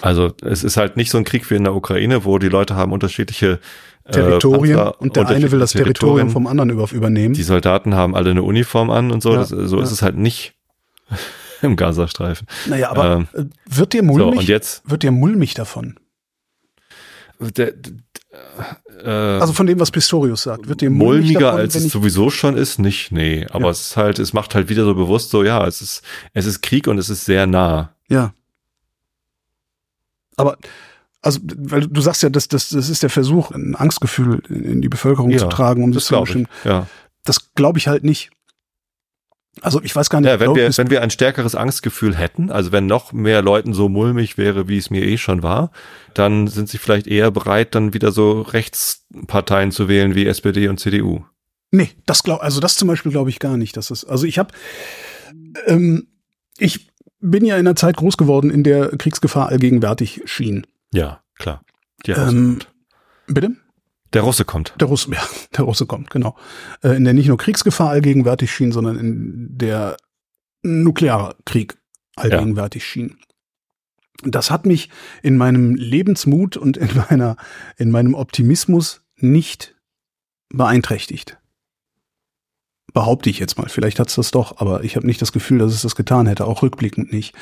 Also 0.00 0.32
es 0.42 0.62
ist 0.64 0.76
halt 0.76 0.96
nicht 0.96 1.10
so 1.10 1.18
ein 1.18 1.24
Krieg 1.24 1.48
wie 1.50 1.54
in 1.54 1.64
der 1.64 1.74
Ukraine, 1.74 2.24
wo 2.24 2.38
die 2.38 2.48
Leute 2.48 2.76
haben 2.76 2.92
unterschiedliche 2.92 3.60
äh, 4.04 4.12
Territorien 4.12 4.76
Panzer, 4.76 5.00
und 5.00 5.16
der 5.16 5.28
eine 5.28 5.50
will 5.50 5.58
das 5.58 5.72
Territorium 5.72 6.30
vom 6.30 6.46
anderen 6.46 6.70
über, 6.70 6.90
übernehmen. 6.92 7.34
Die 7.34 7.42
Soldaten 7.42 7.94
haben 7.94 8.14
alle 8.14 8.30
eine 8.30 8.42
Uniform 8.42 8.90
an 8.90 9.10
und 9.10 9.22
so. 9.22 9.32
Ja, 9.32 9.38
das, 9.38 9.48
so 9.48 9.78
ja. 9.78 9.82
ist 9.82 9.90
es 9.90 10.02
halt 10.02 10.16
nicht 10.16 10.54
im 11.62 11.76
Gazastreifen. 11.76 12.46
naja, 12.66 12.90
aber 12.90 13.12
ähm, 13.12 13.28
äh, 13.32 13.44
wird 13.66 13.92
dir 13.94 14.00
So, 14.00 14.04
mulmig? 14.04 14.38
und 14.40 14.48
jetzt 14.48 14.88
wird 14.88 15.02
dir 15.02 15.10
mulmig 15.10 15.54
davon? 15.54 15.98
der, 17.38 17.72
äh, 19.04 19.08
Also 19.08 19.52
von 19.52 19.66
dem, 19.66 19.78
was 19.80 19.90
Pistorius 19.90 20.42
sagt, 20.44 20.68
wird 20.68 20.82
mulmig 20.82 20.98
mulmiger 20.98 21.40
davon, 21.40 21.60
als 21.60 21.74
es 21.74 21.90
sowieso 21.92 22.30
schon 22.30 22.56
ist, 22.56 22.78
nicht, 22.78 23.12
nee. 23.12 23.46
Aber 23.50 23.66
Ja. 23.66 23.70
es 23.70 23.80
ist 23.80 23.96
halt, 23.96 24.18
es 24.18 24.32
macht 24.32 24.54
halt 24.54 24.68
wieder 24.68 24.84
so 24.84 24.94
bewusst 24.94 25.30
so, 25.30 25.42
ja, 25.44 25.66
es 25.66 25.80
ist, 25.82 26.02
es 26.32 26.46
ist 26.46 26.62
Krieg 26.62 26.86
und 26.88 26.98
es 26.98 27.08
ist 27.10 27.24
sehr 27.24 27.46
nah. 27.46 27.94
Ja. 28.08 28.32
Aber, 30.36 30.56
also, 31.22 31.40
weil 31.56 31.86
du- 31.86 32.00
sagst 32.00 32.22
ja, 32.22 32.28
das, 32.28 32.48
das, 32.48 32.68
das 32.70 32.88
ist 32.88 33.02
der 33.02 33.10
Versuch, 33.10 33.50
ein 33.50 33.74
Angstgefühl 33.74 34.42
in, 34.48 34.82
die 34.82 34.88
Bevölkerung 34.88 35.30
Ja, 35.30 35.38
zu 35.38 35.48
tragen, 35.48 35.82
um 35.82 35.92
das 35.92 36.04
Das 36.04 36.08
zu 36.08 36.20
bestimmen. 36.20 36.48
Ja. 36.64 36.86
Das 37.24 37.52
glaube 37.54 37.78
ich 37.78 37.88
halt 37.88 38.04
nicht. 38.04 38.30
Also 39.62 39.80
ich 39.82 39.96
weiß 39.96 40.10
gar 40.10 40.20
nicht, 40.20 40.28
Ja, 40.28 40.38
wenn 40.38 40.54
wir, 40.54 40.76
wenn 40.76 40.90
wir 40.90 41.02
ein 41.02 41.10
stärkeres 41.10 41.54
Angstgefühl 41.54 42.14
hätten, 42.14 42.50
also 42.50 42.72
wenn 42.72 42.86
noch 42.86 43.12
mehr 43.12 43.40
Leuten 43.42 43.72
so 43.72 43.88
mulmig 43.88 44.36
wäre, 44.36 44.68
wie 44.68 44.76
es 44.76 44.90
mir 44.90 45.02
eh 45.02 45.16
schon 45.16 45.42
war, 45.42 45.70
dann 46.14 46.46
sind 46.46 46.68
sie 46.68 46.78
vielleicht 46.78 47.06
eher 47.06 47.30
bereit, 47.30 47.74
dann 47.74 47.94
wieder 47.94 48.12
so 48.12 48.42
Rechtsparteien 48.42 49.72
zu 49.72 49.88
wählen 49.88 50.14
wie 50.14 50.26
SPD 50.26 50.68
und 50.68 50.78
CDU. 50.78 51.24
Nee, 51.70 51.90
das 52.04 52.22
glaub, 52.22 52.42
also 52.42 52.60
das 52.60 52.76
zum 52.76 52.88
Beispiel 52.88 53.12
glaube 53.12 53.30
ich 53.30 53.38
gar 53.38 53.56
nicht. 53.56 53.76
Dass 53.76 53.88
das, 53.88 54.04
also 54.04 54.26
ich 54.26 54.38
habe, 54.38 54.52
ähm, 55.66 56.06
ich 56.58 56.88
bin 57.20 57.44
ja 57.44 57.56
in 57.56 57.66
einer 57.66 57.76
Zeit 57.76 57.96
groß 57.96 58.16
geworden, 58.16 58.50
in 58.50 58.62
der 58.62 58.88
Kriegsgefahr 58.90 59.48
allgegenwärtig 59.48 60.22
schien. 60.26 60.66
Ja, 60.92 61.22
klar. 61.38 61.62
Russe 62.06 62.20
Ähm, 62.20 62.58
bitte? 63.26 63.56
Der 64.12 64.22
Russe 64.22 64.44
kommt. 64.44 64.74
Der 64.80 64.88
Russe, 64.88 65.10
ja, 65.12 65.22
der 65.56 65.64
Russe 65.64 65.86
kommt, 65.86 66.10
genau. 66.10 66.36
Äh, 66.82 66.96
in 66.96 67.04
der 67.04 67.14
nicht 67.14 67.28
nur 67.28 67.38
Kriegsgefahr 67.38 67.90
allgegenwärtig 67.90 68.50
schien, 68.50 68.72
sondern 68.72 68.98
in 68.98 69.58
der 69.58 69.96
nuklearer 70.62 71.36
Krieg 71.44 71.76
allgegenwärtig 72.16 72.84
schien. 72.84 73.18
Das 74.22 74.50
hat 74.50 74.64
mich 74.66 74.90
in 75.22 75.36
meinem 75.36 75.74
Lebensmut 75.74 76.56
und 76.56 76.76
in 76.76 76.88
meiner, 76.96 77.36
in 77.76 77.90
meinem 77.90 78.14
Optimismus 78.14 79.02
nicht 79.16 79.74
beeinträchtigt. 80.48 81.38
Behaupte 82.92 83.28
ich 83.28 83.38
jetzt 83.38 83.58
mal. 83.58 83.68
Vielleicht 83.68 83.98
hat 83.98 84.08
es 84.08 84.14
das 84.14 84.30
doch, 84.30 84.58
aber 84.58 84.84
ich 84.84 84.96
habe 84.96 85.06
nicht 85.06 85.20
das 85.20 85.32
Gefühl, 85.32 85.58
dass 85.58 85.74
es 85.74 85.82
das 85.82 85.96
getan 85.96 86.26
hätte, 86.26 86.46
auch 86.46 86.62
rückblickend 86.62 87.12
nicht. 87.12 87.34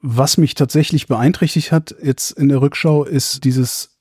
Was 0.00 0.36
mich 0.36 0.54
tatsächlich 0.54 1.06
beeinträchtigt 1.06 1.70
hat 1.70 1.94
jetzt 2.02 2.32
in 2.32 2.48
der 2.48 2.60
Rückschau, 2.60 3.04
ist 3.04 3.44
dieses 3.44 3.93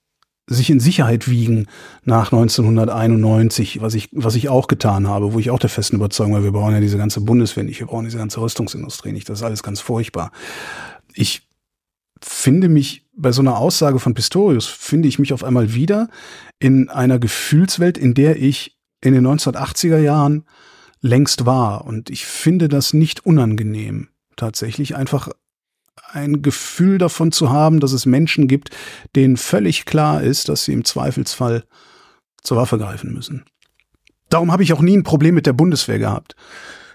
sich 0.47 0.69
in 0.69 0.79
Sicherheit 0.79 1.29
wiegen 1.29 1.67
nach 2.03 2.31
1991, 2.31 3.81
was 3.81 3.93
ich, 3.93 4.09
was 4.11 4.35
ich 4.35 4.49
auch 4.49 4.67
getan 4.67 5.07
habe, 5.07 5.33
wo 5.33 5.39
ich 5.39 5.49
auch 5.49 5.59
der 5.59 5.69
festen 5.69 5.95
Überzeugung 5.95 6.33
war, 6.33 6.43
wir 6.43 6.51
brauchen 6.51 6.73
ja 6.73 6.81
diese 6.81 6.97
ganze 6.97 7.21
Bundeswehr 7.21 7.63
nicht, 7.63 7.79
wir 7.79 7.87
brauchen 7.87 8.05
diese 8.05 8.17
ganze 8.17 8.41
Rüstungsindustrie 8.41 9.13
nicht, 9.13 9.29
das 9.29 9.39
ist 9.39 9.43
alles 9.43 9.63
ganz 9.63 9.79
furchtbar. 9.79 10.31
Ich 11.13 11.47
finde 12.21 12.67
mich 12.67 13.05
bei 13.15 13.31
so 13.31 13.41
einer 13.41 13.57
Aussage 13.57 13.99
von 13.99 14.13
Pistorius, 14.13 14.67
finde 14.67 15.07
ich 15.07 15.19
mich 15.19 15.33
auf 15.33 15.43
einmal 15.43 15.73
wieder 15.73 16.09
in 16.59 16.89
einer 16.89 17.19
Gefühlswelt, 17.19 17.97
in 17.97 18.13
der 18.13 18.41
ich 18.41 18.77
in 19.01 19.13
den 19.13 19.25
1980er 19.25 19.99
Jahren 19.99 20.45
längst 21.01 21.45
war. 21.45 21.85
Und 21.85 22.09
ich 22.09 22.25
finde 22.25 22.69
das 22.69 22.93
nicht 22.93 23.25
unangenehm, 23.25 24.09
tatsächlich 24.35 24.95
einfach 24.95 25.29
ein 26.11 26.41
Gefühl 26.41 26.97
davon 26.97 27.31
zu 27.31 27.49
haben, 27.49 27.79
dass 27.79 27.91
es 27.91 28.05
Menschen 28.05 28.47
gibt, 28.47 28.69
denen 29.15 29.37
völlig 29.37 29.85
klar 29.85 30.21
ist, 30.21 30.49
dass 30.49 30.65
sie 30.65 30.73
im 30.73 30.85
Zweifelsfall 30.85 31.63
zur 32.41 32.57
Waffe 32.57 32.77
greifen 32.77 33.13
müssen. 33.13 33.45
Darum 34.29 34.51
habe 34.51 34.63
ich 34.63 34.73
auch 34.73 34.81
nie 34.81 34.97
ein 34.97 35.03
Problem 35.03 35.35
mit 35.35 35.45
der 35.45 35.53
Bundeswehr 35.53 35.99
gehabt. 35.99 36.35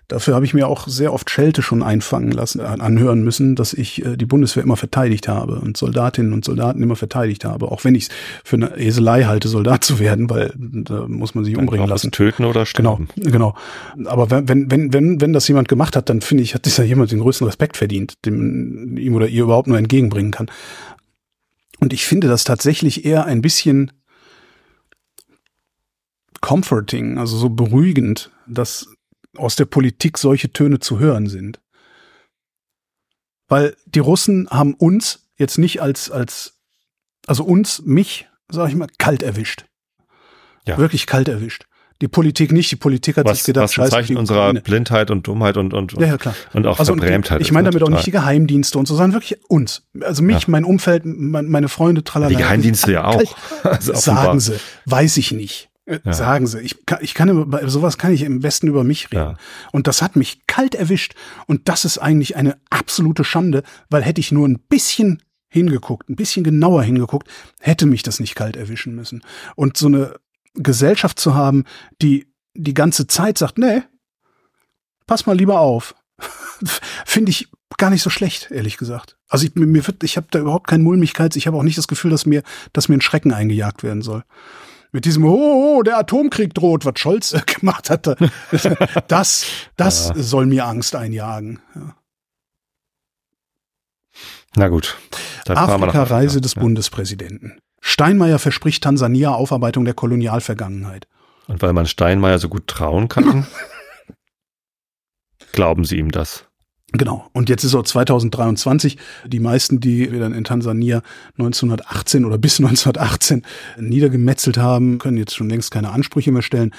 Dafür 0.09 0.35
habe 0.35 0.47
ich 0.47 0.55
mir 0.55 0.66
auch 0.68 0.89
sehr 0.89 1.12
oft 1.12 1.28
Schelte 1.28 1.60
schon 1.60 1.82
einfangen 1.82 2.32
lassen, 2.32 2.60
anhören 2.60 3.22
müssen, 3.22 3.55
dass 3.56 3.74
ich 3.74 4.05
äh, 4.05 4.16
die 4.16 4.24
Bundeswehr 4.24 4.62
immer 4.62 4.78
verteidigt 4.78 5.28
habe 5.28 5.60
und 5.60 5.76
Soldatinnen 5.76 6.32
und 6.32 6.47
Soldaten 6.47 6.82
immer 6.82 6.97
verteidigt 6.97 7.44
habe, 7.44 7.70
auch 7.70 7.85
wenn 7.85 7.94
ich 7.94 8.05
es 8.05 8.09
für 8.43 8.56
eine 8.56 8.78
Eselei 8.78 9.24
halte, 9.24 9.48
Soldat 9.48 9.85
zu 9.89 9.98
werden, 9.98 10.30
weil 10.30 10.55
da 10.56 11.06
muss 11.06 11.35
man 11.35 11.44
sich 11.44 11.59
umbringen 11.59 11.82
Ob 11.85 11.89
es 11.89 12.02
lassen. 12.05 12.10
Töten 12.10 12.47
oder 12.47 12.64
Genau, 12.74 12.98
sterben. 13.06 13.09
genau. 13.16 13.55
Aber 14.06 14.30
wenn, 14.30 14.48
wenn, 14.48 14.70
wenn, 14.70 14.93
wenn, 14.94 15.20
wenn 15.20 15.32
das 15.35 15.47
jemand 15.47 15.68
gemacht 15.68 15.94
hat, 15.94 16.09
dann 16.09 16.22
finde 16.22 16.43
ich, 16.43 16.55
hat 16.55 16.64
dieser 16.64 16.85
jemand 16.85 17.12
den 17.12 17.20
größten 17.20 17.47
Respekt 17.47 17.76
verdient, 17.76 18.24
dem 18.24 18.97
ihm 18.97 19.14
oder 19.14 19.28
ihr 19.28 19.43
überhaupt 19.43 19.68
nur 19.68 19.76
entgegenbringen 19.78 20.32
kann. 20.32 20.51
Und 21.80 21.93
ich 21.93 22.06
finde 22.06 22.28
das 22.28 22.44
tatsächlich 22.44 23.05
eher 23.05 23.26
ein 23.26 23.43
bisschen 23.43 23.93
comforting, 26.40 27.18
also 27.18 27.36
so 27.36 27.51
beruhigend, 27.51 28.30
dass 28.47 28.89
aus 29.39 29.56
der 29.56 29.65
Politik 29.66 30.19
solche 30.19 30.52
Töne 30.52 30.78
zu 30.81 30.98
hören 30.98 31.27
sind. 31.28 31.60
Weil 33.48 33.77
die 33.86 34.01
Russen 34.01 34.48
haben 34.51 34.74
uns 34.74 35.28
jetzt 35.36 35.59
nicht 35.59 35.81
als, 35.81 36.10
als, 36.10 36.59
also 37.27 37.44
uns, 37.44 37.82
mich, 37.85 38.28
sag 38.51 38.69
ich 38.69 38.74
mal, 38.74 38.89
kalt 38.98 39.23
erwischt. 39.23 39.65
Ja. 40.66 40.77
Wirklich 40.77 41.06
kalt 41.06 41.28
erwischt. 41.28 41.65
Die 42.01 42.09
Politik 42.09 42.52
nicht. 42.52 42.70
Die 42.70 42.77
Politik 42.77 43.16
hat 43.16 43.27
sich 43.27 43.39
Was, 43.39 43.44
gedacht, 43.44 43.77
was 43.78 43.86
ein 43.86 43.90
Zeichen 43.90 44.16
unserer. 44.16 44.52
Blindheit 44.55 45.10
und 45.10 45.27
Dummheit 45.27 45.56
und, 45.56 45.74
und, 45.74 45.93
Ja, 45.94 46.06
ja, 46.06 46.19
klar. 46.19 46.35
und 46.52 46.66
auch 46.66 46.78
Also 46.78 46.93
und 46.93 47.01
Verbrämtheit. 47.01 47.40
ich 47.40 47.48
ist, 47.48 47.52
meine 47.52 47.65
ne? 47.69 47.70
damit 47.73 47.82
auch 47.82 47.90
nicht 47.90 48.06
die 48.06 48.12
Geheimdienste 48.12 48.78
und 48.78 48.86
so, 48.86 48.94
sondern 48.94 49.15
wirklich 49.15 49.40
uns. 49.48 49.82
Also 50.01 50.23
mich, 50.23 50.43
Ja. 50.43 50.44
mein 50.48 50.65
Umfeld, 50.65 51.02
mein, 51.06 51.48
meine 51.48 51.69
Freunde, 51.69 52.05
tralala. 52.05 52.28
Die 52.31 52.36
Geheimdienste 52.36 52.93
ja 52.93 53.05
auch. 53.06 53.36
Also. 53.65 53.94
Sagen 53.94 54.39
sie. 54.39 54.60
Weiß 54.85 55.16
ich 55.16 55.32
nicht. 55.32 55.67
Ja. 56.05 56.12
Sagen 56.12 56.47
sie. 56.47 56.60
Ich 56.60 56.85
kann, 56.85 56.98
ich 57.01 57.15
kann 57.15 57.31
über, 57.31 57.47
bei 57.47 57.66
sowas 57.66 57.97
kann 57.97 58.12
ich 58.12 58.23
im 58.23 58.40
Besten 58.40 58.69
über 58.69 58.85
mich 58.85 59.10
reden. 59.10 59.31
Ja. 59.31 59.36
Und 59.73 59.86
das 59.86 60.02
hat 60.02 60.16
mich 60.16 60.47
kalt 60.47 60.74
erwischt. 60.74 61.15
Und 61.47 61.69
das 61.69 61.85
ist 61.85 61.98
eigentlich 61.98 62.36
eine 62.36 62.59
absolute 62.69 63.24
Schande, 63.24 63.62
weil 63.89 64.02
hätte 64.02 64.20
ich 64.20 64.31
nur 64.31 64.47
ein 64.47 64.59
bisschen 64.59 65.23
hingeguckt, 65.48 66.10
ein 66.10 66.16
bisschen 66.16 66.44
genauer 66.44 66.82
hingeguckt, 66.82 67.28
hätte 67.60 67.86
mich 67.86 68.02
das 68.02 68.20
nicht 68.20 68.35
kalt 68.35 68.56
erwischen 68.56 68.94
müssen. 68.94 69.23
Und 69.56 69.78
so 69.78 69.86
eine 69.86 70.15
Gesellschaft 70.55 71.19
zu 71.19 71.35
haben, 71.35 71.65
die 72.02 72.31
die 72.55 72.74
ganze 72.74 73.06
Zeit 73.06 73.39
sagt, 73.39 73.56
nee, 73.56 73.82
pass 75.06 75.24
mal 75.24 75.36
lieber 75.36 75.60
auf, 75.60 75.94
finde 77.06 77.31
ich 77.31 77.48
gar 77.78 77.90
nicht 77.90 78.02
so 78.02 78.10
schlecht, 78.10 78.51
ehrlich 78.51 78.77
gesagt. 78.77 79.16
Also 79.28 79.47
ich, 79.47 79.55
mir 79.55 79.86
wird, 79.86 80.02
ich 80.02 80.16
habe 80.16 80.27
da 80.31 80.39
überhaupt 80.40 80.66
keinen 80.66 80.82
Mulmigkeits, 80.82 81.36
ich 81.36 81.47
habe 81.47 81.56
auch 81.56 81.62
nicht 81.62 81.78
das 81.78 81.89
Gefühl, 81.89 82.10
dass 82.10 82.27
mir, 82.27 82.43
dass 82.73 82.89
mir 82.89 82.97
ein 82.97 83.01
Schrecken 83.01 83.32
eingejagt 83.32 83.82
werden 83.82 84.02
soll. 84.02 84.24
Mit 84.90 85.05
diesem, 85.05 85.24
oh, 85.24 85.77
oh, 85.78 85.82
der 85.82 85.98
Atomkrieg 85.98 86.55
droht, 86.55 86.85
was 86.85 86.98
Scholz 86.98 87.32
äh, 87.35 87.40
gemacht 87.47 87.90
hatte, 87.90 88.16
das, 89.09 89.44
das 89.77 90.09
Ja. 90.09 90.15
soll 90.23 90.47
mir 90.47 90.65
Angst 90.66 90.97
einjagen. 90.97 91.60
Ja. 91.74 91.94
Na 94.56 94.69
gut. 94.69 94.97
Dann 95.44 95.56
fahren 95.56 95.69
wir 95.81 95.86
nach 95.86 95.94
Afrika-Reise 95.94 96.40
des 96.40 96.55
Ja. 96.55 96.62
Bundespräsidenten. 96.62 97.59
Steinmeier 97.81 98.39
verspricht 98.39 98.82
Tansania 98.82 99.32
Aufarbeitung 99.32 99.85
der 99.85 99.94
Kolonialvergangenheit. 99.94 101.06
Und 101.47 101.62
weil 101.62 101.73
man 101.73 101.86
Steinmeier 101.86 102.39
so 102.39 102.48
gut 102.48 102.66
trauen 102.66 103.09
kann, 103.09 103.47
glauben 105.52 105.85
sie 105.85 105.97
ihm 105.98 106.10
das. 106.10 106.47
Genau. 106.93 107.28
Und 107.32 107.51
jetzt 107.51 107.65
ist 107.65 107.74
auch 107.74 107.82
2023. 107.82 108.97
Die 109.27 109.40
meisten, 109.40 109.78
die 109.81 110.10
wir 110.10 110.20
dann 110.20 110.32
in 110.32 110.44
Tansania 110.44 111.02
1918 111.39 112.24
oder 112.24 112.39
bis 112.39 112.59
1918 112.60 113.44
niedergemetzelt 113.78 114.56
haben, 114.56 114.98
können 114.98 115.19
jetzt 115.19 115.35
schon 115.35 115.51
längst 115.51 115.70
keine 115.70 115.90
Ansprüche 115.90 116.32
mehr 116.32 116.43
stellen. 116.43 116.74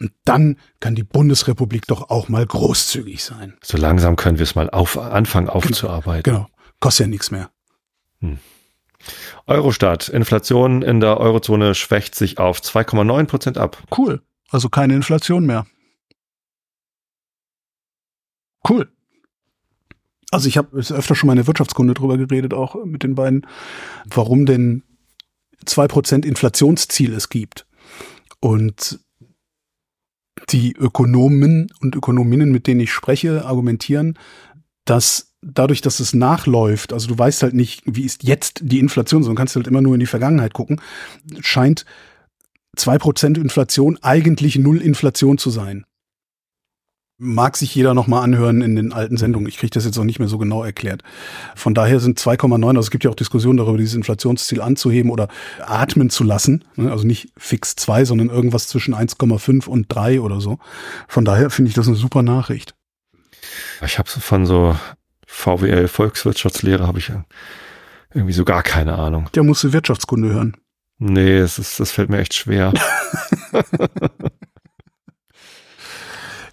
Und 0.00 0.12
dann 0.24 0.56
kann 0.80 0.96
die 0.96 1.04
Bundesrepublik 1.04 1.86
doch 1.86 2.10
auch 2.10 2.28
mal 2.28 2.44
großzügig 2.44 3.22
sein. 3.22 3.54
So 3.62 3.78
langsam 3.78 4.16
können 4.16 4.38
wir 4.38 4.44
es 4.44 4.56
mal 4.56 4.68
auf, 4.68 4.98
anfangen 4.98 5.48
aufzuarbeiten. 5.48 6.24
Genau. 6.24 6.48
Kostet 6.80 7.06
ja 7.06 7.10
nichts 7.10 7.30
mehr. 7.30 7.50
Eurostat. 9.46 10.08
Inflation 10.08 10.82
in 10.82 10.98
der 10.98 11.18
Eurozone 11.18 11.76
schwächt 11.76 12.16
sich 12.16 12.38
auf 12.38 12.60
2,9 12.60 13.26
Prozent 13.26 13.58
ab. 13.58 13.82
Cool. 13.96 14.22
Also 14.50 14.68
keine 14.68 14.94
Inflation 14.94 15.46
mehr. 15.46 15.66
Cool. 18.68 18.92
Also 20.32 20.48
ich 20.48 20.56
habe 20.56 20.78
öfter 20.78 21.14
schon 21.14 21.26
mal 21.26 21.34
in 21.34 21.38
der 21.38 21.46
Wirtschaftskunde 21.46 21.92
drüber 21.92 22.16
geredet, 22.16 22.54
auch 22.54 22.84
mit 22.84 23.02
den 23.02 23.14
beiden, 23.14 23.46
warum 24.06 24.46
denn 24.46 24.82
zwei 25.66 25.86
Prozent 25.86 26.24
Inflationsziel 26.24 27.12
es 27.12 27.28
gibt. 27.28 27.66
Und 28.40 28.98
die 30.48 30.72
Ökonomen 30.72 31.70
und 31.80 31.94
Ökonominnen, 31.94 32.50
mit 32.50 32.66
denen 32.66 32.80
ich 32.80 32.92
spreche, 32.92 33.44
argumentieren, 33.44 34.18
dass 34.86 35.34
dadurch, 35.42 35.82
dass 35.82 36.00
es 36.00 36.14
nachläuft, 36.14 36.94
also 36.94 37.08
du 37.08 37.18
weißt 37.18 37.42
halt 37.42 37.54
nicht, 37.54 37.82
wie 37.84 38.04
ist 38.04 38.24
jetzt 38.24 38.60
die 38.62 38.78
Inflation, 38.78 39.22
sondern 39.22 39.36
kannst 39.36 39.54
halt 39.54 39.66
immer 39.66 39.82
nur 39.82 39.94
in 39.94 40.00
die 40.00 40.06
Vergangenheit 40.06 40.54
gucken, 40.54 40.80
scheint 41.40 41.84
zwei 42.74 42.96
Prozent 42.96 43.36
Inflation 43.36 43.98
eigentlich 44.00 44.56
null 44.56 44.80
Inflation 44.80 45.36
zu 45.36 45.50
sein. 45.50 45.84
Mag 47.24 47.56
sich 47.56 47.72
jeder 47.72 47.94
nochmal 47.94 48.24
anhören 48.24 48.62
in 48.62 48.74
den 48.74 48.92
alten 48.92 49.16
Sendungen. 49.16 49.46
Ich 49.46 49.56
kriege 49.56 49.70
das 49.70 49.84
jetzt 49.84 49.96
auch 49.96 50.02
nicht 50.02 50.18
mehr 50.18 50.26
so 50.26 50.38
genau 50.38 50.64
erklärt. 50.64 51.04
Von 51.54 51.72
daher 51.72 52.00
sind 52.00 52.18
2,9, 52.18 52.66
also 52.66 52.80
es 52.80 52.90
gibt 52.90 53.04
ja 53.04 53.10
auch 53.10 53.14
Diskussionen 53.14 53.58
darüber, 53.58 53.78
dieses 53.78 53.94
Inflationsziel 53.94 54.60
anzuheben 54.60 55.08
oder 55.08 55.28
atmen 55.60 56.10
zu 56.10 56.24
lassen. 56.24 56.64
Ne? 56.74 56.90
Also 56.90 57.06
nicht 57.06 57.28
fix 57.36 57.76
zwei, 57.76 58.04
sondern 58.04 58.28
irgendwas 58.28 58.66
zwischen 58.66 58.92
1,5 58.92 59.68
und 59.68 59.86
3 59.88 60.20
oder 60.20 60.40
so. 60.40 60.58
Von 61.06 61.24
daher 61.24 61.50
finde 61.50 61.68
ich 61.68 61.76
das 61.76 61.86
eine 61.86 61.94
super 61.94 62.24
Nachricht. 62.24 62.74
Ich 63.86 64.00
habe 64.00 64.08
von 64.08 64.44
so 64.44 64.76
VWL 65.24 65.86
Volkswirtschaftslehre 65.86 66.88
habe 66.88 66.98
ich 66.98 67.06
ja 67.06 67.24
irgendwie 68.12 68.34
so 68.34 68.44
gar 68.44 68.64
keine 68.64 68.98
Ahnung. 68.98 69.30
Der 69.34 69.44
musste 69.44 69.72
Wirtschaftskunde 69.72 70.32
hören. 70.32 70.56
Nee, 70.98 71.38
es 71.38 71.60
ist, 71.60 71.78
das 71.78 71.92
fällt 71.92 72.10
mir 72.10 72.18
echt 72.18 72.34
schwer. 72.34 72.72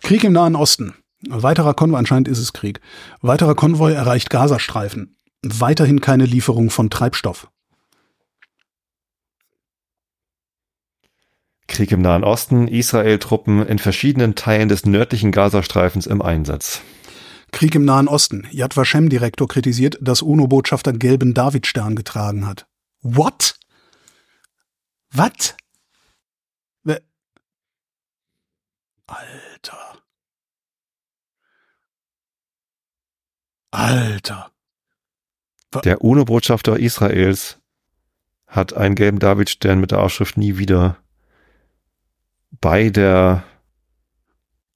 Krieg 0.10 0.24
im 0.24 0.34
Nahen 0.34 0.56
Osten. 0.56 0.96
Weiterer 1.28 1.76
Konvoi, 1.76 2.00
anscheinend 2.00 2.28
ist 2.28 2.40
es 2.40 2.52
Krieg. 2.52 2.82
Weiterer 3.22 3.54
Konvoi 3.54 3.92
erreicht 3.92 4.32
Gazastreifen. 4.32 5.16
Weiterhin 5.44 6.02
keine 6.02 6.26
Lieferung 6.26 6.72
von 6.72 6.90
Treibstoff. 6.90 7.48
Krieg 11.68 11.92
im 11.92 12.02
Nahen 12.02 12.24
Osten, 12.24 12.68
Israel-Truppen 12.68 13.64
in 13.68 13.78
verschiedenen 13.78 14.34
Teilen 14.34 14.68
des 14.68 14.84
nördlichen 14.88 15.32
Gazastreifens 15.32 16.08
im 16.08 16.24
Einsatz. 16.24 16.82
Krieg 17.52 17.76
im 17.76 17.86
Nahen 17.86 18.08
Osten. 18.08 18.48
Yad 18.50 18.76
Vashem-Direktor 18.76 19.48
kritisiert, 19.48 20.00
dass 20.02 20.24
UNO-Botschafter 20.24 20.92
gelben 20.92 21.36
Davidstern 21.36 21.96
getragen 21.96 22.48
hat. 22.48 22.66
What? 23.04 23.60
Was? 25.12 25.56
Alter. 29.06 29.49
Alter. 33.72 34.52
Der 35.84 36.02
UNO-Botschafter 36.04 36.80
Israels 36.80 37.60
hat 38.48 38.74
einen 38.74 38.96
gelben 38.96 39.20
Davidstern 39.20 39.80
mit 39.80 39.92
der 39.92 40.00
Aufschrift 40.02 40.38
nie 40.38 40.58
wieder 40.58 40.98
bei 42.62 42.90
der 42.90 43.44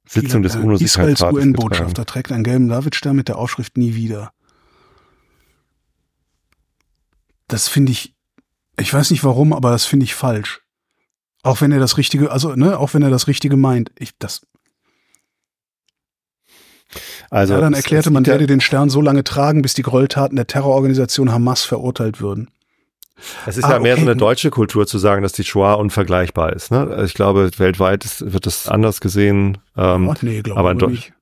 Sitzung 0.07 0.43
des 0.43 0.55
UNO-Sicherheitsrates 0.55 1.21
Israels 1.21 1.33
UN-Botschafter 1.33 2.05
trägt 2.05 2.31
einen 2.31 2.43
gelben 2.43 2.67
Davidstern 2.67 3.15
mit 3.15 3.27
der 3.27 3.37
Aufschrift 3.37 3.77
nie 3.77 3.95
wieder. 3.95 4.31
Das 7.47 7.67
finde 7.67 7.91
ich, 7.91 8.15
ich 8.77 8.93
weiß 8.93 9.11
nicht 9.11 9.23
warum, 9.23 9.53
aber 9.53 9.71
das 9.71 9.85
finde 9.85 10.03
ich 10.05 10.15
falsch. 10.15 10.61
Auch 11.41 11.61
wenn 11.61 11.71
er 11.71 11.79
das 11.79 11.97
Richtige, 11.97 12.31
also, 12.31 12.55
ne, 12.55 12.77
auch 12.79 12.93
wenn 12.93 13.01
er 13.01 13.09
das 13.09 13.27
Richtige 13.27 13.57
meint. 13.57 13.91
Ich, 13.97 14.17
das. 14.17 14.47
Also, 17.29 17.53
ja, 17.53 17.61
dann 17.61 17.73
erklärte 17.73 18.11
man, 18.11 18.25
werde 18.25 18.47
den 18.47 18.61
Stern 18.61 18.89
so 18.89 19.01
lange 19.01 19.23
tragen, 19.23 19.61
bis 19.61 19.73
die 19.73 19.81
Gräueltaten 19.81 20.35
der 20.35 20.47
Terrororganisation 20.47 21.31
Hamas 21.31 21.63
verurteilt 21.63 22.21
würden. 22.21 22.49
Es 23.45 23.57
ist 23.57 23.63
ah, 23.65 23.73
ja 23.73 23.79
mehr 23.79 23.93
okay. 23.93 24.03
so 24.03 24.09
eine 24.09 24.17
deutsche 24.17 24.49
Kultur 24.49 24.85
zu 24.85 24.97
sagen, 24.97 25.23
dass 25.23 25.31
die 25.31 25.43
Shoah 25.43 25.75
unvergleichbar 25.75 26.53
ist. 26.53 26.71
Ne? 26.71 27.03
Ich 27.05 27.13
glaube, 27.13 27.51
weltweit 27.57 28.05
wird 28.19 28.45
das 28.45 28.67
anders 28.67 28.99
gesehen. 28.99 29.59
Ähm, 29.77 30.09
Ach 30.11 30.21
nee, 30.21 30.41
glaube 30.41 30.59
aber 30.59 30.73
nicht 30.73 31.13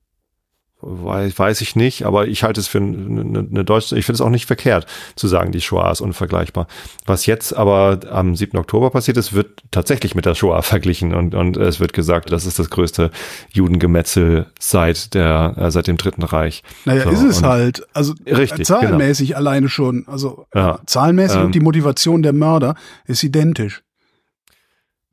weiß, 0.82 1.38
weiß 1.38 1.60
ich 1.60 1.76
nicht, 1.76 2.04
aber 2.04 2.26
ich 2.26 2.42
halte 2.42 2.60
es 2.60 2.66
für 2.66 2.78
eine, 2.78 3.46
eine 3.50 3.64
deutsche, 3.64 3.96
ich 3.96 4.04
finde 4.04 4.16
es 4.16 4.20
auch 4.20 4.30
nicht 4.30 4.46
verkehrt 4.46 4.86
zu 5.16 5.28
sagen, 5.28 5.52
die 5.52 5.60
Shoah 5.60 5.90
ist 5.90 6.00
unvergleichbar. 6.00 6.66
Was 7.06 7.26
jetzt 7.26 7.56
aber 7.56 8.00
am 8.10 8.34
7. 8.34 8.58
Oktober 8.58 8.90
passiert 8.90 9.16
ist, 9.16 9.32
wird 9.32 9.62
tatsächlich 9.70 10.14
mit 10.14 10.26
der 10.26 10.34
Shoah 10.34 10.62
verglichen 10.62 11.14
und, 11.14 11.34
und 11.34 11.56
es 11.56 11.80
wird 11.80 11.92
gesagt, 11.92 12.32
das 12.32 12.44
ist 12.44 12.58
das 12.58 12.70
größte 12.70 13.10
Judengemetzel 13.52 14.46
seit 14.58 15.14
der, 15.14 15.54
äh, 15.56 15.70
seit 15.70 15.86
dem 15.86 15.96
Dritten 15.96 16.22
Reich. 16.22 16.62
Naja, 16.84 17.04
so, 17.04 17.10
ist 17.10 17.22
es 17.22 17.42
halt. 17.42 17.86
Also 17.92 18.14
richtig, 18.26 18.66
zahlenmäßig 18.66 19.28
genau. 19.28 19.38
alleine 19.38 19.68
schon. 19.68 20.04
Also 20.06 20.46
ja, 20.54 20.80
zahlenmäßig 20.86 21.38
ähm, 21.38 21.46
und 21.46 21.54
die 21.54 21.60
Motivation 21.60 22.22
der 22.22 22.32
Mörder 22.32 22.74
ist 23.06 23.22
identisch. 23.22 23.82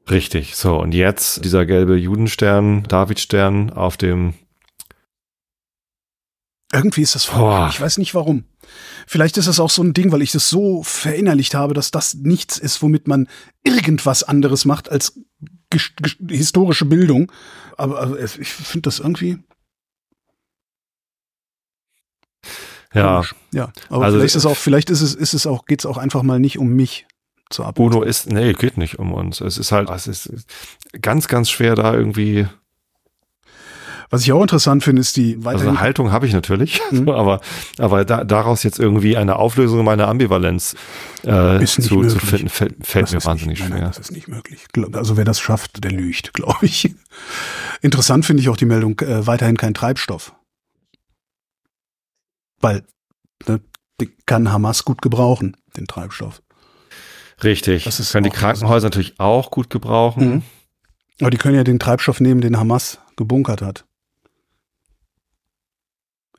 Richtig, 0.10 0.56
so 0.56 0.80
und 0.80 0.94
jetzt 0.94 1.46
dieser 1.46 1.68
gelbe 1.68 1.96
Judenstern, 1.96 2.84
Davidstern 2.88 3.70
auf 3.70 3.96
dem 3.96 4.34
irgendwie 6.72 7.02
ist 7.02 7.16
das 7.16 7.26
voll. 7.26 7.68
Ich 7.70 7.82
weiß 7.82 7.98
nicht 7.98 8.14
warum. 8.14 8.46
Vielleicht 9.08 9.38
ist 9.38 9.48
das 9.48 9.60
auch 9.60 9.72
so 9.72 9.82
ein 9.82 9.94
Ding, 9.94 10.12
weil 10.12 10.22
ich 10.22 10.32
das 10.32 10.50
so 10.50 10.84
verinnerlicht 10.84 11.56
habe, 11.56 11.74
dass 11.74 11.92
das 11.92 12.14
nichts 12.14 12.58
ist, 12.58 12.82
womit 12.82 13.08
man 13.08 13.28
irgendwas 13.64 14.24
anderes 14.24 14.66
macht 14.66 14.90
als 14.90 15.20
historische 16.28 16.86
Bildung. 16.86 17.32
Aber, 17.78 18.02
aber 18.02 18.20
ich 18.20 18.50
finde 18.50 18.88
das 18.88 19.00
irgendwie. 19.00 19.40
Ja. 22.94 23.24
Ja, 23.52 23.72
aber 23.90 24.06
also, 24.06 24.18
vielleicht 24.18 24.36
ist 24.36 24.36
es 24.36 24.46
auch, 24.46 24.58
vielleicht 24.58 24.90
ist 24.90 25.02
es, 25.02 25.16
ist 25.16 25.34
es 25.34 25.48
auch, 25.48 25.66
geht 25.66 25.80
es 25.80 25.86
auch 25.86 25.98
einfach 25.98 26.24
mal 26.24 26.40
nicht 26.40 26.58
um 26.60 26.70
mich 26.70 27.08
zu 27.50 27.64
Abwechslung. 27.64 28.02
Uno 28.02 28.04
ist, 28.04 28.32
nee, 28.32 28.54
geht 28.54 28.78
nicht 28.78 29.00
um 29.00 29.14
uns. 29.14 29.42
Es 29.42 29.58
ist 29.58 29.72
halt, 29.72 29.90
es 29.90 30.08
ist 30.08 30.32
ganz, 31.02 31.28
ganz 31.28 31.50
schwer 31.50 31.76
da 31.76 31.94
irgendwie 31.94 32.48
was 34.10 34.24
ich 34.24 34.32
auch 34.32 34.42
interessant 34.42 34.84
finde, 34.84 35.02
ist 35.02 35.18
die 35.18 35.44
weiterhin 35.46 35.70
Also 35.70 35.80
Haltung 35.80 36.12
habe 36.12 36.26
ich 36.26 36.34
natürlich, 36.34 36.82
mhm. 36.92 37.10
aber, 37.10 37.42
aber 37.78 38.06
da, 38.06 38.24
daraus 38.24 38.64
jetzt 38.64 38.80
irgendwie 38.80 39.18
eine 39.18 39.36
Auflösung 39.36 39.86
meiner 39.86 40.08
Ambivalenz 40.08 40.76
äh, 41.24 41.64
zu, 41.66 42.04
zu, 42.06 42.20
finden, 42.20 42.50
fällt, 42.50 42.76
fällt 42.82 43.12
mir 43.12 43.24
wahnsinnig 43.24 43.60
nicht, 43.60 43.68
schwer. 43.68 43.82
Nein, 43.82 43.88
das 43.88 44.00
ist 44.00 44.12
nicht 44.12 44.28
möglich. 44.28 44.66
Also 44.94 45.16
wer 45.16 45.26
das 45.26 45.40
schafft, 45.40 45.84
der 45.84 45.92
lügt, 45.92 46.34
glaube 46.34 46.66
ich. 46.66 46.94
Interessant 47.82 48.26
finde 48.26 48.42
ich 48.42 48.50
auch 48.50 48.58
die 48.58 48.66
Meldung, 48.66 49.00
äh, 49.00 49.28
weiterhin 49.28 49.58
kein 49.58 49.74
Treibstoff. 49.74 50.34
Weil 52.60 52.84
ne, 53.48 53.62
kann 54.26 54.52
Hamas 54.52 54.86
gut 54.86 55.02
gebrauchen, 55.02 55.56
den 55.78 55.86
Treibstoff. 55.86 56.42
Richtig. 57.44 57.86
Das 57.86 58.00
ist 58.00 58.12
können 58.12 58.24
die 58.24 58.32
Krankenhäuser 58.32 58.88
natürlich 58.88 59.20
auch 59.20 59.52
gut 59.52 59.70
gebrauchen. 59.70 60.30
Mhm. 60.30 60.42
Aber 61.22 61.30
die 61.30 61.38
können 61.38 61.56
ja 61.56 61.64
den 61.64 61.80
Treibstoff 61.80 62.20
nehmen, 62.20 62.42
den 62.42 62.58
Hamas 62.58 63.00
gebunkert 63.16 63.62
hat. 63.62 63.86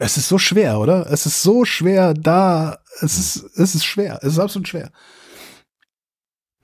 Es 0.02 0.16
ist 0.16 0.28
so 0.28 0.38
schwer, 0.38 0.80
oder? 0.80 1.10
Es 1.10 1.26
ist 1.26 1.42
so 1.42 1.66
schwer 1.66 2.14
da. 2.14 2.78
Es 3.00 3.18
ist, 3.18 3.44
es 3.58 3.74
ist 3.74 3.84
schwer. 3.84 4.18
Es 4.22 4.32
ist 4.32 4.38
absolut 4.38 4.66
schwer. 4.66 4.90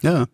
Ja. 0.00 0.24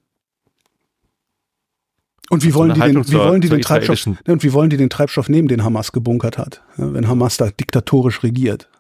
Und 2.31 2.45
wie 2.45 2.55
wollen 2.55 2.75
die 2.75 2.81
den, 2.81 3.09
wie 3.09 3.19
wollen 3.19 3.41
die 3.41 3.49
den 3.49 3.61
Treibstoff, 3.61 4.07
ne, 4.07 4.17
und 4.29 4.45
wie 4.45 4.53
wollen 4.53 4.71
die 4.71 4.77
den 4.77 4.89
Treibstoff 4.89 5.29
nehmen, 5.29 5.49
den 5.49 5.65
Hamas 5.65 5.91
gebunkert 5.91 6.39
hat, 6.39 6.63
wenn 6.77 7.09
Hamas 7.09 7.37
da 7.37 7.51
diktatorisch 7.51 8.23
regiert? 8.23 8.71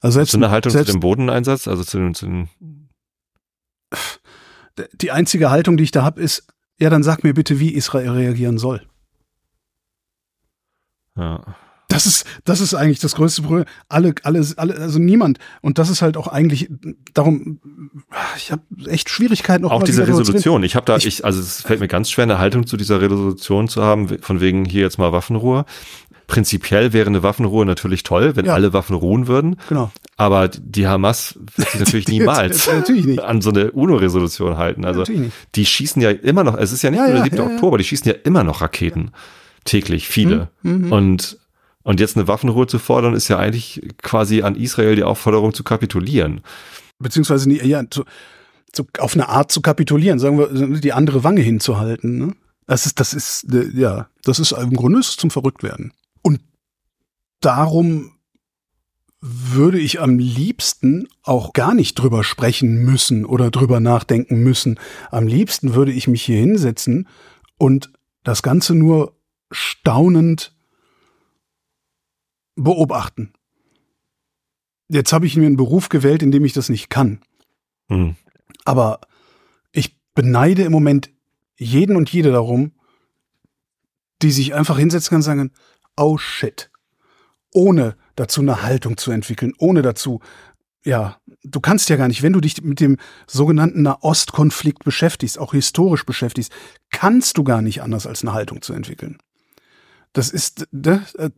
Also 0.00 0.16
selbst, 0.16 0.32
so 0.32 0.38
eine 0.38 0.50
Haltung 0.50 0.72
selbst, 0.72 0.88
zu 0.88 0.96
dem 0.96 1.00
Bodeneinsatz, 1.00 1.68
also 1.68 1.84
zu 1.84 2.12
zu 2.12 2.26
dem 2.26 2.48
Die 5.00 5.12
einzige 5.12 5.50
Haltung, 5.50 5.76
die 5.76 5.84
ich 5.84 5.92
da 5.92 6.02
habe, 6.02 6.20
ist, 6.20 6.48
ja, 6.80 6.90
dann 6.90 7.04
sag 7.04 7.22
mir 7.22 7.34
bitte, 7.34 7.60
wie 7.60 7.72
Israel 7.74 8.10
reagieren 8.10 8.58
soll. 8.58 8.84
Ja. 11.16 11.54
Das 11.90 12.06
ist, 12.06 12.24
das 12.44 12.60
ist 12.60 12.72
eigentlich 12.74 13.00
das 13.00 13.16
größte 13.16 13.42
Problem. 13.42 13.64
Alle, 13.88 14.14
alle, 14.22 14.46
alle, 14.56 14.76
also 14.76 14.98
niemand. 14.98 15.38
Und 15.60 15.78
das 15.78 15.90
ist 15.90 16.02
halt 16.02 16.16
auch 16.16 16.28
eigentlich, 16.28 16.70
darum, 17.14 17.60
ich 18.36 18.52
habe 18.52 18.62
echt 18.86 19.10
Schwierigkeiten 19.10 19.64
auch. 19.64 19.72
Auch 19.72 19.82
diese 19.82 20.06
Resolution. 20.06 20.62
Ich 20.62 20.76
habe 20.76 20.86
da, 20.86 20.96
ich, 20.96 21.06
ich, 21.06 21.24
also 21.24 21.40
es 21.40 21.62
fällt 21.62 21.80
mir 21.80 21.88
ganz 21.88 22.08
schwer, 22.08 22.22
eine 22.22 22.38
Haltung 22.38 22.66
zu 22.66 22.76
dieser 22.76 23.00
Resolution 23.00 23.68
zu 23.68 23.82
haben, 23.82 24.08
von 24.20 24.40
wegen 24.40 24.64
hier 24.64 24.82
jetzt 24.82 24.98
mal 24.98 25.12
Waffenruhe. 25.12 25.64
Prinzipiell 26.28 26.92
wäre 26.92 27.08
eine 27.08 27.24
Waffenruhe 27.24 27.66
natürlich 27.66 28.04
toll, 28.04 28.36
wenn 28.36 28.46
ja. 28.46 28.54
alle 28.54 28.72
Waffen 28.72 28.94
ruhen 28.94 29.26
würden. 29.26 29.56
Genau. 29.68 29.90
Aber 30.16 30.46
die 30.46 30.86
Hamas 30.86 31.40
wird 31.56 31.70
sich 31.70 31.80
natürlich 31.80 32.08
niemals 32.08 32.68
natürlich 32.68 33.20
an 33.20 33.40
so 33.40 33.50
eine 33.50 33.72
UNO-Resolution 33.72 34.56
halten. 34.56 34.84
Also 34.84 35.02
die 35.56 35.66
schießen 35.66 36.00
ja 36.00 36.10
immer 36.10 36.44
noch, 36.44 36.56
es 36.56 36.70
ist 36.70 36.82
ja 36.82 36.90
nicht 36.90 37.00
ja, 37.00 37.06
nur 37.08 37.14
der 37.14 37.24
7. 37.24 37.36
Ja, 37.36 37.46
Oktober, 37.46 37.78
die 37.78 37.84
schießen 37.84 38.06
ja 38.06 38.16
immer 38.22 38.44
noch 38.44 38.60
Raketen. 38.60 39.10
Täglich, 39.64 40.08
viele. 40.08 40.50
Mhm, 40.62 40.86
mhm. 40.86 40.92
Und 40.92 41.38
und 41.82 42.00
jetzt 42.00 42.16
eine 42.16 42.28
Waffenruhe 42.28 42.66
zu 42.66 42.78
fordern, 42.78 43.14
ist 43.14 43.28
ja 43.28 43.38
eigentlich 43.38 43.80
quasi 44.02 44.42
an 44.42 44.56
Israel 44.56 44.96
die 44.96 45.04
Aufforderung 45.04 45.54
zu 45.54 45.64
kapitulieren. 45.64 46.42
beziehungsweise 46.98 47.50
ja, 47.50 47.88
zu, 47.88 48.04
zu, 48.72 48.86
auf 48.98 49.14
eine 49.14 49.28
Art 49.28 49.50
zu 49.50 49.62
kapitulieren, 49.62 50.18
sagen 50.18 50.38
wir, 50.38 50.80
die 50.80 50.92
andere 50.92 51.24
Wange 51.24 51.40
hinzuhalten. 51.40 52.18
Ne? 52.18 52.34
Das 52.66 52.86
ist, 52.86 53.00
das 53.00 53.14
ist, 53.14 53.52
äh, 53.52 53.70
ja, 53.74 54.08
das 54.24 54.38
ist 54.38 54.52
im 54.52 54.74
Grunde 54.74 55.00
ist 55.00 55.20
zum 55.20 55.30
Verrücktwerden. 55.30 55.92
Und 56.22 56.40
darum 57.40 58.12
würde 59.22 59.78
ich 59.78 60.00
am 60.00 60.18
liebsten 60.18 61.06
auch 61.22 61.52
gar 61.52 61.74
nicht 61.74 61.98
drüber 61.98 62.24
sprechen 62.24 62.84
müssen 62.84 63.26
oder 63.26 63.50
drüber 63.50 63.80
nachdenken 63.80 64.42
müssen. 64.42 64.78
Am 65.10 65.26
liebsten 65.26 65.74
würde 65.74 65.92
ich 65.92 66.08
mich 66.08 66.22
hier 66.22 66.38
hinsetzen 66.38 67.06
und 67.58 67.90
das 68.24 68.42
Ganze 68.42 68.74
nur 68.74 69.14
staunend 69.50 70.54
beobachten. 72.62 73.32
Jetzt 74.88 75.12
habe 75.12 75.26
ich 75.26 75.36
mir 75.36 75.46
einen 75.46 75.56
Beruf 75.56 75.88
gewählt, 75.88 76.22
in 76.22 76.32
dem 76.32 76.44
ich 76.44 76.52
das 76.52 76.68
nicht 76.68 76.90
kann. 76.90 77.20
Mhm. 77.88 78.16
Aber 78.64 79.00
ich 79.72 79.96
beneide 80.14 80.62
im 80.64 80.72
Moment 80.72 81.10
jeden 81.56 81.96
und 81.96 82.12
jede 82.12 82.32
darum, 82.32 82.72
die 84.22 84.32
sich 84.32 84.54
einfach 84.54 84.78
hinsetzen 84.78 85.10
kann 85.10 85.18
und 85.18 85.22
sagen, 85.22 85.52
oh 85.96 86.18
shit. 86.18 86.70
Ohne 87.52 87.96
dazu 88.14 88.40
eine 88.40 88.62
Haltung 88.62 88.96
zu 88.96 89.10
entwickeln, 89.10 89.54
ohne 89.58 89.82
dazu, 89.82 90.20
ja, 90.84 91.18
du 91.42 91.60
kannst 91.60 91.88
ja 91.88 91.96
gar 91.96 92.08
nicht, 92.08 92.22
wenn 92.22 92.32
du 92.32 92.40
dich 92.40 92.62
mit 92.62 92.80
dem 92.80 92.96
sogenannten 93.26 93.82
Nahostkonflikt 93.82 94.84
beschäftigst, 94.84 95.38
auch 95.38 95.52
historisch 95.52 96.04
beschäftigst, 96.04 96.52
kannst 96.90 97.38
du 97.38 97.44
gar 97.44 97.60
nicht 97.62 97.82
anders 97.82 98.06
als 98.06 98.22
eine 98.22 98.32
Haltung 98.32 98.62
zu 98.62 98.72
entwickeln. 98.72 99.18
Das 100.12 100.30
ist, 100.30 100.66
ne, 100.72 101.04
äh, 101.18 101.30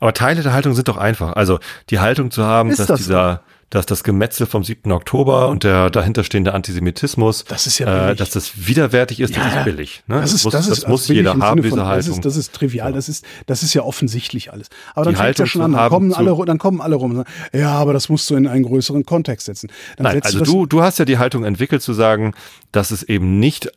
aber 0.00 0.12
Teile 0.12 0.42
der 0.42 0.52
Haltung 0.52 0.74
sind 0.74 0.88
doch 0.88 0.96
einfach. 0.96 1.34
Also 1.34 1.58
die 1.90 1.98
Haltung 1.98 2.30
zu 2.30 2.44
haben, 2.44 2.70
ist 2.70 2.80
dass 2.80 2.86
das 2.86 3.00
dieser, 3.00 3.42
dass 3.70 3.84
das 3.84 4.04
Gemetzel 4.04 4.46
vom 4.46 4.62
7. 4.62 4.92
Oktober 4.92 5.48
und 5.48 5.64
der 5.64 5.90
dahinterstehende 5.90 6.54
Antisemitismus, 6.54 7.44
das 7.44 7.66
ist 7.66 7.78
ja 7.78 8.10
äh, 8.10 8.16
dass 8.16 8.30
das 8.30 8.66
widerwärtig 8.66 9.18
ist, 9.18 9.34
ja, 9.34 9.44
das 9.44 9.56
ist 9.56 9.64
billig. 9.64 10.04
Ne? 10.06 10.20
Das, 10.20 10.32
ist, 10.32 10.44
muss, 10.44 10.52
das, 10.52 10.68
ist, 10.68 10.82
das 10.82 10.88
muss 10.88 11.08
jeder 11.08 11.36
haben, 11.36 11.62
diese 11.62 11.84
Haltung. 11.84 12.12
Das 12.12 12.16
ist, 12.16 12.24
das 12.24 12.36
ist 12.36 12.52
trivial, 12.54 12.92
das 12.92 13.08
ist, 13.08 13.24
das 13.46 13.64
ist 13.64 13.74
ja 13.74 13.82
offensichtlich 13.82 14.52
alles. 14.52 14.68
Aber 14.94 15.06
dann 15.06 15.16
fängt 15.16 15.38
ja 15.38 15.46
schon 15.46 15.62
an, 15.62 15.72
dann 15.72 15.88
kommen, 15.88 16.14
alle, 16.14 16.36
dann 16.46 16.58
kommen 16.58 16.80
alle 16.80 16.94
rum 16.94 17.10
und 17.10 17.16
sagen, 17.16 17.30
ja, 17.52 17.72
aber 17.72 17.92
das 17.92 18.08
musst 18.08 18.30
du 18.30 18.36
in 18.36 18.46
einen 18.46 18.64
größeren 18.64 19.04
Kontext 19.04 19.46
setzen. 19.46 19.68
Dann 19.96 20.04
Nein, 20.04 20.22
also 20.22 20.44
du, 20.44 20.66
du 20.66 20.82
hast 20.82 20.98
ja 20.98 21.04
die 21.04 21.18
Haltung 21.18 21.44
entwickelt 21.44 21.82
zu 21.82 21.92
sagen, 21.92 22.34
dass 22.70 22.92
es 22.92 23.02
eben 23.02 23.40
nicht 23.40 23.72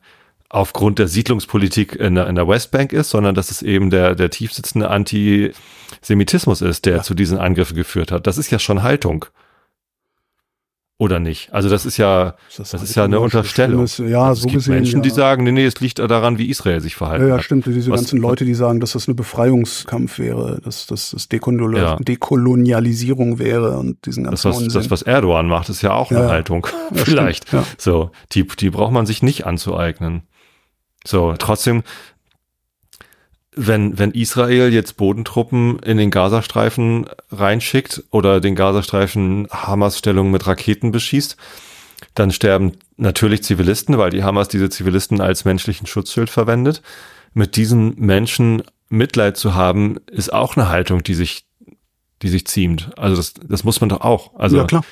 aufgrund 0.49 0.97
der 0.99 1.07
Siedlungspolitik 1.07 1.95
in 1.95 2.15
der, 2.15 2.27
in 2.27 2.35
der 2.35 2.47
Westbank 2.47 2.91
ist, 2.91 3.11
sondern 3.11 3.35
dass 3.35 3.51
es 3.51 3.61
eben 3.61 3.91
der, 3.91 4.15
der 4.15 4.31
tiefsitzende 4.31 4.89
Antisemitismus 4.89 6.61
ist, 6.61 6.85
der 6.85 6.97
ja. 6.97 7.03
zu 7.03 7.13
diesen 7.13 7.37
Angriffen 7.37 7.75
geführt 7.75 8.11
hat. 8.11 8.25
Das 8.25 8.37
ist 8.37 8.49
ja 8.49 8.57
schon 8.57 8.81
Haltung. 8.81 9.25
Oder 11.01 11.21
nicht? 11.21 11.53
Also 11.53 11.69
das 11.69 11.85
ist 11.85 11.95
ja, 11.95 12.35
das, 12.57 12.71
das 12.71 12.83
ist 12.83 12.95
ja 12.95 13.05
eine 13.05 13.21
Unterstellung. 13.21 13.85
Ist, 13.85 13.99
ja, 13.99 14.23
also 14.23 14.41
so 14.41 14.47
es 14.47 14.51
gibt 14.51 14.53
gesehen, 14.55 14.73
Menschen, 14.73 14.97
ja. 14.97 15.03
die 15.03 15.09
sagen, 15.11 15.45
nee, 15.45 15.53
nee, 15.53 15.65
es 15.65 15.79
liegt 15.79 15.99
daran, 15.99 16.37
wie 16.37 16.49
Israel 16.49 16.81
sich 16.81 16.97
verhalten 16.97 17.23
ja, 17.23 17.29
ja, 17.29 17.37
hat. 17.37 17.45
stimmt. 17.45 17.65
Diese 17.67 17.89
Was, 17.89 18.01
ganzen 18.01 18.19
Leute, 18.19 18.43
die 18.43 18.53
sagen, 18.53 18.81
dass 18.81 18.91
das 18.91 19.07
eine 19.07 19.15
Befreiungskampf 19.15 20.19
wäre, 20.19 20.59
dass 20.61 20.87
das, 20.87 21.15
ja. 21.31 21.95
Dekolonialisierung 21.95 23.39
wäre 23.39 23.77
und 23.77 24.05
diesen 24.05 24.25
ganzen 24.25 24.49
das 24.49 24.61
was, 24.61 24.73
Das, 24.73 24.91
was 24.91 25.01
Erdogan 25.03 25.47
macht, 25.47 25.69
ist 25.69 25.81
ja 25.83 25.93
auch 25.93 26.11
eine 26.11 26.27
Haltung. 26.27 26.67
Vielleicht. 26.93 27.45
So, 27.77 28.11
die, 28.33 28.45
die 28.45 28.69
braucht 28.69 28.91
man 28.91 29.05
sich 29.05 29.23
nicht 29.23 29.45
anzueignen. 29.45 30.23
So, 31.05 31.33
trotzdem, 31.37 31.83
wenn, 33.55 33.97
wenn 33.97 34.11
Israel 34.11 34.71
jetzt 34.71 34.97
Bodentruppen 34.97 35.79
in 35.79 35.97
den 35.97 36.11
Gazastreifen 36.11 37.07
reinschickt 37.31 38.03
oder 38.11 38.39
den 38.39 38.55
Gazastreifen 38.55 39.47
Hamas-Stellungen 39.51 40.31
mit 40.31 40.47
Raketen 40.47 40.91
beschießt, 40.91 41.37
dann 42.15 42.31
sterben 42.31 42.73
natürlich 42.97 43.43
Zivilisten, 43.43 43.97
weil 43.97 44.11
die 44.11 44.23
Hamas 44.23 44.47
diese 44.47 44.69
Zivilisten 44.69 45.21
als 45.21 45.45
menschlichen 45.45 45.87
Schutzschild 45.87 46.29
verwendet. 46.29 46.81
Mit 47.33 47.55
diesen 47.55 47.95
Menschen 47.97 48.63
Mitleid 48.89 49.37
zu 49.37 49.53
haben, 49.53 49.97
ist 50.11 50.33
auch 50.33 50.55
eine 50.55 50.69
Haltung, 50.69 51.03
die 51.03 51.13
sich, 51.13 51.45
die 52.21 52.29
sich 52.29 52.47
ziemt. 52.47 52.97
Also 52.97 53.15
das, 53.15 53.33
das 53.33 53.63
muss 53.63 53.81
man 53.81 53.89
doch 53.89 54.01
auch. 54.01 54.35
Also, 54.35 54.57
ja, 54.57 54.63
klar. 54.65 54.83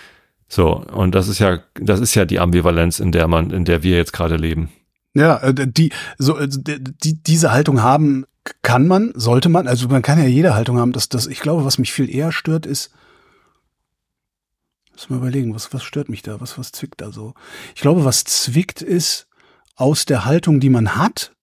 So, 0.47 0.83
und 0.93 1.13
das 1.15 1.27
ist 1.27 1.39
ja, 1.39 1.59
das 1.75 1.99
ist 1.99 2.15
ja 2.15 2.25
die 2.25 2.39
Ambivalenz, 2.39 2.99
in 2.99 3.11
der 3.11 3.27
man, 3.27 3.51
in 3.51 3.65
der 3.65 3.83
wir 3.83 3.97
jetzt 3.97 4.13
gerade 4.13 4.37
leben. 4.37 4.69
Ja, 5.17 5.37
äh, 5.37 5.67
die, 5.67 5.91
so, 6.17 6.37
äh, 6.37 6.47
die, 6.47 7.21
diese 7.23 7.51
Haltung 7.51 7.81
haben 7.81 8.25
kann 8.61 8.87
man, 8.87 9.11
sollte 9.15 9.49
man, 9.49 9.67
also 9.67 9.87
man 9.87 10.01
kann 10.03 10.19
ja 10.19 10.25
jede 10.25 10.53
Haltung 10.53 10.77
haben. 10.77 10.93
Das, 10.93 11.09
das, 11.09 11.27
ich 11.27 11.39
glaube, 11.39 11.65
was 11.65 11.79
mich 11.79 11.91
viel 11.91 12.09
eher 12.13 12.31
stört, 12.31 12.65
ist, 12.65 12.91
muss 14.93 15.09
mal 15.09 15.17
überlegen, 15.17 15.53
was, 15.53 15.73
was 15.73 15.83
stört 15.83 16.09
mich 16.09 16.21
da? 16.21 16.39
Was, 16.39 16.57
was 16.57 16.71
zwickt 16.71 17.01
da 17.01 17.11
so? 17.11 17.33
Ich 17.75 17.81
glaube, 17.81 18.05
was 18.05 18.23
zwickt 18.23 18.81
ist, 18.81 19.27
aus 19.75 20.05
der 20.05 20.25
Haltung, 20.25 20.59
die 20.59 20.69
man 20.69 20.95
hat, 20.95 21.33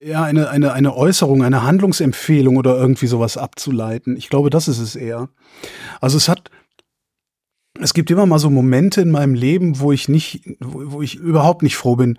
ja, 0.00 0.22
eine, 0.24 0.50
eine, 0.50 0.72
eine 0.72 0.96
Äußerung, 0.96 1.44
eine 1.44 1.62
Handlungsempfehlung 1.62 2.56
oder 2.56 2.76
irgendwie 2.76 3.06
sowas 3.06 3.36
abzuleiten. 3.36 4.16
Ich 4.16 4.28
glaube, 4.28 4.50
das 4.50 4.66
ist 4.66 4.80
es 4.80 4.96
eher. 4.96 5.28
Also 6.00 6.16
es 6.16 6.28
hat, 6.28 6.50
es 7.82 7.94
gibt 7.94 8.10
immer 8.10 8.26
mal 8.26 8.38
so 8.38 8.50
Momente 8.50 9.00
in 9.00 9.10
meinem 9.10 9.34
Leben, 9.34 9.80
wo 9.80 9.92
ich 9.92 10.08
nicht, 10.08 10.42
wo, 10.60 10.92
wo 10.92 11.02
ich 11.02 11.16
überhaupt 11.16 11.62
nicht 11.62 11.76
froh 11.76 11.96
bin, 11.96 12.18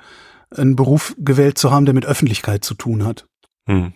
einen 0.52 0.76
Beruf 0.76 1.16
gewählt 1.18 1.58
zu 1.58 1.72
haben, 1.72 1.86
der 1.86 1.94
mit 1.94 2.06
Öffentlichkeit 2.06 2.64
zu 2.64 2.74
tun 2.74 3.06
hat. 3.06 3.28
Hm. 3.68 3.94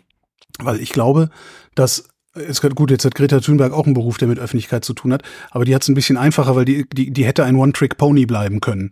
Weil 0.60 0.80
ich 0.80 0.92
glaube, 0.92 1.30
dass 1.76 2.10
es 2.34 2.62
gut, 2.62 2.92
jetzt 2.92 3.06
hat 3.06 3.16
Greta 3.16 3.40
Thunberg 3.40 3.74
auch 3.74 3.86
einen 3.86 3.94
Beruf, 3.94 4.18
der 4.18 4.28
mit 4.28 4.40
Öffentlichkeit 4.40 4.86
zu 4.86 4.94
tun 4.94 5.14
hat, 5.14 5.24
aber 5.50 5.66
die 5.66 5.74
hat 5.74 5.82
es 5.82 5.90
ein 5.90 5.96
bisschen 5.96 6.18
einfacher, 6.18 6.56
weil 6.56 6.66
die, 6.66 6.88
die, 6.90 7.12
die 7.12 7.26
hätte 7.26 7.44
ein 7.44 7.56
One-Trick-Pony 7.56 8.26
bleiben 8.26 8.62
können. 8.62 8.92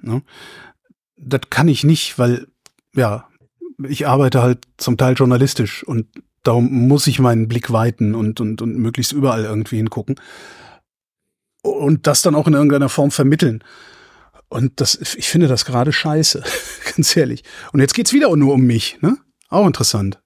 Ne? 0.00 0.22
Das 1.16 1.40
kann 1.50 1.68
ich 1.68 1.84
nicht, 1.84 2.18
weil, 2.18 2.46
ja, 2.94 3.28
ich 3.82 4.06
arbeite 4.06 4.42
halt 4.42 4.66
zum 4.76 4.96
Teil 4.96 5.14
journalistisch 5.14 5.82
und 5.82 6.06
darum 6.44 6.86
muss 6.86 7.06
ich 7.06 7.18
meinen 7.18 7.48
Blick 7.48 7.72
weiten 7.72 8.14
und, 8.14 8.40
und, 8.40 8.62
und 8.62 8.76
möglichst 8.76 9.12
überall 9.12 9.44
irgendwie 9.44 9.76
hingucken 9.76 10.16
und 11.64 12.06
das 12.06 12.22
dann 12.22 12.34
auch 12.34 12.46
in 12.46 12.54
irgendeiner 12.54 12.88
Form 12.88 13.10
vermitteln. 13.10 13.64
Und 14.48 14.80
das, 14.80 14.94
ich 15.16 15.28
finde 15.28 15.48
das 15.48 15.64
gerade 15.64 15.92
scheiße, 15.92 16.44
ganz 16.96 17.16
ehrlich. 17.16 17.42
Und 17.72 17.80
jetzt 17.80 17.94
geht's 17.94 18.12
wieder 18.12 18.34
nur 18.36 18.54
um 18.54 18.62
mich, 18.62 18.98
ne? 19.00 19.16
Auch 19.48 19.66
interessant. 19.66 20.20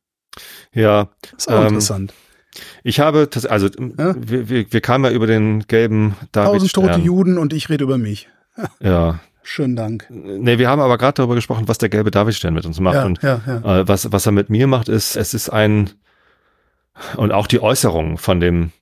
Ja. 0.73 1.09
Ist 1.37 1.49
auch 1.49 1.61
ähm, 1.61 1.69
interessant. 1.69 2.13
Ich 2.83 3.01
habe, 3.01 3.27
das, 3.27 3.47
also 3.47 3.69
ja? 3.69 4.15
wir, 4.19 4.49
wir, 4.49 4.73
wir 4.73 4.81
kamen 4.81 5.05
ja 5.05 5.11
über 5.11 5.27
den 5.27 5.67
gelben 5.67 6.17
David 6.33 6.53
Tausend 6.53 6.73
tote 6.73 7.01
Juden 7.01 7.39
und 7.39 7.53
ich 7.53 7.69
rede 7.69 7.85
über 7.85 7.99
mich. 7.99 8.29
Ja. 8.81 9.21
Schönen 9.45 9.77
Dank. 9.77 10.07
Nee, 10.11 10.59
wir 10.59 10.69
haben 10.69 10.83
aber 10.83 10.99
gerade 10.99 11.15
darüber 11.15 11.37
gesprochen, 11.37 11.69
was 11.69 11.79
der 11.79 11.89
gelbe 11.89 12.11
Davidstern 12.11 12.53
mit 12.53 12.67
uns 12.67 12.81
macht. 12.81 12.97
Ja, 12.97 13.05
und 13.07 13.23
ja, 13.23 13.41
ja. 13.47 13.81
Äh, 13.81 13.89
was, 13.89 14.11
was 14.13 14.27
er 14.27 14.33
mit 14.33 14.51
mir 14.51 14.67
macht, 14.67 14.89
ist, 14.89 15.17
es 15.17 15.33
ist 15.33 15.49
ein, 15.49 15.91
und 17.17 17.33
auch 17.33 17.47
die 17.47 17.61
Äußerung 17.61 18.19
von 18.19 18.41
dem, 18.41 18.73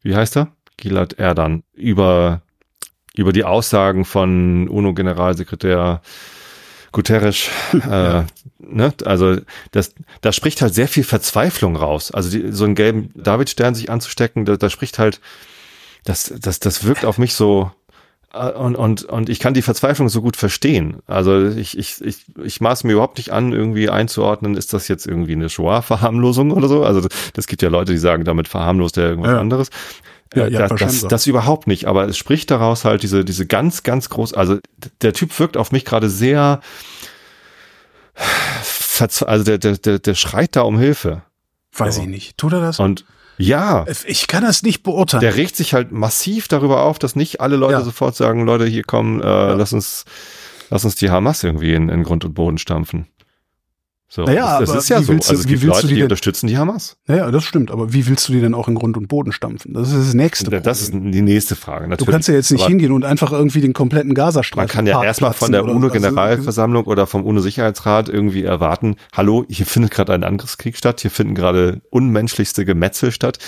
wie 0.00 0.14
heißt 0.14 0.36
er? 0.36 0.56
Gilad 0.78 1.14
Erdan, 1.14 1.62
über, 1.74 2.40
über 3.14 3.32
die 3.32 3.44
Aussagen 3.44 4.06
von 4.06 4.68
UNO-Generalsekretär 4.68 6.00
Guterres, 6.90 7.48
äh, 7.74 8.22
ne? 8.58 8.94
also 9.04 9.36
das, 9.72 9.94
da 10.22 10.32
spricht 10.32 10.62
halt 10.62 10.74
sehr 10.74 10.88
viel 10.88 11.04
Verzweiflung 11.04 11.76
raus. 11.76 12.10
Also 12.10 12.30
die, 12.30 12.50
so 12.52 12.64
einen 12.64 12.74
gelben 12.74 13.10
Davidstern 13.14 13.74
sich 13.74 13.90
anzustecken, 13.90 14.46
da, 14.46 14.56
da 14.56 14.70
spricht 14.70 14.98
halt, 14.98 15.20
das, 16.04 16.32
das, 16.40 16.60
das 16.60 16.84
wirkt 16.84 17.04
auf 17.04 17.18
mich 17.18 17.34
so, 17.34 17.70
äh, 18.32 18.50
und, 18.52 18.76
und, 18.76 19.04
und 19.04 19.28
ich 19.28 19.38
kann 19.38 19.54
die 19.54 19.62
Verzweiflung 19.62 20.08
so 20.08 20.22
gut 20.22 20.36
verstehen. 20.36 20.98
Also 21.06 21.48
ich, 21.48 21.76
ich, 21.76 22.00
ich, 22.00 22.24
ich 22.42 22.60
maß 22.60 22.84
mir 22.84 22.92
überhaupt 22.92 23.18
nicht 23.18 23.32
an, 23.32 23.52
irgendwie 23.52 23.90
einzuordnen, 23.90 24.56
ist 24.56 24.72
das 24.72 24.88
jetzt 24.88 25.06
irgendwie 25.06 25.32
eine 25.32 25.48
Shoah-Verharmlosung 25.48 26.52
oder 26.52 26.68
so? 26.68 26.84
Also 26.84 27.06
das 27.34 27.46
gibt 27.46 27.62
ja 27.62 27.68
Leute, 27.68 27.92
die 27.92 27.98
sagen, 27.98 28.24
damit 28.24 28.48
verharmlost 28.48 28.96
er 28.96 29.10
irgendwas 29.10 29.32
ja. 29.32 29.40
anderes. 29.40 29.70
Ja, 30.34 30.46
äh, 30.46 30.50
ja, 30.50 30.68
das, 30.68 30.78
das, 30.78 31.02
das 31.02 31.26
überhaupt 31.26 31.66
nicht, 31.66 31.86
aber 31.86 32.06
es 32.06 32.16
spricht 32.16 32.50
daraus 32.50 32.84
halt 32.84 33.02
diese, 33.02 33.24
diese 33.24 33.46
ganz, 33.46 33.82
ganz 33.82 34.08
groß, 34.10 34.34
also 34.34 34.58
der 35.02 35.12
Typ 35.12 35.38
wirkt 35.38 35.56
auf 35.56 35.72
mich 35.72 35.84
gerade 35.84 36.10
sehr, 36.10 36.60
also 39.00 39.44
der, 39.44 39.58
der, 39.58 39.78
der, 39.78 39.98
der 39.98 40.14
schreit 40.14 40.56
da 40.56 40.62
um 40.62 40.78
Hilfe. 40.78 41.22
Weiß 41.72 41.96
so. 41.96 42.02
ich 42.02 42.08
nicht. 42.08 42.36
Tut 42.36 42.52
er 42.52 42.60
das? 42.60 42.80
Und 42.80 43.04
ja. 43.38 43.86
Ich 44.06 44.26
kann 44.26 44.42
das 44.42 44.62
nicht 44.62 44.82
beurteilen. 44.82 45.20
Der 45.20 45.36
regt 45.36 45.56
sich 45.56 45.72
halt 45.72 45.92
massiv 45.92 46.48
darüber 46.48 46.82
auf, 46.82 46.98
dass 46.98 47.14
nicht 47.14 47.40
alle 47.40 47.56
Leute 47.56 47.74
ja. 47.74 47.82
sofort 47.82 48.16
sagen, 48.16 48.44
Leute, 48.44 48.66
hier 48.66 48.82
kommen, 48.82 49.20
äh, 49.20 49.24
ja. 49.24 49.52
lass 49.54 49.72
uns, 49.72 50.04
lass 50.70 50.84
uns 50.84 50.96
die 50.96 51.10
Hamas 51.10 51.44
irgendwie 51.44 51.72
in, 51.72 51.88
in 51.88 52.02
Grund 52.02 52.24
und 52.24 52.34
Boden 52.34 52.58
stampfen. 52.58 53.06
So, 54.10 54.24
Naja, 54.24 54.58
das, 54.58 54.70
das 54.70 54.84
ist 54.84 54.88
ja 54.88 55.00
wie 55.00 55.04
so. 55.04 55.12
willst 55.12 55.28
du- 55.28 55.32
also 55.32 55.40
es 55.42 55.46
gibt 55.46 55.62
du 55.62 55.66
Leute, 55.66 55.82
die 55.82 55.88
die 55.88 55.94
denn- 55.96 56.04
unterstützen 56.04 56.46
die 56.46 56.56
Hamas. 56.56 56.96
Naja, 57.06 57.30
das 57.30 57.44
stimmt, 57.44 57.70
aber 57.70 57.92
wie 57.92 58.06
willst 58.06 58.26
du 58.28 58.32
die 58.32 58.40
denn 58.40 58.54
auch 58.54 58.66
in 58.66 58.74
Grund 58.74 58.96
und 58.96 59.06
Boden 59.06 59.32
stampfen? 59.32 59.74
Das 59.74 59.92
ist 59.92 59.98
das 59.98 60.14
nächste 60.14 60.48
Das 60.62 60.80
ist 60.80 60.92
Problem. 60.92 61.12
die 61.12 61.20
nächste 61.20 61.56
Frage. 61.56 61.84
Du 61.84 61.90
Natürlich. 61.90 62.10
kannst 62.12 62.28
ja 62.28 62.34
jetzt 62.34 62.50
nicht 62.50 62.62
Aber 62.62 62.70
hingehen 62.70 62.92
und 62.92 63.04
einfach 63.04 63.32
irgendwie 63.32 63.60
den 63.60 63.74
kompletten 63.74 64.14
Gazastreifen 64.14 64.60
Man 64.66 64.68
kann 64.68 64.86
ja 64.86 65.04
erstmal 65.04 65.34
von 65.34 65.52
der 65.52 65.62
oder- 65.62 65.74
also, 65.74 65.86
UNO-Generalversammlung 65.86 66.84
oder 66.86 67.06
vom 67.06 67.22
UNO-Sicherheitsrat 67.24 68.08
irgendwie 68.08 68.44
erwarten, 68.44 68.96
hallo, 69.14 69.44
hier 69.48 69.66
findet 69.66 69.90
gerade 69.92 70.14
ein 70.14 70.24
Angriffskrieg 70.24 70.76
statt, 70.78 71.00
hier 71.02 71.10
finden 71.10 71.34
gerade 71.34 71.82
unmenschlichste 71.90 72.64
Gemetzel 72.64 73.12
statt. 73.12 73.38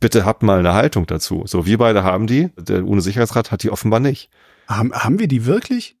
Bitte 0.00 0.26
habt 0.26 0.42
mal 0.42 0.58
eine 0.58 0.74
Haltung 0.74 1.06
dazu. 1.06 1.44
So, 1.46 1.64
wir 1.64 1.78
beide 1.78 2.04
haben 2.04 2.26
die, 2.26 2.48
der 2.58 2.86
UNO-Sicherheitsrat 2.86 3.50
hat 3.50 3.62
die 3.62 3.70
offenbar 3.70 4.00
nicht. 4.00 4.28
Haben, 4.68 4.92
haben 4.92 5.18
wir 5.18 5.28
die 5.28 5.46
wirklich? 5.46 5.96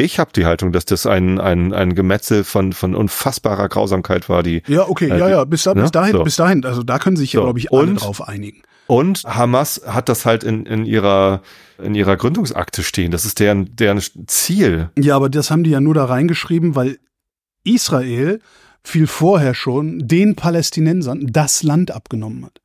Ich 0.00 0.18
habe 0.18 0.30
die 0.34 0.46
Haltung, 0.46 0.72
dass 0.72 0.84
das 0.86 1.04
ein, 1.06 1.38
ein, 1.38 1.72
ein 1.74 1.94
Gemetzel 1.94 2.44
von, 2.44 2.72
von 2.72 2.94
unfassbarer 2.94 3.68
Grausamkeit 3.68 4.28
war, 4.28 4.42
die 4.42 4.62
Ja, 4.66 4.88
okay, 4.88 5.10
Äh, 5.10 5.18
ja, 5.18 5.28
ja, 5.28 5.44
bis, 5.44 5.64
da, 5.64 5.74
ne? 5.74 5.82
bis 5.82 5.90
dahin, 5.90 6.12
So. 6.12 6.22
bis 6.24 6.36
dahin. 6.36 6.64
Also 6.64 6.82
da 6.82 6.98
können 6.98 7.16
sich 7.16 7.32
ja, 7.34 7.40
So. 7.40 7.44
glaube 7.44 7.58
ich, 7.58 7.70
alle 7.72 7.82
Und- 7.82 7.96
drauf 8.02 8.26
einigen. 8.26 8.62
Und 8.86 9.22
Hamas 9.24 9.82
hat 9.86 10.08
das 10.08 10.26
halt 10.26 10.42
in, 10.42 10.66
in 10.66 10.84
ihrer 10.84 11.42
in 11.82 11.94
ihrer 11.94 12.16
Gründungsakte 12.16 12.82
stehen. 12.82 13.10
Das 13.12 13.24
ist 13.24 13.38
deren, 13.38 13.74
deren 13.76 14.00
Ziel. 14.26 14.90
Ja, 14.98 15.14
aber 15.16 15.28
das 15.30 15.50
haben 15.50 15.62
die 15.64 15.70
ja 15.70 15.80
nur 15.80 15.94
da 15.94 16.04
reingeschrieben, 16.06 16.74
weil 16.74 16.98
Israel 17.64 18.40
viel 18.82 19.06
vorher 19.06 19.54
schon 19.54 20.06
den 20.08 20.34
Palästinensern 20.36 21.26
das 21.30 21.62
Land 21.62 21.90
abgenommen 21.90 22.44
hat. 22.46 22.59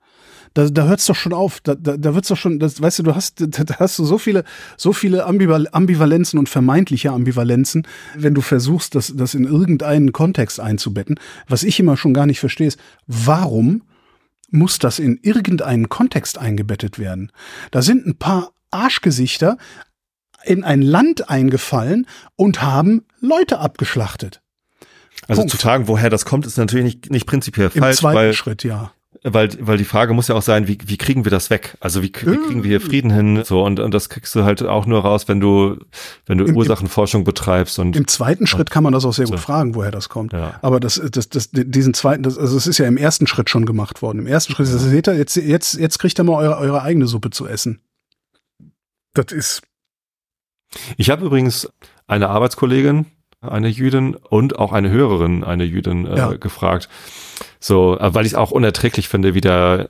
Da, 0.55 0.69
da 0.69 0.87
hört's 0.87 1.05
doch 1.05 1.15
schon 1.15 1.33
auf. 1.33 1.59
Da, 1.59 1.75
da, 1.75 1.97
da 1.97 2.15
wird's 2.15 2.29
doch 2.29 2.37
schon, 2.37 2.59
das, 2.59 2.81
weißt 2.81 2.99
du, 2.99 3.03
du 3.03 3.13
hast, 3.13 3.41
da, 3.41 3.63
da 3.63 3.75
hast 3.77 3.99
du 3.99 4.05
so 4.05 4.17
viele, 4.17 4.45
so 4.77 4.93
viele 4.93 5.25
Ambival 5.25 5.67
Ambivalenzen 5.71 6.39
und 6.39 6.49
vermeintliche 6.49 7.11
Ambivalenzen, 7.11 7.85
wenn 8.15 8.33
du 8.33 8.41
versuchst, 8.41 8.95
das, 8.95 9.13
das 9.15 9.35
in 9.35 9.43
irgendeinen 9.43 10.13
Kontext 10.13 10.59
einzubetten. 10.59 11.19
Was 11.47 11.63
ich 11.63 11.79
immer 11.79 11.97
schon 11.97 12.13
gar 12.13 12.25
nicht 12.25 12.39
verstehe, 12.39 12.67
ist, 12.67 12.79
warum 13.05 13.83
muss 14.49 14.79
das 14.79 14.97
in 14.97 15.19
irgendeinen 15.21 15.89
Kontext 15.89 16.37
eingebettet 16.37 16.97
werden? 16.97 17.31
Da 17.71 17.81
sind 17.81 18.07
ein 18.07 18.15
paar 18.15 18.51
Arschgesichter 18.71 19.57
in 20.45 20.63
ein 20.63 20.81
Land 20.81 21.29
eingefallen 21.29 22.07
und 22.37 22.61
haben 22.61 23.03
Leute 23.19 23.59
abgeschlachtet. 23.59 24.41
Also 25.27 25.41
Punkt. 25.41 25.51
zu 25.51 25.57
fragen, 25.57 25.87
woher 25.87 26.09
das 26.09 26.23
kommt, 26.23 26.45
ist 26.45 26.57
natürlich 26.57 26.85
nicht, 26.85 27.11
nicht 27.11 27.25
prinzipiell 27.25 27.71
Im 27.73 27.81
falsch, 27.81 27.97
zweiten 27.97 28.15
weil, 28.15 28.33
Schritt, 28.33 28.63
ja. 28.63 28.91
Weil, 29.27 29.49
weil 29.59 29.77
die 29.77 29.85
Frage 29.85 30.13
muss 30.13 30.27
ja 30.27 30.35
auch 30.35 30.41
sein, 30.41 30.67
wie, 30.67 30.77
wie 30.85 30.97
kriegen 30.97 31.25
wir 31.25 31.31
das 31.31 31.49
weg? 31.49 31.75
Also 31.79 32.01
wie, 32.01 32.07
wie 32.07 32.11
kriegen 32.11 32.63
wir 32.63 32.69
hier 32.69 32.81
Frieden 32.81 33.11
hin? 33.11 33.43
So, 33.43 33.63
und, 33.65 33.79
und 33.79 33.93
das 33.93 34.09
kriegst 34.09 34.33
du 34.35 34.43
halt 34.43 34.61
auch 34.63 34.85
nur 34.85 35.01
raus, 35.01 35.27
wenn 35.27 35.39
du, 35.39 35.77
wenn 36.25 36.37
du 36.37 36.45
Im- 36.45 36.55
Ursachenforschung 36.55 37.23
betreibst 37.23 37.79
und 37.79 37.95
Im 37.95 38.07
zweiten 38.07 38.45
Schritt 38.47 38.69
kann 38.69 38.83
man 38.83 38.93
das 38.93 39.03
auch 39.03 39.13
sehr 39.13 39.25
gut 39.25 39.37
So. 39.37 39.41
fragen, 39.41 39.75
woher 39.75 39.91
das 39.91 40.09
kommt. 40.09 40.31
Ja. 40.33 40.59
Aber 40.61 40.79
das, 40.79 41.01
das, 41.11 41.27
das, 41.29 41.49
diesen 41.51 41.93
zweiten, 41.93 42.23
das, 42.23 42.37
also 42.37 42.55
es 42.55 42.67
ist 42.67 42.77
ja 42.77 42.85
im 42.87 42.97
ersten 42.97 43.27
Schritt 43.27 43.49
schon 43.49 43.65
gemacht 43.65 44.01
worden. 44.01 44.19
Im 44.19 44.27
ersten 44.27 44.53
Schritt, 44.53 44.67
das 44.67 44.81
seht 44.83 45.07
ihr, 45.09 45.15
jetzt, 45.17 45.35
jetzt, 45.35 45.73
jetzt 45.73 45.97
kriegt 45.99 46.19
ihr 46.19 46.23
mal 46.23 46.33
eure, 46.35 46.57
eure 46.57 46.81
eigene 46.83 47.07
Suppe 47.07 47.31
zu 47.31 47.47
essen. 47.47 47.79
Das 49.13 49.31
ist, 49.31 49.61
Ich 50.97 51.09
habe 51.09 51.25
übrigens 51.25 51.69
eine 52.07 52.29
Arbeitskollegin, 52.29 53.05
eine 53.41 53.67
Jüdin 53.69 54.15
und 54.15 54.57
auch 54.59 54.73
eine 54.73 54.89
Hörerin, 54.89 55.43
eine 55.43 55.63
Jüdin, 55.63 56.05
äh, 56.05 56.17
Ja. 56.17 56.31
gefragt. 56.33 56.89
So, 57.59 57.97
äh, 57.99 58.13
weil 58.13 58.25
ich 58.25 58.33
es 58.33 58.37
auch 58.37 58.51
unerträglich 58.51 59.07
finde, 59.07 59.33
wie 59.33 59.41
der 59.41 59.87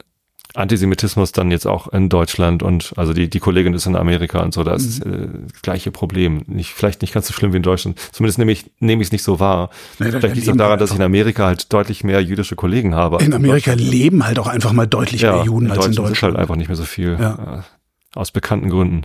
Antisemitismus 0.55 1.31
dann 1.31 1.51
jetzt 1.51 1.67
auch 1.67 1.87
in 1.89 2.09
Deutschland 2.09 2.63
und 2.63 2.93
also 2.95 3.13
die, 3.13 3.29
die 3.29 3.39
Kollegin 3.39 3.73
ist 3.73 3.85
in 3.85 3.95
Amerika 3.95 4.41
und 4.41 4.53
so, 4.53 4.63
da 4.63 4.73
ist 4.73 4.99
äh, 5.05 5.27
das 5.51 5.61
gleiche 5.61 5.91
Problem. 5.91 6.43
Nicht, 6.47 6.73
vielleicht 6.73 7.01
nicht 7.01 7.13
ganz 7.13 7.27
so 7.27 7.33
schlimm 7.33 7.51
wie 7.51 7.57
in 7.57 7.63
Deutschland. 7.63 7.99
Zumindest 8.11 8.39
nehme 8.39 8.51
ich 8.51 8.71
nehme 8.79 9.01
ich 9.01 9.09
es 9.09 9.11
nicht 9.11 9.23
so 9.23 9.39
wahr. 9.39 9.69
Da 9.99 10.05
vielleicht 10.05 10.35
liegt 10.35 10.47
es 10.47 10.53
auch 10.53 10.57
daran, 10.57 10.79
dass 10.79 10.91
ich 10.91 10.95
in 10.95 11.01
Amerika 11.01 11.45
halt 11.45 11.71
deutlich 11.73 12.03
mehr 12.03 12.21
jüdische 12.21 12.55
Kollegen 12.55 12.95
habe. 12.95 13.23
in 13.23 13.33
Amerika 13.33 13.73
leben 13.73 14.25
halt 14.25 14.39
auch 14.39 14.47
einfach 14.47 14.71
mal 14.71 14.87
deutlich 14.87 15.21
ja, 15.21 15.35
mehr 15.35 15.45
Juden 15.45 15.71
als 15.71 15.85
in 15.85 15.91
ist 15.91 15.97
Deutschland. 15.97 16.33
halt 16.35 16.41
einfach 16.41 16.55
nicht 16.55 16.67
mehr 16.67 16.77
so 16.77 16.85
viel. 16.85 17.17
Ja. 17.19 17.59
Äh, 17.59 18.17
aus 18.17 18.31
bekannten 18.31 18.69
Gründen. 18.69 19.01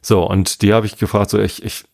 So, 0.00 0.22
und 0.22 0.62
die 0.62 0.74
habe 0.74 0.86
ich 0.86 0.98
gefragt, 0.98 1.30
so 1.30 1.38
ich, 1.40 1.64
ich, 1.64 1.84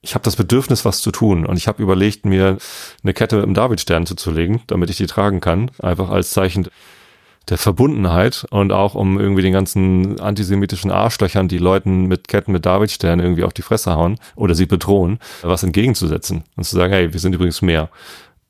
ich 0.00 0.14
habe 0.14 0.22
das 0.24 0.36
Bedürfnis, 0.36 0.84
was 0.84 1.00
zu 1.00 1.10
tun. 1.10 1.44
Und 1.44 1.56
ich 1.56 1.66
habe 1.68 1.82
überlegt, 1.82 2.24
mir 2.24 2.58
eine 3.02 3.14
Kette 3.14 3.36
mit 3.36 3.44
einem 3.44 3.54
Davidstern 3.54 4.06
zuzulegen, 4.06 4.60
damit 4.68 4.90
ich 4.90 4.96
die 4.96 5.06
tragen 5.06 5.40
kann. 5.40 5.70
Einfach 5.80 6.10
als 6.10 6.30
Zeichen 6.30 6.68
der 7.48 7.58
Verbundenheit 7.58 8.46
und 8.50 8.72
auch 8.72 8.94
um 8.94 9.18
irgendwie 9.18 9.42
den 9.42 9.52
ganzen 9.54 10.20
antisemitischen 10.20 10.90
Arschlöchern, 10.90 11.48
die 11.48 11.58
Leuten 11.58 12.06
mit 12.06 12.28
Ketten 12.28 12.52
mit 12.52 12.66
Davidsternen 12.66 13.24
irgendwie 13.24 13.42
auf 13.44 13.54
die 13.54 13.62
Fresse 13.62 13.92
hauen 13.96 14.18
oder 14.36 14.54
sie 14.54 14.66
bedrohen, 14.66 15.18
was 15.42 15.62
entgegenzusetzen 15.62 16.44
und 16.56 16.64
zu 16.64 16.76
sagen, 16.76 16.92
hey, 16.92 17.12
wir 17.12 17.20
sind 17.20 17.34
übrigens 17.34 17.62
mehr. 17.62 17.88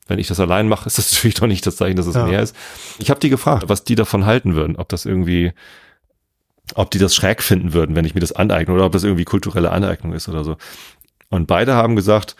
Wenn 0.07 0.19
ich 0.19 0.27
das 0.27 0.39
allein 0.41 0.67
mache, 0.67 0.85
ist 0.87 0.97
das 0.97 1.13
natürlich 1.13 1.35
doch 1.35 1.47
nicht 1.47 1.65
das 1.65 1.77
Zeichen, 1.77 1.95
dass 1.95 2.07
es 2.07 2.15
Ja. 2.15 2.25
mehr 2.25 2.41
ist. 2.41 2.55
Ich 2.99 3.09
habe 3.09 3.19
die 3.21 3.29
gefragt, 3.29 3.69
was 3.69 3.85
die 3.85 3.95
davon 3.95 4.25
halten 4.25 4.55
würden, 4.55 4.75
ob 4.75 4.89
das 4.89 5.05
irgendwie, 5.05 5.53
ob 6.75 6.91
die 6.91 6.99
das 6.99 7.15
schräg 7.15 7.41
finden 7.41 7.71
würden, 7.73 7.95
wenn 7.95 8.05
ich 8.05 8.15
mir 8.15 8.21
das 8.21 8.33
aneigne 8.33 8.73
oder 8.73 8.85
ob 8.85 8.91
das 8.91 9.05
irgendwie 9.05 9.25
kulturelle 9.25 9.71
Aneignung 9.71 10.11
ist 10.13 10.27
oder 10.27 10.43
so. 10.43 10.57
Und 11.29 11.47
beide 11.47 11.75
haben 11.75 11.95
gesagt, 11.95 12.35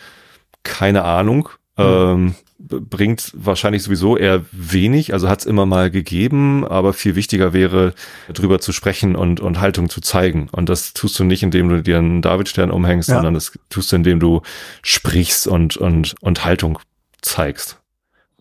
keine 0.63 1.03
Ahnung, 1.05 1.49
ähm, 1.77 2.35
b- 2.57 2.79
bringt 2.81 3.31
wahrscheinlich 3.35 3.83
sowieso 3.83 4.17
eher 4.17 4.43
wenig, 4.51 5.13
also 5.13 5.29
hat 5.29 5.39
es 5.39 5.45
immer 5.45 5.65
mal 5.65 5.89
gegeben, 5.91 6.67
aber 6.67 6.91
viel 6.93 7.15
wichtiger 7.15 7.53
wäre, 7.53 7.93
drüber 8.33 8.59
zu 8.59 8.71
sprechen 8.73 9.15
und, 9.15 9.39
und 9.39 9.59
Haltung 9.61 9.89
zu 9.89 10.01
zeigen. 10.01 10.49
Und 10.51 10.67
das 10.69 10.93
tust 10.93 11.17
du 11.19 11.23
nicht, 11.23 11.43
indem 11.43 11.69
du 11.69 11.81
dir 11.81 11.99
einen 11.99 12.21
Davidstern 12.21 12.71
umhängst, 12.71 13.09
Ja. 13.09 13.15
sondern 13.15 13.35
das 13.35 13.57
tust 13.69 13.91
du, 13.91 13.95
indem 13.95 14.19
du 14.19 14.41
sprichst 14.81 15.47
und, 15.47 15.77
und, 15.77 16.15
und 16.21 16.43
Haltung 16.43 16.79
zeigst. 17.21 17.79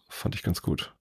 Fand 0.08 0.34
ich 0.34 0.42
ganz 0.42 0.62
gut. 0.62 0.92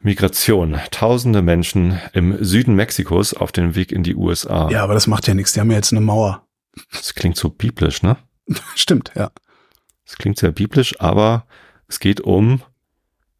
Migration. 0.00 0.80
Tausende 0.90 1.42
Menschen 1.42 2.00
im 2.12 2.42
Süden 2.42 2.74
Mexikos 2.74 3.34
auf 3.34 3.52
dem 3.52 3.76
Weg 3.76 3.92
in 3.92 4.02
die 4.02 4.16
USA. 4.16 4.68
Ja, 4.70 4.82
aber 4.82 4.94
das 4.94 5.06
macht 5.06 5.28
ja 5.28 5.34
nichts. 5.34 5.52
Die 5.52 5.60
haben 5.60 5.70
ja 5.70 5.76
jetzt 5.76 5.92
eine 5.92 6.00
Mauer. 6.00 6.44
Das 6.90 7.14
klingt 7.14 7.36
so 7.36 7.50
biblisch, 7.50 8.02
ne? 8.02 8.16
Stimmt, 8.74 9.12
ja. 9.14 9.30
Das 10.04 10.16
klingt 10.16 10.38
sehr 10.38 10.52
biblisch, 10.52 11.00
aber 11.00 11.46
es 11.88 12.00
geht 12.00 12.20
um 12.20 12.62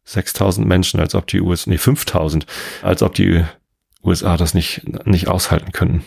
6000 0.05 0.67
Menschen, 0.67 0.99
als 0.99 1.15
ob 1.15 1.27
die 1.27 1.41
USA, 1.41 1.69
nee, 1.69 1.77
5000, 1.77 2.45
als 2.81 3.03
ob 3.03 3.15
die 3.15 3.45
USA 4.03 4.37
das 4.37 4.53
nicht, 4.53 4.81
nicht 5.05 5.27
aushalten 5.27 5.71
könnten. 5.71 6.03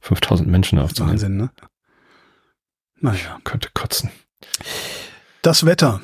5000 0.00 0.48
Menschen 0.48 0.78
aufzunehmen. 0.78 1.12
Wahnsinn, 1.12 1.36
ne? 1.36 1.50
Naja. 3.00 3.38
Könnte 3.44 3.70
kotzen. 3.74 4.10
Das 5.42 5.66
Wetter. 5.66 6.00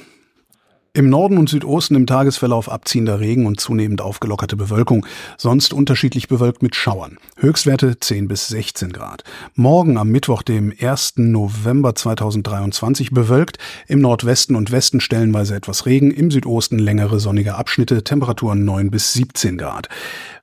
Im 0.97 1.10
Norden 1.10 1.36
und 1.36 1.51
Südosten 1.51 1.94
im 1.94 2.06
Tagesverlauf 2.06 2.73
abziehender 2.73 3.20
Regen 3.20 3.44
und 3.44 3.60
zunehmend 3.60 4.01
aufgelockerte 4.01 4.56
Bewölkung, 4.56 5.05
sonst 5.36 5.74
unterschiedlich 5.74 6.27
bewölkt 6.27 6.62
mit 6.62 6.74
Schauern. 6.74 7.18
Höchstwerte 7.36 8.01
10 8.01 8.28
bis 8.28 8.48
16 8.48 8.94
Grad. 8.94 9.23
Morgen 9.55 9.98
am 9.98 10.09
Mittwoch, 10.09 10.40
dem 10.40 10.73
1. 10.81 11.18
November 11.18 11.94
2023 11.94 13.10
bewölkt, 13.10 13.59
im 13.89 14.01
Nordwesten 14.01 14.56
und 14.56 14.73
Westen 14.73 15.01
stellenweise 15.01 15.55
etwas 15.55 15.85
Regen, 15.85 16.10
im 16.10 16.31
Südosten 16.31 16.78
längere 16.78 17.20
sonnige 17.20 17.56
Abschnitte, 17.56 18.02
Temperaturen 18.02 18.64
9 18.64 18.90
bis 18.90 19.12
17 19.12 19.59
Grad. 19.59 19.90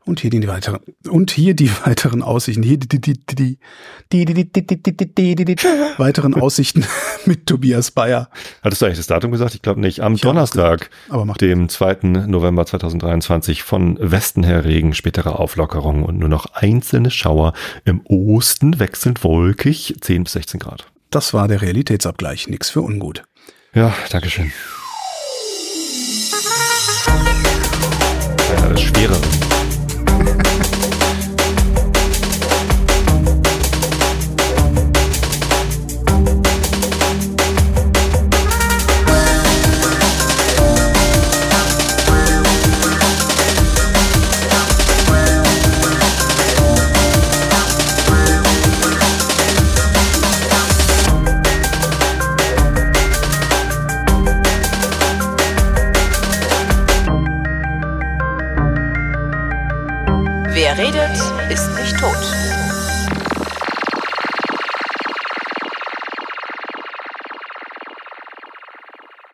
Und 0.05 0.19
hier 0.19 0.29
die 0.29 0.45
weiteren 0.47 0.79
und 1.09 1.31
hier 1.31 1.53
die 1.53 1.71
weiteren 1.85 2.23
Aussichten, 2.23 2.61
hier 2.61 2.77
die 2.77 2.87
die 2.89 2.99
die 2.99 3.13
die 3.23 3.57
die 4.11 4.25
die 4.25 4.25
die 4.25 4.67
die 4.67 5.15
die 5.15 5.35
die 5.35 5.45
die 5.45 5.55
weiteren 5.97 6.33
Aussichten 6.33 6.85
mit 7.25 7.45
Tobias 7.45 7.91
Bayer. 7.91 8.29
Hattest 8.61 8.81
du 8.81 8.85
eigentlich 8.85 8.97
das 8.97 9.07
Datum 9.07 9.31
gesagt? 9.31 9.55
Ich 9.55 9.61
glaube 9.61 9.79
nicht. 9.79 10.01
Am 10.01 10.15
Ich 10.15 10.21
Donnerstag, 10.21 10.89
dem 11.39 11.69
2. 11.69 12.25
November 12.27 12.65
2023, 12.65 13.63
von 13.63 13.97
Westen 14.01 14.43
her 14.43 14.65
Regen, 14.65 14.93
spätere 14.93 15.39
Auflockerung 15.39 16.03
und 16.03 16.19
nur 16.19 16.29
noch 16.29 16.47
einzelne 16.53 17.09
Schauer. 17.09 17.53
Im 17.85 18.01
Osten 18.05 18.79
wechselnd 18.79 19.23
wolkig, 19.23 19.95
10 20.01 20.25
bis 20.25 20.33
16 20.33 20.59
Grad. 20.59 20.85
Das 21.11 21.33
war 21.33 21.47
der 21.47 21.61
Realitätsabgleich. 21.61 22.49
Nix 22.49 22.69
für 22.71 22.81
ungut. 22.81 23.23
Ja, 23.73 23.93
Dankeschön. 24.09 24.51
Ja, 28.49 28.69
das 28.69 28.81
Schwere. 28.81 29.17